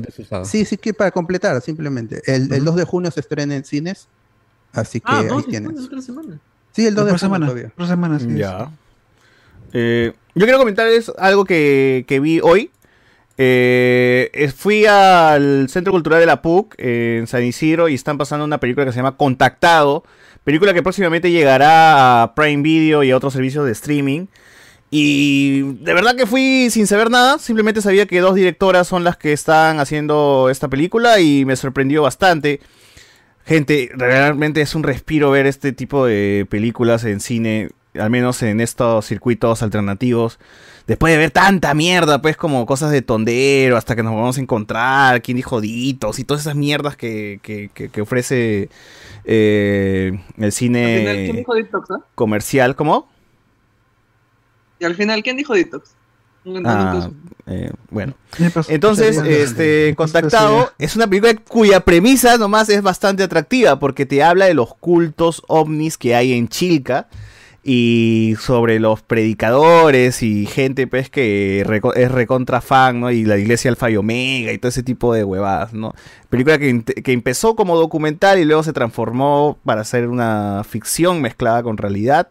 Sí, 0.44 0.64
sí, 0.64 0.76
que 0.76 0.92
para 0.94 1.10
completar, 1.12 1.60
simplemente. 1.60 2.20
El, 2.26 2.52
el 2.52 2.64
2 2.64 2.76
de 2.76 2.84
junio 2.84 3.10
se 3.10 3.20
estrena 3.20 3.54
en 3.54 3.64
cines, 3.64 4.08
así 4.72 5.00
que 5.00 5.06
Ah, 5.08 5.20
ahí 5.20 5.26
dos 5.28 5.46
tienes. 5.46 5.78
otra 5.84 6.00
semana. 6.02 6.40
Sí, 6.72 6.86
el 6.86 6.94
2 6.96 7.04
de 7.04 7.10
junio 7.12 7.18
semanas. 7.18 7.48
todavía. 7.50 7.72
Dos 7.76 7.88
semanas, 7.88 8.22
sí. 8.22 8.34
Ya. 8.34 8.70
Eh, 9.72 10.12
yo 10.34 10.44
quiero 10.46 10.58
comentarles 10.58 11.12
algo 11.18 11.44
que, 11.44 12.04
que 12.08 12.18
vi 12.20 12.40
hoy. 12.42 12.70
Eh, 13.36 14.30
eh, 14.32 14.48
fui 14.48 14.86
al 14.86 15.68
Centro 15.68 15.92
Cultural 15.92 16.20
de 16.20 16.26
la 16.26 16.40
PUC 16.40 16.74
eh, 16.78 17.16
en 17.20 17.26
San 17.26 17.42
Isidro 17.42 17.88
y 17.88 17.94
están 17.94 18.16
pasando 18.16 18.44
una 18.44 18.58
película 18.58 18.86
que 18.86 18.92
se 18.92 18.96
llama 18.98 19.16
Contactado. 19.16 20.04
Película 20.44 20.72
que 20.74 20.82
próximamente 20.82 21.30
llegará 21.30 22.22
a 22.22 22.34
Prime 22.34 22.62
Video 22.62 23.02
y 23.02 23.10
a 23.10 23.16
otros 23.16 23.32
servicios 23.32 23.64
de 23.66 23.72
streaming. 23.72 24.26
Y 24.96 25.62
de 25.82 25.92
verdad 25.92 26.14
que 26.14 26.24
fui 26.24 26.68
sin 26.70 26.86
saber 26.86 27.10
nada. 27.10 27.40
Simplemente 27.40 27.82
sabía 27.82 28.06
que 28.06 28.20
dos 28.20 28.36
directoras 28.36 28.86
son 28.86 29.02
las 29.02 29.16
que 29.16 29.32
están 29.32 29.80
haciendo 29.80 30.48
esta 30.52 30.68
película 30.68 31.18
y 31.18 31.44
me 31.44 31.56
sorprendió 31.56 32.02
bastante. 32.02 32.60
Gente, 33.44 33.90
realmente 33.96 34.60
es 34.60 34.76
un 34.76 34.84
respiro 34.84 35.32
ver 35.32 35.46
este 35.46 35.72
tipo 35.72 36.06
de 36.06 36.46
películas 36.48 37.02
en 37.04 37.18
cine, 37.18 37.70
al 37.98 38.10
menos 38.10 38.40
en 38.44 38.60
estos 38.60 39.04
circuitos 39.06 39.64
alternativos. 39.64 40.38
Después 40.86 41.12
de 41.12 41.18
ver 41.18 41.32
tanta 41.32 41.74
mierda, 41.74 42.22
pues 42.22 42.36
como 42.36 42.64
cosas 42.64 42.92
de 42.92 43.02
tondero, 43.02 43.76
hasta 43.76 43.96
que 43.96 44.04
nos 44.04 44.14
vamos 44.14 44.38
a 44.38 44.42
encontrar, 44.42 45.22
quién 45.22 45.36
dijo 45.38 45.60
ditos 45.60 46.20
y 46.20 46.24
todas 46.24 46.42
esas 46.42 46.54
mierdas 46.54 46.96
que, 46.96 47.40
que- 47.42 47.68
que- 47.74 47.88
que 47.88 48.00
ofrece 48.00 48.68
eh, 49.24 50.12
el 50.38 50.52
final, 50.52 50.82
¿quién 50.82 51.26
cine 51.26 51.32
dijo 51.38 51.52
ah? 51.90 51.98
comercial. 52.14 52.76
¿Cómo? 52.76 53.08
Y 54.84 54.86
al 54.86 54.94
final, 54.94 55.22
¿quién 55.22 55.36
dijo 55.36 55.54
Detox? 55.54 55.90
No 56.44 56.58
entiendo 56.58 56.70
Ah, 56.76 57.10
eh, 57.46 57.70
bueno. 57.90 58.14
Entonces, 58.68 59.18
¿Qué 59.22 59.42
este? 59.42 59.94
Contactado 59.96 60.72
es 60.78 60.94
una 60.94 61.06
película 61.06 61.34
cuya 61.36 61.80
premisa 61.80 62.36
nomás 62.36 62.68
es 62.68 62.82
bastante 62.82 63.22
atractiva 63.22 63.78
porque 63.78 64.04
te 64.04 64.22
habla 64.22 64.44
de 64.44 64.54
los 64.54 64.74
cultos 64.74 65.42
ovnis 65.48 65.96
que 65.96 66.14
hay 66.14 66.34
en 66.34 66.48
Chilca 66.48 67.08
y 67.66 68.34
sobre 68.40 68.78
los 68.78 69.00
predicadores 69.00 70.22
y 70.22 70.44
gente 70.44 70.86
pues 70.86 71.08
que 71.08 71.64
reco- 71.66 71.94
es 71.96 72.10
recontra 72.12 72.60
fan, 72.60 73.00
¿no? 73.00 73.10
Y 73.10 73.24
la 73.24 73.38
iglesia 73.38 73.70
Alfa 73.70 73.90
y 73.90 73.96
Omega 73.96 74.52
y 74.52 74.58
todo 74.58 74.68
ese 74.68 74.82
tipo 74.82 75.14
de 75.14 75.24
huevadas, 75.24 75.72
¿no? 75.72 75.94
Película 76.28 76.58
que, 76.58 76.82
que 76.84 77.12
empezó 77.12 77.56
como 77.56 77.78
documental 77.78 78.38
y 78.38 78.44
luego 78.44 78.62
se 78.62 78.74
transformó 78.74 79.56
para 79.64 79.82
ser 79.84 80.08
una 80.08 80.62
ficción 80.68 81.22
mezclada 81.22 81.62
con 81.62 81.78
realidad. 81.78 82.28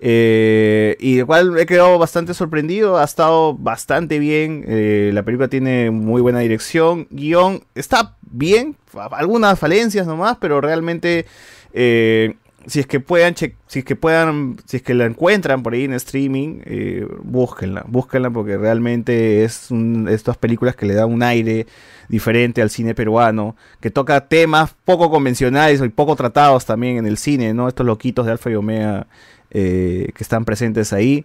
Eh, 0.00 0.96
y 1.00 1.16
de 1.16 1.24
cual 1.24 1.58
he 1.58 1.66
quedado 1.66 1.98
bastante 1.98 2.32
sorprendido, 2.34 2.98
ha 2.98 3.04
estado 3.04 3.54
bastante 3.54 4.18
bien, 4.18 4.64
eh, 4.68 5.10
la 5.12 5.24
película 5.24 5.48
tiene 5.48 5.90
muy 5.90 6.22
buena 6.22 6.38
dirección, 6.38 7.08
guion 7.10 7.64
está 7.74 8.16
bien, 8.22 8.76
algunas 9.10 9.58
falencias 9.58 10.06
nomás, 10.06 10.36
pero 10.40 10.60
realmente 10.60 11.26
eh, 11.72 12.34
si 12.66 12.80
es 12.80 12.86
que 12.86 13.00
puedan, 13.00 13.34
si 13.36 13.54
es 13.78 13.84
que 13.84 13.96
puedan, 13.96 14.56
si 14.66 14.76
es 14.76 14.82
que 14.82 14.94
la 14.94 15.06
encuentran 15.06 15.62
por 15.64 15.72
ahí 15.72 15.84
en 15.84 15.94
streaming, 15.94 16.60
eh, 16.64 17.06
búsquenla, 17.22 17.84
búsquenla 17.88 18.30
porque 18.30 18.56
realmente 18.56 19.42
es 19.42 19.70
un- 19.70 20.06
estas 20.08 20.36
películas 20.36 20.76
que 20.76 20.86
le 20.86 20.94
dan 20.94 21.10
un 21.12 21.22
aire 21.24 21.66
diferente 22.08 22.62
al 22.62 22.70
cine 22.70 22.94
peruano, 22.94 23.56
que 23.80 23.90
toca 23.90 24.28
temas 24.28 24.74
poco 24.84 25.10
convencionales 25.10 25.80
y 25.82 25.88
poco 25.88 26.14
tratados 26.14 26.66
también 26.66 26.98
en 26.98 27.06
el 27.06 27.16
cine, 27.18 27.52
¿no? 27.52 27.68
Estos 27.68 27.84
loquitos 27.86 28.26
de 28.26 28.32
Alfa 28.32 28.50
y 28.50 28.54
Omega 28.54 29.06
eh, 29.50 30.10
que 30.14 30.22
están 30.24 30.44
presentes 30.44 30.92
ahí, 30.92 31.24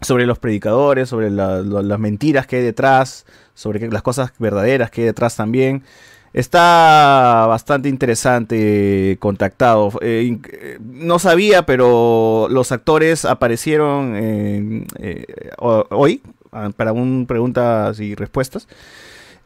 sobre 0.00 0.26
los 0.26 0.38
predicadores, 0.38 1.08
sobre 1.08 1.30
las 1.30 1.98
mentiras 1.98 2.46
que 2.46 2.56
hay 2.56 2.62
detrás, 2.62 3.24
sobre 3.54 3.88
las 3.88 4.02
cosas 4.02 4.32
verdaderas 4.38 4.90
que 4.90 5.02
hay 5.02 5.06
detrás 5.06 5.36
también. 5.36 5.82
Está 6.34 7.46
bastante 7.48 7.88
interesante 7.88 9.16
contactado. 9.20 9.92
Eh, 10.02 10.36
eh, 10.52 10.78
no 10.82 11.18
sabía, 11.20 11.64
pero 11.64 12.48
los 12.50 12.72
actores 12.72 13.24
aparecieron 13.24 14.84
hoy 15.58 16.22
ah, 16.52 16.70
para 16.76 16.92
un 16.92 17.26
preguntas 17.26 18.00
y 18.00 18.14
respuestas. 18.16 18.66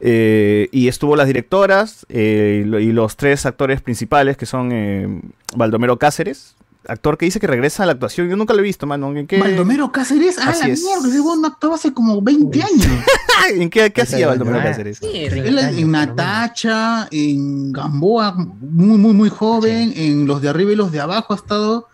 Y 0.01 0.87
estuvo 0.87 1.15
las 1.15 1.27
directoras 1.27 2.05
y 2.09 2.63
lo- 2.63 2.79
y 2.79 2.91
los 2.91 3.17
tres 3.17 3.45
actores 3.45 3.81
principales 3.81 4.35
que 4.35 4.45
son 4.45 5.31
Baldomero 5.55 5.99
Cáceres, 5.99 6.55
actor 6.89 7.17
que 7.17 7.25
dice 7.25 7.39
que 7.39 7.47
regresa 7.47 7.83
a 7.83 7.85
la 7.85 7.93
actuación. 7.93 8.29
Yo 8.29 8.35
nunca 8.35 8.53
lo 8.53 8.59
he 8.59 8.63
visto, 8.63 8.85
mano. 8.87 9.15
¿En 9.15 9.27
qué, 9.27 9.39
Baldomero 9.39 9.91
Cáceres, 9.91 10.37
ah, 10.39 10.49
Así 10.49 10.67
la 10.67 10.73
es. 10.73 10.81
mierda, 10.83 11.07
ese 11.07 11.19
huevón 11.19 11.41
no 11.41 11.47
actuaba 11.47 11.75
hace 11.75 11.93
como 11.93 12.21
20 12.21 12.61
años. 12.63 12.87
¿En 13.53 13.69
qué, 13.69 13.91
qué 13.91 14.01
hacía 14.01 14.27
Baldomero 14.27 14.59
Cáceres? 14.61 14.99
Él 15.01 15.57
en 15.59 15.91
Natacha, 15.91 17.07
en 17.11 17.71
Gamboa, 17.71 18.33
muy, 18.33 18.97
muy, 18.97 19.13
muy 19.13 19.29
joven, 19.29 19.93
en 19.95 20.25
los 20.27 20.41
de 20.41 20.49
arriba 20.49 20.71
y 20.71 20.75
los 20.75 20.91
de 20.91 20.99
abajo 20.99 21.33
ha 21.33 21.37
estado, 21.37 21.87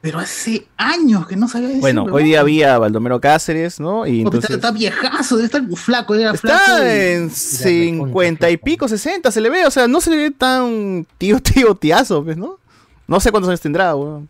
pero 0.00 0.18
hace 0.18 0.66
años 0.76 1.26
que 1.26 1.34
no 1.34 1.48
sabía 1.48 1.70
ese 1.70 1.80
Bueno, 1.80 2.04
hoy 2.04 2.24
día 2.24 2.40
había 2.40 2.78
Baldomero 2.78 3.20
Cáceres, 3.20 3.80
¿no? 3.80 4.06
Y 4.06 4.22
Porque 4.22 4.36
entonces... 4.36 4.50
está, 4.50 4.68
está 4.68 4.70
viejazo, 4.78 5.36
debe 5.36 5.46
estar 5.46 5.62
flaco, 5.76 6.14
era 6.14 6.34
flaco. 6.34 6.58
Está 6.62 6.84
y- 6.84 7.12
en 7.14 7.30
50 7.30 8.50
y 8.50 8.56
pico, 8.58 8.86
60 8.86 9.30
se 9.30 9.40
le 9.40 9.48
ve, 9.50 9.64
o 9.66 9.70
sea, 9.70 9.88
no 9.88 10.00
se 10.00 10.10
le 10.10 10.16
ve 10.16 10.30
tan 10.30 11.06
tío, 11.18 11.40
tío, 11.42 11.74
tiazo, 11.74 12.22
pues, 12.22 12.36
¿no? 12.36 12.58
No 13.06 13.20
sé 13.20 13.30
cuántos 13.30 13.48
años 13.48 13.60
tendrá, 13.60 13.94
weón. 13.94 14.28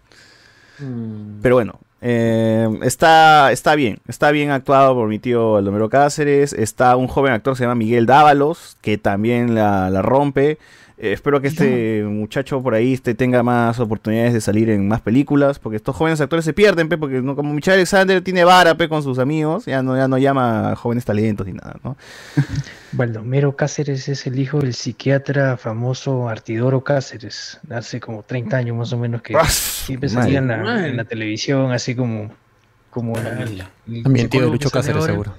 Pero 1.43 1.55
bueno, 1.55 1.81
eh, 2.01 2.69
está, 2.83 3.53
está 3.53 3.75
bien, 3.75 3.99
está 4.09 4.31
bien 4.31 4.51
actuado 4.51 4.95
por 4.95 5.09
mi 5.09 5.19
tío 5.19 5.53
Baldomero 5.53 5.89
Cáceres, 5.89 6.53
está 6.53 6.97
un 6.97 7.09
joven 7.09 7.33
actor 7.33 7.55
que 7.55 7.59
se 7.59 7.65
llama 7.65 7.77
Miguel 7.77 8.07
Dávalos, 8.07 8.77
que 8.81 8.99
también 8.99 9.55
la 9.55 10.03
rompe. 10.03 10.59
Eh, 11.05 11.13
espero 11.13 11.39
que 11.39 11.49
este 11.49 12.03
muchacho 12.03 12.63
por 12.63 12.75
ahí 12.75 12.95
este, 12.95 13.15
tenga 13.15 13.43
más 13.43 13.79
oportunidades 13.79 14.33
de 14.33 14.41
salir 14.41 14.71
en 14.71 14.89
más 14.89 15.03
películas, 15.03 15.59
porque 15.59 15.77
estos 15.77 15.95
jóvenes 15.95 16.19
actores 16.23 16.47
se 16.47 16.55
pierden, 16.55 16.89
pe, 16.89 16.97
porque 16.97 17.21
no, 17.21 17.37
como 17.37 17.53
Michelle 17.53 17.75
Alexander 17.75 18.23
tiene 18.23 18.43
vara 18.43 18.75
pe, 18.75 18.89
con 18.89 19.03
sus 19.03 19.19
amigos, 19.19 19.67
ya 19.67 19.83
no, 19.83 19.97
ya 19.99 20.09
no 20.09 20.17
llama 20.17 20.71
a 20.71 20.77
jóvenes 20.77 21.05
talentos 21.05 21.47
ni 21.47 21.53
nada, 21.53 21.77
¿no? 21.85 21.99
Baldomero 22.93 23.55
Cáceres 23.55 24.09
es 24.09 24.27
el 24.27 24.39
hijo 24.39 24.61
del 24.61 24.73
psiquiatra 24.73 25.59
famoso 25.59 26.27
Artidoro 26.29 26.83
Cáceres, 26.83 27.61
hace 27.69 28.01
como 28.01 28.23
30 28.23 28.57
años 28.57 28.77
más 28.79 28.93
o 28.95 28.99
menos 28.99 29.21
que 29.21 29.37
siempre 29.49 30.09
salía 30.09 30.39
en 30.39 30.49
la, 30.49 30.87
en 30.87 30.97
la 30.97 31.05
televisión, 31.05 31.71
así 31.73 31.95
como, 31.95 32.31
como 32.95 33.15
la- 33.19 33.43
el- 33.43 33.63
el 33.93 34.03
También 34.05 34.29
tío 34.31 34.43
de 34.43 34.47
Lucho 34.47 34.71
Cáceres, 34.71 34.97
ahora. 35.03 35.13
seguro. 35.13 35.33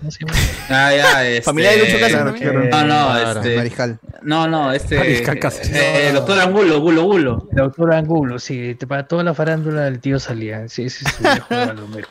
Ah, 0.69 0.91
ya, 0.95 1.25
este... 1.27 1.41
Familia 1.41 1.71
de 1.71 1.77
Lucho 1.79 1.99
Cáceres, 1.99 2.41
eh, 2.41 2.69
también. 2.69 2.69
No, 2.69 2.83
no, 2.85 3.17
este... 3.39 3.55
Mariscal. 3.57 3.99
No, 4.21 4.47
no, 4.47 4.71
este... 4.73 4.97
Mariscal 4.97 5.39
Cáceres. 5.39 5.71
eh, 5.73 6.11
doctor 6.13 6.39
Angulo, 6.39 6.79
Gulo, 6.81 7.03
Gulo. 7.05 7.47
El 7.51 7.57
doctor 7.57 7.93
Angulo, 7.93 8.37
sí, 8.37 8.75
para 8.87 9.07
toda 9.07 9.23
la 9.23 9.33
farándula 9.33 9.87
el 9.87 9.99
tío 9.99 10.19
salía, 10.19 10.67
sí, 10.67 10.83
ese 10.83 11.05
es 11.07 11.13
su. 11.15 11.23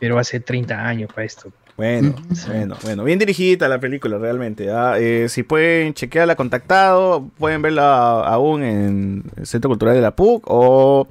Pero 0.00 0.18
hace 0.18 0.40
30 0.40 0.74
años 0.86 1.10
para 1.14 1.26
esto. 1.26 1.52
Bueno, 1.76 2.14
bueno, 2.46 2.76
bueno, 2.82 3.04
bien 3.04 3.18
dirigida 3.18 3.68
la 3.68 3.78
película 3.78 4.18
realmente. 4.18 4.70
ah, 4.70 4.96
eh, 4.98 5.26
si 5.28 5.42
pueden 5.42 5.94
chequearla 5.94 6.36
contactado, 6.36 7.28
pueden 7.38 7.62
verla 7.62 8.20
aún 8.22 8.62
en 8.62 9.22
el 9.36 9.46
Centro 9.46 9.68
Cultural 9.70 9.94
de 9.94 10.00
la 10.02 10.10
PUC 10.16 10.44
o 10.46 11.06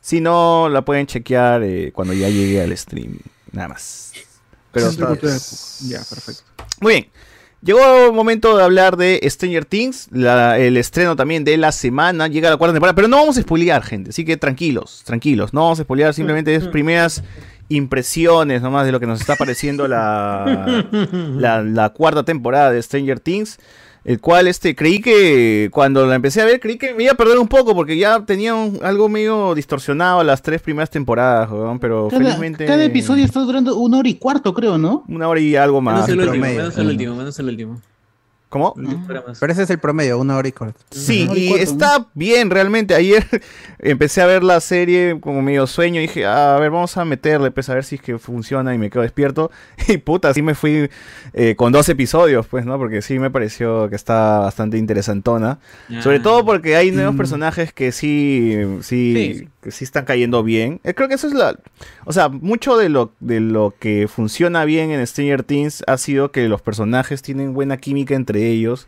si 0.00 0.20
no, 0.20 0.68
la 0.68 0.82
pueden 0.82 1.06
chequear 1.06 1.62
eh, 1.62 1.90
cuando 1.92 2.14
ya 2.14 2.28
llegue 2.28 2.62
al 2.62 2.76
stream. 2.76 3.18
Nada 3.52 3.68
más. 3.68 4.12
Pero 4.72 4.90
PUC. 4.92 5.88
Ya, 5.88 5.98
perfecto. 6.08 6.42
Muy 6.80 6.92
bien. 6.94 7.06
Llegó 7.62 8.06
el 8.06 8.12
momento 8.14 8.56
de 8.56 8.62
hablar 8.64 8.96
de 8.96 9.20
Stranger 9.28 9.66
Things, 9.66 10.08
la- 10.12 10.58
el 10.58 10.78
estreno 10.78 11.14
también 11.14 11.44
de 11.44 11.58
la 11.58 11.72
semana, 11.72 12.26
llega 12.26 12.48
la 12.48 12.56
cuarta 12.56 12.72
temporada, 12.72 12.94
pero 12.94 13.06
no 13.06 13.18
vamos 13.18 13.36
a 13.36 13.42
spoilear, 13.42 13.82
gente, 13.82 14.10
así 14.10 14.24
que 14.24 14.38
tranquilos, 14.38 15.02
tranquilos, 15.04 15.52
no 15.52 15.64
vamos 15.64 15.78
a 15.78 15.82
spoilear, 15.82 16.14
simplemente 16.14 16.54
es 16.54 16.66
primeras 16.68 17.22
impresiones 17.68 18.62
nomás 18.62 18.86
de 18.86 18.92
lo 18.92 19.00
que 19.00 19.06
nos 19.06 19.20
está 19.20 19.36
pareciendo 19.36 19.86
la, 19.88 20.86
la, 21.12 21.62
la 21.62 21.90
cuarta 21.90 22.24
temporada 22.24 22.70
de 22.70 22.82
Stranger 22.82 23.20
Things, 23.20 23.58
el 24.04 24.18
cual 24.20 24.46
este 24.48 24.74
creí 24.74 25.00
que 25.00 25.68
cuando 25.72 26.06
la 26.06 26.14
empecé 26.14 26.40
a 26.40 26.44
ver 26.46 26.58
creí 26.60 26.78
que 26.78 26.94
me 26.94 27.02
iba 27.04 27.12
a 27.12 27.16
perder 27.16 27.38
un 27.38 27.48
poco 27.48 27.74
porque 27.74 27.98
ya 27.98 28.24
tenía 28.24 28.54
un- 28.54 28.78
algo 28.82 29.08
medio 29.08 29.54
distorsionado 29.54 30.24
las 30.24 30.40
tres 30.42 30.62
primeras 30.62 30.88
temporadas, 30.90 31.50
weón, 31.50 31.78
pero 31.78 32.08
Cada, 32.08 32.22
felizmente 32.22 32.64
cada 32.66 32.84
episodio 32.84 33.24
está 33.24 33.40
durando 33.40 33.76
una 33.76 33.98
hora 33.98 34.08
y 34.08 34.14
cuarto, 34.14 34.54
creo, 34.54 34.78
¿no? 34.78 35.04
una 35.08 35.28
hora 35.28 35.40
y 35.40 35.54
algo 35.56 35.80
más. 35.80 35.94
Menos 35.94 36.08
el 36.08 36.18
último, 36.18 36.32
promedio. 36.32 36.58
menos 36.60 36.78
el 36.78 36.86
último, 36.88 37.14
menos 37.16 37.38
el 37.38 37.46
último. 37.48 37.80
¿Cómo? 38.50 38.74
Pero 39.06 39.52
ese 39.52 39.62
es 39.62 39.70
el 39.70 39.78
promedio, 39.78 40.18
una 40.18 40.36
hora 40.36 40.48
y 40.48 40.50
cuarto. 40.52 40.80
Sí, 40.90 41.28
y 41.34 41.48
cuarto, 41.50 41.62
está 41.62 42.06
bien, 42.14 42.50
realmente. 42.50 42.96
Ayer 42.96 43.24
empecé 43.78 44.20
a 44.22 44.26
ver 44.26 44.42
la 44.42 44.60
serie 44.60 45.18
como 45.20 45.40
medio 45.40 45.68
sueño 45.68 46.00
y 46.00 46.08
dije, 46.08 46.26
"Ah, 46.26 46.56
a 46.56 46.60
ver, 46.60 46.72
vamos 46.72 46.96
a 46.96 47.04
meterle, 47.04 47.52
pues 47.52 47.68
a 47.70 47.74
ver 47.74 47.84
si 47.84 47.94
es 47.94 48.02
que 48.02 48.18
funciona 48.18 48.74
y 48.74 48.78
me 48.78 48.90
quedo 48.90 49.02
despierto. 49.02 49.52
Y 49.88 49.98
puta, 49.98 50.34
sí 50.34 50.42
me 50.42 50.54
fui 50.56 50.90
eh, 51.32 51.54
con 51.56 51.72
dos 51.72 51.88
episodios, 51.88 52.44
pues, 52.48 52.66
¿no? 52.66 52.76
Porque 52.76 53.02
sí 53.02 53.20
me 53.20 53.30
pareció 53.30 53.88
que 53.88 53.94
está 53.96 54.40
bastante 54.40 54.78
interesantona. 54.78 55.60
Sobre 56.00 56.16
Ah. 56.16 56.22
todo 56.22 56.44
porque 56.44 56.74
hay 56.74 56.90
nuevos 56.90 57.14
personajes 57.14 57.72
que 57.72 57.92
sí, 57.92 58.56
sí, 58.82 59.48
que 59.62 59.70
sí 59.70 59.84
están 59.84 60.04
cayendo 60.04 60.42
bien. 60.42 60.80
Eh, 60.84 60.94
creo 60.94 61.08
que 61.08 61.14
eso 61.14 61.26
es 61.28 61.34
la... 61.34 61.58
O 62.04 62.12
sea, 62.12 62.28
mucho 62.28 62.76
de 62.76 62.88
lo, 62.88 63.12
de 63.20 63.40
lo 63.40 63.74
que 63.78 64.08
funciona 64.08 64.64
bien 64.64 64.90
en 64.90 65.06
Stranger 65.06 65.42
Things 65.42 65.84
ha 65.86 65.96
sido 65.98 66.32
que 66.32 66.48
los 66.48 66.62
personajes 66.62 67.22
tienen 67.22 67.52
buena 67.52 67.76
química 67.76 68.14
entre 68.14 68.48
ellos 68.48 68.86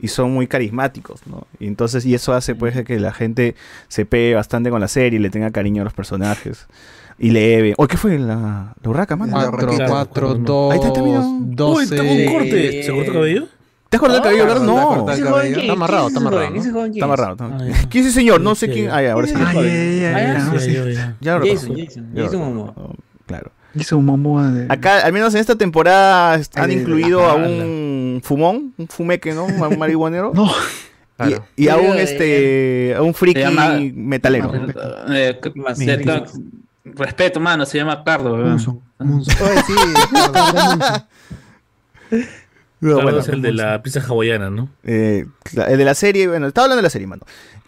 y 0.00 0.08
son 0.08 0.32
muy 0.32 0.46
carismáticos, 0.46 1.26
¿no? 1.26 1.46
Y 1.60 1.66
entonces, 1.66 2.04
y 2.04 2.14
eso 2.14 2.32
hace 2.32 2.54
pues 2.54 2.82
que 2.84 2.98
la 2.98 3.12
gente 3.12 3.54
se 3.88 4.06
pegue 4.06 4.34
bastante 4.34 4.70
con 4.70 4.80
la 4.80 4.88
serie 4.88 5.18
y 5.18 5.22
le 5.22 5.30
tenga 5.30 5.50
cariño 5.50 5.82
a 5.82 5.84
los 5.84 5.94
personajes. 5.94 6.66
Y 7.16 7.30
le 7.30 7.74
¿O 7.76 7.86
qué 7.86 7.96
fue 7.96 8.18
la, 8.18 8.74
la 8.82 8.90
urraca, 8.90 9.14
mano? 9.14 9.38
La 9.38 9.48
Cuatro, 9.50 9.66
urraquita. 9.68 9.86
cuatro, 9.88 10.34
dos, 10.34 10.72
Ahí 10.72 10.78
está, 10.78 10.88
está, 10.88 11.02
mira. 11.02 11.22
doce. 11.22 11.82
Uy, 11.84 11.96
tengo 12.00 12.12
un 12.12 12.32
corte. 12.32 12.82
¿Se 12.82 12.90
cortó 12.90 13.10
el 13.10 13.12
cabello? 13.12 13.48
¿Te 13.94 13.96
has 13.96 14.00
cortado 14.00 14.16
el 14.18 14.22
cabello, 14.36 14.52
ha 14.52 14.58
No. 14.64 15.08
Está 15.10 15.72
amarrado, 15.72 16.08
está 16.08 16.18
amarrado. 16.20 16.54
Está 16.54 17.04
amarrado. 17.04 17.32
está- 17.32 17.88
¿Quién 17.88 18.04
es 18.04 18.10
ese 18.10 18.20
señor? 18.20 18.40
No 18.40 18.54
sé 18.56 18.68
quién. 18.68 18.90
Ah, 18.90 19.00
ya, 19.02 19.12
ahora 19.12 19.26
sí. 19.28 19.34
Ah, 19.36 19.52
ya, 21.20 21.38
lo 21.38 21.46
Jason. 21.46 21.76
Jason, 21.76 22.10
Jason 22.14 22.40
Momoa. 22.40 22.74
Claro. 23.26 23.52
Un 23.92 24.04
Momoa 24.04 24.48
de... 24.50 24.66
Acá, 24.68 25.00
al 25.04 25.12
menos 25.12 25.34
en 25.34 25.40
esta 25.40 25.56
temporada, 25.56 26.40
han 26.54 26.72
incluido 26.72 27.24
a 27.24 27.34
un 27.34 28.20
fumón, 28.24 28.72
un 28.76 28.88
fumeque, 28.88 29.32
¿no? 29.32 29.44
Un 29.46 29.78
marihuanero. 29.78 30.32
No. 30.34 30.50
Claro. 31.16 31.44
Y, 31.54 31.66
y 31.66 31.68
a 31.68 31.76
un 31.76 31.96
este, 31.98 32.94
a 32.96 33.02
un 33.02 33.14
friki 33.14 33.38
llama- 33.40 33.78
metalero. 33.94 34.52
Eh, 35.10 35.38
Eh, 35.40 36.22
respeto, 36.96 37.38
mano, 37.40 37.64
se 37.64 37.78
llama 37.78 38.02
Cardo. 38.04 38.34
weón. 38.34 38.58
Oye, 38.98 39.24
sí, 39.66 39.74
Claro, 42.80 43.02
bueno. 43.02 43.18
es 43.18 43.28
el 43.28 43.40
de 43.40 43.52
la 43.52 43.82
pizza 43.82 44.00
hawaiana, 44.00 44.50
¿no? 44.50 44.68
Eh, 44.82 45.26
el 45.68 45.78
de 45.78 45.84
la 45.84 45.94
serie, 45.94 46.28
bueno, 46.28 46.48
estaba 46.48 46.66
hablando 46.66 46.78
de 46.78 46.82
la 46.82 46.90
serie, 46.90 47.06
mano. 47.06 47.22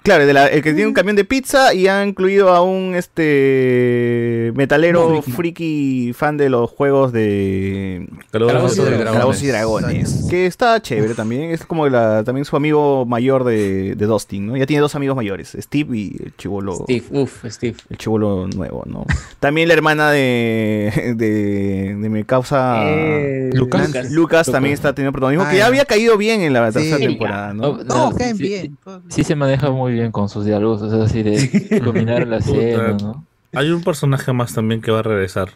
Claro, 0.07 0.23
el, 0.23 0.29
de 0.29 0.35
la- 0.35 0.47
el 0.47 0.63
que 0.63 0.73
tiene 0.73 0.87
un 0.87 0.95
camión 0.95 1.17
de 1.17 1.25
pizza 1.25 1.75
y 1.75 1.89
ha 1.89 2.07
incluido 2.07 2.51
a 2.51 2.63
un 2.63 2.95
este 2.95 4.53
metalero 4.55 5.21
friki 5.21 6.13
fan 6.15 6.37
de 6.37 6.49
los 6.49 6.71
juegos 6.71 7.13
de 7.13 8.09
Calabozos 8.31 8.79
y 8.79 8.81
Dragones. 8.83 9.13
Calabozos 9.13 9.43
y 9.43 9.47
Dragones. 9.49 10.27
Que 10.31 10.47
está 10.47 10.81
chévere 10.81 11.15
también. 11.15 11.51
Es 11.51 11.65
como 11.67 11.89
la, 11.89 12.23
también 12.25 12.45
su 12.45 12.55
amigo 12.57 13.05
mayor 13.05 13.43
de, 13.43 13.97
de 13.97 14.07
Dustin, 14.07 14.47
¿no? 14.47 14.57
Ya 14.57 14.65
tiene 14.67 14.81
dos 14.81 14.95
amigos 14.95 15.17
mayores, 15.17 15.57
Steve 15.61 15.97
y 15.99 16.17
el 16.25 16.37
chivolo. 16.37 16.75
Steve, 16.85 17.05
uff, 17.11 17.45
Steve. 17.47 17.77
El 17.91 17.99
chivolo 17.99 18.47
nuevo, 18.47 18.85
¿no? 18.87 19.05
También 19.41 19.67
la 19.67 19.75
hermana 19.75 20.11
de, 20.13 21.15
de, 21.17 21.97
de 21.99 22.09
mi 22.09 22.23
causa 22.23 22.77
Eh, 22.85 23.51
Lucas. 23.55 23.89
Lucas. 23.89 24.11
Lucas 24.13 24.47
también 24.53 24.73
está 24.75 24.95
teniendo 24.95 25.11
protagonismo, 25.13 25.45
Ah, 25.47 25.51
que 25.51 25.57
ya 25.57 25.63
ya. 25.65 25.67
había 25.67 25.85
caído 25.85 26.17
bien 26.17 26.43
en 26.43 26.53
la 26.53 26.71
Sí. 26.71 26.79
tercera 26.79 26.99
temporada, 26.99 27.53
¿no? 27.55 27.79
No, 27.79 27.85
No, 27.85 28.11
no, 28.11 28.17
caen 28.17 28.37
sí, 28.37 28.43
bien. 28.45 28.79
Sí 29.09 29.25
se 29.25 29.35
maneja 29.35 29.71
muy 29.71 29.93
bien 29.95 29.96
con 30.13 30.29
sus 30.29 30.45
diálogos, 30.45 30.83
o 30.83 30.91
sea, 30.91 31.05
así 31.05 31.23
de 31.23 31.81
dominar 31.83 32.27
la 32.29 32.39
escena. 32.39 32.97
¿no? 33.01 33.25
Hay 33.55 33.71
un 33.71 33.83
personaje 33.83 34.33
más 34.33 34.55
también 34.55 34.81
que 34.81 34.91
va 34.91 35.01
a 35.01 35.03
regresar. 35.03 35.51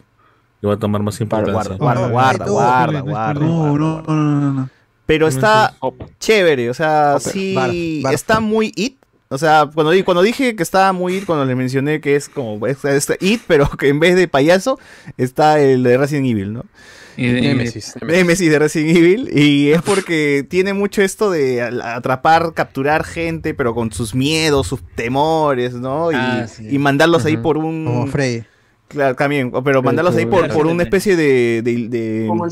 Y 0.61 0.67
va 0.67 0.75
a 0.75 0.77
tomar 0.77 1.01
más 1.01 1.19
importancia. 1.21 1.75
guarda, 1.75 2.07
guarda, 2.07 2.07
no, 2.07 2.11
guarda, 2.11 2.45
no, 2.45 2.51
guarda, 2.51 2.99
No, 2.99 3.03
guarda, 3.03 3.33
no, 3.33 3.49
guarda. 3.49 4.03
no, 4.03 4.41
no, 4.41 4.53
no. 4.53 4.69
Pero 5.05 5.27
está 5.27 5.73
chévere, 6.19 6.69
o 6.69 6.73
sea, 6.73 7.19
sí, 7.19 8.03
está 8.11 8.39
muy 8.39 8.71
it. 8.75 9.00
O 9.33 9.37
sea, 9.37 9.69
cuando, 9.73 9.93
cuando 10.03 10.21
dije 10.21 10.55
que 10.57 10.63
estaba 10.63 10.91
muy 10.91 11.15
it, 11.15 11.25
cuando 11.25 11.45
le 11.45 11.55
mencioné 11.55 12.01
que 12.01 12.15
es 12.17 12.27
como 12.27 12.67
es, 12.67 12.83
es 12.83 13.07
it, 13.21 13.41
pero 13.47 13.69
que 13.69 13.87
en 13.87 13.99
vez 13.99 14.15
de 14.15 14.27
payaso 14.27 14.77
está 15.17 15.59
el 15.59 15.83
de 15.83 15.97
Resident 15.97 16.27
Evil, 16.27 16.53
¿no? 16.53 16.65
Y 17.17 17.27
de- 17.27 17.41
Nemesis. 17.41 17.93
Nemesis 18.05 18.49
de 18.51 18.59
Resident 18.59 18.97
Evil. 18.97 19.29
Y 19.37 19.71
es 19.71 19.81
porque 19.81 20.45
tiene 20.49 20.73
mucho 20.73 21.01
esto 21.01 21.29
de 21.31 21.61
atrapar, 21.61 22.53
capturar 22.53 23.03
gente, 23.03 23.53
pero 23.53 23.73
con 23.73 23.91
sus 23.91 24.13
miedos, 24.15 24.67
sus 24.67 24.81
temores, 24.95 25.73
¿no? 25.73 26.11
Y, 26.11 26.15
Ah, 26.15 26.47
sí. 26.47 26.67
y 26.69 26.77
mandarlos 26.77 27.25
ahí 27.25 27.37
por 27.37 27.57
un. 27.57 27.85
Como 27.85 28.07
Frey. 28.07 28.43
Claro, 28.91 29.15
también, 29.15 29.51
pero 29.63 29.81
mandarlos 29.81 30.15
ahí 30.15 30.25
por, 30.25 30.47
por 30.49 30.67
una 30.67 30.83
especie 30.83 31.15
de, 31.15 31.61
de, 31.63 31.87
de- 31.87 32.25
Como 32.27 32.45
el 32.45 32.51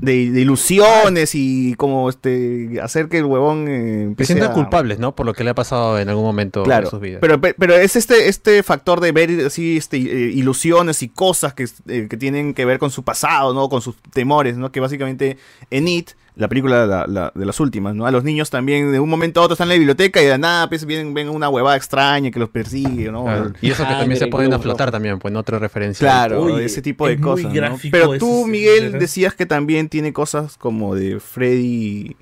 de- 0.00 0.30
de 0.30 0.40
ilusiones 0.40 1.34
y 1.34 1.74
como 1.76 2.08
este 2.08 2.80
hacer 2.82 3.08
que 3.08 3.18
el 3.18 3.24
huevón 3.24 3.66
eh, 3.68 3.70
Que 3.96 4.02
empiece 4.02 4.32
sientan 4.34 4.52
a- 4.52 4.54
culpables, 4.54 4.98
¿no? 4.98 5.14
Por 5.14 5.26
lo 5.26 5.34
que 5.34 5.44
le 5.44 5.50
ha 5.50 5.54
pasado 5.54 5.98
en 5.98 6.08
algún 6.08 6.24
momento 6.24 6.62
Claro, 6.62 6.86
de 6.86 6.90
sus 6.90 7.00
vidas. 7.00 7.18
pero, 7.20 7.40
pe- 7.40 7.54
pero 7.58 7.74
es 7.74 7.96
este, 7.96 8.28
este 8.28 8.62
factor 8.62 9.00
de 9.00 9.12
ver 9.12 9.30
así 9.46 9.76
este, 9.76 9.96
eh, 9.96 10.30
ilusiones 10.32 11.02
y 11.02 11.08
cosas 11.08 11.54
que, 11.54 11.66
eh, 11.88 12.06
que 12.08 12.16
tienen 12.16 12.54
que 12.54 12.64
ver 12.64 12.78
con 12.78 12.90
su 12.90 13.02
pasado, 13.02 13.52
¿no? 13.54 13.68
Con 13.68 13.80
sus 13.82 13.96
temores, 14.12 14.56
¿no? 14.56 14.70
Que 14.72 14.80
básicamente 14.80 15.38
en 15.70 15.88
It, 15.88 16.10
la 16.36 16.48
película 16.48 16.84
la- 16.86 17.06
la- 17.06 17.32
de 17.34 17.46
las 17.46 17.60
últimas, 17.60 17.94
¿no? 17.94 18.06
A 18.06 18.10
los 18.10 18.24
niños 18.24 18.50
también 18.50 18.90
de 18.90 18.98
un 18.98 19.08
momento 19.08 19.40
a 19.40 19.44
otro 19.44 19.54
están 19.54 19.66
en 19.66 19.70
la 19.70 19.74
biblioteca 19.76 20.20
y 20.20 20.26
de 20.26 20.36
nada 20.36 20.68
pues, 20.68 20.84
vienen, 20.84 21.14
ven 21.14 21.28
una 21.28 21.48
huevada 21.48 21.76
extraña 21.76 22.30
que 22.32 22.38
los 22.40 22.48
persigue, 22.48 23.12
¿no? 23.12 23.24
Claro. 23.24 23.52
Y 23.62 23.70
eso 23.70 23.84
que 23.86 23.92
Ah, 23.92 23.98
también 24.00 24.18
se 24.18 24.26
globo 24.26 24.54
aflotar 24.54 24.86
rojo. 24.88 24.92
también, 24.92 25.18
pues, 25.20 25.30
en 25.30 25.36
otra 25.36 25.58
referencia. 25.60 26.04
Claro, 26.06 26.42
Oye, 26.42 26.64
ese 26.64 26.82
tipo 26.82 27.06
de 27.06 27.14
es 27.14 27.20
cosas. 27.20 27.52
Pero 27.90 28.18
tú, 28.18 28.40
ese- 28.42 28.50
Miguel, 28.50 28.98
decías 28.98 29.34
que 29.34 29.46
también 29.46 29.88
tiene 29.88 30.12
cosas 30.12 30.56
como 30.56 30.94
de 30.96 31.20
Freddy. 31.20 32.16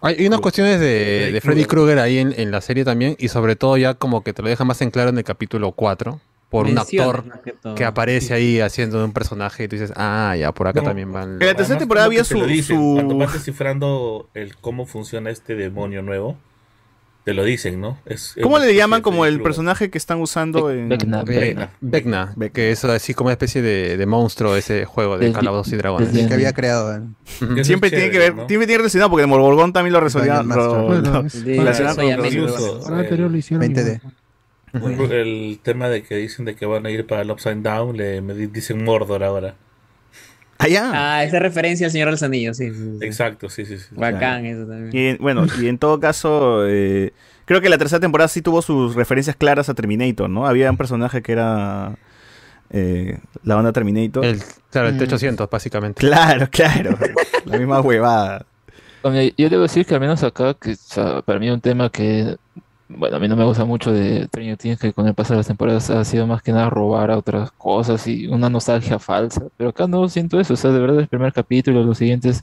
Hay 0.00 0.26
unas 0.26 0.40
cuestiones 0.40 0.80
de, 0.80 0.86
Freddy 1.20 1.32
de 1.32 1.40
Freddy 1.40 1.64
Krueger 1.66 1.98
ahí 2.00 2.18
en, 2.18 2.34
en 2.36 2.50
la 2.50 2.60
serie 2.60 2.84
también, 2.84 3.14
y 3.20 3.28
sobre 3.28 3.54
todo 3.54 3.76
ya 3.76 3.94
como 3.94 4.24
que 4.24 4.32
te 4.32 4.42
lo 4.42 4.48
deja 4.48 4.64
más 4.64 4.80
en 4.80 4.90
claro 4.90 5.10
en 5.10 5.18
el 5.18 5.24
capítulo 5.24 5.70
4, 5.72 6.20
por 6.52 6.66
un 6.66 6.78
actor 6.78 7.24
que 7.74 7.84
aparece 7.84 8.32
ahí 8.34 8.60
haciendo 8.60 8.98
de 8.98 9.04
un 9.06 9.12
personaje 9.12 9.64
y 9.64 9.68
tú 9.68 9.74
dices, 9.76 9.92
ah, 9.96 10.36
ya, 10.38 10.52
por 10.52 10.68
acá 10.68 10.80
No. 10.82 10.86
también 10.88 11.10
van... 11.12 11.38
En 11.40 11.46
la 11.46 11.54
tercera 11.54 11.78
temporada 11.80 12.06
había 12.06 12.20
te 12.22 12.26
su- 12.26 12.44
dicen, 12.46 12.76
su- 12.76 12.92
Cuando 12.94 13.16
vas 13.16 13.32
descifrando 13.32 14.28
el 14.34 14.54
cómo 14.58 14.86
funciona 14.86 15.30
este 15.30 15.56
demonio 15.56 16.02
nuevo, 16.02 16.36
te 17.24 17.34
lo 17.34 17.44
dicen, 17.44 17.80
¿no? 17.80 17.98
Es- 18.04 18.34
es 18.36 18.42
¿Cómo 18.42 18.58
le 18.58 18.74
llaman 18.74 19.00
como 19.00 19.24
el 19.26 19.40
personaje 19.40 19.90
que 19.90 19.96
están 19.96 20.20
usando 20.20 20.70
en. 20.72 20.88
Vecna. 20.88 21.22
Vecna, 21.22 21.70
Vecna, 21.80 22.34
que 22.52 22.72
es 22.72 22.84
así 22.84 23.14
como 23.14 23.28
una 23.28 23.32
especie 23.34 23.62
de, 23.62 23.96
de 23.96 24.06
monstruo 24.06 24.56
ese 24.56 24.84
juego 24.86 25.18
de 25.18 25.30
Calabozos 25.32 25.72
y 25.72 25.76
Dragones. 25.76 26.12
desde- 26.12 26.26
que 26.28 26.34
había 26.34 26.52
creado. 26.52 26.94
¿eh? 26.96 27.64
Siempre 27.64 27.90
tiene 27.90 28.10
que 28.10 28.18
ver, 28.18 28.34
¿no? 28.34 28.46
siempre 28.48 28.66
tiene 28.66 28.78
relacionado 28.78 29.08
porque 29.10 29.22
el 29.22 29.28
Morgolgón 29.28 29.72
también 29.72 29.92
lo 29.94 30.00
resolvía. 30.00 30.42
Lo- 30.42 31.00
lo- 31.00 31.24
anterior 32.98 33.30
lo 33.30 33.36
hicieron. 33.38 33.66
20D. 33.66 34.00
El, 34.72 35.60
tema 35.62 35.88
de 35.88 36.02
que 36.02 36.16
dicen 36.16 36.44
de 36.44 36.54
que 36.54 36.66
van 36.66 36.86
a 36.86 36.90
ir 36.90 37.06
para 37.06 37.22
el 37.22 37.30
Upside 37.30 37.62
Down, 37.62 37.96
le 37.96 38.20
me 38.22 38.34
dicen 38.34 38.84
Mordor 38.84 39.22
ahora. 39.22 39.54
Allá. 40.58 40.90
Ah, 40.94 41.24
esa 41.24 41.40
referencia 41.40 41.86
al 41.86 41.90
Señor 41.90 42.06
de 42.06 42.12
los 42.12 42.22
Anillos, 42.22 42.56
sí. 42.56 42.70
sí, 42.70 42.96
sí. 42.98 43.04
Exacto, 43.06 43.50
sí, 43.50 43.66
sí, 43.66 43.78
sí. 43.78 43.86
Bacán 43.90 44.46
eso 44.46 44.64
también. 44.66 45.16
Y 45.16 45.18
bueno, 45.20 45.44
y 45.60 45.66
en 45.66 45.76
todo 45.76 45.98
caso, 45.98 46.66
eh, 46.68 47.12
creo 47.44 47.60
que 47.60 47.68
la 47.68 47.78
tercera 47.78 48.00
temporada 48.00 48.28
sí 48.28 48.42
tuvo 48.42 48.62
sus 48.62 48.94
referencias 48.94 49.34
claras 49.36 49.68
a 49.68 49.74
Terminator, 49.74 50.30
¿no? 50.30 50.46
Había 50.46 50.70
un 50.70 50.76
personaje 50.76 51.20
que 51.20 51.32
era 51.32 51.96
eh, 52.70 53.18
la 53.42 53.56
banda 53.56 53.72
Terminator. 53.72 54.24
El, 54.24 54.40
claro, 54.70 54.90
Mm. 54.90 55.00
el 55.00 55.08
T-800, 55.08 55.50
básicamente. 55.50 56.00
Claro, 56.00 56.48
claro. 56.50 56.96
la 57.44 57.58
misma 57.58 57.80
huevada. 57.80 58.46
Yo 59.36 59.50
debo 59.50 59.62
decir 59.62 59.84
que 59.84 59.94
al 59.94 60.00
menos 60.00 60.22
acá, 60.22 60.54
que 60.54 60.72
o 60.72 60.76
sea, 60.76 61.22
para 61.22 61.38
mí 61.38 61.50
un 61.50 61.60
tema 61.60 61.90
que, 61.90 62.36
bueno, 62.96 63.16
a 63.16 63.20
mí 63.20 63.28
no 63.28 63.36
me 63.36 63.44
gusta 63.44 63.64
mucho 63.64 63.92
de 63.92 64.24
Stranger 64.26 64.78
que 64.78 64.92
con 64.92 65.06
el 65.08 65.14
paso 65.14 65.32
de 65.34 65.38
las 65.38 65.46
temporadas 65.46 65.90
ha 65.90 66.04
sido 66.04 66.26
más 66.26 66.42
que 66.42 66.52
nada 66.52 66.70
robar 66.70 67.10
a 67.10 67.18
otras 67.18 67.50
cosas 67.52 68.06
y 68.06 68.26
una 68.26 68.50
nostalgia 68.50 68.98
falsa, 68.98 69.48
pero 69.56 69.70
acá 69.70 69.86
no 69.86 70.08
siento 70.08 70.38
eso, 70.40 70.54
o 70.54 70.56
sea, 70.56 70.70
de 70.70 70.80
verdad 70.80 71.00
el 71.00 71.08
primer 71.08 71.32
capítulo, 71.32 71.82
los 71.84 71.98
siguientes, 71.98 72.42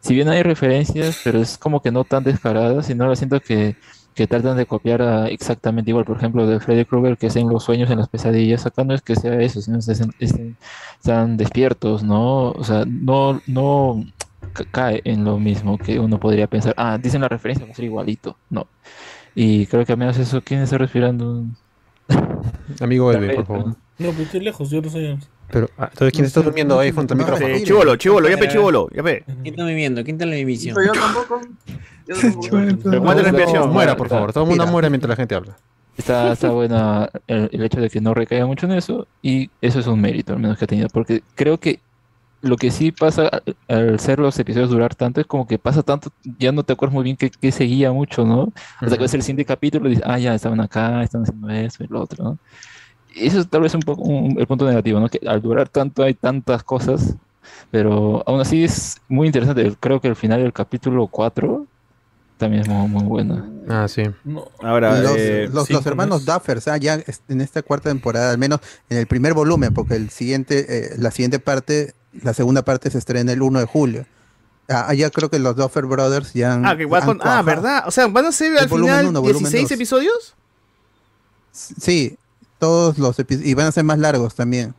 si 0.00 0.14
bien 0.14 0.28
hay 0.28 0.42
referencias, 0.42 1.18
pero 1.22 1.40
es 1.40 1.58
como 1.58 1.80
que 1.82 1.90
no 1.92 2.04
tan 2.04 2.24
descaradas, 2.24 2.86
sino 2.86 3.06
lo 3.06 3.16
siento 3.16 3.40
que, 3.40 3.76
que 4.14 4.26
tratan 4.26 4.56
de 4.56 4.66
copiar 4.66 5.02
a 5.02 5.28
exactamente 5.28 5.90
igual, 5.90 6.04
por 6.04 6.16
ejemplo, 6.16 6.46
de 6.46 6.60
Freddy 6.60 6.84
Krueger, 6.84 7.16
que 7.18 7.26
es 7.28 7.36
en 7.36 7.48
los 7.48 7.64
sueños, 7.64 7.90
en 7.90 7.98
las 7.98 8.08
pesadillas, 8.08 8.66
acá 8.66 8.84
no 8.84 8.94
es 8.94 9.02
que 9.02 9.16
sea 9.16 9.34
eso, 9.40 9.60
sino 9.60 9.78
que 9.78 9.92
estén- 9.92 10.56
están 11.00 11.36
despiertos, 11.36 12.02
¿no? 12.02 12.50
O 12.52 12.64
sea, 12.64 12.84
no, 12.86 13.40
no 13.46 14.04
ca- 14.52 14.64
cae 14.70 15.00
en 15.04 15.24
lo 15.24 15.38
mismo 15.38 15.78
que 15.80 15.98
uno 16.00 16.18
podría 16.20 16.46
pensar, 16.48 16.74
ah, 16.76 16.98
dicen 16.98 17.20
la 17.20 17.28
referencia, 17.28 17.66
va 17.66 17.72
a 17.72 17.74
ser 17.74 17.84
igualito. 17.86 18.38
No. 18.48 18.70
Y 19.40 19.66
creo 19.66 19.86
que 19.86 19.92
al 19.92 19.98
menos 19.98 20.18
eso, 20.18 20.42
¿quién 20.42 20.62
está 20.62 20.78
respirando? 20.78 21.44
Amigo 22.80 23.12
Edwin, 23.12 23.36
por 23.36 23.46
favor. 23.46 23.66
No, 23.98 24.10
pues 24.10 24.18
estoy 24.18 24.40
lejos, 24.40 24.68
yo 24.68 24.82
no 24.82 24.90
soy. 24.90 25.16
Pero, 25.52 25.70
ah, 25.78 25.88
entonces, 25.92 26.12
¿quién 26.12 26.24
está 26.24 26.42
durmiendo 26.42 26.76
ahí 26.80 26.90
frente 26.90 27.14
al 27.14 27.18
micrófono? 27.18 27.54
Sí, 27.54 27.62
chivolo, 27.62 27.94
chivolo, 27.94 28.28
ya 28.28 28.36
pe, 28.36 28.48
chivolo, 28.48 28.88
ya 28.92 29.00
pe. 29.04 29.22
¿Quién 29.24 29.54
está 29.54 29.64
viviendo? 29.64 30.02
¿Quién 30.02 30.16
está 30.16 30.24
en 30.24 30.30
la 30.30 30.36
emisión? 30.38 30.76
Yo 30.84 30.90
tampoco. 30.90 31.40
Yo 32.08 32.16
tampoco. 32.20 32.48
Pero. 32.82 33.68
Muera, 33.68 33.96
por 33.96 34.08
favor. 34.08 34.32
Todo 34.32 34.42
el 34.42 34.50
mundo 34.50 34.66
muere 34.66 34.90
mientras 34.90 35.10
la 35.10 35.16
gente 35.16 35.36
habla. 35.36 35.56
Está, 35.96 36.32
está 36.32 36.50
buena 36.50 37.08
el, 37.28 37.48
el 37.52 37.62
hecho 37.62 37.80
de 37.80 37.90
que 37.90 38.00
no 38.00 38.14
recaiga 38.14 38.44
mucho 38.44 38.66
en 38.66 38.72
eso 38.72 39.06
y 39.22 39.50
eso 39.60 39.78
es 39.78 39.86
un 39.86 40.00
mérito 40.00 40.32
al 40.32 40.40
menos 40.40 40.58
que 40.58 40.64
ha 40.64 40.68
tenido 40.68 40.88
porque 40.88 41.22
creo 41.36 41.58
que 41.58 41.78
lo 42.40 42.56
que 42.56 42.70
sí 42.70 42.92
pasa 42.92 43.30
al- 43.68 43.98
ser 44.00 44.18
los 44.18 44.38
episodios 44.38 44.70
durar 44.70 44.94
tanto 44.94 45.20
es 45.20 45.26
como 45.26 45.46
que 45.46 45.58
pasa 45.58 45.82
tanto, 45.82 46.10
ya 46.38 46.52
no 46.52 46.62
te 46.62 46.72
acuerdas 46.72 46.94
muy 46.94 47.04
bien 47.04 47.16
que, 47.16 47.30
que 47.30 47.50
seguía 47.52 47.92
mucho, 47.92 48.24
¿no? 48.24 48.52
Hasta 48.80 48.96
que 48.96 49.02
ves 49.02 49.14
el 49.14 49.22
siguiente 49.22 49.44
capítulo 49.44 49.86
y 49.88 49.90
dices, 49.90 50.04
ah, 50.06 50.18
ya 50.18 50.34
estaban 50.34 50.60
acá, 50.60 51.02
están 51.02 51.22
haciendo 51.22 51.48
eso 51.50 51.82
y 51.84 51.88
lo 51.88 52.00
otro, 52.02 52.22
¿no? 52.24 52.38
Y 53.14 53.26
eso 53.26 53.40
es 53.40 53.48
tal 53.48 53.62
vez 53.62 53.74
un 53.74 53.80
poco 53.80 54.02
un- 54.02 54.38
el 54.38 54.46
punto 54.46 54.66
negativo, 54.68 55.00
¿no? 55.00 55.08
Que 55.08 55.20
al 55.26 55.42
durar 55.42 55.68
tanto 55.68 56.02
hay 56.04 56.14
tantas 56.14 56.62
cosas, 56.62 57.16
pero 57.70 58.22
aún 58.26 58.40
así 58.40 58.64
es 58.64 58.96
muy 59.08 59.26
interesante. 59.26 59.74
Creo 59.80 60.00
que 60.00 60.08
el 60.08 60.16
final 60.16 60.42
del 60.42 60.52
capítulo 60.52 61.06
4 61.08 61.66
también 62.36 62.62
es 62.62 62.68
muy, 62.68 62.88
muy 62.88 63.02
bueno. 63.04 63.44
Ah, 63.68 63.88
sí. 63.88 64.02
Ahora, 64.62 65.00
los, 65.00 65.16
eh, 65.18 65.48
los- 65.52 65.66
sí, 65.66 65.72
los 65.72 65.82
¿cómo 65.82 65.90
hermanos? 65.90 66.24
Duffers, 66.24 66.68
ah, 66.68 66.76
ya 66.76 67.00
en 67.28 67.40
esta 67.40 67.62
cuarta 67.62 67.90
temporada, 67.90 68.30
al 68.30 68.38
menos 68.38 68.60
en 68.88 68.98
el 68.98 69.06
primer 69.06 69.34
volumen, 69.34 69.74
porque 69.74 69.94
el 69.96 70.10
siguiente, 70.10 70.66
eh, 70.68 70.90
la 70.98 71.10
siguiente 71.10 71.38
parte, 71.40 71.94
la 72.12 72.34
segunda 72.34 72.62
parte 72.62 72.90
se 72.90 72.98
estrena 72.98 73.32
el 73.32 73.42
1 73.42 73.60
de 73.60 73.66
julio. 73.66 74.06
Ah, 74.68 74.92
ya 74.92 75.08
creo 75.10 75.30
que 75.30 75.38
los 75.38 75.56
Duffer 75.56 75.86
Brothers 75.86 76.34
ya 76.34 76.52
han, 76.54 76.66
Ah, 76.66 76.76
que 76.76 76.84
va 76.86 76.98
han 76.98 77.06
con- 77.06 77.20
ah. 77.22 77.40
¿verdad? 77.42 77.84
O 77.86 77.90
sea, 77.90 78.06
¿van 78.06 78.26
a 78.26 78.32
ser 78.32 78.56
al 78.58 78.64
El 78.64 78.68
volumen 78.68 78.92
final 78.94 79.06
uno, 79.08 79.20
volumen 79.22 79.42
16 79.50 79.62
dos. 79.62 79.72
episodios? 79.72 80.34
Sí, 81.52 82.16
todos 82.58 82.98
los 82.98 83.18
episodios, 83.18 83.48
y 83.50 83.54
van 83.54 83.66
a 83.66 83.72
ser 83.72 83.84
más 83.84 83.98
largos 83.98 84.34
también. 84.34 84.74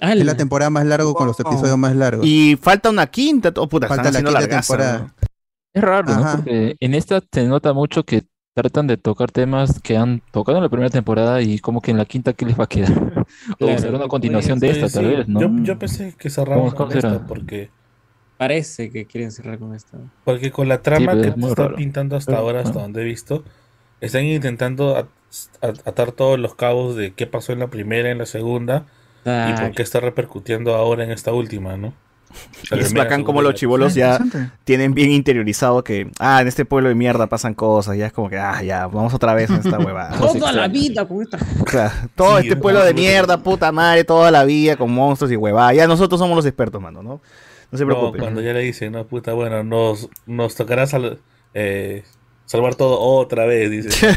Es 0.00 0.24
la 0.24 0.36
temporada 0.36 0.68
más 0.70 0.84
larga 0.84 1.12
con 1.14 1.28
los 1.28 1.38
episodios 1.38 1.78
más 1.78 1.94
largos. 1.94 2.26
Y 2.26 2.56
falta 2.60 2.90
una 2.90 3.06
quinta, 3.06 3.52
oh, 3.56 3.68
puta, 3.68 3.86
Falta 3.86 4.08
están 4.08 4.14
la 4.24 4.30
quinta 4.30 4.40
largaza, 4.40 4.72
temporada. 4.72 4.98
¿no? 4.98 5.14
Es 5.74 5.82
raro, 5.82 6.14
¿no? 6.14 6.32
Porque 6.36 6.76
en 6.80 6.94
esta 6.94 7.22
se 7.32 7.44
nota 7.44 7.72
mucho 7.72 8.02
que 8.04 8.24
tratan 8.54 8.86
de 8.86 8.96
tocar 8.98 9.30
temas 9.32 9.80
que 9.80 9.96
han 9.96 10.20
tocado 10.30 10.58
en 10.58 10.64
la 10.64 10.68
primera 10.68 10.90
temporada 10.90 11.40
y 11.40 11.58
como 11.58 11.80
que 11.80 11.90
en 11.90 11.96
la 11.98 12.04
quinta, 12.04 12.32
¿qué 12.34 12.44
les 12.44 12.58
va 12.58 12.64
a 12.64 12.68
quedar? 12.68 12.92
o 13.52 13.56
Claro, 13.56 13.78
será 13.78 13.96
una 13.96 14.08
continuación 14.08 14.58
de 14.60 14.74
Sí, 14.74 14.80
esta, 14.80 15.00
tal 15.00 15.10
sí. 15.10 15.16
vez, 15.16 15.28
¿no? 15.28 15.40
Yo, 15.40 15.50
yo 15.64 15.78
pensé 15.78 16.14
que 16.18 16.28
cerraban 16.30 16.64
¿Cómo- 16.70 16.76
con 16.76 16.90
será? 16.90 17.12
esta 17.14 17.26
porque, 17.26 17.70
Parece 18.36 18.90
que 18.90 19.06
quieren 19.06 19.30
cerrar 19.30 19.58
con 19.58 19.74
esto. 19.74 19.96
porque 20.24 20.50
con 20.50 20.68
la 20.68 20.82
trama 20.82 21.12
que 21.12 21.28
es 21.28 21.34
te 21.34 21.40
están 21.46 21.74
pintando 21.76 22.16
hasta 22.16 22.32
Pero, 22.32 22.42
ahora, 22.42 22.58
hasta 22.60 22.72
bueno. 22.72 22.82
donde 22.88 23.02
he 23.02 23.04
visto, 23.04 23.44
están 24.00 24.24
intentando 24.24 24.96
at- 24.96 25.06
at- 25.60 25.86
atar 25.86 26.10
todos 26.12 26.38
los 26.40 26.54
cabos 26.56 26.96
de 26.96 27.12
qué 27.12 27.26
pasó 27.28 27.52
en 27.52 27.60
la 27.60 27.68
primera, 27.68 28.10
en 28.10 28.18
la 28.18 28.26
segunda 28.26 28.84
y 29.24 29.52
por 29.60 29.72
qué 29.76 29.82
está 29.82 30.00
repercutiendo 30.00 30.74
ahora 30.74 31.04
en 31.04 31.12
esta 31.12 31.32
última, 31.32 31.76
¿no? 31.76 31.94
La 32.70 32.76
Y 32.78 32.80
es 32.80 32.94
bacán 32.94 33.24
como 33.24 33.42
los 33.42 33.54
chivolos 33.54 33.94
ya 33.94 34.18
tienen 34.64 34.94
bien 34.94 35.10
interiorizado 35.10 35.82
que, 35.84 36.10
ah, 36.18 36.40
en 36.42 36.48
este 36.48 36.64
pueblo 36.64 36.88
de 36.88 36.94
mierda 36.94 37.26
pasan 37.26 37.54
cosas, 37.54 37.96
ya 37.96 38.06
es 38.06 38.12
como 38.12 38.28
que, 38.30 38.38
ah, 38.38 38.62
ya, 38.62 38.86
vamos 38.86 39.12
otra 39.14 39.34
vez 39.34 39.50
en 39.50 39.56
esta 39.56 39.78
huevada. 39.78 40.16
Toda 40.18 40.52
la 40.52 40.68
vida 40.68 41.06
con 41.06 41.22
esta. 41.22 41.38
O 41.64 41.68
sea, 41.70 41.92
todo 42.14 42.36
Sí, 42.38 42.44
este 42.48 42.56
¿no? 42.56 42.62
pueblo 42.62 42.84
de 42.84 42.94
mierda, 42.94 43.38
puta 43.42 43.72
madre, 43.72 44.04
toda 44.04 44.30
la 44.30 44.44
vida 44.44 44.76
con 44.76 44.90
monstruos 44.92 45.32
y 45.32 45.36
huevadas. 45.36 45.74
Ya 45.76 45.86
nosotros 45.86 46.18
somos 46.20 46.36
los 46.36 46.46
expertos, 46.46 46.80
mano, 46.80 47.02
¿no? 47.02 47.20
No 47.70 47.78
se 47.78 47.84
No, 47.84 47.90
preocupen. 47.90 48.20
cuando 48.20 48.40
ya 48.42 48.52
le 48.52 48.60
dicen, 48.60 48.92
no, 48.92 49.06
puta, 49.06 49.32
bueno, 49.32 49.64
nos, 49.64 50.08
nos 50.26 50.54
tocará 50.54 50.86
sal- 50.86 51.18
eh, 51.54 52.04
salvar 52.46 52.74
todo 52.74 52.98
otra 53.00 53.46
vez, 53.46 53.70
dice. 53.70 54.16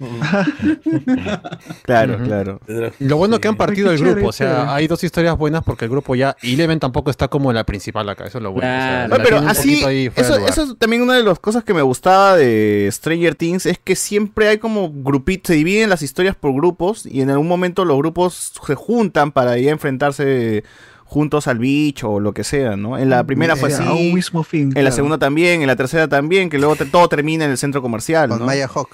Claro, 1.84 2.18
claro. 2.24 2.60
Lo 2.98 3.16
bueno 3.16 3.40
que 3.40 3.48
han 3.48 3.56
partido 3.56 3.90
el 3.90 3.98
grupo, 3.98 4.28
o 4.28 4.32
sea, 4.32 4.74
hay 4.74 4.86
dos 4.86 5.02
historias 5.02 5.36
buenas 5.36 5.64
porque 5.64 5.86
el 5.86 5.90
grupo 5.90 6.14
ya, 6.14 6.36
Eleven 6.42 6.78
tampoco 6.78 7.10
está 7.10 7.28
como 7.28 7.52
la 7.52 7.64
principal 7.64 8.08
acá, 8.08 8.26
eso 8.26 8.38
es 8.38 8.44
lo 8.44 8.52
bueno. 8.52 8.68
o 8.68 8.70
sea, 8.70 9.08
pero 9.22 9.38
así, 9.38 10.10
eso, 10.14 10.46
eso 10.46 10.62
es 10.62 10.78
también 10.78 11.02
una 11.02 11.16
de 11.16 11.22
las 11.22 11.38
cosas 11.38 11.64
que 11.64 11.74
me 11.74 11.82
gustaba 11.82 12.36
de 12.36 12.88
Stranger 12.92 13.34
Things, 13.34 13.66
es 13.66 13.78
que 13.78 13.96
siempre 13.96 14.48
hay 14.48 14.58
como 14.58 14.90
grupitos, 14.92 15.48
se 15.48 15.54
dividen 15.54 15.90
las 15.90 16.02
historias 16.02 16.36
por 16.36 16.52
grupos 16.54 17.06
y 17.06 17.22
en 17.22 17.30
algún 17.30 17.48
momento 17.48 17.84
los 17.84 17.96
grupos 17.96 18.52
se 18.64 18.74
juntan 18.74 19.32
para 19.32 19.58
ya 19.58 19.70
enfrentarse 19.70 20.64
juntos 21.10 21.48
al 21.48 21.58
bicho 21.58 22.08
o 22.08 22.20
lo 22.20 22.32
que 22.32 22.44
sea, 22.44 22.76
¿no? 22.76 22.96
En 22.96 23.10
la 23.10 23.24
primera 23.24 23.56
fue 23.56 23.72
así, 23.72 23.82
a 23.84 23.92
un 23.92 24.14
mismo 24.14 24.44
fin. 24.44 24.72
en 24.76 24.84
la 24.84 24.92
segunda 24.92 25.18
también, 25.18 25.60
en 25.60 25.66
la 25.66 25.74
tercera 25.74 26.06
también, 26.06 26.48
que 26.48 26.56
luego 26.58 26.76
te- 26.76 26.84
todo 26.86 27.08
termina 27.08 27.44
en 27.44 27.50
el 27.50 27.58
centro 27.58 27.82
comercial, 27.82 28.28
Con 28.30 28.38
¿no? 28.38 28.46
Maya 28.46 28.68
Hawk. 28.68 28.90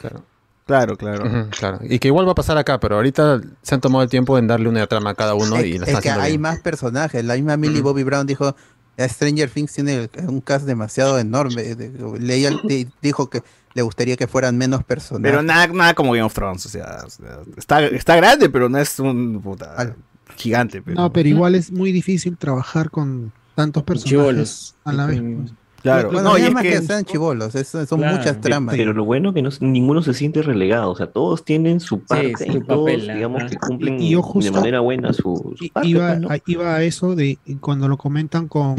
Claro, 0.67 0.97
claro. 0.97 1.79
Y 1.83 1.99
que 1.99 2.09
igual 2.09 2.27
va 2.27 2.33
a 2.33 2.35
pasar 2.35 2.57
acá, 2.59 2.81
pero 2.81 2.97
ahorita 2.97 3.41
se 3.63 3.75
han 3.75 3.81
tomado 3.81 4.03
el 4.03 4.09
tiempo 4.09 4.37
en 4.39 4.47
darle 4.47 4.69
una 4.69 4.87
trama 4.87 5.11
a 5.11 5.15
cada 5.15 5.35
uno 5.35 5.61
y 5.65 5.75
es, 5.75 5.81
la 5.81 5.87
es 5.87 6.01
que 6.01 6.11
hay 6.11 6.33
bien. 6.33 6.41
más 6.41 6.59
personajes. 6.61 7.23
La 7.25 7.35
misma 7.35 7.57
Millie 7.57 7.83
Bobby 7.83 8.03
Brown 8.03 8.27
dijo, 8.27 8.57
"A 8.99 9.09
Stranger 9.09 9.49
Things 9.51 9.73
tiene 9.75 10.09
un 10.27 10.41
cast 10.41 10.65
demasiado 10.67 11.19
enorme. 11.21 11.77
Leía 12.19 12.51
di- 12.65 12.89
dijo 13.01 13.31
que 13.31 13.43
le 13.75 13.83
gustaría 13.83 14.17
que 14.17 14.27
fueran 14.27 14.57
menos 14.57 14.83
personajes. 14.83 15.31
Pero 15.31 15.43
nada, 15.43 15.67
nada 15.69 15.93
como 15.95 16.13
Game 16.13 16.23
of 16.25 16.33
Thrones, 16.35 16.65
o 16.65 16.69
sea, 16.71 17.03
o 17.07 17.11
sea, 17.11 17.39
está, 17.59 17.85
está 17.85 18.17
grande, 18.17 18.49
pero 18.49 18.69
no 18.71 18.79
es 18.79 18.99
un 18.99 19.41
puta, 19.43 19.95
gigante. 20.37 20.83
Pero... 20.83 21.01
No, 21.01 21.13
pero 21.13 21.29
igual 21.29 21.55
es 21.55 21.71
muy 21.73 21.93
difícil 21.93 22.37
trabajar 22.37 22.91
con 22.91 23.33
tantos 23.55 23.83
personajes 23.85 24.11
Chibolos. 24.21 24.75
a 24.85 24.93
la 24.93 25.07
vez. 25.07 25.21
pues. 25.23 25.53
Claro, 25.83 26.11
Bueno, 26.11 26.31
no, 26.31 26.39
y 26.39 26.43
es 26.43 26.53
más 26.53 26.65
que, 26.65 26.71
que- 26.71 26.83
sean 26.83 27.05
chivolos, 27.05 27.55
es- 27.55 27.69
son 27.69 27.87
Claro. 28.01 28.17
muchas 28.17 28.41
tramas. 28.41 28.75
Pero 28.75 28.93
lo 28.93 29.05
bueno 29.05 29.33
que 29.33 29.41
no, 29.41 29.51
ninguno 29.61 30.03
se 30.03 30.15
siente 30.15 30.43
relegado, 30.43 30.91
o 30.91 30.97
sea, 30.97 31.07
todos 31.07 31.45
tienen 31.45 31.79
su 31.79 32.01
parte 32.01 32.51
su 32.51 32.59
y 32.59 32.61
todos, 32.65 32.81
papel, 32.91 33.03
digamos, 33.15 33.45
que 33.45 33.57
cumplen 33.57 34.01
Y 34.01 34.11
yo 34.11 34.23
de 34.35 34.51
manera 34.51 34.81
buena 34.81 35.13
su, 35.13 35.55
su 35.57 35.69
parte. 35.69 35.89
iba, 35.89 36.09
pues, 36.09 36.21
¿no? 36.21 36.29
a, 36.31 36.39
iba 36.47 36.75
a 36.75 36.83
eso 36.83 37.15
de 37.15 37.39
cuando 37.61 37.87
lo 37.87 37.99
comentan 37.99 38.49
con 38.49 38.75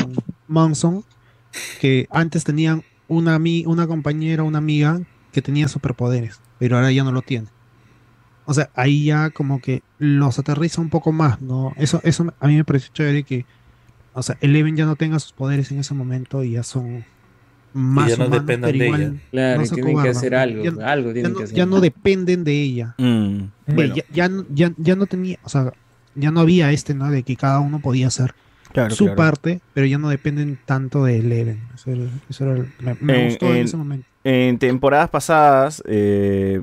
Manson, 0.50 1.06
que 1.80 2.08
antes 2.12 2.44
tenían 2.44 2.84
una, 3.08 3.40
una 3.66 3.88
compañera, 3.88 4.44
una 4.44 4.58
amiga 4.58 5.00
que 5.32 5.42
tenía 5.42 5.70
superpoderes, 5.70 6.42
pero 6.60 6.76
ahora 6.76 6.92
ya 6.92 7.06
no 7.06 7.14
lo 7.14 7.22
tiene. 7.22 7.48
O 8.50 8.54
sea, 8.54 8.70
ahí 8.76 9.04
ya 9.06 9.30
como 9.30 9.60
que 9.62 9.84
los 10.00 10.40
aterriza 10.40 10.80
un 10.82 10.90
poco 10.90 11.12
más, 11.12 11.42
¿no? 11.42 11.74
Eso, 11.76 12.00
eso 12.04 12.34
a 12.40 12.48
mí 12.48 12.56
me 12.56 12.64
pareció 12.64 12.92
chévere 12.94 13.24
que, 13.24 13.46
o 14.14 14.24
sea, 14.24 14.38
Eleven 14.42 14.76
ya 14.78 14.86
no 14.86 14.96
tenga 14.96 15.20
sus 15.20 15.34
poderes 15.34 15.70
en 15.72 15.80
ese 15.80 15.94
momento 15.94 16.44
y 16.44 16.52
ya 16.52 16.64
son 16.64 17.04
más 17.74 18.10
ya 18.10 18.16
no 18.18 18.26
humanos, 18.28 18.46
dependan 18.48 18.72
pero 18.72 18.80
de 18.80 18.86
igual 18.86 19.02
ella. 19.02 19.14
Claro, 19.32 19.58
no 19.60 19.66
y 19.66 19.70
tienen 19.70 20.02
que 20.02 20.10
hacer 20.10 20.34
algo. 20.36 20.64
Ya- 20.64 20.92
algo 20.92 21.08
ya 21.10 21.14
tienen 21.14 21.32
no, 21.34 21.38
que 21.40 21.44
hacer. 21.44 21.58
ya 21.58 21.66
no 21.66 21.82
dependen 21.82 22.44
de 22.46 22.54
ella. 22.62 22.96
Mm, 22.98 23.38
bueno, 23.68 23.96
ya, 23.96 24.04
ya, 24.14 24.30
no- 24.30 24.46
ya, 24.50 24.72
ya 24.78 24.96
no 24.96 25.06
tenía, 25.08 25.38
o 25.44 25.50
sea, 25.50 25.74
ya 26.16 26.32
no 26.32 26.40
había 26.40 26.72
este, 26.72 26.94
¿no? 26.96 27.12
De 27.12 27.24
que 27.24 27.36
cada 27.36 27.60
uno 27.60 27.80
podía 27.80 28.08
hacer 28.08 28.34
claro, 28.72 28.96
su 28.96 29.04
claro. 29.04 29.18
parte, 29.18 29.62
pero 29.74 29.86
ya 29.86 29.98
no 29.98 30.08
dependen 30.10 30.58
tanto 30.66 31.04
de 31.04 31.18
Eleven. 31.20 31.60
Eso 31.76 31.92
era, 31.92 32.04
eso 32.30 32.44
era 32.46 32.54
el- 32.56 32.70
me, 32.80 32.96
me 33.02 33.20
En- 33.20 33.26
gustó 33.28 33.48
en, 33.48 33.58
en- 33.58 33.66
ese 33.66 33.78
momento. 33.78 34.08
En 34.24 34.58
temporadas 34.58 35.10
pasadas 35.10 35.84
eh, 35.86 36.62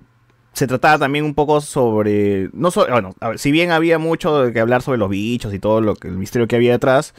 se 0.55 0.67
trataba 0.67 0.99
también 0.99 1.25
un 1.25 1.35
poco 1.35 1.61
sobre, 1.61 2.51
no 2.53 2.71
so- 2.71 2.87
bueno, 2.89 3.15
a 3.21 3.31
ver, 3.31 3.39
si 3.39 3.53
bien 3.53 3.73
había 3.73 3.99
mucho 3.99 4.43
de 4.45 4.53
que 4.53 4.61
hablar 4.61 4.83
sobre 4.83 4.99
los 4.99 5.11
bichos 5.11 5.53
y 5.55 5.59
todo 5.59 5.81
lo 5.81 5.97
que 5.97 6.09
el 6.09 6.17
misterio 6.19 6.49
que 6.49 6.57
había 6.57 6.73
detrás, 6.73 7.15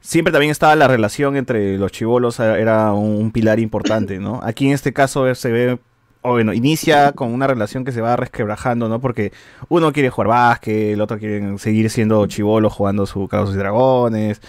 siempre 0.00 0.32
también 0.32 0.50
estaba 0.52 0.76
la 0.76 0.88
relación 0.88 1.36
entre 1.36 1.78
los 1.78 1.92
chivolos 1.92 2.40
eh, 2.40 2.60
era 2.60 2.92
un, 2.92 3.16
un 3.16 3.32
pilar 3.32 3.60
importante, 3.60 4.18
¿no? 4.18 4.40
Aquí 4.44 4.66
en 4.68 4.74
este 4.74 4.92
caso 4.92 5.28
eh, 5.28 5.34
se 5.34 5.50
ve 5.52 5.78
o 6.22 6.32
bueno, 6.32 6.52
inicia 6.52 7.12
con 7.12 7.32
una 7.32 7.46
relación 7.46 7.84
que 7.84 7.92
se 7.92 8.00
va 8.00 8.16
resquebrajando, 8.16 8.88
¿no? 8.88 9.00
Porque 9.00 9.32
uno 9.68 9.92
quiere 9.92 10.10
jugar 10.10 10.28
básquet, 10.28 10.92
el 10.94 11.00
otro 11.00 11.18
quiere 11.18 11.56
seguir 11.58 11.88
siendo 11.90 12.26
chivolo 12.26 12.70
jugando 12.70 13.06
su 13.06 13.28
Calabozos 13.28 13.54
y 13.54 13.58
Dragones. 13.58 14.40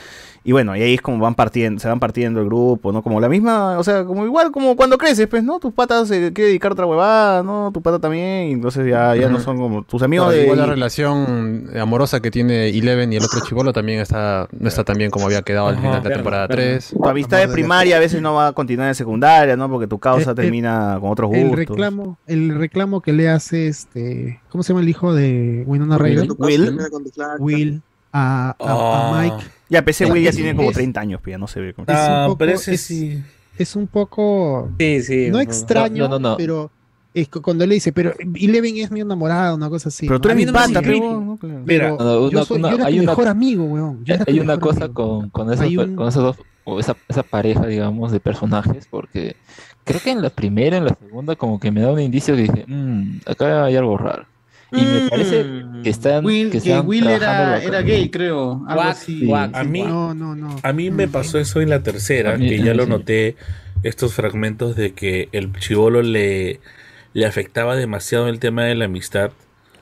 Y 0.43 0.51
bueno, 0.53 0.76
y 0.76 0.82
ahí 0.82 0.93
es 0.93 1.01
como 1.01 1.19
van 1.19 1.35
partiendo, 1.35 1.80
se 1.82 1.88
van 1.88 2.00
partiendo 2.00 2.40
el 2.40 2.45
grupo, 2.45 2.92
¿no? 2.92 3.01
Como 3.03 3.19
la 3.19 3.27
misma, 3.30 3.77
o 3.77 3.84
sea, 3.84 4.06
como 4.06 4.26
igual 4.26 4.51
como 4.51 4.76
cuando 4.76 4.98
creces, 4.98 5.27
pues, 5.27 5.43
¿no? 5.43 5.59
Tus 5.59 5.74
patas 5.74 6.08
se 6.08 6.32
quiere 6.34 6.48
dedicar 6.50 6.72
a 6.72 6.74
otra 6.74 6.85
huevada, 6.85 7.43
¿no? 7.43 7.72
Tu 7.74 7.82
pata 7.82 8.00
también, 8.00 8.48
y 8.48 8.51
entonces 8.53 8.88
ya, 8.90 9.16
ya 9.16 9.27
no 9.30 9.40
son 9.40 9.58
como 9.58 9.84
tus 9.84 10.01
amigos 10.01 10.32
de... 10.34 10.43
igual 10.43 10.59
la 10.59 10.66
relación 10.66 11.69
amorosa 11.80 12.22
que 12.22 12.32
tiene 12.32 12.69
Eleven 12.69 13.11
y 13.14 13.18
el 13.18 13.24
otro 13.24 13.42
chivolo 13.45 13.74
también 13.74 14.00
está, 14.00 14.48
no 14.58 14.68
está 14.68 14.84
tan 14.84 14.98
bien 14.98 15.11
como 15.11 15.26
había 15.26 15.42
quedado 15.42 15.68
al 15.68 15.76
final 15.77 15.92
de 15.92 15.98
la 15.98 16.01
Claro, 16.01 16.16
temporada 16.16 16.48
claro. 16.48 16.61
3. 16.61 16.93
Tu 16.98 17.08
amistad 17.09 17.38
de 17.40 17.48
primaria 17.50 17.98
a 17.98 18.00
veces 18.00 18.22
no 18.22 18.34
va 18.34 18.48
a 18.48 18.53
continuar 18.53 18.88
en 18.90 18.95
secundaria, 18.95 19.56
¿no? 19.58 19.69
Porque 19.69 19.88
tu 19.88 20.00
causa 20.00 20.32
El- 20.32 20.38
el- 20.40 20.43
termina 20.45 20.98
con 21.01 21.11
otros 21.11 21.32
El 21.34 21.50
gustos. 21.50 21.58
reclamo, 21.68 22.18
el 22.27 22.56
reclamo 22.58 23.01
que 23.01 23.14
le 23.14 23.30
hace 23.30 23.68
este, 23.68 24.40
¿cómo 24.50 24.64
se 24.64 24.69
llama 24.74 24.82
el 24.82 24.90
hijo 24.90 25.14
de 25.14 25.64
Winona 25.68 25.98
Ryder? 25.98 26.27
Will. 26.38 26.80
Will 27.40 27.82
a, 28.11 28.55
a- 28.59 29.17
a 29.17 29.21
Mike. 29.21 29.45
Ya, 29.69 29.83
PC 29.85 30.05
Will 30.05 30.23
ya 30.23 30.29
es- 30.31 30.35
tiene 30.35 30.55
como 30.55 30.69
es- 30.69 30.75
30 30.75 30.99
años, 31.01 31.21
pues 31.23 31.33
ya 31.33 31.38
no 31.38 31.47
se 31.47 31.59
ve 31.59 31.73
como... 31.73 31.85
es 31.88 31.93
un 31.93 31.99
Ah, 31.99 32.23
poco- 32.27 32.38
pero 32.38 32.51
ese 32.53 32.73
es- 32.73 32.81
sí. 32.81 33.23
Es 33.57 33.75
un 33.75 33.88
poco 33.88 34.69
Sí, 34.79 35.01
sí. 35.01 35.27
no 35.29 35.39
extraño, 35.41 36.07
No, 36.07 36.17
no, 36.17 36.29
no. 36.31 36.38
pero 36.38 36.71
es 37.13 37.27
cuando 37.27 37.65
le 37.65 37.73
dice, 37.75 37.91
pero 37.91 38.13
Eleven 38.35 38.77
es 38.77 38.89
mi 38.91 39.01
enamorada, 39.01 39.53
una 39.53 39.67
cosa 39.69 39.89
así. 39.89 40.07
Pero 40.07 40.21
tú 40.21 40.29
eres 40.29 40.45
mi 40.45 40.51
pata, 40.51 40.81
pero... 40.81 41.38
Pero 41.65 41.97
no, 41.99 42.29
yo, 42.31 42.45
soy, 42.45 42.61
yo 42.61 42.67
era 42.69 42.88
una- 42.88 42.89
mejor 43.03 43.27
amigo, 43.27 43.65
weón. 43.65 44.03
Yo 44.05 44.15
Hay 44.25 44.39
una 44.39 44.57
cosa 44.59 44.85
amigo. 44.85 44.93
con, 45.19 45.29
con, 45.29 45.51
esos, 45.53 45.65
Hay 45.65 45.77
un- 45.77 45.95
con 45.95 46.07
esos 46.07 46.23
dos. 46.23 46.38
o 46.63 46.79
esa, 46.79 46.95
esa 47.07 47.23
pareja, 47.23 47.65
digamos, 47.67 48.11
de 48.11 48.19
personajes, 48.19 48.88
porque 48.89 49.35
creo 49.83 49.99
que 50.01 50.11
en 50.11 50.21
la 50.21 50.29
primera, 50.29 50.77
en 50.77 50.85
la 50.85 50.95
segunda, 50.95 51.35
como 51.35 51.59
que 51.59 51.71
me 51.71 51.81
da 51.81 51.91
un 51.91 51.99
indicio 51.99 52.35
que 52.35 52.43
dije, 52.43 52.63
"Mm, 52.67 53.21
acá 53.25 53.65
hay 53.65 53.75
algo 53.75 53.97
raro. 53.97 54.25
Y 54.72 54.81
me 54.81 55.09
parece 55.09 55.45
que 55.83 55.89
están. 55.89 56.23
Will, 56.25 56.51
que 56.51 56.61
que 56.61 56.80
Will 56.80 57.07
era, 57.07 57.61
era 57.61 57.81
gay, 57.81 58.09
creo. 58.09 58.64
Algo 58.67 58.81
así. 58.83 59.31
A 59.33 59.64
mí, 59.64 59.81
No, 59.81 60.14
no, 60.14 60.35
no. 60.35 60.56
a 60.61 60.73
mí 60.73 60.91
me 60.91 61.07
pasó 61.07 61.39
eso 61.39 61.61
en 61.61 61.69
la 61.69 61.81
tercera, 61.81 62.38
mí- 62.38 62.49
que 62.49 62.61
ya 62.61 62.73
lo 62.73 62.83
sí. 62.83 62.89
noté, 62.89 63.35
estos 63.83 64.14
fragmentos 64.14 64.75
de 64.75 64.93
que 64.93 65.30
el 65.31 65.51
chivolo 65.53 66.01
le, 66.01 66.59
le 67.14 67.25
afectaba 67.25 67.75
demasiado 67.75 68.27
el 68.27 68.39
tema 68.39 68.65
de 68.65 68.75
la 68.75 68.85
amistad. 68.85 69.31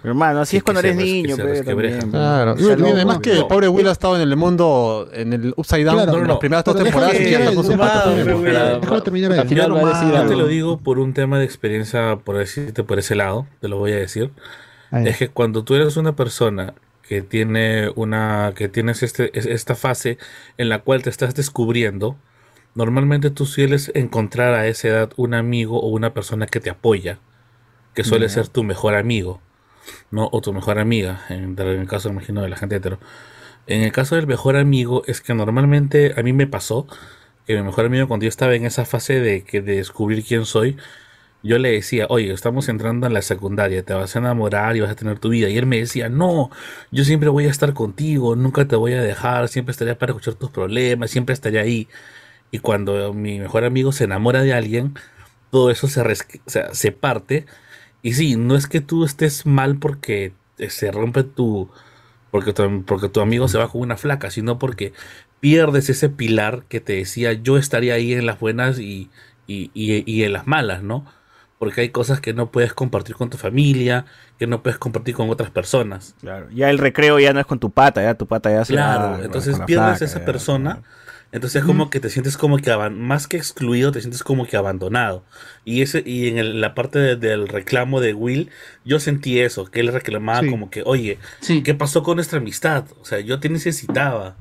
Hermano, 0.03 0.41
así 0.41 0.57
es 0.57 0.63
cuando 0.63 0.79
eres 0.79 0.95
niño, 0.95 1.35
también. 1.35 2.09
Claro. 2.11 2.55
Y, 2.57 2.69
además 2.91 3.19
que 3.19 3.31
el 3.33 3.47
pobre 3.47 3.67
Will 3.67 3.87
ha 3.87 3.91
estado 3.91 4.15
en 4.15 4.21
el 4.21 4.35
mundo, 4.37 5.09
en 5.11 5.33
el 5.33 5.53
Upside 5.57 5.83
Down, 5.83 5.95
Claro, 6.03 6.13
en 6.17 6.21
no, 6.21 6.27
las 6.29 6.37
primeras 6.37 6.63
dos 6.63 6.75
temporadas. 6.77 7.15
y 7.19 7.23
terminar 9.03 9.47
Yo 9.47 10.27
te 10.27 10.35
lo 10.35 10.47
digo 10.47 10.77
por 10.77 10.99
un 10.99 11.13
tema 11.13 11.39
de 11.39 11.45
experiencia, 11.45 12.17
por 12.23 12.37
decirte 12.37 12.83
por 12.83 12.99
ese 12.99 13.15
lado, 13.15 13.47
te 13.59 13.67
lo 13.67 13.77
voy 13.79 13.91
a 13.93 13.97
decir. 13.97 14.31
Es 15.03 15.17
que 15.17 15.29
cuando 15.29 15.63
tú 15.63 15.75
eres 15.75 15.97
una 15.97 16.15
persona 16.15 16.75
que 17.03 17.21
tiene 17.21 17.89
una, 17.95 18.53
que 18.55 18.67
tienes 18.69 19.03
este, 19.03 19.37
es- 19.37 19.45
esta 19.45 19.75
fase 19.75 20.17
en 20.57 20.69
la 20.69 20.79
cual 20.79 21.03
te 21.03 21.09
estás 21.09 21.35
descubriendo, 21.35 22.17
normalmente 22.75 23.29
tú 23.31 23.45
sueles 23.45 23.91
encontrar 23.95 24.53
a 24.53 24.67
esa 24.67 24.87
edad 24.89 25.11
un 25.17 25.33
amigo 25.33 25.79
o 25.81 25.87
una 25.89 26.13
persona 26.13 26.47
que 26.47 26.59
te 26.59 26.69
apoya, 26.69 27.19
que 27.95 28.03
suele 28.03 28.29
ser 28.29 28.47
tu 28.49 28.63
mejor 28.63 28.95
amigo, 28.95 29.41
¿no? 30.11 30.29
O 30.31 30.41
tu 30.41 30.53
mejor 30.53 30.79
amiga, 30.79 31.25
en, 31.29 31.55
en 31.59 31.67
el 31.81 31.87
caso, 31.87 32.09
imagino, 32.09 32.41
de 32.41 32.49
la 32.49 32.57
gente 32.57 32.75
hetero. 32.77 32.99
En 33.67 33.81
el 33.83 33.91
caso 33.91 34.15
del 34.15 34.27
mejor 34.27 34.55
amigo, 34.57 35.03
es 35.07 35.21
que 35.21 35.33
normalmente 35.33 36.13
a 36.17 36.23
mí 36.23 36.33
me 36.33 36.47
pasó 36.47 36.87
que 37.45 37.55
mi 37.57 37.63
mejor 37.63 37.85
amigo, 37.85 38.07
cuando 38.07 38.25
yo 38.25 38.29
estaba 38.29 38.55
en 38.55 38.65
esa 38.65 38.85
fase 38.85 39.19
de, 39.21 39.43
que, 39.43 39.61
de 39.61 39.77
descubrir 39.77 40.23
quién 40.25 40.45
soy, 40.45 40.77
yo 41.47 41.57
le 41.59 41.71
decía, 41.71 42.07
oye, 42.09 42.31
estamos 42.33 42.69
entrando 42.69 43.07
en 43.07 43.13
la 43.13 43.21
secundaria, 43.23 43.83
te 43.83 43.93
vas 43.93 44.15
a 44.15 44.19
enamorar 44.19 44.75
y 44.77 44.81
vas 44.81 44.91
a 44.91 44.95
tener 44.95 45.19
tu 45.19 45.29
vida. 45.29 45.49
Y 45.49 45.57
él 45.57 45.65
me 45.65 45.77
decía, 45.79 46.09
no, 46.09 46.49
yo 46.91 47.03
siempre 47.05 47.29
voy 47.29 47.45
a 47.47 47.49
estar 47.51 47.73
contigo, 47.73 48.35
nunca 48.35 48.67
te 48.67 48.75
voy 48.75 48.93
a 48.93 49.01
dejar, 49.01 49.47
siempre 49.49 49.71
estaré 49.71 49.95
para 49.95 50.11
escuchar 50.11 50.35
tus 50.35 50.51
problemas, 50.51 51.11
siempre 51.11 51.33
estaré 51.33 51.59
ahí. 51.59 51.87
Y 52.51 52.59
cuando 52.59 53.13
mi 53.13 53.39
mejor 53.39 53.65
amigo 53.65 53.91
se 53.91 54.05
enamora 54.05 54.43
de 54.43 54.53
alguien, 54.53 54.95
todo 55.51 55.71
eso 55.71 55.87
se, 55.87 56.03
se 56.73 56.91
parte. 56.91 57.45
Y 58.01 58.13
sí, 58.13 58.35
no 58.37 58.55
es 58.55 58.67
que 58.67 58.81
tú 58.81 59.05
estés 59.05 59.45
mal 59.45 59.77
porque 59.79 60.33
eh, 60.57 60.69
se 60.69 60.91
rompe 60.91 61.23
tu, 61.23 61.69
porque 62.31 62.53
tu, 62.53 62.85
porque 62.85 63.09
tu 63.09 63.21
amigo 63.21 63.47
se 63.47 63.57
va 63.57 63.69
con 63.71 63.81
una 63.81 63.97
flaca, 63.97 64.31
sino 64.31 64.59
porque 64.59 64.93
pierdes 65.39 65.89
ese 65.89 66.09
pilar 66.09 66.65
que 66.69 66.79
te 66.81 66.93
decía 66.93 67.33
yo 67.33 67.57
estaría 67.57 67.95
ahí 67.95 68.13
en 68.13 68.25
las 68.25 68.39
buenas 68.39 68.79
y- 68.79 69.09
y 69.47 70.23
en 70.23 70.33
las 70.33 70.47
malas, 70.47 70.83
¿no? 70.83 71.05
Porque 71.59 71.81
hay 71.81 71.89
cosas 71.89 72.21
que 72.21 72.33
no 72.33 72.51
puedes 72.51 72.73
compartir 72.73 73.15
con 73.15 73.29
tu 73.31 73.37
familia, 73.37 74.05
que 74.37 74.45
no 74.45 74.61
puedes 74.61 74.77
compartir 74.77 75.15
con 75.15 75.29
otras 75.29 75.49
personas. 75.49 76.15
Claro, 76.21 76.47
ya 76.51 76.69
el 76.69 76.77
recreo 76.77 77.19
ya 77.19 77.33
no 77.33 77.39
es 77.39 77.47
con 77.47 77.59
tu 77.59 77.71
pata, 77.71 78.03
ya 78.03 78.13
tu 78.13 78.27
pata 78.27 78.51
ya 78.51 78.63
se 78.63 78.73
Claro, 78.73 79.17
va 79.17 79.25
entonces 79.25 79.57
la 79.57 79.65
pierdes 79.65 79.97
flaca, 79.97 80.05
esa 80.05 80.19
ya. 80.19 80.25
persona. 80.25 80.83
Entonces 81.31 81.61
es 81.61 81.65
como 81.65 81.89
que 81.89 81.99
te 81.99 82.09
sientes 82.09 82.37
como 82.37 82.57
que 82.57 82.73
más 82.91 83.27
que 83.27 83.35
excluido, 83.37 83.91
te 83.91 83.99
sientes 83.99 84.23
como 84.23 84.45
que 84.47 84.55
abandonado. 84.55 85.23
Y 85.65 85.81
ese 85.81 86.01
y 86.05 86.29
en 86.29 86.37
el- 86.37 86.61
la 86.61 86.73
parte 86.73 86.99
de- 86.99 87.15
del 87.17 87.47
reclamo 87.49 87.99
de 87.99 88.13
Will, 88.13 88.49
yo 88.85 88.99
sentí 88.99 89.39
eso, 89.41 89.65
que 89.65 89.81
él 89.81 89.91
reclamaba 89.91 90.41
Sí. 90.41 90.49
como 90.49 90.69
que, 90.69 90.83
oye, 90.85 91.19
¿qué 91.65 91.73
pasó 91.73 92.01
con 92.03 92.15
nuestra 92.15 92.37
amistad? 92.39 92.85
O 93.01 93.05
sea, 93.05 93.19
yo 93.19 93.39
te 93.39 93.49
necesitaba. 93.49 94.37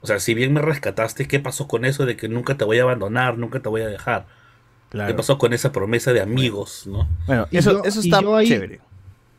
O 0.00 0.06
sea, 0.06 0.20
si 0.20 0.34
bien 0.34 0.52
me 0.52 0.60
rescataste, 0.60 1.26
¿qué 1.26 1.40
pasó 1.40 1.66
con 1.66 1.84
eso 1.84 2.04
de 2.06 2.16
que 2.16 2.28
nunca 2.28 2.56
te 2.56 2.64
voy 2.64 2.78
a 2.78 2.82
abandonar, 2.82 3.38
nunca 3.38 3.60
te 3.60 3.68
voy 3.68 3.82
a 3.82 3.88
dejar? 3.88 4.26
¿Qué 4.90 5.14
pasó 5.14 5.36
con 5.38 5.52
esa 5.52 5.70
promesa 5.72 6.12
de 6.12 6.20
amigos, 6.20 6.84
no? 6.86 7.06
Bueno, 7.26 7.46
Y 7.50 7.60
yo- 7.60 7.82
y 8.02 8.10
yo 8.10 8.36
ahí- 8.36 8.78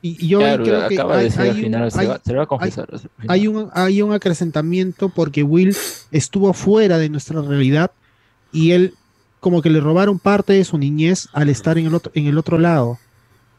Y, 0.01 0.25
y 0.25 0.27
yo 0.29 0.39
Claro, 0.39 0.63
creo 0.63 0.87
que 0.87 0.95
acaba 0.95 1.13
de 1.17 1.19
hay, 1.19 1.25
decir 1.25 1.41
hay 1.41 1.49
al 1.49 1.55
un- 1.57 1.61
final, 1.61 1.91
se 1.91 1.99
hay- 1.99 2.07
va- 2.07 2.21
se 2.23 2.31
le 2.31 2.37
va 2.37 2.43
a 2.43 2.47
confesar 2.47 2.87
hay 3.27 3.47
un, 3.47 3.69
hay 3.73 4.01
un 4.01 4.13
acrecentamiento 4.13 5.09
porque 5.09 5.43
Will 5.43 5.75
estuvo 6.11 6.53
fuera 6.53 6.97
de 6.97 7.09
nuestra 7.09 7.41
realidad 7.41 7.91
y 8.53 8.71
él 8.71 8.93
como 9.41 9.61
que 9.61 9.69
le 9.69 9.81
robaron 9.81 10.17
parte 10.17 10.53
de 10.53 10.63
su 10.63 10.77
niñez 10.77 11.27
al 11.33 11.49
estar 11.49 11.77
en 11.77 11.87
el 11.87 11.95
otro, 11.95 12.11
en 12.15 12.27
el 12.27 12.37
otro 12.37 12.57
lado. 12.57 12.97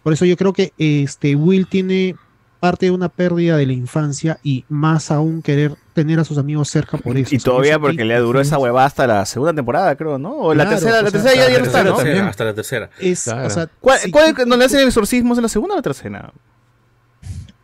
Por 0.02 0.14
eso 0.14 0.24
yo 0.24 0.36
creo 0.38 0.54
que 0.54 0.72
este 0.78 1.36
Will 1.36 1.66
tiene 1.66 2.16
parte 2.58 2.86
de 2.86 2.92
una 2.92 3.10
pérdida 3.10 3.58
de 3.58 3.66
la 3.66 3.72
infancia 3.74 4.38
y 4.42 4.64
más 4.70 5.10
aún 5.10 5.42
querer 5.42 5.74
tener 6.00 6.18
a 6.20 6.24
sus 6.24 6.38
amigos 6.38 6.68
cerca 6.68 6.98
por 6.98 7.16
eso. 7.16 7.34
Y 7.34 7.36
O 7.38 7.40
sea, 7.40 7.52
todavía 7.52 7.78
porque 7.78 8.04
le 8.04 8.18
duró 8.18 8.40
esa 8.40 8.58
huevada 8.58 8.86
hasta 8.86 9.06
la 9.06 9.24
segunda 9.26 9.52
temporada, 9.54 9.94
creo, 9.96 10.18
¿no? 10.18 10.34
O 10.36 10.54
la 10.54 10.64
Claro, 10.64 10.78
tercera, 10.80 11.00
o 11.00 11.02
la 11.02 11.10
tercera 11.10 11.34
ya, 11.34 11.40
hasta 11.42 11.52
ya 11.52 11.58
la 11.58 11.58
no 11.60 11.64
está, 11.66 11.84
¿no? 11.84 11.96
tercera, 11.96 12.28
hasta 12.28 12.44
la 12.44 12.54
tercera. 12.54 12.90
Es, 12.98 13.28
o 13.28 13.50
sea, 13.50 13.68
¿Cuál, 13.80 13.98
sí, 13.98 14.10
cuál 14.10 14.28
es 14.30 14.46
donde 14.46 14.64
hacen 14.64 14.86
exorcismos 14.86 15.38
en 15.38 15.42
la 15.42 15.48
segunda 15.48 15.74
o 15.74 15.78
la 15.78 15.82
tercera? 15.82 16.32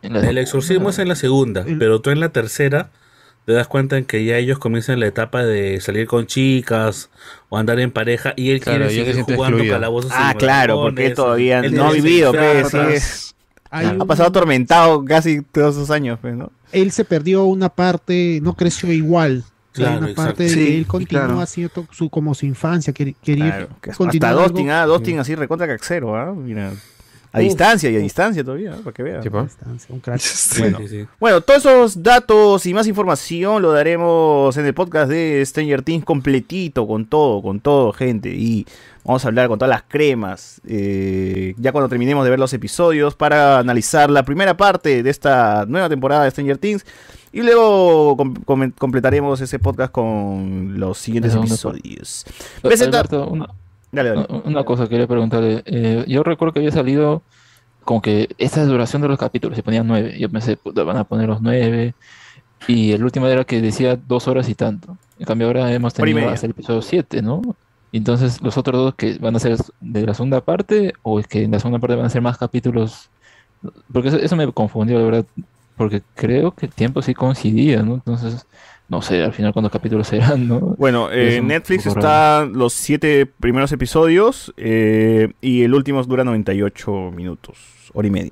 El 0.01 0.37
exorcismo 0.37 0.89
es 0.89 0.99
en 0.99 1.07
la 1.09 1.15
segunda, 1.15 1.65
pero 1.79 1.99
tú 2.01 2.11
en 2.11 2.19
la 2.19 2.29
tercera 2.29 2.89
te 3.45 3.53
das 3.53 3.67
cuenta 3.67 3.97
en 3.97 4.05
que 4.05 4.23
ya 4.25 4.37
ellos 4.37 4.59
comienzan 4.59 4.99
la 4.99 5.07
etapa 5.07 5.43
de 5.43 5.79
salir 5.81 6.05
con 6.07 6.27
chicas 6.27 7.09
o 7.49 7.57
andar 7.57 7.79
en 7.79 7.91
pareja 7.91 8.33
y 8.35 8.51
él 8.51 8.59
Claro, 8.59 8.87
quiere 8.87 9.05
seguir 9.05 9.23
jugando 9.23 9.57
excluido. 9.57 9.75
calabozos 9.75 10.11
Ah, 10.13 10.35
claro, 10.37 10.81
porque 10.81 11.11
todavía 11.11 11.61
no 11.61 11.85
ha 11.87 11.91
vivido, 11.91 12.31
pues, 12.33 12.69
sí, 12.71 13.33
ha 13.71 14.05
pasado 14.05 14.29
atormentado 14.29 15.03
casi 15.05 15.41
todos 15.41 15.75
esos 15.75 15.91
años, 15.91 16.19
pues, 16.21 16.35
¿no? 16.35 16.51
Él 16.71 16.91
se 16.91 17.05
perdió 17.05 17.45
una 17.45 17.69
parte, 17.69 18.39
no 18.43 18.53
creció 18.55 18.91
igual. 18.91 19.43
Claro, 19.73 19.99
una 19.99 20.09
exacto. 20.09 20.29
parte 20.29 20.43
de 20.43 20.49
Sí, 20.49 20.75
él 20.77 20.87
continúa 20.87 21.25
claro. 21.25 21.41
haciendo 21.41 21.85
su, 21.91 22.09
como 22.09 22.33
su 22.33 22.45
infancia, 22.47 22.91
quer- 22.93 23.15
quería 23.23 23.45
Claro, 23.57 23.67
que 23.79 23.91
hasta 23.91 24.03
continuar 24.03 24.31
algo- 24.33 24.43
Dostin, 24.47 24.69
ah, 24.71 24.85
Dostin 24.87 25.19
así 25.19 25.35
recontra 25.35 25.67
caxero, 25.67 26.15
ah, 26.15 26.33
mira. 26.33 26.71
A 27.37 27.39
Uf. 27.39 27.43
distancia 27.45 27.89
y 27.89 27.95
a 27.95 27.99
distancia 27.99 28.43
todavía, 28.43 28.71
para 28.83 28.93
que 28.93 29.03
vean. 29.03 29.21
un 29.89 29.99
crack. 29.99 30.21
Bueno, 30.59 30.79
bueno, 31.19 31.41
todos 31.41 31.59
esos 31.65 32.03
datos 32.03 32.65
y 32.65 32.73
más 32.73 32.87
información 32.87 33.61
lo 33.61 33.71
daremos 33.71 34.55
en 34.57 34.65
el 34.65 34.73
podcast 34.73 35.09
de 35.09 35.43
Stranger 35.45 35.81
Things 35.81 36.05
completito, 36.05 36.87
con 36.87 37.05
todo, 37.05 37.41
con 37.41 37.59
todo, 37.59 37.93
gente. 37.93 38.29
Y 38.29 38.65
vamos 39.03 39.23
a 39.23 39.27
hablar 39.29 39.47
con 39.47 39.57
todas 39.59 39.69
las 39.69 39.83
cremas. 39.87 40.61
eh, 40.67 41.53
ya 41.57 41.71
cuando 41.71 41.89
terminemos 41.89 42.23
de 42.23 42.29
ver 42.29 42.39
los 42.39 42.53
episodios 42.53 43.15
para 43.15 43.59
analizar 43.59 44.09
la 44.09 44.23
primera 44.23 44.57
parte 44.57 45.03
de 45.03 45.09
esta 45.09 45.65
nueva 45.67 45.89
temporada 45.89 46.23
de 46.23 46.31
Stranger 46.31 46.57
Things. 46.57 46.85
Y 47.33 47.41
luego 47.41 48.15
com- 48.17 48.35
com- 48.45 48.71
completaremos 48.71 49.41
ese 49.41 49.59
podcast 49.59 49.91
con 49.91 50.79
los 50.79 50.97
siguientes 50.97 51.35
episodios. 51.35 52.25
Presenta- 52.63 52.99
Alberto, 52.99 53.27
una, 53.27 53.49
Dale, 53.97 54.09
dale. 54.09 54.41
una- 54.45 54.63
cosa 54.63 54.87
quería 54.87 55.07
preguntarle. 55.07 55.63
Eh, 55.65 56.05
yo 56.07 56.23
recuerdo 56.23 56.53
que 56.53 56.59
había 56.59 56.71
salido 56.71 57.21
como 57.83 58.01
que 58.01 58.29
esa 58.37 58.65
duración 58.65 59.01
de 59.01 59.07
los 59.07 59.17
capítulos, 59.17 59.55
se 59.55 59.63
ponían 59.63 59.87
nueve. 59.87 60.17
Yo 60.19 60.29
pensé, 60.29 60.57
puta, 60.57 60.83
van 60.83 60.97
a 60.97 61.03
poner 61.03 61.27
los 61.27 61.41
nueve. 61.41 61.93
Y 62.67 62.91
el 62.91 63.03
último 63.03 63.27
era 63.27 63.43
que 63.43 63.61
decía 63.61 63.95
dos 63.95 64.27
horas 64.27 64.49
y 64.49 64.55
tanto. 64.55 64.97
En 65.19 65.25
cambio 65.25 65.47
ahora 65.47 65.71
hemos 65.71 65.93
tenido 65.93 66.19
hasta 66.33 66.45
el 66.47 66.51
episodio 66.51 66.81
7, 66.81 67.21
¿no? 67.21 67.41
Entonces, 67.91 68.41
¿los 68.41 68.57
otros 68.57 68.81
dos 68.81 68.95
que 68.95 69.17
van 69.19 69.35
a 69.35 69.39
ser 69.39 69.57
de 69.79 70.05
la 70.05 70.13
segunda 70.13 70.41
parte 70.41 70.93
o 71.03 71.19
es 71.19 71.27
que 71.27 71.43
en 71.43 71.51
la 71.51 71.59
segunda 71.59 71.79
parte 71.79 71.95
van 71.95 72.05
a 72.05 72.09
ser 72.09 72.21
más 72.21 72.37
capítulos? 72.37 73.09
Porque 73.91 74.09
eso, 74.09 74.17
eso 74.17 74.35
me 74.35 74.51
confundió, 74.51 74.99
la 74.99 75.05
verdad, 75.05 75.25
porque 75.77 76.01
creo 76.15 76.51
que 76.51 76.65
el 76.67 76.73
tiempo 76.73 77.01
sí 77.01 77.13
coincidía, 77.13 77.81
¿no? 77.83 77.95
Entonces, 77.95 78.45
no 78.89 79.01
sé, 79.01 79.23
al 79.23 79.33
final 79.33 79.51
cuántos 79.53 79.71
capítulos 79.71 80.07
serán, 80.07 80.47
¿no? 80.47 80.59
Bueno, 80.77 81.11
Es 81.11 81.39
un 81.41 81.47
Netflix 81.47 81.85
raro. 81.85 81.99
están 81.99 82.53
los 82.53 82.73
siete 82.73 83.25
primeros 83.25 83.71
episodios 83.71 84.53
eh, 84.57 85.33
y 85.41 85.63
el 85.63 85.73
último 85.73 86.01
dura 86.03 86.23
98 86.23 87.11
minutos, 87.15 87.57
hora 87.93 88.07
y 88.07 88.11
media. 88.11 88.31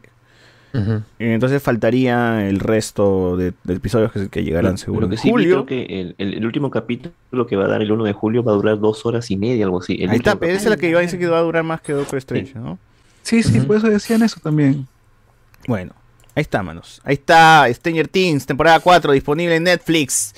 Eh, 0.77 1.01
Entonces 1.33 1.63
faltaría 1.63 2.49
el 2.49 2.59
resto 2.59 3.37
de, 3.37 3.53
de 3.63 3.73
episodios 3.75 4.11
que, 4.11 4.27
que 4.27 4.43
llegarán 4.43 4.77
seguro 4.77 5.03
Lo 5.03 5.09
que 5.09 5.15
sí 5.15 5.29
julio. 5.29 5.63
creo 5.63 5.65
que 5.65 6.01
el, 6.01 6.15
el- 6.17 6.33
el 6.33 6.45
último 6.45 6.69
capítulo 6.69 7.47
que 7.47 7.55
va 7.55 7.63
a 7.63 7.67
dar 7.69 7.81
el 7.81 7.89
1 7.93 8.03
de 8.03 8.11
julio 8.11 8.43
va 8.43 8.51
a 8.51 8.55
durar 8.55 8.77
dos 8.79 9.05
horas 9.05 9.31
y 9.31 9.37
media, 9.37 9.63
algo 9.63 9.79
así. 9.79 9.95
El 10.01 10.09
Ahí 10.09 10.17
está, 10.17 10.33
esa 10.41 10.51
es 10.53 10.65
la 10.65 10.75
que 10.75 10.89
iba 10.89 10.99
a 10.99 11.01
decir 11.01 11.17
que 11.17 11.27
va 11.27 11.37
a 11.37 11.43
durar 11.43 11.63
más 11.63 11.79
que 11.79 11.93
Doctor 11.93 12.17
Strange, 12.17 12.55
¿no? 12.59 12.77
Sí, 13.21 13.41
sí, 13.41 13.61
por 13.61 13.77
eso 13.77 13.87
decían 13.89 14.21
eso 14.21 14.41
también. 14.43 14.85
Bueno, 15.65 15.93
ahí 16.35 16.41
está, 16.41 16.61
manos. 16.63 17.01
Ahí 17.03 17.13
está 17.15 17.65
Stranger 17.73 18.07
Things, 18.07 18.45
temporada 18.45 18.79
4, 18.79 19.11
disponible 19.13 19.55
en 19.55 19.63
Netflix. 19.63 20.33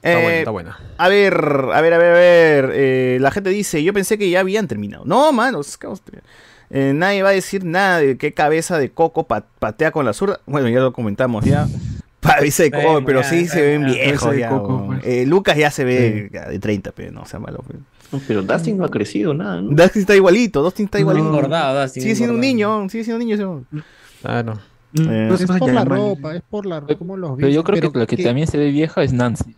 Está 0.00 0.14
buena, 0.20 0.30
Eh, 0.34 0.38
está 0.38 0.50
buena. 0.50 0.78
A 0.96 1.08
ver, 1.08 1.34
a 1.34 1.80
ver, 1.80 1.92
a 1.94 1.98
ver, 1.98 2.10
a 2.12 2.14
ver. 2.14 2.70
eh, 2.74 3.18
la 3.20 3.30
gente 3.30 3.50
dice, 3.50 3.82
yo 3.82 3.92
pensé 3.92 4.16
que 4.18 4.30
ya 4.30 4.40
habían 4.40 4.68
terminado. 4.68 5.04
No, 5.04 5.32
manos, 5.32 5.76
¿qué 5.76 5.86
vamos 5.86 6.00
a 6.00 6.04
terminar? 6.04 6.24
Eh, 6.70 6.92
nadie 6.94 7.22
va 7.22 7.30
a 7.30 7.32
decir 7.32 7.64
nada 7.64 7.98
de 7.98 8.16
qué 8.18 8.32
cabeza 8.34 8.78
de 8.78 8.90
coco 8.90 9.26
pa- 9.26 9.46
patea 9.58 9.90
con 9.90 10.04
la 10.04 10.12
zurda. 10.12 10.40
Bueno, 10.46 10.68
ya 10.68 10.80
lo 10.80 10.92
comentamos 10.92 11.44
ya. 11.44 11.66
Cabeza 12.20 12.64
de 12.64 12.70
coco, 12.72 13.02
pero 13.06 13.22
ya, 13.22 13.28
sí 13.30 13.46
se 13.46 13.62
ven 13.62 13.82
ya, 13.86 13.92
viejos 13.94 14.20
cabeza 14.24 14.30
de 14.34 14.40
ya. 14.40 14.48
coco, 14.50 14.86
pues. 14.88 15.00
Eh, 15.04 15.24
Lucas 15.24 15.56
ya 15.56 15.70
se 15.70 15.84
ve 15.84 16.28
de 16.30 16.58
30, 16.58 16.92
pero 16.92 17.10
no 17.12 17.24
sea 17.24 17.38
malo. 17.38 17.64
No, 18.12 18.20
Pero 18.26 18.42
Dustin 18.42 18.76
no 18.76 18.84
ha 18.84 18.90
crecido 18.90 19.32
nada, 19.32 19.62
¿no? 19.62 19.70
Dustin 19.70 20.02
está 20.02 20.14
igualito, 20.14 20.60
Dustin 20.62 20.86
está 20.86 20.98
igualito. 21.00 21.26
engordado, 21.26 21.80
Dustin, 21.80 22.02
Sigue 22.02 22.16
siendo 22.16 22.34
un 22.34 22.40
niño, 22.40 22.86
sigue 22.90 23.04
siendo 23.04 23.22
un 23.24 23.28
niño. 23.30 23.62
ese. 23.72 23.86
Claro. 24.20 24.58
Eh, 24.94 25.28
es 25.34 25.46
por 25.46 25.72
la 25.72 25.84
ropa, 25.84 26.34
es 26.34 26.42
por 26.48 26.64
la 26.66 26.80
como 26.98 27.16
los 27.16 27.36
Pero 27.36 27.48
yo 27.48 27.62
creo 27.64 27.74
que 27.80 27.88
pero 27.90 28.00
la 28.00 28.06
que 28.06 28.16
que- 28.16 28.24
también 28.24 28.46
se 28.46 28.56
ve 28.58 28.70
vieja 28.70 29.02
es 29.02 29.12
Nancy. 29.12 29.54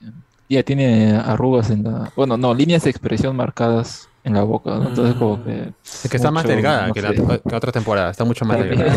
ya 0.48 0.62
tiene 0.64 1.12
arrugas 1.16 1.70
en 1.70 1.84
la. 1.84 2.10
Bueno, 2.16 2.36
no, 2.36 2.52
líneas 2.54 2.82
de 2.84 2.90
expresión 2.90 3.36
marcadas 3.36 4.08
en 4.24 4.34
la 4.34 4.42
boca, 4.42 4.70
¿no? 4.78 4.88
Entonces, 4.88 5.14
como 5.14 5.42
que. 5.44 5.72
Es 5.84 6.08
que 6.10 6.16
está 6.16 6.30
más 6.32 6.42
mucho, 6.44 6.54
delgada 6.56 6.88
no 6.88 6.92
que, 6.94 7.02
la, 7.02 7.12
que 7.14 7.54
otra 7.54 7.70
temporada. 7.72 8.10
Está 8.10 8.24
mucho 8.24 8.44
más 8.44 8.58
delgada. 8.58 8.92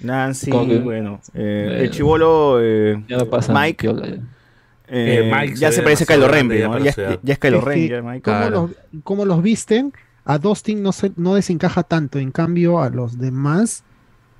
Nancy, 0.00 0.50
que- 0.50 0.78
bueno. 0.78 1.20
eh, 1.34 1.68
Eh, 1.80 1.84
el 1.84 1.90
chivolo 1.90 2.58
eh, 2.62 3.02
Ya 3.08 3.16
no 3.18 3.26
pasa. 3.26 3.52
Mike. 3.52 3.78
piola, 3.82 4.06
ya. 4.06 4.12
eh, 4.14 4.20
Eh, 4.88 5.30
Mike 5.34 5.56
ya 5.56 5.72
se 5.72 5.82
parece 5.82 6.04
a 6.04 6.06
Kylo 6.06 6.28
Ren, 6.28 6.48
ya 6.50 6.68
¿no? 6.68 6.78
Ya, 6.78 6.94
ya 7.22 7.32
es 7.32 7.38
Kylo 7.38 7.60
Ren, 7.60 7.78
que, 7.80 7.88
ya, 7.88 8.02
Mike. 8.02 8.30
los, 8.50 8.70
como 9.02 9.24
los 9.24 9.42
visten, 9.42 9.92
a 10.24 10.38
Dustin 10.38 10.82
no, 10.82 10.92
se, 10.92 11.12
no 11.16 11.34
desencaja 11.34 11.82
tanto, 11.82 12.18
en 12.18 12.30
cambio 12.30 12.80
a 12.80 12.88
los 12.90 13.18
demás 13.18 13.82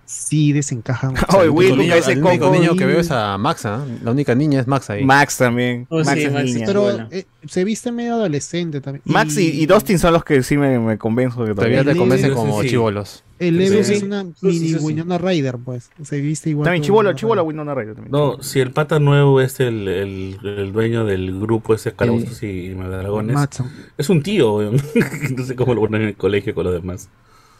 sí 0.09 0.53
desencajan. 0.55 1.15
Oh, 1.29 1.43
Will 1.53 1.77
niño, 1.77 1.95
ese 1.95 2.13
el 2.13 2.25
único 2.25 2.51
niño 2.51 2.75
que 2.75 2.87
veo 2.87 2.99
es 2.99 3.11
a 3.11 3.37
Maxa. 3.37 3.85
¿eh? 3.87 3.99
La 4.03 4.11
única 4.11 4.35
niña 4.35 4.59
es 4.61 4.67
Max 4.67 4.89
ahí. 4.89 5.05
Max 5.05 5.37
también. 5.37 5.87
Oh, 5.91 5.99
Max 5.99 6.13
sí, 6.15 6.25
es 6.25 6.33
Max 6.33 6.45
niña. 6.47 6.67
Pero 6.67 6.91
eh, 7.11 7.27
se 7.47 7.63
viste 7.63 7.93
medio 7.93 8.15
adolescente 8.15 8.81
también. 8.81 9.03
Max 9.05 9.37
y, 9.37 9.61
y 9.61 9.67
Dustin 9.67 9.99
son 9.99 10.15
los 10.15 10.25
que 10.25 10.43
sí 10.43 10.57
me, 10.57 10.79
me 10.79 10.97
convenzo 10.97 11.45
que 11.45 11.55
Todavía 11.55 11.85
te 11.85 11.95
convencen 11.95 12.33
como 12.33 12.63
sí. 12.63 12.71
chivolos. 12.71 13.23
El 13.39 13.59
Leves 13.59 13.87
sí. 13.87 13.95
es 13.95 14.03
una 14.03 14.25
mini 14.25 14.59
sí, 14.59 14.79
sí. 14.79 14.85
Winona 14.85 15.19
Ryder, 15.19 15.59
pues. 15.59 15.91
Se 16.03 16.21
viste 16.21 16.51
igual. 16.51 16.65
También 16.65 16.83
chivolo, 16.83 17.11
Winona 17.11 17.19
chivolo 17.19 17.43
Ryder. 17.43 17.47
Winona 17.47 17.75
Ryder 17.75 17.95
también. 17.95 18.11
No, 18.11 18.43
si 18.43 18.61
el 18.61 18.73
pata 18.73 18.99
nuevo 18.99 19.43
es 19.43 19.61
el, 19.61 19.87
el, 19.87 20.39
el 20.43 20.73
dueño 20.73 21.05
del 21.05 21.39
grupo 21.39 21.75
ese 21.75 21.93
Calabozos 21.93 22.43
y 22.43 22.71
Dragones, 22.71 23.35
Matson. 23.35 23.71
es 23.99 24.09
un 24.09 24.23
tío, 24.23 24.73
no 25.37 25.45
sé 25.45 25.55
cómo 25.55 25.75
lo 25.75 25.83
ponen 25.83 26.03
en 26.03 26.09
el 26.09 26.17
colegio 26.17 26.55
con 26.55 26.65
los 26.65 26.73
demás. 26.73 27.11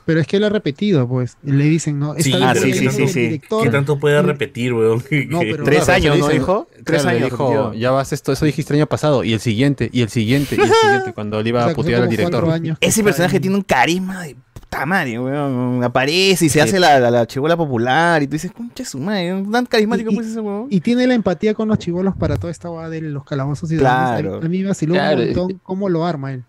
Pero 0.09 0.21
es 0.21 0.27
que 0.27 0.39
él 0.39 0.45
ha 0.45 0.49
repetido, 0.49 1.07
pues. 1.07 1.37
Le 1.43 1.65
dicen, 1.65 1.99
¿no? 1.99 2.15
Sí, 2.15 2.33
Esta 2.33 2.55
pero 2.55 2.65
vez 2.65 2.75
¿qué 2.75 2.81
voy 2.81 2.87
a 2.87 2.91
tanto- 2.91 2.99
llamar 2.99 3.09
al 3.09 3.15
director. 3.15 3.63
¿Qué 3.63 3.69
tanto 3.71 3.99
puede 3.99 4.23
repetir, 4.23 4.73
weón? 4.73 5.03
No, 5.29 5.41
pero- 5.41 5.65
Tres 5.65 5.85
Claro, 5.85 5.93
años, 5.93 6.19
¿no 6.19 6.29
dijo? 6.29 6.69
Tres 6.83 7.03
claro, 7.03 7.19
años 7.19 7.31
dijo, 7.31 7.75
ya 7.75 7.91
vas 7.91 8.15
esto, 8.15 8.33
eso 8.33 8.47
dijiste 8.47 8.73
el 8.73 8.81
año 8.81 8.87
pasado, 8.87 9.23
y 9.23 9.35
el 9.35 9.41
siguiente, 9.41 9.91
y 9.93 10.01
el 10.01 10.09
siguiente, 10.09 10.57
y 10.57 10.61
el 10.63 10.73
siguiente, 10.83 11.13
cuando 11.13 11.43
le 11.43 11.49
iba 11.51 11.61
O 11.61 11.65
sea, 11.65 11.73
a 11.73 11.77
putear 11.77 12.03
al 12.05 12.09
director. 12.09 12.49
años 12.51 12.79
Ese 12.81 13.05
personaje 13.05 13.37
en- 13.37 13.43
tiene 13.43 13.57
un 13.59 13.63
carisma 13.65 14.23
de 14.23 14.35
puta 14.55 14.87
madre, 14.87 15.19
weón. 15.21 15.85
Aparece 15.85 16.47
y 16.47 16.49
se 16.49 16.55
Sí. 16.55 16.61
hace 16.61 16.81
la, 16.81 16.99
la, 16.99 17.11
la 17.11 17.27
chibola 17.27 17.55
popular 17.59 18.23
y 18.23 18.27
tú 18.29 18.33
dices, 18.33 18.51
concha 18.51 18.87
su 18.87 18.99
madre, 18.99 19.45
tan 19.53 19.67
carismático 19.67 20.11
Y- 20.11 20.15
pues 20.15 20.27
ese 20.29 20.41
weón. 20.41 20.69
Y 20.71 20.81
tiene 20.81 21.07
la 21.07 21.13
empatía 21.13 21.53
con 21.53 21.69
los 21.69 21.77
chivolos 21.79 22.17
para 22.17 22.39
toda 22.39 22.51
esta 22.51 22.71
va 22.71 22.89
de 22.89 23.03
los 23.03 23.25
calabozos 23.25 23.71
y. 23.73 23.77
Claro. 23.77 24.37
A 24.37 24.39
a 24.39 24.49
mí 24.49 24.63
me 24.63 24.69
vaciló 24.69 24.95
Claro, 24.95 25.21
un 25.21 25.27
montón 25.27 25.61
cómo 25.63 25.91
lo 25.91 26.07
arma 26.07 26.33
él. 26.33 26.45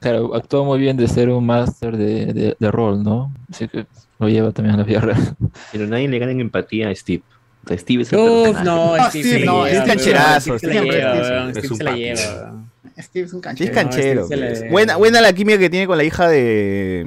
Claro, 0.00 0.34
actuó 0.34 0.64
muy 0.64 0.78
bien 0.78 0.96
de 0.96 1.08
ser 1.08 1.28
un 1.30 1.44
máster 1.44 1.96
de, 1.96 2.26
de, 2.32 2.56
de 2.58 2.70
rol, 2.70 3.02
¿no? 3.02 3.32
Así 3.50 3.66
que 3.68 3.86
lo 4.18 4.28
lleva 4.28 4.52
también 4.52 4.74
a 4.74 4.78
la 4.78 4.84
vida 4.84 5.00
real. 5.00 5.36
Pero 5.72 5.86
nadie 5.86 6.08
le 6.08 6.18
gana 6.18 6.32
en 6.32 6.40
empatía 6.40 6.88
a 6.88 6.94
Steve. 6.94 7.22
O 7.64 7.68
sea, 7.68 7.78
Steve 7.78 8.02
es 8.04 8.12
el 8.12 8.18
Uf, 8.20 8.60
no, 8.62 8.94
Ah, 8.94 9.08
Steve 9.10 9.24
sí, 9.24 9.30
se 9.30 9.38
la 9.40 9.44
no, 9.46 9.66
lleva, 9.66 9.70
es 9.82 9.86
cancherazo, 9.88 10.58
Steve 10.58 10.58
se 10.58 10.66
la 10.66 10.92
lleva, 10.92 11.50
Steve 11.52 11.68
un 11.68 11.76
se 11.76 11.84
la 11.84 11.90
papi. 11.90 12.00
lleva, 12.02 12.20
weón. 12.42 12.68
Steve 12.98 13.26
es 13.26 13.32
un 13.32 13.40
canchero. 13.40 13.70
es 13.70 13.74
canchero. 13.76 14.28
le- 14.28 14.70
buena, 14.70 14.96
buena 14.96 15.20
la 15.20 15.32
química 15.32 15.58
que 15.58 15.70
tiene 15.70 15.86
con 15.86 15.96
la 15.98 16.04
hija 16.04 16.28
de 16.28 17.00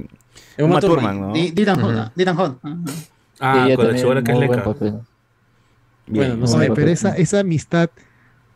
Es 0.58 0.64
Uma 0.64 0.66
Uma 0.74 0.80
Thurman, 0.82 1.16
Thurman. 1.16 1.28
¿no? 1.30 1.34
Di- 1.34 1.52
Dylan 1.52 1.80
Hall, 2.40 2.50
Ujú. 2.64 2.70
ah. 3.40 3.66
Ah, 3.66 3.70
con 3.76 3.88
la 3.88 3.96
chivola 3.98 4.22
que 4.24 4.32
es 4.34 4.38
leca. 4.40 4.64
Bueno, 6.08 6.36
no 6.36 6.48
sé. 6.48 6.72
pero 6.76 6.92
esa, 6.92 7.16
esa 7.16 7.40
amistad 7.40 7.90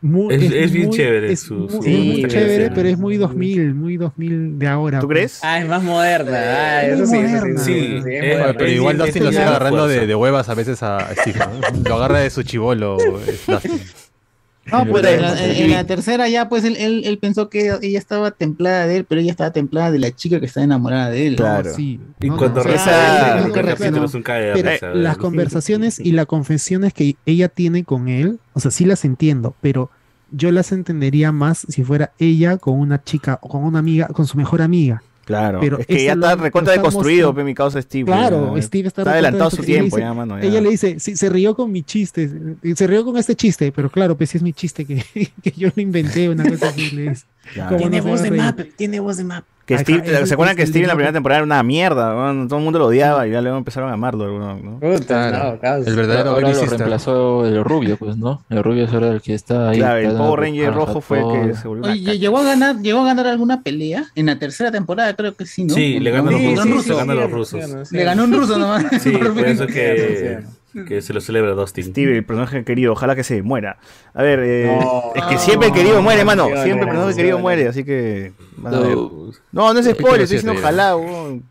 muy, 0.06 0.34
Es- 0.34 0.52
es 0.52 0.72
bien 0.72 0.86
muy- 0.88 0.96
chévere 0.96 1.32
Es 1.32 1.40
su- 1.40 1.66
es 1.66 1.74
muy 1.74 1.82
Sí, 1.84 2.24
chévere, 2.28 2.66
sí. 2.66 2.72
pero 2.74 2.88
es 2.88 2.98
muy 2.98 3.16
2000, 3.16 3.74
muy 3.74 3.96
2000 3.96 4.58
de 4.58 4.66
ahora. 4.68 5.00
¿Tú 5.00 5.06
pues. 5.06 5.16
crees? 5.16 5.40
Ah, 5.42 5.60
es 5.60 5.68
más 5.68 5.82
moderna. 5.82 6.36
Ah, 6.36 6.82
eso 6.84 7.06
sí, 7.06 7.16
eso 7.18 7.46
sí. 7.58 7.64
Sí, 7.64 8.00
es. 8.06 8.54
Pero 8.56 8.68
igual 8.70 8.96
Sí, 8.96 8.98
Dustin 9.02 9.12
sí, 9.14 9.20
lo 9.20 9.26
sí, 9.26 9.32
sigue 9.36 9.44
sí. 9.44 9.48
agarrando 9.50 9.88
de, 9.88 10.06
de 10.06 10.14
huevas 10.14 10.48
a 10.48 10.54
veces 10.54 10.82
a 10.82 11.08
Steve. 11.14 11.38
¿no? 11.38 11.88
Lo 11.88 11.94
agarra 11.96 12.20
de 12.20 12.30
su 12.30 12.42
chivolo. 12.42 12.96
Dustin. 13.46 13.80
No, 14.72 14.84
pues 14.84 15.06
en 15.06 15.22
la, 15.22 15.30
en- 15.44 15.54
sí. 15.54 15.62
en 15.62 15.70
la 15.70 15.84
tercera 15.84 16.28
ya, 16.28 16.48
pues 16.48 16.64
él, 16.64 16.76
él, 16.76 17.02
él 17.04 17.18
pensó 17.18 17.48
que 17.48 17.72
ella 17.82 17.98
estaba 18.00 18.32
templada 18.32 18.88
de 18.88 18.96
él, 18.96 19.04
pero 19.04 19.20
ella 19.20 19.30
estaba 19.30 19.52
templada 19.52 19.92
de 19.92 20.00
la 20.00 20.10
chica 20.10 20.40
que 20.40 20.46
está 20.46 20.60
enamorada 20.60 21.08
de 21.10 21.24
él. 21.28 21.36
Claro. 21.36 21.72
Sí. 21.72 22.00
Y 22.20 22.26
No, 22.28 22.36
cuando 22.36 22.64
no, 22.64 22.70
reza 22.70 23.48
capítulo 23.54 24.08
un 24.12 24.22
Pero 24.24 24.70
risa, 24.72 24.88
las 24.92 25.18
conversaciones 25.18 26.00
y 26.00 26.10
las 26.10 26.26
confesiones 26.26 26.92
que 26.94 27.14
ella 27.26 27.48
tiene 27.48 27.84
con 27.84 28.08
él, 28.08 28.40
o 28.54 28.60
sea, 28.60 28.72
sí 28.72 28.84
las 28.86 29.04
entiendo, 29.04 29.54
pero 29.60 29.88
yo 30.30 30.50
las 30.52 30.72
entendería 30.72 31.32
más 31.32 31.66
si 31.68 31.84
fuera 31.84 32.12
ella 32.18 32.56
con 32.58 32.78
una 32.78 33.02
chica 33.02 33.38
o 33.42 33.48
con 33.48 33.64
una 33.64 33.78
amiga, 33.78 34.08
con 34.08 34.26
su 34.26 34.36
mejor 34.36 34.62
amiga. 34.62 35.02
Claro. 35.24 35.58
Pero 35.60 35.78
es 35.80 35.86
que 35.88 36.04
ya 36.04 36.12
está 36.12 36.36
recontra 36.36 36.74
deconstruido, 36.74 37.32
mi 37.32 37.52
causa 37.52 37.82
Steve. 37.82 38.04
Claro. 38.04 38.54
Steve 38.62 38.86
está, 38.86 39.02
Está 39.02 39.10
adelantado 39.12 39.50
su 39.50 39.62
tiempo, 39.64 39.96
dice- 39.96 40.06
ya, 40.06 40.14
mano. 40.14 40.38
ya. 40.38 40.44
Ella 40.46 40.60
le 40.60 40.70
dice, 40.70 41.00
sí, 41.00 41.16
se 41.16 41.28
rió 41.28 41.56
con 41.56 41.72
mi 41.72 41.82
chiste, 41.82 42.30
se 42.76 42.86
rió 42.86 43.04
con 43.04 43.16
este 43.16 43.34
chiste, 43.34 43.72
pero 43.72 43.90
claro, 43.90 44.16
pues 44.16 44.30
sí 44.30 44.36
es 44.38 44.42
mi 44.44 44.52
chiste 44.52 44.84
que, 44.84 45.04
que 45.42 45.50
yo 45.56 45.68
lo 45.74 45.82
inventé, 45.82 46.28
una 46.28 46.48
cosa 46.48 46.68
así. 46.68 46.90
le 46.92 47.08
dice. 47.10 47.24
Claro. 47.52 47.70
¿Cómo 47.76 47.80
Tiene 47.90 47.98
no 47.98 48.04
voz 48.10 48.22
de 48.22 48.30
map, 48.30 48.60
tiene 48.76 49.00
voz 49.00 49.16
de 49.16 49.24
map. 49.24 49.44
Que 49.66 49.74
Ajá, 49.74 49.82
Steve, 49.82 50.26
¿se 50.26 50.32
acuerdan 50.34 50.54
que 50.54 50.64
Steve 50.64 50.84
en 50.84 50.88
la 50.88 50.94
primera 50.94 51.12
temporada 51.12 51.38
era 51.40 51.44
una 51.44 51.60
mierda? 51.64 52.12
Todo 52.46 52.58
el 52.58 52.64
mundo 52.64 52.78
lo 52.78 52.86
odiaba 52.86 53.26
y 53.26 53.32
ya 53.32 53.40
luego 53.42 53.58
empezaron 53.58 53.90
a 53.90 53.94
amarlo. 53.94 54.38
¿no? 54.38 54.78
Puta, 54.78 55.28
Claro. 55.28 55.58
no. 55.60 55.74
El 55.84 55.96
verdadero 55.96 56.30
Ahora 56.30 56.52
lo 56.52 56.64
reemplazó 56.66 57.44
el 57.46 57.64
rubio, 57.64 57.96
pues, 57.96 58.16
¿no? 58.16 58.42
El 58.48 58.62
rubio 58.62 58.84
es 58.84 58.92
ahora 58.92 59.10
el 59.10 59.20
que 59.20 59.34
está 59.34 59.70
ahí. 59.70 59.78
Claro, 59.78 59.98
el 59.98 60.16
Power 60.16 60.38
Ranger 60.40 60.72
rojo 60.72 61.00
fue 61.00 61.18
el 61.18 61.48
que 61.48 61.56
se 61.56 61.66
volvió 61.66 61.90
Oye, 61.90 62.16
llegó 62.16 62.38
a 62.38 62.44
ganar, 62.44 62.76
llegó 62.80 63.00
a 63.00 63.06
ganar 63.06 63.26
alguna 63.26 63.62
pelea 63.62 64.04
en 64.14 64.26
la 64.26 64.38
tercera 64.38 64.70
temporada, 64.70 65.14
creo 65.16 65.34
que 65.34 65.46
sí, 65.46 65.64
¿no? 65.64 65.74
Sí, 65.74 65.98
le 65.98 66.16
ruso. 66.16 66.96
ganan 66.96 67.16
los 67.16 67.30
rusos. 67.30 67.90
Le 67.92 68.04
ganó 68.04 68.22
un 68.22 68.32
ruso 68.34 68.58
nomás. 68.58 68.84
Sí, 69.00 69.10
por 69.10 69.44
eso 69.46 69.66
que, 69.66 70.38
que 70.84 71.00
se 71.02 71.12
lo 71.14 71.20
celebra 71.20 71.52
Dustin. 71.52 71.84
Steve, 71.84 72.16
el 72.16 72.24
personaje 72.24 72.64
querido, 72.64 72.92
ojalá 72.92 73.14
que 73.16 73.24
se 73.24 73.42
muera. 73.42 73.78
A 74.14 74.22
ver, 74.22 74.40
eh, 74.42 74.78
No, 74.80 75.12
es 75.14 75.24
que 75.24 75.34
no, 75.34 75.40
siempre 75.40 75.68
el 75.68 75.74
querido 75.74 76.02
muere, 76.02 76.20
no, 76.20 76.26
mano. 76.26 76.48
no, 76.50 76.62
Siempre 76.62 76.72
el 76.82 76.86
personaje 76.88 77.10
no, 77.10 77.16
querido 77.16 77.36
no. 77.38 77.42
muere, 77.42 77.68
así 77.68 77.84
que. 77.84 78.32
No, 78.58 78.70
No, 79.52 79.72
no 79.74 79.78
es 79.80 79.86
spoiler, 79.86 80.22
estoy 80.22 80.38
diciendo 80.38 80.60
ojalá. 80.60 80.96
weón. 80.96 81.44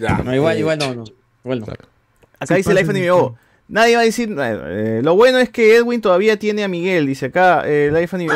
Ya, 0.00 0.18
No, 0.18 0.34
igual, 0.34 0.58
igual 0.58 0.78
no, 0.78 0.94
no. 0.94 1.04
Igual 1.44 1.60
no. 1.60 1.66
Acá 1.66 2.46
Sí 2.46 2.54
dice 2.54 2.70
el 2.72 2.78
iPhone 2.78 2.96
y 2.96 3.00
me 3.00 3.10
oh, 3.12 3.36
Nadie 3.72 3.96
va 3.96 4.02
a 4.02 4.04
decir. 4.04 4.36
eh, 4.38 5.00
lo 5.02 5.16
bueno 5.16 5.38
es 5.38 5.48
que 5.48 5.76
Edwin 5.76 6.02
todavía 6.02 6.38
tiene 6.38 6.62
a 6.62 6.68
Miguel, 6.68 7.06
dice 7.06 7.26
acá. 7.26 7.62
eh, 7.66 7.86
el 7.86 7.96
iPhone 7.96 8.20
y 8.20 8.26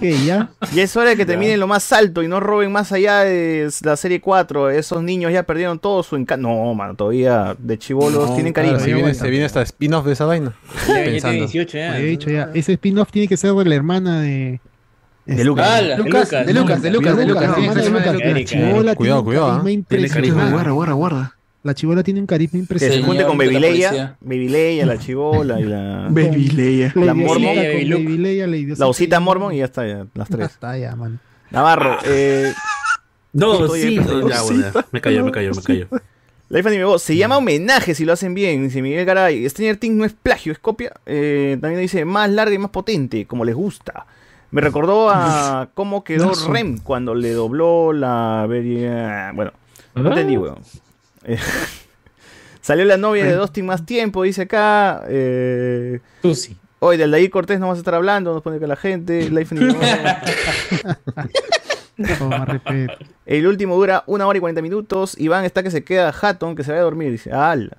¿Qué, 0.00 0.16
ya? 0.24 0.48
Y 0.72 0.80
es 0.80 0.96
hora 0.96 1.10
de 1.10 1.16
que 1.18 1.26
terminen 1.26 1.60
lo 1.60 1.66
más 1.66 1.92
alto 1.92 2.22
y 2.22 2.28
no 2.28 2.40
roben 2.40 2.72
más 2.72 2.92
allá 2.92 3.20
de 3.20 3.68
la 3.82 3.98
serie 3.98 4.22
4. 4.22 4.70
Esos 4.70 5.02
niños 5.02 5.30
ya 5.30 5.42
perdieron 5.42 5.78
todo 5.78 6.02
su 6.02 6.16
encanto. 6.16 6.48
No, 6.48 6.72
mano, 6.74 6.94
todavía 6.94 7.54
de 7.58 7.78
chivolos 7.78 8.30
No, 8.30 8.34
tienen 8.34 8.54
claro, 8.54 8.70
cariño. 8.70 8.84
Se 8.86 8.94
viene, 8.94 9.12
se 9.12 9.28
viene 9.28 9.44
hasta 9.44 9.60
spin-off 9.60 10.06
de 10.06 10.14
esa 10.14 10.24
vaina. 10.24 10.54
Ya, 10.88 10.94
ya 10.94 10.94
tiene 10.94 11.10
Pensando. 11.10 11.38
18 11.40 11.76
ya. 11.76 11.98
He 11.98 12.02
dicho 12.02 12.30
ya, 12.30 12.50
ese 12.54 12.72
spin-off 12.72 13.10
tiene 13.12 13.28
que 13.28 13.36
ser 13.36 13.52
de 13.52 13.64
la 13.66 13.74
hermana 13.74 14.22
de... 14.22 14.58
De 15.26 15.44
Lucas. 15.44 15.68
Ah, 15.68 15.82
Lucas, 15.98 16.30
de 16.30 16.54
Lucas, 16.54 16.80
de 16.80 16.90
Lucas, 16.90 17.16
de 17.16 17.26
Lucas, 17.26 17.50
de 17.50 17.90
Lucas. 17.90 18.96
Cuidado, 18.96 19.22
cuidado, 19.22 19.68
impresionante. 19.68 20.50
Guarda, 20.50 20.70
guarda, 20.70 20.92
guarda. 20.94 21.36
La 21.66 21.74
chibola 21.74 22.02
tiene 22.02 22.20
un 22.20 22.26
carisma 22.26 22.52
Que 22.52 22.56
se 22.58 22.62
impresionante. 22.96 23.06
junte 23.06 23.24
con 23.24 23.32
Señor 23.38 23.44
Baby 23.46 23.54
de 23.54 23.60
la 23.60 23.68
Leia, 23.74 23.88
policía. 23.88 24.16
Baby 24.20 24.48
Leia, 24.48 24.86
la 24.86 24.98
chivola 24.98 25.60
y 25.60 25.64
la, 25.64 26.06
Baby 26.10 26.48
Leia. 26.50 26.92
la 26.94 27.14
Mormon, 27.14 27.36
Osita 27.48 27.62
Baby 27.62 27.80
con 27.80 27.90
Luke. 27.90 28.04
Baby 28.04 28.18
Leia, 28.18 28.46
Lady 28.46 28.74
la 28.76 28.86
Osita 28.86 29.20
Mormon 29.20 29.52
y 29.52 29.58
ya 29.58 29.64
está, 29.66 29.86
ya, 29.86 30.06
las 30.14 30.28
Ya 30.28 30.36
tres. 30.36 30.50
está, 30.52 30.78
ya, 30.78 30.96
man. 30.96 31.20
Navarro, 31.50 31.98
eh, 32.04 32.52
No, 33.32 33.68
sí. 33.68 33.96
Ya, 33.96 34.02
ya. 34.72 34.84
me 34.92 35.00
callo, 35.00 35.24
me 35.24 35.30
callo, 35.32 35.52
me 35.54 35.62
callo. 35.62 35.88
La 36.48 36.60
y 36.60 36.62
Mego, 36.62 36.98
se 37.00 37.16
llama 37.16 37.38
homenaje 37.38 37.94
si 37.96 38.04
lo 38.04 38.12
hacen 38.12 38.32
bien, 38.32 38.62
dice 38.62 38.80
Miguel 38.80 39.04
Garay. 39.04 39.48
Stranger 39.50 39.76
Things 39.78 39.96
no 39.96 40.04
es 40.04 40.12
plagio, 40.12 40.52
es 40.52 40.60
copia. 40.60 40.92
Eh, 41.04 41.58
también 41.60 41.80
dice 41.80 42.04
más 42.04 42.30
larga 42.30 42.54
y 42.54 42.58
más 42.58 42.70
potente, 42.70 43.26
como 43.26 43.44
les 43.44 43.56
gusta. 43.56 44.06
Me 44.52 44.60
recordó 44.60 45.10
a 45.10 45.70
cómo 45.74 46.04
quedó. 46.04 46.30
Rem 46.48 46.78
cuando 46.78 47.16
le 47.16 47.32
dobló 47.32 47.92
la... 47.92 48.46
Bueno, 49.34 49.52
no 49.96 50.08
entendí, 50.10 50.36
weón. 50.36 50.58
Salió 52.60 52.84
la 52.84 52.96
novia 52.96 53.24
de 53.24 53.34
Dustin 53.34 53.66
más 53.66 53.86
tiempo, 53.86 54.24
dice 54.24 54.42
acá. 54.42 55.04
Eh, 55.08 56.00
Tú 56.22 56.34
sí. 56.34 56.56
Hoy 56.78 56.96
del 56.96 57.10
David 57.10 57.30
Cortés 57.30 57.58
no 57.58 57.68
vas 57.68 57.76
a 57.76 57.80
estar 57.80 57.94
hablando, 57.94 58.34
nos 58.34 58.42
pone 58.42 58.58
que 58.58 58.66
la 58.66 58.76
gente. 58.76 59.30
Life 59.30 59.54
más 62.28 62.48
respeto. 62.48 62.98
El 63.24 63.46
último 63.46 63.76
dura 63.76 64.04
una 64.06 64.26
hora 64.26 64.36
y 64.36 64.40
40 64.40 64.60
minutos. 64.62 65.18
Iván 65.18 65.44
está 65.44 65.62
que 65.62 65.70
se 65.70 65.84
queda 65.84 66.14
Hatton, 66.20 66.54
que 66.54 66.64
se 66.64 66.72
vaya 66.72 66.82
a 66.82 66.84
dormir. 66.84 67.10
Dice, 67.10 67.32
¡ala! 67.32 67.78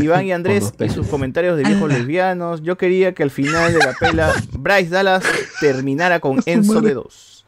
Iván 0.00 0.26
y 0.26 0.32
Andrés 0.32 0.72
y 0.80 0.88
sus 0.88 1.06
comentarios 1.08 1.56
de 1.56 1.64
viejos 1.64 1.92
lesbianos. 1.92 2.62
Yo 2.62 2.76
quería 2.76 3.14
que 3.14 3.22
al 3.22 3.30
final 3.30 3.72
de 3.72 3.78
la 3.78 3.94
pela 3.98 4.32
Bryce 4.52 4.90
Dallas 4.90 5.24
terminara 5.60 6.20
con 6.20 6.40
Enzo 6.44 6.80
de 6.80 6.94
2. 6.94 7.44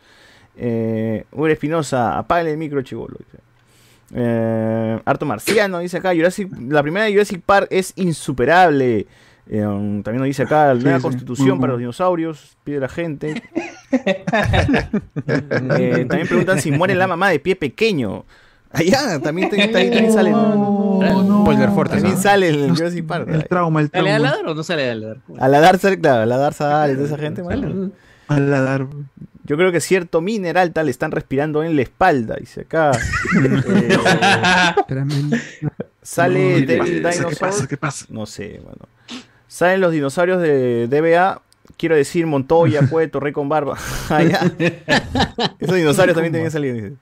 Eh, 0.57 1.25
Uri 1.33 1.53
Espinosa, 1.53 2.19
apaga 2.19 2.49
el 2.49 2.57
micro 2.57 2.81
chivolo. 2.83 3.17
Dice. 3.19 3.52
Eh, 4.15 5.01
Arto 5.05 5.25
Marciano 5.27 5.79
dice 5.79 5.97
acá, 5.99 6.15
Jurassic, 6.15 6.49
la 6.69 6.83
primera 6.83 7.07
de 7.07 7.13
Jurassic 7.13 7.41
Park 7.43 7.69
es 7.71 7.93
insuperable. 7.97 9.07
Eh, 9.49 9.67
um, 9.67 10.03
también 10.03 10.21
nos 10.21 10.27
dice 10.27 10.45
acá, 10.45 10.73
la 10.73 10.81
nueva 10.81 10.99
sí. 10.99 11.03
constitución 11.03 11.59
para 11.59 11.73
los 11.73 11.81
dinosaurios, 11.81 12.57
pide 12.65 12.81
la 12.81 12.89
gente. 12.89 13.43
Eh, 15.27 16.07
también 16.09 16.27
preguntan 16.27 16.61
si 16.61 16.71
muere 16.71 16.95
la 16.95 17.07
mamá 17.07 17.29
de 17.29 17.39
pie 17.39 17.57
pequeño. 17.57 18.25
Allá, 18.71 19.21
también, 19.21 19.51
te- 19.51 19.69
también, 19.69 19.91
también 19.91 20.13
sale. 20.13 20.31
Spoiler 20.31 21.71
fuerte. 21.73 21.97
También 21.97 22.15
¿no? 22.15 22.21
sale 22.23 22.49
el 22.49 22.71
Jurassic 22.71 23.07
Park. 23.07 23.29
El 23.29 23.45
trauma, 23.47 23.81
el 23.83 23.91
¿Sale 23.91 24.11
a 24.11 24.17
trauma. 24.17 24.31
ladar 24.31 24.47
o 24.47 24.55
no 24.55 24.63
sale 24.63 24.91
a 24.91 24.95
ladar? 24.95 25.17
A 25.39 25.49
la 25.49 25.61
dar 25.61 25.79
sale, 25.79 26.01
claro, 26.01 26.23
a 26.23 26.27
la 26.27 26.37
dar 26.39 26.55
sale, 26.55 26.95
toda 26.95 27.07
esa 27.07 27.19
gente, 27.19 27.43
mano. 27.43 27.91
Yo 29.45 29.57
creo 29.57 29.73
que 29.73 29.81
cierto 29.81 30.21
mineral 30.21 30.73
tal 30.73 30.89
están 30.89 31.11
respirando 31.11 31.65
en 31.65 31.75
la 31.77 31.83
espalda, 31.83 32.37
dice 32.39 32.63
acá. 32.63 32.93
Eh. 33.43 33.99
Sale 36.03 36.61
No, 36.61 36.67
Devil 36.67 36.95
¿qué 36.95 37.01
pasa? 37.01 37.19
Dinosaur. 37.19 37.31
¿Qué 37.31 37.37
pasa? 37.37 37.69
¿Qué 37.69 37.77
pasa? 37.77 38.07
No 38.09 38.27
sé, 38.27 38.61
bueno. 38.63 38.89
Salen 39.49 39.81
los 39.81 39.93
dinosaurios 39.93 40.41
de 40.41 40.89
DBA. 40.89 41.43
Quiero 41.77 41.97
decir 41.97 42.27
Montoya, 42.27 42.89
Cueto, 42.89 43.21
Rey 43.21 43.33
con 43.33 43.49
Barba. 43.49 43.79
Ah. 44.11 44.21
Esos 45.59 45.77
dinosaurios 45.77 46.15
también 46.15 46.33
tenían 46.33 46.51
salido. 46.51 46.97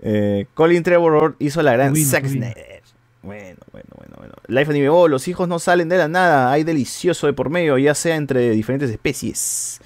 Eh, 0.00 0.46
Colin 0.54 0.82
Trevor 0.82 1.36
hizo 1.38 1.62
la 1.62 1.72
gran. 1.72 1.94
Snyder. 1.96 2.82
Bueno, 3.22 3.58
bueno, 3.70 3.88
bueno, 3.96 4.14
bueno. 4.18 4.34
Life 4.48 4.70
Anime 4.70 4.88
oh, 4.88 5.06
los 5.06 5.28
hijos 5.28 5.48
no 5.48 5.58
salen 5.58 5.88
de 5.88 5.96
la 5.96 6.08
nada. 6.08 6.50
Hay 6.50 6.64
delicioso 6.64 7.26
de 7.26 7.32
por 7.32 7.50
medio, 7.50 7.78
ya 7.78 7.94
sea 7.94 8.16
entre 8.16 8.50
diferentes 8.50 8.90
especies. 8.90 9.80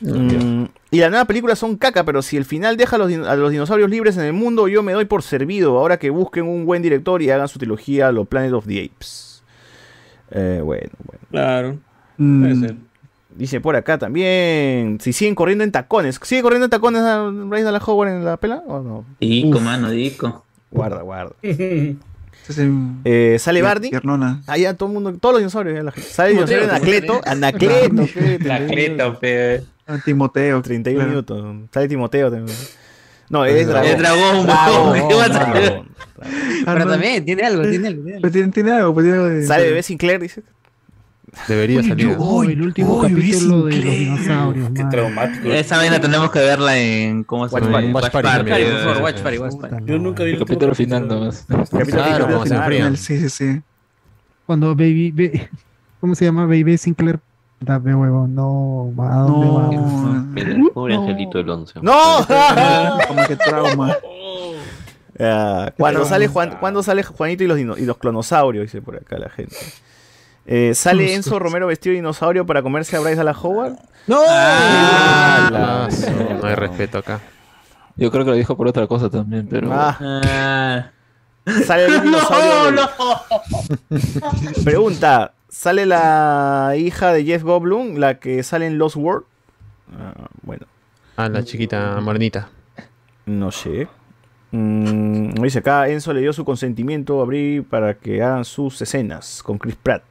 Mm, 0.00 0.64
y 0.92 0.98
la 0.98 1.08
nueva 1.10 1.24
película 1.24 1.56
son 1.56 1.76
caca, 1.76 2.04
pero 2.04 2.22
si 2.22 2.36
el 2.36 2.44
final 2.44 2.76
deja 2.76 2.94
a 2.94 2.98
los, 3.00 3.10
din- 3.10 3.24
a 3.26 3.34
los 3.34 3.50
dinosaurios 3.50 3.90
libres 3.90 4.16
en 4.16 4.24
el 4.24 4.32
mundo, 4.32 4.68
yo 4.68 4.82
me 4.84 4.92
doy 4.92 5.06
por 5.06 5.22
servido. 5.24 5.76
Ahora 5.78 5.98
que 5.98 6.10
busquen 6.10 6.44
un 6.44 6.64
buen 6.66 6.82
director 6.82 7.20
y 7.22 7.30
hagan 7.30 7.48
su 7.48 7.58
trilogía 7.58 8.12
Los 8.12 8.28
Planet 8.28 8.52
of 8.52 8.66
the 8.66 8.84
Apes. 8.84 9.42
Eh, 10.30 10.60
bueno, 10.62 10.90
bueno. 11.04 11.22
Claro. 11.30 11.78
Mm, 12.18 12.42
Puede 12.42 12.56
ser. 12.68 12.76
Dice 13.34 13.60
por 13.62 13.74
acá 13.76 13.96
también. 13.98 14.98
Si 15.00 15.14
siguen 15.14 15.34
corriendo 15.34 15.64
en 15.64 15.72
tacones. 15.72 16.20
¿Sigue 16.22 16.42
corriendo 16.42 16.66
en 16.66 16.70
tacones 16.70 17.00
a 17.00 17.22
Bryce 17.22 17.64
Dallas 17.64 17.82
Howard 17.88 18.10
en 18.10 18.24
la 18.26 18.36
pela 18.36 18.62
o 18.66 18.80
no? 18.82 19.04
Dico, 19.20 19.58
mano, 19.60 19.90
dico. 19.90 20.44
Guarda, 20.70 21.00
guarda. 21.02 21.34
Eh, 23.04 23.36
sale 23.38 23.62
la 23.62 23.68
Barney. 23.68 23.90
Piernona. 23.90 24.42
Ya 24.58 24.74
todo 24.74 24.88
el 24.88 24.94
mundo, 24.94 25.12
todos 25.18 25.34
los 25.34 25.40
dinosaurios. 25.40 25.84
la 25.84 25.92
gente. 25.92 26.08
Sale 26.10 26.30
el 26.30 26.34
dinosaurio 26.38 26.64
Anacleto. 26.72 27.20
Anacleto. 27.24 29.18
pe, 29.20 29.62
Ah, 29.86 29.98
Timoteo. 30.04 30.62
31 30.62 30.96
claro. 30.98 31.10
minutos. 31.10 31.68
Sale 31.72 31.88
Timoteo 31.88 32.30
también. 32.30 32.56
No, 33.28 33.44
es 33.44 33.66
dragón. 33.66 33.90
Es 33.90 33.98
dragón, 33.98 34.46
Dragón, 34.46 34.90
weón. 34.92 35.08
¿Qué 35.08 35.14
vas 35.14 35.30
a 35.30 35.44
dragón. 35.44 35.88
Ah, 36.20 36.72
Pero 36.74 36.84
no. 36.84 36.90
también, 36.92 37.24
tiene 37.24 37.42
algo, 37.42 37.62
tiene 37.62 37.88
algo. 37.88 38.02
tiene 38.02 38.12
algo. 38.16 38.20
Pero 38.22 38.32
tiene, 38.32 38.52
tiene 38.52 38.72
algo, 38.72 38.94
pues 38.94 39.04
tiene 39.04 39.18
algo 39.18 39.28
de. 39.30 39.46
Sale 39.46 39.64
bebé 39.64 39.82
Sinclair, 39.82 40.20
dice. 40.20 40.42
Debería 41.48 41.82
salir. 41.82 42.14
Oh, 42.18 42.44
el 42.44 42.60
último 42.60 42.98
uy, 42.98 43.08
capítulo 43.08 43.64
de 43.64 43.76
los 43.76 43.84
dinosaurios. 43.94 44.70
Qué 44.74 44.84
traumático. 44.84 45.48
Esa 45.50 45.78
vaina 45.78 45.98
tenemos 45.98 46.30
que 46.30 46.40
verla 46.40 46.76
en. 46.78 47.24
¿Cómo 47.24 47.48
se 47.48 47.54
Watch 47.54 47.64
llama? 47.64 47.78
Watch 47.78 48.10
Party 48.12 48.28
Watch 49.00 49.20
Party, 49.22 49.38
Watch 49.38 49.56
Party. 49.58 49.76
Yo 49.86 49.98
nunca 49.98 50.24
vi 50.24 50.32
El 50.32 50.38
capítulo 50.40 50.74
final 50.74 51.08
nomás. 51.08 51.46
Capítulo 51.48 51.86
Claro, 51.86 52.28
final. 52.42 52.60
como 52.84 52.96
se. 52.96 52.96
Sí, 52.98 53.18
sí, 53.18 53.28
sí. 53.30 53.62
Cuando 54.44 54.74
Baby, 54.76 55.10
Ba- 55.10 55.48
¿cómo 56.00 56.14
se 56.14 56.26
llama? 56.26 56.44
Baby 56.44 56.76
Sinclair. 56.76 57.18
Dame 57.64 57.94
huevo, 57.94 58.26
no, 58.26 58.92
¿a 59.04 59.16
dónde 59.18 59.46
vamos? 59.46 59.92
No. 59.92 60.22
Mira, 60.32 60.56
pobre 60.74 60.94
angelito 60.96 61.38
del 61.38 61.48
11. 61.50 61.80
¡No! 61.82 61.92
Como 63.08 63.26
que 63.26 63.36
trauma. 63.36 63.96
Ah, 65.20 65.70
cuando 65.78 66.04
sale 66.04 66.26
Juan, 66.26 66.56
cuando 66.58 66.82
sale 66.82 67.02
Juanito 67.04 67.44
y 67.44 67.46
los, 67.46 67.58
y 67.78 67.84
los 67.84 67.96
clonosaurios, 67.98 68.64
dice 68.64 68.82
por 68.82 68.96
acá 68.96 69.16
la 69.18 69.28
gente. 69.30 69.54
Eh, 70.44 70.72
¿Sale 70.74 71.14
Enzo 71.14 71.38
Romero 71.38 71.68
vestido 71.68 71.92
de 71.92 71.96
dinosaurio 71.98 72.44
para 72.44 72.62
comerse 72.62 72.96
a 72.96 73.00
Bryce 73.00 73.16
Dallas 73.16 73.36
Howard? 73.42 73.74
¡No! 74.08 74.20
Ah, 74.26 75.88
no 76.40 76.48
hay 76.48 76.54
respeto 76.56 76.98
acá. 76.98 77.20
Yo 77.94 78.10
creo 78.10 78.24
que 78.24 78.30
lo 78.32 78.36
dijo 78.36 78.56
por 78.56 78.66
otra 78.66 78.88
cosa 78.88 79.08
también, 79.08 79.46
pero. 79.48 79.68
Ah, 79.72 79.96
Ah. 80.00 80.90
sale 81.64 81.84
el 81.86 82.02
dinosaurio. 82.02 82.64
del- 82.64 82.74
no. 82.74 84.62
Pregunta, 84.64 85.32
¿sale 85.52 85.84
la 85.86 86.72
hija 86.76 87.12
de 87.12 87.24
Jeff 87.24 87.42
Goldblum, 87.42 87.96
la 87.96 88.18
que 88.18 88.42
sale 88.42 88.66
en 88.66 88.78
Lost 88.78 88.96
World? 88.96 89.24
Ah, 89.98 90.28
bueno, 90.42 90.66
Ah, 91.16 91.28
la 91.28 91.44
chiquita 91.44 92.00
morenita. 92.00 92.48
no 93.26 93.52
sé. 93.52 93.86
Mm, 94.50 95.34
dice 95.42 95.58
acá, 95.60 95.88
Enzo 95.88 96.12
le 96.12 96.20
dio 96.20 96.32
su 96.32 96.44
consentimiento 96.44 97.20
a 97.20 97.24
Brie 97.24 97.62
para 97.62 97.94
que 97.94 98.22
hagan 98.22 98.44
sus 98.44 98.80
escenas 98.82 99.42
con 99.42 99.58
Chris 99.58 99.76
Pratt. 99.76 100.02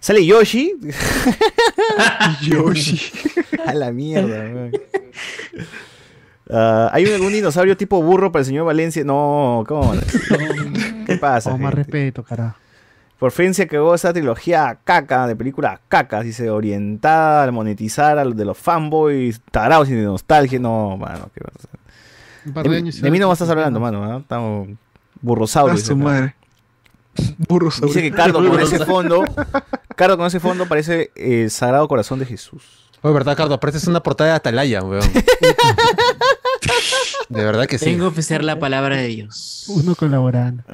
¿Sale 0.00 0.24
Yoshi? 0.26 0.74
Yoshi. 2.42 3.00
A 3.66 3.74
la 3.74 3.92
mierda, 3.92 4.26
weón. 4.52 4.72
Ah, 6.50 6.90
¿Hay 6.92 7.06
un- 7.06 7.14
algún 7.14 7.32
dinosaurio 7.32 7.76
tipo 7.76 8.02
burro 8.02 8.32
para 8.32 8.40
el 8.40 8.46
señor 8.46 8.66
Valencia? 8.66 9.04
No, 9.04 9.64
¿cómo? 9.66 9.94
¿Qué 11.06 11.16
pasa? 11.16 11.50
Oh, 11.52 11.58
más 11.58 11.72
gente? 11.74 11.76
respeto, 11.84 12.24
carajo. 12.24 12.56
Por 13.22 13.30
fin 13.30 13.54
se 13.54 13.62
acabó 13.62 13.94
esa 13.94 14.12
trilogía 14.12 14.80
caca, 14.82 15.28
de 15.28 15.36
película 15.36 15.80
caca, 15.86 16.22
dice, 16.24 16.50
orientada 16.50 17.44
al 17.44 17.52
monetizar 17.52 18.18
a 18.18 18.24
los 18.24 18.34
de 18.36 18.44
los 18.44 18.58
fanboys 18.58 19.40
tarados 19.52 19.88
y 19.90 19.92
de 19.92 20.02
nostalgia. 20.02 20.58
No, 20.58 20.96
mano, 20.96 21.30
¿qué 21.32 21.40
vas 21.44 21.54
a 21.54 21.58
hacer? 21.60 21.80
Un 22.46 22.52
par 22.52 22.64
De, 22.64 22.70
de 22.70 22.74
mí- 22.74 22.82
años 22.82 23.00
de 23.00 23.10
mí 23.12 23.20
no 23.20 23.28
me 23.28 23.32
estás 23.34 23.48
hablando, 23.48 23.78
mano, 23.78 24.02
¿ah? 24.02 24.18
Estamos 24.18 24.70
burrosaurio. 25.20 25.74
A 25.74 25.76
dice 25.76 25.86
su 25.86 25.96
madre. 25.96 26.34
Burro 27.46 27.70
Dice 27.82 28.02
que 28.02 28.10
Cardo 28.10 28.44
con 28.44 28.58
ese 28.58 28.84
fondo, 28.84 29.22
Cardo 29.94 30.16
con 30.16 30.26
ese 30.26 30.40
fondo 30.40 30.66
parece 30.66 31.12
el 31.14 31.48
Sagrado 31.52 31.86
Corazón 31.86 32.18
de 32.18 32.26
Jesús. 32.26 32.90
Oye, 33.02 33.14
verdad, 33.14 33.36
Cardo, 33.36 33.60
pero 33.60 33.68
esta 33.68 33.78
es 33.78 33.86
una 33.86 34.02
portada 34.02 34.30
de 34.30 34.36
Atalaya, 34.36 34.82
weón. 34.82 35.08
De 37.28 37.44
verdad 37.44 37.66
que 37.66 37.78
sí. 37.78 37.84
Tengo 37.84 38.00
que 38.06 38.08
ofrecer 38.08 38.42
la 38.42 38.58
palabra 38.58 38.96
de 38.96 39.06
Dios. 39.06 39.66
Uno 39.68 39.94
colaborando. 39.94 40.64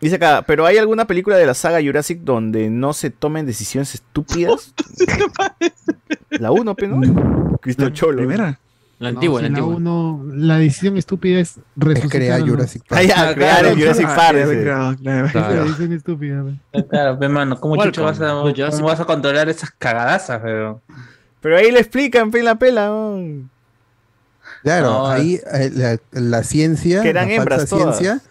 Dice 0.00 0.16
acá, 0.16 0.42
¿pero 0.46 0.64
hay 0.66 0.78
alguna 0.78 1.06
película 1.06 1.36
de 1.36 1.44
la 1.46 1.52
saga 1.54 1.78
Jurassic 1.82 2.20
donde 2.22 2.70
no 2.70 2.92
se 2.94 3.10
tomen 3.10 3.44
decisiones 3.46 3.94
estúpidas? 3.94 4.72
La 6.30 6.52
1, 6.52 6.74
pero 6.74 6.96
no. 6.96 7.58
Cristo 7.60 7.90
Cholo. 7.90 8.18
Primera. 8.18 8.58
La 8.98 9.08
antigua, 9.10 9.40
No, 9.40 9.48
la 9.48 9.54
si 9.54 9.60
antigua. 9.60 9.76
uno, 9.76 10.24
la 10.34 10.58
decisión 10.58 10.96
estúpida 10.98 11.40
es 11.40 11.54
resucitar 11.74 12.10
crear 12.20 12.40
Jurassic 12.42 12.82
Ah, 12.90 13.02
ya, 13.02 13.30
Ah, 13.30 13.34
crear 13.34 13.64
el 13.64 13.74
claro. 13.74 13.76
Jurassic 13.80 14.06
Ah, 14.08 14.14
Park. 14.16 14.36
claro, 14.36 14.50
claro, 14.60 14.96
claro. 15.00 15.26
Es 15.26 15.34
la 15.34 15.64
decisión 15.64 15.92
estúpida. 15.94 16.42
man. 16.42 16.60
Claro, 16.90 17.18
pe, 17.18 17.28
mano, 17.28 17.58
¿cómo 17.60 17.82
chucho 17.82 18.02
vas 18.02 18.20
a, 18.20 18.34
Jurassic 18.40 18.70
cómo 18.76 18.88
vas 18.88 19.00
a 19.00 19.04
controlar 19.06 19.48
esas 19.48 19.70
cagadazas, 19.70 20.40
pero? 20.42 20.82
Pero 21.40 21.56
ahí 21.56 21.70
le 21.72 21.80
explican, 21.80 22.30
pe, 22.30 22.42
la 22.42 22.56
pela. 22.56 22.86
¿no? 22.88 23.48
Claro, 24.62 24.86
No, 24.90 25.06
ahí 25.08 25.40
eh, 25.50 25.70
la, 25.74 25.98
la 26.12 26.42
ciencia, 26.44 27.00
Que 27.00 27.08
eran 27.08 27.28
la 27.28 27.34
hembras 27.34 27.60
falsa 27.60 27.76
todas. 27.78 27.98
ciencia, 27.98 28.29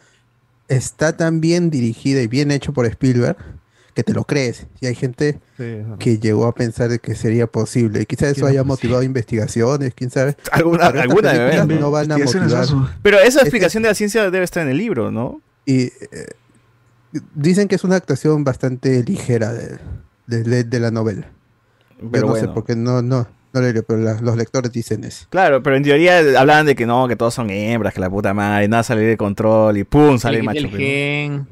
está 0.70 1.18
tan 1.18 1.42
bien 1.42 1.70
dirigida 1.70 2.22
y 2.22 2.28
bien 2.28 2.52
hecho 2.52 2.72
por 2.74 2.86
Spielberg 2.86 3.36
que 3.96 4.04
te 4.04 4.14
lo 4.14 4.24
crees. 4.24 4.68
Y 4.80 4.86
hay 4.86 4.96
gente 4.96 5.40
que 6.00 6.20
llegó 6.20 6.46
a 6.46 6.54
pensar 6.56 6.90
de 6.90 7.00
que 7.00 7.16
sería 7.16 7.48
posible. 7.48 8.02
Y 8.02 8.06
quizás 8.06 8.38
eso 8.38 8.46
haya 8.46 8.64
motivado 8.64 9.04
investigaciones, 9.04 9.94
quién 9.94 10.10
sabe. 10.10 10.38
Alguna, 10.54 10.86
alguna 10.86 11.32
haber, 11.32 11.68
¿no? 11.68 11.80
no 11.80 11.92
van 11.92 12.10
a 12.12 12.18
motivar. 12.18 12.66
Pero 13.04 13.18
esa 13.18 13.28
Este- 13.28 13.42
explicación 13.42 13.84
de 13.84 13.90
la 13.90 13.96
ciencia 13.96 14.30
debe 14.32 14.46
estar 14.46 14.64
en 14.64 14.70
el 14.70 14.78
libro, 14.78 15.12
¿no? 15.12 15.42
Y 15.66 15.82
eh, 15.82 15.92
dicen 17.36 17.68
que 17.68 17.76
es 17.76 17.84
una 17.84 17.96
actuación 17.98 18.44
bastante 18.44 19.04
ligera 19.04 19.52
de, 19.54 19.80
de- 20.28 20.44
de- 20.44 20.64
de 20.64 20.80
la 20.80 20.92
novela. 20.92 21.28
Yo 22.02 22.10
Pero 22.12 22.28
no 22.28 22.34
sé 22.36 22.42
bueno. 22.42 22.54
por 22.54 22.66
qué 22.66 22.76
no, 22.78 23.02
no, 23.02 23.28
no 23.54 23.62
le 23.62 23.82
pero 23.84 24.00
la- 24.00 24.22
los 24.22 24.36
lectores 24.38 24.72
dicen 24.72 25.04
eso. 25.04 25.26
Claro, 25.30 25.62
pero 25.64 25.76
en 25.76 25.84
teoría 25.84 26.20
hablaban 26.40 26.66
de 26.66 26.76
que 26.76 26.86
no, 26.86 27.08
que 27.08 27.16
todos 27.16 27.34
son 27.34 27.50
hembras, 27.50 27.94
que 27.94 28.00
la 28.00 28.10
puta 28.10 28.34
madre, 28.34 28.68
nada 28.68 28.84
sale 28.84 29.02
de 29.02 29.18
control 29.18 29.78
y 29.78 29.84
pum, 29.84 30.18
sale 30.20 30.42
macho. 30.44 30.60
el 30.60 30.70
gen. 30.70 31.48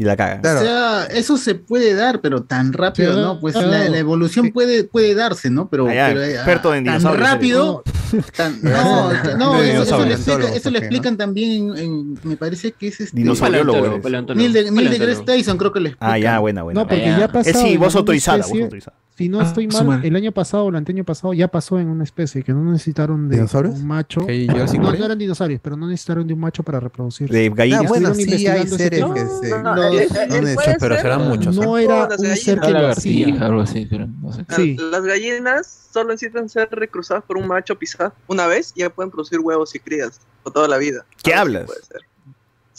Y 0.00 0.04
la 0.04 0.16
caga. 0.16 0.40
Claro. 0.40 0.60
O 0.60 0.62
sea, 0.62 1.04
eso 1.06 1.36
se 1.36 1.56
puede 1.56 1.92
dar, 1.94 2.20
pero 2.20 2.44
tan 2.44 2.72
rápido, 2.72 3.14
Sí, 3.14 3.20
¿no? 3.20 3.40
Pues 3.40 3.54
claro. 3.54 3.68
la, 3.68 3.88
la 3.88 3.98
evolución 3.98 4.52
puede, 4.52 4.84
puede 4.84 5.12
darse, 5.16 5.50
¿no? 5.50 5.68
Pero, 5.68 5.92
ya, 5.92 6.06
pero, 6.08 6.22
eh, 6.22 6.34
experto 6.34 6.72
en 6.72 6.84
tan 6.84 7.02
rápido. 7.18 7.82
tan- 8.36 8.60
no, 8.62 9.12
no, 9.36 9.60
De 9.60 9.72
eso, 9.72 9.82
eso 9.82 9.98
le 9.98 10.04
dinosaurios, 10.04 10.20
explica- 10.20 10.54
eso 10.54 10.70
¿no? 10.70 10.78
explican 10.78 11.16
también 11.16 11.50
en, 11.50 11.78
en- 11.78 12.18
me 12.22 12.36
parece 12.36 12.70
que 12.70 12.86
es 12.88 13.00
este 13.00 13.24
Paleontólogo. 13.24 14.34
Neil 14.36 14.52
de, 14.52 14.70
Neil 14.70 14.88
deGrasse. 14.90 15.22
Tyson 15.24 15.58
creo 15.58 15.72
que 15.72 15.80
le 15.80 15.88
explica. 15.88 16.12
Ah, 16.12 16.16
ya, 16.16 16.38
buena, 16.38 16.62
buena. 16.62 16.80
No, 16.80 16.86
porque 16.86 17.04
ya. 17.04 17.18
ya 17.18 17.24
Eh, 17.24 17.28
pasado. 17.28 17.64
sí, 17.66 17.76
voz 17.76 17.96
autorizada, 17.96 18.44
voz 18.46 18.60
autorizada. 18.62 18.96
Si 19.18 19.28
no 19.28 19.40
Ah, 19.40 19.42
estoy 19.42 19.66
mal, 19.66 20.04
el 20.04 20.14
año 20.14 20.30
pasado 20.30 20.66
o 20.66 20.68
el 20.68 20.76
anteaño 20.76 21.02
pasado 21.02 21.34
ya 21.34 21.48
pasó 21.48 21.80
en 21.80 21.88
una 21.88 22.04
especie 22.04 22.44
que 22.44 22.52
no 22.52 22.62
necesitaron 22.70 23.28
de 23.28 23.34
¿Dinosaurios? 23.34 23.74
un 23.74 23.84
macho. 23.88 24.24
¿Que 24.24 24.30
hay 24.32 24.46
Jurassic 24.46 24.80
No, 24.80 24.92
no 24.92 25.04
eran 25.04 25.18
dinosaurios, 25.18 25.60
pero 25.60 25.76
no 25.76 25.88
necesitaron 25.88 26.24
de 26.28 26.34
un 26.34 26.38
macho 26.40 26.62
para 26.62 26.78
reproducir. 26.78 27.28
De 27.28 27.46
Ah, 27.48 27.52
gallinas. 27.52 27.88
bueno, 27.88 28.08
estuvieron 28.10 28.38
sí 28.38 28.46
hay 28.46 28.68
seres 28.68 29.04
que 29.12 29.26
se... 29.48 29.60
No, 29.60 29.74
Los- 29.74 29.94
eh, 29.96 30.08
eh, 30.30 30.56
ser. 30.62 30.76
pero 30.78 30.96
serán 31.00 31.28
muchos. 31.28 31.56
¿eh? 31.56 31.60
No 31.60 31.76
era 31.76 32.06
un 32.16 32.36
ser 32.36 32.60
que 32.60 32.66
lo 32.68 32.72
lagartija, 32.74 33.30
hacía. 33.32 33.46
algo 33.46 33.60
así, 33.60 33.86
pero 33.90 34.06
no 34.06 34.32
sé. 34.32 34.44
Sí. 34.54 34.76
Las 34.92 35.02
gallinas 35.02 35.88
solo 35.92 36.10
necesitan 36.10 36.48
ser 36.48 36.68
recruzadas 36.70 37.24
por 37.24 37.38
un 37.38 37.48
macho 37.48 37.76
pisado 37.76 38.12
una 38.28 38.46
vez 38.46 38.72
y 38.76 38.80
ya 38.82 38.90
pueden 38.90 39.10
producir 39.10 39.40
huevos 39.40 39.74
y 39.74 39.80
crías 39.80 40.20
por 40.44 40.52
toda 40.52 40.68
la 40.68 40.78
vida. 40.78 41.04
¿Qué 41.24 41.34
hablas? 41.34 41.64
puede 41.64 41.82
ser. 41.82 42.02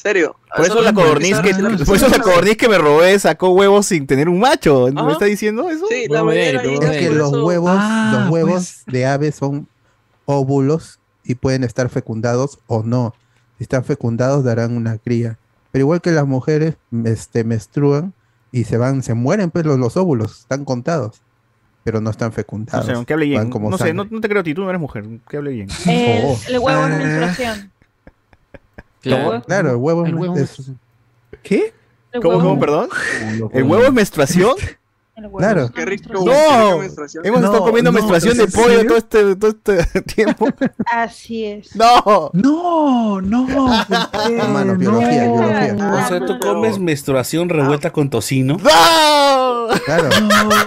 ¿Serio? 0.01 0.35
Por 0.55 0.65
eso 0.65 0.81
la 0.81 0.93
codorniz 0.93 1.39
que, 1.39 1.53
por 1.85 1.95
eso 1.97 2.07
la 2.07 2.19
codorniz 2.19 2.55
que 2.55 2.69
me 2.69 2.77
robé 2.77 3.19
sacó 3.19 3.49
huevos 3.49 3.85
sin 3.87 4.07
tener 4.07 4.29
un 4.29 4.39
macho. 4.39 4.87
¿Me 4.93 5.01
Ajá. 5.01 5.11
está 5.11 5.25
diciendo 5.25 5.69
eso? 5.69 5.85
Sí, 5.89 6.05
la 6.07 6.23
huevo 6.23 6.31
Es 6.31 6.97
que 6.97 7.07
por 7.07 7.15
los 7.17 7.31
huevos, 7.43 7.71
Ah, 7.77 8.19
los 8.21 8.29
huevos 8.31 8.53
pues. 8.53 8.83
de 8.87 9.05
aves 9.05 9.35
son 9.35 9.67
óvulos 10.25 10.99
y 11.25 11.35
pueden 11.35 11.63
estar 11.65 11.89
fecundados 11.89 12.59
o 12.67 12.83
no. 12.83 13.13
Si 13.57 13.63
están 13.63 13.83
fecundados, 13.83 14.43
darán 14.45 14.77
una 14.77 14.97
cría. 14.99 15.37
Pero 15.71 15.83
igual 15.83 15.99
que 16.01 16.11
las 16.11 16.25
mujeres, 16.25 16.75
este, 17.03 17.43
menstruan 17.43 18.13
y 18.51 18.63
se 18.63 18.77
van, 18.77 19.03
se 19.03 19.13
mueren, 19.13 19.51
pues 19.51 19.65
los, 19.65 19.77
los 19.77 19.97
óvulos 19.97 20.39
están 20.39 20.63
contados, 20.65 21.21
pero 21.83 21.99
no 22.01 22.09
están 22.09 22.29
No 22.29 22.33
fecundados. 22.35 22.85
sé, 22.85 22.93
que 23.05 23.13
hable 23.13 23.25
bien. 23.25 23.41
Van 23.41 23.49
como 23.49 23.69
No 23.69 23.77
sé, 23.77 23.93
no, 23.93 24.07
no 24.09 24.21
te 24.21 24.29
creo 24.29 24.39
a 24.41 24.43
ti, 24.43 24.53
tú 24.53 24.61
no 24.63 24.69
eres 24.69 24.79
mujer. 24.81 25.03
Que 25.29 25.37
hable 25.37 25.51
bien. 25.51 25.67
El, 25.85 26.21
Oh. 26.25 26.39
el 26.47 26.59
huevo 26.59 26.87
es 26.87 26.93
Ah. 26.93 26.97
menstruación. 26.97 27.71
Claro, 29.01 29.41
claro, 29.45 29.69
el 29.71 29.75
huevo, 29.77 30.05
El 30.05 30.15
huevo 30.15 30.37
es- 30.37 30.71
¿Qué? 31.43 31.73
El 32.11 32.21
¿Cómo, 32.21 32.37
huevo- 32.37 32.49
cómo, 32.49 32.59
perdón? 32.59 32.89
¿El 33.53 33.63
huevo 33.63 33.83
es 33.85 33.93
menstruación? 33.93 34.55
Claro. 35.38 35.69
Qué 35.73 35.85
rico. 35.85 36.14
No, 36.14 36.81
hemos 36.81 37.41
estado 37.41 37.53
No, 37.53 37.59
comiendo 37.59 37.91
no, 37.91 37.95
menstruación 37.95 38.38
de 38.38 38.43
¿en 38.43 38.51
pollo 38.51 38.85
todo 38.85 38.98
este, 38.98 39.35
todo 39.35 39.51
este 39.51 40.01
tiempo. 40.15 40.48
Así 40.85 41.45
es. 41.45 41.75
No. 41.75 42.31
No, 42.33 43.22
no. 43.22 43.48
Hermano, 44.30 44.75
biología, 44.75 45.23
biología. 45.23 46.03
O 46.06 46.07
sea, 46.07 46.25
tú 46.25 46.39
comes 46.39 46.80
menstruación 46.80 47.49
revuelta 47.49 47.91
con 47.91 48.09
tocino. 48.09 48.57
Claro. 48.57 50.09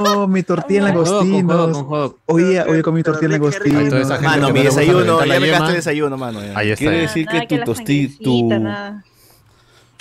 No, 0.02 0.28
mi 0.28 0.42
tortilla 0.42 0.80
en 0.80 0.84
langostinos. 0.86 1.84
Hoy 2.26 2.58
hoy 2.58 2.82
comí 2.82 3.02
tortilla 3.02 3.26
en 3.26 3.32
langostinos. 3.32 4.20
Mano, 4.22 4.50
mi 4.50 4.62
desayuno, 4.62 5.24
ya 5.24 5.40
me 5.40 5.48
gastaste 5.48 5.70
el 5.72 5.76
desayuno, 5.76 6.16
mano. 6.16 6.40
Ahí 6.54 6.70
está. 6.70 6.82
Quiere 6.82 7.02
decir 7.02 7.26
que 7.26 7.46
tu 7.46 7.64
tosti, 7.64 8.08
tu, 8.08 8.48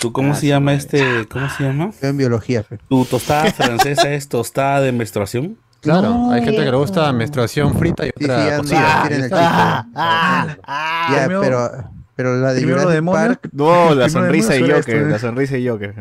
tu, 0.02 0.12
¿cómo 0.12 0.34
se 0.34 0.48
llama 0.48 0.74
este? 0.74 1.26
¿Cómo 1.30 1.48
se 1.48 1.64
llama? 1.64 1.90
En 2.02 2.16
biología. 2.18 2.64
Tu 2.88 3.04
tostada 3.06 3.50
francesa 3.52 4.10
es 4.12 4.28
tostada 4.28 4.80
de 4.82 4.92
menstruación. 4.92 5.56
Claro, 5.80 6.30
hay 6.30 6.44
gente 6.44 6.62
que 6.64 6.70
le 6.70 6.76
gusta 6.76 7.10
menstruación 7.12 7.74
frita 7.76 8.06
y 8.06 8.10
Sí, 8.10 8.12
sí, 8.18 8.24
otra 8.30 8.56
cocida. 8.58 9.04
chiste. 9.08 9.30
Ah, 9.34 11.08
Ya, 11.10 11.26
pero, 11.40 11.70
pero 12.14 12.36
la 12.36 12.52
de 12.52 12.62
Jurassic 12.62 12.90
demonio, 12.90 13.20
Park. 13.20 13.48
No, 13.52 13.92
la 13.94 14.08
sonrisa 14.08 14.52
demonio, 14.52 14.76
Joker, 14.76 14.96
esto, 14.96 15.08
la 15.08 15.18
sonrisa 15.18 15.54
de 15.56 15.68
Joker. 15.68 15.94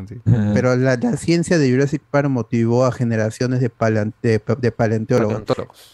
Pero 0.53 0.75
la, 0.75 0.97
la 0.97 1.17
ciencia 1.17 1.57
de 1.57 1.71
Jurassic 1.71 2.01
Park 2.11 2.29
motivó 2.29 2.85
a 2.85 2.91
generaciones 2.91 3.59
de, 3.59 3.71
paleon- 3.71 4.13
de, 4.21 4.39
de 4.59 4.71
paleontólogos. 4.71 5.41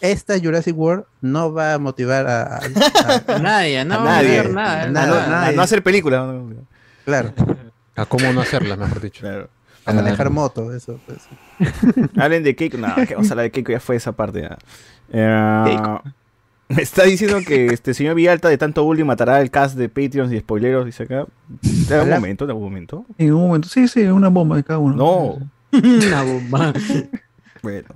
Esta 0.02 0.38
Jurassic 0.38 0.77
World 0.77 1.06
no 1.22 1.53
va 1.53 1.76
a 1.76 1.80
motivar 1.80 2.27
a, 2.27 2.44
a- 2.44 2.58
a- 2.58 3.22
A 3.36 3.40
nadie, 3.40 3.86
no 3.86 3.94
A 3.94 3.98
vamos 4.00 4.11
a 4.11 4.16
nadie. 4.22 4.30
ver 4.42 4.50
nada. 4.53 4.82
A 4.84 4.88
no- 4.88 5.16
a 5.16 5.52
no 5.53 5.61
hacer 5.61 5.82
películas. 5.82 6.30
Claro. 7.06 7.32
A 7.98 8.06
cómo 8.06 8.32
no 8.32 8.42
hacerlas, 8.42 8.77
mejor 8.77 9.01
dicho. 9.01 9.27
a 9.85 9.93
manejar 9.93 10.30
moto, 10.30 10.74
eso. 10.74 11.00
pues. 11.06 11.19
Hablen 12.17 12.43
de 12.43 12.56
Keiko. 12.56 12.77
No, 12.77 12.93
que 13.08 13.16
vamos 13.16 13.30
a 13.30 13.34
hablar 13.34 13.43
de 13.45 13.51
Keiko, 13.51 13.72
ya 13.72 13.80
fue 13.80 13.95
esa 13.98 14.11
parte. 14.14 14.48
Eh, 15.11 15.77
me 16.69 16.82
está 16.82 17.03
diciendo 17.03 17.40
que 17.48 17.67
este 17.67 17.93
señor 17.93 18.16
Villalta 18.16 18.50
de 18.50 18.58
tanto 18.58 18.84
bullying 18.84 19.06
matará 19.06 19.40
el 19.42 19.50
cast 19.50 19.77
de 19.77 19.88
Patreons 19.88 20.32
y 20.34 20.40
spoileros, 20.40 20.85
dice 20.85 21.03
acá. 21.03 21.26
En 21.64 21.93
algún 21.93 22.09
momento, 22.16 22.43
en 22.43 22.50
algún 22.51 22.64
momento. 22.66 23.06
En 23.17 23.34
un 23.34 23.48
momento, 23.48 23.69
sí, 23.69 23.88
sí, 23.88 24.01
una 24.01 24.27
bomba 24.27 24.58
de 24.58 24.64
cada 24.64 24.80
uno. 24.80 24.95
No. 24.95 25.50
Una 25.80 26.24
bomba. 26.24 26.74
Bueno, 27.61 27.88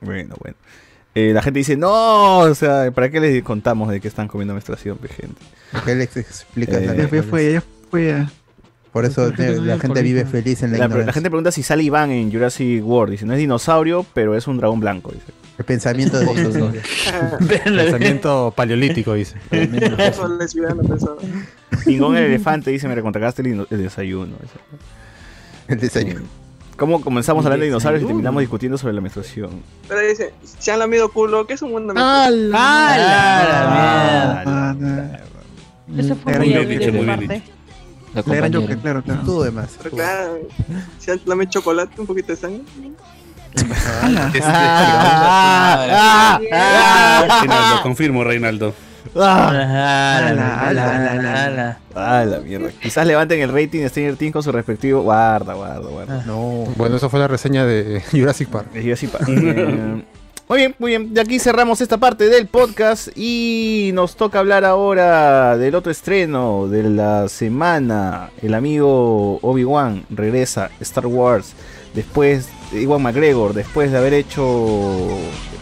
bueno, 0.00 0.34
bueno. 0.40 0.56
Eh, 1.14 1.32
la 1.32 1.42
gente 1.42 1.58
dice, 1.58 1.76
no, 1.76 2.38
o 2.40 2.54
sea, 2.54 2.90
¿para 2.92 3.10
qué 3.10 3.18
les 3.18 3.42
contamos 3.42 3.88
de 3.90 4.00
que 4.00 4.08
están 4.08 4.28
comiendo 4.28 4.54
menstruación, 4.54 4.98
gente? 5.00 5.40
¿Qué 5.84 5.94
les 5.94 6.16
explicas? 6.16 6.76
Eh, 6.82 6.86
la 6.86 6.94
Ya 6.94 7.08
fue, 7.08 7.22
fue, 7.22 7.52
ya 7.54 7.62
fue. 7.90 8.06
ya. 8.08 8.30
Por 8.98 9.04
eso 9.04 9.30
la 9.30 9.78
gente 9.78 10.02
vive 10.02 10.24
feliz 10.24 10.64
en 10.64 10.72
la, 10.72 10.88
La, 10.88 10.88
la 10.88 11.12
gente 11.12 11.30
pregunta 11.30 11.52
si 11.52 11.62
sale 11.62 11.84
Iván 11.84 12.10
en 12.10 12.32
Jurassic 12.32 12.84
World. 12.84 13.12
Dice, 13.12 13.26
no 13.26 13.32
es 13.32 13.38
dinosaurio, 13.38 14.04
pero 14.12 14.34
es 14.36 14.48
un 14.48 14.58
dragón 14.58 14.80
blanco. 14.80 15.12
Dice. 15.12 15.26
El 15.56 15.64
pensamiento 15.64 16.18
de 16.18 16.26
dinosaurio. 16.34 16.82
Pensamiento 17.64 18.52
paleolítico, 18.56 19.14
dice. 19.14 19.36
Eso. 19.52 21.16
Pingón 21.84 22.16
el 22.16 22.24
elefante 22.24 22.72
dice, 22.72 22.88
me 22.88 22.96
recontracagaste 22.96 23.42
el, 23.42 23.68
el 23.70 23.82
desayuno. 23.84 24.34
Dice. 24.42 24.54
El 25.68 25.78
desayuno. 25.78 26.26
¿Cómo 26.76 27.00
comenzamos 27.00 27.44
hablando 27.44 27.62
de 27.62 27.68
dinosaurios 27.68 28.02
y 28.02 28.06
terminamos 28.06 28.40
discutiendo 28.40 28.78
sobre 28.78 28.94
la 28.94 29.00
menstruación? 29.00 29.62
Pero 29.86 30.00
dice, 30.00 30.34
se 30.42 30.72
han 30.72 30.80
lamido 30.80 31.12
culo, 31.12 31.46
¿qué 31.46 31.54
es 31.54 31.62
un 31.62 31.70
buen 31.70 31.86
Ah. 31.96 32.28
Eso 35.96 36.16
fue 36.16 36.32
La 36.32 36.38
muy 36.40 36.48
gran 36.50 36.64
hábil 36.64 36.78
Joker, 36.78 36.92
de 36.92 36.98
mi 37.00 37.06
muy 37.06 37.26
bien 37.28 37.57
La 38.14 38.22
gran 38.22 38.52
Joker, 38.52 38.78
claro, 38.78 39.02
claro. 39.02 39.22
Tú 39.24 39.42
demás. 39.42 39.76
Pero 39.82 39.90
claro, 39.96 40.38
si 40.98 41.10
lamido 41.26 41.50
chocolate, 41.50 42.00
un 42.00 42.06
poquito 42.06 42.32
de 42.32 42.36
sangre. 42.36 42.62
Reinaldo, 47.40 47.82
confirmo, 47.82 48.24
Reinaldo. 48.24 48.74
Ah, 49.14 49.50
la 52.26 52.40
mierda. 52.40 52.70
Quizás 52.80 53.06
levanten 53.06 53.40
el 53.40 53.52
rating 53.52 53.80
de 53.80 53.88
Stranger 53.88 54.16
Things 54.16 54.32
con 54.32 54.42
su 54.42 54.52
respectivo. 54.52 55.02
Guarda, 55.02 55.54
guarda, 55.54 55.88
guarda. 55.88 56.22
No. 56.26 56.64
Bueno, 56.76 56.96
eso 56.96 57.08
fue 57.08 57.20
la 57.20 57.28
reseña 57.28 57.64
de 57.64 58.02
Jurassic 58.10 58.48
Park. 58.48 58.72
De 58.72 58.82
Jurassic 58.82 59.10
Park. 59.10 59.28
Muy 60.48 60.58
bien, 60.60 60.74
muy 60.78 60.92
bien. 60.92 61.12
De 61.12 61.20
aquí 61.20 61.38
cerramos 61.38 61.82
esta 61.82 61.98
parte 61.98 62.30
del 62.30 62.46
podcast 62.46 63.08
y 63.14 63.90
nos 63.92 64.16
toca 64.16 64.38
hablar 64.38 64.64
ahora 64.64 65.58
del 65.58 65.74
otro 65.74 65.92
estreno 65.92 66.68
de 66.68 66.84
la 66.84 67.28
semana. 67.28 68.30
El 68.40 68.54
amigo 68.54 69.38
Obi-Wan 69.42 70.06
regresa 70.08 70.70
Star 70.80 71.06
Wars 71.06 71.52
después 71.92 72.48
de 72.72 72.80
Iwan 72.80 73.02
McGregor, 73.02 73.52
después 73.52 73.92
de 73.92 73.98
haber 73.98 74.14
hecho 74.14 74.96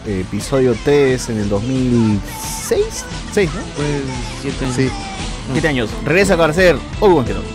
eh, 0.05 0.21
episodio 0.21 0.73
3 0.85 1.31
en 1.31 1.37
el 1.39 1.49
2006. 1.49 3.05
6, 3.33 3.49
¿no? 3.53 3.61
Pues 3.75 3.89
siete 4.41 4.65
años. 4.65 4.75
Sí. 4.77 4.89
7 5.51 5.67
años. 5.67 5.89
Regresa 6.05 6.37
para 6.37 6.53
ser 6.53 6.77
Obi-Wan 7.01 7.25
Kenobi. 7.25 7.47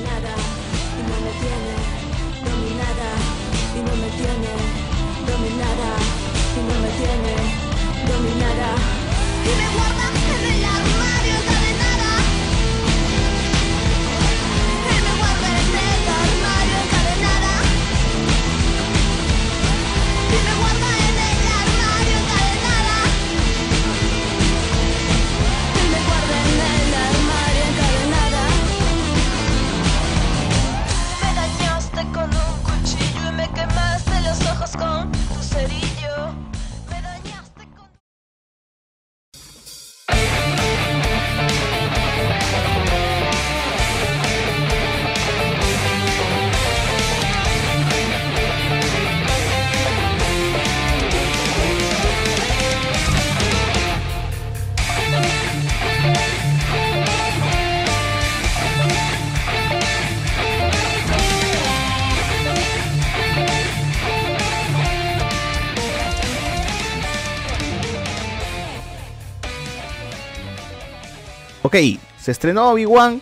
Ok, 71.72 71.98
se 72.20 72.30
estrenó 72.30 72.70
Obi-Wan. 72.72 73.20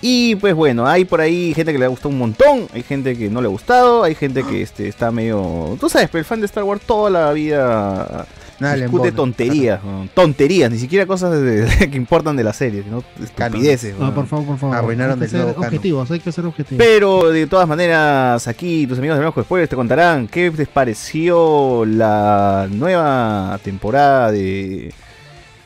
Y 0.00 0.36
pues 0.36 0.54
bueno, 0.54 0.86
hay 0.86 1.04
por 1.04 1.20
ahí 1.20 1.52
gente 1.54 1.72
que 1.72 1.78
le 1.78 1.86
ha 1.86 1.88
gustado 1.88 2.10
un 2.10 2.18
montón, 2.18 2.68
hay 2.72 2.84
gente 2.84 3.16
que 3.16 3.28
no 3.30 3.40
le 3.40 3.46
ha 3.48 3.50
gustado, 3.50 4.04
hay 4.04 4.14
gente 4.14 4.44
que 4.44 4.62
este, 4.62 4.86
está 4.86 5.10
medio... 5.10 5.76
Tú 5.80 5.88
sabes, 5.88 6.08
pero 6.08 6.20
el 6.20 6.24
fan 6.24 6.38
de 6.38 6.46
Star 6.46 6.62
Wars 6.62 6.82
toda 6.86 7.10
la 7.10 7.32
vida 7.32 8.26
Nada 8.60 8.76
discute 8.76 9.10
tonterías, 9.10 9.80
tonterías, 10.14 10.70
ni 10.70 10.78
siquiera 10.78 11.04
cosas 11.06 11.40
de- 11.40 11.90
que 11.90 11.96
importan 11.96 12.36
de 12.36 12.44
la 12.44 12.52
serie, 12.52 12.84
sino 12.84 13.02
estupideces. 13.20 13.98
No, 13.98 14.14
por 14.14 14.26
favor, 14.26 14.46
por 14.46 14.58
favor. 14.58 14.76
Arruinaron 14.76 15.18
hay 15.18 15.24
el 15.24 15.30
que 15.30 15.36
ser 15.36 15.54
objetivos, 15.56 16.10
hay 16.10 16.20
que 16.20 16.30
ser 16.32 16.46
objetivos. 16.46 16.84
Pero 16.84 17.30
de 17.30 17.46
todas 17.48 17.66
maneras, 17.66 18.46
aquí 18.46 18.86
tus 18.86 18.98
amigos 18.98 19.16
de 19.16 19.22
Blanco 19.22 19.42
Spoilers 19.42 19.70
te 19.70 19.76
contarán 19.76 20.28
qué 20.28 20.52
les 20.56 20.68
pareció 20.68 21.84
la 21.86 22.68
nueva 22.70 23.58
temporada 23.64 24.30
de... 24.30 24.92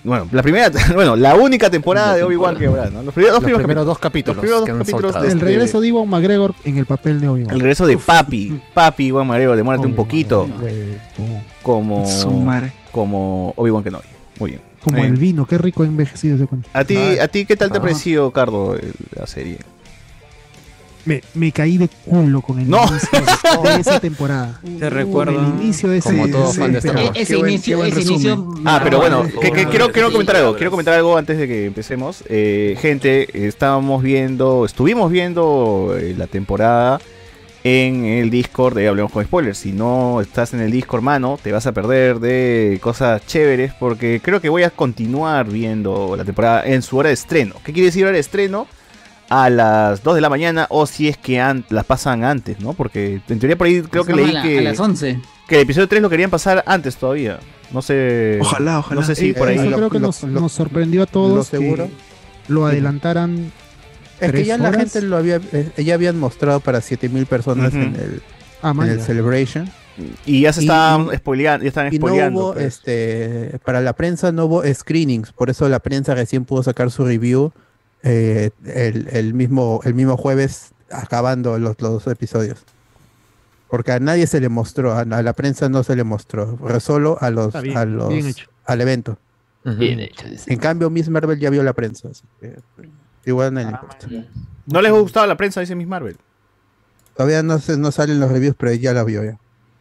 Bueno, 0.05 0.29
la 0.33 0.43
primera, 0.43 0.71
bueno, 0.95 1.15
la 1.17 1.35
única 1.37 1.71
temporada 1.71 2.17
de 2.17 2.25
Obi-Wan 2.25 2.57
que 2.57 2.67
habrá, 2.67 2.91
¿no? 2.91 3.03
Los 3.03 3.15
primeros, 3.15 3.41
Los 3.43 3.53
primeros 3.55 3.87
dos 3.87 3.99
capítulos 3.99 4.37
Los 4.37 4.43
primeros 4.43 4.67
dos 4.67 4.79
capítulos 4.79 5.17
el 5.17 5.25
este- 5.33 5.45
regreso 5.45 5.81
de 5.81 5.89
Iwan 5.89 6.09
McGregor 6.09 6.55
en 6.65 6.77
el 6.79 6.87
papel 6.87 7.21
de 7.21 7.29
Obi-Wan. 7.29 7.55
El 7.55 7.61
regreso 7.61 7.87
de 7.87 7.97
Papi, 7.99 8.61
Papi 8.75 9.07
Iwan 9.07 9.27
McGregor, 9.29 9.57
demórate 9.57 9.87
un 9.87 9.95
poquito. 9.95 10.49
Como, 11.63 12.05
como 12.91 13.53
Obi-Wan 13.57 13.85
Kenobi. 13.85 14.05
Muy 14.41 14.51
bien. 14.51 14.63
Como 14.83 14.99
el 14.99 15.17
vino, 15.17 15.47
qué 15.47 15.59
rico 15.59 15.85
ha 15.85 15.87
envejecido 15.87 16.35
ese 16.35 16.47
cuento. 16.47 16.69
¿A 16.73 16.83
ti, 16.85 16.97
¿A 16.97 17.29
ti 17.29 17.45
qué 17.47 17.57
tal 17.57 17.71
te 17.71 17.77
ha 17.77 17.79
Ah. 17.79 17.83
parecido, 17.83 18.31
Cardo, 18.33 18.77
la 19.17 19.27
serie? 19.29 19.59
Me, 21.05 21.21
me 21.35 21.51
caí 21.51 21.79
de 21.79 21.89
culo 21.89 22.41
con 22.43 22.61
el 22.61 22.71
No. 22.71 22.85
inicio 22.87 23.09
de, 23.63 23.75
esa 23.81 23.99
temporada. 24.01 24.61
Te 24.79 24.89
recuerdo. 24.89 25.33
El 25.41 25.61
inicio 25.63 25.89
de 25.89 25.99
ese 25.99 26.11
Como 26.11 26.29
todo 26.29 26.51
ese- 26.51 26.61
fan 26.61 26.73
de 26.73 26.79
Star 26.79 26.95
pero- 26.95 27.07
Wars. 27.09 27.19
Ese 27.19 27.33
qué 27.35 27.37
buen- 27.39 27.51
inicio, 27.53 27.85
ese. 27.85 28.37
Ah, 28.65 28.81
pero 28.85 28.99
bueno, 28.99 29.19
marcado. 29.25 29.41
que, 29.41 29.51
que 29.53 29.67
quiero, 29.67 29.91
quiero 29.91 30.13
comentar 30.13 30.37
algo, 30.37 30.55
quiero 30.55 30.71
comentar 30.71 30.95
algo 30.95 31.17
antes 31.19 31.39
de 31.39 31.49
que 31.49 31.67
empecemos. 31.67 32.23
Eh, 32.29 32.77
gente, 32.81 33.47
estábamos 33.47 34.03
viendo, 34.03 34.65
estuvimos 34.65 35.11
viendo 35.11 35.95
eh, 35.99 36.15
la 36.17 36.27
temporada 36.29 37.01
en 37.65 38.05
el 38.05 38.31
Discord 38.31 38.75
de 38.77 38.89
Hablemos 38.89 39.13
con 39.13 39.25
Spoilers. 39.25 39.59
Si 39.59 39.73
no 39.73 40.21
estás 40.21 40.53
en 40.55 40.61
el 40.61 40.71
Discord, 40.73 41.03
mano, 41.03 41.39
te 41.43 41.53
vas 41.53 41.67
a 41.67 41.73
perder 41.73 42.19
de 42.19 42.79
cosas 42.83 43.25
chéveres 43.27 43.73
porque 43.79 44.21
creo 44.23 44.41
que 44.41 44.49
voy 44.49 44.65
a 44.65 44.71
continuar 44.71 45.49
viendo 45.49 46.15
la 46.17 46.25
temporada 46.25 46.65
en 46.67 46.83
su 46.83 46.97
hora 46.97 47.09
de 47.09 47.15
estreno. 47.15 47.55
¿Qué 47.65 47.73
quiere 47.73 47.87
decir 47.87 48.05
hora 48.05 48.15
de 48.15 48.21
estreno? 48.21 48.67
A 49.35 49.49
las 49.49 50.03
2 50.03 50.15
de 50.17 50.21
la 50.21 50.29
mañana 50.29 50.67
o 50.69 50.85
si 50.87 51.09
es 51.09 51.17
que 51.17 51.43
las 51.71 51.85
pasan 51.87 52.23
antes, 52.25 52.61
¿no? 52.61 52.75
Porque 52.75 53.23
en 53.29 53.39
teoría 53.39 53.57
por 53.57 53.67
ahí 53.67 53.81
creo 53.83 54.05
que 54.05 54.13
leí 54.15 54.29
a 54.31 54.33
la- 54.35 54.43
que... 54.43 54.59
a 54.59 54.63
las 54.63 54.79
11. 54.79 55.21
Que 55.49 55.55
el 55.57 55.61
episodio 55.63 55.89
3 55.89 56.03
lo 56.03 56.11
querían 56.11 56.29
pasar 56.31 56.63
antes 56.67 56.97
todavía. 56.97 57.39
No 57.73 57.81
sé. 57.81 58.39
Ojalá, 58.43 58.81
ojalá. 58.81 59.01
No 59.01 59.07
sé 59.07 59.15
si 59.15 59.31
Eh, 59.31 59.35
por 59.35 59.49
ahí. 59.49 59.59
Eso 59.59 59.75
creo 59.75 59.89
que 59.91 59.99
lo- 59.99 60.09
nos, 60.09 60.23
lo- 60.23 60.41
nos 60.41 60.53
sorprendió 60.53 61.03
a 61.03 61.07
todos. 61.07 61.35
lo 61.37 61.43
que 61.45 61.65
seguro. 61.65 61.89
Lo 62.49 62.67
adelantaran. 62.67 63.51
Es 64.21 64.31
que 64.33 64.45
ya 64.45 64.59
la 64.59 64.69
horas. 64.69 64.83
gente 64.83 65.03
lo 65.03 65.17
había, 65.17 65.41
eh, 65.53 65.71
ya 65.79 65.95
habían 65.95 66.19
mostrado 66.19 66.61
para 66.61 66.81
7000 66.81 67.27
personas 67.27 67.73
Ujú. 67.73 67.83
en 67.83 67.95
el, 67.97 68.23
Ah, 68.63 68.73
en 68.77 68.83
el. 68.83 69.01
Celebration. 69.01 69.69
Y 70.27 70.43
ya 70.43 70.53
se 70.53 70.61
estaban 70.61 71.09
spoileando. 71.17 71.65
Ya 71.65 71.69
están 71.69 71.93
Y 71.93 71.99
no 71.99 72.07
hubo, 72.07 72.53
pues. 72.55 72.67
este, 72.79 73.59
para 73.65 73.81
la 73.81 73.95
prensa 73.95 74.31
no 74.33 74.45
hubo 74.47 74.63
screenings, 74.75 75.33
por 75.33 75.51
eso 75.51 75.69
la 75.69 75.81
prensa 75.81 76.15
recién 76.15 76.45
pudo 76.45 76.63
sacar 76.63 76.91
su 76.91 77.05
review 77.05 77.53
eh, 78.03 78.51
el, 78.65 79.09
el 79.13 79.35
mismo, 79.35 79.81
el 79.85 79.95
mismo 79.95 80.17
jueves 80.17 80.73
acabando 80.91 81.59
los, 81.59 81.81
los 81.81 82.07
episodios. 82.07 82.65
Porque 83.69 83.93
a 83.93 84.01
nadie 84.01 84.27
se 84.27 84.41
le 84.41 84.49
mostró, 84.49 84.93
a, 84.93 85.01
a 85.01 85.23
la 85.23 85.33
prensa 85.33 85.69
no 85.69 85.83
se 85.83 85.97
le 85.97 86.05
mostró, 86.05 86.59
pero 86.63 86.79
solo 86.81 87.17
a 87.21 87.31
los, 87.31 87.53
bien, 87.63 87.77
a 87.79 87.85
los 87.87 88.13
al 88.67 88.81
evento. 88.81 89.17
Bien 89.65 90.01
hecho. 90.01 90.27
En 90.47 90.59
cambio, 90.59 90.91
Miss 90.91 91.09
Marvel 91.09 91.39
ya 91.39 91.49
vio 91.49 91.63
la 91.63 91.73
prensa. 91.73 92.09
así 92.11 92.25
que, 92.41 92.57
igual 93.25 93.55
no 93.55 93.61
le 93.61 93.67
Ah, 93.67 93.71
importa. 93.71 94.07
No 94.67 94.83
les 94.83 94.93
gustaba 94.93 95.27
la 95.27 95.37
prensa, 95.37 95.61
dice 95.61 95.75
Miss 95.75 95.87
Marvel. 95.89 96.17
Todavía 97.17 97.43
no, 97.43 97.59
se, 97.59 97.77
no 97.79 97.91
salen 97.93 98.21
los 98.21 98.31
reviews, 98.31 98.57
pero 98.59 98.73
ya 98.75 98.93
la 98.93 99.05
vio 99.05 99.25
ya. 99.25 99.39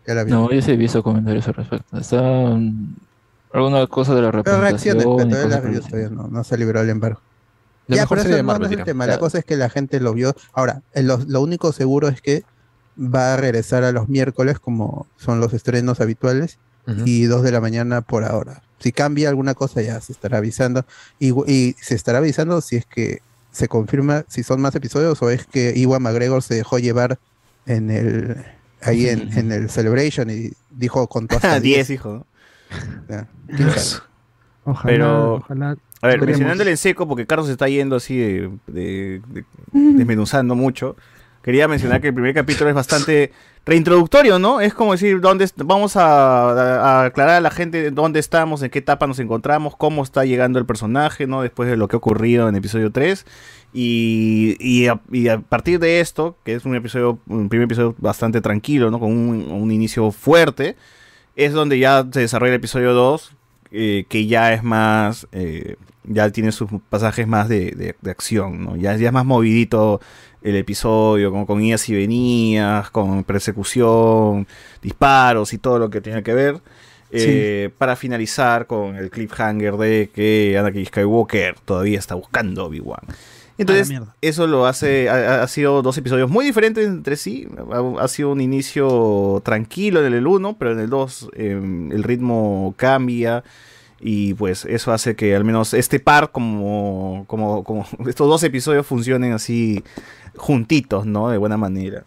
Ya 0.08 0.14
la 0.16 0.24
vio. 0.24 0.36
No, 0.36 0.52
yo 0.52 0.62
sí 0.62 0.72
he 0.72 0.78
visto 0.78 1.02
comentarios 1.04 1.48
al 1.48 1.56
respecto. 1.56 1.98
Está 1.98 2.22
mm, 2.22 2.96
alguna 3.54 3.88
cosa 3.88 4.14
de 4.16 4.22
la 4.22 4.32
Pero 4.32 4.44
representación. 4.44 4.98
reacciones, 5.00 5.04
pero 5.06 5.48
las 5.50 5.58
por 5.58 5.58
el 5.58 5.64
reviews 5.64 5.88
todavía 5.88 6.10
no, 6.10 6.28
no 6.28 6.44
se 6.44 6.58
libró 6.58 6.82
el 6.82 6.90
embargo. 6.90 7.20
La 7.92 7.98
ya, 7.98 8.02
mejor 8.04 8.18
pero 8.18 8.22
serie 8.24 8.36
eso 8.36 8.38
de 8.38 8.44
no, 8.44 8.48
Marvel, 8.48 8.68
no 8.70 8.74
es 8.74 8.80
el 8.80 8.86
tema. 8.86 9.06
La 9.08 9.20
cosa 9.20 9.38
es 9.40 9.46
que 9.46 9.56
la 9.58 9.70
gente 9.70 10.00
lo 10.00 10.14
vio. 10.14 10.36
Ahora, 10.54 10.82
lo, 10.96 11.18
lo 11.28 11.42
único 11.42 11.72
seguro 11.72 12.08
es 12.08 12.22
que 12.22 12.44
va 12.98 13.34
a 13.34 13.38
regresar 13.38 13.84
a 13.84 13.92
los 13.92 14.10
miércoles, 14.10 14.60
como 14.60 15.08
son 15.18 15.40
los 15.40 15.54
estrenos 15.54 16.02
habituales, 16.02 16.58
y 17.06 17.26
2 17.26 17.44
de 17.44 17.52
la 17.52 17.62
mañana 17.62 18.02
por 18.02 18.24
ahora. 18.26 18.64
Si 18.80 18.92
cambia 18.92 19.30
alguna 19.30 19.54
cosa, 19.54 19.82
ya 19.82 20.02
se 20.02 20.12
estará 20.12 20.40
avisando. 20.40 20.86
Y, 21.20 21.30
y 21.52 21.76
se 21.80 21.94
estará 21.96 22.18
avisando 22.18 22.60
si 22.62 22.76
es 22.78 22.86
que 22.88 23.20
se 23.52 23.68
confirma 23.68 24.26
si 24.28 24.44
son 24.44 24.62
más 24.62 24.74
episodios 24.76 25.22
o 25.22 25.30
es 25.30 25.46
que 25.46 25.74
Iwan 25.76 26.02
McGregor 26.02 26.42
se 26.42 26.56
dejó 26.56 26.80
llevar 26.80 27.20
en 27.66 27.92
el 27.92 28.44
ahí 28.82 29.08
en, 29.10 29.32
en 29.38 29.52
el 29.52 29.70
Celebration 29.70 30.30
y 30.32 30.52
dijo 30.72 31.06
contó 31.08 31.36
hasta 31.42 31.60
10, 31.60 31.88
10. 31.88 31.90
hijo. 31.92 32.26
sabe. 33.08 33.28
Ojalá, 34.64 34.84
Pero- 34.92 35.34
ojalá. 35.36 35.78
A 36.02 36.08
ver, 36.08 36.16
Veremos. 36.20 36.28
mencionándole 36.40 36.72
en 36.72 36.78
seco, 36.78 37.08
porque 37.08 37.26
Carlos 37.28 37.48
se 37.48 37.54
está 37.54 37.68
yendo 37.68 37.96
así 37.96 38.18
de, 38.18 38.50
de- 38.68 39.22
de- 39.28 39.44
desmenuzando 39.72 40.56
mucho. 40.56 40.96
Quería 41.44 41.68
mencionar 41.68 42.02
que 42.02 42.10
el 42.10 42.14
primer 42.14 42.34
capítulo 42.36 42.70
es 42.70 42.76
bastante 42.76 43.32
reintroductorio, 43.66 44.38
¿no? 44.38 44.62
Es 44.62 44.74
como 44.76 44.92
decir, 44.92 45.22
dónde 45.22 45.48
vamos 45.58 45.96
a, 45.96 46.52
a 47.02 47.06
aclarar 47.06 47.36
a 47.38 47.42
la 47.42 47.50
gente 47.50 47.90
dónde 47.90 48.20
estamos, 48.20 48.62
en 48.62 48.70
qué 48.70 48.80
etapa 48.80 49.08
nos 49.08 49.18
encontramos, 49.20 49.76
cómo 49.76 50.04
está 50.04 50.24
llegando 50.26 50.60
el 50.60 50.66
personaje, 50.68 51.26
¿no? 51.26 51.42
Después 51.42 51.68
de 51.70 51.78
lo 51.78 51.88
que 51.88 51.96
ha 51.96 51.98
ocurrido 51.98 52.48
en 52.48 52.56
episodio 52.56 52.92
3. 52.92 53.26
Y, 53.74 54.56
y, 54.60 54.88
a, 54.88 55.00
y 55.12 55.30
a 55.30 55.40
partir 55.40 55.80
de 55.80 56.00
esto, 56.00 56.36
que 56.44 56.54
es 56.54 56.66
un 56.66 56.76
episodio, 56.76 57.20
un 57.28 57.50
primer 57.50 57.66
episodio 57.66 57.96
bastante 57.98 58.42
tranquilo, 58.42 58.92
¿no? 58.92 59.00
Con 59.00 59.12
un, 59.12 59.52
un 59.52 59.72
inicio 59.72 60.12
fuerte, 60.12 60.76
es 61.36 61.54
donde 61.54 61.80
ya 61.80 62.06
se 62.12 62.20
desarrolla 62.20 62.52
el 62.54 62.58
episodio 62.58 62.94
2, 62.94 63.32
eh, 63.72 64.06
que 64.10 64.28
ya 64.28 64.54
es 64.54 64.62
más, 64.64 65.28
eh, 65.32 65.76
ya 66.04 66.30
tiene 66.32 66.52
sus 66.52 66.70
pasajes 66.90 67.28
más 67.28 67.48
de, 67.50 67.72
de- 67.72 67.96
de 68.02 68.12
acción, 68.12 68.64
¿no? 68.64 68.76
Ya, 68.76 68.96
ya 68.98 69.08
es 69.08 69.14
más 69.14 69.26
movidito 69.26 70.02
el 70.42 70.56
episodio, 70.56 71.30
como 71.32 71.46
con 71.46 71.62
idas 71.62 71.88
y 71.90 71.94
venidas, 71.96 72.90
con 72.90 73.24
persecución, 73.24 74.48
disparos 74.82 75.54
y 75.54 75.58
todo 75.60 75.80
lo 75.80 75.90
que 75.90 76.02
tiene 76.02 76.24
que 76.24 76.34
ver. 76.34 76.58
eh, 77.12 77.70
Para 77.78 77.96
finalizar 77.96 78.66
con 78.68 78.96
el 78.96 79.10
cliffhanger 79.12 79.76
de 79.78 80.10
que 80.14 80.58
Anakin 80.58 80.86
Skywalker 80.86 81.56
todavía 81.66 82.00
está 82.00 82.16
buscando 82.16 82.62
a 82.62 82.66
Obi-Wan. 82.66 83.02
Entonces, 83.58 83.90
mierda. 83.90 84.16
eso 84.22 84.48
lo 84.48 84.66
hace. 84.66 85.10
Ha, 85.10 85.44
ha 85.44 85.48
sido 85.48 85.84
dos 85.84 85.96
episodios 85.98 86.32
muy 86.32 86.46
diferentes 86.46 86.88
entre 86.88 87.16
sí. 87.18 87.48
Ha, 87.72 88.04
ha 88.04 88.08
sido 88.08 88.32
un 88.32 88.42
inicio 88.42 89.42
tranquilo 89.46 90.04
en 90.04 90.14
el 90.14 90.26
1, 90.26 90.58
pero 90.58 90.72
en 90.72 90.80
el 90.80 90.90
2 90.90 91.30
eh, 91.36 91.52
el 91.92 92.02
ritmo 92.04 92.74
cambia. 92.78 93.44
Y 94.02 94.34
pues 94.34 94.66
eso 94.66 94.92
hace 94.92 95.16
que 95.16 95.36
al 95.36 95.46
menos 95.46 95.74
este 95.74 96.00
par, 96.00 96.32
como, 96.32 97.26
como, 97.28 97.64
como 97.64 97.86
estos 98.08 98.28
dos 98.28 98.44
episodios 98.44 98.86
funcionen 98.86 99.34
así 99.34 99.84
juntitos, 100.36 101.06
¿no? 101.06 101.30
De 101.30 101.38
buena 101.38 101.58
manera. 101.58 102.06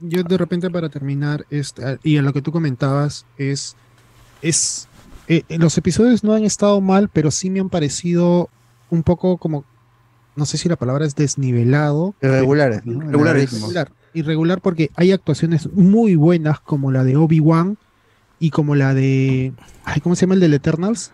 yo 0.00 0.22
de 0.24 0.36
repente 0.36 0.68
para 0.70 0.88
terminar, 0.88 1.46
este, 1.50 1.98
y 2.02 2.16
en 2.16 2.24
lo 2.24 2.32
que 2.32 2.42
tú 2.42 2.50
comentabas, 2.50 3.24
es, 3.38 3.76
es 4.42 4.88
eh, 5.28 5.44
los 5.58 5.78
episodios 5.78 6.24
no 6.24 6.34
han 6.34 6.44
estado 6.44 6.80
mal, 6.80 7.08
pero 7.08 7.30
sí 7.30 7.48
me 7.48 7.60
han 7.60 7.70
parecido 7.70 8.50
un 8.90 9.04
poco 9.04 9.36
como, 9.38 9.64
no 10.34 10.44
sé 10.44 10.58
si 10.58 10.68
la 10.68 10.76
palabra 10.76 11.06
es 11.06 11.14
desnivelado. 11.14 12.14
Irregulares, 12.20 12.84
¿no? 12.84 13.04
Irregular, 13.04 13.92
irregular 14.12 14.60
porque 14.60 14.90
hay 14.96 15.12
actuaciones 15.12 15.72
muy 15.72 16.16
buenas 16.16 16.60
como 16.60 16.90
la 16.90 17.04
de 17.04 17.16
Obi-Wan 17.16 17.78
y 18.42 18.50
como 18.50 18.74
la 18.74 18.92
de, 18.92 19.52
ay, 19.84 20.00
¿cómo 20.00 20.16
se 20.16 20.22
llama 20.22 20.34
el 20.34 20.40
del 20.40 20.54
Eternals? 20.54 21.12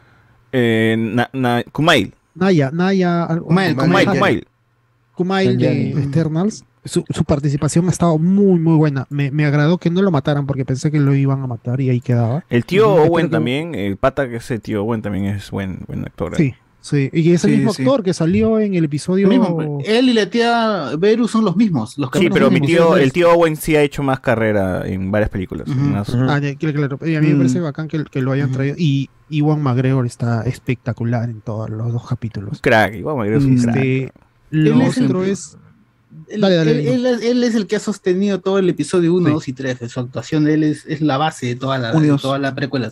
eh, 0.52 0.96
Na- 0.98 1.28
Na- 1.34 1.62
Kumail. 1.70 2.14
Naya, 2.34 2.70
Naya, 2.72 3.24
algo- 3.24 3.46
Kumail. 3.46 3.76
Kumail, 3.76 4.06
Kumail. 4.08 4.46
Kumail 5.14 5.58
de. 5.58 5.90
Eternals. 5.90 6.64
Su, 6.84 7.04
su 7.10 7.24
participación 7.24 7.86
ha 7.88 7.90
estado 7.90 8.16
muy, 8.18 8.58
muy 8.58 8.76
buena. 8.76 9.06
Me, 9.10 9.30
me 9.30 9.44
agradó 9.44 9.76
que 9.76 9.90
no 9.90 10.00
lo 10.00 10.10
mataran 10.10 10.46
porque 10.46 10.64
pensé 10.64 10.90
que 10.90 11.00
lo 11.00 11.14
iban 11.14 11.42
a 11.42 11.46
matar 11.46 11.80
y 11.82 11.90
ahí 11.90 12.00
quedaba. 12.00 12.44
El 12.48 12.64
tío 12.64 12.88
Owen 12.94 13.26
que- 13.26 13.32
también, 13.32 13.74
el 13.74 13.96
pata 13.98 14.26
que 14.28 14.36
ese 14.36 14.58
tío 14.58 14.82
Owen 14.84 15.02
también 15.02 15.26
es 15.26 15.50
buen, 15.50 15.80
buen 15.86 16.00
actor. 16.06 16.34
Sí, 16.36 16.54
sí. 16.88 17.10
Y 17.12 17.32
es 17.32 17.44
el 17.44 17.50
Sí, 17.50 17.56
mismo 17.56 17.72
sí. 17.74 17.82
actor 17.82 18.02
que 18.02 18.14
salió 18.14 18.58
en 18.60 18.74
el 18.74 18.84
episodio. 18.84 19.28
Mismo, 19.28 19.80
él 19.84 20.08
y 20.08 20.12
la 20.12 20.28
tía 20.30 20.90
Beru 20.98 21.28
son 21.28 21.44
los 21.44 21.56
mismos. 21.56 21.96
Los 21.98 22.10
Sí, 22.14 22.28
pero 22.30 22.50
mi 22.50 22.60
tío, 22.60 22.96
el 22.96 23.12
tío 23.12 23.32
Owen 23.32 23.56
sí 23.56 23.76
ha 23.76 23.82
hecho 23.82 24.02
más 24.02 24.20
carrera 24.20 24.86
en 24.86 25.10
varias 25.10 25.30
películas. 25.30 25.68
Ah, 25.68 26.38
ya, 26.40 26.54
claro, 26.56 26.74
claro. 26.96 26.98
Y 27.08 27.14
a 27.16 27.20
mí 27.20 27.28
me 27.28 27.34
Mm. 27.34 27.38
parece 27.38 27.60
bacán 27.60 27.88
que, 27.88 28.04
que 28.04 28.22
lo 28.22 28.32
hayan 28.32 28.50
traído. 28.52 28.74
Y 28.78 29.10
Iwan 29.30 29.62
McGregor 29.62 30.06
está 30.06 30.42
espectacular 30.42 31.28
en 31.28 31.40
todos 31.40 31.68
los 31.70 31.92
dos 31.92 32.06
capítulos. 32.08 32.60
Crack, 32.60 32.94
igual 32.94 33.16
McGregor 33.16 33.42
es 33.42 33.44
un 33.46 33.58
crack. 33.58 34.12
Lo 34.50 34.72
Él 34.82 34.82
otro 35.04 35.24
es. 35.24 35.56
Él, 36.28 36.40
Dale, 36.40 36.56
dale, 36.56 36.70
él- 36.72 36.78
dime. 36.78 36.94
él 36.94 37.06
es, 37.06 37.22
él 37.22 37.44
es 37.44 37.54
el 37.54 37.66
que 37.66 37.76
ha 37.76 37.80
sostenido 37.80 38.40
todo 38.40 38.58
el 38.58 38.68
episodio 38.68 39.12
1, 39.14 39.26
Sí. 39.26 39.32
2 39.32 39.48
y 39.48 39.52
3. 39.52 39.78
Su 39.90 40.00
actuación 40.00 40.44
de 40.44 40.54
él 40.54 40.64
es, 40.64 40.84
es 40.86 41.00
la 41.02 41.16
base 41.18 41.46
de 41.46 41.56
toda 41.56 41.78
la, 41.78 41.92
de 41.92 42.16
toda 42.16 42.38
la 42.38 42.54
precuela. 42.54 42.90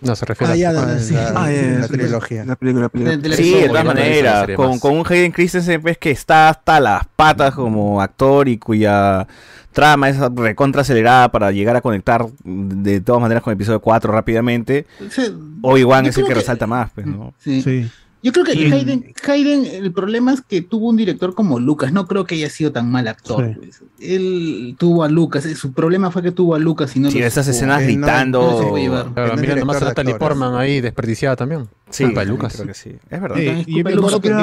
No, 0.00 0.14
se 0.14 0.24
refiere 0.26 0.52
Ah, 0.52 0.56
ya, 0.56 0.70
a... 0.70 0.72
dale, 0.74 0.92
Ah, 0.92 0.98
sí. 1.00 1.14
la, 1.14 1.28
Ah, 1.34 1.50
ya, 1.52 1.60
ya, 1.62 1.68
la 1.80 1.86
sí, 1.88 1.92
trilogía. 1.92 2.44
La 2.44 2.56
película, 2.56 2.84
la 2.84 2.88
película. 2.88 3.16
De- 3.16 3.22
de 3.22 3.28
la 3.30 3.36
Sí, 3.36 3.54
de 3.54 3.68
todas 3.68 3.84
maneras. 3.84 4.46
Con, 4.54 4.78
con 4.78 4.96
un 4.96 5.04
Hayden 5.08 5.32
Christensen 5.32 5.80
pues, 5.82 5.98
que 5.98 6.10
está 6.12 6.48
hasta 6.50 6.78
las 6.80 7.06
patas 7.16 7.54
como 7.54 8.00
actor 8.00 8.48
y 8.48 8.58
cuya 8.58 9.26
trama 9.72 10.08
es 10.08 10.18
recontra 10.34 10.82
acelerada 10.82 11.30
para 11.30 11.50
llegar 11.52 11.76
a 11.76 11.80
conectar 11.80 12.26
de 12.44 13.00
todas 13.00 13.20
maneras 13.22 13.42
con 13.42 13.52
el 13.52 13.56
episodio 13.56 13.80
4 13.80 14.12
rápidamente. 14.12 14.86
Sí, 15.10 15.34
Obi-Wan 15.62 16.06
es 16.06 16.16
el 16.16 16.24
que 16.24 16.28
que- 16.28 16.34
resalta 16.34 16.66
más, 16.66 16.90
pues, 16.94 17.06
¿no? 17.06 17.34
sí. 17.38 17.62
Sí. 17.62 17.90
Yo 18.20 18.32
creo 18.32 18.44
que 18.44 18.54
Y- 18.54 18.72
Hayden, 18.72 19.12
Hayden, 19.28 19.64
el 19.64 19.92
problema 19.92 20.32
es 20.32 20.40
que 20.40 20.60
tuvo 20.60 20.88
un 20.88 20.96
director 20.96 21.34
como 21.36 21.60
Lucas. 21.60 21.92
No 21.92 22.06
creo 22.08 22.24
que 22.26 22.34
haya 22.34 22.50
sido 22.50 22.72
tan 22.72 22.90
mal 22.90 23.06
actor. 23.06 23.46
Sí. 23.46 23.54
pues. 23.60 23.82
Él 24.00 24.74
tuvo 24.76 25.04
a 25.04 25.08
Lucas. 25.08 25.46
eh, 25.46 25.54
Su 25.54 25.72
problema 25.72 26.10
fue 26.10 26.22
que 26.22 26.32
tuvo 26.32 26.56
a 26.56 26.58
Lucas 26.58 26.96
y 26.96 27.00
no 27.00 27.10
Sí, 27.12 27.20
lo 27.20 27.26
esas 27.26 27.46
escenas 27.46 27.80
Eh, 27.82 27.86
no, 27.96 28.06
gritando. 28.06 28.40
no 28.42 28.58
se 28.58 28.66
puede 28.66 28.82
llevar. 28.84 29.12
Claro, 29.14 29.30
Que 29.30 29.36
no 29.36 29.42
mira 29.42 29.54
nomás 29.56 29.80
a 29.82 29.84
Natalie. 29.84 30.14
Portman 30.16 30.54
ahí 30.56 30.80
desperdiciada 30.80 31.36
también. 31.36 31.68
Sí, 31.90 32.04
Culpa 32.06 32.20
de 32.20 32.26
Lucas. 32.26 32.54
creo 32.56 32.66
que 32.66 32.74
sí. 32.74 32.90
Es 33.08 33.20
verdad. 33.20 33.38
Eh, 33.38 33.62
y 33.66 33.82
de 33.84 33.94
Lucas 33.94 34.18
que 34.20 34.28
el- 34.28 34.34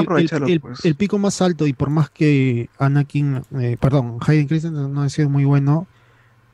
el, 0.42 0.50
el- 0.52 0.60
pues. 0.62 0.86
el 0.86 0.96
pico 0.96 1.18
más 1.18 1.42
alto, 1.42 1.68
y 1.68 1.74
por 1.74 1.90
más 1.90 2.10
que 2.10 2.70
Anakin, 2.80 3.42
eh, 3.60 3.76
perdón, 3.80 4.20
Hayden 4.26 4.48
Christensen 4.48 4.94
no 4.94 5.02
ha 5.02 5.10
sido 5.10 5.30
muy 5.30 5.44
bueno, 5.44 5.86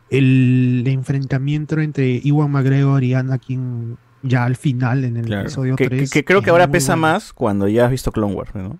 el 0.10 0.84
enfrentamiento 0.88 1.80
entre 1.80 2.20
Iwan 2.24 2.52
McGregor 2.52 3.04
y 3.04 3.14
Anakin 3.14 3.98
ya 4.24 4.44
al 4.46 4.56
final, 4.56 5.04
en 5.04 5.18
el 5.18 5.26
Claro. 5.26 5.42
episodio 5.44 5.76
Que, 5.76 5.88
3. 5.90 6.10
que- 6.10 6.20
que 6.20 6.26
creo 6.26 6.42
que 6.42 6.50
ahora 6.50 6.68
pesa 6.70 6.94
bueno. 6.94 7.02
más 7.14 7.34
cuando 7.34 7.68
ya 7.68 7.86
has 7.86 7.92
visto 7.92 8.12
Clone 8.12 8.34
Wars, 8.34 8.54
¿no? 8.56 8.80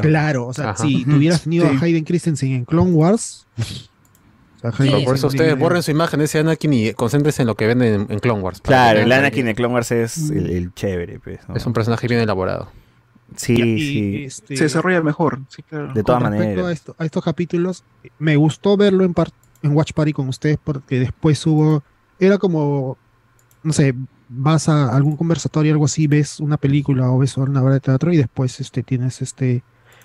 Claro, 0.00 0.46
o 0.48 0.52
sea, 0.54 0.70
Ajá. 0.70 0.82
si 0.84 1.02
Ujú. 1.02 1.12
tuvieras 1.12 1.42
tenido 1.42 1.68
Sí. 1.70 1.76
a 1.76 1.84
Hayden 1.84 2.04
Christensen 2.04 2.52
en 2.52 2.64
Clone 2.64 2.90
Wars. 2.92 3.46
o 3.56 3.62
sea, 4.60 4.70
Hayden 4.70 4.94
Pero 4.96 5.04
por 5.04 5.14
eso 5.14 5.26
ustedes 5.28 5.56
borren 5.58 5.82
su 5.84 5.90
imagen 5.92 6.18
de 6.18 6.24
ese 6.24 6.40
Anakin 6.40 6.72
y 6.72 6.92
concéntrense 6.94 7.42
en 7.42 7.46
lo 7.46 7.54
que 7.54 7.66
ven 7.68 7.82
en, 7.82 8.06
en 8.08 8.18
Clone 8.18 8.40
Wars. 8.42 8.60
Claro, 8.60 8.98
el 9.00 9.12
Anakin 9.12 9.46
de 9.46 9.54
Clone 9.54 9.74
Wars 9.74 9.92
es 9.92 10.30
el, 10.30 10.50
el 10.50 10.74
chévere, 10.74 11.20
pues. 11.20 11.40
¿no? 11.48 11.54
Es 11.54 11.64
un 11.64 11.72
personaje 11.72 12.08
bien 12.08 12.20
elaborado. 12.20 12.70
Sí, 13.36 13.52
y, 13.54 13.78
sí. 13.78 14.24
este, 14.24 14.56
Se 14.56 14.64
desarrolla 14.64 15.02
mejor. 15.02 15.40
Sí, 15.48 15.62
claro. 15.62 15.92
De 15.92 16.02
todas 16.02 16.22
maneras. 16.22 16.64
A, 16.66 16.72
esto- 16.72 16.96
a 16.98 17.04
estos 17.04 17.22
capítulos, 17.22 17.84
me 18.18 18.34
gustó 18.36 18.76
verlo 18.76 19.04
en, 19.04 19.12
par- 19.14 19.30
en 19.62 19.76
Watch 19.76 19.92
Party 19.92 20.12
con 20.14 20.28
ustedes 20.28 20.58
porque 20.62 20.98
después 20.98 21.46
hubo. 21.46 21.82
Era 22.18 22.38
como. 22.38 22.96
No 23.62 23.72
sé, 23.72 23.94
vas 24.28 24.68
a 24.68 24.94
algún 24.94 25.16
conversatorio, 25.16 25.72
algo 25.72 25.86
así, 25.86 26.06
ves 26.06 26.40
una 26.40 26.56
película 26.56 27.10
o 27.10 27.18
ves 27.18 27.36
una 27.36 27.62
obra 27.62 27.74
de 27.74 27.80
teatro 27.80 28.12
y 28.12 28.16
después 28.16 28.60
este, 28.60 28.82
tienes 28.82 29.22
este 29.22 29.62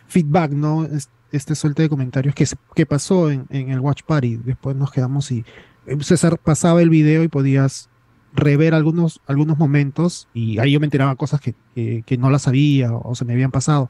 feedback, 0.07 0.51
¿no? 0.51 0.85
Es- 0.85 1.09
Este 1.31 1.55
suelta 1.55 1.81
de 1.81 1.89
comentarios 1.89 2.35
que, 2.35 2.45
que 2.75 2.85
pasó 2.85 3.31
en, 3.31 3.45
en 3.49 3.71
el 3.71 3.79
Watch 3.79 4.03
Party. 4.05 4.35
Después 4.37 4.75
nos 4.75 4.91
quedamos 4.91 5.31
y 5.31 5.43
eh, 5.87 5.97
César 6.01 6.37
pasaba 6.37 6.79
el 6.83 6.89
video 6.91 7.23
y 7.23 7.27
podías 7.27 7.89
rever 8.35 8.73
algunos, 8.75 9.19
algunos 9.25 9.57
momentos 9.57 10.27
y 10.33 10.59
ahí 10.59 10.71
yo 10.73 10.79
me 10.79 10.85
enteraba 10.85 11.15
cosas 11.15 11.41
que, 11.41 11.55
que- 11.73 12.03
que 12.05 12.17
no 12.17 12.29
las 12.29 12.43
sabía 12.43 12.93
o, 12.93 13.15
se 13.15 13.25
me 13.25 13.33
habían 13.33 13.49
pasado. 13.51 13.89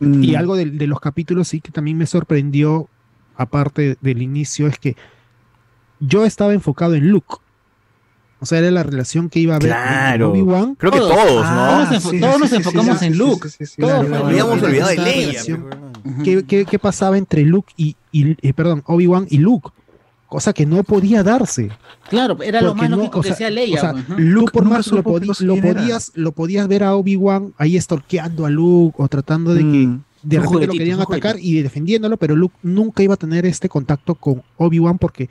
Mm. 0.00 0.24
Y 0.24 0.34
algo 0.34 0.56
de, 0.56 0.66
de 0.66 0.86
los 0.88 0.98
capítulos 0.98 1.46
sí 1.48 1.60
que 1.60 1.70
también 1.70 1.96
me 1.96 2.06
sorprendió, 2.06 2.88
aparte 3.36 3.96
del 4.00 4.20
inicio, 4.22 4.66
es 4.66 4.76
que 4.78 4.96
yo 6.00 6.24
estaba 6.24 6.54
enfocado 6.54 6.94
en 6.94 7.08
Luke. 7.08 7.36
O 8.40 8.46
sea, 8.46 8.58
era 8.58 8.70
la 8.70 8.82
relación 8.82 9.28
que 9.28 9.38
iba 9.40 9.54
a 9.54 9.56
haber 9.56 9.68
Claro. 9.70 10.30
Obi-Wan. 10.32 10.74
Creo 10.76 10.92
que 10.92 10.98
todos, 10.98 11.44
¿no? 11.50 11.66
Todos 11.66 11.90
nos 11.90 12.04
enfo- 12.04 12.20
todos 12.20 12.40
nos 12.40 12.52
enfocamos 12.52 13.02
en 13.02 13.18
Luke. 13.18 13.48
Todos 13.50 13.74
Claro, 13.76 14.08
nos 14.08 14.22
habíamos 14.24 14.62
olvidado 14.62 14.90
de 14.90 14.96
Leia, 14.96 15.26
relación. 15.28 15.66
¿Qué, 16.24 16.44
qué, 16.46 16.64
qué 16.64 16.78
pasaba 16.78 17.18
entre 17.18 17.42
Luke 17.42 17.72
y, 17.76 17.96
y- 18.12 18.36
eh, 18.40 18.52
perdón, 18.54 18.82
Obi-Wan 18.86 19.26
y 19.28 19.38
Luke? 19.38 19.68
Cosa 20.26 20.52
que 20.52 20.64
no 20.64 20.84
podía 20.84 21.22
darse. 21.24 21.70
Claro, 22.08 22.40
era 22.42 22.62
lo 22.62 22.74
más 22.74 22.88
no, 22.88 22.96
lógico 22.96 23.18
o 23.18 23.22
que 23.22 23.34
sea, 23.34 23.50
Leia. 23.50 23.76
o 23.76 23.80
sea, 23.80 23.92
pues. 23.92 24.18
Luke 24.20 24.52
por 24.52 24.64
más 24.64 24.86
lo, 24.86 24.98
lo 24.98 25.02
podías, 25.02 26.12
lo 26.14 26.32
podías 26.32 26.68
ver 26.68 26.84
a 26.84 26.94
Obi-Wan 26.94 27.52
ahí 27.58 27.76
estorqueando 27.76 28.46
a 28.46 28.50
Luke 28.50 28.94
o 28.98 29.08
tratando 29.08 29.52
de 29.54 29.62
que 29.62 29.68
de 29.68 29.76
Un 29.88 29.98
repente 30.22 30.36
lo 30.38 30.48
juguetito, 30.48 30.78
querían 30.78 30.96
un 30.98 31.02
atacar 31.02 31.36
y 31.40 31.60
defendiéndolo, 31.62 32.16
pero 32.16 32.36
Luke 32.36 32.54
nunca 32.62 33.02
iba 33.02 33.14
a 33.14 33.16
tener 33.16 33.44
este 33.44 33.68
contacto 33.68 34.14
con 34.14 34.42
Obi-Wan 34.56 34.98
porque 34.98 35.28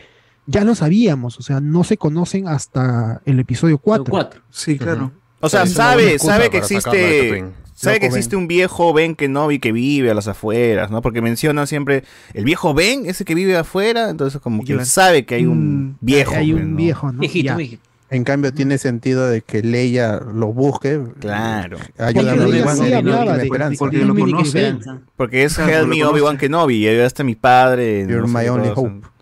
ya 0.49 0.63
lo 0.63 0.73
sabíamos, 0.73 1.37
o 1.37 1.43
sea, 1.43 1.59
no 1.59 1.83
se 1.83 1.97
conocen 1.97 2.47
hasta 2.47 3.21
el 3.25 3.39
episodio 3.39 3.77
4. 3.77 4.41
Sí, 4.49 4.77
claro. 4.77 5.11
O 5.39 5.47
sea, 5.47 5.65
Sí, 5.65 5.73
sabe, 5.73 6.19
sabe 6.19 6.49
que 6.49 6.57
existe. 6.57 7.45
Sabe 7.75 8.01
que 8.01 8.07
existe 8.07 8.35
un 8.35 8.47
viejo 8.47 8.91
Ben 8.91 9.15
Kenobi 9.15 9.59
que 9.59 9.71
vive 9.71 10.11
a 10.11 10.13
las 10.13 10.27
afueras, 10.27 10.91
¿no? 10.91 11.01
Porque 11.01 11.21
mencionan 11.21 11.65
siempre 11.65 12.03
el 12.33 12.43
viejo 12.43 12.73
Ben, 12.73 13.05
ese 13.05 13.23
que 13.23 13.35
vive 13.35 13.55
afuera, 13.55 14.09
entonces 14.09 14.41
como 14.41 14.65
que 14.65 14.83
sabe 14.83 15.25
que 15.25 15.35
hay 15.35 15.45
un 15.45 15.97
viejo. 16.01 16.35
hay 16.35 16.51
un 16.51 16.71
¿no? 16.71 16.77
viejo, 16.77 17.11
¿no? 17.13 17.23
Ya. 17.23 17.57
En 18.09 18.23
cambio, 18.23 18.51
tiene 18.51 18.79
sentido 18.79 19.29
de 19.29 19.41
que 19.41 19.61
Leia 19.61 20.19
lo 20.19 20.47
busque. 20.47 20.99
Claro. 21.19 21.77
Ayuda 21.99 22.33
a 22.33 23.71
Porque 23.77 24.03
lo 24.03 24.15
conoce. 24.15 24.75
Porque 25.15 25.43
es 25.43 25.59
Help 25.59 25.87
me. 25.87 26.03
Obi-Wan 26.03 26.37
Kenobi, 26.37 26.77
y 26.77 26.87
ayudaste 26.87 27.21
a 27.21 27.25
mi 27.25 27.35
padre. 27.35 28.07
You're 28.09 28.27
my 28.27 28.49
only 28.49 28.69
cosa. 28.69 28.81
hope. 28.81 29.18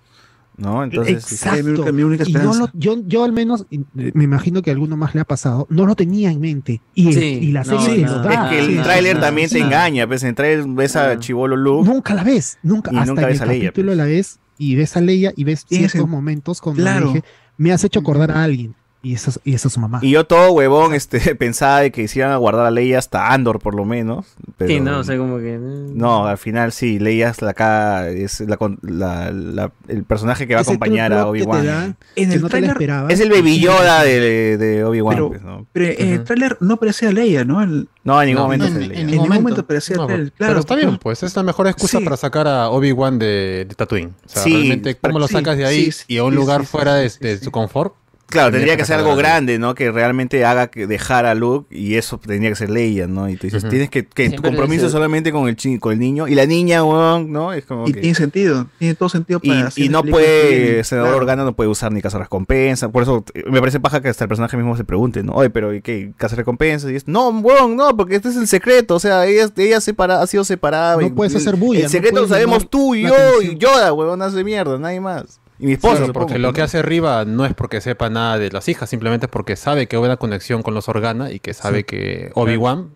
¿No? 0.57 0.83
Entonces. 0.83 1.31
Exacto. 1.31 1.63
mi 1.63 1.69
única- 1.71 1.91
mi 1.91 2.01
única 2.03 2.23
y 2.27 2.33
no 2.33 2.53
lo- 2.55 2.69
yo, 2.73 2.97
yo 3.05 3.23
al 3.23 3.31
menos, 3.31 3.67
me 3.93 4.23
imagino 4.23 4.63
que 4.63 4.71
a 4.71 4.73
alguno 4.73 4.97
más 4.97 5.13
le 5.13 5.21
ha 5.21 5.25
pasado, 5.25 5.67
no 5.69 5.85
lo 5.85 5.95
tenía 5.95 6.31
en 6.31 6.39
mente. 6.41 6.81
Y, 6.95 7.09
el- 7.09 7.13
Sí, 7.13 7.19
y 7.43 7.51
la 7.51 7.63
no, 7.63 7.79
serie 7.79 8.05
no, 8.05 8.29
Es 8.29 8.39
que 8.49 8.59
el 8.59 8.81
tráiler 8.81 9.15
no, 9.17 9.21
también 9.21 9.49
te 9.49 9.59
no. 9.59 9.65
engaña, 9.67 10.07
pues 10.07 10.23
en 10.23 10.29
el 10.29 10.35
tráiler 10.35 10.65
ves 10.67 10.95
a 10.95 11.19
Chivolo 11.19 11.55
Luke. 11.55 11.87
Nunca 11.87 12.15
la 12.15 12.23
ves, 12.23 12.57
nunca. 12.63 12.91
Y 12.91 12.95
hasta 12.97 13.05
nunca 13.05 13.29
en 13.29 13.35
el 13.35 13.41
a 13.41 13.45
Leia, 13.45 13.65
capítulo 13.69 13.87
pues. 13.89 13.97
la 13.97 14.05
ves 14.05 14.39
y 14.57 14.75
ves 14.75 14.97
a 14.97 15.01
Leia 15.01 15.31
y 15.35 15.43
ves 15.43 15.63
ciertos 15.69 16.07
momentos 16.09 16.59
cuando 16.59 16.81
claro. 16.81 17.07
dije, 17.07 17.23
me 17.57 17.71
has 17.71 17.83
hecho 17.83 17.99
acordar 17.99 18.31
a 18.31 18.43
alguien. 18.43 18.73
Y 19.03 19.13
esa 19.13 19.29
es, 19.29 19.39
y 19.43 19.53
esa 19.53 19.67
es 19.67 19.73
su 19.75 19.79
mamá. 19.79 19.99
Y 20.01 20.09
yo 20.11 20.25
todo 20.25 20.51
huevón 20.51 20.93
este, 20.93 21.19
pensaba 21.35 21.81
de 21.81 21.91
que 21.91 22.07
se 22.07 22.19
iban 22.19 22.31
a 22.31 22.37
guardar 22.37 22.65
a 22.65 22.71
Leia 22.71 22.97
hasta 22.97 23.31
Andor 23.31 23.59
por 23.59 23.75
lo 23.75 23.85
menos. 23.85 24.25
Pero 24.57 24.69
Sí, 24.69 24.79
no, 24.79 24.99
o 24.99 25.03
sea, 25.03 25.17
como 25.17 25.37
que. 25.37 25.57
mm. 25.57 25.95
no, 25.97 26.25
al 26.25 26.37
final 26.37 26.71
sí, 26.71 26.97
Leia 26.99 27.29
es 27.29 27.41
la, 27.41 27.51
acá, 27.51 28.09
es 28.09 28.39
la, 28.41 28.57
con- 28.57 28.79
la- 28.81 29.31
la- 29.31 29.71
el 29.87 30.03
personaje 30.03 30.47
que 30.47 30.55
va 30.55 30.61
a 30.61 30.63
acompañar 30.63 31.13
a 31.13 31.27
Obi-Wan. 31.27 31.95
En 32.15 32.31
el 32.31 32.41
no 32.41 32.47
esperabas. 32.47 33.13
Es 33.13 33.19
el 33.19 33.29
Baby 33.29 33.59
Yoda 33.59 34.03
de, 34.03 34.57
de 34.57 34.83
Obi-Wan. 34.83 35.15
Pero- 35.15 35.27
pues, 35.29 35.41
¿no? 35.43 35.65
Pero 35.71 35.85
en 35.85 36.07
el 36.09 36.15
Ujú. 36.15 36.23
tráiler 36.25 36.57
no 36.59 36.73
aparecía 36.73 37.11
Leia, 37.11 37.45
¿no? 37.45 37.61
El- 37.61 37.87
No, 38.03 38.19
en 38.21 38.27
ningún 38.27 38.41
No, 38.41 38.45
momento 38.47 38.65
en- 38.65 38.77
en 38.83 38.91
en 38.91 39.05
ningún 39.07 39.15
momento. 39.27 39.41
momento 39.41 39.61
aparecía 39.61 39.95
No, 39.97 40.07
claro. 40.07 40.29
pero 40.37 40.59
está 40.59 40.75
bien, 40.75 40.97
pues 40.97 41.21
es 41.23 41.35
la 41.35 41.43
mejor 41.43 41.67
excusa 41.67 41.99
Sí. 41.99 42.03
para 42.03 42.17
sacar 42.17 42.47
a 42.47 42.69
Obi-Wan 42.69 43.19
de, 43.19 43.65
de 43.69 43.75
Tatooine. 43.75 44.13
O 44.25 44.29
sea, 44.29 44.43
Sí, 44.43 44.53
realmente, 44.53 44.95
¿cómo 44.95 45.19
lo 45.19 45.27
sí, 45.27 45.33
sacas 45.33 45.57
de 45.57 45.65
ahí 45.65 45.85
sí, 45.85 45.91
sí, 45.91 46.03
y 46.07 46.17
a 46.17 46.23
un 46.23 46.31
sí, 46.31 46.35
lugar 46.37 46.61
sí, 46.61 46.67
fuera 46.67 47.07
sí, 47.09 47.19
de, 47.21 47.37
sí. 47.37 47.43
su 47.45 47.51
confort? 47.51 47.93
Claro, 48.29 48.51
Tendría 48.51 48.73
que 48.75 48.79
que 48.81 48.85
ser 48.85 48.97
algo 48.97 49.15
grande, 49.15 49.57
¿no? 49.57 49.73
Que 49.73 49.89
realmente 49.89 50.43
haga 50.43 50.67
que 50.67 50.85
dejar 50.85 51.25
a 51.25 51.33
Luke 51.33 51.73
y 51.73 51.95
eso 51.95 52.17
tendría 52.19 52.49
que 52.49 52.57
ser 52.57 52.69
Leia, 52.69 53.07
¿no? 53.07 53.29
Y 53.29 53.37
tú 53.37 53.47
dices, 53.47 53.67
tienes 53.69 53.89
que, 53.89 54.05
que 54.05 54.29
tu 54.31 54.41
compromiso 54.41 54.81
ser- 54.81 54.91
solamente 54.91 55.31
con 55.31 55.47
el, 55.47 55.55
chi- 55.55 55.79
con 55.79 55.93
el 55.93 55.99
niño 55.99 56.27
y 56.27 56.35
la 56.35 56.45
niña, 56.45 56.83
weón, 56.83 57.31
¿no? 57.31 57.53
Es 57.53 57.63
como 57.63 57.87
Y 57.87 57.93
que... 57.93 58.01
tiene 58.01 58.15
sentido, 58.15 58.67
tiene 58.79 58.95
todo 58.95 59.07
sentido 59.07 59.39
Y, 59.41 59.47
para 59.49 59.67
hacer 59.67 59.81
y 59.85 59.87
no 59.87 60.03
puede, 60.03 60.71
bien, 60.73 60.83
senador 60.83 61.09
claro. 61.11 61.21
Organa 61.21 61.43
no 61.45 61.53
puede 61.55 61.69
usar 61.69 61.93
ni 61.93 62.01
cazar 62.01 62.19
recompensa. 62.19 62.89
Por 62.89 63.03
eso 63.03 63.23
eh, 63.33 63.43
me 63.49 63.61
parece 63.61 63.79
paja 63.79 64.01
que 64.01 64.09
hasta 64.09 64.25
el 64.25 64.27
personaje 64.27 64.57
mismo 64.57 64.75
se 64.75 64.83
pregunte, 64.83 65.23
¿no? 65.23 65.31
Oye, 65.31 65.49
pero 65.49 65.73
¿y 65.73 65.81
qué? 65.81 66.11
¿Cazar 66.17 66.37
recompensas? 66.39 66.91
Y 66.91 66.95
es, 66.97 67.07
no, 67.07 67.29
weón, 67.29 67.77
no, 67.77 67.95
porque 67.95 68.15
este 68.17 68.27
es 68.27 68.35
el 68.35 68.47
secreto. 68.47 68.95
O 68.95 68.99
sea, 68.99 69.25
ella, 69.25 69.47
ella 69.55 69.79
separa, 69.79 70.21
ha 70.21 70.27
sido 70.27 70.43
separada. 70.43 70.97
No 70.97 71.07
y- 71.07 71.11
puedes 71.11 71.33
y- 71.33 71.37
hacer 71.37 71.55
bulla, 71.55 71.79
El 71.79 71.85
no 71.85 71.89
secreto 71.91 72.19
lo 72.21 72.27
sabemos 72.27 72.69
tú 72.69 72.93
y 72.93 73.03
yo 73.03 73.13
atención. 73.15 73.55
y 73.55 73.57
Yoda, 73.57 73.93
weón, 73.93 74.21
hace 74.21 74.43
mierda, 74.43 74.77
nadie 74.77 74.99
más. 74.99 75.39
Y 75.59 75.65
mi 75.65 75.73
esposa, 75.73 75.97
Claro, 75.97 76.13
porque 76.13 76.37
lo 76.37 76.53
que 76.53 76.61
hace 76.61 76.81
Riva 76.81 77.25
no 77.25 77.45
es 77.45 77.53
porque 77.53 77.81
sepa 77.81 78.09
nada 78.09 78.37
de 78.37 78.51
las 78.51 78.67
hijas, 78.69 78.89
simplemente 78.89 79.25
es 79.25 79.31
porque 79.31 79.55
sabe 79.55 79.87
que 79.87 79.97
hubo 79.97 80.05
una 80.05 80.17
conexión 80.17 80.61
con 80.61 80.73
los 80.73 80.87
Organa 80.87 81.31
y 81.31 81.39
que 81.39 81.53
sabe 81.53 81.83
que 81.83 82.31
Obi-Wan 82.35 82.91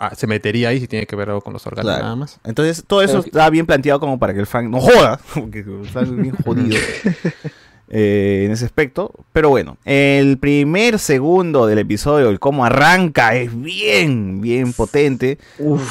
ah, 0.00 0.14
se 0.14 0.26
metería 0.26 0.70
ahí 0.70 0.80
si 0.80 0.88
tiene 0.88 1.06
que 1.06 1.14
ver 1.16 1.28
algo 1.28 1.40
con 1.42 1.52
los 1.52 1.64
Organa 1.66 1.82
Claro. 1.88 2.02
nada 2.04 2.16
más. 2.16 2.40
Entonces, 2.44 2.84
todo 2.86 3.02
eso 3.02 3.18
Pero- 3.22 3.26
está 3.26 3.50
bien 3.50 3.66
planteado 3.66 4.00
como 4.00 4.18
para 4.18 4.34
que 4.34 4.40
el 4.40 4.46
fan 4.46 4.70
no 4.70 4.80
joda, 4.80 5.20
porque 5.34 5.60
el 5.60 5.86
fan 5.88 6.04
es 6.04 6.16
bien 6.16 6.34
jodido 6.44 6.76
eh, 7.94 8.42
en 8.46 8.50
ese 8.52 8.64
aspecto. 8.64 9.12
Pero 9.32 9.50
bueno, 9.50 9.76
el 9.84 10.38
primer 10.38 10.98
segundo 10.98 11.66
del 11.66 11.78
episodio, 11.78 12.30
el 12.30 12.40
cómo 12.40 12.64
arranca, 12.64 13.36
es 13.36 13.50
bien, 13.62 14.40
bien 14.40 14.72
potente. 14.72 15.38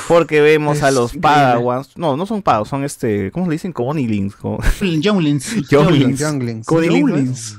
porque 0.07 0.41
vemos 0.41 0.81
a 0.83 0.91
los. 0.91 1.13
Padawans. 1.15 1.95
No, 1.97 2.17
no 2.17 2.25
son 2.25 2.41
Padawans, 2.41 2.69
son 2.69 2.83
este. 2.83 3.31
¿Cómo 3.31 3.45
se 3.45 3.49
le 3.51 3.55
dicen? 3.55 3.71
Conilings. 3.71 4.35
Younglings. 4.81 5.69
Younglings. 5.69 6.65
Conilings. 6.67 7.57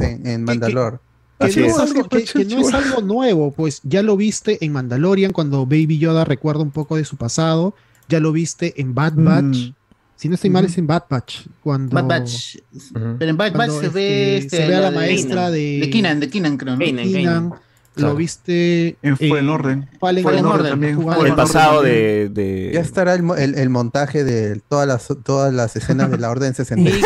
En, 0.00 0.26
en 0.26 0.44
Mandalore. 0.44 0.98
Que, 1.38 1.44
Así 1.46 1.60
no 1.60 1.66
es. 1.66 1.72
es 1.72 1.78
algo, 1.80 2.08
que- 2.08 2.24
que 2.24 2.44
no 2.46 2.60
es 2.60 2.72
algo 2.72 3.02
nuevo, 3.02 3.50
pues 3.50 3.80
ya 3.82 4.02
lo 4.02 4.16
viste 4.16 4.64
en 4.64 4.72
Mandalorian 4.72 5.32
cuando 5.32 5.66
Baby 5.66 5.98
Yoda 5.98 6.24
recuerda 6.24 6.62
un 6.62 6.70
poco 6.70 6.96
de 6.96 7.04
su 7.04 7.16
pasado, 7.16 7.74
ya 8.08 8.20
lo 8.20 8.32
viste 8.32 8.72
en 8.80 8.94
Bad 8.94 9.14
Batch, 9.16 9.68
Mm. 9.68 9.74
Si 10.16 10.28
no 10.28 10.34
estoy 10.34 10.50
mal 10.50 10.64
es 10.64 10.76
en 10.78 10.86
Bad 10.86 11.04
Batch, 11.10 11.40
cuando 11.62 11.94
Bad 11.94 12.04
Batch. 12.06 12.56
Ujú. 12.94 13.16
Pero 13.18 13.30
en 13.30 13.36
Bad 13.36 13.52
Batch 13.52 13.70
se 13.72 13.88
ve, 13.90 14.36
este, 14.38 14.46
este, 14.46 14.56
se 14.56 14.68
ve 14.68 14.74
a 14.76 14.80
la 14.80 14.90
de- 14.90 14.96
maestra 14.96 15.50
de, 15.50 15.78
De 15.80 15.90
Keenan, 15.90 16.20
de 16.20 16.28
Keenan, 16.30 16.56
creo, 16.56 16.74
¿no? 16.74 16.78
Keenan, 16.78 17.52
Claro. 17.94 18.12
lo 18.12 18.16
viste 18.18 18.96
En 19.00 19.16
Fallen 19.16 19.48
Order. 19.48 19.78
Fallen 19.98 20.22
Fallen 20.22 20.44
Order 20.44 20.58
Order 20.60 20.70
también, 20.72 20.96
jugando 20.96 21.24
el 21.24 21.34
pasado 21.34 21.80
de. 21.80 22.28
de- 22.28 22.70
Ya 22.74 22.80
estará 22.80 23.14
el, 23.14 23.22
mo- 23.22 23.36
el, 23.36 23.54
el 23.54 23.70
montaje 23.70 24.22
de 24.22 24.60
todas 24.68 24.86
las, 24.86 25.08
todas 25.24 25.50
las 25.54 25.76
escenas 25.76 26.10
de 26.10 26.18
la 26.18 26.28
Orden 26.30 26.52
66. 26.54 27.02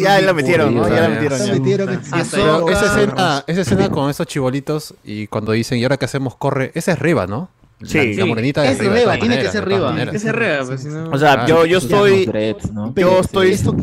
ya 0.00 0.20
la 0.20 0.32
metieron, 0.32 0.72
¿no? 0.76 0.88
Ya 0.88 1.00
la 1.00 1.08
metieron. 1.08 1.38
Ya. 1.44 1.52
metieron 1.54 1.88
en- 1.92 2.00
Ah, 2.12 2.20
esa 2.20 2.86
escena, 2.86 3.44
esa 3.48 3.60
escena 3.62 3.90
con 3.90 4.10
esos 4.10 4.28
chibolitos 4.28 4.94
y 5.02 5.26
cuando 5.26 5.50
dicen, 5.50 5.78
¿y 5.78 5.82
ahora 5.82 5.96
qué 5.96 6.04
hacemos? 6.04 6.36
Corre. 6.36 6.70
Esa 6.74 6.92
es 6.92 7.00
Riva, 7.00 7.26
¿no? 7.26 7.50
Sí. 7.82 7.98
La, 7.98 8.04
la 8.04 8.14
Sí. 8.14 8.28
morenita 8.28 8.62
de 8.62 8.68
Es 8.72 8.78
de 8.78 8.84
todas 9.02 9.18
tiene 9.20 9.38
que 9.40 9.48
ser 9.50 9.64
maneras. 9.90 10.12
Que 10.12 10.18
pues, 10.66 10.82
si 10.82 10.88
no. 10.88 11.10
O 11.10 11.18
sea, 11.18 11.46
yo, 11.46 11.64
yo 11.64 11.78
Ya 11.78 11.84
estoy. 11.86 12.16
los 12.24 12.26
dreads, 12.26 12.72
¿no? 12.72 12.94
Yo 12.94 13.20
estoy. 13.20 13.50
esto 13.52 13.76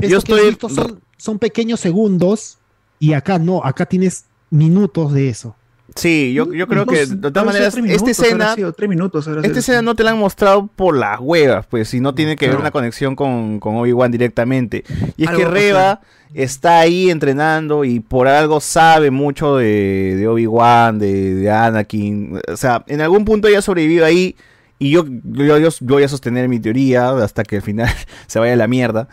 yo 0.00 0.18
estoy- 0.18 0.56
son, 0.74 1.00
son 1.16 1.38
pequeños 1.38 1.80
segundos 1.80 2.58
y 2.98 3.12
acá 3.12 3.38
no, 3.38 3.62
acá 3.64 3.86
tienes 3.86 4.24
minutos 4.50 5.12
de 5.12 5.28
eso. 5.28 5.54
Sí, 5.94 6.32
yo, 6.34 6.52
yo 6.52 6.66
creo 6.68 6.84
que 6.86 7.06
de 7.06 7.16
todas 7.30 7.46
maneras, 7.46 7.74
esta 7.96 8.10
escena. 8.28 8.44
Esta 9.48 9.58
escena 9.60 9.82
no 9.82 9.94
te 9.94 10.04
la 10.04 10.10
han 10.12 10.18
mostrado 10.18 10.66
por 10.68 10.96
las 10.96 11.18
huevas, 11.18 11.66
pues, 11.66 11.88
si 11.88 11.98
no 12.00 12.14
tiene 12.14 12.36
que 12.36 12.46
ver 12.46 12.56
una 12.60 12.70
conexión 12.70 13.16
con, 13.16 13.58
con 13.58 13.76
Obi-Wan 13.76 14.10
directamente. 14.12 14.84
Y 15.16 15.24
es 15.24 15.28
Algo 15.28 15.40
que 15.40 15.48
Reba 15.48 16.00
está 16.34 16.80
ahí 16.80 17.10
entrenando 17.10 17.84
y 17.84 18.00
por 18.00 18.28
algo 18.28 18.60
sabe 18.60 19.10
mucho 19.10 19.56
de, 19.56 20.14
de 20.16 20.28
Obi-Wan, 20.28 20.98
de, 20.98 21.34
de 21.34 21.50
Anakin. 21.50 22.38
O 22.52 22.56
sea, 22.56 22.84
en 22.86 23.00
algún 23.00 23.24
punto 23.24 23.48
ella 23.48 23.62
sobrevivió 23.62 24.04
ahí 24.04 24.36
y 24.78 24.90
yo, 24.90 25.04
yo, 25.24 25.58
yo- 25.58 25.70
yo 25.70 25.70
voy 25.80 26.02
a 26.04 26.08
sostener 26.08 26.48
mi 26.48 26.60
teoría 26.60 27.10
hasta 27.10 27.42
que 27.44 27.56
al 27.56 27.62
final 27.62 27.88
se 28.28 28.38
vaya 28.38 28.52
a 28.52 28.56
la 28.56 28.68
mierda. 28.68 29.08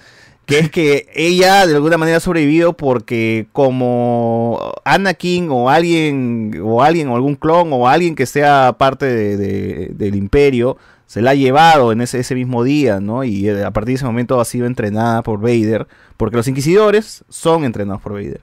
Que 0.45 0.59
es 0.59 0.69
que 0.69 1.07
ella 1.15 1.65
de 1.65 1.75
alguna 1.75 1.97
manera 1.97 2.17
ha 2.17 2.19
sobrevivido 2.19 2.73
porque 2.73 3.47
como 3.51 4.73
Anakin 4.83 5.49
o 5.49 5.69
alguien 5.69 6.59
o 6.63 6.83
alguien 6.83 7.07
o 7.09 7.15
algún 7.15 7.35
clon 7.35 7.69
o 7.73 7.87
alguien 7.87 8.13
que 8.15 8.25
sea 8.25 8.75
parte 8.77 9.05
de- 9.07 9.37
de- 9.37 9.91
del 9.95 10.15
imperio 10.15 10.77
se 11.07 11.21
la 11.21 11.31
ha 11.31 11.35
llevado 11.35 11.91
en 11.91 12.01
ese, 12.01 12.19
ese 12.19 12.33
mismo 12.35 12.63
día, 12.63 12.99
¿no? 12.99 13.23
Y 13.23 13.47
eh, 13.47 13.63
a 13.63 13.71
partir 13.71 13.89
de 13.93 13.95
ese 13.95 14.05
momento 14.05 14.39
ha 14.41 14.45
sido 14.45 14.65
entrenada 14.65 15.21
por 15.21 15.39
Vader, 15.39 15.87
porque 16.17 16.35
los 16.37 16.47
inquisidores 16.47 17.23
son 17.29 17.63
entrenados 17.63 18.01
por 18.01 18.13
Vader. 18.13 18.41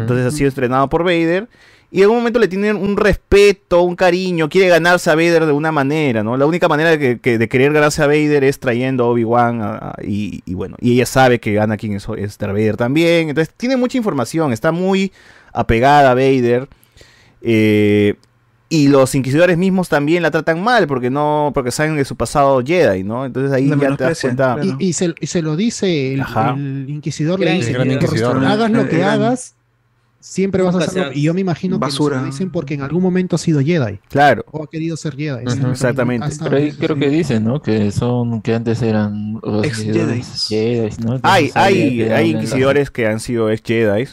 Entonces 0.00 0.26
ha 0.26 0.30
sido 0.30 0.48
entrenado 0.48 0.88
por 0.88 1.04
Vader 1.04 1.48
y 1.90 1.98
en 1.98 2.02
algún 2.02 2.18
momento 2.18 2.38
le 2.38 2.48
tienen 2.48 2.76
un 2.76 2.96
respeto, 2.96 3.82
un 3.82 3.96
cariño, 3.96 4.48
quiere 4.48 4.68
ganarse 4.68 5.10
a 5.10 5.14
Vader 5.14 5.46
de 5.46 5.52
una 5.52 5.72
manera, 5.72 6.22
¿no? 6.22 6.36
La 6.36 6.44
única 6.46 6.68
manera 6.68 6.90
de, 6.90 6.98
que- 6.98 7.18
que- 7.18 7.38
de 7.38 7.48
querer 7.48 7.72
ganarse 7.72 8.02
a 8.02 8.06
Vader 8.06 8.44
es 8.44 8.58
trayendo 8.60 9.04
a 9.04 9.08
Obi-Wan 9.08 9.80
y, 10.02 10.42
y 10.44 10.54
bueno, 10.54 10.76
y 10.80 10.92
ella 10.92 11.06
sabe 11.06 11.40
que 11.40 11.58
Anakin 11.58 11.94
es, 11.94 12.06
es 12.18 12.36
Darth 12.38 12.52
Vader 12.52 12.76
también, 12.76 13.30
entonces 13.30 13.54
tiene 13.56 13.76
mucha 13.76 13.96
información, 13.96 14.52
está 14.52 14.70
muy 14.72 15.12
apegada 15.52 16.10
a 16.10 16.14
Vader. 16.14 16.68
eh, 17.40 18.14
y 18.70 18.88
los 18.88 19.14
inquisidores 19.14 19.56
mismos 19.56 19.88
también 19.88 20.22
la 20.22 20.30
tratan 20.30 20.62
mal 20.62 20.86
porque 20.86 21.08
no 21.08 21.52
porque 21.54 21.70
saben 21.70 21.96
de 21.96 22.04
su 22.04 22.16
pasado 22.16 22.62
Jedi, 22.62 23.02
¿no? 23.02 23.24
Entonces 23.24 23.50
ahí 23.50 23.66
ya 23.66 23.96
te 23.96 24.04
das 24.04 24.20
cuenta. 24.20 24.56
Y, 24.78 24.88
y 24.88 24.92
se, 24.92 25.14
y 25.18 25.26
se 25.26 25.40
lo 25.40 25.56
dice 25.56 26.12
el, 26.12 26.22
inquisidor, 26.86 27.40
le 27.40 27.52
dice, 27.52 27.72
Gran 27.72 27.86
"Por- 27.88 27.94
Inquisidor. 27.94 28.44
hagas 28.44 28.70
lo 28.70 28.86
que 28.86 29.02
hagas, 29.02 29.54
siempre 30.20 30.62
vas 30.62 30.74
a 30.74 30.78
hacerlo. 30.78 31.12
Y 31.14 31.22
yo 31.22 31.34
me 31.34 31.40
imagino 31.40 31.78
basura. 31.78 32.16
que 32.16 32.20
lo 32.22 32.26
dicen 32.26 32.50
porque 32.50 32.74
en 32.74 32.82
algún 32.82 33.02
momento 33.02 33.36
ha 33.36 33.38
sido 33.38 33.60
Jedi. 33.60 33.98
Claro. 34.08 34.44
O 34.50 34.62
ha 34.64 34.66
querido 34.68 34.96
ser 34.96 35.16
Jedi. 35.16 35.44
Exactamente. 35.70 36.26
Pero 36.42 36.56
ahí 36.56 36.72
creo 36.72 36.96
que 36.96 37.08
dicen, 37.08 37.44
¿no? 37.44 37.62
Que 37.62 37.90
son, 37.90 38.42
que 38.42 38.54
antes 38.54 38.82
eran 38.82 39.40
los 39.42 39.64
Ex 39.66 41.00
¿no? 41.00 41.20
Hay, 41.22 41.50
hay, 41.54 42.02
hay 42.02 42.30
inquisidores 42.30 42.90
que 42.90 43.06
han 43.06 43.20
sido 43.20 43.50
ex 43.50 43.62
Jedi. 43.64 44.06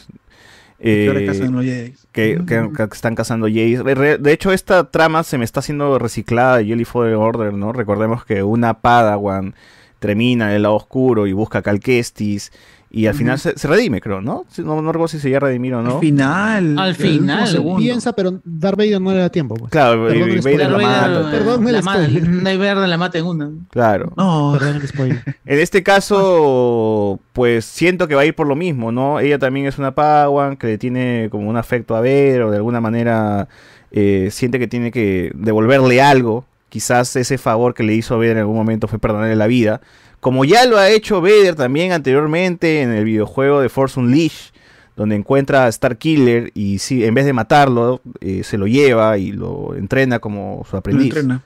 que 0.78 1.08
ahora 1.08 1.26
cazan 1.26 1.52
los 1.52 1.64
Jedi. 1.64 1.94
Que, 2.12 2.40
que- 2.46 2.70
que 2.76 2.82
están 2.92 3.14
cazando 3.14 3.46
Jedi. 3.46 3.76
Re- 3.76 4.18
De 4.18 4.32
hecho, 4.32 4.52
esta 4.52 4.90
trama 4.90 5.22
se 5.24 5.38
me 5.38 5.44
está 5.44 5.60
haciendo 5.60 5.98
reciclada 5.98 6.58
de 6.58 6.66
Jedi 6.66 6.84
Fallen 6.84 7.16
Order, 7.16 7.52
¿no? 7.52 7.72
Recordemos 7.72 8.24
que 8.24 8.42
una 8.42 8.74
Padawan 8.80 9.54
termina 9.98 10.50
en 10.50 10.56
el 10.56 10.62
lado 10.62 10.74
oscuro 10.76 11.26
y 11.26 11.32
busca 11.32 11.58
a 11.58 11.62
Cal 11.62 11.80
Kestis. 11.80 12.52
Y 12.96 13.06
al 13.08 13.14
final 13.14 13.38
se, 13.38 13.58
se 13.58 13.68
redime, 13.68 14.00
creo, 14.00 14.22
¿no? 14.22 14.46
No, 14.56 14.80
no 14.80 14.90
recuerdo 14.90 15.08
si 15.08 15.18
se 15.18 15.28
ya 15.28 15.38
redimir 15.38 15.74
o 15.74 15.82
no. 15.82 15.96
Al 15.96 16.00
final. 16.00 16.78
Al 16.78 16.94
final, 16.94 17.46
segundo. 17.46 17.78
piensa, 17.78 18.14
pero 18.14 18.40
Darth 18.42 18.78
Vader 18.78 19.00
no 19.02 19.12
le 19.12 19.18
da 19.18 19.28
tiempo. 19.28 19.54
Pues. 19.54 19.70
Claro, 19.70 20.06
Perdón 20.06 20.30
y. 20.30 20.40
Vader 20.40 20.70
lo 20.70 20.78
mata. 20.80 21.30
Perdón 21.30 21.72
la 21.72 21.82
ma- 21.82 21.92
spoiler. 21.94 22.22
Darth 22.42 22.58
Vader 22.58 22.76
la 22.88 22.96
mata 22.96 23.18
en 23.18 23.26
una. 23.26 23.50
Claro. 23.70 24.12
No. 24.16 24.56
Perdón 24.58 24.76
el 24.76 24.88
spoiler. 24.88 25.22
En 25.44 25.58
este 25.60 25.82
caso, 25.82 27.20
pues 27.32 27.64
siento 27.64 28.08
que 28.08 28.14
va 28.14 28.22
a 28.22 28.24
ir 28.24 28.34
por 28.34 28.46
lo 28.46 28.56
mismo, 28.56 28.92
¿no? 28.92 29.20
Ella 29.20 29.38
también 29.38 29.66
es 29.66 29.78
una 29.78 29.94
Padawan 29.94 30.56
que 30.56 30.66
le 30.66 30.78
tiene 30.78 31.28
como 31.30 31.48
un 31.48 31.56
afecto 31.56 31.96
a 31.96 32.00
ver 32.00 32.42
o 32.42 32.50
de 32.50 32.56
alguna 32.56 32.80
manera 32.80 33.48
eh, 33.92 34.28
siente 34.30 34.58
que 34.58 34.68
tiene 34.68 34.90
que 34.90 35.32
devolverle 35.34 36.00
algo. 36.00 36.44
Quizás 36.68 37.14
ese 37.16 37.38
favor 37.38 37.74
que 37.74 37.82
le 37.84 37.94
hizo 37.94 38.14
a 38.14 38.16
Vader 38.16 38.32
en 38.32 38.38
algún 38.38 38.56
momento 38.56 38.88
fue 38.88 38.98
perdonarle 38.98 39.36
la 39.36 39.46
vida. 39.46 39.80
Como 40.26 40.44
ya 40.44 40.66
lo 40.66 40.76
ha 40.76 40.90
hecho 40.90 41.20
Vader 41.20 41.54
también 41.54 41.92
anteriormente 41.92 42.82
en 42.82 42.90
el 42.90 43.04
videojuego 43.04 43.60
de 43.60 43.68
Force 43.68 44.00
Unleashed, 44.00 44.52
donde 44.96 45.14
encuentra 45.14 45.66
a 45.66 45.68
Star 45.68 45.98
Killer 45.98 46.50
y 46.52 46.80
sí, 46.80 47.04
en 47.04 47.14
vez 47.14 47.26
de 47.26 47.32
matarlo, 47.32 48.00
eh, 48.20 48.42
se 48.42 48.58
lo 48.58 48.66
lleva 48.66 49.18
y 49.18 49.30
lo 49.30 49.76
entrena 49.76 50.18
como 50.18 50.64
su 50.68 50.72
Lo 50.74 50.78
aprendiz. 50.80 51.06
entrena. 51.14 51.42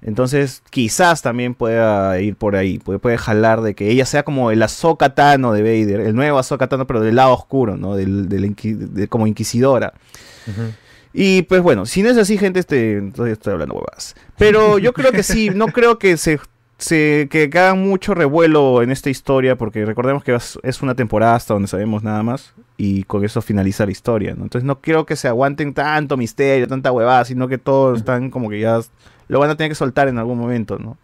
Entonces, 0.00 0.62
quizás 0.70 1.20
también 1.20 1.52
pueda 1.52 2.18
ir 2.18 2.36
por 2.36 2.56
ahí, 2.56 2.78
puede, 2.78 2.98
puede 2.98 3.18
jalar 3.18 3.60
de 3.60 3.74
que 3.74 3.90
ella 3.90 4.06
sea 4.06 4.22
como 4.22 4.50
el 4.50 4.62
Ahsoka 4.62 5.14
Tano 5.14 5.52
de 5.52 5.60
Vader, 5.60 6.00
el 6.00 6.14
nuevo 6.14 6.38
Ahsoka 6.38 6.68
Tano, 6.68 6.86
pero 6.86 7.02
del 7.02 7.16
lado 7.16 7.34
oscuro, 7.34 7.76
¿no? 7.76 7.96
Del, 7.96 8.30
del 8.30 8.44
inqui- 8.46 8.76
de- 8.78 9.08
como 9.08 9.26
inquisidora. 9.26 9.92
Y 11.12 11.42
pues 11.42 11.60
bueno, 11.60 11.84
si 11.84 12.02
no 12.02 12.08
es 12.08 12.16
así, 12.16 12.38
gente, 12.38 12.60
este, 12.60 12.96
entonces 12.98 13.34
estoy 13.34 13.52
hablando 13.54 13.74
huevas. 13.74 14.14
Pero 14.38 14.78
yo 14.78 14.92
creo 14.94 15.12
que 15.12 15.22
sí, 15.22 15.50
no 15.54 15.66
creo 15.66 15.98
que 15.98 16.16
se, 16.16 16.38
se 16.78 17.28
que 17.30 17.44
hagan 17.44 17.82
mucho 17.88 18.14
revuelo 18.14 18.82
en 18.82 18.90
esta 18.90 19.10
historia, 19.10 19.56
porque 19.56 19.84
recordemos 19.86 20.22
que 20.24 20.34
es 20.34 20.82
una 20.82 20.94
temporada 20.94 21.34
hasta 21.34 21.54
donde 21.54 21.68
sabemos 21.68 22.02
nada 22.02 22.22
más, 22.22 22.54
y 22.76 23.04
con 23.04 23.24
eso 23.24 23.40
finaliza 23.42 23.86
la 23.86 23.92
historia, 23.92 24.34
¿no? 24.34 24.42
Entonces 24.44 24.66
no 24.66 24.80
creo 24.80 25.06
que 25.06 25.16
se 25.16 25.28
aguanten 25.28 25.72
tanto 25.74 26.16
misterio, 26.16 26.68
tanta 26.68 26.92
huevada, 26.92 27.24
sino 27.24 27.48
que 27.48 27.58
todos 27.58 27.98
están 27.98 28.30
como 28.30 28.50
que 28.50 28.60
ya 28.60 28.78
lo 29.28 29.38
van 29.40 29.50
a 29.50 29.56
tener 29.56 29.70
que 29.70 29.74
soltar 29.76 30.08
en 30.08 30.18
algún 30.18 30.38
momento, 30.38 30.78
¿no? 30.78 30.98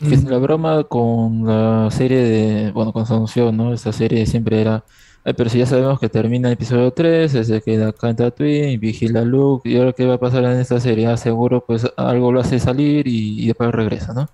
Es 0.00 0.22
la 0.24 0.38
broma 0.38 0.84
con 0.84 1.44
la 1.44 1.90
serie 1.90 2.18
de, 2.18 2.72
bueno, 2.72 2.92
con 2.92 3.02
Asunción, 3.02 3.56
¿no? 3.56 3.72
Esta 3.74 3.92
serie 3.92 4.26
siempre 4.26 4.60
era, 4.60 4.84
"Ay, 5.24 5.34
pero 5.36 5.50
si 5.50 5.58
ya 5.58 5.66
sabemos 5.66 5.98
que 5.98 6.08
termina 6.08 6.48
el 6.48 6.54
episodio 6.54 6.92
3, 6.92 7.32
se 7.32 7.62
queda 7.62 7.88
acá 7.88 8.08
en 8.10 8.16
Tatooine, 8.16 8.78
vigila 8.78 9.20
a 9.20 9.24
Luke, 9.24 9.68
y 9.68 9.76
ahora 9.76 9.92
qué 9.92 10.06
va 10.06 10.14
a 10.14 10.18
pasar 10.20 10.44
en 10.44 10.60
esta 10.60 10.78
serie, 10.80 11.06
Ah, 11.08 11.16
seguro 11.16 11.64
pues 11.66 11.84
algo 11.96 12.30
lo 12.30 12.40
hace 12.40 12.60
salir 12.60 13.08
y, 13.08 13.42
y 13.42 13.46
después 13.48 13.72
regresa, 13.72 14.12
¿no? 14.14 14.28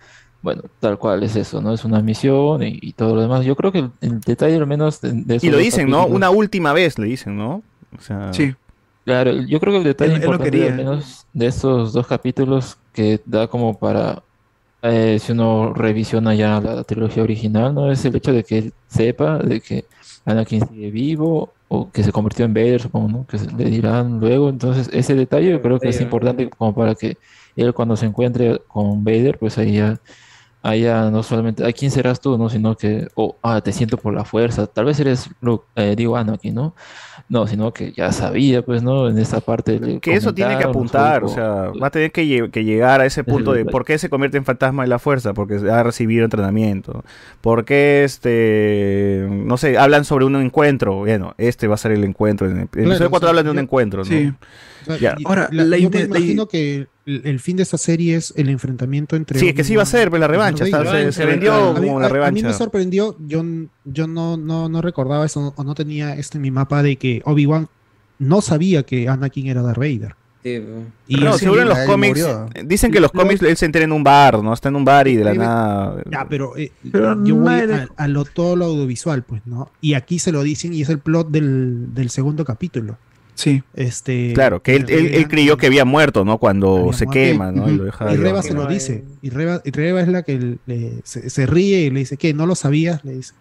Bueno, 0.44 0.60
tal 0.78 0.98
cual 0.98 1.22
es 1.22 1.36
eso, 1.36 1.62
¿no? 1.62 1.72
Es 1.72 1.86
una 1.86 2.02
misión 2.02 2.62
y, 2.62 2.78
y 2.82 2.92
todo 2.92 3.14
lo 3.14 3.22
demás. 3.22 3.46
Yo 3.46 3.56
creo 3.56 3.72
que 3.72 3.78
el, 3.78 3.90
el 4.02 4.20
detalle 4.20 4.56
al 4.56 4.66
menos 4.66 5.00
de, 5.00 5.12
de 5.12 5.36
esos 5.36 5.44
Y 5.44 5.50
lo 5.50 5.56
dicen, 5.56 5.88
¿no? 5.88 6.06
Una 6.06 6.28
última 6.28 6.74
vez 6.74 6.98
le 6.98 7.06
dicen, 7.06 7.38
¿no? 7.38 7.62
O 7.96 8.00
sea, 8.00 8.30
Claro, 9.06 9.32
yo 9.32 9.58
creo 9.58 9.72
que 9.72 9.78
el 9.78 9.84
detalle 9.84 10.10
Él- 10.12 10.16
él 10.16 10.22
importante 10.24 10.50
quería. 10.50 10.70
al 10.72 10.76
menos 10.76 11.26
de 11.32 11.46
estos 11.46 11.94
dos 11.94 12.06
capítulos 12.06 12.76
que 12.92 13.22
da 13.24 13.48
como 13.48 13.78
para, 13.78 14.22
eh, 14.82 15.18
si 15.18 15.32
uno 15.32 15.72
revisiona 15.72 16.34
ya 16.34 16.60
la 16.60 16.84
trilogía 16.84 17.22
original, 17.22 17.74
¿no? 17.74 17.90
Es 17.90 18.04
el 18.04 18.14
hecho 18.16 18.32
de 18.32 18.44
que 18.44 18.58
él 18.58 18.74
sepa 18.86 19.38
de 19.38 19.62
que 19.62 19.86
Anakin 20.26 20.66
sigue 20.68 20.90
vivo 20.90 21.54
o 21.68 21.90
que 21.90 22.02
se 22.02 22.12
convirtió 22.12 22.44
en 22.44 22.52
Vader, 22.54 22.80
supongo, 22.82 23.08
¿no? 23.08 23.26
Que 23.26 23.38
se- 23.38 23.50
le 23.50 23.64
dirán 23.64 24.20
luego. 24.20 24.50
Entonces, 24.50 24.90
ese 24.92 25.14
detalle 25.14 25.50
yo 25.52 25.62
creo 25.62 25.80
que 25.80 25.88
es 25.88 26.00
importante 26.02 26.50
como 26.50 26.74
para 26.74 26.94
que 26.94 27.16
él 27.56 27.72
cuando 27.74 27.96
se 27.96 28.06
encuentre 28.06 28.60
con 28.68 29.04
Vader, 29.04 29.38
pues 29.38 29.56
ahí 29.58 29.74
ya, 29.74 29.96
ahí 30.64 30.80
ya 30.82 31.10
no 31.10 31.22
solamente, 31.22 31.64
¿a 31.64 31.72
quién 31.72 31.90
serás 31.90 32.20
tú, 32.20 32.36
no? 32.38 32.48
Sino 32.48 32.74
que, 32.76 33.06
oh, 33.14 33.36
ah, 33.42 33.60
te 33.60 33.70
siento 33.72 33.98
por 33.98 34.14
la 34.14 34.24
fuerza. 34.24 34.66
Tal 34.66 34.86
vez 34.86 34.98
eres, 34.98 35.28
Luke, 35.42 35.66
eh, 35.76 35.94
digo 35.96 36.16
Anakin, 36.16 36.54
¿no? 36.54 36.74
No, 37.28 37.46
sino 37.46 37.72
que 37.72 37.92
ya 37.92 38.12
sabía, 38.12 38.62
pues, 38.62 38.82
¿no? 38.82 39.08
En 39.08 39.18
esta 39.18 39.40
parte 39.40 39.98
Que 40.00 40.14
eso 40.14 40.34
tiene 40.34 40.58
que 40.58 40.64
apuntar, 40.64 41.22
o 41.24 41.28
sea, 41.28 41.70
va 41.80 41.86
a 41.86 41.90
tener 41.90 42.12
que, 42.12 42.24
lle- 42.24 42.50
que 42.50 42.64
llegar 42.64 43.00
a 43.00 43.06
ese 43.06 43.20
el 43.20 43.26
punto 43.26 43.52
de 43.52 43.64
por 43.64 43.84
qué 43.84 43.98
se 43.98 44.08
convierte 44.08 44.36
en 44.38 44.44
fantasma 44.44 44.82
de 44.82 44.88
la 44.88 44.98
fuerza, 44.98 45.32
porque 45.34 45.56
ha 45.70 45.82
recibido 45.82 46.24
entrenamiento, 46.24 47.04
por 47.40 47.64
qué, 47.64 48.04
este, 48.04 49.26
no 49.30 49.56
sé, 49.56 49.78
hablan 49.78 50.04
sobre 50.04 50.24
un 50.24 50.36
encuentro, 50.36 50.96
bueno, 50.96 51.34
este 51.38 51.66
va 51.68 51.74
a 51.74 51.78
ser 51.78 51.92
el 51.92 52.04
encuentro, 52.04 52.46
en 52.50 52.58
el 52.60 52.68
Claro, 52.68 52.88
episodio 52.88 53.06
o 53.08 53.10
4 53.10 53.26
sea, 53.26 53.30
hablan 53.30 53.44
de 53.44 53.50
un 53.50 53.56
yo- 53.56 53.62
encuentro, 53.62 53.98
¿no? 54.00 54.04
sí. 54.04 54.32
O 54.84 54.86
sea, 54.86 54.96
Ya. 54.98 55.14
y- 55.18 55.22
Ahora, 55.26 55.48
la- 55.52 55.64
la 55.64 55.78
yo 55.78 55.90
me 55.90 56.00
imagino 56.02 56.46
que 56.46 56.86
el, 57.06 57.22
el 57.24 57.40
fin 57.40 57.56
de 57.56 57.62
esta 57.64 57.78
serie 57.78 58.16
es 58.16 58.32
el 58.36 58.48
enfrentamiento 58.48 59.16
entre. 59.16 59.38
Sí, 59.38 59.48
es 59.48 59.54
que 59.54 59.64
sí 59.64 59.76
va 59.76 59.82
a 59.82 59.86
ser, 59.86 60.10
pues, 60.10 60.20
la 60.20 60.28
revancha, 60.28 60.64
está- 60.64 60.84
se- 60.90 61.12
se 61.12 61.26
vendió 61.26 61.52
A 61.54 61.80
mí- 61.80 61.86
como 61.88 62.00
la 62.00 62.06
a- 62.06 62.08
A 62.08 62.12
mí 62.12 62.14
revancha. 62.14 62.46
me 62.48 62.52
sorprendió, 62.52 63.16
yo, 63.26 63.42
yo 63.84 64.06
no, 64.06 64.36
no, 64.36 64.68
no 64.68 64.80
recordaba 64.82 65.26
eso, 65.26 65.52
o 65.56 65.64
no 65.64 65.74
tenía 65.74 66.14
esto 66.16 66.38
en 66.38 66.42
mi 66.42 66.50
mapa 66.50 66.82
de 66.82 66.96
que 66.96 67.22
Obi-Wan 67.24 67.68
no 68.18 68.40
sabía 68.40 68.84
que 68.84 69.08
Anakin 69.08 69.46
era 69.48 69.62
Darth 69.62 69.78
Vader. 69.78 70.14
Y 71.08 71.16
no, 71.16 71.38
seguro 71.38 71.62
en 71.62 71.68
los 71.68 71.78
cómics, 71.80 72.18
murió. 72.20 72.48
eh, 72.54 72.64
dicen 72.66 72.92
que 72.92 73.00
los 73.00 73.10
cómics 73.12 73.40
él 73.40 73.56
se 73.56 73.64
entera 73.64 73.86
en 73.86 73.92
un 73.92 74.04
bar, 74.04 74.42
¿no? 74.42 74.52
Está 74.52 74.68
en 74.68 74.76
un 74.76 74.84
bar 74.84 75.08
y 75.08 75.16
de 75.16 75.24
la 75.24 75.32
nada... 75.32 76.02
Ya, 76.10 76.26
pero, 76.28 76.54
eh, 76.56 76.70
Pero 76.92 77.24
yo 77.24 77.36
voy 77.36 77.54
a, 77.54 77.88
a 77.96 78.08
lo, 78.08 78.26
todo 78.26 78.54
lo 78.54 78.66
audiovisual, 78.66 79.22
pues, 79.22 79.40
¿no? 79.46 79.70
Y 79.80 79.94
aquí 79.94 80.18
se 80.18 80.32
lo 80.32 80.42
dicen 80.42 80.74
y 80.74 80.82
es 80.82 80.90
el 80.90 80.98
plot 80.98 81.30
del, 81.30 81.94
del 81.94 82.10
segundo 82.10 82.44
capítulo. 82.44 82.98
Sí. 83.34 83.62
Este, 83.74 84.32
Claro, 84.34 84.62
que 84.62 84.76
él, 84.76 84.86
él- 84.88 85.14
él 85.14 85.28
creyó 85.28 85.56
que 85.56 85.66
había 85.66 85.84
muerto, 85.84 86.24
¿no? 86.24 86.38
Cuando 86.38 86.76
Había 86.76 86.92
se 86.92 87.04
muerto. 87.06 87.12
quema, 87.20 87.50
¿no? 87.52 87.68
Y 87.68 87.76
lo 87.76 87.84
deja 87.84 88.12
Y 88.12 88.16
Reba 88.16 88.42
se 88.42 88.54
lo 88.54 88.66
dice. 88.66 89.04
Y 89.22 89.30
Reba, 89.30 89.60
y 89.64 89.70
Reba 89.72 90.00
es 90.02 90.08
la 90.08 90.22
que 90.22 90.58
le- 90.66 90.92
se, 91.02 91.28
se 91.30 91.46
ríe 91.46 91.80
y 91.86 91.90
le 91.90 92.00
dice, 92.00 92.16
¿qué? 92.16 92.32
¿No 92.32 92.46
lo 92.46 92.54
sabías? 92.54 93.04
Le 93.04 93.14
dice. 93.14 93.34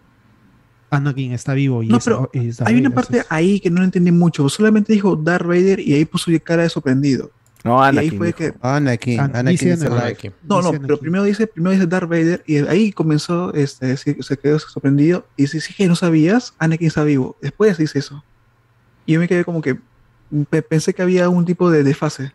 Anakin 0.89 1.31
está 1.31 1.53
vivo 1.55 1.81
y 1.81 1.87
No, 1.87 1.97
es- 1.97 2.03
pero 2.03 2.29
es 2.33 2.61
hay 2.61 2.75
una 2.75 2.91
parte 2.91 3.23
ahí 3.29 3.59
que 3.59 3.69
no 3.71 3.83
entendí 3.83 4.11
mucho. 4.11 4.47
Solamente 4.49 4.93
dijo 4.93 5.15
Darth 5.15 5.45
Vader 5.47 5.79
y 5.79 5.93
ahí 5.93 6.05
puso 6.05 6.31
cara 6.43 6.63
de 6.63 6.69
sorprendido. 6.69 7.31
No, 7.63 7.77
Y 7.79 7.81
ahí 7.81 7.87
Anakin 7.89 8.17
fue 8.17 8.33
que 8.33 8.53
Anakin, 8.61 9.19
An- 9.19 9.35
Anakin 9.35 9.71
Anakin. 9.71 9.93
alive. 9.93 10.31
No, 10.47 10.61
no, 10.61 10.71
pero 10.73 10.97
primero 10.99 11.23
dice, 11.23 11.47
primero 11.47 11.71
dice 11.71 11.87
Darth 11.87 12.09
Vader 12.09 12.43
y 12.45 12.57
ahí 12.57 12.91
comenzó, 12.91 13.53
este, 13.53 13.95
se, 13.97 14.21
se 14.21 14.37
quedó 14.37 14.59
sorprendido 14.59 15.25
y 15.37 15.43
dice, 15.43 15.61
sí 15.61 15.73
que 15.73 15.87
no 15.87 15.95
sabías, 15.95 16.53
Anakin 16.59 16.87
está 16.87 17.03
vivo. 17.03 17.37
Después 17.41 17.77
dice 17.77 17.99
eso. 17.99 18.23
Y 19.05 19.13
yo 19.13 19.19
me 19.19 19.27
quedé 19.27 19.43
como 19.45 19.61
que 19.61 19.75
pe- 20.49 20.61
pensé 20.61 20.93
que 20.93 21.01
había 21.01 21.29
un 21.29 21.45
tipo 21.45 21.69
de 21.69 21.83
desfase. 21.83 22.31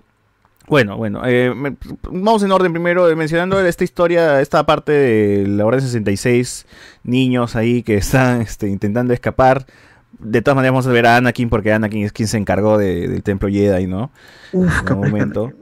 Bueno, 0.67 0.99
bueno, 0.99 1.23
eh, 1.25 1.55
me- 1.57 1.77
vamos 2.11 2.43
en 2.43 2.53
orden 2.53 2.73
primero, 2.73 3.09
eh, 3.09 3.17
mencionando 3.17 3.59
esta 3.65 3.85
historia, 3.85 4.41
esta 4.43 4.67
parte 4.67 4.93
de 4.93 5.47
la 5.47 5.65
Orden 5.65 5.81
66, 5.81 6.67
niños 7.05 7.57
ahí 7.57 7.83
que 7.83 7.97
están 7.97 8.43
este, 8.43 8.69
intentando 8.69 9.15
escapar. 9.15 9.65
De 10.19 10.43
todas 10.43 10.57
maneras 10.57 10.73
vamos 10.73 10.87
a 10.87 10.91
ver 10.91 11.07
a 11.07 11.17
Anakin 11.17 11.49
porque 11.49 11.73
Anakin 11.73 12.05
es 12.05 12.13
quien 12.13 12.29
se 12.29 12.37
encargó 12.39 12.77
de- 12.77 13.09
del 13.09 13.23
templo 13.23 13.49
Jedi, 13.49 13.87
¿no? 13.87 14.11
Uf, 14.53 14.65
en 14.83 14.89
algún 14.89 15.05
que 15.05 15.11
momento. 15.11 15.53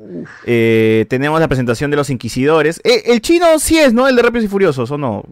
Eh, 0.44 1.06
tenemos 1.08 1.38
la 1.40 1.46
presentación 1.48 1.90
de 1.90 1.96
los 1.98 2.10
inquisidores. 2.10 2.80
Eh, 2.82 3.02
el 3.06 3.20
chino 3.20 3.46
sí 3.60 3.78
es, 3.78 3.92
¿no? 3.92 4.08
El 4.08 4.16
de 4.16 4.22
Rápidos 4.22 4.44
y 4.46 4.48
Furiosos, 4.48 4.90
¿o 4.90 4.98
no? 4.98 5.24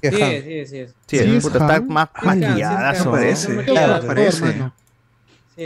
¿Qué 0.00 0.10
Sí, 0.10 0.22
Han? 0.22 0.30
sí, 0.30 0.66
sí. 0.66 0.78
es. 0.78 0.94
Sí, 1.06 1.18
Sí, 1.18 1.36
es 1.36 1.42
puta, 1.44 1.58
está 1.58 1.80
más 1.82 2.08
Sí, 2.18 2.26
maquilladazo. 2.26 3.02
sí, 3.02 3.04
¿no? 3.04 3.10
parece. 3.12 3.64
Claro, 3.64 4.06
parece. 4.06 4.54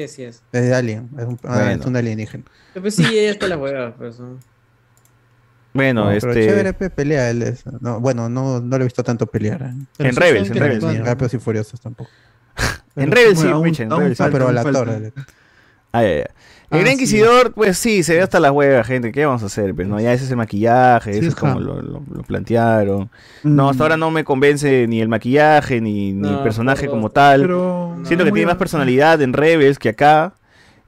Sí, 0.03 0.09
sí 0.09 0.23
es. 0.25 0.43
Es 0.53 0.63
de 0.63 0.75
Alien, 0.75 1.09
es 1.19 1.25
un, 1.25 1.39
ah, 1.45 1.55
Bueno. 1.65 1.81
es 1.81 1.87
un 1.87 1.97
alienígena. 1.97 2.45
Pero 2.75 2.83
Pues 2.83 2.95
sí, 2.95 3.05
ella 3.07 3.31
está 3.31 3.47
la 3.49 3.57
hueva, 3.57 3.95
pues. 3.97 4.19
¿no? 4.21 4.39
Bueno, 5.73 6.05
No, 6.11 6.19
pero 6.21 6.33
este. 6.33 6.47
chévere 6.47 6.73
pe, 6.73 6.89
pelea 6.91 7.31
él 7.31 7.43
es- 7.43 7.65
no, 7.81 8.01
bueno, 8.01 8.29
no, 8.29 8.61
no 8.61 8.79
lo 8.79 8.83
he 8.85 8.87
visto 8.87 9.03
tanto 9.05 9.27
pelear. 9.27 9.63
¿eh? 9.63 9.75
Pero 9.97 10.09
En 10.09 10.15
sí 10.15 10.21
Rebels, 10.21 10.51
en 10.51 10.57
Rebels, 10.57 10.85
Ni 10.85 10.91
sí. 10.91 10.97
en 10.97 11.05
Rápidos 11.05 11.35
y 11.35 11.39
Furiosos 11.39 11.81
tampoco. 11.81 12.11
En 12.97 13.11
Rebels 13.13 13.39
sí, 13.39 13.45
Bueno, 13.45 13.57
aún- 13.59 13.65
Micha, 13.67 13.83
en 13.83 13.93
aún 13.93 14.01
Rebels 14.01 14.17
sí. 14.17 14.23
falta, 14.23 14.39
pero 14.39 14.51
el 14.51 14.59
actor. 14.59 14.89
el- 14.89 15.13
Ah, 15.93 16.03
ya, 16.03 16.17
ya. 16.19 16.31
El 16.71 16.79
Ah, 16.79 16.81
Gran 16.81 16.87
sí. 16.87 16.93
Inquisidor, 16.95 17.53
pues 17.53 17.79
sí, 17.79 18.03
se 18.03 18.15
ve 18.15 18.23
hasta 18.23 18.41
las 18.41 18.51
huevas, 18.51 18.87
gente. 18.87 19.13
¿Qué 19.13 19.25
vamos 19.25 19.43
a 19.43 19.47
hacer? 19.47 19.73
Pues, 19.75 19.87
no, 19.87 20.01
ya 20.01 20.13
ese 20.13 20.25
es 20.25 20.31
el 20.31 20.37
maquillaje, 20.37 21.13
Sí, 21.13 21.19
eso 21.21 21.29
es 21.29 21.35
como 21.37 21.61
lo, 21.61 21.81
lo- 21.81 22.03
lo 22.13 22.23
plantearon. 22.25 23.09
No, 23.45 23.71
hasta 23.71 23.85
ahora 23.85 23.97
no 23.97 24.11
me 24.11 24.25
convence 24.25 24.87
ni 24.89 25.01
el 25.01 25.09
maquillaje, 25.09 25.81
ni, 25.81 26.13
ni 26.13 26.29
el 26.29 26.39
personaje 26.41 26.83
pero- 26.83 26.93
como 26.93 27.11
tal. 27.11 27.43
pero- 27.43 27.97
Siento 28.03 28.25
no, 28.25 28.31
que 28.31 28.33
tiene 28.35 28.47
más 28.47 28.57
personalidad 28.57 29.23
en 29.23 29.33
Rebels 29.33 29.79
que 29.79 29.91
acá. 29.91 30.35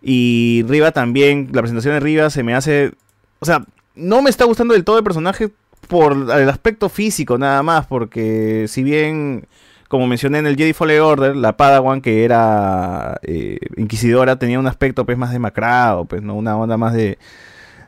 Y 0.03 0.65
Riva 0.69 0.91
también, 0.93 1.49
la 1.53 1.61
presentación 1.63 1.95
de 1.95 2.01
Riva 2.01 2.31
se 2.31 2.43
me 2.43 2.55
hace... 2.55 2.93
O 3.41 3.47
sea, 3.47 3.65
no 3.95 4.21
me 4.23 4.31
está 4.31 4.45
gustando 4.45 4.75
del 4.75 4.85
todo 4.85 4.99
el 4.99 5.05
personaje 5.05 5.49
por 5.89 6.13
el 6.13 6.49
aspecto 6.49 6.89
físico 6.89 7.39
nada 7.39 7.63
más, 7.63 7.87
porque 7.87 8.67
si 8.69 8.83
bien, 8.83 9.47
como 9.89 10.07
mencioné 10.07 10.39
en 10.39 10.47
el 10.47 10.57
Jedi 10.57 10.75
Fallen 10.75 11.01
Order, 11.01 11.37
la 11.37 11.57
Padawan 11.57 12.01
que 12.01 12.25
era 12.25 13.19
eh, 13.23 13.59
inquisidora 13.77 14.39
tenía 14.39 14.59
un 14.59 14.67
aspecto 14.67 15.05
pues 15.07 15.19
más 15.19 15.33
demacrado, 15.33 16.05
pues 16.05 16.23
no 16.23 16.35
una 16.35 16.57
onda 16.57 16.77
más 16.77 16.93
de... 16.93 17.19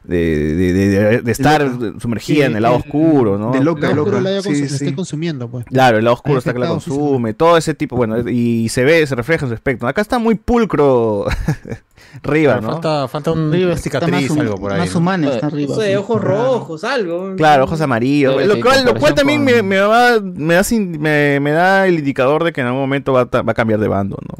De, 0.03 0.55
de- 0.55 0.73
de- 0.73 0.89
de- 0.89 1.21
de 1.21 1.33
estar 1.33 1.61
Loca. 1.63 2.01
sumergida 2.01 2.37
Sí, 2.37 2.43
en 2.51 2.57
el 2.57 2.63
lado 2.63 2.77
el- 2.77 2.81
oscuro, 2.81 3.37
¿no? 3.39 3.55
El 3.55 3.65
lado 3.65 3.77
oscuro 4.03 4.21
la 4.23 4.31
haya 4.31 4.95
consumiendo, 4.97 5.49
pues. 5.49 5.67
Claro, 5.67 5.99
el 5.99 6.05
lado 6.05 6.15
oscuro 6.15 6.39
está 6.39 6.55
que 6.55 6.59
la 6.59 6.69
consume, 6.69 7.35
todo 7.35 7.57
ese 7.59 7.75
tipo, 7.75 7.97
bueno, 7.97 8.27
y 8.29 8.71
se 8.71 8.83
ve, 8.85 9.07
se 9.07 9.15
refleja 9.15 9.45
en 9.45 9.51
su 9.51 9.55
aspecto. 9.55 9.87
Acá 9.87 10.01
está 10.01 10.19
muy 10.19 10.37
pulcro 10.37 11.27
Riva, 12.23 12.61
¿no? 12.61 12.73
falta, 12.73 13.09
falta 13.09 13.33
un 13.33 13.53
Riva 13.53 13.77
cicatriz, 13.77 14.31
algo 14.31 14.57
por 14.57 14.73
ahí. 14.73 14.79
más 14.81 14.93
¿no? 14.95 14.99
humana 15.01 15.35
está 15.35 15.51
No 15.51 15.75
sé, 15.75 15.97
ojos 15.97 16.21
rojos, 16.21 16.83
algo. 16.85 17.37
Claro, 17.37 17.65
ojos 17.65 17.81
amarillos, 17.83 18.35
lo 18.47 18.61
cual, 18.61 18.85
lo 18.87 18.95
cual 18.97 19.15
también 19.15 19.45
me, 19.45 19.59
con- 19.59 19.69
me 19.69 19.81
va, 19.81 20.19
me, 20.21 20.55
da 20.55 20.65
sin- 20.65 20.99
me, 21.01 21.39
me 21.41 21.51
da 21.53 21.87
el 21.87 21.99
indicador 21.99 22.43
de 22.43 22.53
que 22.53 22.63
en 22.63 22.69
algún 22.69 22.81
momento 22.81 23.13
va 23.13 23.25
va 23.27 23.53
a 23.53 23.55
cambiar 23.55 23.79
de 23.81 23.87
bando, 23.89 24.17
¿no? 24.27 24.35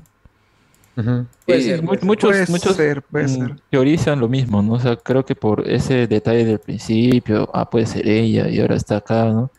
Muchos, 2.03 2.31
Puede 2.31 2.47
muchos 2.49 2.77
ser, 2.77 3.03
puede 3.03 3.29
ser. 3.29 3.57
teorizan 3.71 4.21
lo 4.21 4.29
mismo, 4.29 4.63
¿no? 4.63 4.75
O 4.75 4.81
sea, 4.81 4.97
creo 4.97 5.25
que 5.25 5.35
por 5.35 5.69
ese 5.69 6.07
detalle 6.07 6.45
del 6.45 6.59
principio, 6.61 7.49
ah, 7.53 7.69
puede 7.69 7.87
ser 7.87 8.07
ella 8.07 8.49
y 8.49 8.61
ahora 8.61 8.77
está 8.77 8.99
acá, 8.99 9.25
¿no? 9.27 9.51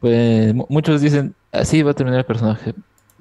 Pues 0.00 0.54
mu- 0.54 0.66
muchos 0.68 1.00
dicen, 1.00 1.34
así 1.52 1.82
va 1.82 1.92
a 1.92 1.94
terminar 1.94 2.20
el 2.20 2.26
personaje. 2.26 2.74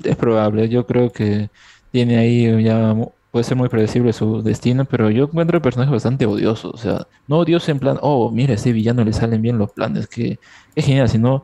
Es 0.04 0.16
probable, 0.16 0.68
yo 0.70 0.86
creo 0.86 1.12
que 1.12 1.50
tiene 1.92 2.18
ahí 2.18 2.64
ya, 2.64 2.94
mu- 2.94 3.12
puede 3.32 3.44
ser 3.44 3.58
muy 3.58 3.70
predecible 3.70 4.12
su 4.14 4.42
destino, 4.42 4.86
pero 4.86 5.10
yo 5.10 5.26
encuentro 5.26 5.58
el 5.58 5.62
personaje 5.62 5.92
bastante 5.92 6.26
odioso, 6.26 6.72
o 6.72 6.78
sea, 6.78 7.08
no 7.28 7.40
odioso 7.40 7.72
en 7.72 7.80
plan, 7.80 7.98
oh, 8.02 8.32
mira, 8.32 8.52
a 8.54 8.56
ese 8.56 8.72
villano 8.74 9.04
le 9.04 9.14
salen 9.14 9.42
bien 9.42 9.58
los 9.58 9.72
planes, 9.74 10.08
que 10.08 10.40
es 10.76 10.86
genial, 10.86 11.10
sino 11.10 11.44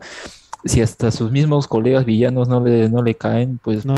si 0.65 0.81
hasta 0.81 1.11
sus 1.11 1.31
mismos 1.31 1.67
colegas 1.67 2.05
villanos 2.05 2.47
no 2.47 2.63
le, 2.63 2.89
no 2.89 3.01
le 3.03 3.15
caen, 3.15 3.59
pues 3.63 3.85
no 3.85 3.95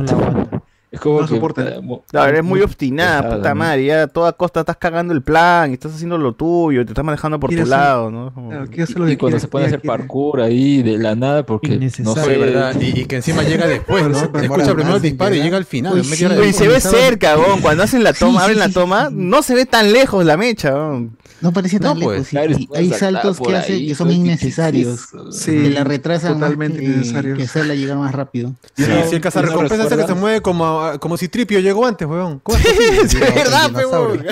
Es 0.94 1.00
como 1.00 1.22
No 1.22 1.28
que, 1.28 1.34
soporta. 1.34 1.66
Claro, 2.12 2.30
eres 2.30 2.44
muy 2.44 2.52
muy 2.60 2.62
obstinada, 2.62 3.22
pesada, 3.24 3.38
puta 3.38 3.50
¿no? 3.50 3.56
madre, 3.56 3.86
ya 3.86 4.04
a 4.04 4.08
toda 4.08 4.32
costa 4.34 4.60
estás 4.60 4.78
cagando 4.78 5.12
el 5.12 5.24
plan, 5.24 5.72
y 5.72 5.74
estás 5.74 5.96
haciendo 5.96 6.20
lo 6.20 6.34
tuyo, 6.36 6.86
te 6.86 6.92
estás 6.92 7.04
manejando 7.04 7.40
por 7.40 7.50
tu 7.50 7.56
hacer- 7.56 7.68
lado, 7.68 8.12
¿no? 8.12 8.32
Como- 8.32 8.52
Y, 8.54 9.12
y 9.14 9.18
cuando 9.18 9.40
se 9.40 9.48
puede 9.48 9.66
hacer 9.66 9.82
parkour 9.82 10.42
ahí 10.42 10.84
de 10.84 11.00
la 11.00 11.16
nada, 11.16 11.44
porque 11.48 11.80
no 12.00 12.14
sé. 12.14 12.38
¿verdad? 12.38 12.76
Y, 12.80 13.00
y 13.02 13.06
que 13.06 13.16
encima 13.16 13.42
llega 13.42 13.66
después, 13.66 14.08
¿no? 14.08 14.18
Escucha 14.40 14.76
primero 14.76 14.98
el 14.98 15.02
disparo 15.02 15.34
y 15.34 15.42
llega 15.42 15.58
al 15.58 15.66
final. 15.66 15.94
Uy, 15.94 16.00
hora 16.26 16.36
Oye, 16.36 16.46
después. 16.46 16.56
se 16.56 16.68
ve 16.68 16.80
cerca, 16.80 17.38
weón, 17.40 17.62
cuando 17.62 17.82
hacen 17.84 18.04
la 18.04 18.14
toma, 18.14 18.40
Sí, 18.42 18.44
abren 18.44 18.56
sí, 18.58 18.60
la 18.60 18.68
sí, 18.68 18.74
toma, 18.74 19.10
no 19.12 19.42
se 19.42 19.56
ve 19.56 19.66
tan 19.66 19.92
lejos 19.92 20.24
la 20.24 20.38
mecha, 20.38 20.76
weón. 20.76 21.18
No 21.42 21.52
parecía 21.52 21.80
tan 21.80 21.98
No, 22.00 22.06
pues, 22.06 22.20
lejos. 22.20 22.28
y- 22.28 22.30
claro, 22.30 22.52
y 22.52 22.78
hay 22.78 22.90
saltos 23.00 23.40
que 23.40 23.56
hace 23.56 23.74
ahí, 23.74 23.88
que 23.88 23.96
son 23.96 24.08
¿qué- 24.08 24.14
qué 24.14 24.20
es 24.20 24.26
innecesarios. 24.26 25.00
eso? 25.08 25.26
que 25.26 25.32
Sí, 25.34 25.70
la 25.72 25.84
retrasan 25.84 26.36
totalmente 26.36 26.80
que, 26.80 26.86
innecesarios. 26.86 27.38
que 27.38 27.44
hacerla 27.44 27.74
llegar 27.76 27.98
más 27.98 28.14
rápido. 28.14 28.54
Sí, 28.78 28.86
sí, 29.10 29.16
el 29.16 29.22
cazarrecompensa 29.22 29.98
que 29.98 30.08
se 30.08 30.14
mueve 30.14 30.42
como, 30.42 30.83
como 31.00 31.18
si 31.18 31.28
Tripio 31.28 31.60
llegó 31.60 31.86
antes, 31.86 32.08
weón. 32.08 32.40
¿Cómo 32.40 32.58
es 32.58 33.20
verdad, 33.20 33.72
weón. 33.76 34.26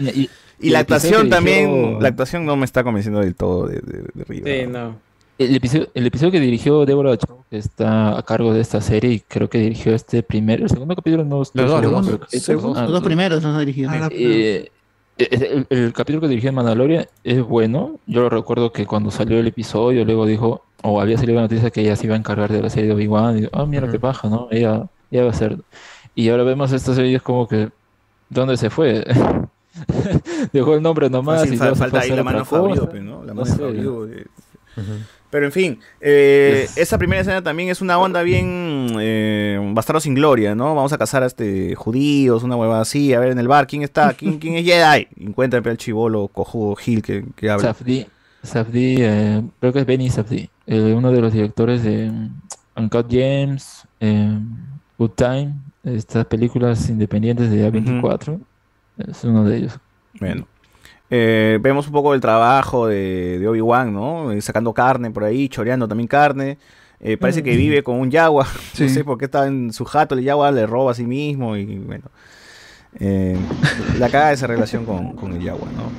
Y, 0.00 0.04
y- 0.22 0.30
Y 0.60 0.68
y 0.68 0.70
la 0.70 0.78
actuación 0.80 1.28
también, 1.28 1.68
dirigió- 1.70 2.00
la 2.00 2.08
actuación 2.08 2.46
no 2.46 2.56
me 2.56 2.64
está 2.64 2.82
convenciendo 2.84 3.20
del 3.20 3.34
todo 3.34 3.66
de, 3.66 3.80
de, 3.80 4.04
de 4.14 4.24
Riva. 4.24 4.48
Sí, 4.48 4.66
no. 4.66 4.96
El 5.36 5.56
episodio, 5.56 5.88
el 5.94 6.06
episodio 6.06 6.30
que 6.30 6.38
dirigió 6.40 6.86
Deborah 6.86 7.16
Chow, 7.18 7.44
que 7.50 7.58
está 7.58 8.16
a 8.16 8.22
cargo 8.22 8.54
de 8.54 8.60
esta 8.60 8.80
serie, 8.80 9.10
y 9.10 9.20
creo 9.20 9.50
que 9.50 9.58
dirigió 9.58 9.92
este 9.94 10.22
primer, 10.22 10.60
el 10.62 10.68
segundo 10.70 10.94
capítulo 10.94 11.24
no 11.24 11.38
Los 11.38 11.52
dos, 11.52 11.80
seguro, 12.28 12.80
los 12.82 12.92
dos. 12.92 13.02
primeros 13.02 13.42
los 13.42 13.54
ha 13.56 13.58
dirigido. 13.58 13.90
Eh, 14.12 14.70
el, 15.18 15.66
el 15.70 15.92
capítulo 15.92 16.20
que 16.22 16.28
dirigió 16.28 16.50
en 16.50 16.54
Mandalorian 16.54 17.06
es 17.24 17.42
bueno. 17.42 17.98
Yo 18.06 18.22
lo 18.22 18.30
recuerdo 18.30 18.72
que 18.72 18.86
cuando 18.86 19.10
salió 19.10 19.38
el 19.40 19.46
episodio, 19.48 20.04
luego 20.04 20.24
dijo, 20.24 20.64
o 20.82 21.00
había 21.00 21.18
salido 21.18 21.36
la 21.36 21.42
noticia 21.42 21.70
que 21.70 21.80
ella 21.80 21.96
se 21.96 22.06
iba 22.06 22.14
a 22.14 22.18
encargar 22.18 22.50
de 22.52 22.62
la 22.62 22.70
serie 22.70 22.88
de 22.88 22.94
Obi-Wan. 22.94 23.36
Y 23.36 23.40
digo, 23.42 23.50
ah, 23.54 23.66
mira 23.66 23.90
qué 23.90 23.98
paja, 23.98 24.28
¿no? 24.28 24.46
Ella, 24.52 24.86
ella 25.10 25.24
va 25.24 25.30
a 25.30 25.34
ser. 25.34 25.58
Y 26.14 26.28
ahora 26.28 26.44
vemos 26.44 26.72
esta 26.72 26.94
serie 26.94 27.12
y 27.12 27.14
es 27.16 27.22
como 27.22 27.48
que, 27.48 27.70
¿dónde 28.28 28.56
se 28.56 28.70
fue? 28.70 29.04
Dejó 30.52 30.74
el 30.74 30.82
nombre 30.82 31.10
nomás. 31.10 31.40
Fácil, 31.40 31.54
y 31.54 31.56
fa- 31.56 31.64
luego 31.64 31.76
se 31.76 31.80
falta 31.82 32.00
ahí 32.00 32.10
la 32.10 32.22
mano 32.22 32.44
Fabio, 32.44 32.88
¿no? 33.02 33.24
La 33.24 33.34
No 33.34 33.42
mano 33.42 33.46
sé, 33.46 33.56
Fabio, 33.56 34.06
eh. 34.08 34.26
Pero 35.30 35.46
en 35.46 35.52
fin, 35.52 35.80
eh, 36.00 36.68
esa 36.76 36.96
primera 36.96 37.20
escena 37.20 37.42
también 37.42 37.68
es 37.68 37.80
una 37.80 37.98
onda 37.98 38.22
bien 38.22 38.86
eh, 39.00 39.58
bastardo 39.72 39.98
sin 40.00 40.14
gloria, 40.14 40.54
¿no? 40.54 40.76
Vamos 40.76 40.92
a 40.92 40.98
cazar 40.98 41.24
a 41.24 41.26
este 41.26 41.74
judíos, 41.74 42.44
una 42.44 42.54
huevada 42.54 42.82
así, 42.82 43.12
a 43.14 43.18
ver 43.18 43.32
en 43.32 43.40
el 43.40 43.48
bar, 43.48 43.66
¿quién 43.66 43.82
está? 43.82 44.12
¿Quién, 44.14 44.38
quién 44.40 44.54
es 44.54 44.64
Jedi? 44.64 45.08
Encuentra 45.16 45.60
al 45.64 45.76
chivolo 45.76 46.28
cojudo 46.28 46.76
Gil 46.76 47.02
que, 47.02 47.24
que 47.34 47.50
habla. 47.50 47.74
Safdie, 47.74 48.06
Safdie, 48.44 48.96
eh, 49.00 49.42
creo 49.58 49.72
que 49.72 49.80
es 49.80 49.86
Benny 49.86 50.08
Safdie, 50.08 50.50
eh, 50.68 50.94
uno 50.96 51.10
de 51.10 51.20
los 51.20 51.32
directores 51.32 51.82
de 51.82 52.10
mm, 52.12 52.30
Uncut 52.76 53.10
Gems, 53.10 53.88
eh, 53.98 54.38
Good 54.98 55.10
Time, 55.16 55.52
estas 55.84 56.26
películas 56.26 56.88
independientes 56.88 57.50
de 57.50 57.70
A24. 57.70 58.40
Es 59.08 59.24
uno 59.24 59.44
de 59.44 59.56
ellos. 59.56 59.78
Bueno. 60.18 60.46
Eh, 61.10 61.58
vemos 61.60 61.86
un 61.86 61.92
poco 61.92 62.14
el 62.14 62.20
trabajo 62.20 62.86
de, 62.86 63.38
de 63.38 63.48
Obi-Wan, 63.48 63.92
¿no? 63.92 64.32
Eh, 64.32 64.40
Sacando 64.40 64.72
carne 64.72 65.10
por 65.10 65.24
ahí, 65.24 65.48
choreando 65.48 65.86
también 65.86 66.08
carne. 66.08 66.58
Eh, 67.00 67.16
parece 67.18 67.42
que 67.42 67.56
vive 67.56 67.82
con 67.82 67.96
un 67.96 68.10
yagua. 68.10 68.46
No 68.78 68.88
sé 68.88 69.04
por 69.04 69.18
qué 69.18 69.26
está 69.26 69.46
en 69.46 69.72
su 69.72 69.84
jato, 69.84 70.14
el 70.14 70.24
yagua 70.24 70.50
le 70.50 70.66
roba 70.66 70.92
a 70.92 70.94
sí 70.94 71.04
mismo 71.04 71.56
y 71.56 71.78
bueno. 71.78 72.04
La 73.98 74.08
caga 74.08 74.32
esa 74.32 74.46
relación 74.46 74.84
con, 74.86 75.14
con 75.14 75.32
el 75.32 75.42
yagua, 75.42 75.68
¿no? 75.76 75.90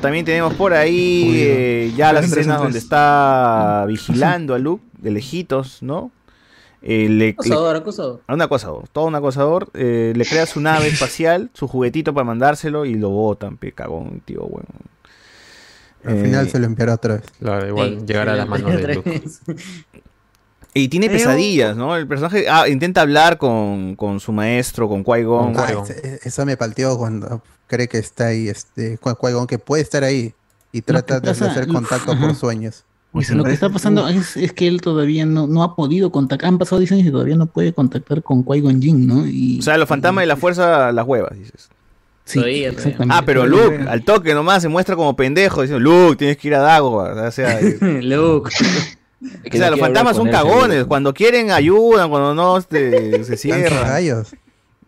También 0.00 0.24
tenemos 0.24 0.54
por 0.54 0.72
ahí 0.72 1.92
ya 1.96 2.12
las 2.12 2.26
escenas 2.26 2.60
donde 2.60 2.78
está 2.78 3.84
vigilando 3.86 4.54
a 4.54 4.58
Luke 4.58 4.84
de 4.98 5.10
lejitos, 5.10 5.82
¿no? 5.82 6.10
Eh, 6.84 7.08
le- 7.08 7.26
le- 7.26 7.28
Acosador, 7.30 7.76
acosador. 7.76 8.20
a 8.26 8.34
un 8.34 8.42
acosador, 8.42 8.88
todo 8.88 9.04
un 9.04 9.14
acosador, 9.14 9.68
eh, 9.74 10.12
le 10.16 10.24
crea 10.26 10.46
su 10.46 10.60
nave 10.60 10.88
espacial, 10.88 11.50
su 11.54 11.68
juguetito 11.68 12.12
para 12.12 12.24
mandárselo 12.24 12.84
y 12.84 12.94
lo 12.94 13.10
botan, 13.10 13.56
pe 13.56 13.72
cagón, 13.72 14.20
tío, 14.24 14.40
bueno. 14.42 14.66
Al 16.04 16.18
Eh, 16.18 16.22
final 16.24 16.48
se 16.50 16.58
lo 16.58 16.66
enviará 16.66 16.94
otra 16.94 17.14
vez. 17.14 17.24
Claro, 17.38 17.68
igual 17.68 18.04
llegará 18.04 18.32
a 18.32 18.36
las 18.36 18.48
manos 18.48 18.72
de 18.72 18.94
Luke. 18.96 19.22
Y 20.74 20.88
tiene 20.88 21.06
Pero- 21.08 21.18
pesadillas, 21.18 21.76
¿no? 21.76 21.96
El 21.96 22.06
personaje 22.08 22.46
ah, 22.48 22.66
intenta 22.66 23.02
hablar 23.02 23.36
con, 23.36 23.94
con 23.94 24.20
su 24.20 24.32
maestro, 24.32 24.88
con 24.88 25.04
Qui-Gon. 25.04 25.52
Ah, 25.54 25.70
ese- 25.84 26.18
eso 26.24 26.46
me 26.46 26.56
palteó 26.56 26.96
cuando 26.96 27.42
cree 27.66 27.88
que 27.88 27.98
está 27.98 28.28
ahí, 28.28 28.48
este, 28.48 28.98
Qui- 28.98 29.16
Qui-Gon, 29.18 29.46
que 29.46 29.58
puede 29.58 29.82
estar 29.82 30.02
ahí 30.02 30.32
y 30.72 30.80
trata 30.80 31.20
de 31.20 31.30
hacer 31.30 31.68
contacto 31.68 32.18
por 32.18 32.34
sueños. 32.34 32.84
Lo 33.12 33.44
que 33.44 33.52
está 33.52 33.68
pasando 33.68 34.08
es, 34.08 34.38
es 34.38 34.52
que 34.54 34.66
él 34.66 34.80
todavía 34.80 35.26
no, 35.26 35.46
no 35.46 35.62
ha 35.62 35.76
podido 35.76 36.10
contactar. 36.10 36.48
Han 36.48 36.58
pasado 36.58 36.78
10 36.78 36.92
años 36.92 37.06
y 37.06 37.10
todavía 37.10 37.36
no 37.36 37.46
puede 37.46 37.74
contactar 37.74 38.22
con 38.22 38.44
Qui-Gon 38.44 39.06
¿no? 39.06 39.26
Y, 39.26 39.58
O 39.58 39.62
sea, 39.62 39.76
los 39.76 39.88
fantasmas 39.88 40.22
de 40.22 40.26
la 40.26 40.36
fuerza, 40.36 40.92
las 40.92 41.06
huevas, 41.06 41.38
dices. 41.38 41.68
sí, 42.24 42.64
exactamente. 42.64 43.14
Ah, 43.14 43.22
pero 43.26 43.46
Luke, 43.46 43.84
al 43.86 44.02
toque 44.04 44.32
nomás, 44.32 44.62
se 44.62 44.68
muestra 44.68 44.96
como 44.96 45.14
pendejo, 45.14 45.60
diciendo, 45.60 45.80
Luke, 45.80 46.16
tienes 46.16 46.38
que 46.38 46.48
ir 46.48 46.54
a 46.54 46.60
Dagobah. 46.60 47.28
O 47.28 47.30
sea, 47.30 47.60
eh, 47.60 47.78
Luke. 48.02 48.50
o 48.50 49.56
sea, 49.56 49.70
los 49.70 49.78
fantasmas 49.78 50.16
son 50.16 50.30
cagones. 50.30 50.86
Cuando 50.86 51.12
quieren, 51.12 51.50
ayudan, 51.50 52.08
cuando 52.08 52.34
no, 52.34 52.56
este, 52.56 53.24
se 53.24 53.36
cierran. 53.36 53.82
rayos. 53.82 54.34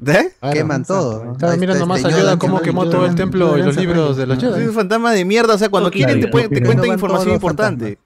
¿Eh? 0.07 0.31
Queman 0.53 0.85
todo. 0.85 1.35
Claro, 1.39 1.57
mira 1.57 1.75
nomás 1.75 2.05
ayuda 2.05 2.39
cómo 2.39 2.61
quemó 2.61 2.89
todo 2.89 3.07
el 3.07 3.15
templo 3.15 3.57
y 3.59 3.63
los 3.63 3.77
libros 3.77 4.17
de 4.17 4.27
los 4.27 4.43
Es 4.43 4.55
Jedi. 4.55 4.67
un 4.67 4.75
fantasma 4.75 5.13
de 5.13 5.25
mierda, 5.25 5.55
o 5.55 5.59
sea, 5.59 5.69
cuando 5.69 5.91
quieren 5.91 6.21
te, 6.21 6.31
cuentan 6.31 6.87
información 6.87 7.35
importante. 7.35 7.99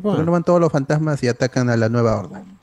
¿Por 0.00 0.18
qué 0.18 0.22
no 0.22 0.32
van 0.32 0.44
todos 0.44 0.60
los 0.60 0.70
fantasmas 0.70 1.22
y 1.22 1.28
atacan 1.28 1.70
a 1.70 1.76
la 1.76 1.88
nueva 1.88 2.18
orden? 2.20 2.56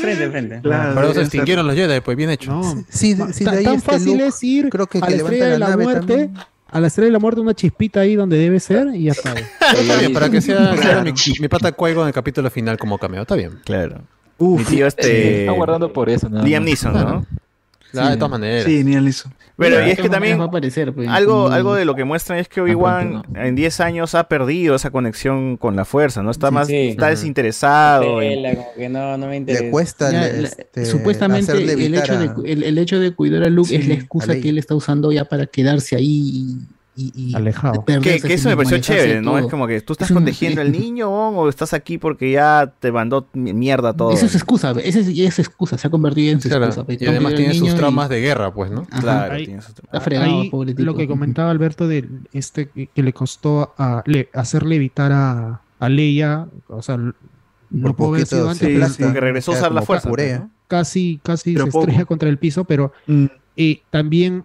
Frente, 0.00 0.30
frente. 0.30 0.60
Por 0.60 1.04
eso 1.04 1.14
se 1.14 1.20
extinguieron 1.22 1.66
los 1.66 1.74
Jedi, 1.74 2.00
pues 2.00 2.16
bien 2.16 2.30
hecho. 2.30 2.52
No. 2.52 2.84
Sí, 2.88 3.14
de 3.14 3.24
ahí 3.50 3.64
tan 3.64 3.74
este 3.74 3.90
fácil 3.90 4.12
Luke, 4.12 4.26
es 4.26 4.42
ir 4.44 4.68
creo 4.70 4.86
que, 4.86 4.98
a 4.98 5.02
que 5.02 5.10
la 5.10 5.16
estrella 5.16 5.46
de 5.46 5.58
la 5.58 5.76
muerte, 5.76 6.06
también. 6.06 6.34
a 6.68 6.80
la 6.80 6.86
estrella 6.86 7.06
de 7.06 7.12
la 7.12 7.18
muerte 7.18 7.40
una 7.40 7.54
chispita 7.54 8.00
ahí 8.00 8.14
donde 8.14 8.38
debe 8.38 8.60
ser 8.60 8.94
y 8.94 9.04
ya 9.04 9.12
está. 9.12 9.34
Está 9.74 9.96
bien, 9.98 10.12
para 10.12 10.30
que 10.30 10.40
sea, 10.40 10.76
sea 10.76 11.02
mi, 11.02 11.12
mi 11.40 11.48
pata 11.48 11.72
Cuego 11.72 12.02
en 12.02 12.08
el 12.08 12.14
capítulo 12.14 12.50
final 12.50 12.78
como 12.78 12.98
cameo, 12.98 13.22
está 13.22 13.34
bien. 13.34 13.58
Claro. 13.64 14.02
Uf, 14.38 14.60
Mi 14.60 14.64
tío 14.76 14.86
este... 14.86 15.40
Está 15.40 15.52
guardando 15.52 15.92
por 15.92 16.08
eso, 16.08 16.28
Liam. 16.28 16.64
Neeson, 16.64 16.92
¿no? 16.92 17.26
Ah, 17.96 18.10
de 18.10 18.16
todas 18.16 18.30
maneras. 18.30 18.64
Sí, 18.64 18.84
ni 18.84 18.94
él 18.94 19.08
hizo. 19.08 19.30
Pero 19.56 19.86
y 19.86 19.90
es 19.90 19.96
que 19.96 20.02
¿cómo 20.02 20.12
también 20.12 20.38
va 20.40 20.44
a 20.44 20.46
aparecer, 20.46 20.92
pues? 20.94 21.06
algo, 21.08 21.48
algo 21.48 21.74
de 21.74 21.84
lo 21.84 21.94
que 21.94 22.04
muestran 22.04 22.38
es 22.38 22.48
que 22.48 22.62
Obi-Wan 22.62 23.22
en 23.34 23.54
10 23.54 23.80
años 23.80 24.14
ha 24.14 24.24
perdido 24.28 24.74
esa 24.74 24.90
conexión 24.90 25.58
con 25.58 25.76
la 25.76 25.84
fuerza, 25.84 26.22
¿no? 26.22 26.30
Está 26.30 26.50
más, 26.50 26.68
sí. 26.68 26.76
está 26.90 27.08
desinteresado. 27.08 28.22
en- 28.22 28.42
Pela, 28.42 28.54
como 28.54 28.74
que 28.74 28.88
no, 28.88 29.18
no 29.18 29.26
me 29.26 29.36
interesa. 29.36 29.64
Le 29.64 29.70
cuesta 29.70 30.10
Ya, 30.10 30.20
le- 30.28 30.42
la- 30.42 30.48
este, 30.48 30.86
supuestamente 30.86 31.52
el 31.52 31.94
hecho, 31.94 32.18
de, 32.18 32.52
el, 32.52 32.62
el 32.62 32.78
hecho 32.78 32.98
de 33.00 33.12
cuidar 33.14 33.42
a 33.44 33.48
Luke 33.50 33.74
es 33.74 33.86
la 33.86 33.94
excusa 33.94 34.34
que 34.40 34.48
él 34.48 34.58
está 34.58 34.74
usando 34.74 35.12
ya 35.12 35.24
para 35.26 35.46
quedarse 35.46 35.96
ahí 35.96 36.06
y, 36.34 36.58
y- 36.96 37.12
y 37.14 37.34
Alejado. 37.34 37.84
Que, 37.84 38.18
sí 38.18 38.32
eso 38.32 38.48
me 38.48 38.56
pareció 38.56 38.78
chévere, 38.78 39.22
¿no? 39.22 39.30
todo. 39.32 39.38
Es 39.40 39.46
como 39.46 39.66
que 39.66 39.80
tú 39.80 39.92
estás 39.94 40.10
Es 40.10 40.16
un- 40.16 40.22
protegiendo 40.22 40.60
al 40.60 40.72
niño 40.72 41.08
o 41.10 41.48
estás 41.48 41.72
aquí 41.72 41.98
porque 41.98 42.30
ya 42.32 42.72
te 42.80 42.90
mandó 42.92 43.26
mi- 43.32 43.52
mierda 43.54 43.92
todo. 43.94 44.12
Esa 44.12 44.26
es 44.26 44.34
excusa, 44.34 44.72
esa 44.82 44.98
es, 45.00 45.38
excusa, 45.38 45.78
se 45.78 45.86
ha 45.86 45.90
convertido 45.90 46.32
en 46.32 46.40
su 46.40 46.48
Claro, 46.48 46.66
excusa. 46.66 46.86
y 46.92 47.06
además 47.06 47.34
tiene 47.34 47.54
sus 47.54 47.62
niño 47.62 47.74
y- 47.74 47.76
traumas 47.78 48.08
de 48.08 48.20
guerra, 48.20 48.52
pues, 48.52 48.70
¿no? 48.70 48.86
Ajá. 48.90 49.00
Claro, 49.00 49.34
Ahí- 49.34 49.44
tiene 49.46 49.62
su- 49.62 49.70
Está 49.70 50.00
fregado, 50.00 50.40
Ahí, 50.42 50.50
pobre 50.50 50.74
tipo. 50.74 50.84
lo 50.84 50.94
que 50.96 51.06
comentaba 51.08 51.50
Alberto 51.50 51.86
de 51.88 52.08
este 52.32 52.68
que 52.68 52.86
que 52.88 53.02
le 53.02 53.12
costó 53.12 53.72
a, 53.78 54.02
le- 54.06 54.28
hacerle 54.34 54.76
evitar 54.76 55.12
a, 55.12 55.60
a 55.78 55.88
Leia, 55.88 56.46
o 56.68 56.82
sea, 56.82 56.96
no 56.98 57.96
pudo 57.96 58.08
haber 58.14 58.26
sido 58.26 58.50
antes, 58.50 58.96
porque 58.98 59.20
regresó 59.20 59.52
a 59.52 59.54
usar 59.54 59.72
la 59.72 59.82
fuerza, 59.82 60.08
pues, 60.08 60.40
casi, 60.66 61.20
casi 61.22 61.52
Pero 61.54 61.66
se 61.66 61.70
poco. 61.72 61.84
estrella 61.84 62.04
contra 62.04 62.28
el 62.28 62.36
piso, 62.38 62.64
pero 62.64 62.92
Mm, 63.06 63.26
eh, 63.56 63.82
también 63.90 64.44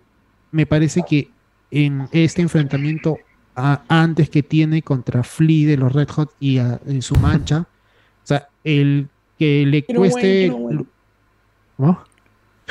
me 0.52 0.66
parece 0.66 1.04
que 1.08 1.30
en 1.76 2.08
este 2.14 2.42
enfrentamiento 2.42 3.18
a- 3.56 3.82
antes 3.90 4.30
que 4.30 4.44
tiene 4.44 4.82
contra 4.82 5.24
Flea 5.24 5.68
de 5.68 5.78
los 5.78 5.92
Red 5.94 6.08
Hot 6.10 6.34
y 6.40 6.58
a- 6.58 6.80
en 6.88 7.02
su 7.02 7.16
mancha, 7.16 7.68
o 8.24 8.26
sea, 8.28 8.48
el 8.64 9.08
que 9.38 9.66
le 9.66 9.84
Quiero 9.84 10.00
cueste... 10.02 10.20
buen, 10.20 10.32
quiero 10.40 10.56
un 10.56 10.64
buen. 10.64 10.88
¿no? 11.78 12.04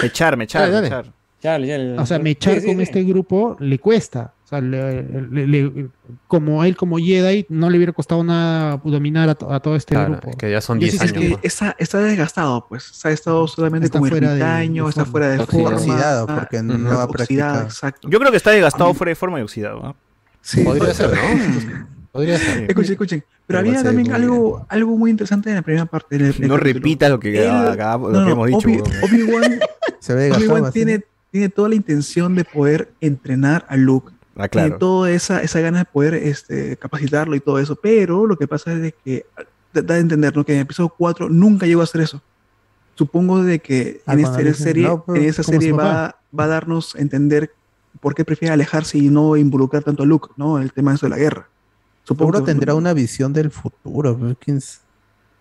Mechar, 0.03 0.37
mechar, 0.37 0.63
Dale, 0.63 0.73
dale. 0.73 0.85
mechar. 0.89 1.13
Chale, 1.43 1.69
chale. 1.69 1.99
O 1.99 2.07
sea, 2.07 2.19
mechar 2.19 2.55
Sí, 2.55 2.61
sí, 2.63 2.67
con 2.67 2.77
sí. 2.79 2.83
este 2.83 3.03
grupo 3.05 3.57
le 3.61 3.79
cuesta. 3.79 4.33
O 4.45 4.47
sea, 4.47 4.61
le- 4.61 5.03
le- 5.31 5.47
le- 5.47 5.89
como 6.27 6.61
a 6.61 6.69
él 6.69 6.77
como 6.77 6.99
Jedi 6.99 7.47
no 7.49 7.71
le 7.71 7.79
hubiera 7.79 7.93
costado 7.95 8.23
nada 8.23 8.79
dominar 8.85 9.31
a, 9.31 9.35
to- 9.35 9.51
a 9.51 9.59
todo 9.61 9.75
este 9.75 9.95
Claro, 9.95 10.13
grupo. 10.13 10.31
es 10.31 10.37
que 10.37 10.51
ya 10.51 10.61
son 10.61 10.79
Yo 10.79 10.83
10 10.83 10.91
sí 10.91 10.97
es 10.97 11.03
años. 11.13 11.23
que 11.23 11.29
¿no? 11.31 11.39
está, 11.43 11.77
está 11.79 11.99
desgastado, 12.01 12.67
pues. 12.69 13.05
Ha 13.07 13.11
estado 13.11 13.49
solamente 13.49 13.87
Está 13.87 13.99
como 13.99 14.11
fuera 14.11 14.29
de- 14.35 14.41
ermitaño, 14.41 14.85
de 14.85 14.91
está 14.91 15.05
fuera 15.07 15.29
de 15.31 15.39
Oxidado. 15.39 15.63
forma. 15.71 15.77
Oxidado, 15.79 16.27
porque 16.27 16.63
no 16.63 16.75
Ujú, 16.75 16.89
ha 17.01 17.05
oxidado, 17.05 17.63
exacto. 17.65 18.09
Yo 18.11 18.19
creo 18.19 18.31
que 18.31 18.37
está 18.37 18.51
desgastado 18.51 18.93
fuera 18.93 19.09
de 19.11 19.17
forma 19.17 19.41
y 19.41 19.43
oxidado. 19.43 19.81
¿no? 19.81 19.97
Sí, 20.43 20.63
Podría 20.63 20.93
ser, 20.93 21.11
¿no? 21.11 21.87
Podría 22.13 22.39
ser. 22.39 22.65
Escuchen, 22.69 22.93
escuchen. 22.93 23.25
Pero 23.47 23.59
había 23.61 23.83
también 23.83 24.07
muy 24.09 24.15
algo, 24.17 24.67
algo 24.69 24.97
muy 24.99 25.11
interesante 25.11 25.49
en 25.51 25.57
la 25.57 25.63
primera 25.63 25.87
parte 25.87 26.19
No 26.39 26.57
repitas 26.59 27.11
lo 27.11 27.19
que, 27.19 27.33
lo 27.47 27.53
no, 27.67 27.73
que 27.73 28.11
no, 28.13 28.29
hemos 28.31 28.47
dicho. 28.49 28.69
Obi-. 28.69 28.83
Obi-Wan 29.03 30.65
así. 30.67 30.73
tiene, 30.73 31.05
tiene 31.31 31.49
toda 31.49 31.69
la 31.69 31.75
intención 31.75 32.35
de 32.37 32.45
poder 32.45 32.93
entrenar 33.01 33.67
a 33.69 33.77
Luke. 33.77 34.13
Ah, 34.37 34.49
Tiene 34.49 34.69
claro. 34.69 34.79
toda 34.79 35.11
esa, 35.11 35.43
esa 35.43 35.61
ganas 35.61 35.83
de 35.83 35.85
poder 35.93 36.15
este, 36.15 36.77
capacitarlo 36.77 37.37
y 37.37 37.41
todo 37.41 37.59
eso. 37.59 37.77
Pero 37.77 38.27
lo 38.27 38.37
que 38.37 38.49
pasa 38.49 38.73
es 38.73 38.81
de 38.83 38.93
que 38.93 39.27
da 39.73 39.95
a 39.95 39.99
entender 39.99 40.37
¿no? 40.37 40.45
que 40.45 40.53
en 40.53 40.59
el 40.59 40.63
episodio 40.65 40.93
4 40.97 41.29
nunca 41.29 41.67
llegó 41.67 41.81
a 41.81 41.85
hacer 41.85 42.01
eso. 42.01 42.21
Supongo 42.97 43.43
de 43.43 43.59
que 43.59 44.03
Ah, 44.07 44.15
en 44.15 44.21
esta 44.21 44.39
dice, 44.39 44.55
serie, 44.55 44.87
no, 44.87 45.05
pero 45.05 45.19
en 45.21 45.29
esa 45.29 45.43
serie 45.43 45.73
va, 45.73 46.17
va 46.39 46.45
a 46.45 46.47
darnos 46.49 46.95
a 46.95 47.01
entender 47.01 47.51
por 48.01 48.15
qué 48.15 48.25
prefiere 48.25 48.53
alejarse 48.53 48.99
y 48.99 49.09
no 49.09 49.37
involucrar 49.37 49.83
tanto 49.83 50.03
a 50.03 50.07
Luke, 50.07 50.29
¿no? 50.37 50.59
El 50.59 50.73
tema 50.73 50.91
de 50.93 50.97
eso 50.97 51.07
de 51.07 51.11
la 51.11 51.19
guerra. 51.19 51.49
Supongo 52.05 52.41
que- 52.41 52.47
tendrá 52.47 52.75
una 52.75 52.93
visión 52.93 53.33
del 53.33 53.51
futuro. 53.51 54.17
pero 54.19 54.37
quién 54.39 54.61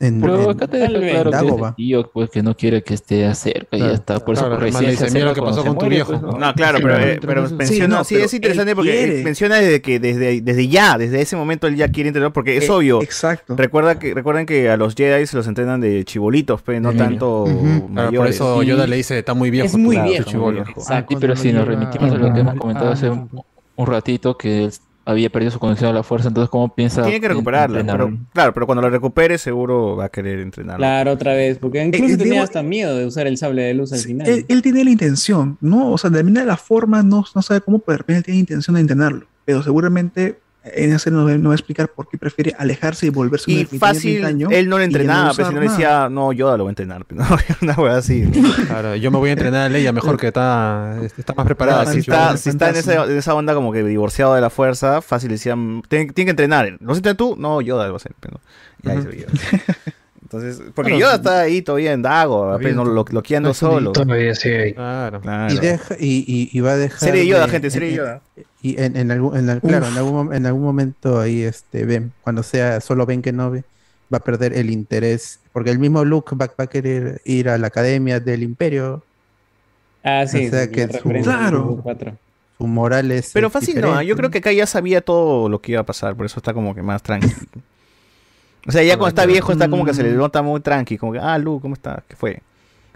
en- 0.04 0.22
Pero 0.22 0.44
en- 0.44 0.50
acá 0.52 0.68
te 0.68 0.78
deja 0.78 0.92
Tal 0.92 1.02
vez. 1.02 1.12
claro 1.12 1.32
que 1.32 1.36
es 1.38 1.44
Dagobah. 1.44 1.70
el 1.70 1.76
tío 1.76 2.12
pues, 2.12 2.30
que 2.30 2.44
no 2.44 2.56
quiere 2.56 2.84
que 2.84 2.94
esté 2.94 3.34
cerca 3.36 3.78
y 3.78 3.80
ya 3.80 3.92
está. 3.92 4.20
Por 4.20 4.36
eso 4.36 4.46
claro, 4.46 4.60
recién 4.60 4.92
dice, 4.92 5.10
mira 5.12 5.26
lo 5.26 5.34
que 5.34 5.42
pasó 5.42 5.64
con 5.64 5.74
tu 5.74 5.86
muere, 5.86 5.96
viejo. 5.96 6.12
pues, 6.12 6.22
¿no? 6.22 6.32
No, 6.38 6.54
claro, 6.54 6.78
Sí, 6.78 6.84
pero, 6.84 6.96
pero 6.98 7.12
eh, 7.12 7.20
pero 7.22 7.42
menciona, 7.50 8.04
Sí, 8.04 8.16
sí, 8.16 8.20
no, 8.20 8.26
es 8.26 8.34
interesante 8.34 8.76
porque 8.76 8.92
quiere. 8.92 9.20
eh, 9.22 9.24
menciona 9.24 9.56
desde 9.58 9.82
que 9.82 10.00
desde, 10.00 10.42
desde 10.42 10.68
ya, 10.68 10.98
desde 10.98 11.22
ese 11.22 11.36
momento 11.36 11.68
él 11.68 11.76
ya 11.76 11.88
quiere 11.90 12.10
entrenar, 12.10 12.32
porque 12.34 12.58
es 12.58 12.68
Eh, 12.68 12.72
obvio. 12.72 13.02
Exacto. 13.02 13.56
Recuerda 13.56 13.98
que, 14.00 14.14
recuerden 14.14 14.46
que 14.46 14.70
a 14.70 14.78
los 14.78 14.96
Jedi 14.96 15.26
se 15.26 15.36
los 15.38 15.48
entrenan 15.48 15.82
de 15.82 16.04
chibolitos, 16.06 16.62
pero 16.62 16.80
no 16.80 16.90
Ujú. 16.90 16.98
tanto 16.98 17.46
por 18.16 18.28
eso 18.28 18.64
Yoda 18.64 18.88
le 18.88 18.98
dice, 18.98 19.20
está 19.20 19.34
muy 19.34 19.50
viejo. 19.50 19.68
Es 19.68 19.78
muy 19.78 19.98
viejo. 19.98 20.30
chibolo". 20.30 20.64
viejo. 20.64 20.80
Exacto. 20.82 21.14
Sí, 21.16 21.18
pero 21.20 21.36
si 21.36 21.52
nos 21.52 21.68
remitimos 21.68 22.12
a 22.12 22.16
lo 22.16 22.34
que 22.34 22.40
hemos 22.42 22.56
comentado 22.56 22.88
al- 22.88 22.94
hace 22.94 23.10
un, 23.10 23.30
un 23.76 23.88
ratito, 23.88 24.38
que 24.38 24.70
había 25.06 25.30
perdido 25.30 25.52
su 25.52 25.60
conexión 25.60 25.90
a 25.90 25.94
la 25.94 26.04
fuerza, 26.04 26.30
entonces 26.30 26.50
¿cómo 26.50 26.74
piensa 26.74 27.04
Tiene 27.04 27.20
que 27.20 27.28
recuperarla, 27.28 27.84
pero 27.86 28.18
claro, 28.34 28.54
pero 28.54 28.66
cuando 28.66 28.82
la 28.82 28.90
recupere 28.90 29.38
seguro 29.38 29.96
va 29.98 30.06
a 30.06 30.10
querer 30.10 30.40
entrenar. 30.40 30.78
Claro, 30.78 31.12
otra 31.12 31.34
vez. 31.34 31.58
Porque 31.58 31.84
incluso 31.84 32.14
eh, 32.14 32.18
tenía 32.18 32.34
digo- 32.34 32.44
hasta 32.44 32.64
miedo 32.64 32.98
de 32.98 33.06
usar 33.06 33.28
el 33.28 33.38
sable 33.38 33.64
de 33.64 33.74
luz 33.74 33.92
al 33.94 34.00
Sí, 34.00 34.08
final. 34.08 34.28
Él, 34.28 34.46
él 34.48 34.62
tiene 34.62 34.84
la 34.84 34.92
intención, 34.92 35.58
¿no? 35.62 35.92
O 35.92 35.98
sea, 35.98 36.10
de 36.10 36.24
la 36.24 36.58
forma 36.58 37.04
no, 37.04 37.26
no 37.36 37.42
sabe 37.42 37.62
cómo, 37.62 37.80
pero 37.80 37.94
de 37.94 37.98
repente 38.00 38.24
tiene 38.24 38.40
intención 38.40 38.76
de 38.76 38.82
entrenarlo. 38.82 39.26
Pero 39.46 39.62
seguramente 39.62 40.40
en 40.64 40.94
ese 40.94 41.12
no, 41.12 41.28
no 41.28 41.50
va 41.50 41.54
a 41.54 41.56
explicar 41.56 41.90
por 41.90 42.08
qué 42.08 42.18
prefiere 42.18 42.56
alejarse 42.58 43.06
y 43.06 43.10
volverse 43.10 43.52
un 43.52 43.58
Y 43.58 43.62
ermitaño 43.62 43.80
fácil, 43.80 44.12
ermitaño 44.24 44.50
él 44.52 44.70
no 44.70 44.78
le 44.78 44.86
entrenaba, 44.86 45.32
usar 45.32 45.36
pero 45.36 45.48
si 45.50 45.54
no 45.56 45.62
le 45.62 45.70
decía, 45.70 46.10
no, 46.10 46.32
Yoda 46.32 46.58
lo 46.58 46.64
va 46.64 46.70
a 46.70 46.72
entrenar. 46.72 47.06
¿no? 47.12 47.26
Una 47.62 47.74
hueá 47.74 47.98
así. 47.98 48.24
Claro, 48.68 48.96
yo 48.96 49.12
me 49.12 49.18
voy 49.18 49.30
a 49.30 49.34
entrenar 49.34 49.64
a 49.64 49.70
Leia 49.70 49.92
mejor 49.92 50.18
que 50.18 50.28
está, 50.28 50.98
está 51.18 51.34
más 51.34 51.46
preparada. 51.46 51.84
Claro, 51.84 51.94
si 51.94 52.00
está, 52.00 52.38
si 52.38 52.50
está 52.50 52.70
en, 52.70 52.76
esa, 52.78 53.04
en 53.06 53.18
esa 53.18 53.34
onda 53.34 53.54
como 53.54 53.72
que 53.74 53.84
divorciado 53.84 54.36
de 54.36 54.42
la 54.42 54.50
fuerza, 54.50 55.02
fácil 55.02 55.30
decían, 55.30 55.82
tiene, 55.90 56.08
que 56.14 56.22
entrenar. 56.22 56.78
¿Lo 56.80 56.94
sientes 56.94 57.18
tú? 57.18 57.36
No, 57.38 57.60
Yoda 57.62 57.86
lo 57.88 57.94
va 57.94 57.96
a 57.96 57.98
hacer. 57.98 58.14
pero- 58.20 58.40
y 58.84 58.90
ahí 58.90 59.02
se 59.02 59.08
veía. 59.08 59.26
Entonces, 60.34 60.72
porque 60.74 60.92
Claro, 60.92 61.02
Yoda 61.02 61.12
sí. 61.12 61.16
está 61.18 61.40
ahí 61.42 61.62
todavía 61.62 61.94
en 61.94 62.02
Dago, 62.02 62.52
apenas 62.52 62.76
no, 62.76 62.86
lo, 62.86 63.04
bloqueando 63.04 63.54
solo. 63.54 63.92
Todavía 63.92 64.34
sí 64.36 64.50
hay. 64.50 64.74
Claro. 64.74 65.22
Claro. 65.22 65.54
Y, 65.54 65.58
deja, 65.60 65.96
y, 66.00 66.26
y, 66.28 66.50
y 66.58 66.60
va 66.62 66.72
a 66.72 66.78
dejar. 66.78 67.00
Serie 67.00 67.26
Yoda, 67.28 67.46
de- 67.46 67.52
gente, 67.52 67.70
serie 67.70 67.94
Yoda. 67.94 68.22
Y 68.62 68.82
en, 68.82 68.96
en 68.98 69.12
algún, 69.12 69.38
en, 69.50 69.60
claro, 69.60 69.86
algún, 69.86 70.34
en 70.34 70.46
algún 70.46 70.64
momento 70.64 71.20
ahí, 71.20 71.42
este, 71.44 71.86
ven, 71.86 72.12
cuando 72.24 72.44
sea 72.44 72.80
solo 72.82 73.06
Ben 73.06 73.22
Kenobi, 73.22 73.62
va 74.14 74.18
a 74.18 74.24
perder 74.24 74.54
el 74.54 74.70
interés, 74.70 75.40
porque 75.52 75.70
el 75.70 75.80
mismo 75.80 76.04
Luke 76.06 76.36
va, 76.36 76.48
va 76.48 76.64
a 76.64 76.68
querer 76.68 77.22
ir 77.26 77.50
a 77.50 77.58
la 77.58 77.68
academia 77.68 78.20
del 78.20 78.44
Imperio, 78.44 79.04
Ah, 80.04 80.26
sí. 80.28 80.48
o 80.48 80.50
sea 80.50 80.66
sí, 80.66 80.72
que 80.72 80.88
su- 80.88 81.10
Claro. 81.24 81.84
su 82.58 82.68
moral 82.68 83.12
es. 83.12 83.32
Pero 83.34 83.50
fácil 83.50 83.80
no, 83.82 84.02
yo 84.02 84.16
creo 84.16 84.30
que 84.30 84.38
acá 84.40 84.52
ya 84.52 84.66
sabía 84.66 85.02
todo 85.02 85.48
lo 85.50 85.60
que 85.62 85.74
iba 85.74 85.82
a 85.82 85.86
pasar, 85.86 86.16
por 86.16 86.26
eso 86.26 86.40
está 86.40 86.54
como 86.54 86.74
que 86.76 86.82
más 86.82 87.02
tranqui. 87.04 87.28
O 88.68 88.72
sea, 88.72 88.82
ya 88.84 88.98
cuando 88.98 89.10
está 89.10 89.26
viejo 89.26 89.52
está 89.52 89.70
como 89.70 89.86
que 89.86 89.94
se 89.94 90.04
le 90.04 90.14
nota 90.14 90.42
muy 90.42 90.62
tranqui, 90.62 90.98
como 90.98 91.12
que, 91.14 91.20
ah, 91.20 91.38
Luke, 91.38 91.62
¿cómo 91.62 91.74
está? 91.74 92.04
¿Qué 92.08 92.16
fue? 92.16 92.42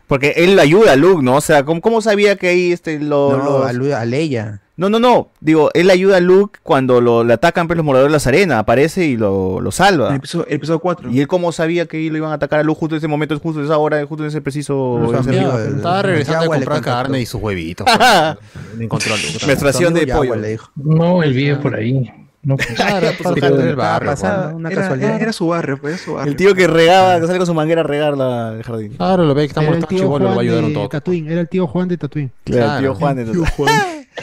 Porque 0.07 0.33
él 0.37 0.55
le 0.55 0.61
ayuda 0.61 0.93
a 0.93 0.95
Luke, 0.95 1.21
¿no? 1.21 1.35
O 1.35 1.41
sea, 1.41 1.65
¿cómo, 1.65 1.81
cómo 1.81 2.01
sabía 2.01 2.37
que 2.37 2.47
ahí 2.47 2.71
este, 2.71 2.97
lo, 2.99 3.37
No, 3.37 3.73
los- 3.73 3.93
a, 3.93 4.05
Leia. 4.05 4.61
No, 4.77 4.89
no, 4.89 4.99
no. 4.99 5.31
Digo, 5.41 5.69
él 5.73 5.89
ayuda 5.89 6.17
a 6.17 6.19
Luke 6.21 6.59
cuando 6.63 7.01
lo, 7.01 7.23
le 7.25 7.33
atacan 7.33 7.67
pues, 7.67 7.75
los 7.75 7.85
moradores 7.85 8.11
de 8.11 8.15
las 8.15 8.27
arenas. 8.27 8.59
Aparece 8.59 9.05
y 9.05 9.17
lo, 9.17 9.59
lo 9.59 9.69
El 9.69 9.73
salva. 9.73 10.15
episodio, 10.15 10.45
el 10.47 10.53
episodio 10.53 10.79
4. 10.79 11.11
¿Y 11.11 11.19
él 11.19 11.27
cómo 11.27 11.51
sabía 11.51 11.87
que 11.87 11.97
lo 12.09 12.15
iban 12.15 12.31
a 12.31 12.35
atacar 12.35 12.59
a 12.59 12.63
Luke 12.63 12.79
justo 12.79 12.95
en 12.95 12.99
ese 12.99 13.07
momento, 13.09 13.37
justo 13.39 13.59
en 13.59 13.65
esa 13.65 13.77
hora, 13.79 14.05
justo 14.05 14.23
en 14.23 14.29
ese 14.29 14.39
preciso... 14.39 14.99
Los 15.01 15.11
en 15.13 15.19
ese- 15.19 15.29
amigos 15.41 15.63
del- 15.63 15.75
Estaba 15.77 16.01
regresando 16.03 16.45
a 16.53 16.55
comprar 16.55 16.81
carne 16.81 17.19
y 17.19 17.25
sus 17.25 17.41
huevitos. 17.41 17.85
pues. 17.97 18.79
Encontró 18.79 19.13
a 19.15 19.17
Luke. 19.17 19.45
Menstruación 19.45 19.93
de 19.95 20.07
pollo. 20.07 20.35
Le 20.35 20.49
dijo. 20.51 20.69
No, 20.75 21.23
él 21.23 21.33
vive 21.33 21.55
por 21.57 21.75
ahí. 21.75 22.09
No, 22.47 22.55
pues, 22.57 22.69
Claro, 22.69 23.07
Pero 23.35 23.57
del 23.57 23.69
estaba 23.71 23.99
barrio. 23.99 24.11
pues. 24.15 24.55
una 24.55 24.69
Era, 24.69 24.81
casualidad. 24.81 25.09
era- 25.09 25.19
era 25.23 25.33
su 25.33 25.47
barrio, 25.47 25.77
pues, 25.81 25.99
su 25.99 26.13
barrio. 26.13 26.31
El 26.31 26.37
tío 26.37 26.55
que 26.55 26.65
regaba, 26.65 27.19
que 27.19 27.27
sale 27.27 27.37
con 27.39 27.45
su 27.47 27.53
manguera 27.53 27.81
a 27.81 27.83
regar 27.83 28.17
la, 28.17 28.53
el 28.55 28.63
jardín. 28.63 28.93
Claro, 28.93 29.25
lo 29.25 29.33
ve 29.35 29.47
que 29.47 29.51
Era 29.59 29.61
muerto 29.69 29.87
tío 29.87 29.97
chivolo, 29.99 30.19
lo 30.19 30.25
va 30.25 30.31
a 30.31 30.35
Juan 30.35 30.45
ayudar 30.47 30.63
un 30.63 30.69
de 30.69 30.73
toque. 30.75 31.25
Era 31.27 31.41
el 31.41 31.49
tío 31.49 31.67
Juan 31.67 31.87
de. 31.89 31.97
Claro, 31.97 32.75
el 32.77 32.79
tío. 32.83 32.95
Juan. 32.95 33.19
entonces. 33.19 33.53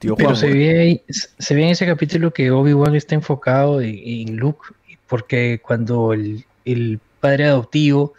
Tío 0.00 0.16
Pero 0.16 0.30
Juan. 0.30 0.40
se 0.40 0.48
ve, 0.52 0.80
ahí- 0.80 1.02
se 1.08 1.54
ve 1.54 1.62
en 1.62 1.68
ese 1.68 1.86
capítulo 1.86 2.32
que 2.32 2.50
Obi-Wan 2.50 2.96
está 2.96 3.14
enfocado 3.14 3.80
en, 3.80 3.96
en 4.04 4.36
Luke, 4.36 4.74
porque 5.06 5.60
cuando 5.64 6.12
el, 6.12 6.44
el 6.64 6.98
padre 7.20 7.44
adoptivo 7.46 8.14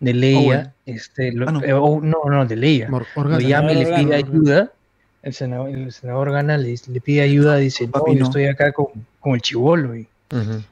de 0.00 0.14
Leia, 0.14 0.38
Owen. 0.40 0.72
este, 0.86 1.32
lo- 1.32 1.46
Ah, 1.46 1.52
no. 1.52 1.62
eh, 1.62 1.74
oh, 1.74 2.00
no, 2.02 2.18
no, 2.30 2.46
de 2.46 2.56
Leia, 2.56 2.88
Mor- 2.88 3.06
lo 3.14 3.20
Organa. 3.20 3.40
llama 3.46 3.72
y 3.72 3.84
le 3.84 3.92
pide 3.96 4.14
ayuda, 4.14 4.72
el 5.26 5.34
senador, 5.34 5.68
el 5.70 5.92
senador 5.92 6.30
Gana 6.30 6.56
le, 6.56 6.76
le 6.86 7.00
pide 7.00 7.22
ayuda, 7.22 7.56
dice, 7.56 7.86
no, 7.86 7.92
Papi, 7.92 8.12
yo 8.12 8.20
no. 8.20 8.24
estoy 8.26 8.44
acá 8.44 8.72
con, 8.72 8.86
con 9.18 9.34
el 9.34 9.42
chivolo 9.42 9.96
y, 9.96 10.06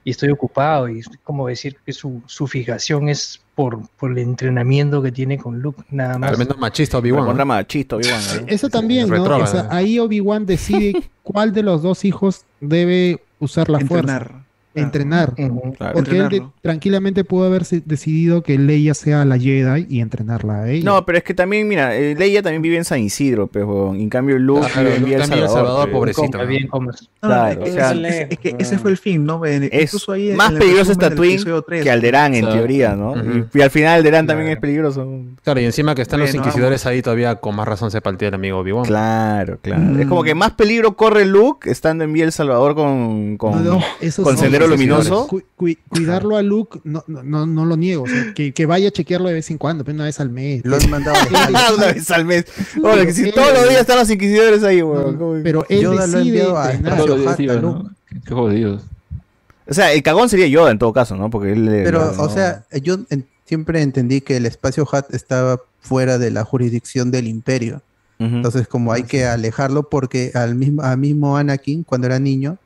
estoy 0.04 0.30
ocupado, 0.30 0.88
y 0.88 1.00
es 1.00 1.10
como 1.22 1.48
decir 1.48 1.76
que 1.84 1.92
su, 1.92 2.22
su 2.26 2.46
fijación 2.46 3.08
es 3.08 3.40
por, 3.54 3.88
por 3.98 4.12
el 4.12 4.18
entrenamiento 4.18 5.02
que 5.02 5.10
tiene 5.10 5.38
con 5.38 5.60
Luke, 5.60 5.82
nada 5.90 6.18
más. 6.18 6.30
Tremendo 6.30 6.56
machista 6.56 6.98
Obi-Wan. 6.98 7.22
Recontra 7.22 7.44
¿no? 7.44 7.48
machista, 7.48 7.96
Obi-Wan, 7.96 8.20
¿eh? 8.20 8.44
Eso 8.48 8.68
también, 8.68 9.08
¿no? 9.08 9.16
retrógrada. 9.16 9.44
O 9.44 9.46
sea, 9.46 9.68
ahí 9.70 9.98
Obi-Wan 9.98 10.46
decide 10.46 11.02
cuál 11.22 11.52
de 11.52 11.62
los 11.64 11.82
dos 11.82 12.04
hijos 12.04 12.44
debe 12.60 13.20
usar 13.40 13.68
la 13.68 13.80
fuerza. 13.80 14.43
Entrenar. 14.74 15.34
Claro. 15.34 15.94
Porque 15.94 16.18
él 16.18 16.28
de- 16.28 16.42
tranquilamente 16.62 17.24
pudo 17.24 17.44
haber 17.46 17.64
decidido 17.84 18.42
que 18.42 18.58
Leia 18.58 18.94
sea 18.94 19.24
la 19.24 19.38
Jedi 19.38 19.86
y 19.88 20.00
entrenarla 20.00 20.62
a 20.62 20.70
ella. 20.70 20.84
No, 20.84 21.04
pero 21.06 21.18
es 21.18 21.24
que 21.24 21.34
también, 21.34 21.66
mira, 21.68 21.94
eh, 21.96 22.14
Leia 22.18 22.42
también 22.42 22.62
vive 22.62 22.76
en 22.76 22.84
San 22.84 23.00
Isidro, 23.00 23.46
pero 23.46 23.94
en 23.94 24.08
cambio 24.08 24.38
Luke 24.38 24.66
Claro, 24.72 24.90
vive 24.98 25.14
en 25.16 25.20
El 25.22 25.48
Salvador. 25.48 25.90
Pobrecito, 25.90 26.24
Está 26.24 26.44
bien, 26.44 26.68
como 26.68 26.90
Claro, 27.20 27.64
es, 27.64 27.70
o 27.70 27.74
sea, 27.74 27.92
es- 27.92 28.26
es 28.30 28.38
que 28.38 28.56
ese 28.58 28.78
fue 28.78 28.90
el 28.90 28.96
fin, 28.96 29.24
¿no? 29.24 29.44
Es 29.44 29.62
incluso 29.84 30.12
ahí 30.12 30.32
más 30.32 30.50
el 30.52 30.58
peligroso 30.58 30.92
es 30.92 30.98
resumen 30.98 31.00
del 31.00 31.10
Tatooine 31.10 31.34
episodio 31.34 31.62
tres, 31.62 31.82
que 31.84 31.90
Alderán, 31.90 32.34
en 32.34 32.40
Claro. 32.42 32.56
teoría, 32.56 32.94
¿no? 32.96 33.14
Y, 33.16 33.44
y 33.58 33.60
al 33.62 33.70
final 33.70 33.94
Alderán 33.98 34.26
también 34.26 34.50
es 34.50 34.58
peligroso. 34.58 35.08
Claro, 35.42 35.60
y 35.60 35.64
encima 35.64 35.94
que 35.94 36.02
están 36.02 36.20
los 36.20 36.34
inquisidores 36.34 36.84
ahí 36.86 37.02
todavía 37.02 37.36
con 37.36 37.54
más 37.56 37.68
razón 37.68 37.90
se 37.90 38.00
paltea 38.00 38.28
el 38.28 38.34
amigo 38.34 38.58
Obi-Wan. 38.58 38.84
Claro, 38.86 39.58
claro. 39.62 39.82
Mm. 39.82 40.00
Es 40.00 40.06
como 40.06 40.22
que 40.24 40.34
más 40.34 40.52
peligro 40.52 40.96
corre 40.96 41.24
Luke 41.24 41.70
estando 41.70 42.04
en 42.04 42.12
Villa 42.12 42.24
El 42.26 42.32
Salvador 42.32 42.74
con, 42.74 43.36
con, 43.36 43.64
No, 43.64 43.74
no, 43.74 43.80
eso 44.00 44.22
con 44.22 44.36
sí, 44.36 44.42
Sendero 44.42 44.63
Luminoso. 44.70 45.26
cu- 45.28 45.42
cu- 45.56 45.76
cuidarlo 45.88 46.36
a 46.36 46.42
Luke, 46.42 46.80
no, 46.84 47.02
no, 47.06 47.22
no, 47.22 47.46
no 47.46 47.64
lo 47.64 47.76
niego. 47.76 48.04
o 48.04 48.06
sea, 48.06 48.32
que, 48.34 48.52
que 48.52 48.66
vaya 48.66 48.88
a 48.88 48.90
chequearlo 48.90 49.28
de 49.28 49.34
vez 49.34 49.50
en 49.50 49.58
cuando, 49.58 49.84
pero 49.84 49.94
una 49.94 50.04
vez 50.04 50.20
al 50.20 50.30
mes. 50.30 50.62
Lo 50.64 50.76
han 50.76 50.90
mandado 50.90 51.16
Una 51.76 51.86
vez 51.92 52.10
al 52.10 52.24
mes. 52.24 52.44
Oye, 52.82 53.06
que 53.06 53.12
si 53.12 53.30
todos 53.32 53.52
los 53.52 53.68
días 53.68 53.80
están 53.82 53.98
los 53.98 54.10
inquisidores 54.10 54.62
ahí, 54.64 54.82
weón. 54.82 55.40
Pero 55.42 55.64
él 55.68 55.80
Yoda 55.80 55.94
lo 55.94 56.02
ha 56.02 56.06
decide 56.06 56.20
enviado 56.28 56.56
a 56.58 56.68
a 56.68 56.72
¿no? 57.60 57.78
Luke. 57.78 57.90
Qué 58.26 58.34
jodidos. 58.34 58.82
O 59.66 59.72
sea, 59.74 59.92
el 59.92 60.02
cagón 60.02 60.28
sería 60.28 60.46
Yoda 60.46 60.70
en 60.70 60.78
todo 60.78 60.92
caso, 60.92 61.16
¿no? 61.16 61.30
Porque 61.30 61.52
él. 61.52 61.64
Pero, 61.84 62.12
no- 62.14 62.22
o 62.22 62.28
sea, 62.28 62.64
yo 62.82 62.98
en- 63.10 63.26
siempre 63.46 63.80
entendí 63.82 64.20
que 64.20 64.36
el 64.36 64.46
espacio 64.46 64.86
Hat 64.90 65.12
estaba 65.14 65.60
fuera 65.80 66.18
de 66.18 66.30
la 66.30 66.44
jurisdicción 66.44 67.10
del 67.10 67.28
imperio. 67.28 67.82
Entonces, 68.18 68.66
como 68.68 68.92
hay 68.92 69.02
que 69.02 69.26
alejarlo 69.26 69.88
porque 69.90 70.30
al 70.34 70.54
mismo, 70.54 70.80
a 70.82 70.96
mismo 70.96 71.36
Anakin, 71.36 71.82
cuando 71.82 72.06
era 72.06 72.18
niño, 72.18 72.56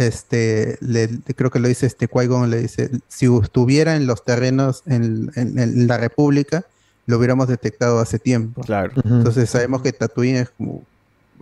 este, 0.00 0.76
le, 0.80 1.08
creo 1.36 1.50
que 1.50 1.58
lo 1.60 1.68
dice 1.68 1.86
este 1.86 2.08
Qui-Gon, 2.08 2.50
le 2.50 2.58
dice, 2.62 2.90
si 3.08 3.26
estuviera 3.42 3.96
en 3.96 4.06
los 4.06 4.24
terrenos 4.24 4.82
en, 4.86 5.30
en- 5.36 5.58
en 5.58 5.86
la 5.86 5.96
República, 5.98 6.64
lo 7.06 7.18
hubiéramos 7.18 7.48
detectado 7.48 7.98
hace 8.00 8.18
tiempo. 8.18 8.62
Claro. 8.62 8.92
Entonces 9.04 9.48
sabemos 9.50 9.82
que 9.82 9.92
Tatooine 9.92 10.36
es 10.36 10.50
como 10.50 10.82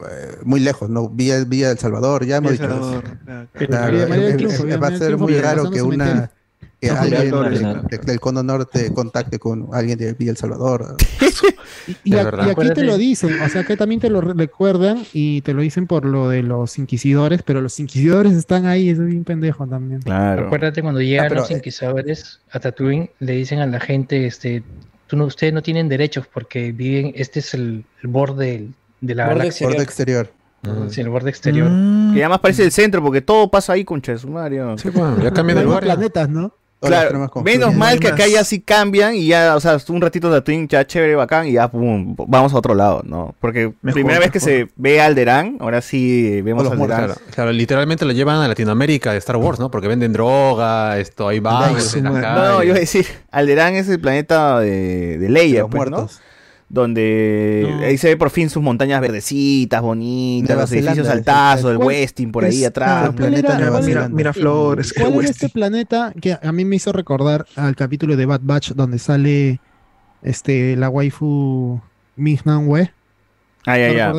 eh, 0.08 0.36
muy 0.44 0.60
lejos, 0.60 0.88
¿no? 0.88 1.08
Villa, 1.08 1.42
Villa 1.44 1.68
del 1.68 1.78
Salvador, 1.78 2.24
ya 2.24 2.36
hemos 2.36 2.52
dicho. 2.52 2.64
El. 2.64 2.70
Salvador, 2.70 3.04
claro. 3.24 3.48
Claro, 3.66 3.96
va 4.80 4.86
a 4.86 4.90
ser 4.98 5.16
muy 5.18 5.32
raro 5.42 5.62
que 5.70 5.82
una. 5.82 6.30
Que 6.80 6.88
No, 6.88 6.98
alguien 6.98 7.82
de- 7.90 7.98
del 7.98 8.20
Cono 8.20 8.42
Norte 8.42 8.92
contacte 8.94 9.38
con 9.38 9.68
alguien 9.72 9.98
de 9.98 10.12
Villa 10.14 10.30
El 10.32 10.36
Salvador. 10.36 10.96
Y, 12.04 12.14
a- 12.16 12.28
aquí 12.28 12.70
te 12.74 12.82
lo 12.84 12.98
dicen, 12.98 13.40
o 13.40 13.48
sea, 13.48 13.64
que 13.64 13.76
también 13.76 14.00
te 14.00 14.10
lo 14.10 14.20
re- 14.20 14.34
recuerdan 14.34 15.04
y 15.12 15.40
te 15.42 15.54
lo 15.54 15.62
dicen 15.62 15.86
por 15.86 16.04
lo 16.04 16.28
de 16.28 16.42
los 16.42 16.78
inquisidores, 16.78 17.42
pero 17.42 17.60
los 17.62 17.78
inquisidores 17.80 18.32
están 18.32 18.66
ahí, 18.66 18.90
eso 18.90 19.02
es 19.02 19.08
bien 19.08 19.24
pendejo 19.24 19.66
también. 19.66 20.02
Claro. 20.02 20.46
Acuérdate 20.46 20.82
cuando 20.82 21.00
llegan 21.00 21.26
Ah, 21.26 21.28
pero, 21.30 21.40
los 21.42 21.50
eh, 21.50 21.54
inquisidores 21.54 22.40
a 22.50 22.60
Tatooine, 22.60 23.10
le 23.20 23.32
dicen 23.32 23.60
a 23.60 23.66
la 23.66 23.80
gente, 23.80 24.26
este, 24.26 24.62
tú 25.06 25.16
no, 25.16 25.24
ustedes 25.24 25.52
no 25.54 25.62
tienen 25.62 25.88
derechos 25.88 26.26
porque 26.32 26.72
viven, 26.72 27.12
este 27.16 27.40
es 27.40 27.54
el, 27.54 27.84
el 28.02 28.08
borde 28.08 28.46
del- 28.52 28.74
de 29.00 29.14
la 29.14 29.24
Borde 29.26 29.38
galaxia. 29.38 29.68
Borde 29.68 29.82
exterior. 29.82 30.32
Sí, 30.90 31.00
el 31.00 31.08
borde 31.08 31.30
exterior. 31.30 31.68
Que 32.12 32.18
ya 32.18 32.28
más 32.28 32.40
parece 32.40 32.64
el 32.64 32.72
centro, 32.72 33.00
porque 33.02 33.22
todo 33.22 33.48
pasa 33.48 33.74
ahí, 33.74 33.84
concha 33.84 34.12
de 34.12 34.18
su 34.18 34.28
Mario. 34.28 34.76
Sí, 34.76 34.90
bueno, 34.90 35.22
ya 35.22 35.30
cambian 35.32 35.58
de 35.66 35.76
planetas, 35.78 36.28
¿no? 36.28 36.52
Claro, 36.80 37.28
menos 37.42 37.74
mal 37.74 37.98
que 37.98 38.08
acá 38.08 38.26
ya 38.28 38.44
sí 38.44 38.60
cambian 38.60 39.14
y 39.14 39.26
ya, 39.26 39.56
o 39.56 39.60
sea, 39.60 39.78
un 39.88 40.00
ratito 40.00 40.30
de 40.30 40.40
Twin 40.42 40.68
ya 40.68 40.86
chévere, 40.86 41.16
bacán 41.16 41.48
y 41.48 41.52
ya 41.52 41.68
pum, 41.68 42.14
vamos 42.28 42.52
a 42.52 42.56
otro 42.56 42.74
lado, 42.74 43.02
¿no? 43.04 43.34
Porque 43.40 43.72
Mejor, 43.82 43.94
primera 43.94 44.20
vez 44.20 44.30
que 44.30 44.38
se 44.38 44.68
ve 44.76 45.00
a 45.00 45.06
Alderán, 45.06 45.56
ahora 45.58 45.80
sí 45.80 46.40
vemos 46.42 46.66
a 46.66 46.76
muertos, 46.76 46.96
Alderán. 46.96 47.06
claro, 47.16 47.32
claro, 47.34 47.52
literalmente 47.52 48.04
lo 48.04 48.12
llevan 48.12 48.40
a 48.40 48.46
Latinoamérica 48.46 49.10
de 49.10 49.18
Star 49.18 49.36
Wars, 49.36 49.58
¿no? 49.58 49.72
Porque 49.72 49.88
venden 49.88 50.12
droga, 50.12 50.98
esto, 50.98 51.26
ahí 51.26 51.40
va, 51.40 51.72
No, 52.00 52.62
yo 52.62 52.68
iba 52.68 52.76
a 52.76 52.80
decir, 52.80 53.06
Alderán 53.32 53.74
es 53.74 53.88
el 53.88 54.00
planeta 54.00 54.60
de, 54.60 55.18
de 55.18 55.28
Leia, 55.28 55.62
los 55.62 55.70
pues, 55.70 55.90
¿no? 55.90 56.08
Donde 56.70 57.66
No. 57.70 57.78
ahí 57.86 57.96
se 57.96 58.08
ve 58.08 58.16
por 58.18 58.28
fin 58.30 58.50
sus 58.50 58.62
montañas 58.62 59.00
verdecitas, 59.00 59.80
bonitas, 59.80 60.48
Nueva 60.50 60.62
los 60.62 60.72
edificios 60.72 61.06
Zelanda, 61.06 61.12
altazos, 61.52 61.70
el 61.70 61.76
¿Cuál- 61.78 61.88
Westin 61.88 62.30
por 62.30 62.44
ahí 62.44 62.62
atrás. 62.64 63.08
ah, 63.08 63.14
¿cuál 63.16 63.34
era- 63.34 63.48
cuál 63.56 63.62
era- 63.62 63.80
Mira, 63.80 64.08
Miraflores, 64.10 64.92
¿Cuál 64.92 65.14
era 65.14 65.28
este 65.28 65.48
planeta 65.48 66.12
que 66.20 66.36
a 66.40 66.52
mí 66.52 66.64
me 66.66 66.76
hizo 66.76 66.92
recordar 66.92 67.46
al 67.56 67.74
capítulo 67.74 68.16
de 68.16 68.26
Bad 68.26 68.40
Batch 68.42 68.72
donde 68.72 68.98
sale 68.98 69.60
este 70.22 70.76
la 70.76 70.90
waifu 70.90 71.80
Ming-Na 72.16 72.58
Ah, 73.66 73.76
ya, 73.76 73.92
ya. 73.92 74.12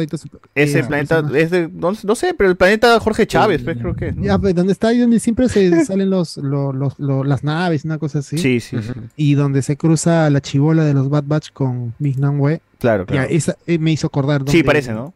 Ese 0.54 0.84
planeta 0.84 1.22
personaje. 1.22 1.42
es 1.44 1.50
de, 1.52 1.70
no, 1.74 1.94
no 2.04 2.16
sé, 2.16 2.34
pero 2.36 2.50
el 2.50 2.56
planeta 2.56 3.00
Jorge 3.00 3.26
Chávez, 3.26 3.62
pues 3.64 3.78
creo 3.78 3.96
que. 3.96 4.12
¿no? 4.12 4.24
Ya, 4.24 4.38
pues, 4.38 4.54
donde 4.54 4.74
está 4.74 4.90
ahí 4.90 5.00
donde 5.00 5.20
siempre 5.20 5.50
se 5.50 5.86
salen 5.86 6.10
los, 6.10 6.38
lo- 6.38 6.72
los- 6.74 7.00
lo- 7.00 7.24
las 7.24 7.44
naves, 7.44 7.84
una 7.86 7.98
cosa 7.98 8.20
así. 8.20 8.38
Sí, 8.38 8.60
sí, 8.60 8.78
sí. 8.82 8.92
Y 9.16 9.34
donde 9.34 9.62
se 9.62 9.76
cruza 9.78 10.30
la 10.30 10.42
chivola 10.42 10.84
de 10.84 10.94
los 10.94 11.10
Bad 11.10 11.24
Batch 11.26 11.50
con 11.52 11.94
Ming-Na 12.00 12.32
Claro, 12.80 13.06
claro. 13.06 13.06
Ya, 13.08 13.24
esa 13.26 13.56
eh, 13.66 13.80
me 13.80 13.92
hizo 13.92 14.08
acordar. 14.08 14.42
Sí, 14.42 14.46
donde, 14.48 14.64
parece, 14.64 14.94
¿no? 14.94 15.14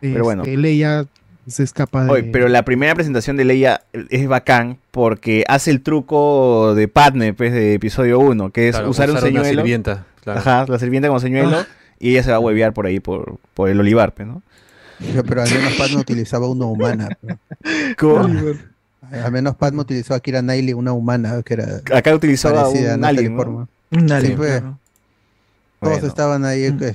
Pero 0.00 0.24
bueno. 0.24 0.42
este, 0.42 0.56
Leia 0.56 1.06
se 1.46 1.62
escapa 1.62 2.04
de. 2.04 2.10
Oye, 2.10 2.22
pero 2.32 2.48
la 2.48 2.64
primera 2.64 2.94
presentación 2.94 3.36
de 3.36 3.44
Leia 3.44 3.82
es 4.10 4.26
bacán 4.26 4.78
porque 4.90 5.44
hace 5.48 5.70
el 5.70 5.82
truco 5.82 6.74
de 6.74 6.88
Padme, 6.88 7.34
pues, 7.34 7.52
de 7.52 7.74
episodio 7.74 8.18
1, 8.20 8.50
que 8.50 8.68
es 8.68 8.74
Claro, 8.76 8.90
usar, 8.90 9.10
un 9.10 9.16
usar 9.16 9.30
una 9.30 9.40
señuelo. 9.42 9.60
sirvienta, 9.62 10.06
claro. 10.22 10.40
Ajá, 10.40 10.64
la 10.68 10.78
sirvienta 10.78 11.08
como 11.08 11.20
señuelo. 11.20 11.58
Ah. 11.58 11.66
Y 11.98 12.10
ella 12.10 12.22
se 12.22 12.30
va 12.30 12.36
a 12.36 12.40
huevear 12.40 12.72
por 12.74 12.86
ahí, 12.86 13.00
por, 13.00 13.38
por 13.54 13.68
el 13.68 13.80
olivar, 13.80 14.12
pues, 14.14 14.28
¿no? 14.28 14.42
Pero 15.26 15.42
al 15.42 15.50
menos 15.50 15.74
Padme 15.74 15.96
utilizaba 15.96 16.48
una 16.48 16.66
humana. 16.66 17.08
pero- 17.22 17.38
¿Cómo? 17.98 18.40
Al 19.12 19.30
menos 19.32 19.54
Padme 19.56 19.80
utilizó 19.82 20.14
a 20.14 20.20
Kira 20.20 20.40
Knightley, 20.40 20.74
una 20.74 20.92
humana 20.92 21.42
que 21.44 21.54
era. 21.54 21.80
Acá 21.94 22.14
utilizaba 22.14 22.68
un 22.68 22.74
Natalie 22.82 23.26
alien, 23.28 23.36
¿no? 23.36 23.68
Un 23.92 24.08
Sí, 24.08 24.14
alien, 24.14 24.36
pues, 24.36 24.50
claro. 24.60 24.78
Todos 25.78 25.92
Bueno. 25.94 26.08
estaban 26.08 26.44
ahí 26.46 26.62
este, 26.64 26.94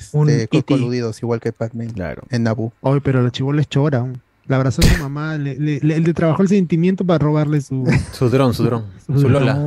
coludidos, 0.65 1.21
igual 1.21 1.39
que 1.39 1.53
Padme 1.53 1.87
Claro. 1.87 2.23
en 2.31 2.43
Naboo. 2.43 2.73
Oye, 2.81 2.99
pero 3.01 3.21
la 3.21 3.29
chivola 3.31 3.61
es 3.61 3.69
chora. 3.69 3.99
aún. 3.99 4.19
La 4.51 4.57
abrazó 4.57 4.81
a 4.81 4.85
su 4.85 5.01
mamá, 5.01 5.37
le, 5.37 5.57
le, 5.57 5.79
le- 5.81 5.99
le 6.01 6.13
trabajó 6.13 6.41
el 6.41 6.49
sentimiento 6.49 7.05
para 7.05 7.19
robarle 7.19 7.61
su. 7.61 7.85
Su 8.11 8.29
dron, 8.29 8.53
su 8.53 8.63
dron, 8.65 8.83
su 9.07 9.29
Lola. 9.29 9.57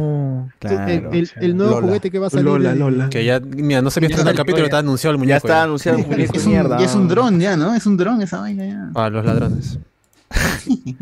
el, 0.60 1.06
el- 1.10 1.30
el 1.40 1.56
nuevo 1.56 1.72
Lola. 1.76 1.86
juguete 1.86 2.10
que 2.10 2.18
va 2.18 2.26
a 2.26 2.30
salir. 2.30 2.44
Lola, 2.44 2.74
Lola. 2.74 3.08
Que 3.08 3.24
ya, 3.24 3.40
mira, 3.40 3.80
no 3.80 3.90
se 3.90 4.00
estrenado 4.00 4.28
el 4.28 4.36
capítulo, 4.36 4.58
ya. 4.58 4.64
está 4.64 4.78
anunciado 4.80 5.12
el 5.12 5.18
muñeco. 5.18 5.32
Ya 5.32 5.36
está 5.38 5.62
anunciado 5.62 5.98
el 5.98 6.06
muñeco, 6.06 6.36
Es 6.36 6.44
un, 6.44 6.52
mierda. 6.52 6.78
ya 6.78 6.84
es 6.84 6.94
un 6.94 7.08
dron, 7.08 7.40
ya, 7.40 7.56
¿no? 7.56 7.74
Es 7.74 7.86
un 7.86 7.96
dron 7.96 8.20
esa 8.20 8.40
vaina 8.40 8.66
ya. 8.66 8.90
Para 8.92 9.08
los 9.08 9.24
ladrones. 9.24 9.78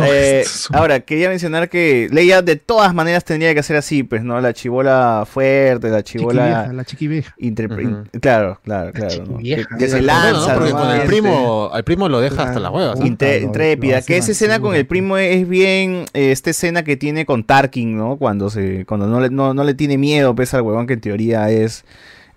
Eh, 0.00 0.44
ahora, 0.72 1.00
quería 1.00 1.28
mencionar 1.28 1.68
que 1.68 2.08
Leia 2.10 2.42
de 2.42 2.56
todas 2.56 2.94
maneras 2.94 3.24
tendría 3.24 3.54
que 3.54 3.62
ser 3.62 3.76
así, 3.76 4.02
pues, 4.02 4.22
¿no? 4.22 4.40
La 4.40 4.52
chibola 4.52 5.26
fuerte, 5.30 5.88
la 5.88 6.02
chibola... 6.02 6.42
Chiquivieja, 6.44 6.72
la 6.72 6.84
chiquivieja. 6.84 7.34
interpre- 7.38 7.82
in- 7.82 8.20
Claro, 8.20 8.60
claro, 8.62 8.92
claro. 8.92 9.24
¿no? 9.26 9.38
Que, 9.38 9.64
que 9.78 9.88
se 9.88 10.00
No, 10.02 10.06
no, 10.14 10.20
no, 10.20 10.32
lanza. 10.32 10.54
porque 10.54 10.70
¿no? 10.70 10.78
con 10.78 10.88
el 10.90 10.96
Este, 10.96 11.06
primo, 11.08 11.70
al 11.72 11.84
primo 11.84 12.08
lo 12.08 12.20
deja 12.20 12.42
hasta 12.44 12.60
las 12.60 12.72
huevas. 12.72 13.00
intrépida. 13.04 14.02
que 14.02 14.16
esa 14.16 14.32
escena 14.32 14.60
con 14.60 14.74
el 14.74 14.86
primo 14.86 15.16
es 15.18 15.48
bien 15.48 16.04
eh, 16.14 16.30
esta 16.32 16.50
escena 16.50 16.82
que 16.84 16.96
tiene 16.96 17.26
con 17.26 17.44
Tarkin, 17.44 17.96
¿no? 17.96 18.16
Cuando 18.16 18.50
se 18.50 18.84
cuando 18.86 19.06
no 19.06 19.20
le, 19.20 19.30
no, 19.30 19.54
no 19.54 19.64
le 19.64 19.74
tiene 19.74 19.98
miedo, 19.98 20.34
pese 20.34 20.56
al 20.56 20.62
huevón 20.62 20.86
que 20.86 20.94
en 20.94 21.00
teoría 21.00 21.50
es 21.50 21.84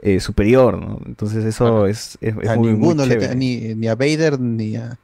eh, 0.01 0.19
superior, 0.19 0.79
¿no? 0.79 0.99
Entonces 1.05 1.45
eso 1.45 1.85
es, 1.85 2.17
es, 2.21 2.35
es 2.41 2.49
a 2.49 2.55
muy, 2.55 2.69
muy 2.69 2.73
ninguno, 2.79 3.05
le 3.05 3.13
chévere. 3.15 3.29
te- 3.29 3.35
ni, 3.35 3.57
ni 3.75 3.87
a 3.87 3.95
Vader 3.95 4.39
ni 4.39 4.75
a, 4.75 4.97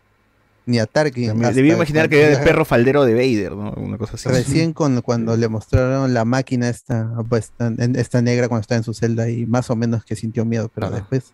ni 0.68 0.80
a 0.80 0.86
Tarkin. 0.86 1.40
Debí 1.54 1.72
imaginar 1.72 2.08
que 2.10 2.22
era 2.22 2.38
el 2.38 2.44
perro 2.44 2.64
faldero 2.66 3.04
de 3.06 3.14
Vader, 3.14 3.54
¿no? 3.54 3.72
Una 3.78 3.98
cosa 3.98 4.16
así. 4.16 4.30
Recién 4.30 4.74
con, 4.74 5.02
cuando 5.02 5.36
le 5.36 5.48
mostraron 5.48 6.14
la 6.14 6.26
máquina 6.26 6.70
esta, 6.70 7.10
pues, 7.28 7.52
esta 7.96 8.22
negra 8.22 8.48
cuando 8.48 8.62
estaba 8.62 8.78
en 8.78 8.84
su 8.84 8.94
celda 8.94 9.30
y 9.30 9.46
más 9.46 9.70
o 9.70 9.76
menos 9.76 10.06
que 10.06 10.16
sintió 10.16 10.46
miedo, 10.46 10.70
pero 10.74 10.90
después 10.92 11.34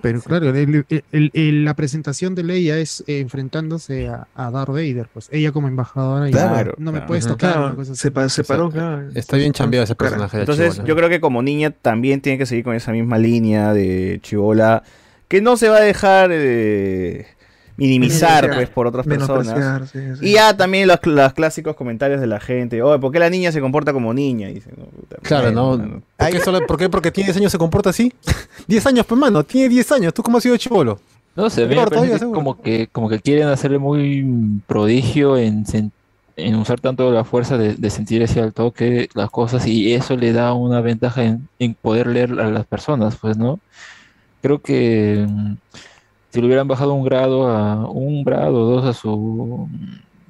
Pero 0.00 0.20
claro, 0.20 0.50
el- 0.50 0.84
el- 0.88 1.04
el- 1.10 1.30
el- 1.34 1.64
la 1.64 1.74
presentación 1.74 2.36
de 2.36 2.44
Leia 2.44 2.78
es 2.78 3.02
eh, 3.08 3.18
enfrentándose 3.18 4.06
a, 4.08 4.28
a 4.36 4.48
Darth 4.52 4.68
Vader. 4.70 5.08
Pues 5.12 5.28
ella 5.32 5.50
como 5.50 5.66
embajadora. 5.66 6.28
y 6.28 6.30
Claro, 6.30 6.74
no 6.78 6.92
me 6.92 6.98
claro. 6.98 7.06
puedes 7.08 7.26
tocar. 7.26 7.52
Claro, 7.52 7.66
una 7.66 7.74
cosa 7.74 7.92
así. 7.92 8.00
se, 8.02 8.10
pa- 8.12 8.28
se 8.28 8.44
paró, 8.44 8.70
claro. 8.70 9.08
Está 9.16 9.36
bien 9.36 9.52
chambeado 9.52 9.82
ese 9.82 9.96
personaje 9.96 10.36
de 10.36 10.42
Entonces, 10.44 10.74
chibola. 10.74 10.88
yo 10.88 10.94
creo 10.96 11.08
que 11.08 11.20
como 11.20 11.42
niña 11.42 11.72
también 11.72 12.20
tiene 12.20 12.38
que 12.38 12.46
seguir 12.46 12.62
con 12.62 12.76
esa 12.76 12.92
misma 12.92 13.18
línea 13.18 13.72
de 13.72 14.20
chivola 14.22 14.84
que 15.26 15.40
no 15.42 15.56
se 15.56 15.68
va 15.68 15.78
a 15.78 15.80
dejar 15.80 16.30
eh, 16.32 17.26
minimizar 17.78 18.50
pues 18.54 18.68
por 18.68 18.86
otras 18.86 19.06
personas. 19.06 19.46
Menospreciar, 19.46 19.86
sí, 19.88 20.20
sí. 20.20 20.28
Y 20.28 20.32
ya 20.34 20.54
también 20.56 20.86
los, 20.88 20.98
los 21.04 21.32
clásicos 21.32 21.74
comentarios 21.76 22.20
de 22.20 22.26
la 22.26 22.40
gente, 22.40 22.82
oye, 22.82 22.98
¿por 22.98 23.10
qué 23.10 23.18
la 23.18 23.30
niña 23.30 23.50
se 23.52 23.60
comporta 23.60 23.92
como 23.94 24.12
niña? 24.12 24.48
Dice, 24.48 24.70
no, 24.76 24.84
Claro, 25.22 25.50
¿no? 25.52 26.02
¿Por 26.16 26.30
qué, 26.30 26.40
solo- 26.40 26.66
por 26.66 26.76
qué? 26.76 26.88
Porque 26.90 27.10
tiene 27.10 27.28
10 27.28 27.38
años 27.38 27.52
se 27.52 27.58
comporta 27.58 27.90
así. 27.90 28.12
10 28.66 28.86
años, 28.86 29.06
pues, 29.06 29.18
mano. 29.18 29.42
Tiene 29.44 29.68
10 29.70 29.92
años. 29.92 30.12
¿Tú 30.12 30.22
cómo 30.22 30.36
has 30.36 30.42
sido 30.42 30.56
chivolo? 30.58 30.98
No 31.36 31.48
sé, 31.48 31.68
como 32.34 32.60
que, 32.60 32.88
como 32.90 33.08
que 33.08 33.20
quieren 33.20 33.46
hacerle 33.46 33.78
muy 33.78 34.26
prodigio 34.66 35.36
en, 35.38 35.64
en 36.36 36.54
usar 36.56 36.80
tanto 36.80 37.12
la 37.12 37.22
fuerza 37.22 37.56
de, 37.56 37.74
de 37.74 37.90
sentir 37.90 38.24
hacia 38.24 38.42
el 38.42 38.52
toque 38.52 39.08
las 39.14 39.30
cosas 39.30 39.64
y 39.66 39.94
eso 39.94 40.16
le 40.16 40.32
da 40.32 40.52
una 40.52 40.80
ventaja 40.80 41.22
en, 41.22 41.48
en 41.60 41.74
poder 41.74 42.08
leer 42.08 42.40
a 42.40 42.50
las 42.50 42.66
personas, 42.66 43.16
pues, 43.20 43.36
¿no? 43.36 43.60
Creo 44.42 44.60
que 44.60 45.28
si 46.30 46.40
le 46.40 46.46
hubieran 46.46 46.68
bajado 46.68 46.92
un 46.94 47.04
grado 47.04 47.46
a 47.48 47.90
un 47.90 48.22
grado 48.24 48.62
o 48.62 48.70
dos 48.70 48.84
a 48.84 48.92
su 48.98 49.68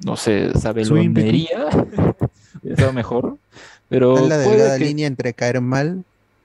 no 0.05 0.15
sé, 0.15 0.51
Su 0.53 0.59
sabelonería, 0.59 1.67
estaba 2.63 2.91
mejor. 2.93 3.37
Pero 3.89 4.17
Es 4.17 4.29
la 4.29 4.37
delgada 4.37 4.77
que- 4.77 4.85
línea 4.85 5.07
entre 5.07 5.33
caer 5.33 5.59
mal 5.61 6.03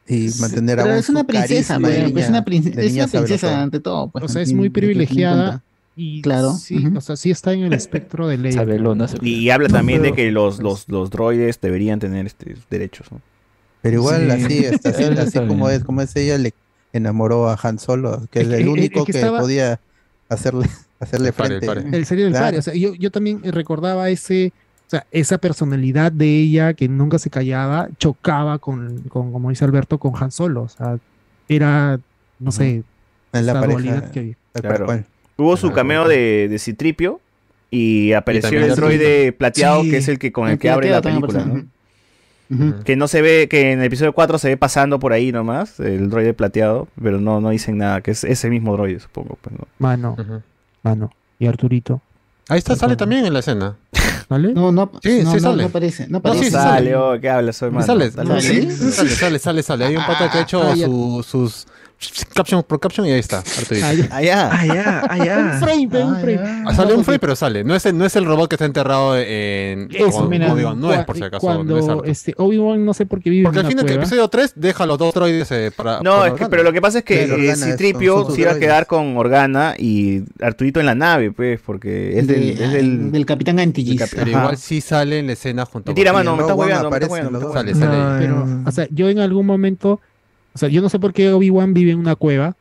y 0.08 0.28
mantener 0.40 0.76
Pero 0.78 0.90
aún 0.90 0.98
es 0.98 1.08
una 1.08 1.24
princesa, 1.24 1.74
de 1.74 1.80
pues, 1.80 2.04
niña- 2.06 2.20
es 2.22 2.28
una, 2.28 2.44
prin- 2.44 2.66
es 2.78 2.92
una 2.94 3.06
princesa 3.06 3.08
sabrosona. 3.08 3.62
ante 3.62 3.80
todo. 3.80 4.08
Pues, 4.08 4.24
O 4.24 4.28
sea, 4.28 4.42
es 4.42 4.52
muy 4.52 4.70
privilegiada 4.70 5.62
y 5.96 6.20
Claro, 6.22 6.54
sí, 6.54 6.84
o 6.96 7.00
sea, 7.00 7.14
sí 7.16 7.30
está 7.30 7.52
en 7.52 7.60
el 7.64 7.72
espectro 7.74 8.26
de 8.26 8.38
ley. 8.38 8.52
Sabelona, 8.52 9.06
Y 9.22 9.50
habla 9.50 9.68
No, 9.68 9.74
también 9.74 10.02
de 10.02 10.12
que 10.12 10.32
los, 10.32 10.58
los, 10.60 10.88
los 10.88 11.10
droides 11.10 11.60
deberían 11.60 12.00
tener 12.00 12.26
este, 12.26 12.56
derechos. 12.68 13.12
¿no? 13.12 13.20
Pero 13.82 13.96
igual 13.98 14.22
Sí. 14.32 14.44
así, 14.44 14.58
está, 14.64 14.88
así, 14.88 15.04
así 15.04 15.38
como 15.46 15.68
es, 15.68 15.84
como 15.84 16.00
es 16.02 16.16
ella, 16.16 16.38
le 16.38 16.52
enamoró 16.96 17.48
a 17.50 17.58
Han 17.62 17.78
Solo, 17.78 18.26
que 18.30 18.40
es 18.40 18.46
el 18.48 18.54
es 18.54 18.66
único 18.66 19.04
que 19.04 19.12
que, 19.12 19.18
estaba- 19.18 19.40
podía 19.40 19.80
hacerle, 20.28 20.66
hacerle 21.00 21.32
pare, 21.32 21.56
el 21.56 21.60
frente. 21.62 21.82
pare. 21.82 21.96
El 21.96 22.06
serio 22.06 22.24
del 22.24 22.32
Claro. 22.32 22.46
padre. 22.46 22.58
O 22.58 22.62
sea, 22.62 22.74
yo, 22.74 22.94
yo 22.94 23.10
también 23.10 23.42
recordaba 23.52 24.08
ese, 24.10 24.52
o 24.86 24.90
sea, 24.90 25.06
esa 25.12 25.38
personalidad 25.38 26.12
de 26.12 26.26
ella 26.26 26.74
que 26.74 26.88
nunca 26.88 27.18
se 27.18 27.30
callaba, 27.30 27.88
chocaba 27.98 28.58
con, 28.58 29.00
con 29.08 29.32
como 29.32 29.50
dice 29.50 29.64
Alberto, 29.64 29.98
con 29.98 30.12
Han 30.22 30.30
Solo. 30.30 30.62
O 30.62 30.68
sea, 30.68 30.98
era, 31.48 31.98
no 32.38 32.52
sé, 32.52 32.82
En 33.32 33.46
la 33.46 33.54
pareja, 33.54 33.72
dualidad 33.72 34.10
que 34.10 34.20
había. 34.20 34.36
Claro. 34.54 35.04
Tuvo 35.36 35.56
su 35.56 35.72
cameo 35.72 36.06
de, 36.06 36.46
de 36.48 36.58
Citripio 36.60 37.20
y 37.70 38.12
apareció 38.12 38.64
el 38.64 38.74
droide 38.76 39.32
plateado, 39.32 39.82
Sí, 39.82 39.90
que 39.90 39.96
es 39.96 40.06
el 40.06 40.20
que 40.20 40.30
con 40.30 40.46
el, 40.46 40.52
el 40.52 40.58
que 40.60 40.70
abre 40.70 40.90
la 40.90 41.00
también 41.02 41.68
Que 42.84 42.94
no 42.96 43.08
se 43.08 43.22
ve, 43.22 43.48
que 43.48 43.72
en 43.72 43.80
el 43.80 43.86
episodio 43.86 44.12
4 44.12 44.38
se 44.38 44.48
ve 44.48 44.56
pasando 44.56 44.98
por 44.98 45.12
ahí 45.12 45.32
nomás, 45.32 45.80
el 45.80 46.10
droide 46.10 46.34
plateado, 46.34 46.88
pero 47.02 47.18
no, 47.20 47.40
no 47.40 47.50
dicen 47.50 47.78
nada, 47.78 48.00
que 48.00 48.10
es 48.12 48.22
ese 48.24 48.50
mismo 48.50 48.74
droide, 48.74 49.00
supongo. 49.00 49.38
Pues, 49.40 49.56
¿no? 49.58 49.66
Mano, 49.78 50.16
mano. 50.82 51.10
Y 51.38 51.46
Arturito. 51.46 52.00
Ahí 52.48 52.58
está, 52.58 52.76
sale 52.76 52.94
también 52.96 53.24
en 53.24 53.32
la 53.32 53.38
escena. 53.40 53.76
¿Sale? 54.28 54.52
No, 54.52 54.70
no, 54.72 54.90
Sí, 55.02 55.20
no, 55.22 55.30
sí 55.30 55.36
no, 55.36 55.40
sale. 55.40 55.62
no 55.62 55.68
aparece. 55.68 56.04
No 56.04 56.10
No, 56.12 56.18
aparece. 56.18 56.44
sí, 56.44 56.50
sí 56.50 56.56
sale, 56.56 56.94
oh, 56.96 57.18
¿qué 57.20 57.30
hablas, 57.30 57.56
soy 57.56 57.68
hermano? 57.68 57.86
Sale, 57.86 58.10
sale, 58.10 58.40
sale, 58.40 59.10
sale, 59.10 59.38
sale, 59.38 59.62
sale. 59.62 59.84
Hay 59.86 59.96
un 59.96 60.04
pata 60.06 60.30
que 60.30 60.38
ha 60.38 60.42
hecho 60.42 60.62
Ah, 60.62 60.76
su- 60.76 61.24
sus 61.26 61.66
caption 62.34 62.62
por 62.62 62.80
caption 62.80 63.06
y 63.06 63.12
ahí 63.12 63.20
está, 63.20 63.38
Arturito. 63.38 63.86
Ah. 63.86 64.16
Allá. 64.16 64.50
Allá, 64.52 65.02
allá. 65.08 65.38
Un 65.38 65.58
frame, 65.60 66.04
un 66.04 66.16
frame. 66.20 66.40
Ah, 66.66 66.74
sale 66.74 66.92
No, 66.92 66.98
un 66.98 67.04
frame, 67.04 67.18
pero 67.18 67.36
sale. 67.36 67.64
No 67.64 67.74
es, 67.74 67.86
el, 67.86 67.96
no 67.96 68.04
es 68.04 68.14
el 68.16 68.24
robot 68.24 68.48
que 68.48 68.56
está 68.56 68.64
enterrado 68.64 69.16
en 69.18 69.88
Obi-Wan. 70.00 70.80
No 70.80 70.92
es 70.92 71.04
por 71.04 71.16
si 71.16 71.22
acaso. 71.24 71.40
Cuando 71.46 71.64
no 71.64 71.78
es 71.78 71.88
Arthur. 71.88 72.08
este, 72.08 72.34
Obi-Wan 72.36 72.84
no 72.84 72.94
sé 72.94 73.06
por 73.06 73.20
qué 73.22 73.30
vive 73.30 73.44
Porque 73.44 73.60
en 73.60 73.66
al 73.66 73.70
final 73.72 73.86
del 73.86 73.96
episodio 73.96 74.28
3 74.28 74.52
deja 74.56 74.86
los 74.86 74.98
dos 74.98 75.14
droides 75.14 75.50
eh, 75.52 75.70
para. 75.74 76.00
No, 76.00 76.16
para 76.18 76.28
es 76.28 76.34
que, 76.34 76.46
pero 76.48 76.62
lo 76.62 76.72
que 76.72 76.80
pasa 76.80 76.98
es 76.98 77.04
que 77.04 77.24
eh, 77.50 77.56
Citripio 77.56 78.30
se 78.30 78.40
iba 78.42 78.52
a 78.52 78.58
quedar 78.58 78.86
con 78.86 79.16
Organa 79.16 79.74
y 79.78 80.22
Arturito 80.42 80.80
en 80.80 80.86
la 80.86 80.94
nave, 80.94 81.30
pues, 81.32 81.60
porque 81.64 82.18
es 82.18 82.26
del... 82.26 82.56
De- 82.56 82.64
es 82.64 82.72
del, 82.72 83.12
del 83.12 83.26
Capitán 83.26 83.58
Antilles. 83.58 83.98
del 83.98 84.08
Pero 84.14 84.30
igual 84.30 84.56
sí 84.56 84.80
sale 84.80 85.18
en 85.18 85.26
la 85.26 85.32
escena 85.34 85.64
junto 85.64 85.90
Mentira, 85.90 86.12
con 86.12 86.20
mano, 86.20 86.36
me 86.36 86.42
estás 86.42 86.56
hueveando. 87.10 87.52
Sale, 87.52 87.74
sale. 87.74 88.18
Pero, 88.18 88.46
o 88.66 88.70
sea, 88.72 88.86
yo 88.90 89.08
en 89.08 89.18
algún 89.18 89.46
momento, 89.46 90.00
o 90.54 90.58
sea, 90.58 90.68
yo 90.68 90.80
no 90.82 90.88
sé 90.88 90.98
por 90.98 91.12
qué 91.12 91.32
Obi-Wan 91.32 91.74
vive 91.74 91.90
en 91.92 91.98
una 91.98 92.14
cueva. 92.16 92.56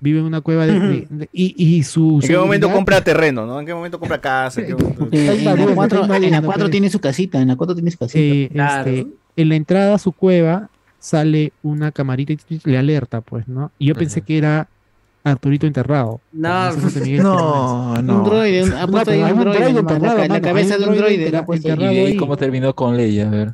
Vive 0.00 0.18
en 0.20 0.26
una 0.26 0.40
cueva 0.42 0.66
de, 0.66 0.78
de- 0.78 1.06
de- 1.10 1.28
y, 1.32 1.54
y 1.78 1.82
su. 1.82 2.20
¿En 2.22 2.28
qué 2.28 2.36
momento 2.36 2.70
compra 2.70 3.02
terreno, 3.02 3.46
no? 3.46 3.60
¿En 3.60 3.66
qué 3.66 3.74
momento 3.74 3.98
compra 3.98 4.20
casa? 4.20 4.60
¿En 4.60 4.72
Eh, 4.72 4.76
en 5.12 5.26
la 5.26 5.34
invadiendo, 5.34 5.74
4, 5.74 6.00
está 6.02 6.16
en 6.16 6.22
la 6.22 6.26
invadiendo, 6.28 6.46
4 6.46 6.60
pues. 6.64 6.70
tiene 6.70 6.90
su 6.90 6.98
casita, 7.00 7.40
en 7.40 7.48
la 7.48 7.56
4 7.56 7.74
tiene 7.74 7.90
su 7.90 7.98
casita. 7.98 8.18
eh, 8.18 8.48
Claro. 8.52 8.90
este, 8.90 9.06
en 9.36 9.48
la 9.48 9.54
entrada 9.56 9.94
a 9.94 9.98
su 9.98 10.12
cueva 10.12 10.68
sale 10.98 11.52
una 11.62 11.92
camarita 11.92 12.32
y 12.32 12.38
le 12.64 12.78
alerta, 12.78 13.20
pues, 13.20 13.46
¿no? 13.48 13.70
Y 13.78 13.86
yo 13.86 13.94
pensé 13.94 14.22
que 14.22 14.38
era 14.38 14.68
Arturito 15.24 15.66
enterrado. 15.66 16.20
No, 16.32 16.68
Ese 16.68 16.80
José 16.80 17.00
Miguel 17.00 17.22
No, 17.22 17.94
un 17.98 18.06
no. 18.06 18.20
droide, 18.22 18.62
un- 18.64 18.70
No, 18.70 18.86
droide, 18.86 19.68
enterrado, 19.70 20.26
la, 20.28 20.40
cabeza 20.40 20.78
de 20.78 20.86
un 20.86 20.96
droide. 20.96 22.10
Y 22.10 22.16
cómo 22.16 22.36
terminó 22.36 22.74
con 22.74 22.96
Leia, 22.96 23.26
a 23.26 23.30
ver. 23.30 23.52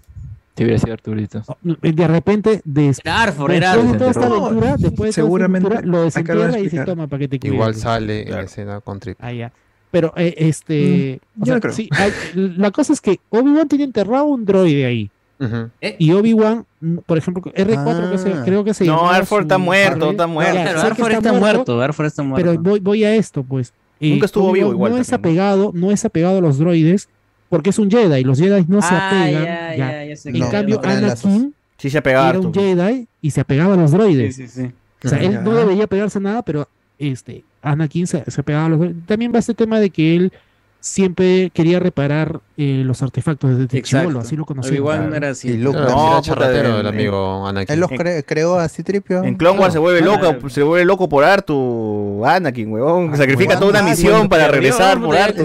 Si 0.57 0.65
hubiera 0.65 0.79
sido 0.79 0.93
Arturito. 0.93 1.43
De 1.63 2.07
repente, 2.09 2.61
des- 2.65 3.01
Era 3.05 3.23
Arfor, 3.23 3.53
era 3.53 3.75
después 3.75 3.85
de 3.85 3.93
Arfor. 3.93 3.99
toda 3.99 4.11
esta 4.11 4.27
aventura, 4.27 4.71
después 4.77 4.83
de 4.83 4.97
toda 4.97 5.09
esta 5.09 5.21
seguramente 5.23 5.67
aventura, 5.69 5.91
lo 5.99 6.03
desentierra 6.05 6.59
y 6.59 6.63
dice, 6.65 6.85
toma, 6.85 7.07
para 7.07 7.21
que 7.21 7.29
te 7.29 7.41
cuide. 7.41 7.55
Igual 7.55 7.75
sale 7.75 8.23
en 8.23 8.31
la 8.33 8.43
escena 8.43 8.81
con 8.81 9.01
Trip. 9.01 9.17
Ah, 9.21 9.33
ya. 9.33 9.53
Pero, 9.91 10.13
eh, 10.17 10.35
este. 10.39 11.21
o 11.37 11.41
yo 11.41 11.45
sea, 11.47 11.55
no 11.57 11.61
creo. 11.61 11.73
sí, 11.75 11.89
hay- 11.93 12.13
la 12.35 12.71
cosa 12.71 12.93
es 12.93 13.01
que 13.01 13.19
Obi-Wan 13.31 13.69
tiene 13.69 13.85
enterrado 13.85 14.25
un 14.25 14.45
droide 14.45 14.85
ahí. 14.87 15.11
Ujú. 15.41 15.71
Y 15.99 16.13
Obi-Wan, 16.13 16.65
mm, 16.81 16.99
por 17.05 17.19
ejemplo, 17.19 17.43
R4 17.55 18.11
que 18.13 18.19
se- 18.19 18.33
Ah. 18.33 18.43
creo 18.45 18.63
que 18.63 18.75
se 18.75 18.85
No, 18.85 19.09
su 19.25 19.39
está 19.41 19.59
muerto, 19.59 20.11
está 20.13 20.27
muerto. 20.27 20.55
Ya, 20.55 20.63
Claro, 20.65 20.81
Arfor 20.83 21.13
está 21.13 21.33
muerto, 21.33 21.81
Arfor 21.81 22.07
está 22.07 22.23
muerto. 22.23 22.51
Pero 22.51 22.63
voy, 22.63 22.81
voy 22.81 23.05
a 23.05 23.15
esto, 23.15 23.43
pues. 23.43 23.73
Eh, 24.01 24.11
Nunca 24.11 24.27
estuvo 24.27 24.45
Obi-Wan 24.51 24.55
vivo 24.55 24.73
igual 24.73 24.93
No 24.93 24.99
es 24.99 25.13
apegado, 25.13 25.73
no 25.75 25.91
es 25.91 26.05
apegado 26.05 26.39
a 26.39 26.41
los 26.41 26.59
droides, 26.59 27.09
porque 27.53 27.69
es 27.69 27.79
un 27.79 27.91
Jedi, 27.91 28.21
y 28.21 28.25
los 28.25 28.39
Jedi 28.39 28.65
no 28.67 28.81
se 28.81 28.95
apegan. 28.95 29.45
ya, 29.45 29.77
ya. 29.77 29.77
ya, 29.77 30.05
ya 30.07 30.17
sé 30.17 30.31
En 30.31 30.49
cambio, 30.49 30.81
no. 30.83 30.89
Anakin 30.89 31.55
Sí 31.77 31.91
se 31.91 31.99
era 31.99 32.41
un 32.41 32.55
Jedi 32.55 33.07
y 33.21 33.31
se 33.31 33.43
apegaba 33.43 33.75
a 33.75 33.77
los 33.77 33.91
droides. 33.91 34.37
Sí, 34.37 34.49
sí, 34.49 34.63
sí. 34.63 34.71
O 35.05 35.09
sea, 35.11 35.19
él 35.19 35.45
no 35.45 35.53
debería 35.53 35.87
pegarse 35.87 36.17
a 36.17 36.23
nada, 36.23 36.41
pero 36.41 36.67
este, 36.99 37.45
Anakin 37.61 38.07
se, 38.07 38.25
se 38.27 38.43
pegaba 38.43 38.65
a 38.65 38.69
los 38.71 38.79
droides. 38.79 39.05
También 39.05 39.35
va 39.35 39.39
este 39.39 39.53
tema 39.53 39.81
de 39.81 39.91
que 39.91 40.17
él 40.17 40.33
siempre 40.85 41.51
quería 41.55 41.79
reparar 41.79 42.41
eh, 42.57 42.83
los 42.85 43.03
artefactos 43.03 43.57
desde 43.57 43.79
Exacto. 43.79 44.09
chivolo, 44.09 44.19
así 44.21 44.37
lo 44.37 44.45
conocía. 44.45 44.73
Obi-Wan 44.73 45.15
era 45.15 45.31
así. 45.31 45.51
Y 45.51 45.57
Luke 45.57 45.79
Claro, 45.79 45.93
No, 45.95 46.13
era 46.13 46.23
charlatero 46.23 46.81
el 46.81 46.87
amigo 46.89 47.47
Anakin. 47.47 47.73
Él 47.73 47.81
los 47.81 47.89
cre- 47.91 48.25
creó 48.27 48.59
a 48.59 48.69
Citripio. 48.69 49.23
En 49.23 49.37
Clone 49.37 49.61
Wars 49.61 49.73
se 49.73 49.79
vuelve 49.79 50.01
loco, 50.03 50.51
se 50.51 50.63
vuelve 50.65 50.85
loco 50.85 51.09
por 51.09 51.23
Artu, 51.25 52.27
Anakin, 52.27 52.71
huevón. 52.73 53.11
Ah, 53.13 53.17
Sacrifica 53.17 53.57
toda 53.59 53.71
una 53.71 53.79
Ah, 53.79 53.83
misión 53.85 54.13
bueno, 54.13 54.29
para 54.29 54.49
regresar 54.49 55.01
por 55.01 55.17
Artu. 55.17 55.45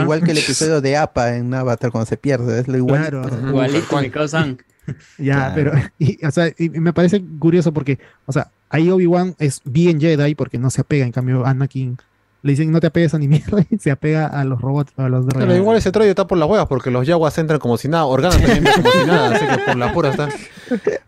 igual 0.00 0.22
que 0.24 0.32
el 0.32 0.38
episodio 0.38 0.80
de 0.80 0.96
APA 0.96 1.36
en 1.36 1.54
Avatar 1.54 1.92
cuando 1.92 2.06
se 2.06 2.16
pierde, 2.16 2.60
es 2.60 2.66
lo 2.68 2.76
igual. 2.76 3.00
Claro. 3.08 3.48
Igualito 3.48 4.00
mi 4.00 4.10
causan. 4.10 4.58
Ya, 5.16 5.54
Claro. 5.54 5.54
pero 5.54 5.72
y, 6.00 6.26
o 6.26 6.30
sea, 6.32 6.50
y 6.58 6.68
me 6.70 6.92
parece 6.92 7.22
curioso 7.38 7.72
porque, 7.72 8.00
o 8.26 8.32
sea, 8.32 8.50
ahí 8.68 8.90
Obi-Wan 8.90 9.36
es 9.38 9.60
bien 9.64 10.00
Jedi 10.00 10.34
porque 10.34 10.58
no 10.58 10.70
se 10.70 10.80
apega, 10.80 11.06
en 11.06 11.12
cambio 11.12 11.46
Anakin 11.46 11.96
le 12.42 12.52
dicen 12.52 12.70
no 12.72 12.80
te 12.80 12.88
apegues 12.88 13.14
a 13.14 13.18
ni 13.18 13.28
mierda 13.28 13.64
y 13.70 13.78
se 13.78 13.90
apega 13.90 14.26
a 14.26 14.44
los 14.44 14.60
robots, 14.60 14.92
a 14.96 15.08
los 15.08 15.26
droides. 15.26 15.46
Pero 15.48 15.56
igual 15.60 15.76
ese 15.78 15.90
droide 15.90 16.10
está 16.10 16.26
por 16.26 16.38
las 16.38 16.48
huevas 16.48 16.66
porque 16.66 16.90
los 16.90 17.06
yaguas 17.06 17.36
entran 17.38 17.58
como 17.60 17.76
si 17.76 17.88
nada. 17.88 18.04
Organa 18.06 18.36
también 18.36 18.64
como 18.74 18.90
si 18.90 19.06
nada, 19.06 19.34
así 19.36 19.46
que 19.46 19.58
por 19.58 19.76
la 19.76 19.92
pura 19.92 20.10
está. 20.10 20.28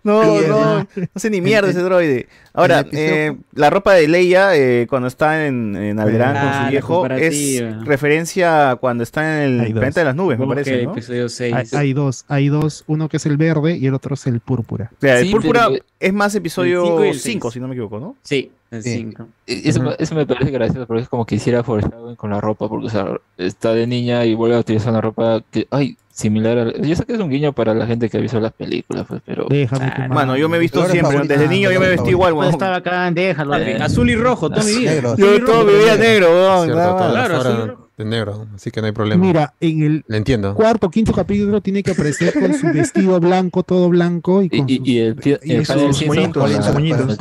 No, 0.05 0.23
Sí, 0.23 0.45
no, 0.47 0.79
no 0.81 0.89
hace 1.15 1.31
ni 1.31 1.41
mierda 1.41 1.71
ese 1.71 1.81
droide. 1.81 2.27
Ahora, 2.53 2.85
eh, 2.93 3.35
la 3.55 3.71
ropa 3.71 3.95
de 3.95 4.07
Leia 4.07 4.55
eh, 4.55 4.87
cuando 4.91 5.09
está 5.09 5.47
en, 5.47 5.75
en 5.77 5.99
Alderaan 5.99 6.35
con 6.37 6.65
su 6.67 6.71
viejo 6.71 7.07
es 7.07 7.63
referencia 7.87 8.71
a 8.73 8.77
cuando 8.77 9.03
está 9.03 9.45
en 9.47 9.61
el 9.61 9.73
planeta 9.73 10.01
de 10.01 10.05
las 10.05 10.15
nubes, 10.17 10.39
me 10.39 10.47
parece, 10.47 10.83
¿no? 10.85 10.93
episodio 10.93 11.31
6. 11.31 11.55
Hay, 11.55 11.67
hay 11.73 11.93
dos, 11.95 12.27
hay 12.29 12.49
dos, 12.49 12.85
uno 12.87 13.09
que 13.09 13.17
es 13.17 13.25
el 13.25 13.39
verde 13.39 13.79
y 13.79 13.87
el 13.87 13.95
otro 13.95 14.15
es 14.15 14.27
el 14.27 14.41
púrpura. 14.41 14.91
O 14.93 15.01
sea, 15.01 15.19
el 15.21 15.27
Sí, 15.27 15.33
púrpura 15.33 15.69
pero- 15.71 15.83
es 15.99 16.13
más 16.13 16.35
episodio 16.35 17.03
el 17.03 17.15
5, 17.15 17.49
seis. 17.49 17.55
si 17.55 17.61
no 17.61 17.69
me 17.69 17.73
equivoco, 17.75 17.99
¿no? 17.99 18.17
Sí, 18.23 18.53
el 18.71 18.83
Sí. 18.83 18.95
5. 18.97 19.27
Y 19.47 19.69
Eso, 19.69 19.83
me- 19.83 19.95
eso 19.99 20.15
me 20.15 20.27
parece 20.27 20.51
gracioso 20.51 20.87
porque 20.87 21.03
es 21.03 21.09
como 21.09 21.25
que 21.27 21.37
hiciera 21.37 21.63
foreshadowing 21.63 22.17
con 22.17 22.31
la 22.31 22.41
ropa, 22.41 22.69
porque 22.69 22.87
o 22.87 22.91
sea, 22.91 23.07
está 23.39 23.73
de 23.75 23.87
niña 23.87 24.25
y 24.25 24.35
vuelve 24.35 24.57
a 24.57 24.61
utilizar 24.61 24.91
una 24.91 25.01
ropa 25.01 25.43
que, 25.51 25.67
ay, 25.71 25.97
similar 26.11 26.59
a... 26.59 26.73
Yo 26.81 26.95
sé 26.97 27.05
que 27.05 27.13
es 27.15 27.19
un 27.21 27.29
guiño 27.29 27.53
para 27.53 27.75
la 27.75 27.87
gente 27.87 28.09
que 28.09 28.17
ha 28.19 28.21
visto 28.21 28.39
las 28.41 28.53
películas, 28.53 29.05
pues, 29.09 29.21
pero... 29.25 29.47
Déjame 29.51 29.85
Ah, 29.97 30.09
Mano, 30.09 30.37
yo 30.37 30.49
me 30.49 30.57
he 30.57 30.61
visto 30.61 30.85
siempre, 30.87 31.21
desde 31.27 31.49
niño 31.49 31.71
yo 31.73 31.81
me 31.81 31.89
vestí 31.89 32.11
igual, 32.11 32.33
Pues 32.35 32.41
weón. 32.47 32.53
está 32.55 32.71
bacán, 32.71 33.15
déjalo. 33.15 33.57
Eh. 33.57 33.79
azul 33.81 34.09
y 34.11 34.15
rojo, 34.17 34.49
toda 34.51 34.63
mi 34.65 34.77
vida. 34.77 34.91
Negro. 34.93 35.11
Azul 35.13 35.25
Yo 35.39 35.45
todo 35.45 35.65
mi 35.65 35.73
vivía 35.73 35.95
vida. 35.95 36.05
negro, 36.05 36.27
weón. 36.29 36.69
Todas 36.71 37.31
más. 37.31 37.84
Claro, 37.97 37.97
de 37.97 38.05
negro, 38.05 38.47
así 38.57 38.71
que 38.71 38.81
no 38.81 38.87
hay 38.87 38.93
problema. 38.93 39.25
Mira, 39.25 39.55
en 39.61 39.83
el 39.83 40.05
Le 40.09 40.17
entiendo. 40.17 40.55
cuarto, 40.55 40.91
quinto 40.91 41.13
capítulo 41.13 41.61
tiene 41.61 41.83
que 41.83 41.93
aparecer 41.93 42.33
con 42.35 42.53
su 42.55 42.67
vestido 42.73 43.21
blanco, 43.21 43.63
todo 43.63 43.89
blanco 43.89 44.43
y 44.43 44.47
Y, 44.47 44.59
con 44.59 44.69
y, 44.71 44.77
sus, 44.79 44.89
y 44.89 44.99
el, 44.99 45.17
tío- 45.17 45.39
y 45.43 45.53
el 45.53 45.67
sus 45.67 46.07
moñitos, 46.07 46.51
sus 46.65 46.73
moñitos, 46.75 47.17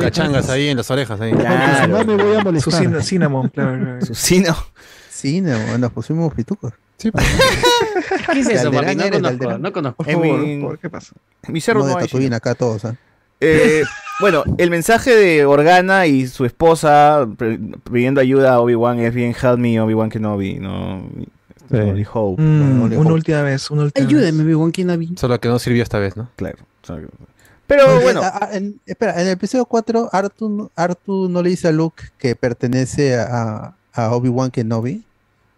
cachangas 0.00 0.50
ahí 0.50 0.68
en 0.68 0.76
las 0.76 0.90
orejas. 0.90 1.20
Ahí. 1.20 1.32
porque 1.32 1.48
si 1.82 1.88
no 1.88 2.04
me 2.04 2.22
voy 2.22 2.36
a 2.36 2.42
molestar. 2.44 2.72
Su 2.72 2.82
cin- 2.82 3.02
cinnamon, 3.02 3.48
claro. 3.48 3.78
claro. 3.82 4.06
Su 4.06 4.14
sino. 4.14 4.54
Sí, 5.10 5.40
no, 5.40 5.78
nos 5.78 5.92
pusimos 5.92 6.32
pitucos. 6.34 6.72
Sí, 6.98 7.10
pues. 7.10 7.24
¿Qué 8.32 8.40
es 8.40 8.48
eso, 8.48 8.70
papi? 8.70 8.94
No 8.94 9.10
conozco, 9.10 9.58
no 9.58 9.72
conozco. 9.72 10.04
Por 10.04 10.12
En 10.12 10.20
favor, 10.20 10.38
mi- 10.40 10.60
por- 10.62 10.78
¿qué 10.78 10.90
pasa? 10.90 11.12
Mi 11.48 11.60
cerro 11.60 11.80
No 11.80 11.86
de 11.86 11.94
Tatooine 11.94 12.34
acá 12.34 12.54
todos. 12.54 12.84
¿ah? 12.84 12.94
Eh, 13.40 13.82
bueno, 14.20 14.44
el 14.58 14.70
mensaje 14.70 15.14
de 15.14 15.44
Organa 15.44 16.06
y 16.06 16.26
su 16.26 16.44
esposa 16.44 17.26
pidiendo 17.90 18.20
ayuda 18.20 18.54
a 18.54 18.60
Obi-Wan 18.60 18.98
es 19.00 19.12
bien 19.14 19.34
help 19.40 19.58
me 19.58 19.80
Obi-Wan 19.80 20.10
Kenobi, 20.10 20.54
no 20.58 21.02
Sí. 21.70 21.76
Only 21.78 22.06
hope. 22.12 22.42
Mm, 22.42 22.82
Only 22.82 22.96
una 22.96 23.06
hope, 23.06 23.12
última 23.14 23.42
vez, 23.42 23.70
una 23.70 23.82
última 23.84 24.06
Ayúdeme, 24.06 24.38
vez. 24.38 24.46
mi 24.46 24.52
buen 24.54 24.70
Kenobi. 24.70 25.14
Solo 25.16 25.40
que 25.40 25.48
no 25.48 25.58
sirvió 25.58 25.82
esta 25.82 25.98
vez, 25.98 26.14
¿no? 26.16 26.28
claro. 26.36 26.58
Pero 27.66 27.84
Porque, 27.86 28.02
bueno, 28.04 28.20
en- 28.52 28.78
espera, 28.84 29.14
en 29.14 29.26
el 29.26 29.32
episodio 29.32 29.64
4, 29.64 30.10
Artu, 30.12 30.70
Artu 30.76 31.28
no 31.30 31.42
le 31.42 31.48
dice 31.48 31.68
a 31.68 31.72
Luke 31.72 32.04
que 32.18 32.36
pertenece 32.36 33.16
a, 33.16 33.74
a 33.94 34.10
Obi-Wan 34.14 34.50
Kenobi. 34.50 35.02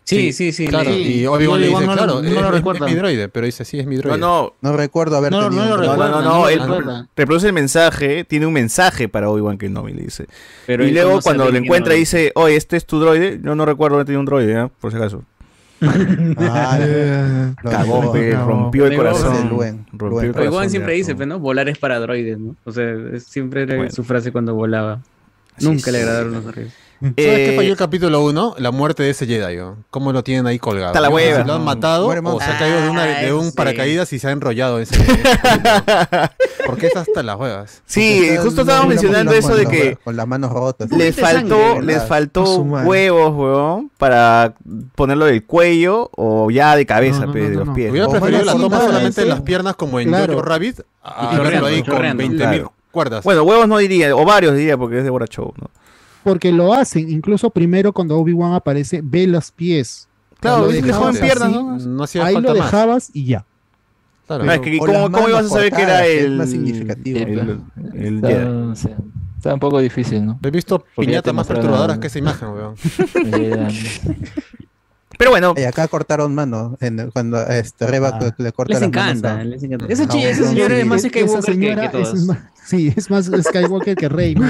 Sí, 0.08 0.32
sí, 0.32 0.52
sí. 0.52 0.68
Claro, 0.68 0.88
y 0.90 1.26
Obi-Wan 1.26 1.60
le 1.60 1.66
dice, 1.66 1.84
no, 1.84 1.92
claro, 1.94 2.22
no, 2.22 2.28
es, 2.28 2.32
lo 2.32 2.50
recuerda. 2.52 2.86
es 2.86 2.92
mi 2.92 2.96
droide, 2.96 3.28
pero 3.28 3.44
dice, 3.44 3.64
sí, 3.64 3.80
es 3.80 3.86
mi 3.86 3.96
droide. 3.96 4.16
No, 4.18 4.52
no. 4.62 4.70
No 4.70 4.76
recuerdo 4.76 5.16
haber 5.16 5.32
No, 5.32 5.40
no 5.42 5.48
tenido 5.50 5.64
lo 5.64 5.70
No, 5.70 5.76
no, 5.76 5.82
recuerda, 5.82 6.10
no, 6.10 6.22
no 6.22 6.28
no, 6.28 6.38
lo 6.44 6.48
él 6.48 6.60
recuerda. 6.60 7.08
reproduce 7.16 7.46
el 7.48 7.52
mensaje, 7.52 8.22
tiene 8.24 8.46
un 8.46 8.52
mensaje 8.52 9.08
para 9.08 9.28
Obi-Wan 9.28 9.58
Kenobi, 9.58 9.92
le 9.94 10.02
dice. 10.04 10.26
Pero 10.66 10.86
y 10.86 10.92
luego 10.92 11.20
cuando 11.20 11.50
lo 11.50 11.58
encuentra 11.58 11.90
Kenobi. 11.90 11.98
dice, 12.00 12.30
oye, 12.36 12.54
este 12.54 12.76
es 12.76 12.86
tu 12.86 13.00
droide. 13.00 13.40
Yo 13.42 13.56
no 13.56 13.66
recuerdo 13.66 13.96
haber 13.96 14.06
tenido 14.06 14.20
un 14.20 14.26
droide, 14.26 14.62
¿eh? 14.62 14.68
por 14.80 14.92
si 14.92 14.96
acaso. 14.96 15.24
Ah, 16.38 16.78
lo 17.62 17.70
Cagó, 17.70 18.14
rompió 18.46 18.86
el 18.86 18.96
corazón. 18.96 19.48
Luen, 19.48 19.86
Rompió 19.92 20.08
Luen. 20.08 20.26
el 20.26 20.32
corazón. 20.32 20.48
Obi-Wan 20.52 20.70
siempre 20.70 20.94
dice, 20.94 21.14
pues, 21.14 21.26
¿no? 21.28 21.38
Volar 21.40 21.68
es 21.68 21.78
para 21.78 21.98
droides, 21.98 22.38
¿no? 22.38 22.54
O 22.64 22.72
sea, 22.72 22.84
es- 23.12 23.24
siempre 23.24 23.62
era 23.62 23.76
Bueno. 23.76 23.90
su 23.90 24.04
frase 24.04 24.30
cuando 24.32 24.54
volaba. 24.54 25.00
Nunca 25.60 25.90
le 25.90 25.98
agradaron 25.98 26.32
los 26.32 26.44
droides. 26.44 26.72
¿Sabes 27.00 27.14
Eh, 27.18 27.46
qué 27.50 27.56
falló 27.56 27.70
el 27.72 27.76
capítulo 27.76 28.24
1? 28.24 28.54
La 28.58 28.70
muerte 28.70 29.02
de 29.02 29.10
ese 29.10 29.26
Jedi. 29.26 29.58
¿Cómo 29.90 30.12
lo 30.12 30.24
tienen 30.24 30.46
ahí 30.46 30.58
colgado? 30.58 30.88
Está 30.88 31.00
la 31.00 31.10
hueva. 31.10 31.44
¿Lo 31.44 31.54
han 31.54 31.64
matado 31.64 32.06
Muere 32.06 32.22
o 32.24 32.40
se 32.40 32.50
ha 32.50 32.58
caído 32.58 32.80
de, 32.82 32.88
una, 32.88 33.04
de 33.04 33.32
un 33.34 33.46
Ah, 33.46 33.50
sí. 33.50 33.56
paracaídas 33.56 34.12
y 34.14 34.18
se 34.18 34.28
ha 34.28 34.30
enrollado 34.30 34.78
ese... 34.80 34.96
Porque 36.66 36.88
es 36.88 36.96
hasta 36.96 37.22
las 37.22 37.36
huevas. 37.38 37.82
Sí, 37.86 38.28
justo 38.36 38.48
está- 38.48 38.62
estábamos 38.62 38.88
mencionando 38.88 39.32
eso 39.32 39.54
de 39.54 39.66
que 39.66 39.96
Con 40.02 40.16
las 40.16 40.26
manos 40.26 40.50
rotas. 40.50 40.90
les 40.90 41.14
de 41.16 41.22
sangre, 41.22 41.50
faltó, 41.50 41.80
les 41.82 42.02
faltó 42.04 42.56
huevos, 42.62 43.34
weón, 43.36 43.90
para 43.98 44.54
ponerlo 44.94 45.26
del 45.26 45.44
cuello 45.44 46.10
o 46.16 46.50
ya 46.50 46.74
de 46.76 46.86
cabeza, 46.86 47.20
No, 47.20 47.26
no, 47.26 47.32
pe, 47.32 47.40
no, 47.42 47.48
de 47.50 47.54
los 47.66 47.74
pies. 47.74 47.90
Hubiera 47.90 48.08
preferido 48.08 48.44
la 48.44 48.52
toma 48.52 48.80
solamente 48.80 49.20
en 49.20 49.26
ese- 49.28 49.34
las 49.34 49.40
piernas 49.42 49.76
como 49.76 50.00
en 50.00 50.08
Claro. 50.08 50.32
Jojo 50.34 50.44
Rabbit 50.46 50.80
a 51.02 51.30
Y 51.34 51.36
ahí 51.36 51.82
con 51.82 51.94
chorreando. 51.94 52.22
20.000 52.24 52.36
Claro. 52.36 52.72
cuerdas. 52.90 53.22
Bueno, 53.24 53.42
huevos 53.44 53.68
no 53.68 53.76
diría, 53.78 54.14
o 54.16 54.24
varios 54.24 54.54
diría, 54.56 54.76
porque 54.76 54.98
es 54.98 55.04
de 55.04 55.10
Bora 55.10 55.26
Show, 55.26 55.52
¿no? 55.60 55.70
Porque 56.26 56.50
lo 56.50 56.74
hacen, 56.74 57.08
incluso 57.08 57.50
primero 57.50 57.92
cuando 57.92 58.18
Obi-Wan 58.18 58.52
aparece, 58.52 59.00
ve 59.00 59.28
los 59.28 59.52
pies. 59.52 60.08
Claro, 60.40 60.62
Lo 60.66 60.72
dejó 60.72 61.08
en 61.08 61.16
piernas, 61.16 61.42
así, 61.48 61.54
¿no? 61.54 61.78
no 61.78 62.02
hacía 62.02 62.24
Ahí 62.26 62.34
falta 62.34 62.52
lo 62.52 62.58
más. 62.58 62.66
dejabas 62.66 63.10
y 63.14 63.24
ya. 63.26 63.44
Claro. 64.26 64.42
No, 64.44 64.52
es 64.52 64.58
que 64.60 64.78
¿cómo, 64.78 64.92
cómo 64.92 65.08
manos 65.08 65.28
ibas 65.30 65.46
a 65.46 65.48
saber 65.50 65.72
que 65.72 65.82
era 65.82 66.04
es 66.04 66.24
el, 66.24 66.36
más 66.36 66.50
significativo. 66.50 67.18
el, 67.20 67.60
el 67.94 68.16
Está, 68.16 68.48
o 68.50 68.74
sea, 68.74 68.96
está 69.36 69.54
un 69.54 69.60
poco 69.60 69.78
difícil, 69.78 70.26
¿no? 70.26 70.40
He 70.42 70.50
visto 70.50 70.84
piñatas 70.98 71.32
más 71.32 71.46
perturbadoras 71.46 71.98
que 72.00 72.08
esa 72.08 72.18
imagen, 72.18 72.48
weón. 72.48 72.74
Pero 75.18 75.30
bueno, 75.30 75.54
Y 75.56 75.62
acá 75.62 75.86
cortaron 75.88 76.34
mano 76.34 76.76
en 76.80 76.98
el- 76.98 77.12
cuando 77.12 77.40
este 77.46 77.86
Reba 77.86 78.18
Ah. 78.20 78.34
le 78.36 78.52
corta 78.52 78.74
Les 78.74 78.80
manos 78.82 78.96
encanta, 78.96 79.38
a- 79.40 79.44
les 79.44 79.62
encanta. 79.62 79.86
chi- 79.88 80.18
un- 80.18 80.24
esa 80.24 80.48
señora 80.48 80.76
es 80.76 80.86
más 80.86 80.98
Esa 81.04 81.08
Skywalker 81.08 81.44
que, 81.44 81.52
señora 81.52 81.90
que 81.90 82.00
es 82.02 82.10
todos. 82.10 82.24
más- 82.26 82.38
sí, 82.64 82.92
es 82.94 83.10
más 83.10 83.26
Skywalker 83.26 83.96
que 83.96 84.08
Rey. 84.08 84.34
¿no? 84.34 84.46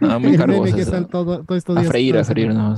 No, 0.00 0.18
muy 0.20 0.36
cargosa 0.36 0.74
que 0.74 0.82
esa. 0.82 0.90
sale 0.92 1.06
todo, 1.06 1.44
todo 1.44 1.56
estos 1.58 1.76
A 1.76 1.82
freír, 1.84 2.16
a 2.18 2.24
freír, 2.24 2.52
no. 2.54 2.74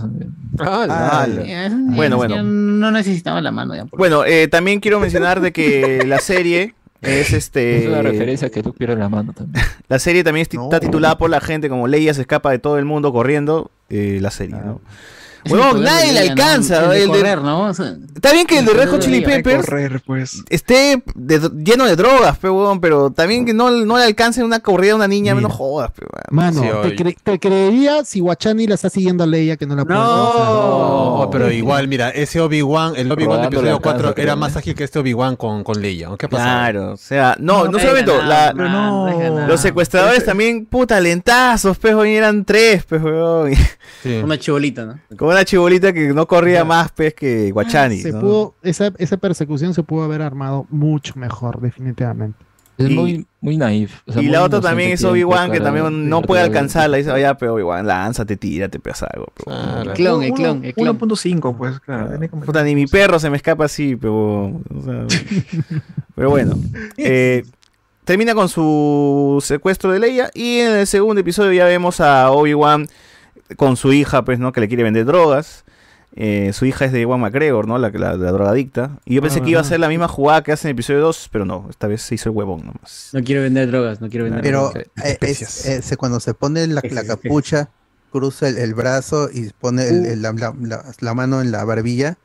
Ah, 0.58 1.26
Ya, 1.46 1.68
Bueno, 1.70 2.16
ya 2.22 2.28
bueno. 2.28 2.42
No 2.42 2.90
necesitaba 2.90 3.40
la 3.40 3.50
mano 3.52 3.74
ya. 3.74 3.84
por- 3.86 3.98
Bueno, 3.98 4.24
eh, 4.24 4.48
también 4.48 4.80
quiero 4.80 5.00
mencionar 5.00 5.40
de 5.40 5.52
que 5.52 6.04
la 6.06 6.18
serie 6.18 6.74
es 7.00 7.32
este. 7.32 7.78
Es 7.84 7.88
una 7.88 8.02
referencia 8.02 8.50
que 8.50 8.62
Luke 8.62 8.78
pierde 8.78 8.96
la 8.96 9.08
mano 9.08 9.32
también. 9.32 9.64
La 9.88 9.98
serie 9.98 10.24
también 10.24 10.46
está 10.50 10.80
titulada 10.80 11.18
por 11.18 11.28
la 11.28 11.40
gente 11.40 11.68
como 11.68 11.86
Leia 11.86 12.14
se 12.14 12.22
escapa 12.22 12.50
de 12.50 12.58
todo 12.58 12.78
el 12.78 12.84
mundo 12.86 13.12
corriendo. 13.12 13.70
eh, 13.90 14.18
la 14.22 14.30
serie, 14.30 14.56
¿no? 14.56 14.80
Huevón, 15.50 15.82
nadie 15.82 16.12
le 16.12 16.20
Leia, 16.20 16.34
¿no? 16.34 16.42
alcanza. 16.42 16.96
El 16.96 17.10
de 17.12 17.36
¿no? 17.36 17.60
O 17.68 17.74
sea, 17.74 17.94
Está 18.14 18.32
bien 18.32 18.46
que 18.46 18.58
el 18.58 18.64
de 18.64 18.72
Red 18.72 18.90
Hot 18.90 19.00
Chili. 19.00 19.20
Peppers 19.22 19.64
Correr, 19.66 20.00
pues. 20.06 20.42
esté 20.48 21.02
de- 21.14 21.50
lleno 21.64 21.84
de 21.86 21.96
drogas, 21.96 22.38
pe, 22.38 22.48
huevón, 22.48 22.80
pero 22.80 23.10
también 23.10 23.44
que 23.44 23.52
no, 23.52 23.70
no 23.70 23.98
le 23.98 24.04
alcance 24.04 24.42
una 24.44 24.60
corrida 24.60 24.92
a 24.92 24.96
una 24.96 25.08
niña, 25.08 25.34
menos 25.34 25.52
jodas, 25.52 25.90
pe. 25.90 26.06
Mano, 26.30 26.62
Sí, 26.62 26.68
te, 26.82 26.96
cre- 26.96 27.16
te 27.22 27.38
creería 27.40 28.04
si 28.04 28.20
Guachani 28.20 28.66
la 28.66 28.74
está 28.76 28.88
siguiendo 28.90 29.24
a 29.24 29.26
Leia 29.26 29.56
que 29.56 29.66
no 29.66 29.74
la 29.74 29.84
puede 29.84 29.98
No, 29.98 31.28
pero 31.32 31.50
igual, 31.50 31.88
mira, 31.88 32.10
ese 32.10 32.40
Obi-Wan, 32.40 32.94
el 32.96 33.10
Obi-Wan 33.10 33.40
de 33.42 33.46
episodio 33.48 33.70
la 33.70 33.76
alcanza, 33.76 34.02
4 34.12 34.22
era 34.22 34.36
más 34.36 34.52
¿no? 34.52 34.58
ágil 34.58 34.74
que 34.74 34.84
este 34.84 34.98
Obi-Wan 34.98 35.36
con, 35.36 35.64
con 35.64 35.80
Leia. 35.80 36.08
¿Qué 36.18 36.28
pasa? 36.28 36.44
Claro, 36.44 36.92
o 36.92 36.96
sea, 36.96 37.36
no, 37.38 37.64
no, 37.64 37.72
No 37.72 37.78
solamente 37.78 38.12
no 38.12 39.46
los 39.48 39.60
secuestradores 39.60 40.24
también, 40.24 40.66
puta, 40.66 41.00
lentazos, 41.00 41.78
pe, 41.78 41.90
eran 42.16 42.44
tres, 42.44 42.84
pe. 42.84 42.98
Una 44.22 44.38
chibolita, 44.38 44.84
¿no? 44.84 44.98
Una 45.32 45.44
chibolita 45.44 45.92
que 45.92 46.08
no 46.14 46.26
corría 46.26 46.64
más, 46.64 46.92
pez 46.92 47.14
que 47.14 47.50
Guachani. 47.50 47.98
Se 47.98 48.12
¿no? 48.12 48.20
pudo, 48.20 48.54
esa, 48.62 48.92
esa 48.98 49.16
persecución 49.16 49.74
se 49.74 49.82
pudo 49.82 50.04
haber 50.04 50.22
armado 50.22 50.66
mucho 50.70 51.14
mejor, 51.16 51.60
definitivamente. 51.60 52.38
Es 52.78 52.88
Y- 52.90 52.94
muy, 52.94 53.26
muy 53.42 53.56
naif. 53.58 54.00
o 54.06 54.12
sea, 54.12 54.22
y 54.22 54.26
muy 54.26 54.32
la 54.32 54.42
otra 54.44 54.60
también 54.60 54.92
es 54.92 55.04
Obi-Wan, 55.04 55.52
que 55.52 55.60
también 55.60 56.08
no 56.08 56.22
puede 56.22 56.42
alcanzarla. 56.42 56.96
Dice, 56.96 57.10
oye, 57.12 57.32
pero 57.38 57.54
Obi-Wan, 57.54 57.86
lánzate, 57.86 58.36
tírate, 58.36 58.78
pedazo 58.80 59.06
algo. 59.12 59.26
pe, 59.26 59.42
huevón". 59.46 59.64
Claro. 59.72 59.90
El 59.90 59.96
clon, 59.96 60.22
el 60.22 60.32
clon, 60.32 60.64
el 60.64 60.74
clon. 60.74 60.98
1.5, 60.98 61.56
pues, 61.56 61.80
claro. 61.80 62.18
como- 62.30 62.44
Puta, 62.44 62.62
ni 62.64 62.74
mi 62.74 62.86
perro 62.86 63.18
se 63.18 63.28
me 63.28 63.36
escapa 63.36 63.66
así, 63.66 63.94
pero. 63.96 64.46
o 64.46 64.82
sea, 64.84 65.06
pero 66.14 66.30
bueno. 66.30 66.54
eh, 66.96 67.44
termina 68.04 68.34
con 68.34 68.48
su 68.48 69.38
secuestro 69.44 69.92
de 69.92 69.98
Leia. 70.00 70.30
Y 70.34 70.58
en 70.58 70.72
el 70.76 70.86
segundo 70.86 71.20
episodio 71.20 71.52
ya 71.52 71.66
vemos 71.66 72.00
a 72.00 72.30
Obi-Wan 72.30 72.86
con 73.56 73.76
su 73.76 73.92
hija, 73.92 74.24
pues, 74.24 74.38
¿no? 74.38 74.52
Que 74.52 74.60
le 74.60 74.68
quiere 74.68 74.82
vender 74.82 75.04
drogas. 75.04 75.64
Eh, 76.14 76.52
su 76.52 76.66
hija 76.66 76.84
es 76.84 76.92
de 76.92 77.00
Ewan 77.00 77.20
McGregor, 77.20 77.66
¿no? 77.66 77.78
La, 77.78 77.88
la, 77.88 78.16
la 78.16 78.32
drogadicta. 78.32 78.98
Y 79.06 79.14
yo 79.14 79.22
pensé 79.22 79.40
Ah, 79.40 79.42
que 79.44 79.50
iba 79.50 79.60
a 79.60 79.64
ser 79.64 79.80
la 79.80 79.88
misma 79.88 80.08
jugada 80.08 80.42
que 80.42 80.52
hace 80.52 80.68
en 80.68 80.70
el 80.70 80.74
episodio 80.76 81.00
2, 81.00 81.30
pero 81.32 81.46
no. 81.46 81.66
Esta 81.70 81.86
vez 81.86 82.02
se 82.02 82.14
hizo 82.16 82.28
el 82.28 82.36
huevón 82.36 82.66
nomás. 82.66 83.10
No 83.14 83.22
quiero 83.22 83.40
vender 83.42 83.70
drogas, 83.70 84.00
no 84.02 84.10
quiero 84.10 84.24
vender 84.24 84.42
Pero 84.42 84.60
drogas. 84.72 84.84
eh, 85.04 85.16
es, 85.22 85.66
es- 85.66 85.96
cuando 85.96 86.20
se 86.20 86.34
pone 86.34 86.66
la, 86.66 86.82
capucha, 87.06 87.70
cruza 88.10 88.48
el, 88.48 88.58
el 88.58 88.74
brazo 88.74 89.30
y 89.32 89.48
pone 89.58 89.88
el- 89.88 90.04
el- 90.04 90.20
la, 90.22 90.32
la- 90.32 90.54
la- 90.60 90.84
la 91.00 91.14
mano 91.14 91.40
en 91.40 91.50
la 91.50 91.64
barbilla, 91.64 92.18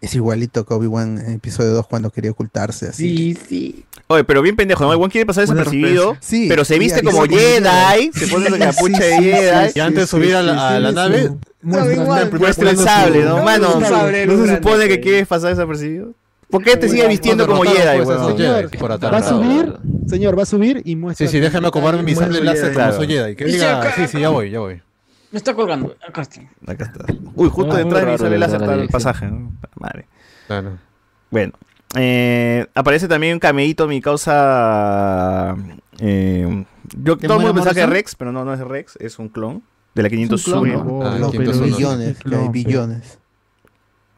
es 0.00 0.14
igualito 0.14 0.64
que 0.66 0.74
Obi-Wan 0.74 1.18
en 1.18 1.32
episodio 1.34 1.70
2 1.70 1.86
cuando 1.86 2.10
quería 2.10 2.30
ocultarse. 2.30 2.88
Así. 2.88 3.34
Sí, 3.34 3.38
sí. 3.48 3.84
Oye, 4.06 4.24
pero 4.24 4.42
bien 4.42 4.54
pendejo, 4.56 4.84
¿no? 4.84 4.90
Obi-Wan 4.90 5.10
quiere 5.10 5.26
pasar 5.26 5.42
desapercibido. 5.44 6.16
Sí, 6.20 6.46
pero 6.48 6.64
se 6.64 6.78
viste 6.78 7.02
como 7.02 7.22
Jedi, 7.24 8.10
se 8.14 8.26
pone 8.28 8.50
la 8.50 8.58
capucha 8.58 8.98
de 8.98 9.10
Sí, 9.10 9.22
sí, 9.22 9.30
Jedi. 9.30 9.70
Y 9.74 9.80
antes 9.80 10.00
de 10.02 10.06
subir 10.06 10.34
a 10.34 10.42
la, 10.42 10.68
a 10.76 10.80
la 10.80 10.92
nave, 10.92 11.30
Muestra- 11.62 12.70
el 12.70 12.78
sable, 12.78 13.24
¿no? 13.24 13.42
Mano, 13.42 13.80
¿no 13.80 14.46
se 14.46 14.56
supone 14.56 14.88
que 14.88 15.00
quieres 15.00 15.26
pasar 15.26 15.50
desapercibido? 15.50 16.12
¿Por 16.50 16.62
qué 16.62 16.76
te 16.76 16.88
sigue 16.88 17.08
vistiendo 17.08 17.46
como 17.46 17.62
Jedi, 17.62 18.02
pues, 18.04 18.90
atrás. 18.90 19.12
Va 19.12 19.18
a 19.18 19.22
subir, 19.28 19.74
señor, 20.06 20.38
va 20.38 20.42
a 20.42 20.46
subir 20.46 20.82
y 20.84 20.94
muestra. 20.94 21.26
Sí, 21.26 21.32
sí, 21.32 21.40
déjame 21.40 21.68
acomodarme 21.68 22.02
mi 22.02 22.14
sable 22.14 22.40
láser 22.42 22.72
como 22.74 22.92
soy 22.92 23.08
Jedi. 23.08 23.34
Que 23.34 23.44
diga, 23.46 23.92
sí, 23.96 24.06
sí, 24.06 24.20
ya 24.20 24.28
voy, 24.28 24.50
ya 24.50 24.60
voy. 24.60 24.82
Me 25.34 25.38
está 25.38 25.52
colgando. 25.52 25.94
Acá 26.08 26.22
está. 26.22 26.40
Acá 26.66 26.84
está. 26.84 27.04
Uy, 27.34 27.48
justo 27.50 27.74
detrás 27.74 28.00
de 28.02 28.06
mi 28.06 28.06
raro 28.06 28.18
sable 28.18 28.30
de 28.34 28.38
láser 28.38 28.60
la 28.62 28.74
el 28.74 28.88
pasaje, 28.88 29.26
¿no? 29.26 29.52
Madre. 29.80 30.06
Claro. 30.46 30.78
Bueno. 31.30 31.52
eh, 31.96 32.66
aparece 32.74 33.08
también 33.08 33.34
un 33.34 33.40
cameíto, 33.40 33.86
mi 33.88 34.00
causa. 34.00 35.56
eh, 35.98 36.64
yo, 37.02 37.16
¿De 37.16 37.26
todo 37.26 37.38
el 37.38 37.42
mundo 37.42 37.54
pensaba 37.54 37.74
que 37.74 37.82
es? 37.82 37.88
Rex, 37.88 38.14
pero 38.14 38.30
no, 38.32 38.44
no 38.44 38.54
es 38.54 38.60
Rex, 38.60 38.96
es 39.00 39.18
un 39.18 39.28
clon. 39.28 39.62
De 39.94 40.02
la 40.04 40.08
501. 40.08 40.62
clon, 40.62 40.86
¿no? 41.00 41.06
Ah, 41.06 41.18
No, 41.18 41.30
billones, 41.30 42.18
que 42.18 42.34
hay 42.34 42.44
No, 42.44 42.50
billones. 42.50 43.18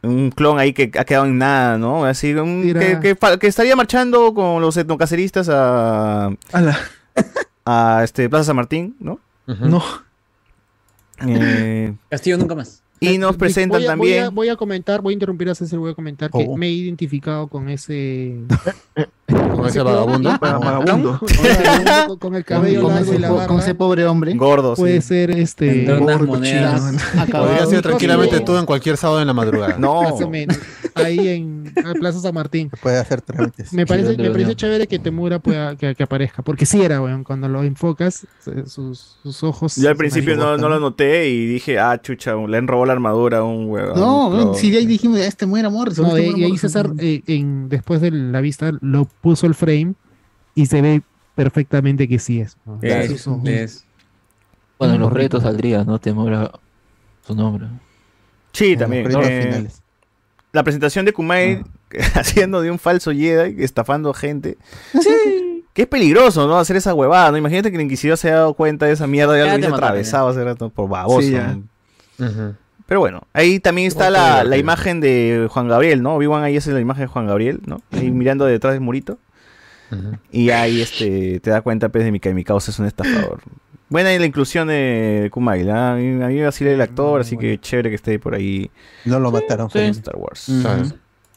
Un 0.03 0.29
clon 0.29 0.59
ahí 0.59 0.73
que 0.73 0.91
ha 0.99 1.03
quedado 1.05 1.25
en 1.25 1.37
nada, 1.39 1.77
¿no? 1.79 2.05
Así, 2.05 2.31
un- 2.35 2.61
que, 3.01 3.17
que 3.39 3.47
estaría 3.47 3.75
marchando 3.75 4.33
con 4.35 4.61
los 4.61 4.77
etnocaceristas 4.77 5.49
a, 5.51 6.29
a 7.65 8.01
este, 8.03 8.29
Plaza 8.29 8.43
San 8.45 8.55
Martín, 8.55 8.95
¿no? 8.99 9.19
No. 9.47 9.81
Eh, 11.25 11.93
Castillo 12.09 12.37
nunca 12.37 12.55
más. 12.55 12.83
y 12.99 13.17
nos 13.17 13.31
Voy 13.31 13.39
presentan 13.39 13.77
a- 13.77 13.79
voy 13.79 13.87
también. 13.87 14.23
a, 14.25 14.29
voy 14.29 14.49
a 14.49 14.55
comentar, 14.55 15.01
voy 15.01 15.13
a 15.13 15.15
interrumpir 15.15 15.49
a 15.49 15.55
César, 15.55 15.79
voy 15.79 15.91
a 15.91 15.95
comentar 15.95 16.29
que 16.31 16.45
Oh. 16.47 16.57
me 16.57 16.67
he 16.67 16.71
identificado 16.71 17.47
con 17.47 17.69
ese. 17.69 18.35
Con 19.27 19.67
ese 19.67 19.81
vagabundo. 19.81 20.29
Va- 20.29 20.37
Vagabundo. 20.59 21.19
con, 21.19 21.45
el- 21.45 22.19
con 22.19 22.35
el 22.35 22.45
cabello 22.45 22.83
con, 22.83 22.93
largo 22.93 23.05
y 23.05 23.09
ese, 23.11 23.19
la 23.19 23.27
po- 23.27 23.35
barba. 23.35 23.47
con 23.47 23.59
ese 23.59 23.75
pobre 23.75 24.05
hombre. 24.05 24.33
Gordo, 24.35 24.75
sí. 24.75 24.81
Puede 24.81 25.01
ser 25.01 25.31
este. 25.31 25.85
Gordo, 25.99 26.25
monedas. 26.27 26.81
Podría 27.31 27.65
ser 27.65 27.81
tranquilamente 27.81 28.39
tú 28.39 28.55
en 28.57 28.65
cualquier 28.65 28.95
sábado 28.95 29.19
en 29.21 29.27
la 29.27 29.33
madrugada. 29.33 29.75
No. 29.77 30.01
Ahí 30.95 31.27
en 31.27 31.71
la 31.75 31.93
Plaza 31.93 32.19
San 32.21 32.33
Martín. 32.33 32.71
Puede 32.81 32.97
hacer 32.97 33.21
trámites. 33.21 33.71
Me 33.73 33.85
parece, 33.85 34.07
¿dónde 34.09 34.23
me 34.23 34.31
parece 34.31 34.55
chévere 34.55 34.87
que 34.87 34.97
Temura 34.97 35.37
pueda 35.39 35.75
que, 35.75 35.93
que 35.93 36.03
aparezca. 36.03 36.41
Porque 36.41 36.65
sí 36.65 36.81
era, 36.81 37.01
weón. 37.01 37.23
Cuando 37.23 37.47
lo 37.49 37.61
enfocas, 37.63 38.25
sus, 38.65 39.17
sus 39.21 39.43
ojos. 39.43 39.75
Yo 39.75 39.89
al 39.89 39.95
principio 39.97 40.35
no, 40.37 40.57
no 40.57 40.69
lo 40.69 40.79
noté 40.79 41.27
y 41.29 41.45
dije, 41.45 41.77
ah, 41.79 42.01
chucha, 42.01 42.33
le 42.35 42.57
han 42.57 42.67
robado 42.67 42.85
la 42.87 42.93
armadura 42.93 43.39
a 43.39 43.43
un 43.43 43.69
huevón. 43.69 43.99
No, 43.99 44.53
si 44.55 44.71
de 44.71 44.77
ahí 44.77 44.85
dijimos, 44.85 45.19
este 45.19 45.45
muera 45.45 45.69
Morrison. 45.69 46.07
No, 46.07 46.17
este 46.17 46.39
y, 46.39 46.43
ahí. 46.45 46.57
César, 46.57 46.89
eh, 46.97 47.21
en, 47.27 47.69
después 47.69 48.01
de 48.01 48.09
la 48.11 48.41
vista, 48.41 48.71
lo 48.81 49.07
puso 49.27 49.45
el 49.45 49.55
frame 49.55 49.93
y 50.55 50.67
se 50.67 50.81
ve 50.81 51.01
perfectamente 51.35 52.07
que 52.07 52.17
sí 52.17 52.39
es. 52.39 52.55
¿no? 52.65 52.79
Es, 52.81 53.11
Sus 53.11 53.27
ojos. 53.27 53.49
es. 53.49 53.85
Bueno, 54.79 54.93
en 54.95 55.01
los 55.01 55.11
créditos 55.11 55.43
saldría, 55.43 55.83
¿no? 55.83 55.99
Temora 55.99 56.49
su 57.25 57.35
nombre. 57.35 57.67
Sí, 58.53 58.71
En 58.73 58.79
también. 58.79 59.11
los 59.11 59.27
eh, 59.27 59.41
finales. 59.43 59.81
la 60.53 60.63
presentación 60.63 61.03
de 61.03 61.11
Kumai 61.11 61.61
haciendo 62.15 62.61
de 62.61 62.71
un 62.71 62.79
falso 62.79 63.11
Jedi, 63.11 63.61
estafando 63.61 64.13
gente. 64.13 64.57
Sí. 64.93 65.65
Que 65.73 65.81
es 65.81 65.87
peligroso, 65.89 66.47
¿no? 66.47 66.57
Hacer 66.57 66.77
esa 66.77 66.93
huevada, 66.93 67.31
¿no? 67.31 67.37
Imagínate 67.37 67.69
que 67.69 67.75
el 67.75 67.83
Inquisidor 67.83 68.17
se 68.17 68.29
haya 68.29 68.37
dado 68.37 68.53
cuenta 68.53 68.85
de 68.85 68.93
esa 68.93 69.07
mierda 69.07 69.35
y 69.35 69.43
Ya 69.43 69.51
te 69.51 69.57
hubiese 69.57 69.73
atravesado 69.75 70.29
hace 70.29 70.41
rato 70.43 70.69
por 70.69 70.89
baboso. 70.89 71.21
Sí, 71.21 71.31
ya. 71.33 71.57
¿no? 72.17 72.25
Ujú. 72.25 72.55
Pero 72.87 72.99
bueno, 73.01 73.27
ahí 73.33 73.59
también 73.59 73.87
está 73.87 74.09
la, 74.09 74.43
la 74.43 74.57
imagen 74.57 75.01
de 75.01 75.47
Juan 75.51 75.67
Gabriel, 75.67 76.01
¿no? 76.01 76.15
Obi-Wan 76.15 76.43
ahí 76.43 76.57
hace 76.57 76.71
la 76.71 76.79
imagen 76.79 77.03
de 77.03 77.07
Juan 77.07 77.27
Gabriel, 77.27 77.61
¿no? 77.65 77.81
Ahí 77.91 78.09
mirando 78.11 78.45
detrás 78.45 78.73
del 78.73 78.81
murito. 78.81 79.19
Y 80.31 80.49
ahí 80.49 80.81
este, 80.81 81.39
te 81.39 81.49
da 81.49 81.61
cuenta 81.61 81.89
pues, 81.89 82.03
de 82.03 82.11
mi 82.11 82.19
que 82.19 82.33
mi 82.33 82.43
causa 82.43 82.71
es 82.71 82.79
un 82.79 82.85
estafador. 82.85 83.41
Buena 83.89 84.09
la 84.17 84.25
inclusión 84.25 84.67
de 84.67 85.29
Kumail, 85.31 85.69
¿ah? 85.69 85.93
a 85.93 85.95
mí, 85.95 86.21
a 86.21 86.27
mí 86.27 86.35
me 86.35 86.43
vacila 86.43 86.71
el 86.71 86.81
actor, 86.81 87.21
así 87.21 87.37
que 87.37 87.57
chévere 87.57 87.89
que 87.89 87.95
esté 87.95 88.19
por 88.19 88.35
ahí. 88.35 88.69
No 89.05 89.19
lo 89.19 89.31
mataron. 89.31 89.69
sí. 89.69 89.79
feliz. 89.79 89.97
Star 89.97 90.15
Wars. 90.17 90.49
Menos 90.49 90.93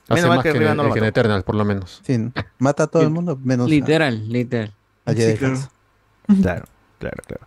mal 0.08 0.38
más 0.38 0.42
que 0.42 0.50
que, 0.50 0.58
arriba 0.58 0.74
no 0.74 0.82
lo 0.82 0.92
que 0.92 0.98
en. 0.98 1.04
Eternal, 1.04 1.44
por 1.44 1.54
lo 1.54 1.64
menos. 1.64 2.00
Sí, 2.04 2.18
mata 2.58 2.84
a 2.84 2.86
todo 2.88 3.02
el 3.04 3.10
mundo 3.10 3.38
menos 3.42 3.66
a- 3.66 3.70
Literal, 3.70 4.28
literal. 4.28 4.72
a 5.06 5.12
Sí. 5.12 5.36
Claro, 6.42 6.64
claro, 6.98 7.16
claro. 7.26 7.46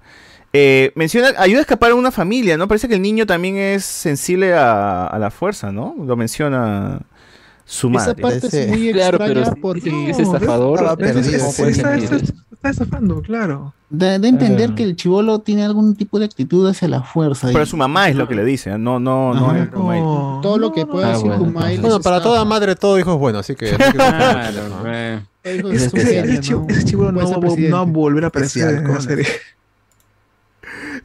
Eh, 0.56 0.92
menciona, 0.96 1.30
ayuda 1.40 1.60
a 1.60 1.62
escapar 1.62 1.92
a 1.92 1.96
una 1.96 2.12
familia, 2.12 2.58
¿no? 2.58 2.68
Parece 2.68 2.88
que 2.88 2.94
el 2.96 3.02
niño 3.02 3.26
también 3.26 3.58
es 3.58 3.84
sensible 3.84 4.54
a, 4.54 5.08
a 5.08 5.18
la 5.18 5.32
fuerza, 5.32 5.72
¿no? 5.72 5.96
Lo 6.06 6.16
menciona 6.16 7.00
su 7.66 7.88
Esa 7.90 7.98
madre. 7.98 8.22
parte 8.22 8.48
es 8.48 8.68
muy 8.70 8.92
Claro, 8.94 9.18
extraña 9.18 9.34
pero 9.46 9.56
porque 9.62 10.10
es 10.12 10.20
estafador, 10.20 10.80
Estaba 10.80 10.92
entonces, 11.08 11.26
perdido, 11.26 11.40
¿cómo 11.40 11.52
sí. 11.52 11.82
puede 11.82 12.34
Está, 12.64 12.70
estafando, 12.70 13.22
claro. 13.22 13.74
Da, 13.90 14.12
a 14.12 14.16
entender 14.16 14.70
Ah. 14.72 14.76
que 14.76 14.84
el 14.84 14.96
chivolo 14.96 15.40
tiene 15.40 15.66
algún 15.66 15.96
tipo 15.96 16.18
de 16.20 16.26
actitud 16.26 16.70
hacia 16.70 16.88
la 16.88 17.02
fuerza. 17.02 17.48
Pero 17.52 17.64
y- 17.64 17.68
su 17.68 17.76
mamá 17.76 18.08
es 18.08 18.16
lo 18.16 18.26
que 18.28 18.36
le 18.36 18.46
dice, 18.46 18.70
¿eh? 18.72 18.78
no, 18.78 19.00
no, 19.02 19.34
no 19.34 19.54
es 19.56 19.68
Kumail. 19.70 20.02
todo 20.42 20.58
lo 20.60 20.72
que 20.72 20.86
pueda 20.86 21.08
Ah, 21.08 21.12
decir 21.14 21.28
bueno, 21.28 21.44
Kumail 21.46 21.82
Bueno, 21.82 22.00
para 22.00 22.18
estafa. 22.18 22.22
toda 22.36 22.46
madre 22.46 22.76
todo 22.78 22.98
hijo 23.00 23.12
es 23.14 23.20
bueno, 23.20 23.40
así 23.40 23.56
que... 23.56 23.72
¿no? 23.78 25.52
Hijo 25.52 25.70
Ese, 25.72 25.84
de 25.86 25.90
su 25.90 25.98
ese, 25.98 26.22
madre, 26.22 26.40
chivo, 26.40 27.12
¿no? 27.12 27.12
no, 27.12 27.42
va- 27.42 27.56
no 27.58 27.78
a 27.78 27.84
volver 27.84 28.24
a 28.24 28.28
aparecer 28.28 28.70
en 28.70 28.84
la 28.86 28.94
Especial, 28.98 29.02
serie. 29.02 29.28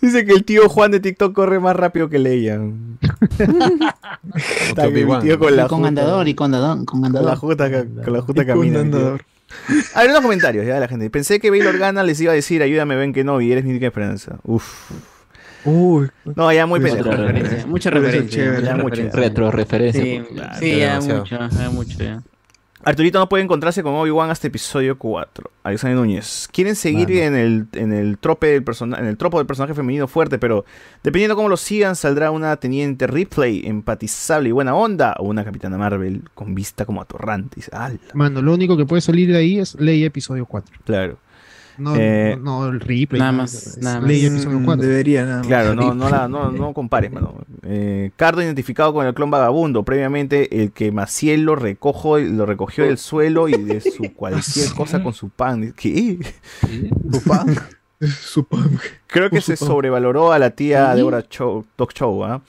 Dice 0.00 0.24
que 0.24 0.32
el 0.32 0.44
tío 0.44 0.68
Juan 0.68 0.90
de 0.90 1.00
TikTok 1.00 1.32
corre 1.34 1.58
más 1.60 1.74
rápido 1.76 2.08
que 2.08 2.18
Leia. 2.18 2.60
Está 4.68 4.84
que 4.84 5.04
mi 5.04 5.18
tío 5.20 5.38
con 5.38 5.52
y 5.52 5.56
la 5.56 5.66
con 5.68 5.84
andador 5.86 6.28
y 6.28 6.34
con 6.34 6.46
andador. 6.54 6.84
Con 6.84 6.86
Con 6.86 7.00
la 7.02 7.06
andador. 7.08 7.36
justa, 7.36 7.70
con 7.70 8.12
la 8.12 8.20
justa 8.22 8.42
Y 8.42 8.46
con 8.46 8.54
camina. 8.56 8.82
mi 8.82 8.90
tío. 8.90 8.98
andador. 8.98 9.24
A 9.94 10.02
ver, 10.02 10.10
unos 10.10 10.20
comentarios 10.22 10.66
ya 10.66 10.74
de 10.74 10.80
la 10.80 10.88
gente. 10.88 11.08
Pensé 11.10 11.40
que 11.40 11.50
Bail 11.50 11.66
Organa 11.66 12.02
les 12.02 12.20
iba 12.20 12.32
a 12.32 12.34
decir, 12.34 12.62
ayúdame, 12.62 12.96
ven 12.96 13.12
que 13.12 13.24
no, 13.24 13.40
y 13.40 13.50
eres 13.50 13.64
mi 13.64 13.70
única 13.70 13.86
esperanza. 13.86 14.36
Uf. 14.44 14.90
Uy, 15.64 16.08
No, 16.36 16.52
ya 16.52 16.66
muy 16.66 16.80
pendejo. 16.80 17.08
mucha 17.10 17.16
referencia. 17.16 17.66
mucha 17.66 17.90
referencia. 17.90 19.10
Retro 19.12 19.50
referencia. 19.50 20.02
Sí, 20.02 20.22
porque- 20.28 20.42
sí, 20.60 20.76
ya 20.78 21.00
mucho, 21.00 21.24
ya 21.50 21.70
mucho, 21.70 21.98
ya. 21.98 22.22
Arturito 22.84 23.18
no 23.18 23.28
puede 23.28 23.42
encontrarse 23.42 23.82
con 23.82 23.94
Obi-Wan 23.94 24.30
hasta 24.30 24.46
episodio 24.46 24.96
4. 24.98 25.50
Alexander 25.64 25.98
Núñez. 25.98 26.48
Quieren 26.52 26.76
seguir 26.76 27.10
en 27.10 27.34
el, 27.34 27.66
en 27.72 27.92
el 27.92 28.18
trope 28.18 28.46
del 28.48 28.62
persona- 28.62 28.98
en 28.98 29.06
el 29.06 29.16
tropo 29.16 29.38
del 29.38 29.46
personaje 29.48 29.74
femenino 29.74 30.06
fuerte, 30.06 30.38
pero 30.38 30.64
dependiendo 31.02 31.34
cómo 31.34 31.48
lo 31.48 31.56
sigan, 31.56 31.96
saldrá 31.96 32.30
una 32.30 32.56
teniente 32.56 33.06
Ripley 33.08 33.62
empatizable 33.66 34.50
y 34.50 34.52
buena 34.52 34.74
onda, 34.76 35.14
o 35.18 35.24
una 35.24 35.44
capitana 35.44 35.76
Marvel 35.76 36.22
con 36.34 36.54
vista 36.54 36.86
como 36.86 37.02
atorrante. 37.02 37.60
Mano, 38.14 38.42
lo 38.42 38.54
único 38.54 38.76
que 38.76 38.86
puede 38.86 39.02
salir 39.02 39.30
de 39.32 39.38
ahí 39.38 39.58
es 39.58 39.74
Ley 39.80 40.04
episodio 40.04 40.46
4. 40.46 40.76
Claro. 40.84 41.18
No, 41.78 41.94
Eh, 41.96 42.36
no, 42.42 42.62
no 42.64 42.68
el 42.68 42.80
replay. 42.80 43.18
nada 43.20 43.32
más, 43.32 43.54
es 43.54 43.78
nada 43.78 44.00
más. 44.00 44.08
Ley 44.08 44.26
episodio 44.26 44.58
Mm, 44.58 44.64
4. 44.64 44.86
Debería 44.86 45.24
nada 45.24 45.38
más. 45.38 45.46
Claro, 45.46 45.74
no, 45.74 45.94
no, 45.94 46.08
la, 46.10 46.26
no, 46.28 46.50
no 46.50 46.72
compares, 46.74 47.12
mano. 47.12 47.34
Eh, 47.62 48.10
Cardo 48.16 48.42
identificado 48.42 48.92
con 48.92 49.06
el 49.06 49.14
clon 49.14 49.30
vagabundo. 49.30 49.84
Previamente, 49.84 50.62
el 50.62 50.72
que 50.72 50.90
Maciel 50.92 51.42
lo, 51.42 51.54
recojo, 51.56 52.18
lo 52.18 52.46
recogió 52.46 52.84
del 52.84 52.98
suelo 52.98 53.48
y 53.48 53.52
de 53.62 53.80
su 53.80 54.12
cualquier 54.14 54.72
cosa 54.74 55.02
con 55.02 55.12
su 55.14 55.28
pan. 55.30 55.72
¿Qué? 55.76 56.18
¿Tu 57.10 57.20
pan? 57.22 57.54
Su 58.00 58.44
pan. 58.44 58.78
Creo 59.08 59.28
que 59.28 59.40
Su 59.40 59.52
se 59.52 59.56
pan. 59.56 59.68
sobrevaloró 59.68 60.32
a 60.32 60.38
la 60.38 60.50
tía 60.50 60.94
Show, 61.30 61.64
Doc 61.76 61.92
Show. 61.92 62.40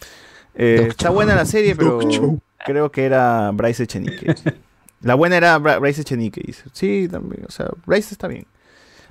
Eh, 0.54 0.88
está 0.90 1.10
buena 1.10 1.34
la 1.34 1.46
serie, 1.46 1.76
pero 1.76 2.00
creo 2.66 2.92
que 2.92 3.04
era 3.06 3.50
Bryce 3.52 3.84
Echenique. 3.84 4.36
La 5.02 5.16
buena 5.16 5.38
era 5.38 5.58
Bra- 5.58 5.80
Bryce 5.80 6.02
Echenique. 6.02 6.54
Sí, 6.74 7.08
también. 7.10 7.46
O 7.48 7.52
sea, 7.52 7.70
Bryce 7.86 8.14
está 8.14 8.28
bien. 8.28 8.46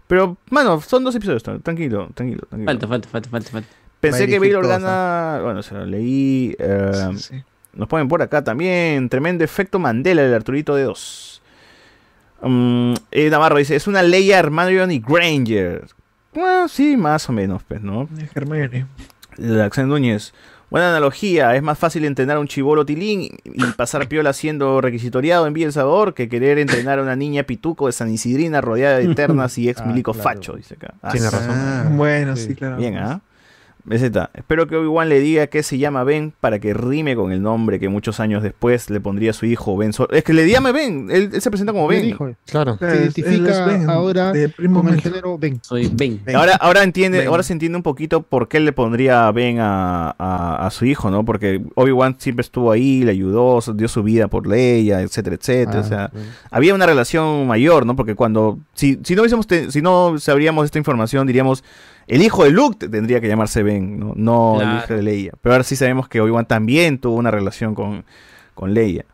Pero, 0.08 0.36
mano, 0.50 0.80
son 0.80 1.04
dos 1.04 1.14
episodios. 1.14 1.42
Tranquilo, 1.44 2.08
tranquilo, 2.14 2.42
tranquilo. 2.48 2.66
Falta, 2.66 2.88
falta, 2.88 3.08
falta, 3.08 3.28
falta, 3.30 3.50
falta. 3.50 3.68
Pensé 4.00 4.26
que 4.26 4.38
Bail 4.40 4.56
Organa. 4.56 5.38
Bueno, 5.42 5.62
se 5.62 5.74
lo 5.74 5.86
leí. 5.86 6.56
eh, 6.58 6.92
Sí, 7.12 7.18
sí. 7.18 7.44
Nos 7.74 7.86
ponen 7.88 8.08
por 8.08 8.22
acá 8.22 8.42
también. 8.42 9.08
Tremendo 9.08 9.44
efecto 9.44 9.78
Mandela 9.78 10.22
del 10.22 10.34
Arturito 10.34 10.74
de 10.74 10.82
2. 10.84 11.42
Mm, 12.42 12.94
eh, 13.12 13.30
Navarro 13.30 13.58
dice: 13.58 13.76
Es 13.76 13.86
una 13.86 14.02
Leia 14.02 14.38
Hermione 14.38 14.98
Granger. 15.06 15.86
Bueno, 16.32 16.68
sí, 16.68 16.96
más 16.96 17.28
o 17.28 17.32
menos, 17.32 17.62
pues, 17.64 17.82
¿no? 17.82 18.08
Hermione. 18.34 18.86
Alexander 19.38 19.88
Núñez. 19.88 20.32
Buena 20.70 20.90
analogía. 20.90 21.55
Es 21.56 21.62
más 21.62 21.78
fácil 21.78 22.05
entrenar 22.05 22.36
a 22.36 22.40
un 22.40 22.47
chivolo 22.48 22.84
tilín 22.84 23.22
y 23.44 23.64
pasar 23.76 24.06
piola 24.06 24.32
siendo 24.34 24.80
requisitoriado 24.82 25.47
en 25.47 25.55
Villa 25.55 25.66
El 25.68 25.72
Salvador 25.72 26.12
que 26.14 26.28
querer 26.28 26.58
entrenar 26.58 26.98
a 26.98 27.02
una 27.02 27.16
niña 27.16 27.42
pituco 27.44 27.86
de 27.86 27.92
San 27.92 28.10
Isidrina 28.12 28.60
rodeada 28.60 28.98
de 28.98 29.05
eternas 29.10 29.56
y 29.58 29.68
ex 29.70 29.80
Ah, 29.80 29.86
milico 29.86 30.12
claro. 30.12 30.28
facho, 30.28 30.52
dice 30.55 30.74
acá. 30.74 30.92
Ah, 31.02 31.10
Tiene 31.12 31.30
razón. 31.30 31.50
Ah, 31.50 31.88
Bueno, 31.92 32.36
sí, 32.36 32.55
claro. 32.55 32.76
Bien, 32.76 32.97
¿ah? 32.98 33.20
BZ, 33.89 34.05
espero 34.34 34.67
que 34.67 34.76
Obi-Wan 34.76 35.08
le 35.08 35.20
diga 35.20 35.47
que 35.49 35.62
se 35.62 35.78
llama 35.78 36.05
Ben 36.05 36.33
para 36.41 36.58
que 36.58 36.75
rime 36.75 37.17
con 37.17 37.33
el 37.33 37.42
nombre 37.42 37.78
que 37.81 37.89
muchos 37.89 38.20
años 38.20 38.42
después 38.42 38.91
le 38.91 39.00
pondría 39.00 39.31
a 39.31 39.33
su 39.34 39.47
hijo 39.47 39.76
Ben 39.76 39.92
Solo. 39.92 40.10
Es 40.12 40.25
que 40.25 40.33
le 40.33 40.49
llame 40.49 40.73
Ben, 40.73 41.08
él, 41.10 41.31
él 41.33 41.41
se 41.41 41.50
presenta 41.50 41.73
como 41.73 41.89
Ben. 41.89 42.17
Claro. 42.47 42.76
Se 42.78 42.84
identifica 42.86 43.67
Ben, 43.67 43.89
ahora 43.91 44.33
de 44.33 44.49
primo 44.49 44.81
con 44.81 44.89
el 44.89 44.94
Mel. 44.94 45.02
género 45.02 45.39
Ben. 45.39 45.58
Soy 45.62 45.91
Ben. 45.92 46.20
Ahora, 46.34 46.55
ahora 46.57 46.83
entiende, 46.83 47.18
Ben. 47.18 47.28
ahora 47.28 47.42
se 47.42 47.52
entiende 47.52 47.76
un 47.76 47.83
poquito 47.83 48.23
por 48.23 48.49
qué 48.49 48.60
le 48.60 48.73
pondría 48.73 49.31
Ben 49.33 49.58
a, 49.60 50.15
a- 50.18 50.67
a 50.67 50.70
su 50.70 50.84
hijo, 50.84 51.10
¿no? 51.10 51.25
Porque 51.25 51.62
Obi-Wan 51.75 52.17
siempre 52.18 52.42
estuvo 52.42 52.70
ahí, 52.70 53.02
le 53.05 53.12
ayudó, 53.12 53.60
dio 53.75 53.89
su 53.89 54.02
vida 54.02 54.28
por 54.28 54.47
Leia, 54.47 55.00
etcétera, 55.00 55.36
etcétera. 55.36 55.78
Ah, 55.78 55.81
o 55.81 55.84
sea, 55.89 56.10
había 56.50 56.75
una 56.75 56.86
relación 56.86 57.47
mayor, 57.47 57.86
¿no? 57.86 57.97
Porque 57.97 58.15
cuando, 58.15 58.58
si, 58.75 58.99
si 59.02 59.15
no 59.15 59.23
hubiésemos, 59.23 59.47
si 59.70 59.83
no 59.83 60.18
sabríamos 60.18 60.65
esta 60.65 60.78
información, 60.78 61.26
diríamos, 61.26 61.65
el 62.08 62.22
hijo 62.22 62.44
de 62.44 62.50
Luke 62.50 62.76
te- 62.78 62.88
tendría 62.88 63.20
que 63.20 63.28
llamarse 63.28 63.62
Ben, 63.62 63.98
no, 63.98 64.12
no 64.16 64.60
el 64.60 64.78
hijo 64.78 64.94
de 64.94 65.02
Leia. 65.02 65.32
Pero 65.42 65.54
ahora 65.54 65.64
sí 65.64 65.76
sabemos 65.76 66.08
que 66.08 66.20
Obi-Wan 66.20 66.46
también 66.46 66.98
tuvo 66.98 67.16
una 67.16 67.30
relación 67.30 67.74
con, 67.74 68.04
con 68.54 68.74
Leia. 68.74 69.04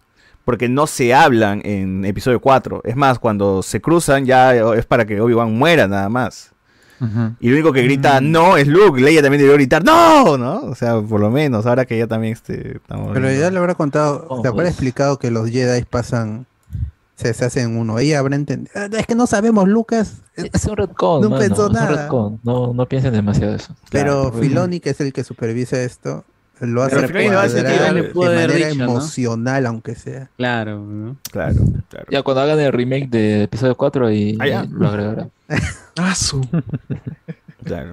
Porque 0.45 0.69
no 0.69 0.87
se 0.87 1.15
hablan 1.15 1.63
en 1.65 2.05
episodio 2.05 2.39
4. 2.41 2.83
Es 2.85 2.97
más, 2.97 3.19
cuando 3.19 3.63
se 3.63 3.81
cruzan 3.81 4.27
ya 4.27 4.55
es 4.75 4.85
para 4.87 5.07
que 5.07 5.21
Obi-Wan 5.21 5.53
muera 5.55 5.87
nada 5.89 6.09
más. 6.09 6.51
Y 7.41 7.49
lo 7.49 7.55
único 7.57 7.73
que 7.73 7.83
grita 7.83 8.23
no 8.23 8.57
es 8.57 8.67
Luke. 8.67 8.99
Leia 9.01 9.21
también 9.21 9.41
debió 9.43 9.55
gritar 9.55 9.85
no, 9.85 10.39
¿no? 10.39 10.61
O 10.63 10.75
sea, 10.75 11.01
por 11.03 11.21
lo 11.21 11.31
menos, 11.31 11.67
ahora 11.67 11.85
que 11.85 11.99
ya 11.99 12.07
también 12.07 12.33
este, 12.33 12.77
estamos 12.77 13.11
Pero 13.13 13.27
viendo. 13.27 13.41
ya 13.45 13.51
le 13.51 13.59
habrá 13.59 13.75
contado, 13.75 14.25
Oh, 14.31 14.41
te 14.41 14.49
habrá 14.49 14.63
pues. 14.63 14.69
explicado 14.71 15.19
que 15.19 15.31
los 15.31 15.51
Jedi 15.51 15.83
pasan, 15.85 16.47
se, 17.17 17.33
se 17.35 17.45
hacen 17.45 17.77
uno. 17.77 17.99
Ella 17.99 18.19
habrá 18.19 18.37
entendido. 18.37 18.73
"Ah, 18.75 18.89
Es 18.93 19.07
que 19.07 19.15
no 19.15 19.27
sabemos, 19.27 19.69
Lucas. 19.69 20.23
Es 20.37 20.65
un 20.67 20.77
retcon, 20.77 21.23
No 21.23 21.31
mano, 21.31 21.41
pensó 21.41 21.63
es 21.65 21.69
un 21.69 21.75
nada. 21.75 22.03
retcon. 22.03 22.41
No, 22.43 22.73
no 22.75 22.87
piensen 22.87 23.13
demasiado 23.13 23.55
eso. 23.55 23.75
Pero 23.91 24.31
Claro. 24.31 24.39
Filoni, 24.43 24.81
que 24.81 24.91
es 24.91 25.01
el 25.01 25.13
que 25.13 25.23
supervisa 25.25 25.81
esto, 25.81 26.25
lo 26.61 26.83
hace 26.83 26.97
lo 26.97 27.41
hace, 27.41 27.63
de 27.63 27.63
manera 27.65 28.47
dicho, 28.47 28.79
¿no? 28.79 28.85
emocional, 28.85 29.67
aunque 29.67 29.95
sea. 29.97 30.31
Claro, 30.37 30.79
¿no? 30.81 31.17
Claro, 31.31 31.57
claro. 31.91 32.07
Ya 32.11 32.23
cuando 32.23 32.41
hagan 32.43 32.61
el 32.61 32.73
remake 32.73 33.09
de 33.11 33.43
episodio 33.45 33.77
4 33.77 34.11
y 34.11 34.37
Ah, 34.41 34.47
ya. 34.47 34.65
lo 34.71 34.89
agregarán. 34.89 35.31
Ah, 35.97 36.15
su. 36.15 36.45
Claro. 37.65 37.93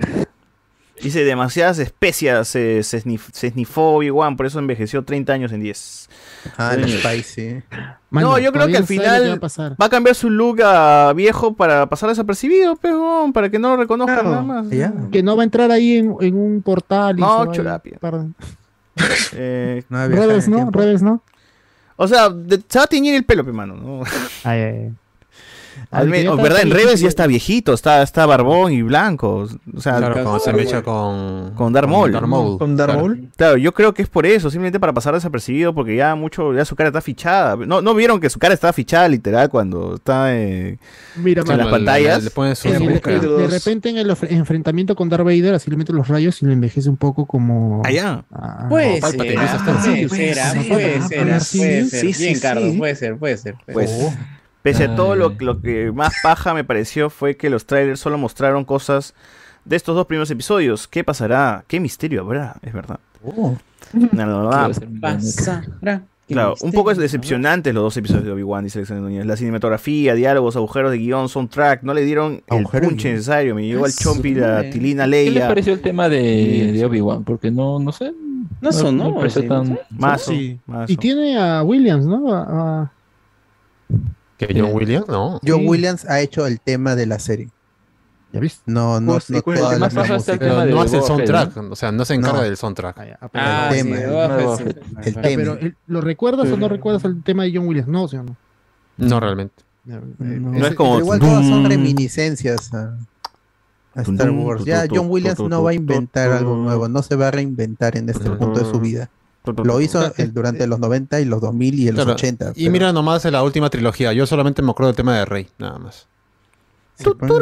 Dice, 1.01 1.23
demasiadas 1.23 1.79
especias 1.79 2.47
se, 2.47 2.83
se, 2.83 3.03
snif- 3.03 3.31
se 3.31 3.49
snifó 3.49 3.95
Obi-Wan, 3.95 4.37
por 4.37 4.45
eso 4.45 4.59
envejeció 4.59 5.03
30 5.03 5.33
años 5.33 5.51
en 5.51 5.61
10. 5.61 6.09
Ah, 6.57 6.73
el 6.75 6.85
Sí. 6.85 6.97
spicy. 6.97 7.63
no, 8.11 8.37
yo 8.39 8.51
creo 8.51 8.67
que 8.67 8.77
al 8.77 8.85
final 8.85 9.39
va 9.79 9.85
a 9.85 9.89
cambiar 9.89 10.15
su 10.15 10.29
look 10.29 10.61
a 10.63 11.13
viejo 11.13 11.53
para 11.53 11.87
pasar 11.87 12.09
desapercibido, 12.09 12.75
pero 12.77 13.29
para 13.33 13.49
que 13.49 13.59
no 13.59 13.69
lo 13.69 13.77
reconozcan 13.77 14.19
Claro. 14.19 14.29
nada 14.31 14.41
más. 14.41 14.67
Que 15.11 15.21
no 15.23 15.35
va 15.35 15.43
a 15.43 15.45
entrar 15.45 15.71
ahí 15.71 15.97
en, 15.97 16.15
en 16.19 16.35
un 16.37 16.61
portal. 16.61 17.17
Y 17.17 17.21
No, 17.21 17.51
chorapia. 17.51 17.97
para- 17.99 18.25
Eh, 19.33 19.83
Rebels, 19.89 20.47
¿no? 20.47 20.69
Rebels, 20.71 21.01
¿no? 21.01 21.21
O 21.95 22.07
sea, 22.07 22.29
de- 22.29 22.61
se 22.67 22.79
va 22.79 22.85
a 22.85 22.87
teñir 22.87 23.13
el 23.15 23.23
pelo, 23.23 23.45
pe, 23.45 23.51
mano. 23.51 23.75
¿no? 23.75 24.03
Ay, 24.43 24.59
ay, 24.59 24.75
ay. 24.85 24.91
Al 25.91 26.07
oh, 26.29 26.37
¿Verdad? 26.37 26.61
En. 26.61 26.71
Rebels 26.71 27.01
ya 27.01 27.09
está 27.09 27.27
viejito, 27.27 27.73
está, 27.73 28.01
está 28.01 28.25
barbón 28.25 28.71
y 28.71 28.81
blanco. 28.81 29.45
O 29.75 29.81
sea, 29.81 29.97
Claro, 29.97 30.13
cuando 30.13 30.39
se 30.39 30.53
mecha 30.53 30.81
con, 30.81 31.51
con 31.53 31.73
Darth 31.73 31.89
Maul. 31.89 32.13
Darth 32.13 32.27
Maul. 32.27 32.57
Con 32.57 32.77
Darth 32.77 32.91
Claro. 32.91 33.07
Maul. 33.07 33.29
Claro, 33.35 33.57
yo 33.57 33.73
creo 33.73 33.93
que 33.93 34.01
es 34.01 34.07
por 34.07 34.25
eso, 34.25 34.49
simplemente 34.49 34.79
para 34.79 34.93
pasar 34.93 35.13
desapercibido, 35.13 35.73
porque 35.75 35.97
ya 35.97 36.15
mucho, 36.15 36.53
ya 36.53 36.63
su 36.63 36.77
cara 36.77 36.87
está 36.89 37.01
fichada. 37.01 37.57
¿No, 37.57 37.81
no 37.81 37.93
vieron 37.93 38.21
que 38.21 38.29
su 38.29 38.39
cara 38.39 38.53
estaba 38.53 38.71
fichada 38.71 39.09
literal 39.09 39.49
cuando 39.49 39.95
está 39.95 40.33
eh, 40.33 40.77
Mira, 41.17 41.41
en 41.45 41.57
las 41.57 41.67
pantallas? 41.67 42.23
le 42.23 42.29
ponen 42.29 42.55
su 42.55 42.69
En 42.69 42.75
el- 42.83 42.89
búsqueda. 42.93 43.19
de 43.19 43.47
repente 43.47 43.89
en 43.89 43.97
el 43.97 44.15
enfrentamiento 44.29 44.95
con 44.95 45.09
Darth 45.09 45.25
Vader, 45.25 45.55
así 45.55 45.69
le 45.69 45.75
mete 45.75 45.91
los 45.91 46.07
rayos 46.07 46.41
y 46.41 46.45
lo 46.45 46.53
envejece 46.53 46.89
un 46.89 46.95
poco 46.97 47.25
como. 47.25 47.81
Allá. 47.83 48.23
Ah, 48.31 48.67
Puede 48.69 49.01
No, 49.01 49.07
ser, 49.07 49.21
eso 49.25 49.43
está- 49.57 49.73
puede 49.73 49.81
Sí, 49.81 49.99
ser, 49.99 50.07
puede 50.09 50.31
ah, 50.31 50.51
ser, 50.51 50.67
puede 50.69 51.01
ser, 51.01 51.31
ah, 51.33 51.39
sí, 51.41 51.57
puede 51.57 51.83
sí, 51.83 51.89
ser. 51.89 51.99
sí, 52.15 52.23
Bien, 52.23 52.35
sí. 52.35 52.41
Carlos, 52.41 52.75
puede 52.77 52.95
ser, 52.95 53.17
puede 53.17 53.37
ser. 53.37 53.55
puede 53.65 53.73
Pues, 53.73 53.89
ser. 53.89 54.09
Pese 54.61 54.85
a 54.85 54.95
todo 54.95 55.15
lo, 55.15 55.35
que 55.61 55.91
más 55.91 56.13
paja 56.23 56.53
me 56.53 56.63
pareció 56.63 57.09
fue 57.09 57.35
que 57.37 57.49
los 57.49 57.65
trailers 57.65 57.99
solo 57.99 58.17
mostraron 58.17 58.63
cosas 58.65 59.13
de 59.65 59.75
estos 59.75 59.95
dos 59.95 60.07
primeros 60.07 60.29
episodios. 60.31 60.87
¿Qué 60.87 61.03
pasará? 61.03 61.63
¿Qué 61.67 61.79
misterio 61.79 62.21
habrá? 62.21 62.55
Es 62.61 62.73
verdad. 62.73 62.99
No, 63.23 63.57
no, 64.13 64.43
no. 64.43 64.49
Claro, 64.49 64.73
pasará. 65.01 66.01
Claro, 66.27 66.55
un 66.61 66.71
poco 66.71 66.93
decepcionantes 66.93 67.73
los 67.73 67.83
dos 67.83 67.97
episodios 67.97 68.23
de 68.25 68.31
Obi-Wan, 68.31 68.63
dice 68.63 68.79
Alexander 68.79 69.03
Núñez. 69.03 69.25
La 69.25 69.35
cinematografía, 69.35 70.15
diálogos, 70.15 70.55
agujeros 70.55 70.91
de 70.91 70.97
guion, 70.97 71.27
soundtrack, 71.27 71.83
no 71.83 71.93
le 71.93 72.03
dieron 72.05 72.41
el 72.47 72.63
punch 72.63 73.03
necesario. 73.03 73.53
Me 73.53 73.67
llegó 73.67 73.83
al 73.83 73.91
Chompi, 73.93 74.33
la 74.35 74.69
Tilina 74.69 75.03
¿Qué 75.03 75.09
les 75.09 75.33
Leia. 75.33 75.47
pareció 75.49 75.73
el 75.73 75.81
tema 75.81 76.07
de, 76.07 76.71
de 76.71 76.85
Obi-Wan? 76.85 77.25
Porque 77.25 77.51
no, 77.51 77.79
no 77.79 77.91
sé. 77.91 78.13
No 78.61 78.71
sonó, 78.71 79.09
me 79.11 79.17
pareció 79.17 79.41
sí, 79.41 79.47
tan- 79.49 79.69
no 79.69 79.75
sé. 79.75 79.81
Mazo, 79.89 80.31
Sí. 80.31 80.59
Y 80.87 80.95
tiene 80.97 81.37
a 81.37 81.63
Williams, 81.63 82.05
¿no? 82.05 82.33
A- 82.33 82.43
a- 82.83 82.91
¿Que 84.47 84.59
John 84.59 84.71
Williams? 84.73 85.07
No. 85.07 85.39
John 85.45 85.59
Sí. 85.61 85.67
Williams 85.67 86.05
ha 86.09 86.19
hecho 86.21 86.45
el 86.47 86.59
tema 86.59 86.95
de 86.95 87.05
la 87.05 87.19
serie. 87.19 87.49
¿Ya 88.33 88.39
viste? 88.39 88.61
No, 88.65 89.01
no, 89.01 89.13
Pues, 89.13 89.29
no 89.29 90.79
hace 90.81 90.97
el 90.97 91.03
soundtrack, 91.03 91.57
o 91.57 91.75
sea, 91.75 91.91
no 91.91 92.05
se 92.05 92.13
encarga 92.13 92.37
No. 92.39 92.43
del 92.45 92.55
soundtrack. 92.55 92.97
Ah, 93.33 93.69
el 93.73 93.77
sí, 93.77 93.83
tema, 93.91 93.97
el 93.97 94.57
sí. 94.57 94.63
el 94.63 95.17
Ah, 95.17 95.21
tema. 95.21 95.21
pero 95.35 95.59
¿lo 95.87 95.99
recuerdas 96.01 96.49
o 96.49 96.55
no 96.57 96.69
recuerdas 96.69 97.03
el 97.03 97.21
tema 97.23 97.43
de 97.43 97.51
John 97.53 97.67
Williams? 97.67 97.89
No, 97.89 98.07
¿sí 98.07 98.15
o 98.17 98.23
no? 98.23 98.35
No 98.97 99.19
realmente. 99.19 99.63
No 99.85 100.65
es 100.67 100.75
como. 100.75 100.91
Pero 100.93 100.99
igual 101.03 101.19
todas 101.19 101.45
son 101.45 101.65
reminiscencias 101.69 102.73
a, 102.73 102.97
a 103.95 104.01
Star 104.03 104.29
Wars. 104.31 104.63
Ya 104.63 104.85
John 104.89 105.07
Williams 105.09 105.39
no 105.39 105.61
va 105.63 105.71
a 105.71 105.73
inventar 105.73 106.31
algo 106.31 106.55
nuevo, 106.55 106.87
no 106.87 107.01
se 107.03 107.15
va 107.17 107.27
a 107.27 107.31
reinventar 107.31 107.97
en 107.97 108.07
este 108.09 108.29
punto 108.29 108.59
de 108.63 108.71
su 108.71 108.79
vida. 108.79 109.09
Lo 109.63 109.81
hizo 109.81 110.13
el- 110.17 110.33
durante 110.33 110.67
los 110.67 110.79
90 110.79 111.19
y 111.19 111.25
los 111.25 111.41
2000 111.41 111.79
y 111.79 111.85
los 111.87 111.95
Claro, 111.95 112.11
80. 112.13 112.53
Y 112.55 112.69
mira 112.69 112.93
nomás 112.93 113.25
en 113.25 113.33
la 113.33 113.43
última 113.43 113.69
trilogía. 113.69 114.13
Yo 114.13 114.25
solamente 114.27 114.61
me 114.61 114.71
acuerdo 114.71 114.87
del 114.89 114.95
tema 114.95 115.17
de 115.17 115.25
Rey, 115.25 115.47
nada 115.57 115.79
más. 115.79 116.07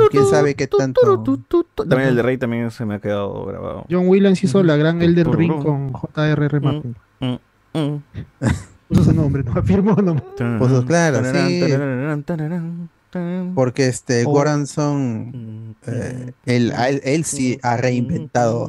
¿Quién 0.09 0.25
sabe 0.27 0.55
qué 0.55 0.67
tanto? 0.67 1.01
También 1.75 2.09
el 2.09 2.15
de 2.15 2.21
Rey 2.21 2.37
también 2.37 2.71
se 2.71 2.85
me 2.85 2.95
ha 2.95 2.99
quedado 2.99 3.45
grabado. 3.45 3.85
John 3.91 4.07
Williams 4.07 4.41
hizo 4.43 4.63
la 4.63 4.77
gran 4.77 5.01
Elder 5.01 5.29
Ring 5.29 5.61
con 5.61 5.91
J.R.R. 5.91 6.59
Martin. 6.61 6.95
Mm, 7.19 7.95
Puso 8.87 9.03
su 9.03 9.13
nombre, 9.13 9.43
no 9.43 9.51
afirmó 9.59 9.95
nomás. 9.95 10.23
Pues 10.37 10.85
claro, 10.87 11.19
sí. 11.33 11.61
Porque 13.55 13.87
este 13.87 14.23
Oh. 14.25 14.29
Goranson, 14.31 15.75
eh, 15.87 16.31
él 16.45 17.23
sí 17.25 17.59
ha 17.63 17.75
reinventado 17.77 18.67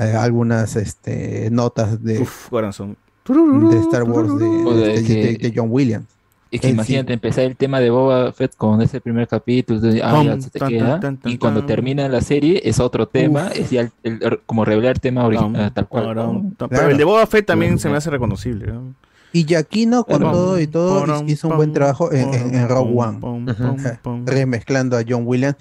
eh, 0.00 0.14
algunas 0.18 0.74
este, 0.76 1.48
notas 1.52 2.02
de, 2.02 2.20
Uf, 2.20 2.50
de 2.50 3.78
Star 3.80 4.02
Wars 4.04 4.36
de, 4.38 4.44
de 4.48 4.74
de- 4.94 5.04
que- 5.04 5.14
de- 5.14 5.36
de 5.36 5.52
John 5.54 5.68
Williams. 5.70 6.06
Es 6.50 6.60
que 6.60 6.66
sí. 6.66 6.72
imagínate 6.72 7.12
empezar 7.12 7.44
el 7.44 7.54
tema 7.54 7.78
de 7.78 7.90
Boba 7.90 8.32
Fett 8.32 8.56
con 8.56 8.82
ese 8.82 9.00
primer 9.00 9.28
capítulo, 9.28 9.78
de, 9.78 10.02
ah, 10.02 10.20
ya 10.24 10.40
se 10.40 10.50
te 10.50 10.58
tan, 10.58 10.68
queda, 10.68 10.98
tan, 10.98 11.16
tan, 11.18 11.30
y 11.30 11.38
cuando 11.38 11.60
tan. 11.60 11.68
termina 11.68 12.08
la 12.08 12.20
serie 12.22 12.60
es 12.64 12.80
otro 12.80 13.06
tema, 13.06 13.50
es 13.54 13.70
ya 13.70 13.82
el- 13.82 13.92
el- 14.02 14.40
como 14.46 14.64
revelar 14.64 14.94
el 14.94 15.00
tema 15.00 15.24
original 15.26 15.72
tal 15.72 15.86
cual. 15.86 16.52
Pero 16.68 16.88
el 16.88 16.96
de 16.96 17.04
Boba 17.04 17.24
Fett 17.28 17.46
también 17.46 17.78
se 17.78 17.88
me 17.88 17.96
hace 17.98 18.10
reconocible. 18.10 18.66
¿no? 18.72 18.94
Y 19.32 19.44
Giacchino 19.44 20.02
con 20.02 20.22
Pum, 20.22 20.32
todo 20.32 20.58
y 20.60 20.66
todo 20.66 21.04
pum, 21.04 21.28
hizo 21.28 21.46
un 21.46 21.56
buen 21.56 21.72
trabajo 21.72 22.10
en, 22.12 22.34
en- 22.34 22.52
en 22.52 22.68
Rogue 22.68 22.94
One, 22.96 23.18
pum, 23.20 23.46
eh, 23.48 23.98
remezclando 24.26 24.96
a 24.96 25.02
John 25.08 25.22
Williams, 25.24 25.54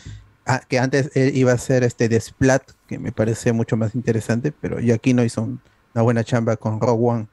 que 0.68 0.80
antes 0.80 1.12
él 1.14 1.38
iba 1.38 1.52
a 1.52 1.58
ser 1.60 1.84
este 1.84 2.10
de 2.10 2.20
Splat, 2.20 2.64
que 2.90 3.00
me 3.00 3.12
parece 3.14 3.54
mucho 3.54 3.78
más 3.78 3.96
interesante, 3.96 4.52
pero 4.52 4.80
Giacchino 4.80 5.24
hizo 5.24 5.44
un- 5.44 5.60
una 5.96 6.02
buena 6.02 6.24
chamba 6.26 6.58
con 6.58 6.82
Rogue 6.82 7.08
One. 7.08 7.28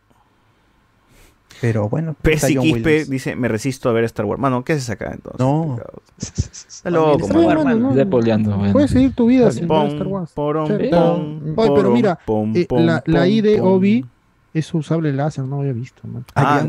Pero 1.61 1.89
bueno, 1.89 2.15
pues, 2.21 2.43
John 2.43 2.63
Quispe 2.65 3.07
dice, 3.07 3.35
me 3.35 3.49
resisto 3.49 3.89
a 3.89 3.93
ver 3.93 4.05
Star 4.05 4.27
Wars. 4.27 4.39
Mano, 4.41 4.63
¿qué 4.63 4.75
haces 4.75 4.91
acá 4.91 5.13
entonces? 5.15 5.41
No. 5.41 5.79
Está 6.19 6.91
loco, 6.91 7.25
Está 7.25 7.35
bien, 7.39 7.47
mano. 7.49 7.65
mano, 7.65 7.81
no. 7.89 7.95
Depoleando, 7.95 8.57
bueno. 8.59 8.73
Puedes 8.75 8.91
seguir 8.91 9.15
tu 9.15 9.27
vida 9.27 9.51
sin 9.51 9.67
ver 9.67 9.87
Star 9.89 10.07
Wars. 10.07 10.33
porom, 10.33 10.67
Chévere. 10.69 10.91
pom, 10.91 11.41
Oye, 11.57 11.71
pero 11.75 11.91
mira, 11.93 12.19
pom, 12.27 12.53
eh, 12.55 12.67
pom, 12.69 12.85
la, 12.85 13.03
la 13.07 13.27
I 13.27 13.41
de. 13.41 13.61
Obi 13.63 14.05
es 14.53 14.67
su 14.67 14.83
sable 14.83 15.13
láser, 15.15 15.45
no 15.45 15.61
había 15.61 15.73
visto. 15.73 16.03
man. 16.07 16.25
Ah, 16.35 16.67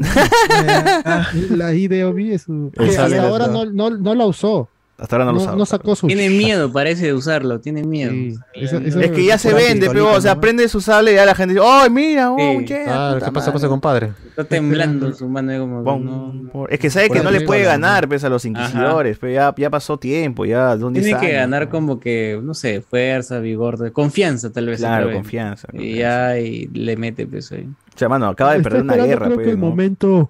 La 1.50 1.74
I 1.74 1.88
de 1.90 2.06
Obi 2.06 2.32
es 2.32 2.44
su... 2.44 2.72
Que 2.78 2.98
hasta 2.98 3.28
ahora 3.28 3.48
no, 3.48 3.66
no, 3.66 3.90
no 3.90 4.16
la 4.16 4.26
usó. 4.26 4.70
Hasta 5.00 5.16
ahora 5.16 5.26
no 5.26 5.32
lo 5.34 5.38
No, 5.40 5.46
sabe. 5.46 5.58
no 5.58 5.66
sacó 5.68 5.96
su... 5.96 6.08
Tiene 6.08 6.30
miedo, 6.32 6.72
parece, 6.72 7.06
de 7.06 7.14
usarlo. 7.14 7.60
Tiene 7.60 7.84
miedo. 7.84 8.12
Sí, 8.12 8.36
eso- 8.56 8.78
eso- 8.80 9.00
Es 9.00 9.12
que 9.12 9.26
ya 9.26 9.38
se 9.38 9.54
vende, 9.54 9.88
pero, 9.90 10.12
o 10.12 10.20
sea, 10.22 10.34
¿no? 10.36 10.42
prende 10.42 10.68
su 10.68 10.82
sable 10.82 11.12
y 11.12 11.16
ya 11.16 11.26
la 11.26 11.36
gente 11.36 11.54
dice, 11.54 11.66
¡ay, 11.68 11.90
mira! 11.92 12.32
¡Oh, 12.32 12.38
Sí. 12.60 12.66
yeah, 12.66 13.12
Ah, 13.12 13.20
¿qué 13.24 13.32
pasa 13.32 13.52
con 13.52 13.54
madre". 13.54 13.58
ese 13.58 13.68
compadre? 13.68 14.12
Está 14.30 14.44
temblando 14.44 15.14
su 15.14 15.28
mano. 15.30 15.58
Como 15.60 15.84
Pom, 15.84 16.04
no-. 16.52 16.68
Es 16.68 16.80
que 16.80 16.90
sabe 16.90 17.10
que 17.10 17.20
no 17.22 17.30
le 17.32 17.42
puede 17.42 17.64
ganar, 17.64 18.08
pues, 18.08 18.24
a 18.24 18.30
los 18.30 18.44
inquisidores. 18.46 19.18
Pero 19.20 19.34
ya, 19.34 19.54
ya 19.56 19.70
pasó 19.70 19.98
tiempo, 20.00 20.46
ya 20.46 20.76
10 20.76 20.94
Tiene 20.94 21.20
que 21.20 21.32
ganar 21.32 21.70
como 21.70 22.00
que, 22.00 22.40
no 22.44 22.54
sé, 22.56 22.82
fuerza, 22.82 23.40
vigor, 23.40 23.92
confianza 23.92 24.52
tal 24.52 24.66
vez. 24.66 24.80
Claro, 24.80 25.08
vez. 25.08 25.16
confianza, 25.16 25.68
Y 25.74 25.96
ya 25.98 26.40
y 26.40 26.66
le 26.74 26.98
mete 26.98 27.28
pues 27.28 27.52
ahí. 27.52 27.68
O 27.94 27.98
sea, 27.98 28.10
mano, 28.10 28.28
acaba 28.28 28.54
de 28.54 28.62
perder 28.62 28.82
una 28.82 28.96
guerra, 28.96 29.26
creo 29.26 29.36
pues, 29.36 29.46
que 29.46 29.52
el 29.52 29.58
momento 29.58 30.30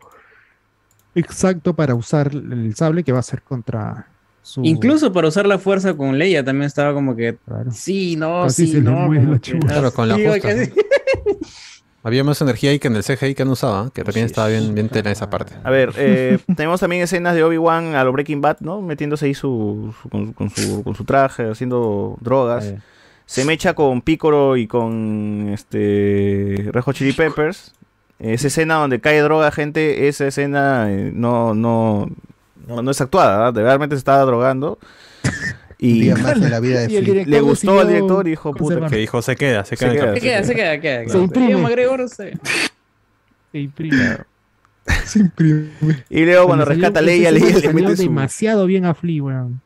exacto 1.16 1.74
para 1.74 1.96
usar 1.96 2.32
el 2.34 2.76
sable 2.76 3.04
que 3.04 3.12
va 3.12 3.20
a 3.20 3.24
ser 3.24 3.42
contra 3.42 4.08
su... 4.48 4.61
Incluso 4.64 5.11
para 5.11 5.27
usar 5.27 5.45
la 5.45 5.59
fuerza 5.59 5.95
con 5.95 6.17
Leia 6.17 6.43
también 6.43 6.66
estaba 6.67 6.93
como 6.93 7.16
que, 7.16 7.38
Claro. 7.45 7.72
sí, 7.72 8.16
no, 8.16 8.43
Casi 8.43 8.66
sí, 8.67 8.72
se 8.74 8.82
no. 8.82 9.14
la 9.14 9.40
que-. 9.40 9.59
Claro, 9.59 9.92
con 9.93 10.08
la 10.09 10.16
Sí, 10.16 10.26
justa, 10.26 10.40
casi- 10.48 10.72
Había 12.03 12.24
más 12.24 12.40
energía 12.42 12.69
ahí 12.72 12.80
que 12.80 12.88
en 12.88 12.95
el 12.95 13.03
CGI 13.03 13.35
que 13.35 13.42
han 13.42 13.50
usado, 13.50 13.88
¿eh? 13.88 13.90
que 13.93 14.03
también 14.03 14.27
estaba 14.27 14.48
bien, 14.48 14.74
bien 14.74 14.88
tela 14.88 15.11
esa 15.11 15.30
parte. 15.30 15.53
A 15.64 15.69
ver, 15.69 15.92
eh, 15.98 16.38
tenemos 16.56 16.80
también 16.80 17.01
escenas 17.01 17.35
de 17.35 17.43
Obi-Wan 17.43 17.95
a 17.95 18.03
lo 18.06 18.14
Breaking 18.14 18.40
Bad, 18.40 18.58
¿no? 18.61 18.82
Metiéndose 18.82 19.26
ahí 19.26 19.34
su, 19.34 19.93
su- 20.01 20.08
con, 20.09 20.32
con 20.32 20.50
su, 20.50 20.84
con 20.84 20.95
su 20.95 21.03
traje, 21.03 21.50
haciendo 21.50 22.17
drogas. 22.22 22.64
Eh. 22.66 22.80
Se 23.26 23.43
mecha 23.43 23.74
con 23.74 24.01
Picoro 24.01 24.56
y 24.56 24.67
con 24.67 25.50
este 25.53 26.69
Rejo 26.72 26.93
Chili 26.93 27.11
Peppers. 27.11 27.74
Esa 28.19 28.48
escena 28.48 28.76
donde 28.76 29.01
cae 29.01 29.19
droga, 29.22 29.51
gente, 29.51 30.08
esa 30.08 30.27
escena 30.27 30.88
eh, 30.90 31.11
no, 31.14 31.53
no, 31.53 32.09
no, 32.68 32.82
no 32.82 32.92
es 32.92 33.02
actuada, 33.02 33.38
¿verdad? 33.52 33.62
realmente 33.64 33.96
se 33.96 34.00
estaba 34.00 34.24
drogando. 34.24 34.78
Y 35.80 36.10
más 36.10 36.32
en 36.38 36.50
la 36.50 36.60
vida 36.60 36.80
de 36.88 36.92
Y 36.92 37.26
le 37.26 37.40
gustó 37.40 37.80
al 37.80 37.88
director 37.88 38.26
y 38.26 38.32
dijo, 38.32 38.52
puta. 38.52 38.88
Que 38.88 38.96
dijo, 38.96 39.22
se 39.22 39.36
queda, 39.36 39.64
se 39.64 39.76
Se 39.76 39.86
queda. 39.92 39.92
el 39.94 40.00
queda. 40.00 40.16
Se 40.16 40.22
queda, 40.22 40.44
se 40.44 40.56
queda, 40.56 40.82
queda. 40.82 41.08
Se 41.08 41.56
McGregor 41.56 42.10
se- 42.10 42.34
Se 43.52 43.60
imprime. 43.60 44.18
Se 45.06 45.20
imprime. 45.20 45.70
Y 46.10 46.26
luego 46.26 46.48
cuando 46.48 46.66
salió- 46.66 46.82
rescata 46.82 47.00
a 47.00 47.04
Leia, 47.04 47.30
Leia 47.32 47.60
le 47.60 47.74
mete 47.74 47.96
su... 47.96 48.02
demasiado 48.04 48.66
bien 48.66 48.86
a 48.86 48.96
Flea, 48.96 49.22
weón. 49.22 49.62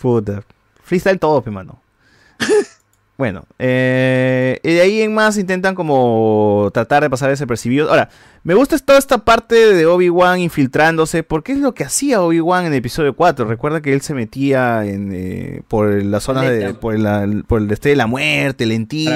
Puta. 0.00 0.42
Freestyle 0.82 1.20
todo, 1.20 1.42
pe, 1.42 1.52
mano. 1.52 1.80
Bueno, 3.20 3.44
eh, 3.58 4.58
y 4.62 4.72
de 4.72 4.80
ahí 4.80 5.02
en 5.02 5.12
más 5.14 5.36
intentan 5.36 5.74
como 5.74 6.70
tratar 6.72 7.02
de 7.02 7.10
pasar 7.10 7.28
desapercibidos. 7.28 7.90
Ahora, 7.90 8.08
me 8.44 8.54
gusta 8.54 8.78
toda 8.78 8.98
esta 8.98 9.18
parte 9.18 9.54
de 9.74 9.84
Obi-Wan 9.84 10.40
infiltrándose, 10.40 11.22
porque 11.22 11.52
es 11.52 11.58
lo 11.58 11.74
que 11.74 11.84
hacía 11.84 12.22
Obi-Wan 12.22 12.64
en 12.64 12.72
el 12.72 12.78
episodio 12.78 13.14
4. 13.14 13.44
Recuerda 13.44 13.82
que 13.82 13.92
él 13.92 14.00
se 14.00 14.14
metía 14.14 14.86
en, 14.86 15.10
eh, 15.12 15.60
por 15.68 16.02
la 16.02 16.18
zona 16.20 16.40
de, 16.50 16.72
por, 16.80 16.98
la, 16.98 17.28
por 17.46 17.60
el 17.60 17.68
deste 17.68 17.90
de 17.90 17.96
la 17.96 18.06
muerte, 18.06 18.64
lentito, 18.64 19.10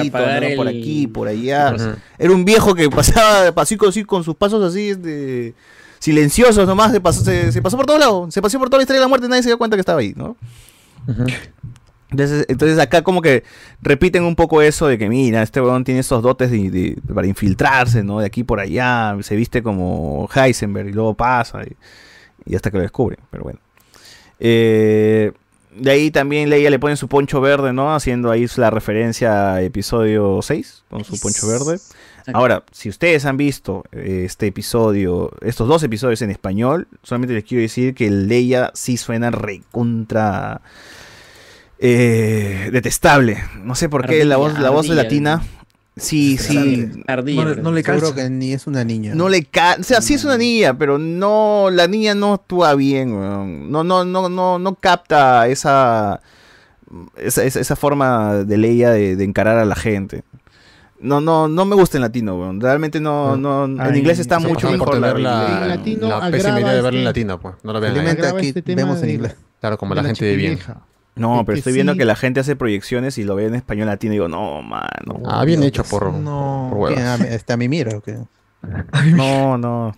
por 0.55 0.67
aquí, 0.67 1.07
por 1.07 1.27
allá. 1.27 1.71
Era 2.19 2.31
un 2.31 2.45
viejo 2.45 2.75
que 2.75 2.87
pasaba 2.91 3.51
así 3.55 3.75
con, 3.75 3.89
así 3.89 4.03
con 4.05 4.23
sus 4.23 4.35
pasos 4.35 4.63
así, 4.63 4.93
de, 4.93 5.55
silenciosos 5.97 6.67
nomás, 6.67 6.93
de 6.93 7.01
paso- 7.01 7.23
se, 7.23 7.51
se 7.51 7.61
pasó 7.63 7.75
por 7.77 7.87
todos 7.87 7.99
lados, 7.99 8.31
se 8.31 8.39
pasó 8.39 8.59
por 8.59 8.69
toda 8.69 8.77
la 8.77 8.83
historia 8.83 8.99
de 8.99 9.05
la 9.05 9.09
muerte 9.09 9.25
y 9.25 9.29
nadie 9.29 9.41
se 9.41 9.49
dio 9.49 9.57
cuenta 9.57 9.75
que 9.75 9.81
estaba 9.81 9.99
ahí, 10.01 10.13
¿no? 10.15 10.37
Entonces, 12.11 12.45
entonces 12.49 12.77
acá 12.79 13.01
como 13.01 13.21
que 13.21 13.43
repiten 13.81 14.23
un 14.23 14.35
poco 14.35 14.61
eso 14.61 14.87
de 14.87 14.97
que 14.97 15.09
mira, 15.09 15.41
este 15.41 15.59
weón 15.59 15.83
tiene 15.83 15.99
estos 16.01 16.21
dotes 16.21 16.51
de, 16.51 16.69
de- 16.69 16.97
para 17.13 17.25
infiltrarse, 17.27 18.03
¿no? 18.03 18.19
De 18.19 18.25
aquí 18.27 18.43
por 18.43 18.59
allá, 18.59 19.17
se 19.21 19.35
viste 19.35 19.63
como 19.63 20.29
Heisenberg 20.33 20.89
y 20.89 20.93
luego 20.93 21.15
pasa 21.15 21.61
y, 21.63 21.75
y 22.51 22.55
hasta 22.55 22.69
que 22.71 22.77
lo 22.77 22.83
descubren, 22.83 23.19
pero 23.31 23.43
bueno. 23.43 23.59
Eh, 24.39 25.31
de 25.77 25.91
ahí 25.91 26.09
también 26.11 26.49
Leia 26.49 26.69
le 26.69 26.79
pone 26.79 26.95
su 26.95 27.07
poncho 27.09 27.41
verde, 27.41 27.73
¿no? 27.73 27.93
Haciendo 27.93 28.31
ahí 28.31 28.45
la 28.55 28.69
referencia 28.69 29.53
a 29.55 29.61
episodio 29.61 30.39
6 30.41 30.83
con 30.89 31.03
su 31.03 31.19
poncho 31.19 31.47
verde. 31.47 31.79
Ahora, 32.33 32.63
si 32.71 32.89
ustedes 32.89 33.25
han 33.25 33.37
visto 33.37 33.83
eh, 33.91 34.23
este 34.25 34.47
episodio, 34.47 35.31
estos 35.41 35.67
dos 35.67 35.83
episodios 35.83 36.21
en 36.21 36.31
español, 36.31 36.87
solamente 37.03 37.33
les 37.35 37.43
quiero 37.43 37.61
decir 37.61 37.93
que 37.93 38.09
Leia 38.09 38.71
sí 38.73 38.97
suena 38.97 39.31
recontra 39.31 40.61
eh, 41.79 42.69
detestable. 42.71 43.37
No 43.63 43.75
sé 43.75 43.89
por 43.89 44.05
qué 44.07 44.25
la 44.25 44.37
voz, 44.37 44.57
la 44.59 44.69
voz 44.69 44.85
Ardilla, 44.85 45.03
latina. 45.03 45.43
Sí, 45.97 46.37
sí. 46.37 46.91
Ardilla. 47.07 47.43
No 47.45 47.49
le- 47.55 47.61
no 47.61 47.71
le 47.71 47.81
Seguro 47.83 48.07
calza. 48.09 48.23
que 48.23 48.29
ni 48.29 48.51
es 48.53 48.67
una 48.67 48.83
niña. 48.83 49.15
No 49.15 49.29
le 49.29 49.43
ca 49.45 49.77
o 49.79 49.83
sea, 49.83 50.01
sí 50.01 50.13
es 50.15 50.25
una 50.25 50.37
niña, 50.37 50.77
pero 50.77 50.97
no, 50.97 51.69
la 51.71 51.87
niña 51.87 52.15
no 52.15 52.33
actúa 52.33 52.75
bien, 52.75 53.13
weón. 53.13 53.71
No, 53.71 53.83
no, 53.85 54.03
no, 54.03 54.27
no, 54.27 54.59
no 54.59 54.75
capta 54.75 55.47
esa, 55.47 56.19
esa, 57.17 57.43
esa, 57.45 57.59
esa 57.61 57.75
forma 57.77 58.33
de 58.43 58.57
Leia 58.57 58.89
de, 58.91 59.15
de 59.15 59.23
encarar 59.23 59.57
a 59.57 59.63
la 59.65 59.75
gente. 59.75 60.23
No, 60.99 61.21
no, 61.21 61.47
no 61.47 61.65
me 61.65 61.75
gusta 61.75 61.97
en 61.97 62.01
latino, 62.01 62.37
weón. 62.39 62.59
Realmente 62.59 62.99
no, 62.99 63.37
no, 63.37 63.65
en 63.65 63.79
Ay, 63.79 63.99
inglés 63.99 64.19
está 64.19 64.39
mucho 64.39 64.69
mejor 64.71 64.97
la, 64.97 65.13
la, 65.13 65.61
En 65.63 65.67
latino 65.69 66.07
la 66.09 66.31
pésima 66.31 66.59
idea 66.59 66.73
de 66.73 66.81
verlo 66.81 66.89
en 66.89 66.95
este- 66.95 67.03
latino, 67.05 67.39
pues. 67.39 67.55
No 67.63 67.71
lo 67.73 67.79
vean 67.79 67.97
aquí 67.97 68.47
este 68.53 68.75
vemos 68.75 69.01
en 69.01 69.09
inglés. 69.11 69.35
Claro, 69.61 69.77
como 69.77 69.95
la 69.95 70.03
gente 70.03 70.25
de 70.25 70.35
bien. 70.35 70.59
No, 71.15 71.43
pero 71.45 71.57
estoy 71.57 71.73
viendo 71.73 71.95
que 71.95 72.05
la 72.05 72.15
gente 72.15 72.41
hace 72.41 72.55
proyecciones 72.55 73.17
y 73.17 73.23
lo 73.23 73.35
ve 73.35 73.45
en 73.45 73.55
español 73.55 73.87
latino 73.87 74.13
y 74.13 74.17
digo, 74.17 74.27
no, 74.27 74.61
mano. 74.61 75.21
Ah, 75.25 75.45
bien 75.45 75.63
hecho 75.63 75.83
por. 75.83 76.13
No, 76.13 76.69
por 76.71 76.91
¿A, 76.97 77.15
este, 77.15 77.55
mi 77.57 77.69
mira 77.69 77.99
qué? 78.03 78.17
No, 79.15 79.57
no. 79.57 79.95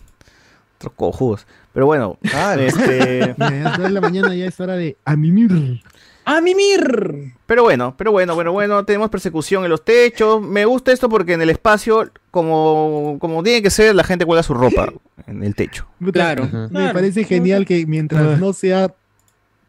Otros 0.77 0.93
cojudos. 0.95 1.47
Pero 1.73 1.87
bueno, 1.87 2.17
ah, 2.33 2.55
este. 2.59 3.33
de 3.37 3.89
la 3.89 4.01
mañana 4.01 4.35
ya 4.35 4.45
es 4.45 4.59
hora 4.59 4.75
de 4.75 4.97
a 5.05 5.15
mimir. 5.15 5.81
¡A 6.29 6.41
mimir! 6.41 7.33
Pero 7.45 7.63
bueno, 7.63 7.95
pero 7.97 8.11
bueno, 8.11 8.35
bueno, 8.35 8.51
bueno, 8.51 8.83
tenemos 8.83 9.09
persecución 9.09 9.63
en 9.63 9.69
los 9.69 9.85
techos. 9.85 10.41
Me 10.41 10.65
gusta 10.65 10.91
esto 10.91 11.07
porque 11.07 11.33
en 11.33 11.41
el 11.41 11.49
espacio, 11.49 12.11
como, 12.31 13.15
como 13.21 13.41
tiene 13.43 13.61
que 13.61 13.69
ser, 13.69 13.95
la 13.95 14.03
gente 14.03 14.25
cuelga 14.25 14.43
su 14.43 14.53
ropa 14.53 14.91
en 15.25 15.41
el 15.41 15.55
techo. 15.55 15.87
Claro. 16.11 16.49
Me 16.69 16.93
parece 16.93 17.23
genial 17.23 17.65
que 17.65 17.85
mientras 17.85 18.39
no 18.41 18.51
sea 18.51 18.93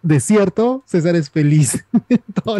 desierto, 0.02 0.82
César 0.86 1.16
es 1.16 1.30
feliz. 1.30 1.84
todo 2.44 2.56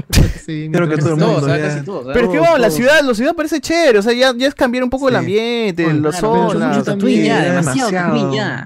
que 0.89 0.97
todo 0.97 1.11
el 1.11 1.17
mundo. 1.17 1.41
Todos, 1.41 1.43
o 1.43 1.47
casi 1.47 1.85
todos, 1.85 2.07
Pero 2.13 2.27
es 2.27 2.33
que 2.33 2.39
vamos, 2.39 2.61
la 2.61 2.71
ciudad, 2.71 3.01
la 3.03 3.15
ciudad 3.15 3.35
parece 3.35 3.61
chévere, 3.61 3.99
o 3.99 4.03
sea, 4.03 4.13
ya, 4.13 4.35
es 4.47 4.55
cambiar 4.55 4.85
un 4.85 4.91
poco 4.91 5.09
el 5.09 5.17
ambiente, 5.17 5.85
bueno, 5.85 6.01
los 6.01 6.17
claro, 6.17 6.51
zonas. 6.51 6.85
También, 6.85 7.25
ya, 7.25 7.43
demasiado, 7.43 7.91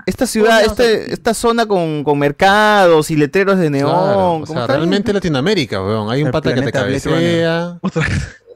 Esta 0.06 0.26
ciudad, 0.26 0.58
bueno, 0.58 0.70
este, 0.70 1.12
esta 1.12 1.34
zona 1.34 1.66
con, 1.66 2.18
mercados 2.18 3.10
y 3.10 3.16
letreros 3.16 3.58
de 3.58 3.70
neón. 3.70 3.90
Claro, 3.90 4.36
o 4.38 4.46
sea, 4.46 4.66
realmente? 4.66 5.12
Latinoamérica, 5.12 5.82
weón. 5.82 6.10
Hay 6.10 6.20
un 6.20 6.28
el 6.28 6.32
pata 6.32 6.54
que 6.54 6.62
te 6.62 6.72
cabecea. 6.72 7.78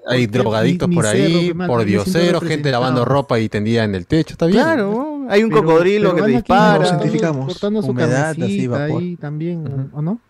Hay 0.09 0.27
drogadictos 0.29 0.89
por 0.95 1.05
ahí, 1.05 1.53
por 1.53 1.85
dioseros, 1.85 2.45
gente 2.45 2.71
lavando 2.71 3.05
ropa 3.05 3.41
y 3.41 3.49
tendida 3.49 3.85
en 3.85 3.95
el 3.95 4.07
techo, 4.07 4.35
está 4.35 4.47
bien. 4.47 4.63
Claro. 4.63 5.16
Hay 5.29 5.43
un 5.43 5.51
pero, 5.51 5.63
cocodrilo 5.63 6.15
pero 6.15 6.25
que 6.25 6.31
te 6.31 6.37
dispara. 6.37 6.79
Nos 6.79 6.91
identificamos. 6.91 7.47
Cortando 7.47 7.83
su 7.83 7.91
Humedad, 7.91 8.31
así, 8.31 8.69
ahí 8.73 9.17
también, 9.17 9.67
uh 9.67 9.69
-huh. 9.69 9.89
¿o 9.93 10.03
no? 10.03 10.21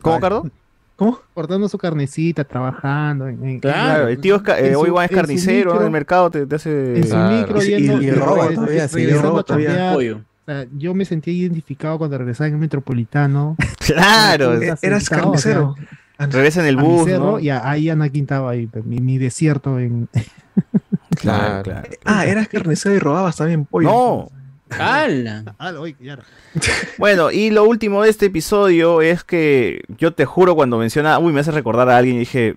¿Cómo, 0.00 0.20
Cardo? 0.20 0.50
¿Cómo? 0.96 1.20
Cortando 1.34 1.68
su 1.68 1.78
carnecita, 1.78 2.44
trabajando. 2.44 3.28
En, 3.28 3.44
en, 3.44 3.60
claro, 3.60 4.08
el 4.08 4.18
tío 4.18 4.36
es, 4.36 4.42
eh, 4.58 4.76
hoy 4.76 4.90
va 4.90 5.04
es 5.04 5.10
carnicero, 5.10 5.70
micro, 5.70 5.80
en 5.80 5.86
el 5.86 5.90
mercado 5.92 6.30
te, 6.30 6.46
te 6.46 6.56
hace. 6.56 6.96
En 6.98 7.08
su 7.08 7.16
micro 7.16 7.60
yendo, 7.60 8.00
y, 8.00 8.04
y, 8.04 8.08
y 8.08 8.10
roba 8.10 8.48
todavía, 8.50 8.88
sí, 8.88 9.10
roba 9.10 9.42
todavía 9.42 9.92
pollo. 9.94 10.20
O 10.42 10.44
sea, 10.44 10.66
yo 10.76 10.92
me 10.92 11.04
sentía 11.04 11.32
identificado 11.32 11.98
cuando 11.98 12.18
regresaba 12.18 12.48
en 12.48 12.54
el 12.54 12.60
metropolitano. 12.60 13.56
claro, 13.86 14.60
eras 14.82 15.08
carnicero. 15.08 15.76
Regresa 16.18 16.60
en 16.60 16.66
el 16.66 16.76
bus. 16.76 17.08
¿no? 17.08 17.38
Y 17.38 17.50
ahí 17.50 17.90
Ana 17.90 18.08
Quintaba, 18.08 18.50
ahí, 18.50 18.66
pues, 18.66 18.84
mi, 18.84 18.98
mi 18.98 19.18
desierto 19.18 19.78
en. 19.78 20.08
Claro, 21.16 21.62
claro. 21.62 21.88
Ah, 22.04 22.26
eras 22.26 22.48
carnicero 22.48 22.94
y 22.94 22.98
robabas 22.98 23.36
también 23.36 23.64
pollo. 23.64 23.88
No. 23.88 24.28
¡Hala! 24.78 25.44
bueno, 26.98 27.30
y 27.30 27.50
lo 27.50 27.64
último 27.64 28.02
de 28.02 28.10
este 28.10 28.26
episodio 28.26 29.02
es 29.02 29.24
que 29.24 29.82
yo 29.98 30.14
te 30.14 30.24
juro 30.24 30.54
cuando 30.54 30.78
menciona, 30.78 31.18
uy, 31.18 31.32
me 31.32 31.40
hace 31.40 31.50
recordar 31.50 31.88
a 31.90 31.96
alguien 31.96 32.16
y 32.16 32.20
dije, 32.20 32.56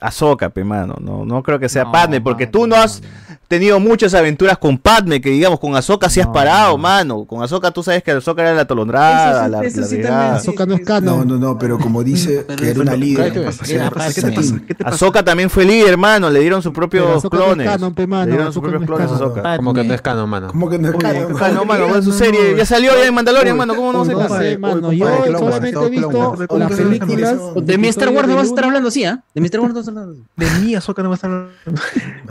Azoka, 0.00 0.52
mano, 0.64 0.96
no, 1.00 1.24
no 1.24 1.42
creo 1.42 1.58
que 1.58 1.68
sea 1.68 1.84
no, 1.84 1.92
Padme, 1.92 2.20
porque 2.20 2.46
tú 2.46 2.66
no 2.66 2.76
has, 2.76 3.02
tenido 3.48 3.80
muchas 3.80 4.14
aventuras 4.14 4.58
con 4.58 4.78
Padme, 4.78 5.20
que 5.20 5.30
digamos, 5.30 5.60
con 5.60 5.76
Azoka 5.76 6.08
si 6.10 6.20
has 6.20 6.26
parado, 6.28 6.76
mano. 6.78 7.24
Con 7.24 7.42
Azoka 7.42 7.70
tú 7.70 7.82
sabes 7.82 8.02
que 8.02 8.10
Azoka 8.10 8.42
era 8.42 8.54
la 8.54 8.62
atolondrada, 8.62 9.48
la, 9.48 9.62
eso 9.62 9.80
la 9.80 9.86
sí 9.86 10.00
Azoka 10.02 10.66
no 10.66 10.74
es 10.74 10.80
canon. 10.82 11.18
No, 11.18 11.24
no, 11.24 11.38
no, 11.38 11.58
pero 11.58 11.78
como 11.78 12.02
dice 12.02 12.46
era 12.62 12.80
una 12.80 12.96
líder. 12.96 13.32
¿Qué. 13.32 14.76
Azoka 14.84 15.24
también 15.24 15.50
fue 15.50 15.64
líder, 15.64 15.96
mano. 15.96 16.30
Le 16.30 16.40
dieron 16.40 16.62
sus 16.62 16.72
propios 16.72 17.22
clones. 17.28 17.68
Le 17.80 18.26
dieron 18.26 18.52
sus 18.52 18.62
propios 18.62 18.84
clones 18.84 19.10
a 19.10 19.14
Azoka. 19.14 19.56
Como 19.56 19.74
que 19.74 19.84
no 19.84 19.94
es 19.94 20.02
canon, 20.02 20.28
mano. 20.28 20.48
Como 20.48 20.68
que 20.68 20.78
no 20.78 20.90
es 20.90 20.96
canon. 20.96 21.66
Mano, 21.66 22.02
su 22.02 22.12
serie. 22.12 22.56
Ya 22.56 22.66
salió 22.66 22.92
ya 22.96 23.06
en 23.06 23.14
Mandalorian, 23.14 23.56
mano. 23.56 23.74
¿Cómo 23.74 23.92
no 23.92 24.04
se 24.04 24.12
pasa? 24.12 24.40
mano, 24.58 24.92
yo 24.92 25.06
solamente 25.38 25.84
he 25.84 25.90
visto 25.90 26.36
las 26.56 26.72
películas. 26.72 27.38
De 27.62 27.78
mi 27.78 27.88
Star 27.88 28.08
Wars 28.10 28.28
no 28.28 28.36
vas 28.36 28.46
a 28.46 28.48
estar 28.48 28.64
hablando 28.64 28.88
así, 28.88 29.04
¿ah? 29.04 29.22
De 29.34 29.40
mi 29.40 29.46
Star 29.46 29.60
Wars 29.60 29.74
no 29.74 29.80
vas 29.80 29.88
a 29.88 29.90
estar 29.90 30.02
hablando. 30.02 30.22
De 30.36 30.50
mí 30.60 30.74
Azoka 30.74 31.02
no 31.02 31.10
vas 31.10 31.22
a 31.24 31.26
estar 31.26 31.30
hablando. 31.30 31.52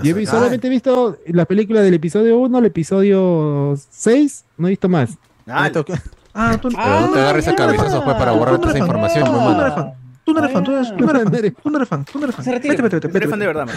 Yo 0.04 0.26
solamente 0.26 0.68
he 0.68 0.70
visto 0.70 1.05
visto 1.12 1.36
la 1.36 1.46
película 1.46 1.82
del 1.82 1.94
episodio 1.94 2.38
1, 2.40 2.60
el 2.60 2.66
episodio 2.66 3.76
6, 3.90 4.46
no 4.58 4.68
he 4.68 4.72
visto 4.72 4.90
más. 4.90 5.18
Ah, 5.48 5.70
no, 5.72 5.86
ah 6.34 6.58
tú, 6.60 6.70
ah, 6.78 7.10
te 7.14 7.20
agarres 7.20 7.48
a 7.48 7.56
cabezazos 7.56 8.04
pues, 8.04 8.16
para 8.16 8.32
borrar 8.32 8.58
toda 8.58 8.70
esa 8.70 8.80
información. 8.80 9.26
Tú 9.26 9.32
no 9.32 9.62
eres 9.62 9.74
fan, 9.74 9.94
tú 10.24 10.34
no 10.34 10.40
eres 10.40 10.52
fan, 10.52 10.66
tú 10.96 11.70
no 11.70 11.78
eres 11.78 11.90
fan, 11.90 12.06
tú 12.06 12.20
no 12.20 12.24
eres 12.26 12.36
fan. 12.36 12.46
Vete, 12.46 12.82
vete, 12.82 13.08
vete. 13.08 13.28
fan 13.28 13.40
de 13.40 13.48
verdad, 13.48 13.68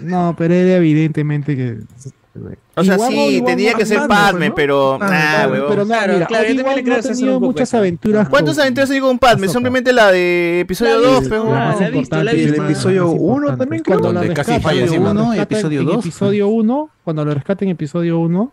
No, 0.00 0.34
pero 0.36 0.54
era 0.54 0.76
evidentemente 0.76 1.54
que 1.54 1.78
o 2.74 2.84
sea, 2.84 2.98
sí, 2.98 3.14
Iwamo 3.14 3.46
tenía 3.46 3.74
que 3.74 3.86
ser 3.86 4.06
Padme, 4.06 4.50
pero 4.50 4.98
ah. 5.00 5.48
Pero 5.50 5.84
nada, 5.84 6.26
claro, 6.26 6.48
yo 6.48 6.62
también 6.62 6.76
le 6.76 6.84
creo 6.84 7.40
muchas 7.40 7.68
eso. 7.68 7.78
aventuras. 7.78 8.28
¿Cuántas 8.28 8.58
aventuras 8.58 8.90
hay 8.90 9.00
con 9.00 9.18
Padme? 9.18 9.48
Simplemente 9.48 9.92
la 9.92 10.12
de 10.12 10.60
episodio 10.60 11.00
2, 11.00 11.24
pero 11.28 11.52
la, 11.52 11.76
la, 11.80 11.90
visto, 11.90 12.22
la 12.22 12.30
el 12.32 12.54
episodio 12.54 13.08
1 13.08 13.56
también 13.56 13.82
creo. 13.82 14.00
Cuando 14.00 14.22
la 14.22 14.34
casi 14.34 14.60
falla 14.60 14.84
episodio 15.42 15.84
2. 15.84 16.04
Episodio 16.04 16.48
1, 16.48 16.90
cuando 17.04 17.24
lo 17.24 17.34
rescaten 17.34 17.68
episodio 17.68 18.18
1, 18.18 18.52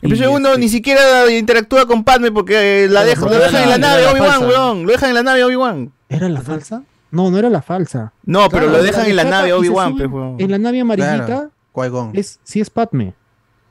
Episodio 0.00 0.30
1 0.32 0.48
este, 0.48 0.60
ni 0.60 0.68
siquiera 0.68 1.30
interactúa 1.30 1.86
con 1.86 2.04
Padme 2.04 2.30
porque 2.30 2.84
eh, 2.84 2.88
la, 2.88 3.04
lo 3.04 3.30
dejan 3.30 3.64
en 3.64 3.70
la 3.70 3.78
nave 3.78 4.06
Obi-Wan, 4.06 4.46
weón. 4.46 4.86
Lo 4.86 4.92
dejan 4.92 5.08
en 5.08 5.14
la 5.16 5.22
nave 5.24 5.42
Obi-Wan. 5.42 5.90
¿Era 6.08 6.28
la 6.28 6.40
falsa? 6.40 6.84
No, 7.10 7.30
no 7.30 7.38
era 7.38 7.50
la 7.50 7.62
falsa. 7.62 8.12
No, 8.24 8.48
pero 8.48 8.68
lo 8.68 8.80
dejan 8.80 9.06
en 9.06 9.16
la, 9.16 9.24
la 9.24 9.30
nave 9.30 9.52
Obi-Wan, 9.52 9.96
pues, 9.96 10.34
En 10.38 10.50
la 10.50 10.58
nave 10.58 10.80
amarillita 10.80 11.50
Qui-Gon. 11.78 12.10
Es, 12.14 12.40
sí 12.44 12.60
es 12.60 12.70
Padme. 12.70 13.14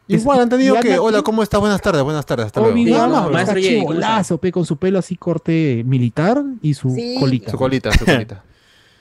Igual 0.08 0.40
han 0.40 0.50
tenido 0.50 0.80
que, 0.80 0.98
hola, 0.98 1.22
¿cómo 1.22 1.44
estás? 1.44 1.60
Buenas 1.60 1.82
tardes, 1.82 2.02
buenas 2.04 2.26
tardes, 2.26 2.48
hasta 2.48 2.62
luego. 2.62 2.74
Obviamente, 2.74 3.94
maestro 4.02 4.38
pe, 4.38 4.52
con 4.52 4.66
su 4.66 4.78
pelo 4.78 5.00
así 5.00 5.18
corte 5.18 5.84
militar 5.86 6.44
y 6.62 6.74
su 6.74 6.96
colita. 7.20 7.52
Su 7.52 7.58
colita, 7.58 7.92
su 7.92 8.06
colita. 8.06 8.44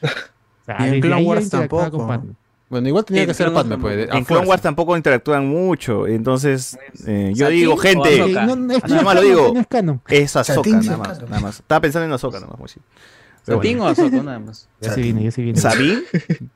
en 0.66 1.00
Clone 1.00 1.22
Wars 1.22 1.48
tampoco. 1.48 2.22
Bueno, 2.68 2.88
igual 2.88 3.04
tenía 3.04 3.24
que 3.26 3.34
ser 3.34 3.52
Padme, 3.52 3.78
pues. 3.78 4.08
En 4.12 4.24
Clone 4.24 4.46
Wars 4.46 4.62
tampoco 4.62 4.96
interactúan 4.96 5.46
mucho, 5.46 6.06
entonces 6.06 6.76
pues, 6.90 7.06
eh, 7.06 7.32
yo 7.34 7.48
digo, 7.48 7.76
gente, 7.76 8.18
no, 8.18 8.72
es 8.72 8.84
nada 8.88 9.02
más 9.02 9.14
lo 9.14 9.22
digo, 9.22 9.54
es 10.08 10.34
Azoka, 10.34 10.70
nada 10.70 11.40
más. 11.40 11.60
Estaba 11.60 11.80
pensando 11.80 12.06
en 12.06 12.12
Azoka, 12.12 12.40
nada 12.40 12.56
más. 12.58 12.76
¿Satín 13.44 13.78
o 13.78 13.86
Azoka, 13.86 14.22
nada 14.22 14.40
más? 14.40 14.68
Ya 14.80 14.92
se 14.92 15.00
viene, 15.00 15.22
ya 15.22 15.30
se 15.30 15.42
viene. 15.42 15.60
¿Sabín? 15.60 16.02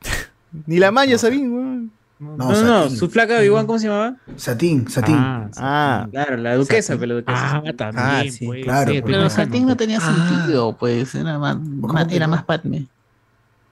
Ni 0.66 0.78
la 0.78 0.90
malla, 0.90 1.16
Sabín, 1.16 1.52
weón. 1.52 1.99
No, 2.20 2.36
no, 2.36 2.62
no, 2.62 2.90
su 2.90 3.08
flaca 3.08 3.38
de 3.38 3.46
Iguan, 3.46 3.64
mm. 3.64 3.66
¿cómo 3.66 3.78
se 3.78 3.86
llamaba? 3.88 4.16
Satín, 4.36 4.86
Satín. 4.90 5.16
Ah, 5.16 5.48
ah 5.56 6.06
claro, 6.10 6.36
la 6.36 6.54
duquesa, 6.54 6.94
pero 6.98 7.06
la 7.06 7.14
duquesa. 7.14 7.56
Ah, 7.56 7.62
ah 7.66 7.72
también, 7.74 8.06
ah, 8.06 8.22
sí, 8.30 8.46
pues, 8.46 8.62
claro. 8.62 8.90
Pues, 8.92 9.02
pero 9.06 9.30
Satín 9.30 9.66
no 9.66 9.74
tenía 9.74 10.00
ah. 10.02 10.36
sentido, 10.36 10.76
pues, 10.76 11.14
era 11.14 11.38
más, 11.38 11.56
era 12.10 12.26
más 12.26 12.44
Padme. 12.44 12.86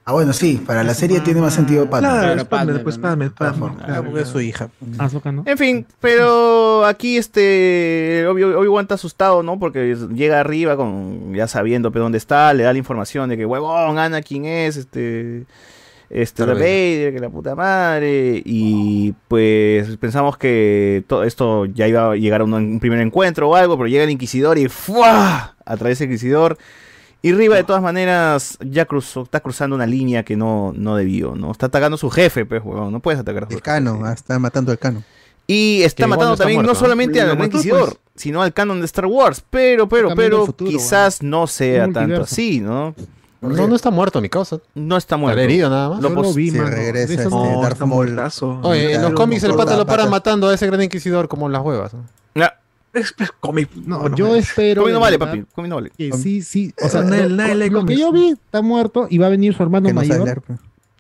Ah, 0.06 0.12
bueno, 0.12 0.32
sí, 0.32 0.62
para 0.66 0.82
la 0.82 0.94
serie 0.94 1.20
tiene 1.20 1.42
más 1.42 1.52
sentido 1.52 1.90
Padme. 1.90 2.08
Claro, 2.08 2.48
claro 2.48 2.72
después 2.72 2.96
Padme, 2.96 3.28
Padme, 3.28 3.58
pues, 3.76 4.00
porque 4.00 4.20
es 4.22 4.28
su 4.28 4.40
hija. 4.40 4.70
¿no? 4.80 5.42
En 5.44 5.58
fin, 5.58 5.86
pero 6.00 6.86
aquí 6.86 7.18
este 7.18 8.26
Obi-Wan 8.26 8.84
está 8.84 8.94
asustado, 8.94 9.42
¿no? 9.42 9.58
Porque 9.58 9.94
llega 10.14 10.40
arriba 10.40 10.74
con 10.74 11.34
ya 11.34 11.46
sabiendo 11.48 11.90
dónde 11.90 12.16
está, 12.16 12.54
le 12.54 12.62
da 12.62 12.72
la 12.72 12.78
información 12.78 13.28
de 13.28 13.36
que 13.36 13.44
huevón, 13.44 13.98
Ana 13.98 14.22
quién 14.22 14.46
es, 14.46 14.78
este 14.78 15.44
este 16.10 16.46
Darth 16.46 16.58
Vader, 16.58 17.12
que 17.12 17.20
la 17.20 17.30
puta 17.30 17.54
madre. 17.54 18.42
Y 18.44 19.14
pues 19.28 19.96
pensamos 19.98 20.36
que 20.36 21.04
todo 21.06 21.24
esto 21.24 21.66
ya 21.66 21.86
iba 21.86 22.12
a 22.12 22.16
llegar 22.16 22.40
a 22.40 22.44
un, 22.44 22.80
primer 22.80 23.00
encuentro 23.00 23.50
o 23.50 23.54
algo, 23.54 23.76
pero 23.76 23.88
llega 23.88 24.04
el 24.04 24.10
Inquisidor 24.10 24.58
y 24.58 24.68
¡fua! 24.68 25.56
Atraviesa 25.64 26.04
el 26.04 26.10
Inquisidor. 26.10 26.58
Y 27.20 27.32
Riva, 27.32 27.56
de 27.56 27.64
todas 27.64 27.82
maneras, 27.82 28.58
ya 28.60 28.84
cruzó, 28.84 29.22
está 29.22 29.40
cruzando 29.40 29.74
una 29.74 29.86
línea 29.86 30.22
que 30.22 30.36
no, 30.36 30.72
no 30.76 30.94
debió, 30.94 31.34
¿no? 31.34 31.50
Está 31.50 31.66
atacando 31.66 31.96
a 31.96 31.98
su 31.98 32.10
jefe, 32.10 32.46
pues. 32.46 32.64
No 32.64 33.00
puedes 33.00 33.20
atacar 33.20 33.44
a 33.44 33.46
su 33.46 33.54
el 33.54 33.56
jefe. 33.56 33.64
Cano, 33.64 33.96
sí. 33.96 34.02
Ah, 34.04 34.12
está 34.12 34.38
matando 34.38 34.70
al 34.70 34.78
Cano. 34.78 35.02
Y 35.50 35.82
está 35.82 36.06
matando 36.06 36.36
también 36.36 36.62
no 36.62 36.74
solamente 36.74 37.20
al 37.20 37.42
Inquisidor, 37.42 37.88
pues. 37.88 37.98
sino 38.16 38.42
al 38.42 38.52
canon 38.52 38.80
de 38.80 38.86
Star 38.86 39.06
Wars. 39.06 39.42
Pero, 39.50 39.88
pero, 39.88 40.14
pero, 40.14 40.46
quizás 40.54 41.22
no 41.22 41.46
sea 41.46 41.90
tanto 41.90 42.22
así, 42.22 42.60
¿no? 42.60 42.94
No, 43.41 43.68
no 43.68 43.76
está 43.76 43.91
muerto 43.91 44.20
mi 44.20 44.28
causa. 44.28 44.58
No 44.75 44.97
está 44.97 45.17
muerto. 45.17 45.41
Está 45.41 45.44
herido 45.44 45.70
nada 45.70 45.91
más. 45.91 46.02
Lo, 46.02 46.10
lo 46.10 46.33
vi, 46.33 46.50
mano. 46.50 46.70
regresa 46.70 47.12
este, 47.12 47.28
no, 47.28 47.62
Darth 47.62 47.81
Maul. 47.81 48.18
Oye, 48.62 48.94
en 48.94 49.02
los 49.02 49.12
cómics 49.12 49.44
el 49.44 49.55
pata 49.55 49.76
lo 49.76 49.86
paran 49.86 50.10
matando 50.10 50.49
a 50.49 50.55
ese 50.55 50.67
gran 50.67 50.83
inquisidor 50.83 51.28
como 51.28 51.47
en 51.47 51.52
las 51.52 51.62
huevas. 51.62 51.92
La... 52.34 52.58
Es, 52.92 53.15
es 53.18 53.31
cómic. 53.39 53.70
No, 53.75 54.08
no, 54.08 54.17
yo 54.17 54.33
me... 54.33 54.39
espero. 54.39 54.83
Cómic 54.83 54.94
no 54.94 55.00
vale, 55.00 55.18
papi. 55.18 55.44
Cómic 55.55 55.68
no 55.68 55.76
vale. 55.76 55.92
Sí, 55.97 56.42
sí. 56.42 56.75
O 56.83 56.89
sea, 56.89 57.02
nadie, 57.02 57.28
lo, 57.28 57.55
lo, 57.55 57.81
lo, 57.81 57.86
que 57.86 57.97
yo 57.97 58.10
vi 58.12 58.31
está 58.31 58.62
muerto 58.62 59.07
y 59.10 59.18
va 59.18 59.26
a 59.26 59.31
venir 59.31 59.55
su 59.55 59.62
hermano 59.62 59.92
mayor. 59.92 60.25
Leer, 60.25 60.41
pues. 60.41 60.58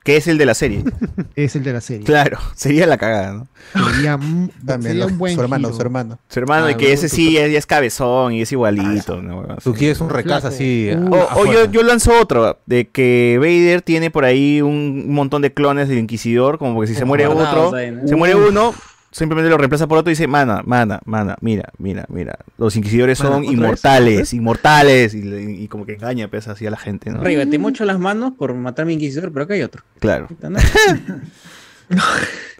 Que 0.08 0.16
es 0.16 0.26
el 0.26 0.38
de 0.38 0.46
la 0.46 0.54
serie. 0.54 0.82
es 1.36 1.54
el 1.54 1.62
de 1.62 1.72
la 1.74 1.82
serie. 1.82 2.06
Claro, 2.06 2.38
sería 2.54 2.86
la 2.86 2.96
cagada, 2.96 3.34
¿no? 3.34 3.48
Sería, 3.92 4.18
También, 4.66 5.02
un 5.02 5.18
buen 5.18 5.34
su 5.34 5.42
hermano, 5.42 5.70
su 5.70 5.82
hermano. 5.82 6.18
Su 6.30 6.38
hermano, 6.38 6.64
ah, 6.64 6.70
y 6.70 6.76
que 6.76 6.94
ese 6.94 7.10
sí 7.10 7.36
es, 7.36 7.66
cabezón 7.66 8.32
y 8.32 8.40
es 8.40 8.50
igualito. 8.50 9.20
Ah. 9.22 9.58
Tú 9.62 9.74
quieres 9.74 10.00
un 10.00 10.08
recas 10.08 10.46
así. 10.46 10.88
Ah, 10.94 11.34
o, 11.36 11.40
o 11.40 11.52
yo, 11.52 11.66
yo, 11.70 11.82
lanzo 11.82 12.18
otro, 12.18 12.58
de 12.64 12.88
que 12.88 13.36
Vader 13.38 13.82
tiene 13.82 14.10
por 14.10 14.24
ahí 14.24 14.62
un 14.62 15.12
montón 15.12 15.42
de 15.42 15.52
clones 15.52 15.90
del 15.90 15.98
Inquisidor, 15.98 16.56
como 16.56 16.80
que 16.80 16.86
si 16.86 16.94
se 16.94 17.04
muere 17.04 17.26
otro, 17.26 17.72
se 17.72 18.16
muere 18.16 18.34
uno, 18.34 18.72
simplemente 19.10 19.50
lo 19.50 19.58
reemplaza 19.58 19.86
por 19.86 19.98
otro 19.98 20.10
y 20.10 20.14
dice, 20.14 20.26
mana, 20.26 20.62
mana, 20.64 21.00
mana, 21.04 21.36
mira, 21.40 21.72
mira, 21.78 22.04
mira. 22.08 22.38
Los 22.56 22.76
inquisidores 22.76 23.20
Mana, 23.20 23.34
son 23.36 23.44
inmortales, 23.44 24.32
inmortales. 24.32 25.14
Y, 25.14 25.68
como 25.68 25.86
que 25.86 25.94
engaña 25.94 26.28
pues 26.28 26.48
así 26.48 26.66
a 26.66 26.70
la 26.70 26.76
gente, 26.76 27.10
¿no? 27.10 27.20
Arriba, 27.20 27.46
te 27.46 27.58
mocho 27.58 27.84
las 27.84 27.98
manos 27.98 28.32
por 28.38 28.54
matar 28.54 28.84
a 28.84 28.86
mi 28.86 28.94
inquisidor, 28.94 29.32
pero 29.32 29.44
acá 29.44 29.54
hay 29.54 29.62
otro. 29.62 29.82
Claro. 29.98 30.28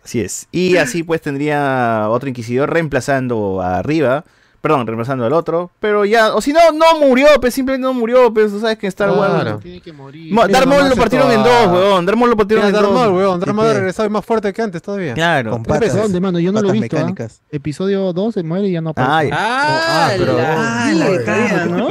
Así 0.05 0.21
es. 0.21 0.49
Y 0.53 0.77
así 0.79 1.03
pues 1.03 1.21
tendría 1.21 2.07
otro 2.09 2.31
inquisidor 2.31 2.73
reemplazando 2.73 3.61
a 3.61 3.79
arriba. 3.79 4.25
Perdón, 4.61 4.87
reemplazando 4.89 5.25
al 5.25 5.33
otro. 5.33 5.71
Pero 5.79 6.05
ya, 6.05 6.35
o 6.35 6.41
si 6.41 6.53
no, 6.53 6.59
no 6.73 6.99
murió, 7.01 7.29
pues 7.41 7.55
simplemente 7.55 7.87
no 7.87 7.95
murió, 7.95 8.35
pues 8.35 8.51
tú 8.51 8.59
sabes 8.59 8.77
que 8.77 8.89
Star 8.89 9.11
Wars. 9.11 9.33
Claro. 9.35 9.59
Tiene 9.59 9.81
que 9.81 9.93
morir. 9.93 10.33
Mo- 10.35 10.43
Mira 10.47 10.59
Darth 10.59 10.69
Maul 10.69 10.89
lo 10.89 10.97
partieron 10.97 11.31
en 11.31 11.43
dos, 11.45 11.67
weón. 11.69 12.05
Darth 12.07 12.19
Maul 12.19 12.31
lo 12.31 12.37
partieron 12.37 12.67
en 12.67 12.73
Darth 12.73 12.87
dos. 12.87 12.95
Maul, 12.95 13.15
weón. 13.17 13.39
Darth 13.41 13.55
Maul 13.55 13.69
ha 13.69 13.75
regresado 13.75 14.09
y 14.09 14.11
más 14.11 14.25
fuerte 14.25 14.53
que 14.53 14.61
antes 14.61 14.83
todavía. 14.83 15.15
Claro. 15.15 15.53
Con 15.53 15.63
patas, 15.63 15.95
¿Dónde, 15.95 16.21
mano? 16.21 16.41
Yo 16.41 16.51
no 16.51 16.61
lo 16.61 16.71
he 16.71 16.73
visto. 16.73 16.97
¿ah? 16.97 17.01
mecánicas. 17.01 17.41
Episodio 17.51 18.13
2 18.13 18.35
se 18.35 18.43
muere 18.43 18.67
y 18.67 18.73
ya 18.73 18.81
no 18.81 18.93
Ay. 18.97 19.31
aparece. 19.31 19.37
Ah, 19.39 20.11
pero- 20.19 20.37
la, 20.37 20.93
la 20.93 21.65
¿no? 21.67 21.89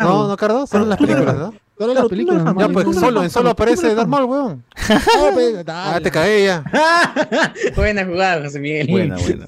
No, 0.00 0.28
no, 0.28 0.36
Cardo, 0.36 0.66
solo 0.66 0.84
en 0.84 0.88
las 0.88 0.98
películas, 0.98 1.36
¿no? 1.36 1.54
Solo 1.78 1.94
las 1.94 2.06
películas. 2.06 2.44
Ya, 2.58 2.68
pues 2.68 2.96
solo, 2.96 3.22
en 3.22 3.30
solo 3.30 3.50
aparece 3.50 3.94
Darth 3.94 4.08
Maul, 4.08 4.24
weón. 4.24 4.64
No, 4.88 5.30
pues, 5.34 5.64
Ah, 5.68 5.98
te 6.02 6.10
caí 6.10 6.44
ya. 6.46 6.64
Buena 7.76 8.04
jugada, 8.06 8.44
José 8.44 8.60
Miguel. 8.60 8.86
Buena, 8.88 9.16
buena. 9.16 9.46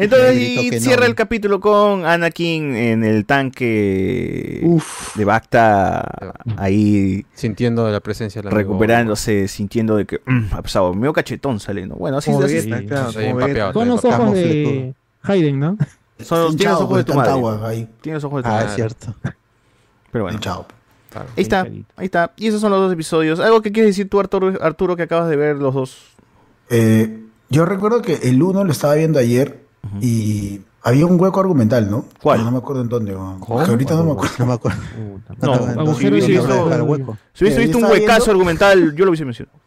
Entonces, 0.00 0.36
y 0.38 0.70
no. 0.70 0.80
cierra 0.80 1.04
el 1.06 1.14
capítulo 1.14 1.60
con 1.60 2.06
Anakin 2.06 2.74
en 2.74 3.04
el 3.04 3.26
tanque 3.26 4.66
de 5.14 5.24
Bacta, 5.24 6.32
ahí 6.56 7.26
Sintiendo 7.34 7.88
la 7.90 8.00
presencia 8.00 8.40
de 8.40 8.48
la 8.48 8.56
recuperándose, 8.56 9.46
sintiendo 9.46 9.96
de 9.96 10.06
que 10.06 10.20
mm, 10.24 10.46
ha 10.52 10.62
pasado, 10.62 10.94
medio 10.94 11.12
cachetón 11.12 11.60
saliendo. 11.60 11.96
Bueno, 11.96 12.16
así 12.16 12.30
así 12.30 12.66
claro, 12.86 13.10
está 13.10 13.72
Son 13.74 13.88
los 13.88 14.04
ojos 14.04 14.32
de 14.32 14.94
Hayden, 15.22 15.60
¿no? 15.60 15.76
Son 16.20 16.56
tiene 16.56 16.72
los 16.72 16.80
ojos 16.82 16.96
de 16.98 17.04
tu 17.04 17.12
con 17.12 17.16
madre. 17.18 17.30
tanta 17.32 17.32
agua 17.32 17.68
ahí. 17.68 17.88
Tiene 18.00 18.14
los 18.16 18.24
ojos 18.24 18.38
de 18.38 18.42
tu 18.42 18.48
Ah, 18.48 18.52
madre. 18.52 18.68
es 18.68 18.74
cierto. 18.74 19.14
Pero 20.12 20.24
bueno. 20.24 20.38
Claro. 20.40 20.66
ahí 21.36 21.42
está, 21.42 21.60
ahí 21.96 22.04
está. 22.06 22.32
Y 22.36 22.46
esos 22.46 22.60
son 22.60 22.70
los 22.70 22.80
dos 22.80 22.92
episodios. 22.92 23.40
¿Algo 23.40 23.62
que 23.62 23.72
quieres 23.72 23.90
decir 23.90 24.08
tú, 24.08 24.20
Arturo, 24.20 24.52
Arturo 24.62 24.96
que 24.96 25.02
acabas 25.02 25.28
de 25.28 25.36
ver 25.36 25.56
los 25.56 25.74
dos? 25.74 25.98
Eh, 26.70 27.20
yo 27.48 27.64
recuerdo 27.66 28.00
que 28.02 28.14
el 28.22 28.42
uno 28.42 28.64
lo 28.64 28.72
estaba 28.72 28.94
viendo 28.94 29.18
ayer 29.18 29.60
y 30.00 30.60
había 30.82 31.06
un 31.06 31.20
hueco 31.20 31.40
argumental, 31.40 31.90
¿no? 31.90 32.04
¿Cuál? 32.22 32.38
Pero 32.38 32.44
No 32.46 32.52
me 32.52 32.58
acuerdo 32.58 32.82
en 32.82 32.88
dónde. 32.88 33.14
weón. 33.14 33.40
Que 33.40 33.52
ahorita 33.52 33.94
no 33.96 34.04
me 34.04 34.12
acuerdo. 34.12 34.34
No 34.38 34.46
me 34.46 34.52
acuerdo. 34.54 34.78
No, 35.40 35.84
no, 35.84 35.94
si 35.94 36.08
hubiese 36.08 36.28
visto, 37.60 37.78
un 37.78 37.84
huecazo 37.84 38.24
viendo- 38.26 38.30
argumental, 38.30 38.94
yo 38.94 39.04
lo 39.04 39.10
hubiese 39.10 39.24
mencionado. 39.24 39.58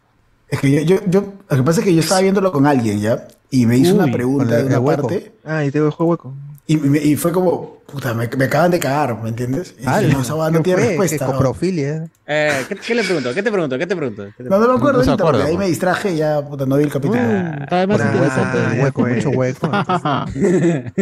Es 0.48 0.60
que 0.60 0.70
yo, 0.70 0.80
yo, 0.82 1.00
yo, 1.08 1.24
lo 1.48 1.56
que 1.56 1.62
pasa 1.62 1.80
es 1.80 1.86
que 1.86 1.94
yo 1.94 2.00
estaba 2.00 2.20
viéndolo 2.20 2.52
con 2.52 2.66
alguien, 2.66 3.00
¿ya? 3.00 3.26
Y 3.50 3.66
me 3.66 3.76
hizo 3.78 3.94
Uy, 3.94 3.98
una 4.00 4.12
pregunta 4.12 4.56
de 4.56 4.64
una 4.64 4.84
parte 4.84 5.32
Ah, 5.44 5.64
y 5.64 5.70
te 5.70 5.80
dejó 5.80 6.04
hueco. 6.04 6.32
Y, 6.66 6.98
y 7.10 7.16
fue 7.16 7.30
como, 7.30 7.78
puta, 7.86 8.14
me, 8.14 8.26
me 8.38 8.44
acaban 8.46 8.70
de 8.70 8.78
cagar, 8.78 9.20
¿me 9.22 9.28
entiendes? 9.28 9.74
Y 9.78 9.82
Ah, 9.86 10.00
no, 10.00 10.22
no 10.50 10.52
¿qué 10.58 10.60
tiene 10.60 10.86
respuesta. 10.88 11.26
¿Qué 11.26 11.30
¿no? 11.32 11.36
coprofilia? 11.36 12.06
Eh, 12.26 12.64
¿qué, 12.70 12.76
qué 12.76 12.94
le 12.94 13.04
pregunto? 13.04 13.34
¿Qué 13.34 13.42
te 13.42 13.52
pregunto? 13.52 13.76
¿Qué 13.78 13.86
te 13.86 13.94
pregunto? 13.94 14.24
¿Qué 14.34 14.44
te 14.44 14.48
No, 14.48 14.58
no 14.58 14.68
me 14.68 14.74
acuerdo 14.78 14.98
No 15.00 15.04
se 15.04 15.10
ahorita, 15.10 15.22
acuerda, 15.24 15.38
porque 15.40 15.50
ahí 15.50 15.56
pues. 15.56 15.66
me 15.66 15.68
distraje 15.68 16.12
y 16.14 16.16
ya, 16.16 16.40
puta, 16.40 16.64
no 16.64 16.76
vi 16.78 16.84
el 16.84 16.90
capítulo. 16.90 17.20
Estaba 17.20 17.86
más 17.86 17.98
Por 18.00 18.06
el 18.06 18.20
hueco, 18.22 18.24
interesante. 18.24 18.76
ya 18.78 18.82
hueco, 18.82 19.06
mucho 19.06 19.28
hueco. 19.30 19.70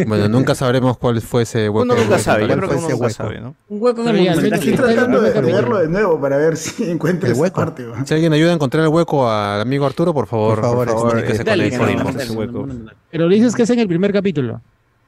Bueno, 0.05 0.27
nunca 0.27 0.55
sabremos 0.55 0.97
cuál 0.97 1.21
fue 1.21 1.43
ese 1.43 1.69
hueco. 1.69 1.83
Uno 1.83 1.95
nunca 1.95 2.19
sabe, 2.19 2.41
yo 2.41 2.47
¿Cuál 2.47 2.57
creo 2.59 2.69
que 2.69 2.75
uno 2.75 2.89
nunca 2.89 2.95
hueco? 3.05 3.13
sabe, 3.15 3.39
¿no? 3.39 3.55
Un 3.69 3.81
hueco 3.81 4.01
en 4.09 4.15
el 4.17 4.53
Estoy 4.53 4.73
tratando 4.73 5.21
de, 5.21 5.31
verlo 5.41 5.77
de 5.77 5.87
nuevo 5.87 6.19
para 6.19 6.35
ver 6.35 6.57
si 6.57 6.89
encuentro 6.91 7.29
El 7.29 7.35
hueco. 7.35 7.55
parte. 7.55 7.85
Si 8.05 8.13
alguien 8.13 8.33
ayuda 8.33 8.51
a 8.51 8.55
encontrar 8.55 8.83
el 8.83 8.89
hueco 8.89 9.29
al 9.31 9.61
amigo 9.61 9.85
Arturo, 9.85 10.13
por 10.13 10.27
favor. 10.27 10.59
Por 10.59 10.87
favor, 10.89 11.19
ese 11.19 12.31
hueco. 12.33 12.67
Pero 13.11 13.29
dices 13.29 13.55
que 13.55 13.63
es 13.63 13.69
en 13.69 13.79
el 13.79 13.87
primer 13.87 14.11
capítulo. 14.11 14.59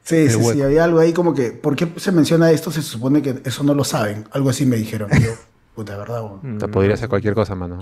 Sí, 0.06 0.30
sí, 0.30 0.38
sí, 0.52 0.62
había 0.62 0.84
algo 0.84 1.00
ahí 1.00 1.12
como 1.12 1.34
que, 1.34 1.50
¿por 1.50 1.74
qué 1.74 1.92
se 1.96 2.12
menciona 2.12 2.52
esto? 2.52 2.70
Se 2.70 2.80
supone 2.80 3.22
que 3.22 3.40
eso 3.44 3.64
no 3.64 3.74
lo 3.74 3.82
saben. 3.82 4.24
Algo 4.30 4.50
así 4.50 4.64
me 4.64 4.76
dijeron. 4.76 5.10
Yo, 5.10 5.32
puta, 5.74 5.96
¿verdad? 5.96 6.22
Te 6.60 6.68
podría 6.68 6.96
ser 6.96 7.08
cualquier 7.08 7.34
cosa, 7.34 7.56
mano. 7.56 7.80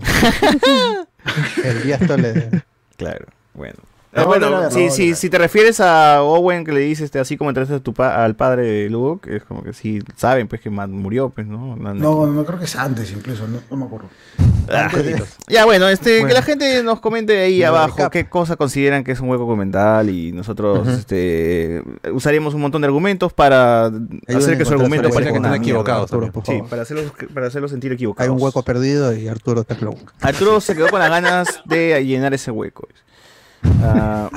El 1.64 1.82
día 1.82 1.96
esto 1.96 2.16
le... 2.16 2.62
Claro, 2.96 3.26
bueno. 3.52 3.76
No, 4.14 4.22
Ah, 4.22 4.24
bueno, 4.26 4.48
no, 4.50 4.62
no, 4.62 4.70
si, 4.70 5.08
no, 5.10 5.16
si, 5.16 5.28
te 5.28 5.38
refieres 5.38 5.80
a 5.80 6.22
Owen 6.22 6.64
que 6.64 6.70
le 6.72 6.80
dices 6.80 7.06
este, 7.06 7.18
así 7.18 7.36
como 7.36 7.50
entraste 7.50 7.74
a 7.74 7.80
tu 7.80 7.92
pa- 7.92 8.24
al 8.24 8.36
padre 8.36 8.62
de 8.62 8.88
Luke, 8.90 9.34
es 9.36 9.42
como 9.42 9.64
que 9.64 9.72
sí 9.72 9.98
saben 10.16 10.46
pues 10.46 10.60
que 10.60 10.70
man- 10.70 10.92
murió, 10.92 11.30
pues, 11.30 11.46
¿no? 11.48 11.74
No, 11.74 11.94
No, 11.94 12.26
no 12.26 12.44
creo 12.44 12.60
que 12.60 12.66
sea 12.68 12.82
antes 12.82 13.10
incluso, 13.12 13.48
no, 13.48 13.58
no 13.70 13.76
me 13.76 13.84
acuerdo. 13.86 14.06
Ah, 14.70 14.88
ya 15.48 15.64
bueno, 15.66 15.88
este, 15.88 16.24
que 16.26 16.32
la 16.32 16.40
gente 16.42 16.82
nos 16.84 17.00
comente 17.00 17.38
ahí 17.40 17.58
Bueno, 17.58 17.76
abajo 17.76 18.08
qué 18.10 18.26
cosa 18.26 18.56
consideran 18.56 19.04
que 19.04 19.12
es 19.12 19.20
un 19.20 19.28
hueco 19.28 19.46
comental 19.46 20.08
y 20.08 20.32
nosotros 20.32 20.86
Ujú. 20.86 20.90
este, 20.96 21.82
usaremos 22.12 22.54
un 22.54 22.60
montón 22.62 22.80
de 22.82 22.86
argumentos 22.86 23.32
para 23.32 23.86
hacer 23.86 24.56
que 24.56 24.64
su 24.64 24.72
argumento 24.74 25.10
parezca 25.10 25.32
que 25.34 25.40
mierda. 25.40 25.56
equivocados 25.56 26.12
Arturo, 26.12 26.32
Sí, 26.46 26.62
para 26.70 26.82
hacerlos, 26.82 27.12
para 27.34 27.48
hacerlos 27.48 27.72
sentir 27.72 27.90
Hay 27.90 27.94
equivocados. 27.96 28.30
un 28.34 28.40
hueco 28.42 28.62
perdido 28.62 29.14
y 29.14 29.28
Arturo 29.28 29.62
está 29.62 29.76
loco. 29.80 29.98
Arturo 30.20 30.60
se 30.60 30.74
quedó 30.74 30.88
con 30.88 31.00
las 31.00 31.10
ganas 31.10 31.60
de 31.64 32.02
llenar 32.04 32.32
ese 32.32 32.50
hueco. 32.50 32.86
Ah, 33.82 34.30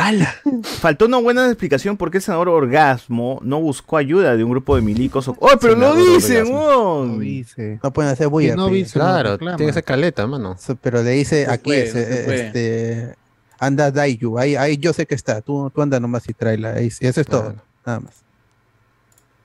faltó 0.79 1.05
una 1.05 1.17
buena 1.17 1.47
explicación 1.47 1.97
por 1.97 2.11
qué 2.11 2.17
el 2.17 2.23
senador 2.23 2.49
Orgasmo 2.49 3.39
no 3.43 3.59
buscó 3.61 3.97
ayuda 3.97 4.35
de 4.35 4.43
un 4.43 4.51
grupo 4.51 4.75
de 4.75 4.81
milicos. 4.81 5.27
o- 5.27 5.37
¡Oh, 5.39 5.49
pero 5.59 5.75
lo 5.75 5.93
Senador 5.95 6.13
dicen! 6.15 6.53
Weón! 6.53 7.19
Dice. 7.19 7.79
No 7.83 7.91
pueden 7.93 8.11
hacer 8.11 8.27
bulla. 8.27 8.51
Que 8.51 8.55
no 8.55 8.69
viste. 8.69 8.93
Claro, 8.99 9.37
tiene 9.37 9.69
esa 9.69 9.81
caleta, 9.81 10.25
mano. 10.27 10.55
Pero 10.81 11.01
le 11.03 11.11
dice 11.11 11.45
Se 11.45 11.51
aquí, 11.51 11.71
se 11.71 12.45
este, 12.47 13.15
anda 13.59 13.91
Daiju, 13.91 14.37
ahí, 14.37 14.55
ahí 14.55 14.77
yo 14.77 14.93
sé 14.93 15.05
que 15.05 15.15
está, 15.15 15.41
tú, 15.41 15.71
tú 15.73 15.81
anda 15.81 15.99
nomás 15.99 16.27
y 16.29 16.33
tráela, 16.33 16.73
ahí, 16.73 16.87
eso 16.87 17.21
es 17.21 17.27
todo, 17.27 17.55
nada 17.85 17.99
más. 18.01 18.26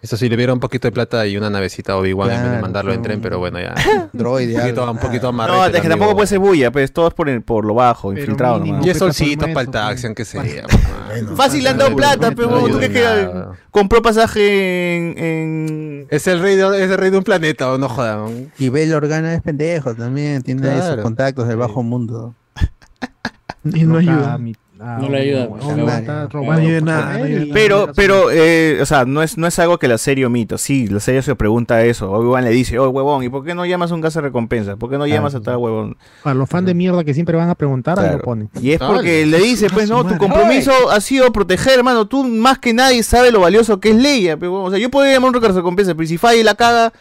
Eso 0.02 0.16
sí, 0.16 0.28
le 0.28 0.34
vieron 0.34 0.54
un 0.54 0.60
poquito 0.60 0.88
de 0.88 0.92
plata 0.92 1.24
y 1.28 1.36
una 1.36 1.48
navecita 1.48 1.92
a 1.92 1.96
Obi-Wan 1.96 2.28
en 2.28 2.34
vez 2.34 2.42
de 2.42 2.48
Claro, 2.48 2.62
mandarlo 2.62 2.92
en 2.92 2.98
no. 2.98 3.02
tren, 3.04 3.20
pero 3.20 3.38
bueno, 3.38 3.60
ya. 3.60 3.72
Un 4.12 4.18
poquito, 4.18 4.80
algo. 4.82 4.90
un 4.92 4.98
poquito 4.98 5.28
amarrete 5.28 5.56
No, 5.58 5.64
es 5.66 5.70
que 5.70 5.78
amigo. 5.78 5.90
tampoco 5.90 6.14
puede 6.16 6.26
ser 6.26 6.38
bulla, 6.40 6.70
pues 6.72 6.92
todo 6.92 7.06
es 7.08 7.14
por, 7.14 7.28
el- 7.28 7.42
por 7.42 7.64
lo 7.64 7.74
bajo, 7.74 8.08
Pero 8.08 8.20
infiltrado 8.20 8.56
mínimo. 8.58 8.78
nomás. 8.78 8.86
Y 8.86 8.90
es 8.90 8.98
Puta, 8.98 9.12
solcito 9.12 9.46
para 9.46 9.60
el 9.60 9.68
taxi, 9.70 10.06
aunque 10.06 10.24
sea. 10.24 10.42
Bueno, 10.42 11.36
Fácil 11.36 11.62
le 11.62 11.68
han 11.68 11.78
dado 11.78 11.94
plata, 11.94 12.30
no 12.30 12.36
pero 12.36 12.48
¿tú 12.66 12.76
crees 12.78 12.90
que 12.90 13.44
compró 13.70 14.02
pasaje 14.02 14.96
en, 14.96 15.18
en- 15.18 16.06
Es 16.10 16.26
el 16.26 16.40
rey 16.40 16.56
de, 16.56 16.84
es 16.84 16.90
el 16.90 16.98
rey 16.98 17.10
de 17.10 17.18
un 17.18 17.24
planeta, 17.24 17.70
o 17.72 17.78
no 17.78 17.88
jodan. 17.88 18.50
Y 18.58 18.70
Bel 18.70 18.92
Organa 18.94 19.32
es 19.34 19.40
pendejo 19.42 19.94
también, 19.94 20.42
tiene 20.42 20.62
Claro. 20.62 21.02
contactos 21.04 21.46
del 21.46 21.58
bajo 21.58 21.82
mundo. 21.84 22.34
Y 23.64 23.84
no 23.84 23.98
ayuda. 23.98 24.38
No 24.82 25.08
le 25.08 25.18
ayuda, 25.18 25.48
No, 25.76 25.88
está 25.88 26.26
robando 26.26 26.80
nada, 26.80 27.20
Pero, 27.52 27.92
pero, 27.94 28.30
eh, 28.32 28.78
o 28.80 28.86
sea, 28.86 29.04
no 29.04 29.22
es, 29.22 29.38
no 29.38 29.46
es 29.46 29.56
algo 29.60 29.78
que 29.78 29.86
la 29.86 29.96
serie 29.96 30.26
omita. 30.26 30.58
Sí, 30.58 30.88
la 30.88 30.98
serie 30.98 31.22
se 31.22 31.36
pregunta 31.36 31.84
eso. 31.84 32.10
Obi-Wan 32.10 32.42
le 32.44 32.50
dice, 32.50 32.78
oh, 32.80 32.88
huevón, 32.90 33.22
¿y 33.22 33.28
por 33.28 33.44
qué 33.44 33.54
no 33.54 33.64
llamas 33.64 33.92
a 33.92 33.94
un 33.94 34.02
caso 34.02 34.20
de 34.20 34.28
recompensa? 34.28 34.76
¿Por 34.76 34.90
qué 34.90 34.98
no 34.98 35.06
llamas 35.06 35.36
a 35.36 35.40
tal 35.40 35.58
huevón? 35.58 35.96
Para 36.24 36.34
los 36.34 36.48
fans 36.48 36.66
de 36.66 36.74
mierda 36.74 37.04
que 37.04 37.14
siempre 37.14 37.36
van 37.36 37.48
a 37.48 37.54
preguntar, 37.54 38.00
ahí 38.00 38.10
lo 38.10 38.20
ponen. 38.20 38.50
Y 38.60 38.72
es 38.72 38.80
Dale. 38.80 38.94
porque 38.94 39.24
le 39.24 39.38
dice, 39.38 39.68
pues, 39.70 39.88
no, 39.88 40.04
tu 40.04 40.18
compromiso 40.18 40.72
ha 40.90 41.00
sido 41.00 41.32
proteger, 41.32 41.78
hermano. 41.78 42.08
Tú 42.08 42.24
más 42.24 42.58
que 42.58 42.74
nadie 42.74 43.02
sabes 43.04 43.32
lo 43.32 43.40
valioso 43.40 43.78
que 43.78 43.90
es 43.90 43.96
Leia. 43.96 44.36
Pero, 44.36 44.64
o 44.64 44.70
sea, 44.70 44.80
yo 44.80 44.90
podría 44.90 45.12
llamar 45.12 45.28
a 45.28 45.38
un 45.38 45.40
caso 45.40 45.54
de 45.54 45.60
recompensa, 45.60 45.94
pero 45.94 46.08
si 46.08 46.18
falla 46.18 46.40
y 46.40 46.42
la 46.44 46.56
caga, 46.56 46.92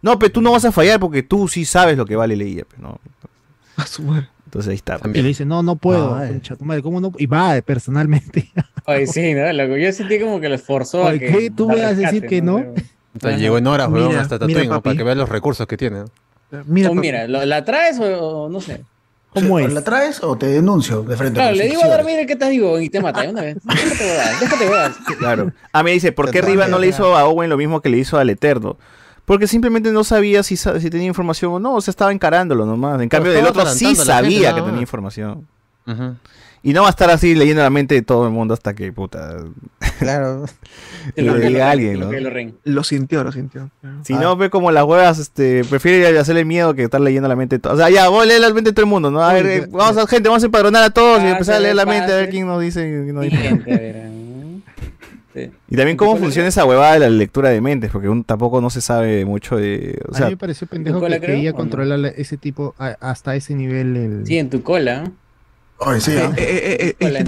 no, 0.00 0.18
pero 0.18 0.32
tú 0.32 0.40
no 0.40 0.52
vas 0.52 0.64
a 0.64 0.72
fallar 0.72 0.98
porque 0.98 1.22
tú 1.22 1.46
sí 1.46 1.66
sabes 1.66 1.98
lo 1.98 2.06
que 2.06 2.16
vale 2.16 2.36
Leia. 2.36 2.64
¿no? 2.78 2.98
A 3.76 3.86
su 3.86 4.02
madre. 4.02 4.28
Entonces 4.48 4.70
ahí 4.70 4.76
está. 4.76 4.96
pues. 4.98 5.14
Y 5.14 5.20
le 5.20 5.28
dice, 5.28 5.44
no, 5.44 5.62
no 5.62 5.76
puedo. 5.76 6.16
Concha 6.16 6.56
tu 6.56 6.64
madre, 6.64 6.80
¿cómo 6.82 7.02
no? 7.02 7.12
Y 7.18 7.26
va 7.26 7.54
eh, 7.58 7.62
personalmente. 7.62 8.50
Ay, 8.86 9.06
sí, 9.06 9.34
¿no? 9.34 9.52
Loco, 9.52 9.76
Yo 9.76 9.92
sentí 9.92 10.18
como 10.18 10.40
que 10.40 10.48
lo 10.48 10.54
esforzó 10.54 11.06
a 11.06 11.10
Ay, 11.10 11.18
que. 11.18 11.26
¿qué? 11.26 11.50
¿Tú 11.50 11.68
me 11.68 11.76
vas 11.76 11.84
a 11.92 11.94
decir 11.94 12.26
que 12.26 12.40
no? 12.40 12.56
O 12.56 13.20
sea, 13.20 13.36
llegó 13.36 13.58
en 13.58 13.66
horas, 13.66 13.90
weón, 13.90 14.16
hasta 14.16 14.38
Tatooine, 14.38 14.68
¿no? 14.70 14.82
para 14.82 14.96
que 14.96 15.02
veas 15.02 15.18
los 15.18 15.28
recursos 15.28 15.66
que 15.66 15.76
tiene. 15.76 16.04
¿no? 16.50 16.64
Mira, 16.66 16.90
O 16.90 16.94
mira, 16.94 17.26
¿lo- 17.28 17.44
¿la 17.44 17.62
traes 17.64 17.98
o 17.98 18.04
o 18.44 18.48
no 18.48 18.60
sé? 18.62 18.82
¿Cómo 19.34 19.56
o 19.56 19.58
es? 19.58 19.70
¿La 19.70 19.84
traes 19.84 20.22
o 20.22 20.38
te 20.38 20.46
denuncio 20.46 21.02
de 21.02 21.14
frente? 21.16 21.34
Claro, 21.34 21.54
le 21.54 21.68
digo 21.68 21.84
a 21.84 21.88
dormir 21.88 22.26
que 22.26 22.32
estás 22.32 22.48
vivo 22.48 22.80
y 22.80 22.88
te 22.88 23.00
mata 23.02 23.20
de 23.20 23.28
una 23.28 23.42
vez. 23.42 23.58
Déjate 24.40 24.64
huevadas, 24.64 24.96
déjate. 24.98 25.16
Claro. 25.18 25.52
Ah, 25.72 25.82
me 25.82 25.90
dice, 25.92 26.12
¿por 26.12 26.30
qué 26.30 26.40
Riva 26.40 26.68
no 26.68 26.78
le 26.78 26.86
hizo 26.86 27.14
a 27.14 27.24
Owen 27.26 27.50
lo 27.50 27.58
mismo 27.58 27.82
que 27.82 27.90
le 27.90 27.98
hizo 27.98 28.16
al 28.18 28.30
Eterno? 28.30 28.78
Porque 29.28 29.46
simplemente 29.46 29.92
no 29.92 30.02
sabía 30.02 30.42
si, 30.42 30.56
sa- 30.56 30.80
si 30.80 30.90
tenía 30.90 31.06
información 31.06 31.52
o 31.52 31.60
no, 31.60 31.74
o 31.74 31.80
sea, 31.80 31.92
estaba 31.92 32.10
encarándolo 32.12 32.66
nomás. 32.66 33.00
En 33.00 33.08
cambio, 33.08 33.30
el 33.32 33.46
otro 33.46 33.64
sí 33.66 33.84
gente, 33.86 34.04
sabía 34.04 34.54
que 34.54 34.62
tenía 34.62 34.80
información. 34.80 35.46
Y 36.60 36.72
no 36.72 36.80
va 36.82 36.88
a 36.88 36.90
estar 36.90 37.08
así 37.08 37.36
leyendo 37.36 37.62
la 37.62 37.70
mente 37.70 37.94
de 37.94 38.02
todo 38.02 38.26
el 38.26 38.32
mundo 38.32 38.52
hasta 38.52 38.74
que, 38.74 38.92
puta, 38.92 39.36
Claro. 40.00 40.44
Lo 41.14 41.34
diga 41.36 41.70
alguien, 41.70 42.00
lo 42.00 42.10
¿no? 42.12 42.50
lo 42.64 42.84
sintió, 42.84 43.22
lo 43.22 43.30
sintió. 43.32 43.70
Si 44.02 44.14
no, 44.14 44.36
ve 44.36 44.50
como 44.50 44.70
las 44.72 44.84
huevas, 44.84 45.18
este, 45.20 45.62
prefiere 45.64 46.18
hacerle 46.18 46.44
miedo 46.44 46.74
que 46.74 46.82
estar 46.84 47.00
leyendo 47.00 47.28
la 47.28 47.36
mente 47.36 47.56
de 47.56 47.60
todo. 47.60 47.74
O 47.74 47.76
sea, 47.76 47.90
ya, 47.90 48.08
voy 48.08 48.24
a 48.24 48.26
leer 48.26 48.40
la 48.40 48.48
mente 48.52 48.70
de 48.70 48.74
todo 48.74 48.84
el 48.84 48.90
mundo, 48.90 49.10
¿no? 49.10 49.22
A 49.22 49.32
ver, 49.32 49.46
eh, 49.46 49.66
vamos 49.70 49.96
a, 49.98 50.06
gente, 50.08 50.28
vamos 50.28 50.42
a 50.42 50.46
empadronar 50.46 50.82
a 50.82 50.90
todos 50.90 51.22
y 51.22 51.26
Ah, 51.26 51.30
empezar 51.30 51.54
a 51.56 51.60
leer 51.60 51.76
la 51.76 51.86
mente, 51.86 52.12
a 52.12 52.16
ver 52.16 52.28
quién 52.30 52.46
nos 52.46 52.60
dice, 52.60 52.80
quién 53.04 53.14
nos 53.14 53.24
dice. 53.24 53.36
Siguiente, 53.36 53.72
a 53.72 53.76
ver. 53.78 54.17
Y 55.68 55.76
también 55.76 55.96
cómo 55.96 56.16
funciona 56.16 56.48
esa 56.48 56.64
huevada 56.64 56.94
de 56.94 57.00
la 57.00 57.10
lectura 57.10 57.50
de 57.50 57.60
mentes, 57.60 57.90
porque 57.90 58.08
uno 58.08 58.24
tampoco 58.26 58.60
no 58.60 58.70
se 58.70 58.80
sabe 58.80 59.24
mucho 59.24 59.56
de... 59.56 60.00
O 60.10 60.16
a 60.16 60.20
mí 60.20 60.30
me 60.30 60.36
pareció 60.36 60.66
pendejo 60.66 61.00
que 61.00 61.20
quería 61.20 61.52
controlar 61.52 61.98
la- 61.98 62.08
ese 62.08 62.36
tipo 62.36 62.74
a- 62.78 62.96
hasta 63.00 63.34
ese 63.36 63.54
nivel. 63.54 63.96
El... 63.96 64.26
Sí, 64.26 64.38
en 64.38 64.50
tu 64.50 64.62
cola. 64.62 65.10
Ay, 65.80 66.00
sí, 66.00 66.10
Eh, 66.10 66.30
eh, 66.36 66.36
eh, 66.90 66.96
eh, 66.98 67.22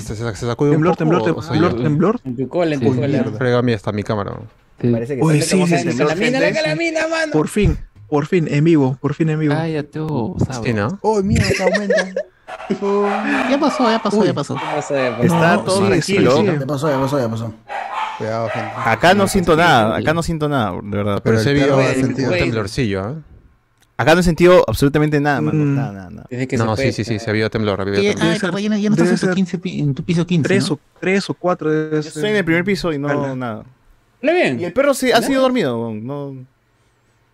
se, 0.00 0.16
se, 0.16 0.34
se 0.34 0.54
Temblor, 0.56 0.96
temblor, 0.96 1.22
temblor, 1.46 1.82
temblor. 1.82 2.20
En 2.24 2.36
tu 2.36 2.48
cola, 2.48 2.74
en 2.74 2.80
tu 2.80 2.96
cola. 2.96 3.24
Frega 3.36 3.58
a 3.58 3.62
mí 3.62 3.72
hasta 3.72 3.92
mi 3.92 4.02
cámara. 4.02 4.32
weón. 4.32 4.92
Parece 4.92 5.16
que 5.16 5.22
Uy, 5.22 5.38
está- 5.38 5.56
sí, 5.56 5.62
estamos 5.62 5.68
sí, 5.68 5.74
en 5.74 5.80
sí. 5.82 5.88
temblor, 5.88 6.08
Calamina, 6.08 6.40
la 6.40 6.46
gente. 6.46 6.62
calamina, 6.62 7.00
mano. 7.08 7.32
Por 7.32 7.48
fin, 7.48 7.76
por 8.08 8.26
fin, 8.26 8.48
en 8.50 8.64
vivo, 8.64 8.96
por 9.00 9.14
fin 9.14 9.28
en 9.30 9.38
vivo. 9.40 9.54
Cállate, 9.54 10.00
oh, 10.00 10.36
¿no? 10.74 10.98
Oh, 11.02 11.22
mira, 11.22 11.44
que 11.56 11.62
aumenta. 11.62 12.08
Ya 13.50 13.58
pasó, 13.60 13.90
ya 13.90 13.98
pasó, 14.02 14.24
ya 14.24 14.34
pasó. 14.34 14.54
¿Qué 14.54 14.60
pasa 14.74 14.94
de- 14.94 15.08
Está 15.26 15.56
No, 15.56 15.60
todo 15.64 15.78
sí, 15.80 15.86
tranquilo. 15.86 16.36
sí, 16.36 16.46
sí. 16.46 16.58
Ya 16.60 16.66
pasó, 16.66 16.88
ya 16.90 17.00
pasó, 17.00 17.18
ya 17.18 17.28
pasó. 17.28 17.54
Cuidado, 18.18 18.48
gente. 18.50 18.70
Acá 18.76 19.14
no 19.14 19.26
siento 19.28 19.56
nada, 19.56 19.96
acá 19.96 20.14
no 20.14 20.22
siento 20.22 20.48
nada, 20.48 20.72
de 20.82 20.96
verdad. 20.96 21.20
Pero 21.24 21.38
se 21.40 21.52
vio 21.52 21.64
perro 21.64 21.76
un 21.78 21.82
ha 21.84 21.88
sentido- 21.94 22.30
temblorcillo, 22.32 23.00
¿ah? 23.02 23.14
Acá 23.98 24.14
no 24.14 24.20
he 24.20 24.24
sentido 24.24 24.64
absolutamente 24.66 25.20
nada, 25.20 25.40
mano. 25.40 25.64
Mm. 25.64 25.74
Nada, 25.76 25.92
nada, 25.92 26.10
nada. 26.10 26.26
Que 26.46 26.56
No, 26.56 26.76
se 26.76 26.86
sí, 26.86 26.92
sí, 26.92 27.04
sí, 27.04 27.14
eh, 27.16 27.18
se 27.20 27.30
vio 27.32 27.50
temblor, 27.50 27.78
ha 27.78 27.82
habido 27.82 27.98
Ay, 27.98 28.14
temblor. 28.14 28.32
ser- 28.38 28.40
pero 28.50 28.58
ya 28.58 28.68
no, 28.70 28.76
ya 28.76 28.88
no 28.88 28.94
estás 28.96 29.08
en 29.10 29.14
tu, 29.18 29.26
ser 29.26 29.34
15 29.34 29.58
pi- 29.58 29.80
en 29.80 29.94
tu 29.94 30.02
piso 30.02 30.26
15. 30.26 30.48
Tres 30.48 30.68
¿no? 30.70 30.74
o, 30.74 30.80
tres 30.98 31.30
o 31.30 31.34
cuatro 31.34 31.70
debe 31.70 31.96
Yo 31.96 32.02
ser. 32.02 32.08
estoy 32.12 32.30
en 32.30 32.36
el 32.36 32.44
primer 32.44 32.64
piso 32.64 32.92
y 32.92 32.98
no 32.98 33.08
Ala. 33.08 33.36
nada. 33.36 33.64
Bien. 34.22 34.58
Y 34.60 34.64
el 34.64 34.72
perro 34.72 34.94
se, 34.94 35.12
ha 35.12 35.20
sido 35.22 35.42
dormido, 35.42 35.92
no. 35.94 36.34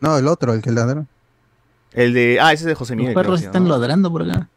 No, 0.01 0.19
el 0.19 0.27
otro, 0.29 0.53
el 0.53 0.61
que 0.63 0.71
ladró. 0.73 1.07
El 1.93 2.13
de. 2.13 2.39
Ah, 2.41 2.53
ese 2.53 2.65
es 2.65 2.67
de 2.67 2.75
José 2.75 2.95
Los 2.95 2.99
Miguel. 2.99 3.15
creo 3.15 3.23
perros 3.25 3.41
que 3.41 3.47
están 3.47 3.65
¿no? 3.65 3.71
ladrando 3.71 4.11
por 4.13 4.23
acá. 4.23 4.49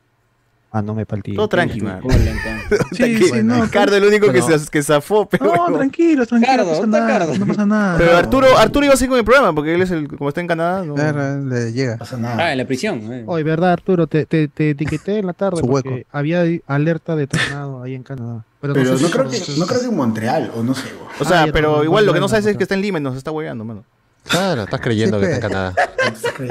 Ah, 0.74 0.82
no 0.82 0.93
me 0.95 1.06
paltí. 1.06 1.33
Todo 1.35 1.50
tranqui, 1.50 1.82
man. 1.82 2.00
Cola, 2.00 2.16
entonces. 2.16 2.80
Sí, 2.93 3.17
sí, 3.25 3.43
no, 3.43 3.61
Ricardo, 3.66 3.98
el 3.98 4.06
único 4.06 4.32
que, 4.32 4.41
se, 4.41 4.58
que 4.69 4.82
zafó, 4.82 5.25
pero. 5.30 5.45
No, 5.48 5.51
bueno. 5.64 5.77
tranquilo, 5.80 6.25
tranquilo, 6.25 6.56
Cardo, 6.66 6.72
no 6.72 6.77
pasa 6.77 6.88
nada, 6.88 7.08
Cardo. 7.19 7.38
no 7.38 7.45
pasa 7.45 7.66
nada. 7.66 7.98
Pero 7.98 8.16
Arturo, 8.17 8.58
Arturo 8.58 8.85
iba 8.85 8.93
así 8.93 9.06
con 9.09 9.17
el 9.17 9.25
programa, 9.25 9.53
porque 9.53 9.75
él 9.75 9.82
es 9.82 9.91
el. 9.91 10.08
Como 10.08 10.30
está 10.30 10.40
en 10.40 10.48
Canadá. 10.48 10.83
No. 10.85 10.95
Claro, 10.95 11.41
le 11.41 11.74
llega. 11.74 11.93
No 11.93 11.98
pasa 12.00 12.16
Ah, 12.16 12.19
nada. 12.19 12.51
en 12.53 12.58
la 12.58 12.66
prisión. 12.66 13.11
eh. 13.11 13.24
Oye, 13.27 13.43
verdad, 13.43 13.74
Arturo, 13.74 14.08
te, 14.08 14.25
te, 14.25 14.48
te 14.48 14.69
etiqueté 14.69 15.19
en 15.19 15.25
la 15.27 15.33
tarde 15.33 15.59
Su 15.59 15.66
hueco. 15.66 15.90
porque 15.90 16.08
había 16.09 16.43
alerta 16.67 17.17
de 17.17 17.27
tornado 17.27 17.83
ahí 17.83 17.93
en 17.93 18.03
Canadá. 18.03 18.45
Pero, 18.61 18.74
Pero 18.74 18.85
sé 18.98 19.01
no 19.03 19.08
si- 19.09 19.14
creo, 19.14 19.30
que, 19.30 19.40
no 19.58 19.66
creo 19.66 19.80
que 19.82 19.88
en 19.88 19.95
Montreal, 19.98 20.51
o 20.56 20.64
no 20.64 20.74
sé. 20.74 20.88
O 21.19 21.25
sea, 21.25 21.43
Ah, 21.43 21.48
pero 21.51 21.77
no, 21.80 21.83
igual 21.83 22.06
no, 22.06 22.08
lo 22.11 22.14
que 22.14 22.19
no, 22.19 22.25
no 22.25 22.30
sabes 22.30 22.45
no, 22.45 22.51
es 22.51 22.58
que 22.58 22.64
está 22.64 22.75
en 22.75 22.82
Lima 22.82 23.00
y 23.00 23.01
nos 23.01 23.17
está 23.17 23.32
hueveando, 23.32 23.66
mano. 23.66 23.83
Claro, 24.24 24.64
estás 24.64 24.80
creyendo 24.80 25.19
Sí, 25.19 25.25
que 25.25 25.32
está 25.33 25.48
en. 25.48 25.51
Canadá. 25.51 25.75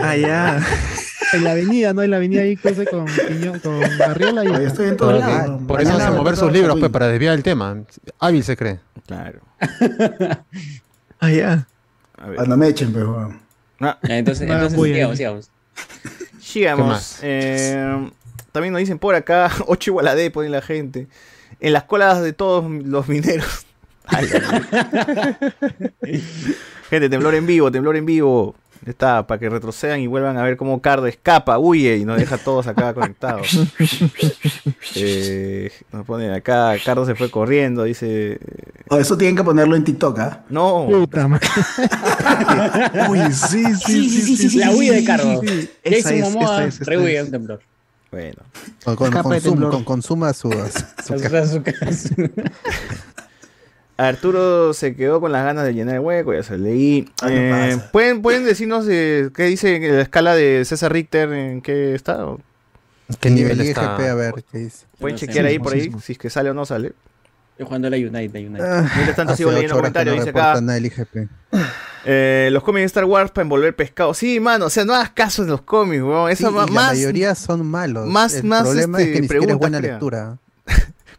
Ah, 0.01 0.17
ya. 0.17 0.61
En 1.33 1.45
la 1.45 1.53
avenida, 1.53 1.93
¿no? 1.93 2.03
En 2.03 2.11
la 2.11 2.17
avenida 2.17 2.43
ahí 2.43 2.57
cruce 2.57 2.87
con 2.87 3.05
Piñón, 3.07 3.61
con 3.61 3.83
Arriola 4.03 4.45
y 4.45 4.65
estoy 4.65 4.89
en 4.89 4.97
todos 4.97 5.13
Por, 5.13 5.21
lados. 5.21 5.63
por 5.67 5.81
eso 5.81 5.89
Mañana 5.91 6.05
hace 6.07 6.13
me 6.13 6.19
mover 6.19 6.37
sus 6.37 6.53
libros, 6.53 6.77
pues, 6.79 6.91
para 6.91 7.07
desviar 7.09 7.35
el 7.35 7.43
tema. 7.43 7.77
Hábil 8.19 8.43
se 8.45 8.57
cree. 8.57 8.81
Claro. 9.07 9.41
Ah, 11.23 11.31
ya. 11.31 11.67
A. 12.17 12.29
Cuando 12.35 12.57
me 12.57 12.69
echen, 12.69 12.95
pero. 12.95 13.13
weón. 13.13 13.41
Ah, 13.81 13.99
Entonces, 14.05 14.49
No, 14.49 14.55
entonces 14.55 14.81
sigamos, 14.83 15.19
sigamos. 15.19 15.51
sigamos. 16.41 17.19
Eh, 17.23 18.11
también 18.53 18.73
nos 18.73 18.81
dicen 18.81 18.99
por 18.99 19.15
acá, 19.15 19.51
8 19.67 19.91
igualadé, 19.91 20.31
ponen 20.31 20.51
la 20.53 20.63
gente. 20.63 21.09
En 21.61 21.75
las 21.75 21.83
colas 21.85 22.23
de 22.23 22.33
todos 22.33 22.71
los 22.71 23.07
mineros. 23.09 23.67
Ay, 24.07 24.27
gente, 26.91 27.09
temblor 27.11 27.35
en 27.35 27.47
vivo, 27.47 27.71
temblor 27.71 27.97
en 27.97 28.07
vivo. 28.07 28.55
Ya 28.83 28.91
Está, 28.93 29.27
para 29.27 29.39
que 29.39 29.51
retrocedan 29.51 30.01
y 30.01 30.07
vuelvan 30.07 30.39
a 30.39 30.43
ver 30.43 30.57
cómo 30.57 30.81
Cardo 30.81 31.07
escapa, 31.07 31.59
huye 31.59 31.99
y 31.99 32.05
nos 32.07 32.19
deja 32.19 32.37
a 32.37 32.39
todos 32.39 32.67
acá 32.67 32.95
conectados. 32.95 33.49
Eh, 34.97 35.71
nos 35.93 36.05
ponen 36.07 36.33
acá, 36.33 36.75
Cardo 36.85 37.07
se 37.07 37.15
fue 37.15 37.31
corriendo, 37.31 37.85
dice. 37.85 38.39
Oh, 38.89 38.99
eso 38.99 39.17
tienen 39.17 39.37
que 39.37 39.45
ponerlo 39.45 39.77
en 39.77 39.85
TikTok, 39.85 40.19
¿ah? 40.19 40.41
No, 40.49 40.87
Puta 40.91 41.29
madre. 41.29 41.47
Uy, 43.09 43.21
sí, 43.33 43.65
sí, 43.77 44.09
sí, 44.11 44.37
sí, 44.37 44.49
sí. 44.51 44.59
La 44.59 44.71
huida 44.73 44.95
de 44.95 45.05
Cardo. 45.05 45.43
Esa 45.83 46.11
Jason 46.11 46.13
es, 46.15 46.23
Momoa 46.35 46.65
esta 46.65 46.83
es, 46.83 46.89
rehuye 46.89 47.19
es. 47.19 47.25
un 47.25 47.31
temblor. 47.31 47.61
bueno. 48.11 48.43
Con, 48.85 48.97
con, 48.97 49.11
Capa 49.11 49.29
de 49.35 49.41
consum- 49.41 49.43
temblor. 49.51 49.71
con 49.71 49.85
consuma 49.85 50.33
su, 50.33 50.51
su, 50.51 51.19
Su- 51.19 51.23
ca- 51.23 51.47
su- 51.47 51.63
su- 51.63 52.31
Arturo 54.09 54.73
se 54.73 54.95
quedó 54.95 55.21
con 55.21 55.33
las 55.33 55.45
ganas 55.45 55.65
de 55.65 55.75
llenar 55.75 55.95
el 55.97 56.01
hueco, 56.01 56.33
ya 56.35 56.43
se 56.43 56.57
leí. 56.59 57.09
Ah, 57.23 57.29
no 57.29 57.33
Eh, 57.37 57.75
pasa. 57.77 57.91
¿pueden, 57.93 58.23
¿Pueden 58.23 58.45
decirnos 58.45 58.87
eh, 58.89 59.31
qué 59.35 59.45
dice 59.45 59.79
la 59.81 60.03
escala 60.03 60.35
de 60.35 60.65
César 60.65 60.93
Richter 60.93 61.33
en 61.33 61.61
qué 61.63 61.95
está? 61.95 62.25
¿O 62.27 62.39
¿Qué 63.21 63.29
el 63.29 63.35
nivel 63.35 63.61
IGP, 63.61 63.69
está? 63.69 63.97
a 63.97 64.15
ver 64.15 64.35
qué 64.51 64.59
dice. 64.59 64.87
¿Pueden 64.99 65.15
No 65.15 65.19
sé, 65.19 65.27
chequear 65.27 65.47
ahí 65.47 65.53
sismo, 65.55 65.65
por 65.65 65.73
ahí 65.75 65.93
si 66.03 66.13
es 66.13 66.19
que 66.19 66.31
sale 66.31 66.51
o 66.51 66.55
no 66.55 66.65
sale? 66.65 66.93
Estoy 67.53 67.67
jugando 67.67 67.89
a 67.89 67.91
la 67.91 67.97
United, 67.99 68.33
la 68.33 68.41
United. 68.41 68.65
Ah, 68.65 68.91
Mientras 68.95 69.17
tanto 69.17 69.33
hace 69.35 69.39
sigo 69.43 69.51
leyendo 69.53 69.77
comentarios, 69.77 70.17
no 70.17 70.21
dice 70.25 70.31
acá. 70.31 70.61
nada 70.61 70.79
el 70.79 70.87
IGP. 70.87 71.29
Eh, 72.07 72.49
los 72.53 72.63
cómics 72.63 72.81
de 72.83 72.87
Star 72.87 73.05
Wars 73.05 73.31
para 73.31 73.43
envolver 73.43 73.77
pescado. 73.77 74.15
Sí, 74.15 74.41
mano, 74.41 74.67
o 74.67 74.71
sea, 74.71 74.85
no 74.87 74.95
hagas 74.95 75.11
caso 75.11 75.43
en 75.43 75.49
los 75.51 75.61
cómics, 75.61 76.03
weón. 76.03 76.29
Sí, 76.29 76.43
Eso 76.45 76.51
y 76.51 76.55
ma- 76.55 76.61
la 76.65 76.73
más, 76.73 76.87
mayoría 76.93 77.35
son 77.35 77.67
malos. 77.67 78.07
más- 78.07 78.33
el 78.35 78.45
más, 78.45 78.63
problema 78.63 78.99
este, 78.99 79.11
es 79.11 79.15
que 79.17 79.21
ni 79.23 79.29
siquiera 79.29 79.53
es 79.53 79.59
buena 79.59 79.79
crean. 79.79 79.93
lectura. 79.95 80.39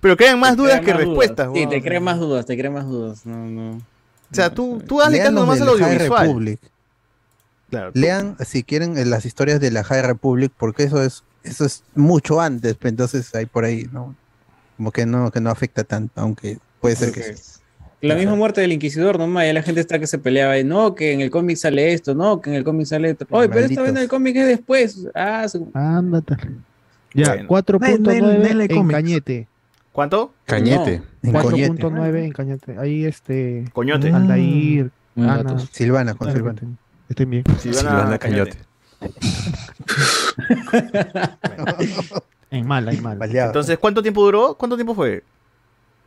Pero 0.02 0.18
crean 0.18 0.40
más 0.40 0.58
dudas 0.58 0.80
crean 0.82 0.86
que 0.86 0.92
más 0.94 1.02
respuestas, 1.06 1.50
Sí, 1.54 1.68
te 1.68 1.82
crean 1.82 2.04
más 2.04 2.20
dudas, 2.20 2.46
te 2.46 2.58
crean 2.58 2.74
más 2.74 2.86
dudas. 2.88 3.26
No, 3.26 3.38
no. 3.46 3.72
O 3.78 4.34
sea, 4.36 4.50
tú, 4.54 4.82
tú 4.88 5.00
los 5.00 5.32
nomás 5.32 5.60
del 5.60 5.70
al 5.70 5.76
High 5.78 5.84
audiovisual. 5.94 6.28
Republic. 6.28 6.60
Claro, 7.70 7.92
tú- 7.94 8.00
Lean, 8.00 8.36
si 8.46 8.64
quieren, 8.64 8.98
eh, 8.98 9.06
las 9.06 9.26
historias 9.26 9.60
de 9.60 9.72
la 9.72 9.84
High 9.84 10.02
Republic, 10.02 10.52
porque 10.58 10.84
eso 10.84 11.02
es 11.02 11.24
eso 11.44 11.66
es 11.66 11.84
mucho 11.96 12.40
antes, 12.40 12.76
pues, 12.76 12.92
entonces 12.92 13.34
hay 13.34 13.46
por 13.48 13.66
ahí, 13.66 13.88
¿no? 13.92 14.16
Como 14.78 14.92
que 14.92 15.06
no, 15.06 15.32
que 15.32 15.42
no 15.42 15.50
afecta 15.50 15.84
tanto, 15.84 16.22
aunque 16.22 16.60
puede 16.80 16.96
ser 16.96 17.12
que 17.12 17.24
sí. 17.36 17.60
La 18.02 18.16
misma 18.16 18.36
muerte 18.36 18.62
del 18.62 18.72
Inquisidor, 18.72 19.20
nomás, 19.20 19.46
ya 19.46 19.54
la 19.54 19.62
gente 19.64 19.80
está 19.82 20.00
que 20.00 20.08
se 20.08 20.18
peleaba, 20.18 20.58
y, 20.58 20.64
no, 20.64 20.96
que 20.96 21.14
en 21.14 21.22
el 21.22 21.30
cómic 21.32 21.58
sale 21.58 21.94
esto, 21.94 22.14
no, 22.16 22.42
que 22.42 22.50
en 22.50 22.56
el 22.58 22.64
cómic 22.64 22.86
sale 22.88 23.12
esto. 23.12 23.26
Oye, 23.30 23.48
pero 23.50 23.66
esta 23.66 23.82
vez 23.82 23.92
en 23.92 23.98
el 23.98 24.08
cómic 24.08 24.36
es 24.38 24.48
después. 24.48 25.08
Ah, 25.14 25.48
su- 25.48 25.70
Ándate. 25.74 26.36
Ya, 27.14 27.34
Bueno. 27.34 27.50
4.9 27.50 28.22
Dale, 28.22 28.48
dale, 28.48 28.64
en 28.66 28.76
cómics. 28.76 28.96
Cañete. 28.96 29.48
¿Cuánto? 29.92 30.34
Cañete. 30.46 31.02
En 31.24 31.34
Coñete. 31.34 31.84
4.9 31.84 32.24
en 32.24 32.32
Cañete. 32.32 32.78
Ahí 32.78 33.06
este. 33.06 33.66
Coñote. 33.74 34.12
Aldair, 34.12 34.92
Ana. 35.18 35.44
datos. 35.44 35.70
Silvana, 35.72 36.14
con 36.14 36.32
Silvana. 36.32 36.62
Estén 37.10 37.30
bien. 37.30 37.44
Silvana 37.60 37.90
Silvana 37.90 38.18
Cañote. 38.18 38.58
En 42.52 42.68
mala, 42.68 42.92
en 42.92 43.02
mala. 43.02 43.16
Baleado. 43.16 43.48
Entonces, 43.50 43.78
¿cuánto 43.78 44.02
tiempo 44.02 44.24
duró? 44.24 44.56
¿Cuánto 44.56 44.76
tiempo 44.76 44.94
fue? 44.94 45.24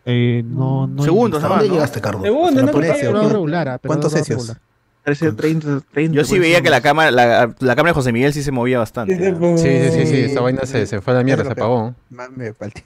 Eh, 0.04 0.42
no, 0.44 0.86
no. 0.86 1.02
Segundos, 1.02 1.38
¿Hasta 1.38 1.48
nomás, 1.48 1.58
dónde 1.60 1.68
¿no? 1.68 1.74
llegaste, 1.74 2.00
Cardo? 2.02 2.22
Segundo, 2.22 2.48
Hasta 2.48 2.60
la 2.60 2.66
no, 2.66 2.72
ponencia, 2.72 3.00
pero- 3.00 3.12
Pero 3.12 3.20
¿o 3.20 3.28
qué? 3.28 3.32
regular, 3.32 3.68
ah, 3.68 3.78
pero 3.78 3.88
¿Cuántos 3.88 4.48
no. 4.48 4.54
Parece 5.02 5.32
30, 5.32 5.80
30. 5.92 6.16
Yo 6.16 6.24
sí 6.24 6.30
pues, 6.32 6.40
veía 6.42 6.58
no. 6.58 6.64
que 6.64 6.70
la 6.70 6.80
cámara, 6.82 7.10
la, 7.10 7.54
la 7.58 7.76
cámara 7.76 7.90
de 7.90 7.94
José 7.94 8.12
Miguel 8.12 8.32
sí 8.32 8.42
se 8.42 8.52
movía 8.52 8.78
bastante. 8.78 9.16
Sí, 9.16 9.58
sí, 9.58 9.90
sí, 9.90 10.06
sí. 10.06 10.16
Esa 10.30 10.40
vaina 10.40 10.64
se, 10.66 10.86
se 10.86 11.00
fue 11.00 11.14
a 11.14 11.16
la 11.18 11.24
mierda, 11.24 11.44
se 11.44 11.52
apagó. 11.52 11.94
Más 12.10 12.30
me 12.30 12.52
falta. 12.54 12.80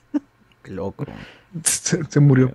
Qué 0.69 0.75
loco. 0.75 1.07
Se, 1.65 2.05
se 2.05 2.21
murió. 2.21 2.53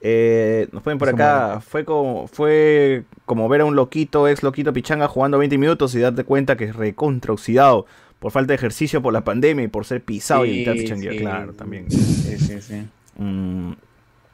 Eh, 0.00 0.68
nos 0.72 0.82
ponen 0.82 0.98
por 0.98 1.08
acá, 1.08 1.60
fue 1.60 1.84
como, 1.84 2.26
fue 2.26 3.04
como 3.24 3.48
ver 3.48 3.60
a 3.62 3.64
un 3.64 3.76
loquito, 3.76 4.28
ex 4.28 4.42
loquito 4.42 4.72
pichanga 4.72 5.06
jugando 5.08 5.38
20 5.38 5.56
minutos 5.56 5.94
y 5.94 6.00
darte 6.00 6.24
cuenta 6.24 6.56
que 6.56 6.64
es 6.64 6.76
recontra 6.76 7.32
oxidado 7.32 7.86
por 8.18 8.32
falta 8.32 8.48
de 8.48 8.56
ejercicio 8.56 9.00
por 9.00 9.12
la 9.14 9.22
pandemia 9.24 9.64
y 9.64 9.68
por 9.68 9.84
ser 9.86 10.02
pisado 10.02 10.44
y 10.44 10.48
Sí, 10.48 10.54
evitar 10.56 10.74
pichanguear, 10.76 11.14
sí. 11.14 11.20
claro, 11.20 11.52
también. 11.54 11.90
Sí, 11.90 12.38
sí, 12.38 12.60
sí. 12.60 12.86
Mm, 13.16 13.72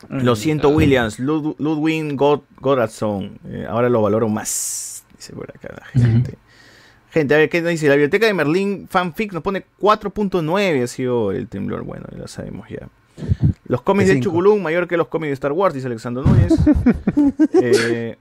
lo 0.08 0.34
siento, 0.34 0.70
Williams, 0.70 1.20
Lud- 1.20 1.54
Ludwig 1.58 2.16
God, 2.16 2.40
Goradsson, 2.60 3.38
eh, 3.46 3.66
ahora 3.68 3.88
lo 3.90 4.00
valoro 4.02 4.28
más, 4.28 5.04
dice 5.16 5.34
por 5.34 5.50
acá 5.54 5.74
la 5.78 5.84
gente. 6.00 6.34
Gente, 7.12 7.34
a 7.34 7.38
ver, 7.38 7.48
¿qué 7.50 7.60
nos 7.60 7.70
dice? 7.70 7.86
La 7.88 7.94
biblioteca 7.94 8.26
de 8.26 8.34
Merlín 8.34 8.86
Fanfic 8.88 9.32
nos 9.32 9.42
pone 9.42 9.64
4.9, 9.80 10.82
ha 10.82 10.86
sido 10.86 11.32
el 11.32 11.48
temblor, 11.48 11.82
bueno, 11.82 12.06
ya 12.12 12.18
lo 12.18 12.28
sabemos 12.28 12.68
ya. 12.68 12.88
Los 13.66 13.82
cómics 13.82 14.08
De 14.08 14.14
de. 14.16 14.20
Chugulún, 14.20 14.62
mayor 14.62 14.88
que 14.88 14.96
los 14.96 15.08
cómics 15.08 15.28
de 15.30 15.34
Star 15.34 15.52
Wars, 15.52 15.74
dice 15.74 15.86
Alexander 15.86 16.24
Núñez. 16.24 16.52
Eh, 17.62 18.16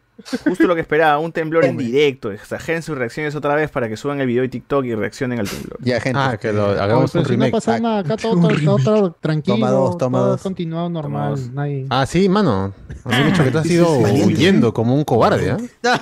justo 0.48 0.68
lo 0.68 0.76
que 0.76 0.82
esperaba, 0.82 1.18
un 1.18 1.32
temblor 1.32 1.64
en 1.66 1.78
directo. 1.78 2.32
Exageren 2.32 2.82
sus 2.84 2.98
reacciones 2.98 3.34
otra 3.36 3.56
vez 3.56 3.72
para 3.72 3.88
que 3.88 3.96
suban 3.98 4.20
el 4.20 4.28
video 4.28 4.44
de 4.44 4.50
TikTok 4.50 4.84
y 4.86 4.94
reaccionen 4.94 5.40
al 5.40 5.48
temblor. 5.50 5.78
Ya, 5.82 6.00
gente. 6.02 6.20
Ah, 6.22 6.38
que 6.40 6.52
lo 6.52 6.66
hagamos 6.72 7.12
pero 7.12 7.22
un 7.22 7.26
si 7.28 7.32
no 7.38 7.46
remake. 7.46 7.52
pasó 7.52 7.80
nada, 7.80 8.00
acá 8.00 8.18
todo, 8.18 8.36
todo, 8.36 8.56
todo, 8.64 8.78
todo 8.84 9.12
tranquilo. 9.20 9.56
Toma 9.58 9.72
dos, 9.72 9.98
toma 9.98 10.18
todo 10.20 10.28
dos. 10.32 10.42
continuado 10.42 10.90
normal. 10.90 11.32
dos. 11.36 11.52
nadie- 11.54 11.88
Ah, 11.90 12.06
sí, 12.06 12.28
mano. 12.28 12.74
Me 13.06 13.16
han 13.16 13.32
dicho 13.32 13.44
que 13.44 13.52
tú 13.52 13.58
has 13.60 13.66
ido 13.66 13.90
huyendo 13.98 14.74
como 14.74 14.94
un 14.94 15.04
cobarde, 15.06 15.52
¿ah? 15.52 15.58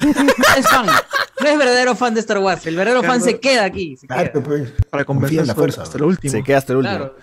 No 0.00 0.10
es 0.56 0.68
fan. 0.68 0.86
No 0.86 1.48
es 1.48 1.58
verdadero 1.58 1.94
fan 1.94 2.14
de 2.14 2.20
Star 2.20 2.38
Wars. 2.38 2.66
El 2.66 2.76
verdadero 2.76 3.02
fan 3.02 3.20
se 3.20 3.40
queda 3.40 3.64
aquí. 3.64 3.96
se 3.96 4.06
Claro, 4.06 4.32
queda. 4.32 4.42
pues. 4.42 4.72
Para 4.90 5.04
en 5.08 5.46
la 5.46 5.54
fuerza. 5.54 5.82
hasta 5.82 5.98
lo 5.98 6.06
último. 6.06 6.30
Se 6.30 6.42
queda 6.42 6.58
hasta 6.58 6.72
el 6.72 6.78
último. 6.78 6.96
Claro. 6.96 7.16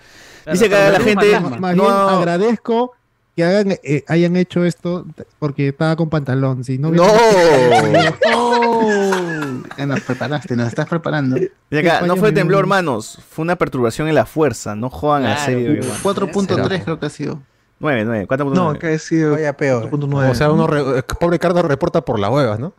Dice 0.52 0.68
que 0.68 0.74
la 0.74 1.00
gente-. 1.00 1.40
Más 1.40 1.76
No. 1.76 1.82
bien 1.84 1.94
agradezco 1.94 2.92
que 3.36 3.44
hagan, 3.44 3.70
eh, 3.84 4.04
hayan 4.08 4.34
hecho 4.36 4.64
esto 4.64 5.04
porque 5.38 5.68
estaba 5.68 5.94
con 5.96 6.08
pantalón. 6.10 6.64
Si 6.64 6.76
no, 6.78 6.90
¡No! 6.90 7.04
hubiera- 7.04 8.14
Oh, 8.34 9.62
ya 9.76 9.86
nos 9.86 10.00
preparaste, 10.00 10.56
nos 10.56 10.68
estás 10.68 10.86
preparando. 10.88 11.36
Dice 11.36 11.88
acá, 11.88 12.06
no 12.06 12.16
fue 12.16 12.32
temblor, 12.32 12.66
manos. 12.66 13.18
Fue 13.30 13.42
una 13.44 13.56
perturbación 13.56 14.08
en 14.08 14.14
la 14.16 14.26
fuerza. 14.26 14.74
No 14.74 14.90
jodan 14.90 15.24
a 15.24 15.28
la 15.30 15.34
Claro, 15.36 15.60
pues. 15.60 15.86
weón. 15.86 16.02
4.3 16.02 16.84
creo 16.84 16.98
que 16.98 17.06
ha 17.06 17.10
sido. 17.10 17.40
9, 17.80 18.04
9. 18.04 18.26
¿Cuánto 18.26 18.44
No, 18.46 18.70
acá 18.70 18.90
he 18.90 18.98
sido 18.98 19.32
Vaya 19.34 19.56
peor. 19.56 19.88
4.9. 19.88 20.30
O 20.30 20.34
sea, 20.34 20.50
uno 20.50 20.66
re- 20.66 20.98
eh, 20.98 21.02
pobre 21.20 21.38
Cardo 21.38 21.62
reporta 21.62 22.00
por 22.00 22.18
las 22.18 22.30
huevas, 22.30 22.58
¿no? 22.58 22.72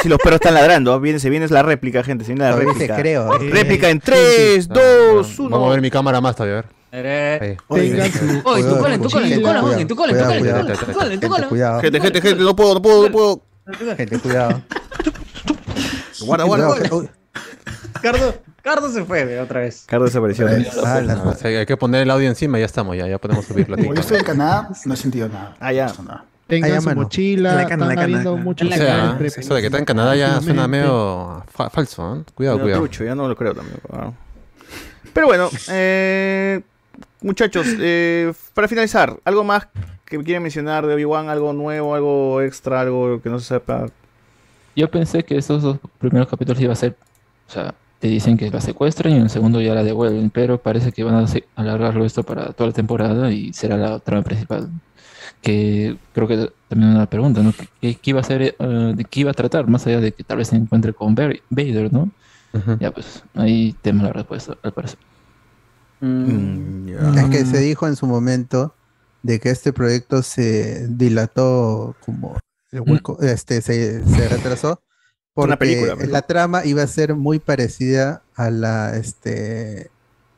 Sí 0.00 0.08
los 0.08 0.18
perros 0.18 0.36
están 0.36 0.54
ladrando. 0.54 1.00
Viene, 1.00 1.18
se 1.18 1.28
viene 1.28 1.48
la 1.48 1.64
réplica, 1.64 2.04
gente. 2.04 2.24
Se 2.24 2.32
viene 2.32 2.48
la 2.48 2.54
réplica. 2.56 2.94
se 2.94 3.02
creo. 3.02 3.36
Réplica 3.38 3.88
en 3.90 3.98
3, 3.98 4.68
2, 4.68 5.38
1. 5.40 5.50
Vamos 5.50 5.68
a 5.68 5.70
ver 5.72 5.80
mi 5.80 5.90
cámara 5.90 6.20
más 6.20 6.36
todavía, 6.36 6.58
a 6.58 6.62
ver. 6.62 6.81
Tengan 6.92 8.12
su- 8.12 8.42
Oye, 8.44 8.64
tu 8.64 8.78
cola, 8.78 8.94
en 8.94 9.02
tu 9.02 9.08
cola, 9.10 9.26
en 9.26 9.34
tu 9.34 9.42
cola, 9.42 9.80
en 9.80 9.88
tu 9.88 9.96
cola, 9.96 10.12
en 10.12 10.18
tu 10.76 10.92
cola, 10.92 11.14
en 11.14 11.20
tu 11.20 11.28
cola. 11.28 11.48
Cuidado. 11.48 11.80
Gente, 11.80 12.00
gente, 12.00 12.20
gente, 12.20 12.42
no 12.44 12.54
puedo, 12.54 12.74
no 12.74 12.82
puedo, 12.82 13.02
no 13.06 13.12
puedo. 13.12 13.42
Gente, 13.96 14.18
cuidado. 14.18 14.60
Guarda, 16.20 16.44
guarda, 16.44 16.76
Cardo, 18.02 18.34
Cardo 18.62 18.88
se 18.90 19.04
fue 19.04 19.40
otra 19.40 19.60
vez. 19.60 19.84
Cardo 19.86 20.04
desapareció. 20.04 20.46
ah, 20.84 21.34
hay 21.44 21.66
que 21.66 21.76
poner 21.76 22.02
el 22.02 22.10
audio 22.10 22.28
encima 22.28 22.58
y 22.58 22.60
ya 22.60 22.66
estamos, 22.66 22.96
ya, 22.96 23.06
ya 23.08 23.18
podemos 23.18 23.44
subirlo. 23.46 23.76
Como 23.76 23.94
yo 23.94 24.00
estoy 24.00 24.18
en 24.18 24.24
Canadá, 24.24 24.68
no 24.84 24.94
he 24.94 24.96
sentido 24.96 25.28
nada. 25.28 25.56
Ah, 25.60 25.72
ya. 25.72 25.92
Tengan 26.46 26.70
Allá, 26.72 26.80
su 26.80 26.86
mano. 26.88 27.02
mochila, 27.02 27.62
están 27.62 27.82
habiendo 27.82 28.30
en 28.32 28.36
la 28.36 28.42
muchos 28.42 28.68
O 28.68 28.72
sea, 28.74 29.14
pre- 29.16 29.28
eso 29.28 29.54
de 29.54 29.60
que 29.60 29.66
está 29.68 29.78
en 29.78 29.84
Canadá 29.86 30.14
ya 30.16 30.40
suena 30.42 30.68
medio 30.68 31.42
fa- 31.50 31.70
falso, 31.70 32.16
¿eh? 32.16 32.24
Cuidado, 32.34 32.60
cuidado. 32.60 32.80
trucho, 32.82 33.04
ya 33.04 33.14
no 33.14 33.26
lo 33.28 33.34
creo 33.36 33.54
también. 33.54 33.78
Pero 35.14 35.26
bueno, 35.28 35.48
eh, 35.68 36.60
muchachos, 37.20 37.66
eh, 37.78 38.32
para 38.54 38.68
finalizar, 38.68 39.18
¿algo 39.24 39.44
más 39.44 39.68
que 40.04 40.18
quieren 40.22 40.42
mencionar 40.42 40.86
de 40.86 40.94
Obi-Wan? 40.94 41.28
¿Algo 41.28 41.52
nuevo, 41.52 41.94
algo 41.94 42.40
extra, 42.42 42.80
algo 42.80 43.20
que 43.22 43.30
no 43.30 43.38
se 43.38 43.46
sepa? 43.46 43.86
Yo 44.74 44.90
pensé 44.90 45.22
que 45.24 45.36
esos 45.36 45.62
dos 45.62 45.78
primeros 45.98 46.28
capítulos 46.28 46.60
iba 46.60 46.72
a 46.72 46.76
ser, 46.76 46.96
o 47.48 47.50
sea, 47.50 47.74
te 48.02 48.08
dicen 48.08 48.36
que 48.36 48.50
la 48.50 48.60
secuestran 48.60 49.12
y 49.12 49.16
en 49.16 49.22
el 49.22 49.30
segundo 49.30 49.60
ya 49.60 49.74
la 49.74 49.84
devuelven, 49.84 50.30
pero 50.30 50.58
parece 50.58 50.90
que 50.90 51.04
van 51.04 51.14
a 51.14 51.26
alargarlo 51.54 52.04
esto 52.04 52.24
para 52.24 52.52
toda 52.52 52.68
la 52.68 52.74
temporada 52.74 53.30
y 53.30 53.52
será 53.52 53.76
la 53.76 53.98
trama 54.00 54.22
principal. 54.22 54.68
Que 55.40 55.96
creo 56.12 56.26
que 56.26 56.50
también 56.68 56.94
una 56.94 57.06
pregunta, 57.06 57.42
¿no? 57.42 57.52
¿Qué, 57.80 57.96
iba 58.04 58.18
a 58.18 58.22
hacer, 58.22 58.56
eh, 58.58 58.92
de 58.96 59.04
qué 59.04 59.20
iba 59.20 59.30
a 59.30 59.34
tratar, 59.34 59.68
más 59.68 59.86
allá 59.86 60.00
de 60.00 60.12
que 60.12 60.24
tal 60.24 60.38
vez 60.38 60.48
se 60.48 60.56
encuentre 60.56 60.92
con 60.92 61.14
Vader, 61.14 61.92
¿no? 61.92 62.10
Ya, 62.80 62.90
pues 62.90 63.22
ahí 63.34 63.74
tenemos 63.82 64.06
la 64.08 64.12
respuesta, 64.12 64.56
al 64.62 64.72
parecer. 64.72 64.98
Mm, 66.02 66.88
ya. 66.88 67.22
Es 67.22 67.30
que 67.30 67.46
se 67.46 67.58
dijo 67.58 67.86
en 67.86 67.96
su 67.96 68.06
momento 68.06 68.74
de 69.22 69.40
que 69.40 69.50
este 69.50 69.72
proyecto 69.72 70.22
se 70.22 70.86
dilató 70.88 71.96
como 72.04 72.38
el 72.72 72.80
hueco, 72.80 73.18
este 73.20 73.62
se, 73.62 74.04
se 74.04 74.28
retrasó 74.28 74.80
porque 75.34 75.48
Una 75.48 75.58
película, 75.58 75.96
la 76.06 76.22
trama 76.22 76.64
iba 76.64 76.82
a 76.82 76.86
ser 76.86 77.14
muy 77.14 77.38
parecida 77.38 78.22
a 78.34 78.50
la 78.50 78.96
este 78.96 79.90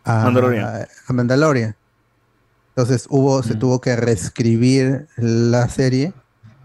a 0.04 0.24
Mandalorian. 0.24 0.66
a 1.08 1.12
Mandalorian. 1.12 1.76
Entonces 2.68 3.06
hubo 3.08 3.42
se 3.42 3.56
tuvo 3.56 3.80
que 3.80 3.96
reescribir 3.96 5.08
la 5.16 5.68
serie, 5.68 6.12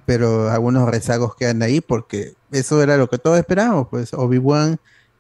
pero 0.06 0.50
algunos 0.50 0.90
rezagos 0.90 1.36
quedan 1.36 1.64
ahí 1.64 1.82
porque 1.82 2.34
eso 2.52 2.84
era 2.84 2.98
lo 2.98 3.10
que 3.10 3.18
todos 3.18 3.40
esperábamos, 3.40 3.88
pues 3.90 4.14
Obi-Wan 4.14 4.80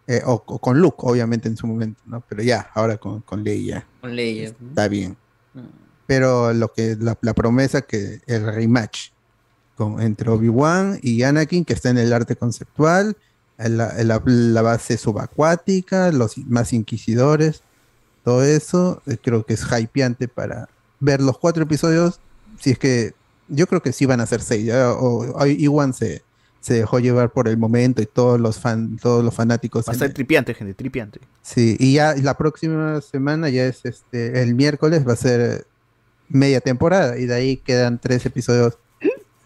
eh, 0.10 0.22
o, 0.26 0.44
o 0.46 0.60
con 0.60 0.80
Luke, 0.82 0.98
obviamente 1.00 1.48
en 1.48 1.56
su 1.56 1.68
momento, 1.68 2.02
¿no? 2.08 2.22
Pero 2.28 2.42
ya, 2.44 2.70
ahora 2.74 2.98
con, 2.98 3.22
con 3.22 3.44
Leia 3.44 3.86
Con 4.02 4.16
Leia. 4.16 4.50
está 4.70 4.88
bien. 4.88 5.16
Pero 6.08 6.54
lo 6.54 6.74
que 6.74 6.98
la, 7.00 7.18
la 7.22 7.34
promesa 7.34 7.82
que 7.82 8.22
el 8.26 8.46
rematch 8.46 9.10
con, 9.76 10.02
entre 10.02 10.30
Obi-Wan 10.30 11.00
y 11.04 11.22
Anakin, 11.24 11.64
que 11.64 11.74
está 11.74 11.90
en 11.92 12.00
el 12.00 12.12
arte 12.12 12.36
conceptual, 12.36 13.16
la, 13.58 13.94
la- 14.04 14.22
la 14.26 14.62
base 14.62 14.98
subacuática, 14.98 16.12
los 16.12 16.38
más 16.40 16.74
inquisidores, 16.74 17.62
todo 18.24 18.44
eso, 18.44 19.02
eh, 19.06 19.18
creo 19.22 19.46
que 19.46 19.54
es 19.54 19.66
hypeante 19.80 20.28
para 20.28 20.68
ver 21.00 21.22
los 21.22 21.38
cuatro 21.38 21.64
episodios. 21.64 22.20
Si 22.60 22.72
es 22.72 22.80
que 22.80 23.14
yo 23.48 23.68
creo 23.68 23.82
que 23.82 23.94
sí 23.94 24.06
van 24.06 24.22
a 24.22 24.26
ser 24.26 24.42
seis. 24.42 24.66
ya, 24.66 24.92
o, 24.92 25.32
o 25.40 25.46
Iwan 25.46 25.94
se, 25.94 26.24
se 26.62 26.74
dejó 26.74 27.00
llevar 27.00 27.32
por 27.32 27.48
el 27.48 27.58
momento 27.58 28.02
y 28.02 28.06
todos 28.06 28.40
los 28.40 28.60
fan, 28.60 28.98
todos 28.98 29.24
los 29.24 29.34
fanáticos. 29.34 29.86
Va 29.88 29.94
a 29.94 30.06
el- 30.06 30.14
tripiante, 30.14 30.54
gente, 30.54 30.74
tripiante. 30.74 31.20
Sí, 31.42 31.78
y 31.80 31.94
ya 31.94 32.16
la 32.16 32.38
próxima 32.38 33.00
semana 33.02 33.50
ya 33.50 33.66
es 33.66 33.86
este, 33.86 34.42
el 34.42 34.56
miércoles 34.56 35.08
va 35.08 35.14
a 35.14 35.16
ser 35.18 35.66
media 36.28 36.60
temporada 36.62 37.18
y 37.18 37.26
de 37.26 37.34
ahí 37.34 37.58
quedan 37.58 38.00
tres 38.00 38.26
episodios 38.26 38.78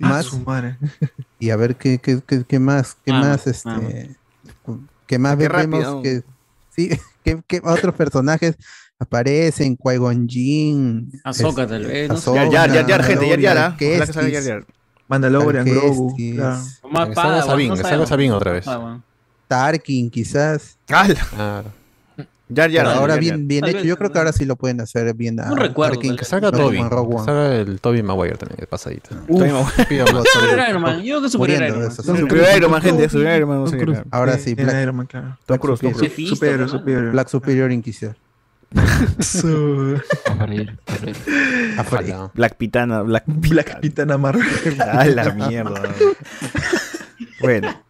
Ah, 0.02 0.10
más 0.10 0.28
y 1.40 1.50
a 1.52 1.56
ver 1.56 1.76
qué, 1.76 2.00
qué, 2.00 2.20
qué, 2.26 2.44
qué 2.46 2.60
más, 2.60 2.96
qué 3.06 3.12
Vamos, 3.12 3.28
más, 3.28 3.48
este, 3.48 3.70
vamos. 3.70 3.94
qué 5.08 5.20
más 5.20 5.38
Qué 5.38 5.48
vemos 5.48 5.84
rápido. 5.84 6.02
que 6.02 6.24
sí, 6.76 6.90
qué, 7.24 7.42
qué 7.48 7.62
otros 7.64 7.94
personajes 7.96 8.56
aparecen, 9.00 9.78
Qui-Gon 9.78 10.28
Jinn, 10.28 11.12
Ahsoka, 11.24 11.64
este, 11.64 11.74
tal 11.76 11.86
vez, 11.86 12.10
no 12.10 12.16
sé. 12.18 12.20
Ahsoka, 12.32 12.50
Yar, 12.50 12.72
Yar, 12.74 12.88
Yar, 12.88 13.04
gente, 13.04 13.30
Yar, 13.30 13.40
Yar, 13.40 14.66
¿ah? 15.14 15.20
Mandalorian, 15.20 15.66
Grogu. 15.66 16.16
Claro. 16.16 16.60
Más 16.92 17.08
no 18.30 18.36
otra 18.38 18.52
vez. 18.54 18.66
Padawan. 18.66 19.04
Tarkin 19.48 20.10
quizás. 20.10 20.78
Claro. 20.86 21.14
Yar, 22.50 22.70
Yar. 22.70 22.86
Pero 22.86 23.00
ahora 23.00 23.14
Yar, 23.16 23.20
bien, 23.22 23.48
bien 23.48 23.66
hecho. 23.66 23.78
vez, 23.78 23.86
Yo 23.86 23.98
creo 23.98 24.12
que 24.12 24.18
ahora 24.20 24.32
sí 24.34 24.46
lo 24.46 24.56
pueden 24.56 24.80
hacer 24.82 25.14
bien. 25.16 25.40
a 25.40 25.46
No 25.46 25.56
recuerdo, 25.56 25.96
Tarkin, 25.96 26.16
Que 26.16 26.26
salga 26.26 26.52
Toby. 26.52 26.78
Que 26.78 26.84
One. 26.84 27.26
salga 27.26 27.56
el 27.56 27.80
Toby 27.82 28.04
Maguire 28.04 28.38
también, 28.38 28.58
de 28.60 28.68
pasadita. 28.68 29.10
Toby 29.28 29.50
Maguire. 29.52 30.26
Super 30.34 30.70
Iron 30.70 30.82
Man, 30.82 30.98
yo 31.02 31.16
creo 31.16 31.22
que 31.22 31.30
Super 31.30 31.50
Iron 31.52 31.80
Man. 31.80 31.88
eso, 31.92 32.04
Su 32.04 32.16
sí. 32.16 32.24
primer 32.26 32.58
Iron 32.58 32.72
Man, 32.72 32.82
gente, 32.82 33.10
su 33.10 33.18
primer 33.18 33.38
Iron 33.38 33.50
Man. 33.50 34.06
Ahora 34.12 34.38
sí, 34.38 34.54
Black, 34.56 34.82
Iron 34.84 34.96
Man, 34.96 35.08
claro. 35.08 35.38
Superior, 35.78 36.70
superior. 36.70 37.12
Black 37.12 37.30
Superior 37.30 37.72
Inquisitor. 37.72 38.16
Su- 39.20 40.02
A 40.26 40.36
freír, 40.46 40.78
a 40.88 40.92
freír. 40.94 41.16
A 41.78 41.84
freír. 41.84 42.14
Ojalá. 42.14 42.32
Black 42.34 42.56
Pitana, 42.56 43.02
Black 43.02 43.24
Black 43.28 43.80
Pitana 43.80 44.18
Marvel. 44.18 44.46
A 44.82 45.06
la 45.06 45.32
mierda. 45.34 45.82
bueno. 47.42 47.82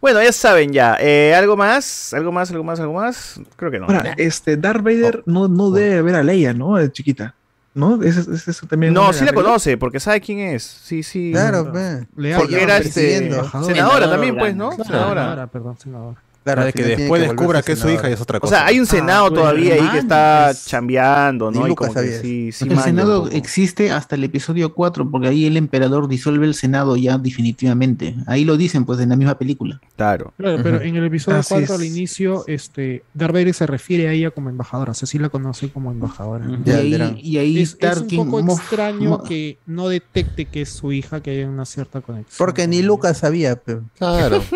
Bueno, 0.00 0.22
ya 0.22 0.32
saben 0.32 0.72
ya. 0.72 0.98
Eh, 1.00 1.34
¿Algo 1.34 1.56
más? 1.56 2.12
¿Algo 2.12 2.30
más? 2.30 2.50
¿Algo 2.50 2.62
más? 2.64 2.78
¿Algo 2.80 2.92
más? 2.92 3.40
Creo 3.56 3.70
que 3.70 3.78
no. 3.78 3.86
Ahora, 3.86 4.14
este, 4.18 4.56
Darth 4.58 4.82
Vader 4.82 5.22
no, 5.24 5.48
no 5.48 5.70
debe 5.70 6.02
ver 6.02 6.14
a 6.16 6.22
Leia, 6.22 6.52
¿no? 6.52 6.76
De 6.76 6.92
chiquita. 6.92 7.34
¿No? 7.72 8.00
Ese, 8.02 8.20
ese, 8.20 8.50
ese 8.50 8.66
también 8.66 8.92
No, 8.92 9.12
sí 9.12 9.24
la 9.24 9.32
conoce, 9.32 9.76
porque 9.78 9.98
sabe 9.98 10.20
quién 10.20 10.38
es. 10.40 10.62
Sí, 10.62 11.02
sí. 11.02 11.30
Claro, 11.32 11.72
ve. 11.72 12.06
Le 12.16 12.36
Porque 12.36 12.62
era 12.62 12.76
este. 12.76 13.18
Senadora 13.18 13.64
Senador 13.64 14.00
también, 14.10 14.36
pues, 14.36 14.54
¿no? 14.54 14.70
Senadora. 14.72 15.22
Senadora, 15.22 15.46
perdón, 15.48 15.78
senadora. 15.78 16.20
Claro, 16.44 16.62
que 16.72 16.82
después 16.84 17.22
que 17.22 17.28
descubra 17.28 17.62
que 17.62 17.72
es 17.72 17.78
su 17.78 17.88
hija 17.88 18.10
y 18.10 18.12
es 18.12 18.20
otra 18.20 18.36
O 18.36 18.40
cosa. 18.42 18.56
sea, 18.56 18.66
hay 18.66 18.78
un 18.78 18.84
senado 18.86 19.28
pues, 19.30 19.40
todavía 19.40 19.74
ahí 19.74 19.88
que 19.92 19.98
está 19.98 20.48
pues. 20.50 20.66
chambeando, 20.66 21.50
¿no? 21.50 21.64
Y 21.66 21.68
Lucas 21.70 21.88
como 21.88 22.00
que 22.00 22.06
sabía 22.08 22.20
sí, 22.20 22.52
sí 22.52 22.68
el 22.68 22.78
Senado 22.78 23.28
existe 23.30 23.90
hasta 23.90 24.14
el 24.14 24.24
episodio 24.24 24.74
4, 24.74 25.10
porque 25.10 25.28
ahí 25.28 25.46
el 25.46 25.56
emperador 25.56 26.06
disuelve 26.06 26.46
el 26.46 26.54
Senado 26.54 26.96
ya 26.96 27.16
definitivamente. 27.16 28.14
Ahí 28.26 28.44
lo 28.44 28.56
dicen, 28.56 28.84
pues, 28.84 29.00
en 29.00 29.08
la 29.08 29.16
misma 29.16 29.38
película. 29.38 29.80
Claro. 29.96 30.32
Claro, 30.36 30.58
pero 30.62 30.80
en 30.82 30.96
el 30.96 31.04
episodio 31.06 31.38
Así 31.38 31.54
4 31.54 31.74
al 31.76 31.82
es. 31.82 31.86
inicio, 31.88 32.44
este, 32.46 33.04
Darth 33.14 33.32
Vader 33.32 33.54
se 33.54 33.66
refiere 33.66 34.08
a 34.08 34.12
ella 34.12 34.30
como 34.30 34.50
embajadora, 34.50 34.92
o 34.92 34.94
sea, 34.94 35.06
sí 35.08 35.18
la 35.18 35.30
conoce 35.30 35.70
como 35.70 35.90
embajadora. 35.92 36.46
Y 36.64 36.70
ahí, 36.70 36.90
verán. 36.92 37.16
y 37.18 37.38
ahí 37.38 37.60
Es, 37.62 37.76
es 37.80 37.96
un 37.98 38.08
poco 38.08 38.40
Moff- 38.42 38.58
extraño 38.58 39.08
Mo- 39.10 39.22
que 39.22 39.56
no 39.66 39.88
detecte 39.88 40.44
que 40.44 40.60
es 40.62 40.68
su 40.68 40.92
hija, 40.92 41.22
que 41.22 41.30
haya 41.30 41.48
una 41.48 41.64
cierta 41.64 42.00
conexión. 42.02 42.36
Porque 42.36 42.66
ni 42.68 42.82
Lucas 42.82 43.18
sabía, 43.18 43.56
pero 43.56 43.82
Claro. 43.98 44.42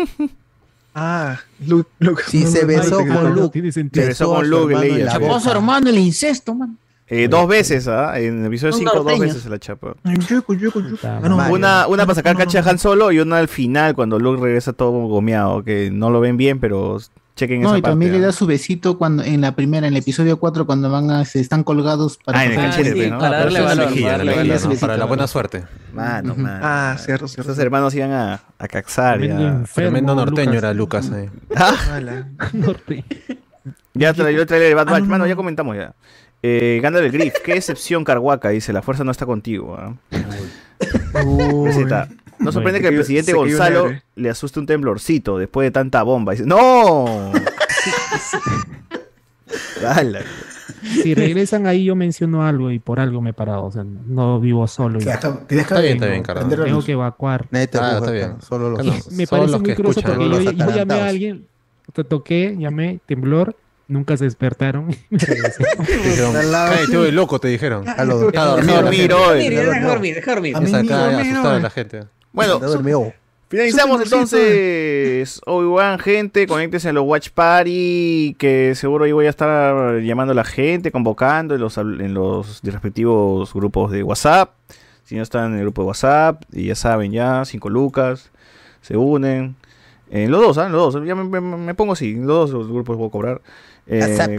Ah, 0.93 1.39
Luke. 1.65 1.89
Luke 1.99 2.23
si 2.27 2.45
se 2.45 2.65
besó 2.65 2.99
Ay, 2.99 3.07
con 3.07 3.35
Luke, 3.35 3.49
tiene 3.53 3.71
sentido. 3.71 4.03
Se 4.03 4.09
besó 4.09 4.31
besó 4.31 4.35
con 4.35 4.49
Luke 4.49 4.75
sí. 4.81 4.89
boca. 4.89 5.11
Chapó 5.11 5.35
a 5.35 5.39
su 5.39 5.49
hermano 5.51 5.89
el 5.89 5.97
incesto, 5.97 6.53
man. 6.53 6.77
Eh, 7.11 7.27
dos 7.27 7.47
veces, 7.47 7.87
¿ah? 7.87 8.19
En 8.19 8.41
el 8.41 8.45
episodio 8.45 8.73
Son 8.73 8.81
5, 8.81 9.03
dos 9.03 9.19
veces 9.19 9.41
se 9.41 9.49
la 9.49 9.57
chapa. 9.57 9.95
Ah. 11.03 11.49
Una, 11.49 11.87
una 11.87 12.05
para 12.05 12.15
sacar 12.15 12.37
cacha 12.37 12.59
a 12.59 12.69
Han 12.69 12.77
Solo 12.77 13.11
y 13.11 13.19
una 13.19 13.39
al 13.39 13.47
final 13.47 13.95
cuando 13.95 14.19
Luke 14.19 14.41
regresa 14.41 14.73
todo 14.73 14.91
gomeado, 14.91 15.63
que 15.63 15.89
no 15.89 16.11
lo 16.11 16.19
ven 16.19 16.37
bien, 16.37 16.59
pero 16.59 16.99
chequen 17.39 17.61
No, 17.61 17.69
esa 17.69 17.77
y 17.77 17.81
parte. 17.81 17.91
también 17.93 18.11
le 18.11 18.17
¿ah? 18.19 18.21
da 18.27 18.31
su 18.31 18.45
besito 18.45 18.97
cuando 18.97 19.23
en 19.23 19.41
la 19.41 19.55
primera, 19.55 19.87
en 19.87 19.93
el 19.93 19.99
episodio 19.99 20.37
4, 20.39 20.65
cuando 20.65 20.89
van 20.91 21.09
a, 21.11 21.25
se 21.25 21.39
están 21.39 21.63
colgados 21.63 22.17
para 22.23 22.39
Ah, 22.39 22.45
en 22.45 22.51
el 22.51 22.57
pasar- 22.57 22.69
cachete, 22.83 23.03
sí, 23.05 23.09
¿no? 23.09 23.17
para 23.19 23.39
darle 23.39 23.61
valor, 23.61 23.77
la 23.77 23.89
mejilla, 23.89 24.05
para 24.11 24.17
la 24.17 24.17
darle 24.25 24.35
mejilla, 24.43 24.55
valor. 24.55 24.73
¿no? 24.73 24.79
Para 24.79 24.97
la 24.97 25.05
buena 25.05 25.27
suerte. 25.27 25.63
Mano, 25.93 26.35
mano. 26.35 26.59
Ah, 26.61 26.95
cierto, 26.99 27.27
cierto. 27.27 27.51
Esos 27.51 27.63
hermanos 27.63 27.95
iban 27.95 28.11
a, 28.11 28.41
a 28.57 28.67
caxar 28.67 29.17
Tremendo 29.17 29.41
ya. 29.43 29.49
enfermo, 29.49 29.89
Tremendo 29.89 30.15
norteño 30.15 30.51
Lucas. 30.51 30.57
era 30.63 30.73
Lucas. 30.73 31.11
eh. 31.15 31.29
Ala. 31.91 32.27
Norte. 32.53 33.03
Ya 33.93 34.13
trayó 34.13 34.41
el 34.41 34.47
trailer 34.47 34.69
de 34.69 34.75
Bad 34.75 34.87
Ah, 34.87 34.91
Batch. 34.91 35.03
no, 35.03 35.09
Mano, 35.09 35.23
no. 35.23 35.27
ya 35.29 35.35
comentamos 35.35 35.75
ya. 35.75 35.93
Eh, 36.41 36.79
Gandalf 36.81 37.05
el 37.05 37.11
Griff, 37.11 37.33
qué 37.43 37.53
excepción 37.57 38.03
Carhuaca, 38.05 38.49
dice, 38.49 38.71
la 38.71 38.81
fuerza 38.81 39.03
no 39.03 39.11
está 39.11 39.25
contigo. 39.25 39.75
¿ah? 39.77 39.93
Uy. 41.25 41.67
Receta. 41.67 42.07
No 42.39 42.51
sorprende 42.51 42.81
que 42.81 42.87
al 42.87 42.95
presidente 42.95 43.33
Gonzalo 43.33 43.91
le 44.15 44.29
asuste 44.29 44.59
un 44.59 44.65
temblorcito 44.65 45.37
después 45.37 45.65
de 45.67 45.71
tanta 45.71 46.03
bomba. 46.03 46.33
Dice, 46.33 46.45
¡No! 46.45 47.31
Dale. 49.81 50.19
Si 51.03 51.13
regresan 51.15 51.67
ahí, 51.67 51.85
yo 51.85 51.95
menciono 51.95 52.45
algo 52.45 52.71
y 52.71 52.79
por 52.79 52.99
algo 52.99 53.21
me 53.21 53.31
he 53.31 53.33
parado. 53.33 53.65
O 53.65 53.71
sea, 53.71 53.83
no 53.83 54.39
vivo 54.39 54.67
solo. 54.67 54.99
y 54.99 55.03
Ya, 55.03 55.15
está- 55.15 55.45
tienes 55.47 55.67
que 55.67 55.73
Está 55.73 55.81
bien, 55.81 55.93
está 55.95 56.05
tengo- 56.05 56.11
bien, 56.13 56.23
Carlos. 56.23 56.41
prender 56.43 56.59
la 56.59 56.65
tengo 56.65 56.83
que 56.83 56.91
evacuar. 56.93 57.47
Ah, 57.51 57.61
está 57.61 58.11
bien. 58.11 58.35
Solo 58.41 58.69
los 58.69 58.81
Claro. 58.81 58.99
Me 59.11 59.27
parece 59.27 59.51
los 59.51 59.61
muy 59.61 59.75
curioso 59.75 60.01
porque 60.01 60.29
yo, 60.29 60.39
llamé 60.75 60.93
a 60.93 61.05
alguien, 61.07 61.45
te 61.93 62.03
toqué, 62.03 62.55
llamé, 62.57 62.99
temblor, 63.05 63.55
Nunca 63.89 64.15
se 64.17 64.25
despertaron. 64.25 64.95
Dijeron, 65.09 66.31
cállate, 66.31 66.95
oye, 66.95 67.11
loco, 67.11 67.39
te 67.39 67.47
dijeron. 67.47 67.89
A 67.89 68.05
los- 68.05 68.21
Está 68.21 68.55
Deja 68.57 68.81
dormido. 68.83 69.33
Deja 69.33 69.81
dormir, 69.87 70.13
deja 70.13 70.31
dormir. 70.35 70.55
Está 70.55 71.19
asustada 71.19 71.59
la 71.59 71.69
gente. 71.71 72.03
Bueno, 72.31 72.59
Finalizamos 73.49 73.99
entonces 74.03 75.41
Obi-Wan, 75.47 75.97
gente, 75.97 76.45
conéctense 76.45 76.89
a 76.89 76.93
los 76.93 77.03
Watch 77.03 77.29
Party, 77.31 78.35
que 78.37 78.75
seguro 78.75 79.05
ahí 79.05 79.11
voy 79.11 79.25
a 79.25 79.29
estar 79.31 79.97
llamando 80.01 80.33
a 80.33 80.35
la 80.35 80.43
gente, 80.43 80.91
convocando 80.91 81.55
en 81.55 81.61
los, 81.61 81.77
en 81.79 82.13
los 82.13 82.61
respectivos 82.63 83.51
grupos 83.55 83.91
de 83.91 84.03
WhatsApp. 84.03 84.51
Si 85.03 85.15
no 85.15 85.23
están 85.23 85.53
en 85.53 85.57
el 85.57 85.61
grupo 85.63 85.81
de 85.81 85.87
WhatsApp, 85.87 86.43
y 86.53 86.65
ya 86.67 86.75
saben 86.75 87.11
ya, 87.11 87.43
5 87.43 87.69
lucas, 87.69 88.29
se 88.81 88.95
unen. 88.95 89.55
En 90.11 90.29
los 90.29 90.41
dos, 90.41 90.57
¿ah? 90.59 90.67
En 90.67 90.71
los 90.71 90.93
dos, 90.93 91.03
ya 91.05 91.15
me, 91.15 91.23
me- 91.23 91.57
me 91.57 91.73
pongo 91.73 91.93
así, 91.93 92.11
en 92.11 92.27
los 92.27 92.51
dos 92.51 92.61
los 92.61 92.67
grupos 92.71 92.97
voy 92.97 93.07
a 93.07 93.11
cobrar. 93.11 93.41
Eh, 93.87 93.99
WhatsApp. 94.01 94.29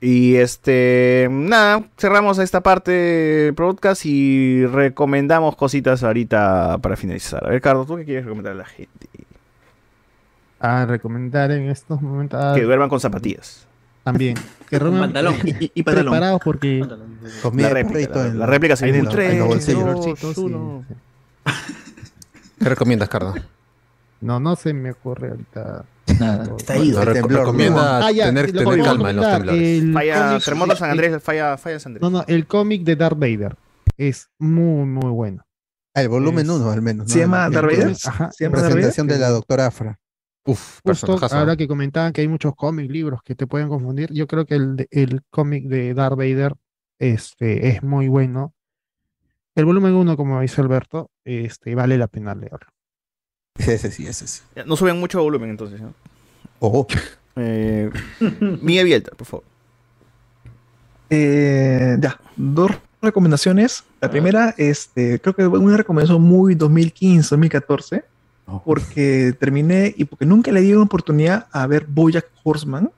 Y 0.00 0.36
este, 0.36 1.28
nada, 1.30 1.82
cerramos 1.98 2.38
esta 2.38 2.60
parte 2.60 2.90
del 2.92 3.54
podcast 3.54 4.04
y 4.06 4.64
recomendamos 4.66 5.56
cositas 5.56 6.02
ahorita 6.04 6.78
para 6.78 6.96
finalizar. 6.96 7.44
A 7.44 7.50
ver, 7.50 7.60
Carlos, 7.60 7.86
¿tú 7.86 7.96
qué 7.96 8.04
quieres 8.04 8.24
recomendar 8.24 8.52
a 8.52 8.56
la 8.56 8.64
gente? 8.64 9.08
A 10.60 10.86
recomendar 10.86 11.50
en 11.52 11.68
estos 11.68 12.00
momentos. 12.02 12.56
Que 12.56 12.62
duerman 12.62 12.88
con 12.88 13.00
zapatillas. 13.00 13.66
También. 14.04 14.36
Que 14.70 14.78
duerman 14.80 15.00
pantalón. 15.12 15.34
Y- 15.44 15.70
y 15.74 15.82
pantalón. 15.82 16.12
preparados 16.12 16.40
porque. 16.44 16.86
Comida 17.42 17.68
La 17.68 17.74
réplica, 17.74 17.92
perrito 18.12 18.18
la- 18.22 18.26
en- 18.28 18.38
la 18.38 18.46
réplica 18.46 18.76
se 18.76 18.86
en 18.86 18.92
viene 18.92 19.08
en 19.08 19.14
tres, 19.14 19.32
en 19.32 19.38
los 19.40 19.48
bolsillos. 19.48 20.84
¿Qué 22.58 22.64
recomiendas, 22.68 23.08
Carlos? 23.08 23.36
No, 24.20 24.40
no 24.40 24.56
se 24.56 24.72
me 24.72 24.90
ocurre 24.92 25.30
ahorita. 25.30 25.84
Nada. 26.20 26.56
Está 26.56 26.76
ido. 26.78 27.02
Rec- 27.02 27.14
temblor. 27.14 27.40
recomienda 27.40 28.06
Ah, 28.06 28.10
ya, 28.12 28.26
tener, 28.26 28.52
calma 28.52 29.10
en 29.10 29.16
los 29.16 29.26
temblores. 29.26 29.82
El 29.82 29.92
Falla, 29.92 30.28
cómic- 30.28 30.44
terremoto 30.44 30.76
San 30.76 30.86
el- 30.86 30.90
Andrés, 30.92 31.22
falla, 31.22 31.56
falla 31.58 31.78
San 31.80 31.90
Andrés. 31.90 32.02
No, 32.02 32.10
no, 32.18 32.24
el 32.26 32.46
cómic 32.46 32.82
de 32.84 32.96
Darth 32.96 33.18
Vader 33.18 33.56
es 33.96 34.28
muy, 34.38 34.86
muy 34.86 35.10
bueno. 35.10 35.44
Ah, 35.94 36.02
el 36.02 36.08
volumen 36.08 36.46
Es- 36.46 36.52
1 36.52 36.70
al 36.70 36.82
menos. 36.82 37.10
¿Se 37.10 37.18
¿no? 37.18 37.24
llama 37.24 37.46
El- 37.46 37.52
Darth 37.52 37.66
Vader? 37.66 37.96
Ajá. 38.06 38.32
¿Se 38.32 38.44
llama 38.44 38.56
Darth 38.56 38.68
Vader? 38.70 38.72
Presentación 38.74 39.06
de 39.06 39.18
la 39.18 39.28
doctora 39.30 39.66
Afra. 39.66 39.98
Uf, 40.44 40.80
Justo 40.82 41.18
ahora 41.30 41.56
que 41.56 41.68
comentaban 41.68 42.12
que 42.12 42.22
hay 42.22 42.28
muchos 42.28 42.54
cómics, 42.56 42.90
libros 42.90 43.20
que 43.22 43.34
te 43.34 43.46
pueden 43.46 43.68
confundir, 43.68 44.10
yo 44.14 44.26
creo 44.26 44.46
que 44.46 44.54
el, 44.54 44.86
el 44.90 45.20
cómic 45.30 45.66
de 45.66 45.92
Darth 45.92 46.16
Vader 46.16 46.54
este, 46.98 47.68
es 47.68 47.82
muy 47.82 48.08
bueno. 48.08 48.54
El 49.54 49.64
volumen 49.66 49.92
1, 49.94 50.16
como 50.16 50.40
dice 50.40 50.60
Alberto, 50.60 51.10
este, 51.24 51.74
vale 51.74 51.98
la 51.98 52.06
pena 52.06 52.34
leerlo. 52.34 52.68
Sí, 53.58 53.70
ese 53.72 53.90
sí, 53.90 54.06
ese 54.06 54.26
sí. 54.26 54.40
No 54.66 54.76
suben 54.76 54.98
mucho 54.98 55.22
volumen 55.22 55.50
entonces. 55.50 55.80
¿no? 55.80 55.92
Oh. 56.60 56.86
Eh, 57.36 57.90
Miguel 58.62 58.86
Bielta, 58.86 59.12
por 59.12 59.26
favor. 59.26 59.44
Eh, 61.10 61.96
ya, 62.00 62.18
dos 62.36 62.72
recomendaciones. 63.00 63.84
La 64.00 64.10
primera, 64.10 64.54
este, 64.58 65.20
creo 65.20 65.34
que 65.34 65.46
una 65.46 65.76
recomendación 65.76 66.20
muy 66.22 66.54
2015, 66.54 67.28
2014, 67.30 68.04
porque 68.64 69.34
terminé 69.38 69.94
y 69.96 70.04
porque 70.04 70.26
nunca 70.26 70.50
le 70.52 70.60
di 70.60 70.72
una 70.72 70.82
oportunidad 70.84 71.46
a 71.52 71.66
ver 71.66 71.86
Bojack 71.88 72.26
Horseman. 72.42 72.90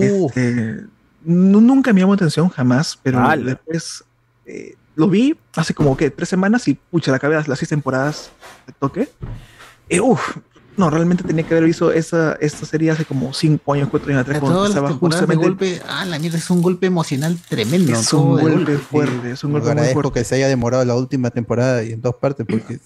Este, 0.00 0.84
nu- 1.24 1.60
nunca 1.60 1.92
me 1.92 2.00
llamó 2.00 2.14
atención, 2.14 2.48
jamás, 2.48 2.98
pero 3.02 3.18
después 3.44 4.04
eh, 4.46 4.74
lo 4.96 5.08
vi 5.08 5.36
hace 5.54 5.74
como 5.74 5.96
que 5.96 6.10
tres 6.10 6.28
semanas 6.28 6.66
y 6.68 6.74
pucha, 6.74 7.10
la 7.10 7.16
acabé 7.18 7.34
las, 7.36 7.48
las 7.48 7.58
seis 7.58 7.68
temporadas 7.68 8.30
de 8.66 8.72
toque. 8.78 9.08
Eh, 9.88 10.00
uf, 10.00 10.20
no, 10.76 10.90
realmente 10.90 11.24
tenía 11.24 11.44
que 11.44 11.54
haber 11.54 11.64
visto 11.64 11.90
esa, 11.90 12.34
esta 12.34 12.64
serie 12.66 12.90
hace 12.92 13.04
como 13.04 13.32
cinco 13.32 13.72
años, 13.72 13.88
cuatro 13.90 14.10
años 14.10 14.22
atrás, 14.22 14.38
cuando 14.38 14.66
estaba 14.66 14.88
de 14.90 14.94
justamente 14.94 15.36
golpe, 15.44 15.82
ah, 15.88 16.04
la 16.04 16.18
mierda, 16.18 16.38
es 16.38 16.48
un 16.50 16.62
golpe 16.62 16.86
emocional 16.86 17.36
tremendo. 17.48 17.92
Es 17.92 18.12
un 18.12 18.30
golpe 18.32 18.50
golpe. 18.52 18.78
fuerte, 18.78 19.30
es 19.32 19.42
un 19.44 19.52
golpe 19.52 19.64
muy 19.64 19.70
agradezco 19.72 20.00
fuerte. 20.02 20.20
que 20.20 20.24
se 20.24 20.34
haya 20.36 20.46
demorado 20.48 20.84
la 20.84 20.94
última 20.94 21.30
temporada 21.30 21.82
y 21.82 21.92
en 21.92 22.00
dos 22.00 22.14
partes 22.14 22.46
porque 22.48 22.78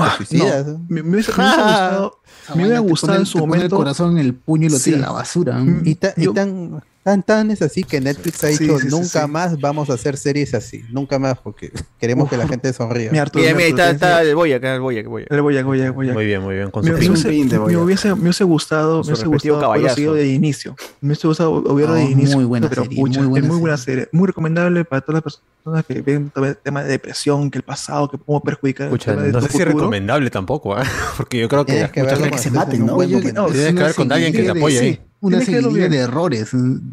Ah, 0.00 0.14
suicidas, 0.16 0.64
no, 0.66 0.74
¿eh? 0.74 0.78
me, 0.88 1.02
me 1.02 1.10
hubiese, 1.14 1.32
me 1.32 1.42
hubiese 1.42 1.56
gustado, 1.62 2.20
Esa 2.44 2.54
me 2.54 2.62
hubiera 2.64 2.78
gustado 2.80 3.12
pone- 3.14 3.20
en 3.20 3.26
su 3.26 3.38
momento. 3.38 3.64
el 3.66 3.70
corazón 3.72 4.12
en 4.12 4.18
el 4.18 4.34
puño 4.34 4.66
y 4.66 4.70
lo 4.70 4.78
tira 4.78 4.96
Sí. 4.98 5.02
a 5.02 5.06
la 5.06 5.12
basura. 5.12 5.60
Y, 5.84 5.94
ta- 5.96 6.14
y 6.16 6.24
Yo- 6.24 6.32
tan, 6.34 6.82
tan, 7.08 7.22
tan 7.22 7.50
es 7.50 7.62
así 7.62 7.84
que 7.84 8.00
Netflix 8.00 8.44
ha 8.44 8.48
dicho 8.48 8.78
sí, 8.78 8.84
sí, 8.84 8.88
nunca 8.90 9.24
sí. 9.24 9.30
más 9.30 9.58
vamos 9.58 9.88
a 9.88 9.94
hacer 9.94 10.16
series 10.18 10.52
así, 10.52 10.82
nunca 10.90 11.18
más 11.18 11.38
porque 11.38 11.72
queremos 11.98 12.24
Uf. 12.24 12.30
que 12.30 12.36
la 12.36 12.46
gente 12.46 12.72
sonría. 12.72 13.10
Mira, 13.10 13.24
mi 13.34 13.40
mira, 13.40 13.58
ahí 13.58 13.70
está, 13.70 13.90
está 13.90 14.22
el 14.22 14.34
Boya, 14.34 14.56
acá 14.56 14.74
el 14.74 14.80
Boya, 14.80 15.00
el 15.00 15.08
Boya. 15.08 15.26
El 15.30 15.40
Boyac, 15.42 15.64
Boyac, 15.64 15.94
Boyac. 15.94 16.14
Muy 16.14 16.26
bien, 16.26 16.42
muy 16.42 16.54
bien. 16.54 16.70
Con 16.70 16.84
Me, 16.84 16.90
su 16.90 16.96
hubiese, 16.96 17.28
de 17.28 17.58
me 17.58 17.76
hubiese, 17.78 18.14
me 18.14 18.20
hubiese 18.22 18.44
gustado, 18.44 19.02
me 19.02 19.12
hubiese 19.12 19.26
gustado 19.26 19.88
seguido 19.88 20.14
de 20.14 20.28
inicio. 20.28 20.76
Me 21.00 21.08
hubiese 21.08 21.26
gustado 21.28 21.62
de 21.62 21.82
Oh, 21.88 21.98
inicio. 21.98 22.36
muy 22.36 22.44
buena 22.44 22.68
pero 22.68 22.82
serie, 22.82 22.98
pucha, 23.00 23.20
muy 23.20 23.28
buena 23.28 23.46
es 23.46 23.52
muy 23.52 23.60
buena 23.60 23.76
serie. 23.76 24.02
serie. 24.04 24.08
Muy 24.12 24.26
recomendable 24.26 24.84
para 24.84 25.00
todas 25.00 25.22
las 25.24 25.40
personas 25.62 25.84
que 25.86 26.02
ven 26.02 26.30
el 26.36 26.56
tema 26.58 26.82
de 26.82 26.90
depresión, 26.90 27.50
que 27.50 27.58
el 27.58 27.64
pasado, 27.64 28.10
que 28.10 28.18
cómo 28.18 28.42
perjudica 28.42 28.84
el 28.84 28.88
Escucha, 28.88 29.12
tema 29.12 29.22
de 29.22 29.32
no 29.32 29.40
sé 29.40 29.48
si 29.48 29.58
es 29.58 29.64
recomendable 29.64 30.30
tampoco, 30.30 30.74
¿ah? 30.76 30.84
porque 31.16 31.38
yo 31.38 31.48
creo 31.48 31.64
que 31.64 31.88
que 31.92 32.02
mucha 32.02 32.16
gente 32.16 32.38
se 32.38 32.50
maten, 32.50 32.84
¿no? 32.86 32.98
Tienes 32.98 33.24
Es 33.24 33.74
que 33.74 33.82
ver 33.82 33.94
con 33.94 34.12
alguien 34.12 34.32
que 34.32 34.42
te 34.42 34.50
apoye 34.50 34.78
de- 34.80 34.86
ahí. 34.86 35.00
Sí, 35.20 35.26
Una 35.26 35.38
bien. 35.74 35.90
de 35.90 35.98
errores. 35.98 36.50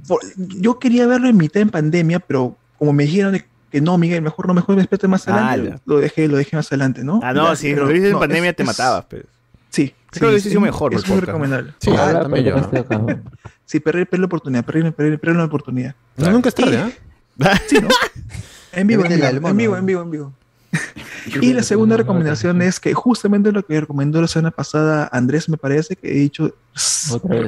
Por- 0.08 0.22
yo 0.38 0.80
quería 0.80 1.06
verlo 1.08 1.28
en 1.30 1.38
mitad 1.38 1.62
en 1.62 1.70
pandemia, 1.70 2.20
pero 2.20 2.56
como 2.78 2.94
me 2.94 3.04
dijeron 3.04 3.38
que 3.72 3.82
no, 3.82 3.98
Miguel, 3.98 4.22
mejor 4.22 4.48
no, 4.48 4.54
mejor 4.54 4.76
me 4.76 4.82
espérate 4.82 5.08
más 5.08 5.28
adelante, 5.28 5.68
Ala. 5.70 5.82
lo 5.86 6.00
dejé, 6.00 6.28
lo 6.28 6.38
dejé 6.38 6.56
más 6.56 6.68
adelante, 6.68 7.04
¿no? 7.04 7.20
Ah, 7.24 7.34
no, 7.34 7.50
Ya, 7.50 7.56
si 7.56 7.74
pero 7.74 7.86
lo 7.86 7.92
viste 7.94 8.08
en 8.08 8.14
no, 8.14 8.20
pandemia 8.20 8.50
es- 8.52 8.56
te 8.56 8.64
es- 8.64 8.68
matabas, 8.68 9.06
pues. 9.06 9.24
Sí, 9.70 9.94
Creo 10.12 10.32
que 10.32 10.40
sido 10.40 10.62
mejor 10.62 10.94
Es 10.94 11.04
el 11.04 11.10
muy 11.12 11.20
recomendable. 11.20 11.74
Sí, 11.80 11.92
Ah, 11.92 12.08
ah, 12.16 12.22
también 12.22 12.46
yo. 12.46 12.70
pero 12.72 12.82
acá. 12.84 13.22
Sí, 13.66 13.80
perdí, 13.82 14.06
la 14.18 14.26
oportunidad, 14.28 14.64
perdí, 14.64 14.90
perdí, 14.92 15.18
perdí 15.18 15.38
la 15.38 15.44
oportunidad. 15.46 15.96
No, 16.18 16.32
nunca 16.32 16.50
es 16.50 16.56
tarde, 16.56 16.78
¿ah? 16.78 16.90
Sí, 17.68 17.78
¿no? 17.82 17.90
En 18.72 18.88
vivo, 18.88 19.04
en 19.06 19.10
vivo, 19.10 19.48
en 19.50 19.58
vivo, 19.58 19.76
en 19.78 19.86
vivo, 19.86 20.02
en 20.04 20.12
vivo. 20.12 20.34
Y 21.42 21.54
la 21.54 21.64
segunda 21.64 21.98
recomendación 21.98 22.62
es 22.62 22.80
que 22.80 22.94
justamente 22.94 23.52
lo 23.52 23.66
que 23.66 23.82
recomendó 23.82 24.22
la 24.22 24.28
semana 24.28 24.52
pasada 24.52 25.10
Andrés, 25.12 25.50
me 25.50 25.58
parece, 25.58 25.96
que 25.96 26.12
he 26.12 26.16
dicho. 26.20 26.54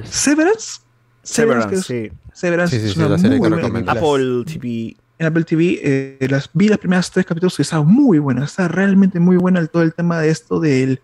Severance. 0.04 0.80
Severance, 1.24 1.76
es- 1.76 1.86
sí. 1.86 2.12
Severance 2.34 2.76
Sí, 2.76 2.82
sí, 2.82 2.88
es 2.88 2.94
sí, 2.94 3.00
una 3.00 3.10
la 3.10 3.18
serie 3.18 3.38
muy 3.40 3.50
buena. 3.50 3.92
Apple 3.92 4.44
TV. 4.46 4.96
En 5.20 5.26
Apple 5.26 5.44
TV 5.46 5.80
eh, 5.84 6.28
las, 6.30 6.50
vi 6.54 6.68
las 6.68 6.78
primeras 6.78 7.10
tres 7.10 7.26
capítulos 7.26 7.58
y 7.58 7.64
está 7.64 7.82
muy 7.82 8.20
buena, 8.20 8.46
está 8.46 8.68
realmente 8.68 9.20
muy 9.20 9.36
buena 9.36 9.60
el, 9.60 9.68
todo 9.70 9.82
el 9.82 9.94
tema 9.96 10.20
de 10.20 10.30
esto 10.30 10.60
del, 10.60 11.00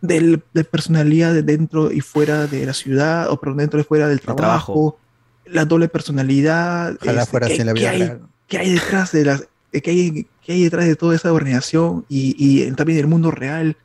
del 0.00 0.42
de 0.54 0.64
personalidad 0.64 1.34
de 1.34 1.42
dentro 1.42 1.92
y 1.92 2.00
fuera 2.00 2.46
de 2.46 2.64
la 2.64 2.72
ciudad, 2.72 3.28
o 3.30 3.38
perdón, 3.38 3.58
dentro 3.58 3.78
y 3.78 3.84
fuera 3.84 4.08
del 4.08 4.20
trabajo, 4.22 4.40
trabajo. 4.72 4.98
la 5.44 5.66
doble 5.66 5.88
personalidad, 5.88 6.96
Ojalá 7.02 7.20
este, 7.22 7.30
fuera 7.30 7.46
qué- 7.46 7.52
así 7.52 7.60
en 7.60 7.66
la 7.66 7.72
vida 7.74 7.92
real. 7.92 8.20
qué 8.46 8.56
hay 8.58 8.72
detrás 8.72 9.12
de 9.12 9.24
las 9.26 9.46
qué 9.72 9.90
hay, 9.90 10.26
qué 10.42 10.52
hay 10.52 10.64
detrás 10.64 10.86
de 10.86 10.96
toda 10.96 11.14
esa 11.14 11.32
organización 11.32 12.04
y, 12.08 12.34
y 12.38 12.70
también 12.72 12.96
del 12.98 13.06
mundo 13.06 13.30
real. 13.30 13.76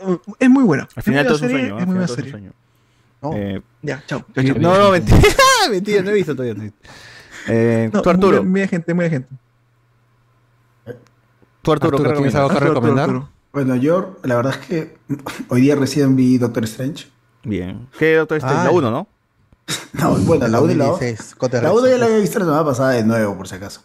Uh, 0.00 0.16
Es 0.38 0.48
muy 0.48 0.64
buena. 0.64 0.88
Al 0.94 1.02
final 1.02 1.26
Es 1.26 1.32
todo 1.32 1.36
es 1.36 1.42
un 1.42 1.48
muy 1.52 1.58
buena 1.60 1.68
sueño. 1.68 1.68
serie, 1.68 1.72
¿ah? 1.72 1.80
Es 1.80 1.86
muy 1.86 1.94
buena 1.94 2.08
serie. 2.08 2.52
No. 3.22 3.30
Eh, 3.34 3.62
Ya, 3.82 4.02
chao. 4.06 4.24
chao, 4.34 4.44
chao. 4.44 4.54
no, 4.58 4.78
no, 4.78 4.90
mentira. 4.92 5.18
mentira, 5.70 6.02
no 6.02 6.10
he 6.10 6.14
visto 6.14 6.34
todavía. 6.34 6.72
Eh, 7.48 7.90
No, 7.92 8.02
tú, 8.02 8.10
Arturo. 8.10 8.42
Muy, 8.42 8.60
muy 8.60 8.68
gente, 8.68 8.94
muy 8.94 9.10
gente. 9.10 9.28
Tú, 11.62 11.72
Arturo, 11.72 11.96
Arturo, 11.98 12.10
¿qué 12.10 12.16
¿tienes 12.16 12.34
algo 12.34 12.48
que? 12.48 12.54
Arturo, 12.56 12.74
recomendar? 12.74 13.04
Arturo. 13.10 13.28
Bueno, 13.52 13.76
yo 13.76 14.16
la 14.22 14.36
verdad 14.36 14.54
es 14.60 14.66
que 14.66 14.96
hoy 15.48 15.60
día 15.62 15.74
recién 15.74 16.16
vi 16.16 16.38
Doctor 16.38 16.64
Strange. 16.64 17.08
Bien. 17.44 17.88
¿Qué 17.98 18.16
Doctor 18.16 18.38
Strange? 18.38 18.60
Ah, 18.60 18.64
La 18.66 18.70
1, 18.70 18.90
¿no? 18.90 19.06
No, 19.92 20.14
bueno, 20.20 20.48
la 20.48 20.60
1 20.60 20.72
y 20.72 20.74
la 20.76 20.84
2. 20.86 20.92
2016, 21.00 21.34
Cotter 21.36 21.62
La 21.62 21.72
1 21.72 21.86
ya 21.88 21.98
la 21.98 22.06
había 22.06 22.18
visto 22.18 22.38
la 22.38 22.44
semana 22.46 22.64
pasada 22.64 22.90
de 22.92 23.04
nuevo, 23.04 23.36
por 23.36 23.46
si 23.48 23.54
acaso. 23.56 23.82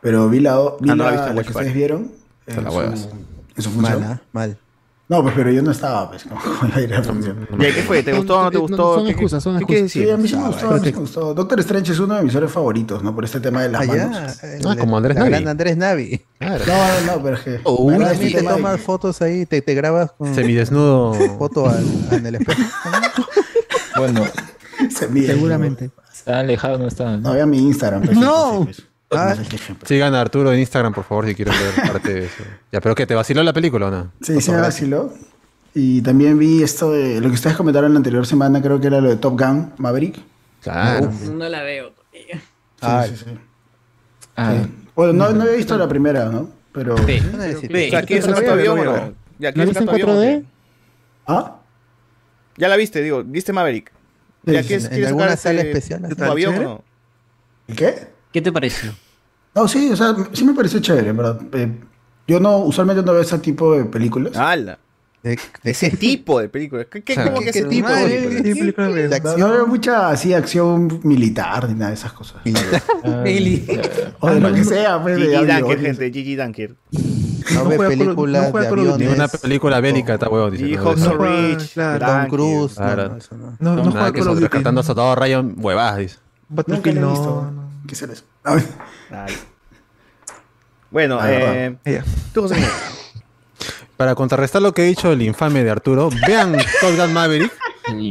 Pero 0.00 0.28
vi 0.28 0.40
la, 0.40 0.56
vi 0.80 0.90
Ah, 0.90 0.94
no 0.94 1.04
la 1.04 1.10
la, 1.12 1.32
la 1.34 1.42
que 1.42 1.50
ustedes 1.50 1.74
vieron. 1.74 2.10
Te 2.44 2.54
En 2.54 2.64
la 2.64 2.70
su, 2.70 2.80
en 2.80 3.62
su 3.62 3.70
función. 3.70 4.00
Mal, 4.00 4.02
¿ah? 4.04 4.20
mal. 4.32 4.58
No, 5.10 5.22
pues 5.22 5.32
pero 5.34 5.50
yo 5.50 5.62
no 5.62 5.70
estaba, 5.70 6.10
pues. 6.10 6.24
¿cómo 6.24 6.38
iba 6.68 6.76
a 6.76 6.80
ir 6.82 6.92
a 6.94 6.98
la 6.98 7.02
función? 7.04 7.48
¿Y 7.54 7.56
qué 7.72 7.82
fue? 7.82 8.02
¿Te 8.02 8.12
gustó 8.12 8.40
o 8.40 8.44
no 8.44 8.50
te 8.50 8.56
No, 8.56 8.60
gustó? 8.60 8.94
son 8.96 9.04
¿Qué- 9.06 9.10
excusas, 9.12 9.42
son 9.42 9.58
¿Qué 9.58 9.64
quieres 9.64 9.90
Sí, 9.92 10.10
a 10.10 10.18
mí 10.18 10.28
sí 10.28 10.36
me 10.36 10.42
Ah, 10.42 10.46
gustó, 10.48 10.68
a 10.70 10.74
mí 10.74 10.80
sí 10.84 10.92
me 10.92 10.98
gustó. 10.98 11.32
Doctor 11.34 11.60
Strange 11.60 11.92
es 11.92 11.98
uno 11.98 12.14
de 12.14 12.22
mis 12.24 12.34
héroes 12.34 12.52
favoritos, 12.52 13.02
¿no? 13.02 13.14
Por 13.14 13.24
este 13.24 13.40
tema 13.40 13.62
de 13.62 13.70
las 13.70 13.82
Ah, 13.82 13.86
manos. 13.86 14.38
Ah, 14.66 14.76
como 14.78 14.98
Andrés 14.98 15.14
la 15.16 15.20
Navi. 15.22 15.30
gran 15.32 15.48
Andrés 15.48 15.76
Navi. 15.78 16.22
Claro. 16.38 16.64
No, 16.66 16.74
no, 17.06 17.16
no, 17.16 17.22
pero 17.22 17.36
es 17.36 17.42
que. 17.42 17.60
Oh, 17.64 17.88
también 17.88 18.10
este 18.12 18.30
te 18.32 18.42
tomas 18.46 18.80
fotos 18.82 19.22
ahí, 19.22 19.46
te, 19.46 19.62
te 19.62 19.74
grabas 19.74 20.12
con 20.12 20.34
Semidesnudo. 20.34 21.14
foto 21.38 21.68
al, 21.70 21.84
en 22.12 22.26
el 22.26 22.34
espejo. 22.34 22.62
Bueno, 23.96 24.24
se 24.90 25.08
mide, 25.08 25.28
Seguramente. 25.28 25.90
está 26.12 26.40
alejado, 26.40 26.76
no 26.78 26.86
está. 26.86 27.16
No, 27.16 27.32
vean 27.32 27.48
mi 27.48 27.58
Instagram. 27.58 28.02
pues, 28.02 28.16
No. 28.18 28.68
Ah. 29.10 29.34
no. 29.36 29.76
Sigan 29.86 30.14
a 30.14 30.20
Arturo 30.20 30.52
en 30.52 30.60
Instagram, 30.60 30.92
por 30.92 31.04
favor, 31.04 31.26
si 31.26 31.34
quieren 31.34 31.54
ver 31.54 31.92
parte 31.92 32.12
de 32.14 32.24
eso. 32.26 32.42
Ya, 32.70 32.80
pero 32.80 32.94
¿qué? 32.94 33.06
¿Te 33.06 33.14
vaciló 33.14 33.42
la 33.42 33.52
película 33.52 33.86
o 33.86 33.90
no? 33.90 34.12
Sí, 34.20 34.40
sí 34.40 34.50
me 34.50 34.60
vaciló. 34.60 35.12
Y 35.74 36.02
también 36.02 36.38
vi 36.38 36.62
esto 36.62 36.92
de 36.92 37.20
lo 37.20 37.28
que 37.28 37.34
ustedes 37.34 37.56
comentaron 37.56 37.92
la 37.92 37.98
anterior 37.98 38.26
semana, 38.26 38.60
creo 38.60 38.80
que 38.80 38.88
era 38.88 39.00
lo 39.00 39.08
de 39.08 39.16
Top 39.16 39.38
Gun 39.40 39.72
Maverick. 39.78 40.18
Claro. 40.62 41.10
No 41.32 41.48
la 41.48 41.62
veo 41.62 41.90
todavía. 41.92 42.42
Ah, 42.80 43.04
Sí, 43.08 43.16
sí, 43.16 43.24
sí. 43.26 43.38
Ah, 44.36 44.66
Bueno, 44.94 45.12
no, 45.12 45.30
no 45.32 45.42
había 45.42 45.54
visto 45.56 45.76
la 45.78 45.88
primera, 45.88 46.26
¿no? 46.26 46.50
Pero. 46.72 46.96
Sí. 46.98 47.18
O 47.18 47.90
sea, 47.90 48.02
¿quieres 48.02 48.26
Yo 48.26 48.32
un 48.36 48.48
avión? 48.50 49.14
Ya, 49.38 49.48
¿La 49.48 49.52
¿quieres 49.52 49.68
viste 49.68 49.82
en 49.84 49.88
un 49.88 49.94
avión 49.94 50.10
o 50.10 50.14
4D? 50.14 50.40
qué? 50.40 50.44
¿Ah? 51.26 51.56
Ya 52.56 52.68
la 52.68 52.76
viste, 52.76 53.02
digo. 53.02 53.22
¿Viste 53.24 53.52
Maverick? 53.52 53.92
Ya, 54.44 54.62
Sí, 54.62 54.68
¿quieres- 54.68 54.90
en- 54.90 55.04
alguna 55.06 55.36
sala 55.36 55.62
especial, 55.62 56.02
tu 56.16 56.24
avión 56.24 56.56
o 56.56 56.62
no? 56.62 56.84
¿Qué? 57.76 58.08
¿Qué 58.38 58.42
te 58.42 58.52
pareció? 58.52 58.92
No, 59.52 59.66
sí, 59.66 59.90
o 59.90 59.96
sea, 59.96 60.14
sí 60.32 60.44
me 60.44 60.54
pareció 60.54 60.78
chévere, 60.78 61.08
en 61.08 61.16
verdad. 61.16 61.40
Eh, 61.54 61.72
yo 62.28 62.38
no, 62.38 62.58
usualmente 62.58 63.02
no 63.02 63.10
veo 63.12 63.22
ese 63.22 63.36
tipo 63.40 63.74
de 63.76 63.84
películas. 63.84 64.36
¡Hala! 64.36 64.78
Ese 65.64 65.90
tipo 65.96 66.38
de 66.38 66.48
películas. 66.48 66.86
¿Qué, 66.88 67.02
qué, 67.02 67.14
O 67.14 67.16
sea, 67.16 67.24
cómo 67.24 67.38
que 67.38 67.46
¿qué 67.46 67.58
ese 67.58 67.64
tipo 67.64 67.88
de 67.88 68.52
películas? 68.54 69.20
qué? 69.20 69.20
No, 69.24 69.36
no 69.38 69.50
veo 69.50 69.66
mucha 69.66 70.10
así 70.10 70.34
acción 70.34 71.00
militar 71.02 71.68
ni 71.68 71.74
nada 71.74 71.88
de 71.88 71.94
esas 71.94 72.12
cosas. 72.12 72.36
o 74.20 74.30
de 74.30 74.40
lo 74.40 74.54
que 74.54 74.62
sea, 74.62 75.02
pues, 75.02 75.18
Gigi. 75.18 75.34
Dunker, 75.34 75.80
gente, 75.80 76.12
Gigi 76.12 76.36
Dunker. 76.36 76.76
No 77.54 77.64
ve 77.64 77.76
películas 77.76 78.52
de 78.52 78.98
Ni 78.98 79.06
una 79.08 79.26
película 79.26 79.80
bélica 79.80 80.14
está 80.14 80.28
huevo. 80.28 80.48
dice, 80.52 80.68
Y 80.68 80.76
¿no? 80.76 80.94
Ridge, 80.94 81.72
claro. 81.72 82.06
Tom 82.06 82.28
Cruise, 82.28 82.78
no, 82.78 82.84
Claro. 82.84 83.16
no, 83.32 83.36
no. 83.58 83.74
No, 83.74 83.84
no 83.84 83.90
juega 83.90 84.16
eso, 84.16 84.28
Duty, 84.30 84.40
rescatando 84.42 84.80
a 84.80 84.84
Soldado 84.84 85.16
Ryan, 85.16 85.56
huevadas, 85.58 85.98
dice. 85.98 86.18
Battlefield 86.50 87.00
no. 87.00 87.57
¿Qué 87.88 87.94
será 87.96 88.12
eso? 88.12 88.22
A 88.44 88.54
ver. 88.54 88.64
Dale. 89.10 89.32
Bueno, 90.90 91.18
Ah, 91.20 91.30
eh, 91.32 92.02
tú, 92.32 92.42
José 92.42 92.54
Miguel. 92.54 92.70
Para 93.96 94.14
contrarrestar 94.14 94.62
lo 94.62 94.72
que 94.72 94.82
ha 94.82 94.84
dicho 94.84 95.10
el 95.10 95.22
infame 95.22 95.64
de 95.64 95.70
Arturo, 95.70 96.08
vean 96.26 96.52
Top 96.80 96.96
Gun 96.96 97.12
Maverick. 97.12 97.52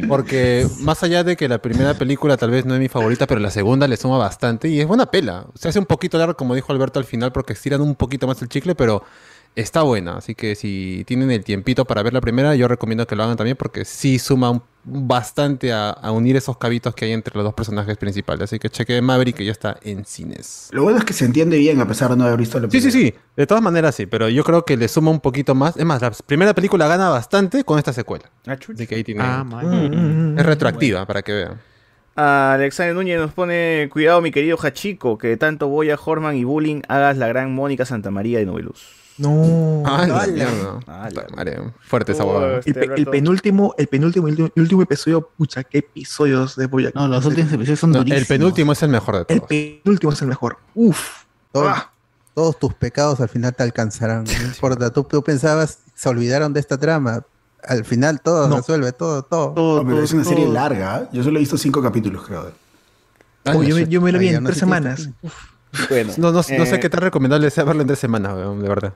Porque 0.07 0.67
más 0.79 1.03
allá 1.03 1.23
de 1.23 1.37
que 1.37 1.47
la 1.47 1.59
primera 1.59 1.93
película 1.93 2.35
tal 2.35 2.49
vez 2.49 2.65
no 2.65 2.73
es 2.73 2.79
mi 2.79 2.89
favorita, 2.89 3.27
pero 3.27 3.39
la 3.39 3.51
segunda 3.51 3.87
le 3.87 3.95
suma 3.95 4.17
bastante 4.17 4.67
y 4.67 4.81
es 4.81 4.87
buena 4.87 5.05
pela. 5.05 5.45
Se 5.53 5.69
hace 5.69 5.77
un 5.79 5.85
poquito 5.85 6.17
largo, 6.17 6.35
como 6.35 6.55
dijo 6.55 6.73
Alberto 6.73 6.97
al 6.99 7.05
final, 7.05 7.31
porque 7.31 7.53
estiran 7.53 7.81
un 7.81 7.93
poquito 7.95 8.25
más 8.25 8.41
el 8.41 8.49
chicle, 8.49 8.73
pero 8.73 9.03
está 9.55 9.83
buena. 9.83 10.17
Así 10.17 10.33
que 10.33 10.55
si 10.55 11.03
tienen 11.05 11.29
el 11.29 11.43
tiempito 11.43 11.85
para 11.85 12.01
ver 12.01 12.11
la 12.13 12.21
primera, 12.21 12.55
yo 12.55 12.67
recomiendo 12.67 13.05
que 13.05 13.15
lo 13.15 13.23
hagan 13.23 13.37
también 13.37 13.55
porque 13.55 13.85
sí 13.85 14.17
suma 14.17 14.49
un- 14.49 14.63
bastante 14.89 15.73
a, 15.73 15.89
a 15.89 16.11
unir 16.11 16.35
esos 16.37 16.57
cabitos 16.57 16.95
que 16.95 17.05
hay 17.05 17.11
entre 17.11 17.35
los 17.35 17.43
dos 17.43 17.53
personajes 17.53 17.97
principales. 17.97 18.43
Así 18.43 18.57
que 18.59 18.69
cheque 18.69 19.01
Maverick 19.01 19.35
que 19.35 19.45
ya 19.45 19.51
está 19.51 19.77
en 19.83 20.05
cines. 20.05 20.69
Lo 20.71 20.83
bueno 20.83 20.99
es 20.99 21.05
que 21.05 21.13
se 21.13 21.25
entiende 21.25 21.57
bien 21.57 21.79
a 21.81 21.87
pesar 21.87 22.09
de 22.11 22.15
no 22.15 22.23
haber 22.25 22.37
visto 22.39 22.59
la 22.59 22.69
Sí, 22.69 22.79
sí, 22.81 22.89
primera. 22.89 23.15
sí. 23.17 23.19
De 23.35 23.45
todas 23.47 23.61
maneras 23.63 23.95
sí, 23.95 24.05
pero 24.05 24.29
yo 24.29 24.43
creo 24.43 24.63
que 24.65 24.77
le 24.77 24.87
suma 24.87 25.11
un 25.11 25.19
poquito 25.19 25.53
más. 25.55 25.75
Es 25.77 25.85
más, 25.85 26.01
la 26.01 26.11
primera 26.11 26.53
película 26.53 26.87
gana 26.87 27.09
bastante 27.09 27.63
con 27.63 27.77
esta 27.77 27.91
secuela. 27.93 28.31
Así 28.45 28.87
que 28.87 28.95
ahí 28.95 29.03
tiene. 29.03 29.21
Ah, 29.23 29.43
man. 29.43 30.37
es 30.39 30.45
retroactiva 30.45 31.05
para 31.05 31.21
que 31.21 31.33
vean. 31.33 31.61
Alexander 32.15 32.95
Núñez 32.95 33.19
nos 33.19 33.31
pone, 33.31 33.89
cuidado 33.91 34.21
mi 34.21 34.31
querido 34.31 34.57
Hachiko, 34.57 35.19
que 35.19 35.27
de 35.27 35.37
tanto 35.37 35.67
Boya, 35.67 35.99
Horman 36.03 36.35
y 36.35 36.43
Bullying 36.45 36.81
hagas 36.87 37.17
la 37.17 37.27
gran 37.27 37.53
Mónica 37.53 37.85
Santamaría 37.85 38.39
de 38.39 38.47
Noveluz. 38.47 38.96
No. 39.17 39.83
Ah, 39.85 40.05
la 40.07 40.27
mierda. 40.27 40.79
Madre, 41.35 41.59
Fuerte 41.81 42.11
esa 42.11 42.23
huevada. 42.23 42.59
este, 42.59 42.69
El, 42.71 42.75
pe- 42.75 42.95
el 43.01 43.05
penúltimo, 43.07 43.73
el 43.77 43.87
penúltimo, 43.87 44.27
el 44.27 44.31
último- 44.33 44.49
el 44.55 44.61
último 44.61 44.81
episodio, 44.83 45.29
pucha, 45.37 45.63
qué 45.63 45.79
episodios 45.79 46.55
de 46.55 46.67
Boyack. 46.67 46.93
No, 46.95 47.07
los 47.07 47.25
últimos 47.25 47.51
episodios 47.51 47.79
son 47.79 47.91
No, 47.91 47.97
durísimos. 47.99 48.21
el 48.21 48.27
penúltimo 48.27 48.71
es 48.73 48.83
el 48.83 48.89
mejor 48.89 49.15
de 49.15 49.33
El 49.33 49.39
todos. 49.39 49.49
penúltimo 49.49 50.11
es 50.13 50.21
el 50.21 50.27
mejor. 50.27 50.57
Uf. 50.75 51.23
Todo- 51.51 51.69
Ah. 51.69 51.91
Todos 52.35 52.59
tus 52.59 52.73
pecados 52.75 53.19
al 53.19 53.29
final 53.29 53.55
te 53.55 53.63
alcanzarán. 53.63 54.23
No 54.25 54.31
importa, 54.47 54.91
tú, 54.91 55.03
tú 55.03 55.23
pensabas, 55.23 55.79
se 55.95 56.07
olvidaron 56.09 56.53
de 56.53 56.59
esta 56.59 56.77
trama. 56.77 57.23
Al 57.63 57.83
final 57.83 58.21
todo 58.21 58.47
No. 58.47 58.57
resuelve, 58.57 58.91
todo, 58.91 59.23
todo. 59.23 59.53
Todo, 59.55 59.77
No, 59.77 59.83
pero 59.83 59.95
todo, 59.95 60.05
es 60.05 60.13
una 60.13 60.23
serie 60.23 60.47
larga. 60.47 60.99
¿eh? 61.01 61.07
Yo 61.13 61.23
solo 61.23 61.37
he 61.37 61.39
visto 61.39 61.57
cinco 61.57 61.81
capítulos, 61.81 62.23
creo. 62.27 62.51
Oh, 63.45 63.63
yo, 63.63 63.75
me, 63.75 63.87
yo 63.87 64.01
me 64.01 64.11
lo 64.11 64.19
vi 64.19 64.29
en 64.29 64.43
tres 64.43 64.57
semanas. 64.59 65.09
Uf. 65.23 65.33
Bueno, 65.89 66.13
No, 66.17 66.27
no, 66.27 66.33
no 66.37 66.43
sé 66.43 66.55
eh, 66.75 66.79
qué 66.79 66.89
tan 66.89 67.01
recomendable 67.01 67.49
sea 67.49 67.63
verlo 67.63 67.81
en 67.81 67.87
tres 67.87 67.99
semanas, 67.99 68.35
de 68.37 68.67
verdad. 68.69 68.93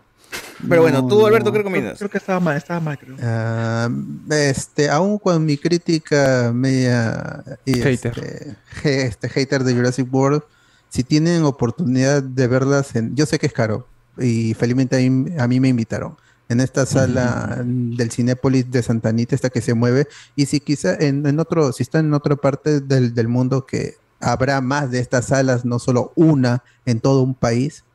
Pero 0.67 0.81
bueno, 0.81 1.07
tú, 1.07 1.19
No, 1.19 1.25
Alberto, 1.25 1.45
¿qué 1.51 1.59
Creo, 1.59 1.63
recomiendas? 1.63 1.97
creo 1.97 2.09
que 2.09 2.17
estaba 2.17 2.39
mal, 2.39 2.57
estaba 2.57 2.79
mal, 2.79 2.97
creo. 2.97 3.15
Ah, 3.21 3.89
este, 4.29 4.89
aún 4.89 5.17
con 5.17 5.45
mi 5.45 5.57
crítica 5.57 6.51
media 6.53 7.43
y 7.65 7.81
Hater. 7.81 8.13
Este, 8.17 9.01
este, 9.07 9.29
hater 9.29 9.63
de 9.63 9.73
Jurassic 9.73 10.13
World, 10.13 10.43
si 10.89 11.03
tienen 11.03 11.43
oportunidad 11.43 12.21
de 12.21 12.47
verlas, 12.47 12.95
en, 12.95 13.15
yo 13.15 13.25
sé 13.25 13.39
que 13.39 13.47
es 13.47 13.53
caro 13.53 13.87
y 14.17 14.53
felizmente 14.53 14.95
a 14.97 15.09
mí, 15.09 15.31
a 15.37 15.47
mí 15.47 15.59
me 15.59 15.69
invitaron 15.69 16.17
en 16.49 16.59
esta 16.59 16.85
sala 16.85 17.61
del 17.65 18.11
Cinépolis 18.11 18.69
de 18.69 18.83
Santa 18.83 19.07
Anita, 19.07 19.35
esta 19.35 19.49
que 19.49 19.61
se 19.61 19.73
mueve, 19.73 20.07
y 20.35 20.47
si 20.47 20.59
quizá 20.59 20.95
en, 20.95 21.25
en 21.25 21.39
otro, 21.39 21.71
si 21.71 21.81
están 21.83 22.07
en 22.07 22.13
otra 22.13 22.35
parte 22.35 22.81
del, 22.81 23.13
del 23.13 23.29
mundo 23.29 23.65
que 23.65 23.95
habrá 24.19 24.59
más 24.59 24.91
de 24.91 24.99
estas 24.99 25.27
salas, 25.27 25.63
no 25.63 25.79
solo 25.79 26.11
una 26.15 26.61
en 26.85 26.99
todo 26.99 27.21
un 27.21 27.35
país, 27.35 27.85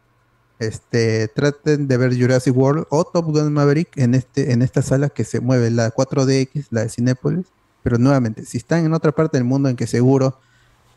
este, 0.59 1.28
traten 1.28 1.86
de 1.89 1.97
ver 1.97 2.18
Jurassic 2.18 2.57
World 2.57 2.86
o 2.91 3.05
Top 3.05 3.26
Gun 3.26 3.52
Maverick 3.52 3.97
en, 3.97 4.15
este, 4.15 4.52
en 4.52 4.62
esta 4.62 4.83
sala 4.83 5.09
que 5.10 5.25
se 5.25 5.41
mueve, 5.41 5.70
la 5.70 5.93
4DX, 5.93 6.67
la 6.70 6.83
de 6.83 6.89
Cinépolis. 6.89 7.47
Pero 7.83 7.99
nuevamente, 7.99 8.44
si 8.44 8.57
están 8.59 8.85
en 8.85 8.94
otra 8.94 9.12
parte 9.12 9.36
del 9.36 9.44
mundo 9.44 9.68
en 9.68 9.76
que 9.76 9.86
seguro 9.86 10.39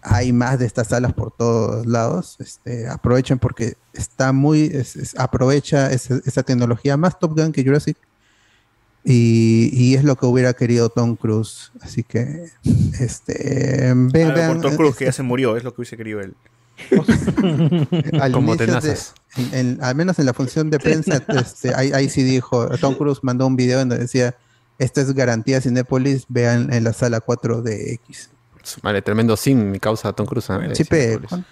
hay 0.02 0.32
más 0.32 0.58
de 0.60 0.66
estas 0.66 0.88
salas 0.88 1.14
por 1.14 1.30
todos 1.32 1.86
lados, 1.86 2.38
este, 2.40 2.88
aprovechen 2.88 3.38
porque 3.38 3.76
está 3.94 4.32
muy, 4.32 4.64
es- 4.74 4.96
es- 4.96 5.20
aprovecha 5.20 5.92
esa 5.92 6.42
tecnología 6.44 6.96
más 6.98 7.20
Top 7.20 7.38
Gun 7.38 7.52
que 7.52 7.64
Jurassic. 7.64 7.98
Y, 9.04 9.70
y 9.74 9.96
es 9.96 10.04
lo 10.04 10.16
que 10.18 10.26
hubiera 10.26 10.54
querido 10.54 10.90
Tom 10.90 11.16
Cruise. 11.16 11.72
Así 11.82 12.04
que, 12.04 12.50
este, 13.00 13.90
Ah, 13.90 14.48
por 14.54 14.62
Tom 14.62 14.76
Cruise, 14.76 14.96
que 14.96 15.04
este- 15.04 15.06
ya 15.06 15.12
se 15.14 15.24
murió, 15.24 15.58
es 15.58 15.64
lo 15.64 15.74
que 15.74 15.82
hubiese 15.82 15.98
querido 15.98 16.20
él. 16.22 16.34
al 18.22 18.32
Como 18.32 18.56
de- 18.56 18.66
tenazas. 18.66 19.14
en- 19.36 19.54
en- 19.54 19.84
al 19.84 19.96
menos 19.96 20.20
en 20.20 20.26
la 20.26 20.34
función 20.34 20.70
de 20.70 20.80
prensa, 20.80 21.22
este, 21.30 21.74
ahí, 21.76 21.92
ahí 21.94 22.10
sí 22.10 22.24
dijo, 22.24 22.68
Tom 22.80 22.96
Cruise 22.96 23.20
mandó 23.22 23.46
un 23.48 23.56
video 23.56 23.80
donde 23.80 23.98
decía, 23.98 24.36
esta 24.78 25.02
es 25.02 25.14
garantía 25.14 25.62
Cinépolis, 25.62 26.26
vean 26.30 26.72
en 26.74 26.84
la 26.84 26.94
sala 26.94 27.20
4DX. 27.20 28.30
Vale, 28.84 29.02
tremendo 29.02 29.36
sin 29.38 29.72
mi 29.72 29.80
causa 29.80 30.14
Tom 30.14 30.26
Cruise. 30.26 30.50
¿eh? 30.50 30.70
Sí, 30.76 30.84
Cinépolis. 30.84 31.30
Juan. 31.30 31.46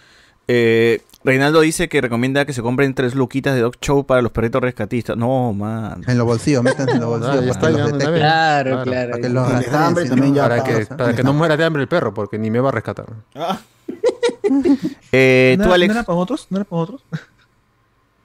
Eh, 0.50 1.02
Reinaldo 1.26 1.60
dice 1.60 1.90
que 1.90 2.00
recomienda 2.00 2.46
que 2.46 2.54
se 2.54 2.62
compren 2.62 2.94
tres 2.94 3.16
luquitas 3.16 3.54
de 3.54 3.60
Dog 3.62 3.76
Show 3.82 4.06
para 4.06 4.22
los 4.22 4.32
perritos 4.32 4.62
rescatistas. 4.62 5.18
No, 5.18 5.52
man. 5.52 6.02
En 6.08 6.18
los 6.18 6.26
bolsillos, 6.26 6.64
métanse 6.64 6.94
en 6.94 7.02
los 7.02 7.20
bolsillos. 7.20 7.58
Ah, 7.58 7.60
para 7.60 7.72
los. 7.72 7.92
Claro, 7.92 8.84
claro. 8.84 9.12
para 9.12 9.22
que 9.22 9.30
los 9.30 9.46
no, 9.50 10.36
Para 10.36 10.64
que, 10.64 10.86
para 10.86 11.16
que 11.16 11.24
no 11.24 11.34
muera 11.34 11.58
de 11.58 11.66
hambre 11.66 11.82
el 11.82 11.90
perro, 11.90 12.14
porque 12.14 12.38
ni 12.38 12.50
me 12.50 12.62
va 12.62 12.70
a 12.70 12.72
rescatar. 12.72 13.08
Ah. 13.36 13.60
Eh, 15.12 15.56
¿No 15.58 15.66
tú, 15.66 15.74
Alex. 15.74 15.88
¿No 15.94 16.00
era 16.00 16.06
para 16.06 16.20
otros? 16.20 16.48
¿No 16.50 16.58
era 16.58 16.66
para 16.66 16.82
otros? 16.82 17.04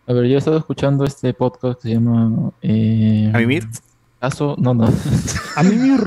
A 0.07 0.13
ver, 0.13 0.27
yo 0.27 0.35
he 0.35 0.39
estado 0.39 0.59
escuchando 0.59 1.05
este 1.05 1.33
podcast 1.33 1.81
que 1.81 1.89
se 1.89 1.95
llama. 1.95 2.51
Eh, 2.61 3.31
¿A 3.33 3.39
mimir? 3.39 3.69
Caso. 4.21 4.57
No, 4.59 4.75
no. 4.75 4.89
A 5.57 5.63
mimir, 5.63 6.01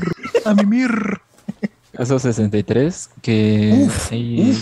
a 0.46 0.54
mimir. 0.54 0.90
Caso 1.94 2.20
63. 2.20 3.10
Que. 3.22 3.88
ahí 4.12 4.58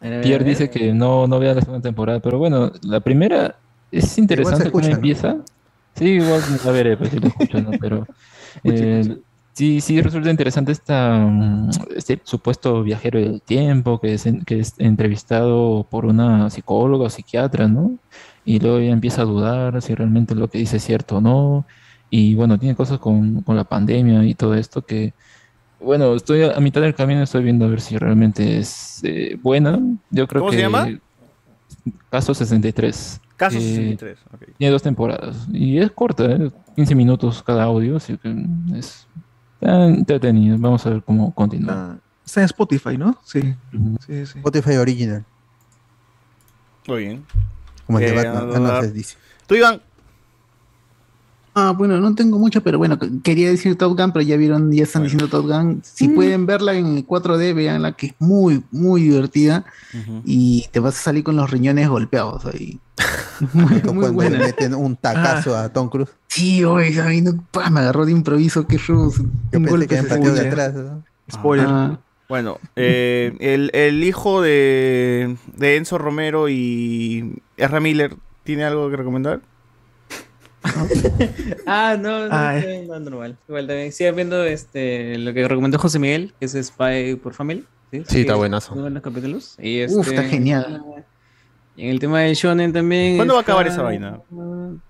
Pierre 0.00 0.44
dice 0.44 0.70
que 0.70 0.92
no, 0.94 1.26
no 1.26 1.38
vea 1.38 1.54
la 1.54 1.60
segunda 1.60 1.82
temporada. 1.82 2.20
Pero 2.20 2.38
bueno, 2.38 2.72
la 2.82 3.00
primera 3.00 3.56
es 3.92 4.18
interesante 4.18 4.64
escucha, 4.64 4.72
cómo 4.72 4.88
¿no? 4.88 4.94
empieza. 4.96 5.36
Sí, 5.94 6.04
igual 6.06 6.42
la 6.64 6.72
veré, 6.72 6.96
pues 6.96 7.10
si 7.10 7.18
lo 7.18 7.28
escucho, 7.28 7.60
¿no? 7.60 7.70
Pero. 7.78 8.06
eh, 8.64 9.18
Sí, 9.52 9.80
sí 9.80 10.00
resulta 10.00 10.30
interesante 10.30 10.72
esta, 10.72 11.18
mm, 11.18 11.70
este 11.96 12.20
supuesto 12.24 12.82
viajero 12.82 13.18
del 13.20 13.42
tiempo 13.42 14.00
que 14.00 14.14
es, 14.14 14.26
que 14.46 14.60
es 14.60 14.74
entrevistado 14.78 15.86
por 15.90 16.06
una 16.06 16.48
psicóloga 16.50 17.06
o 17.06 17.10
psiquiatra, 17.10 17.68
¿no? 17.68 17.98
Y 18.44 18.58
luego 18.60 18.80
ya 18.80 18.90
empieza 18.92 19.22
a 19.22 19.24
dudar 19.26 19.82
si 19.82 19.94
realmente 19.94 20.34
lo 20.34 20.48
que 20.48 20.58
dice 20.58 20.76
es 20.78 20.84
cierto 20.84 21.16
o 21.18 21.20
no. 21.20 21.66
Y 22.08 22.34
bueno, 22.34 22.58
tiene 22.58 22.74
cosas 22.74 22.98
con, 22.98 23.42
con 23.42 23.56
la 23.56 23.64
pandemia 23.64 24.24
y 24.24 24.34
todo 24.34 24.54
esto 24.54 24.82
que, 24.82 25.12
bueno, 25.80 26.14
estoy 26.14 26.42
a, 26.42 26.56
a 26.56 26.60
mitad 26.60 26.80
del 26.80 26.94
camino, 26.94 27.22
estoy 27.22 27.42
viendo 27.44 27.64
a 27.66 27.68
ver 27.68 27.80
si 27.80 27.98
realmente 27.98 28.58
es 28.58 29.00
eh, 29.04 29.38
buena. 29.42 29.78
Yo 30.10 30.26
creo 30.26 30.40
¿Cómo 30.42 30.50
que... 30.50 30.56
se 30.56 30.62
llama? 30.62 30.88
Caso 32.10 32.34
63. 32.34 33.20
Caso 33.36 33.58
Eh, 33.58 33.60
63. 33.60 34.18
ok. 34.32 34.42
tiene 34.58 34.72
dos 34.72 34.82
temporadas. 34.82 35.46
Y 35.52 35.78
es 35.78 35.90
corta, 35.92 36.24
¿eh? 36.24 36.50
15 36.76 36.94
minutos 36.94 37.42
cada 37.42 37.64
audio, 37.64 37.96
así 37.96 38.16
que 38.18 38.34
es 38.74 39.06
entretenido. 39.60 40.56
Vamos 40.58 40.84
a 40.86 40.90
ver 40.90 41.02
cómo 41.02 41.34
continúa. 41.34 41.72
Ah, 41.94 41.98
Está 42.24 42.40
en 42.40 42.46
Spotify, 42.46 42.96
¿no? 42.96 43.18
Sí. 43.24 43.40
Sí, 44.06 44.26
sí. 44.26 44.38
Spotify 44.38 44.76
Original, 44.76 45.24
Muy 46.86 47.00
bien. 47.04 47.24
como 47.86 47.98
el 47.98 48.04
de 48.06 48.10
Eh, 48.12 48.14
Batman. 48.24 48.50
Ah, 48.54 48.58
no, 48.60 48.78
es 48.80 48.94
DC. 48.94 49.16
Tú, 49.46 49.54
Iván. 49.56 49.82
Ah, 51.54 51.74
bueno, 51.76 52.00
no 52.00 52.14
tengo 52.14 52.38
mucho, 52.38 52.62
pero 52.62 52.78
bueno, 52.78 52.98
que- 52.98 53.10
quería 53.24 53.48
decir 53.50 53.76
Top 53.76 53.98
Gun, 53.98 54.12
pero 54.12 54.22
ya 54.22 54.36
vieron, 54.36 54.70
ya 54.72 54.84
están 54.84 55.02
diciendo 55.02 55.28
Top 55.28 55.46
Gun. 55.46 55.80
Si 55.84 56.08
pueden 56.08 56.46
verla 56.46 56.74
en 56.74 57.02
4D, 57.04 57.52
veanla, 57.54 57.92
que 57.92 58.06
es 58.08 58.14
muy, 58.20 58.62
muy 58.70 59.02
divertida 59.02 59.64
y 60.24 60.66
te 60.70 60.78
vas 60.80 60.96
a 60.98 61.02
salir 61.02 61.24
con 61.24 61.36
los 61.36 61.50
riñones 61.50 61.88
golpeados 61.88 62.46
ahí. 62.46 62.78
Muy, 63.54 63.80
Como 63.80 64.02
muy 64.02 64.10
buena. 64.10 64.36
le 64.38 64.44
meten 64.44 64.74
un 64.74 64.96
tacazo 64.96 65.56
a 65.56 65.70
Tom 65.70 65.88
Cruise. 65.88 66.10
Sí, 66.28 66.62
oye, 66.62 67.00
a 67.00 67.06
mí 67.06 67.22
no- 67.22 67.42
pa, 67.50 67.70
me 67.70 67.80
agarró 67.80 68.04
de 68.04 68.12
improviso, 68.12 68.66
qué. 68.66 68.76
Yo 68.76 69.10
Un 69.54 69.64
golpe 69.64 69.86
que 69.86 70.02
pateado 70.02 70.34
de 70.34 70.46
atrás. 70.48 70.74
¿no? 70.74 71.02
Spoiler. 71.32 71.66
Ah, 71.68 71.98
Bueno, 72.28 72.58
eh, 72.76 73.34
el, 73.40 73.70
el 73.72 74.04
hijo 74.04 74.42
de, 74.42 75.36
de 75.56 75.76
Enzo 75.76 75.96
Romero 75.96 76.50
y 76.50 77.40
Ezra 77.56 77.80
Miller, 77.80 78.14
¿tiene 78.44 78.64
algo 78.64 78.90
que 78.90 78.96
recomendar? 78.96 79.40
Ah, 81.66 81.96
no, 81.98 82.26
no, 82.26 82.28
Ah, 82.30 82.60
no, 82.86 82.94
no, 82.98 83.00
normal. 83.10 83.36
Igual 83.48 83.66
también. 83.66 83.92
Sigan 83.92 84.16
viendo 84.16 84.44
este, 84.44 85.16
lo 85.18 85.32
que 85.32 85.46
recomendó 85.48 85.78
José 85.78 85.98
Miguel, 85.98 86.34
que 86.38 86.46
es 86.46 86.52
Spy 86.52 87.16
por 87.16 87.34
Family. 87.34 87.64
Sí, 87.90 88.02
Sí, 88.06 88.20
está 88.20 88.34
buenazo. 88.36 88.74
Buenos 88.74 89.02
capítulos. 89.02 89.56
Y 89.58 89.84
Uf, 89.86 90.06
este, 90.06 90.14
está 90.16 90.28
genial. 90.28 90.82
Y 91.76 91.84
en 91.84 91.90
el 91.90 91.98
tema 91.98 92.20
de 92.20 92.34
Shonen 92.34 92.72
también. 92.72 93.16
¿Cuándo 93.16 93.34
va 93.34 93.40
a 93.40 93.42
acabar 93.42 93.66
esa 93.66 93.82
vaina? 93.82 94.20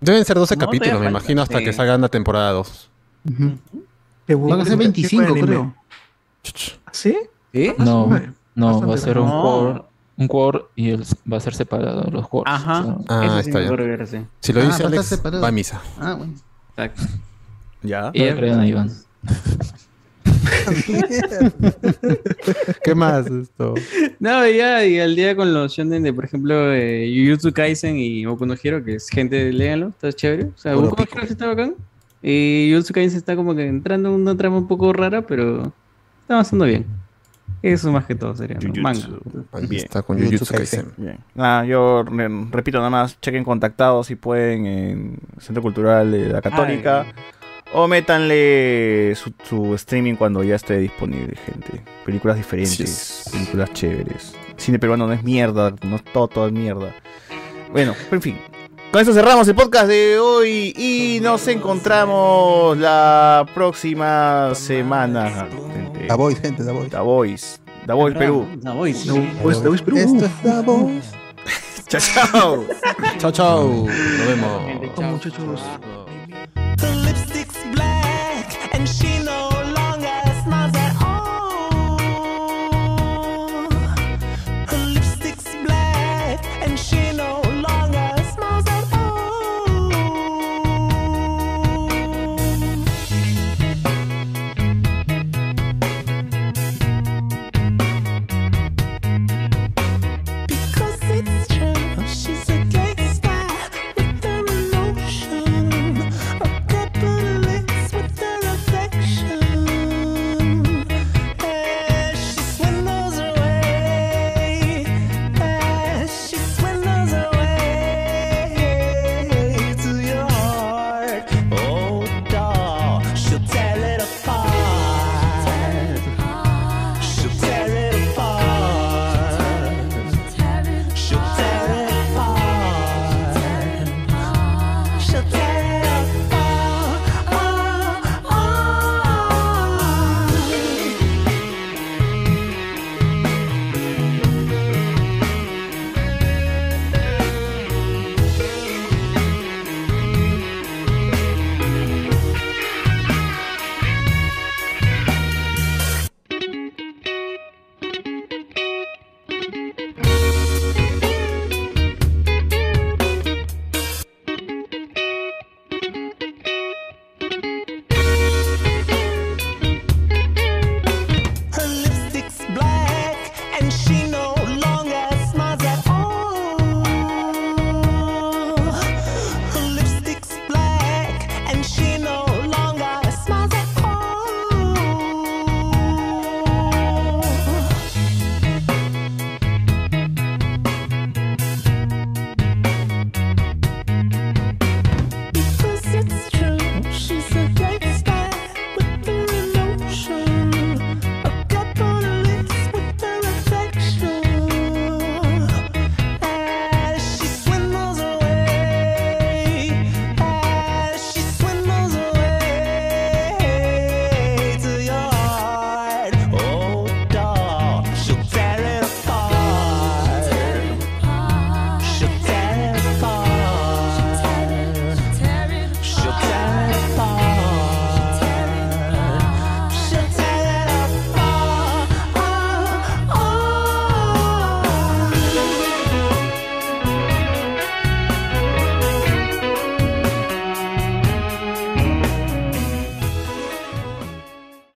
Deben 0.00 0.24
ser 0.24 0.36
12 0.36 0.56
No, 0.56 0.60
todavía 0.60 0.80
capítulos, 0.80 1.00
me 1.00 1.06
falta. 1.06 1.10
imagino, 1.10 1.42
hasta 1.42 1.58
Sí. 1.58 1.64
que 1.64 1.72
salgan 1.72 2.00
la 2.00 2.08
temporada 2.08 2.50
2. 2.52 2.90
Van 3.24 4.60
a 4.60 4.64
ser 4.64 4.76
25, 4.76 5.34
creo. 5.34 5.74
¿Sí? 6.92 7.16
¿Sí? 7.52 7.72
No, 7.78 8.06
Bastante 8.06 8.34
no, 8.54 8.86
va 8.86 8.94
a 8.94 8.98
ser 8.98 9.18
un 9.18 9.26
No. 9.26 9.89
Un 10.20 10.28
core 10.28 10.60
y 10.76 10.90
el- 10.90 11.04
va 11.30 11.38
a 11.38 11.40
ser 11.40 11.54
separado 11.54 12.08
los 12.10 12.28
cores. 12.28 12.52
Ajá. 12.54 12.80
o 12.80 12.84
sea, 12.84 12.96
Ah, 13.08 13.24
Eso 13.24 13.42
sí 13.42 13.50
está 13.50 14.02
así. 14.04 14.18
Si 14.40 14.52
lo 14.52 14.60
Ah, 14.60 14.64
dice 14.66 14.70
va 14.70 14.70
a 14.70 14.72
estar 14.72 14.86
Alex, 14.92 15.06
separado. 15.06 15.42
va 15.42 15.48
a 15.48 15.52
misa. 15.52 15.80
Ah, 15.98 16.14
bueno. 16.14 16.34
Exacto. 16.70 17.02
Ya. 17.82 18.10
y 18.14 18.24
ya 18.24 18.36
crean 18.36 18.60
a 18.60 18.66
Iván. 18.68 18.90
¿Qué 22.84 22.94
más 22.94 23.26
esto? 23.26 23.74
No, 24.18 24.46
y 24.46 24.56
ya, 24.58 24.84
y 24.84 24.98
al 24.98 25.16
día 25.16 25.34
con 25.36 25.52
los 25.52 25.72
shonen 25.72 26.02
de, 26.02 26.12
por 26.12 26.24
ejemplo, 26.24 26.72
eh, 26.72 27.10
Jujutsu 27.14 27.52
Kaisen 27.52 27.96
y 27.98 28.24
Boku 28.26 28.46
no 28.46 28.54
Hero, 28.62 28.82
que 28.84 28.96
es 28.96 29.08
gente, 29.08 29.52
léanlo, 29.52 29.88
está 29.88 30.12
chévere. 30.12 30.44
O 30.54 30.58
sea, 30.58 30.74
Boku 30.74 30.96
no. 31.02 31.06
Hero 31.12 31.22
está 31.22 31.46
bacán. 31.46 31.74
Y 32.22 32.70
Jujutsu 32.72 32.92
Kaisen 32.92 33.18
está 33.18 33.36
como 33.36 33.54
que 33.54 33.66
entrando 33.66 34.08
en 34.10 34.14
una 34.16 34.36
trama 34.36 34.58
un 34.58 34.68
poco 34.68 34.92
rara, 34.92 35.22
pero 35.26 35.72
está 36.22 36.34
avanzando 36.34 36.64
bien. 36.64 36.86
Eso 37.62 37.92
más 37.92 38.06
que 38.06 38.14
todo 38.14 38.34
sería, 38.34 38.58
¿no? 38.58 38.82
Manga. 38.82 39.06
Ahí 39.52 39.76
está 39.76 40.02
con 40.02 40.18
Jujutsu 40.18 40.46
Kaisen. 40.46 40.92
Bien. 40.96 41.18
Nada, 41.34 41.64
yo 41.66 42.02
re- 42.04 42.28
repito 42.50 42.78
nada 42.78 42.90
más, 42.90 43.20
chequen 43.20 43.44
contactados 43.44 44.06
si 44.06 44.14
pueden 44.16 44.66
en 44.66 45.18
Centro 45.38 45.62
Cultural 45.62 46.10
de 46.10 46.28
la 46.30 46.40
Católica. 46.40 47.06
O 47.72 47.86
métanle 47.86 49.14
su, 49.14 49.32
su 49.44 49.74
streaming 49.76 50.14
cuando 50.16 50.42
ya 50.42 50.56
esté 50.56 50.78
disponible, 50.78 51.36
gente. 51.36 51.80
Películas 52.04 52.36
diferentes, 52.36 52.78
Yes. 52.78 53.28
películas 53.32 53.72
chéveres. 53.72 54.34
Cine 54.56 54.78
peruano 54.80 55.06
no 55.06 55.12
es 55.12 55.22
mierda, 55.22 55.72
no 55.84 55.96
es 55.96 56.04
todo, 56.04 56.26
todo 56.26 56.46
es 56.48 56.52
mierda. 56.52 56.92
Bueno, 57.70 57.94
pero 58.04 58.16
en 58.16 58.22
fin. 58.22 58.38
Con 58.90 59.00
eso 59.00 59.12
cerramos 59.12 59.46
el 59.46 59.54
podcast 59.54 59.86
de 59.86 60.18
hoy 60.18 60.74
y 60.76 61.20
nos 61.22 61.46
encontramos 61.46 62.76
la 62.76 63.46
próxima 63.54 64.52
semana. 64.54 65.46
gente. 65.72 66.06
Da 66.08 66.16
Voice, 66.16 66.40
gente, 66.40 66.64
Da 66.64 66.72
Voice. 66.72 66.90
Da 66.90 67.00
Voice. 67.02 67.58
Da 67.86 67.94
Voice 67.94 68.18
Perú. 68.18 68.46
Da 68.56 68.72
Voice. 68.72 69.08
Pues, 69.42 69.58
pues, 69.58 69.82
Perú. 69.82 69.96
Esto 69.96 70.24
es 70.24 70.42
Da 70.42 70.60
Voice. 70.62 71.08
Chao, 71.88 72.00
chao. 72.00 72.66
Chao, 73.18 73.32
chao. 73.32 73.68
Nos 73.68 74.26
vemos. 74.26 74.94
Chao, 74.96 75.10
muchachos. 75.12 75.60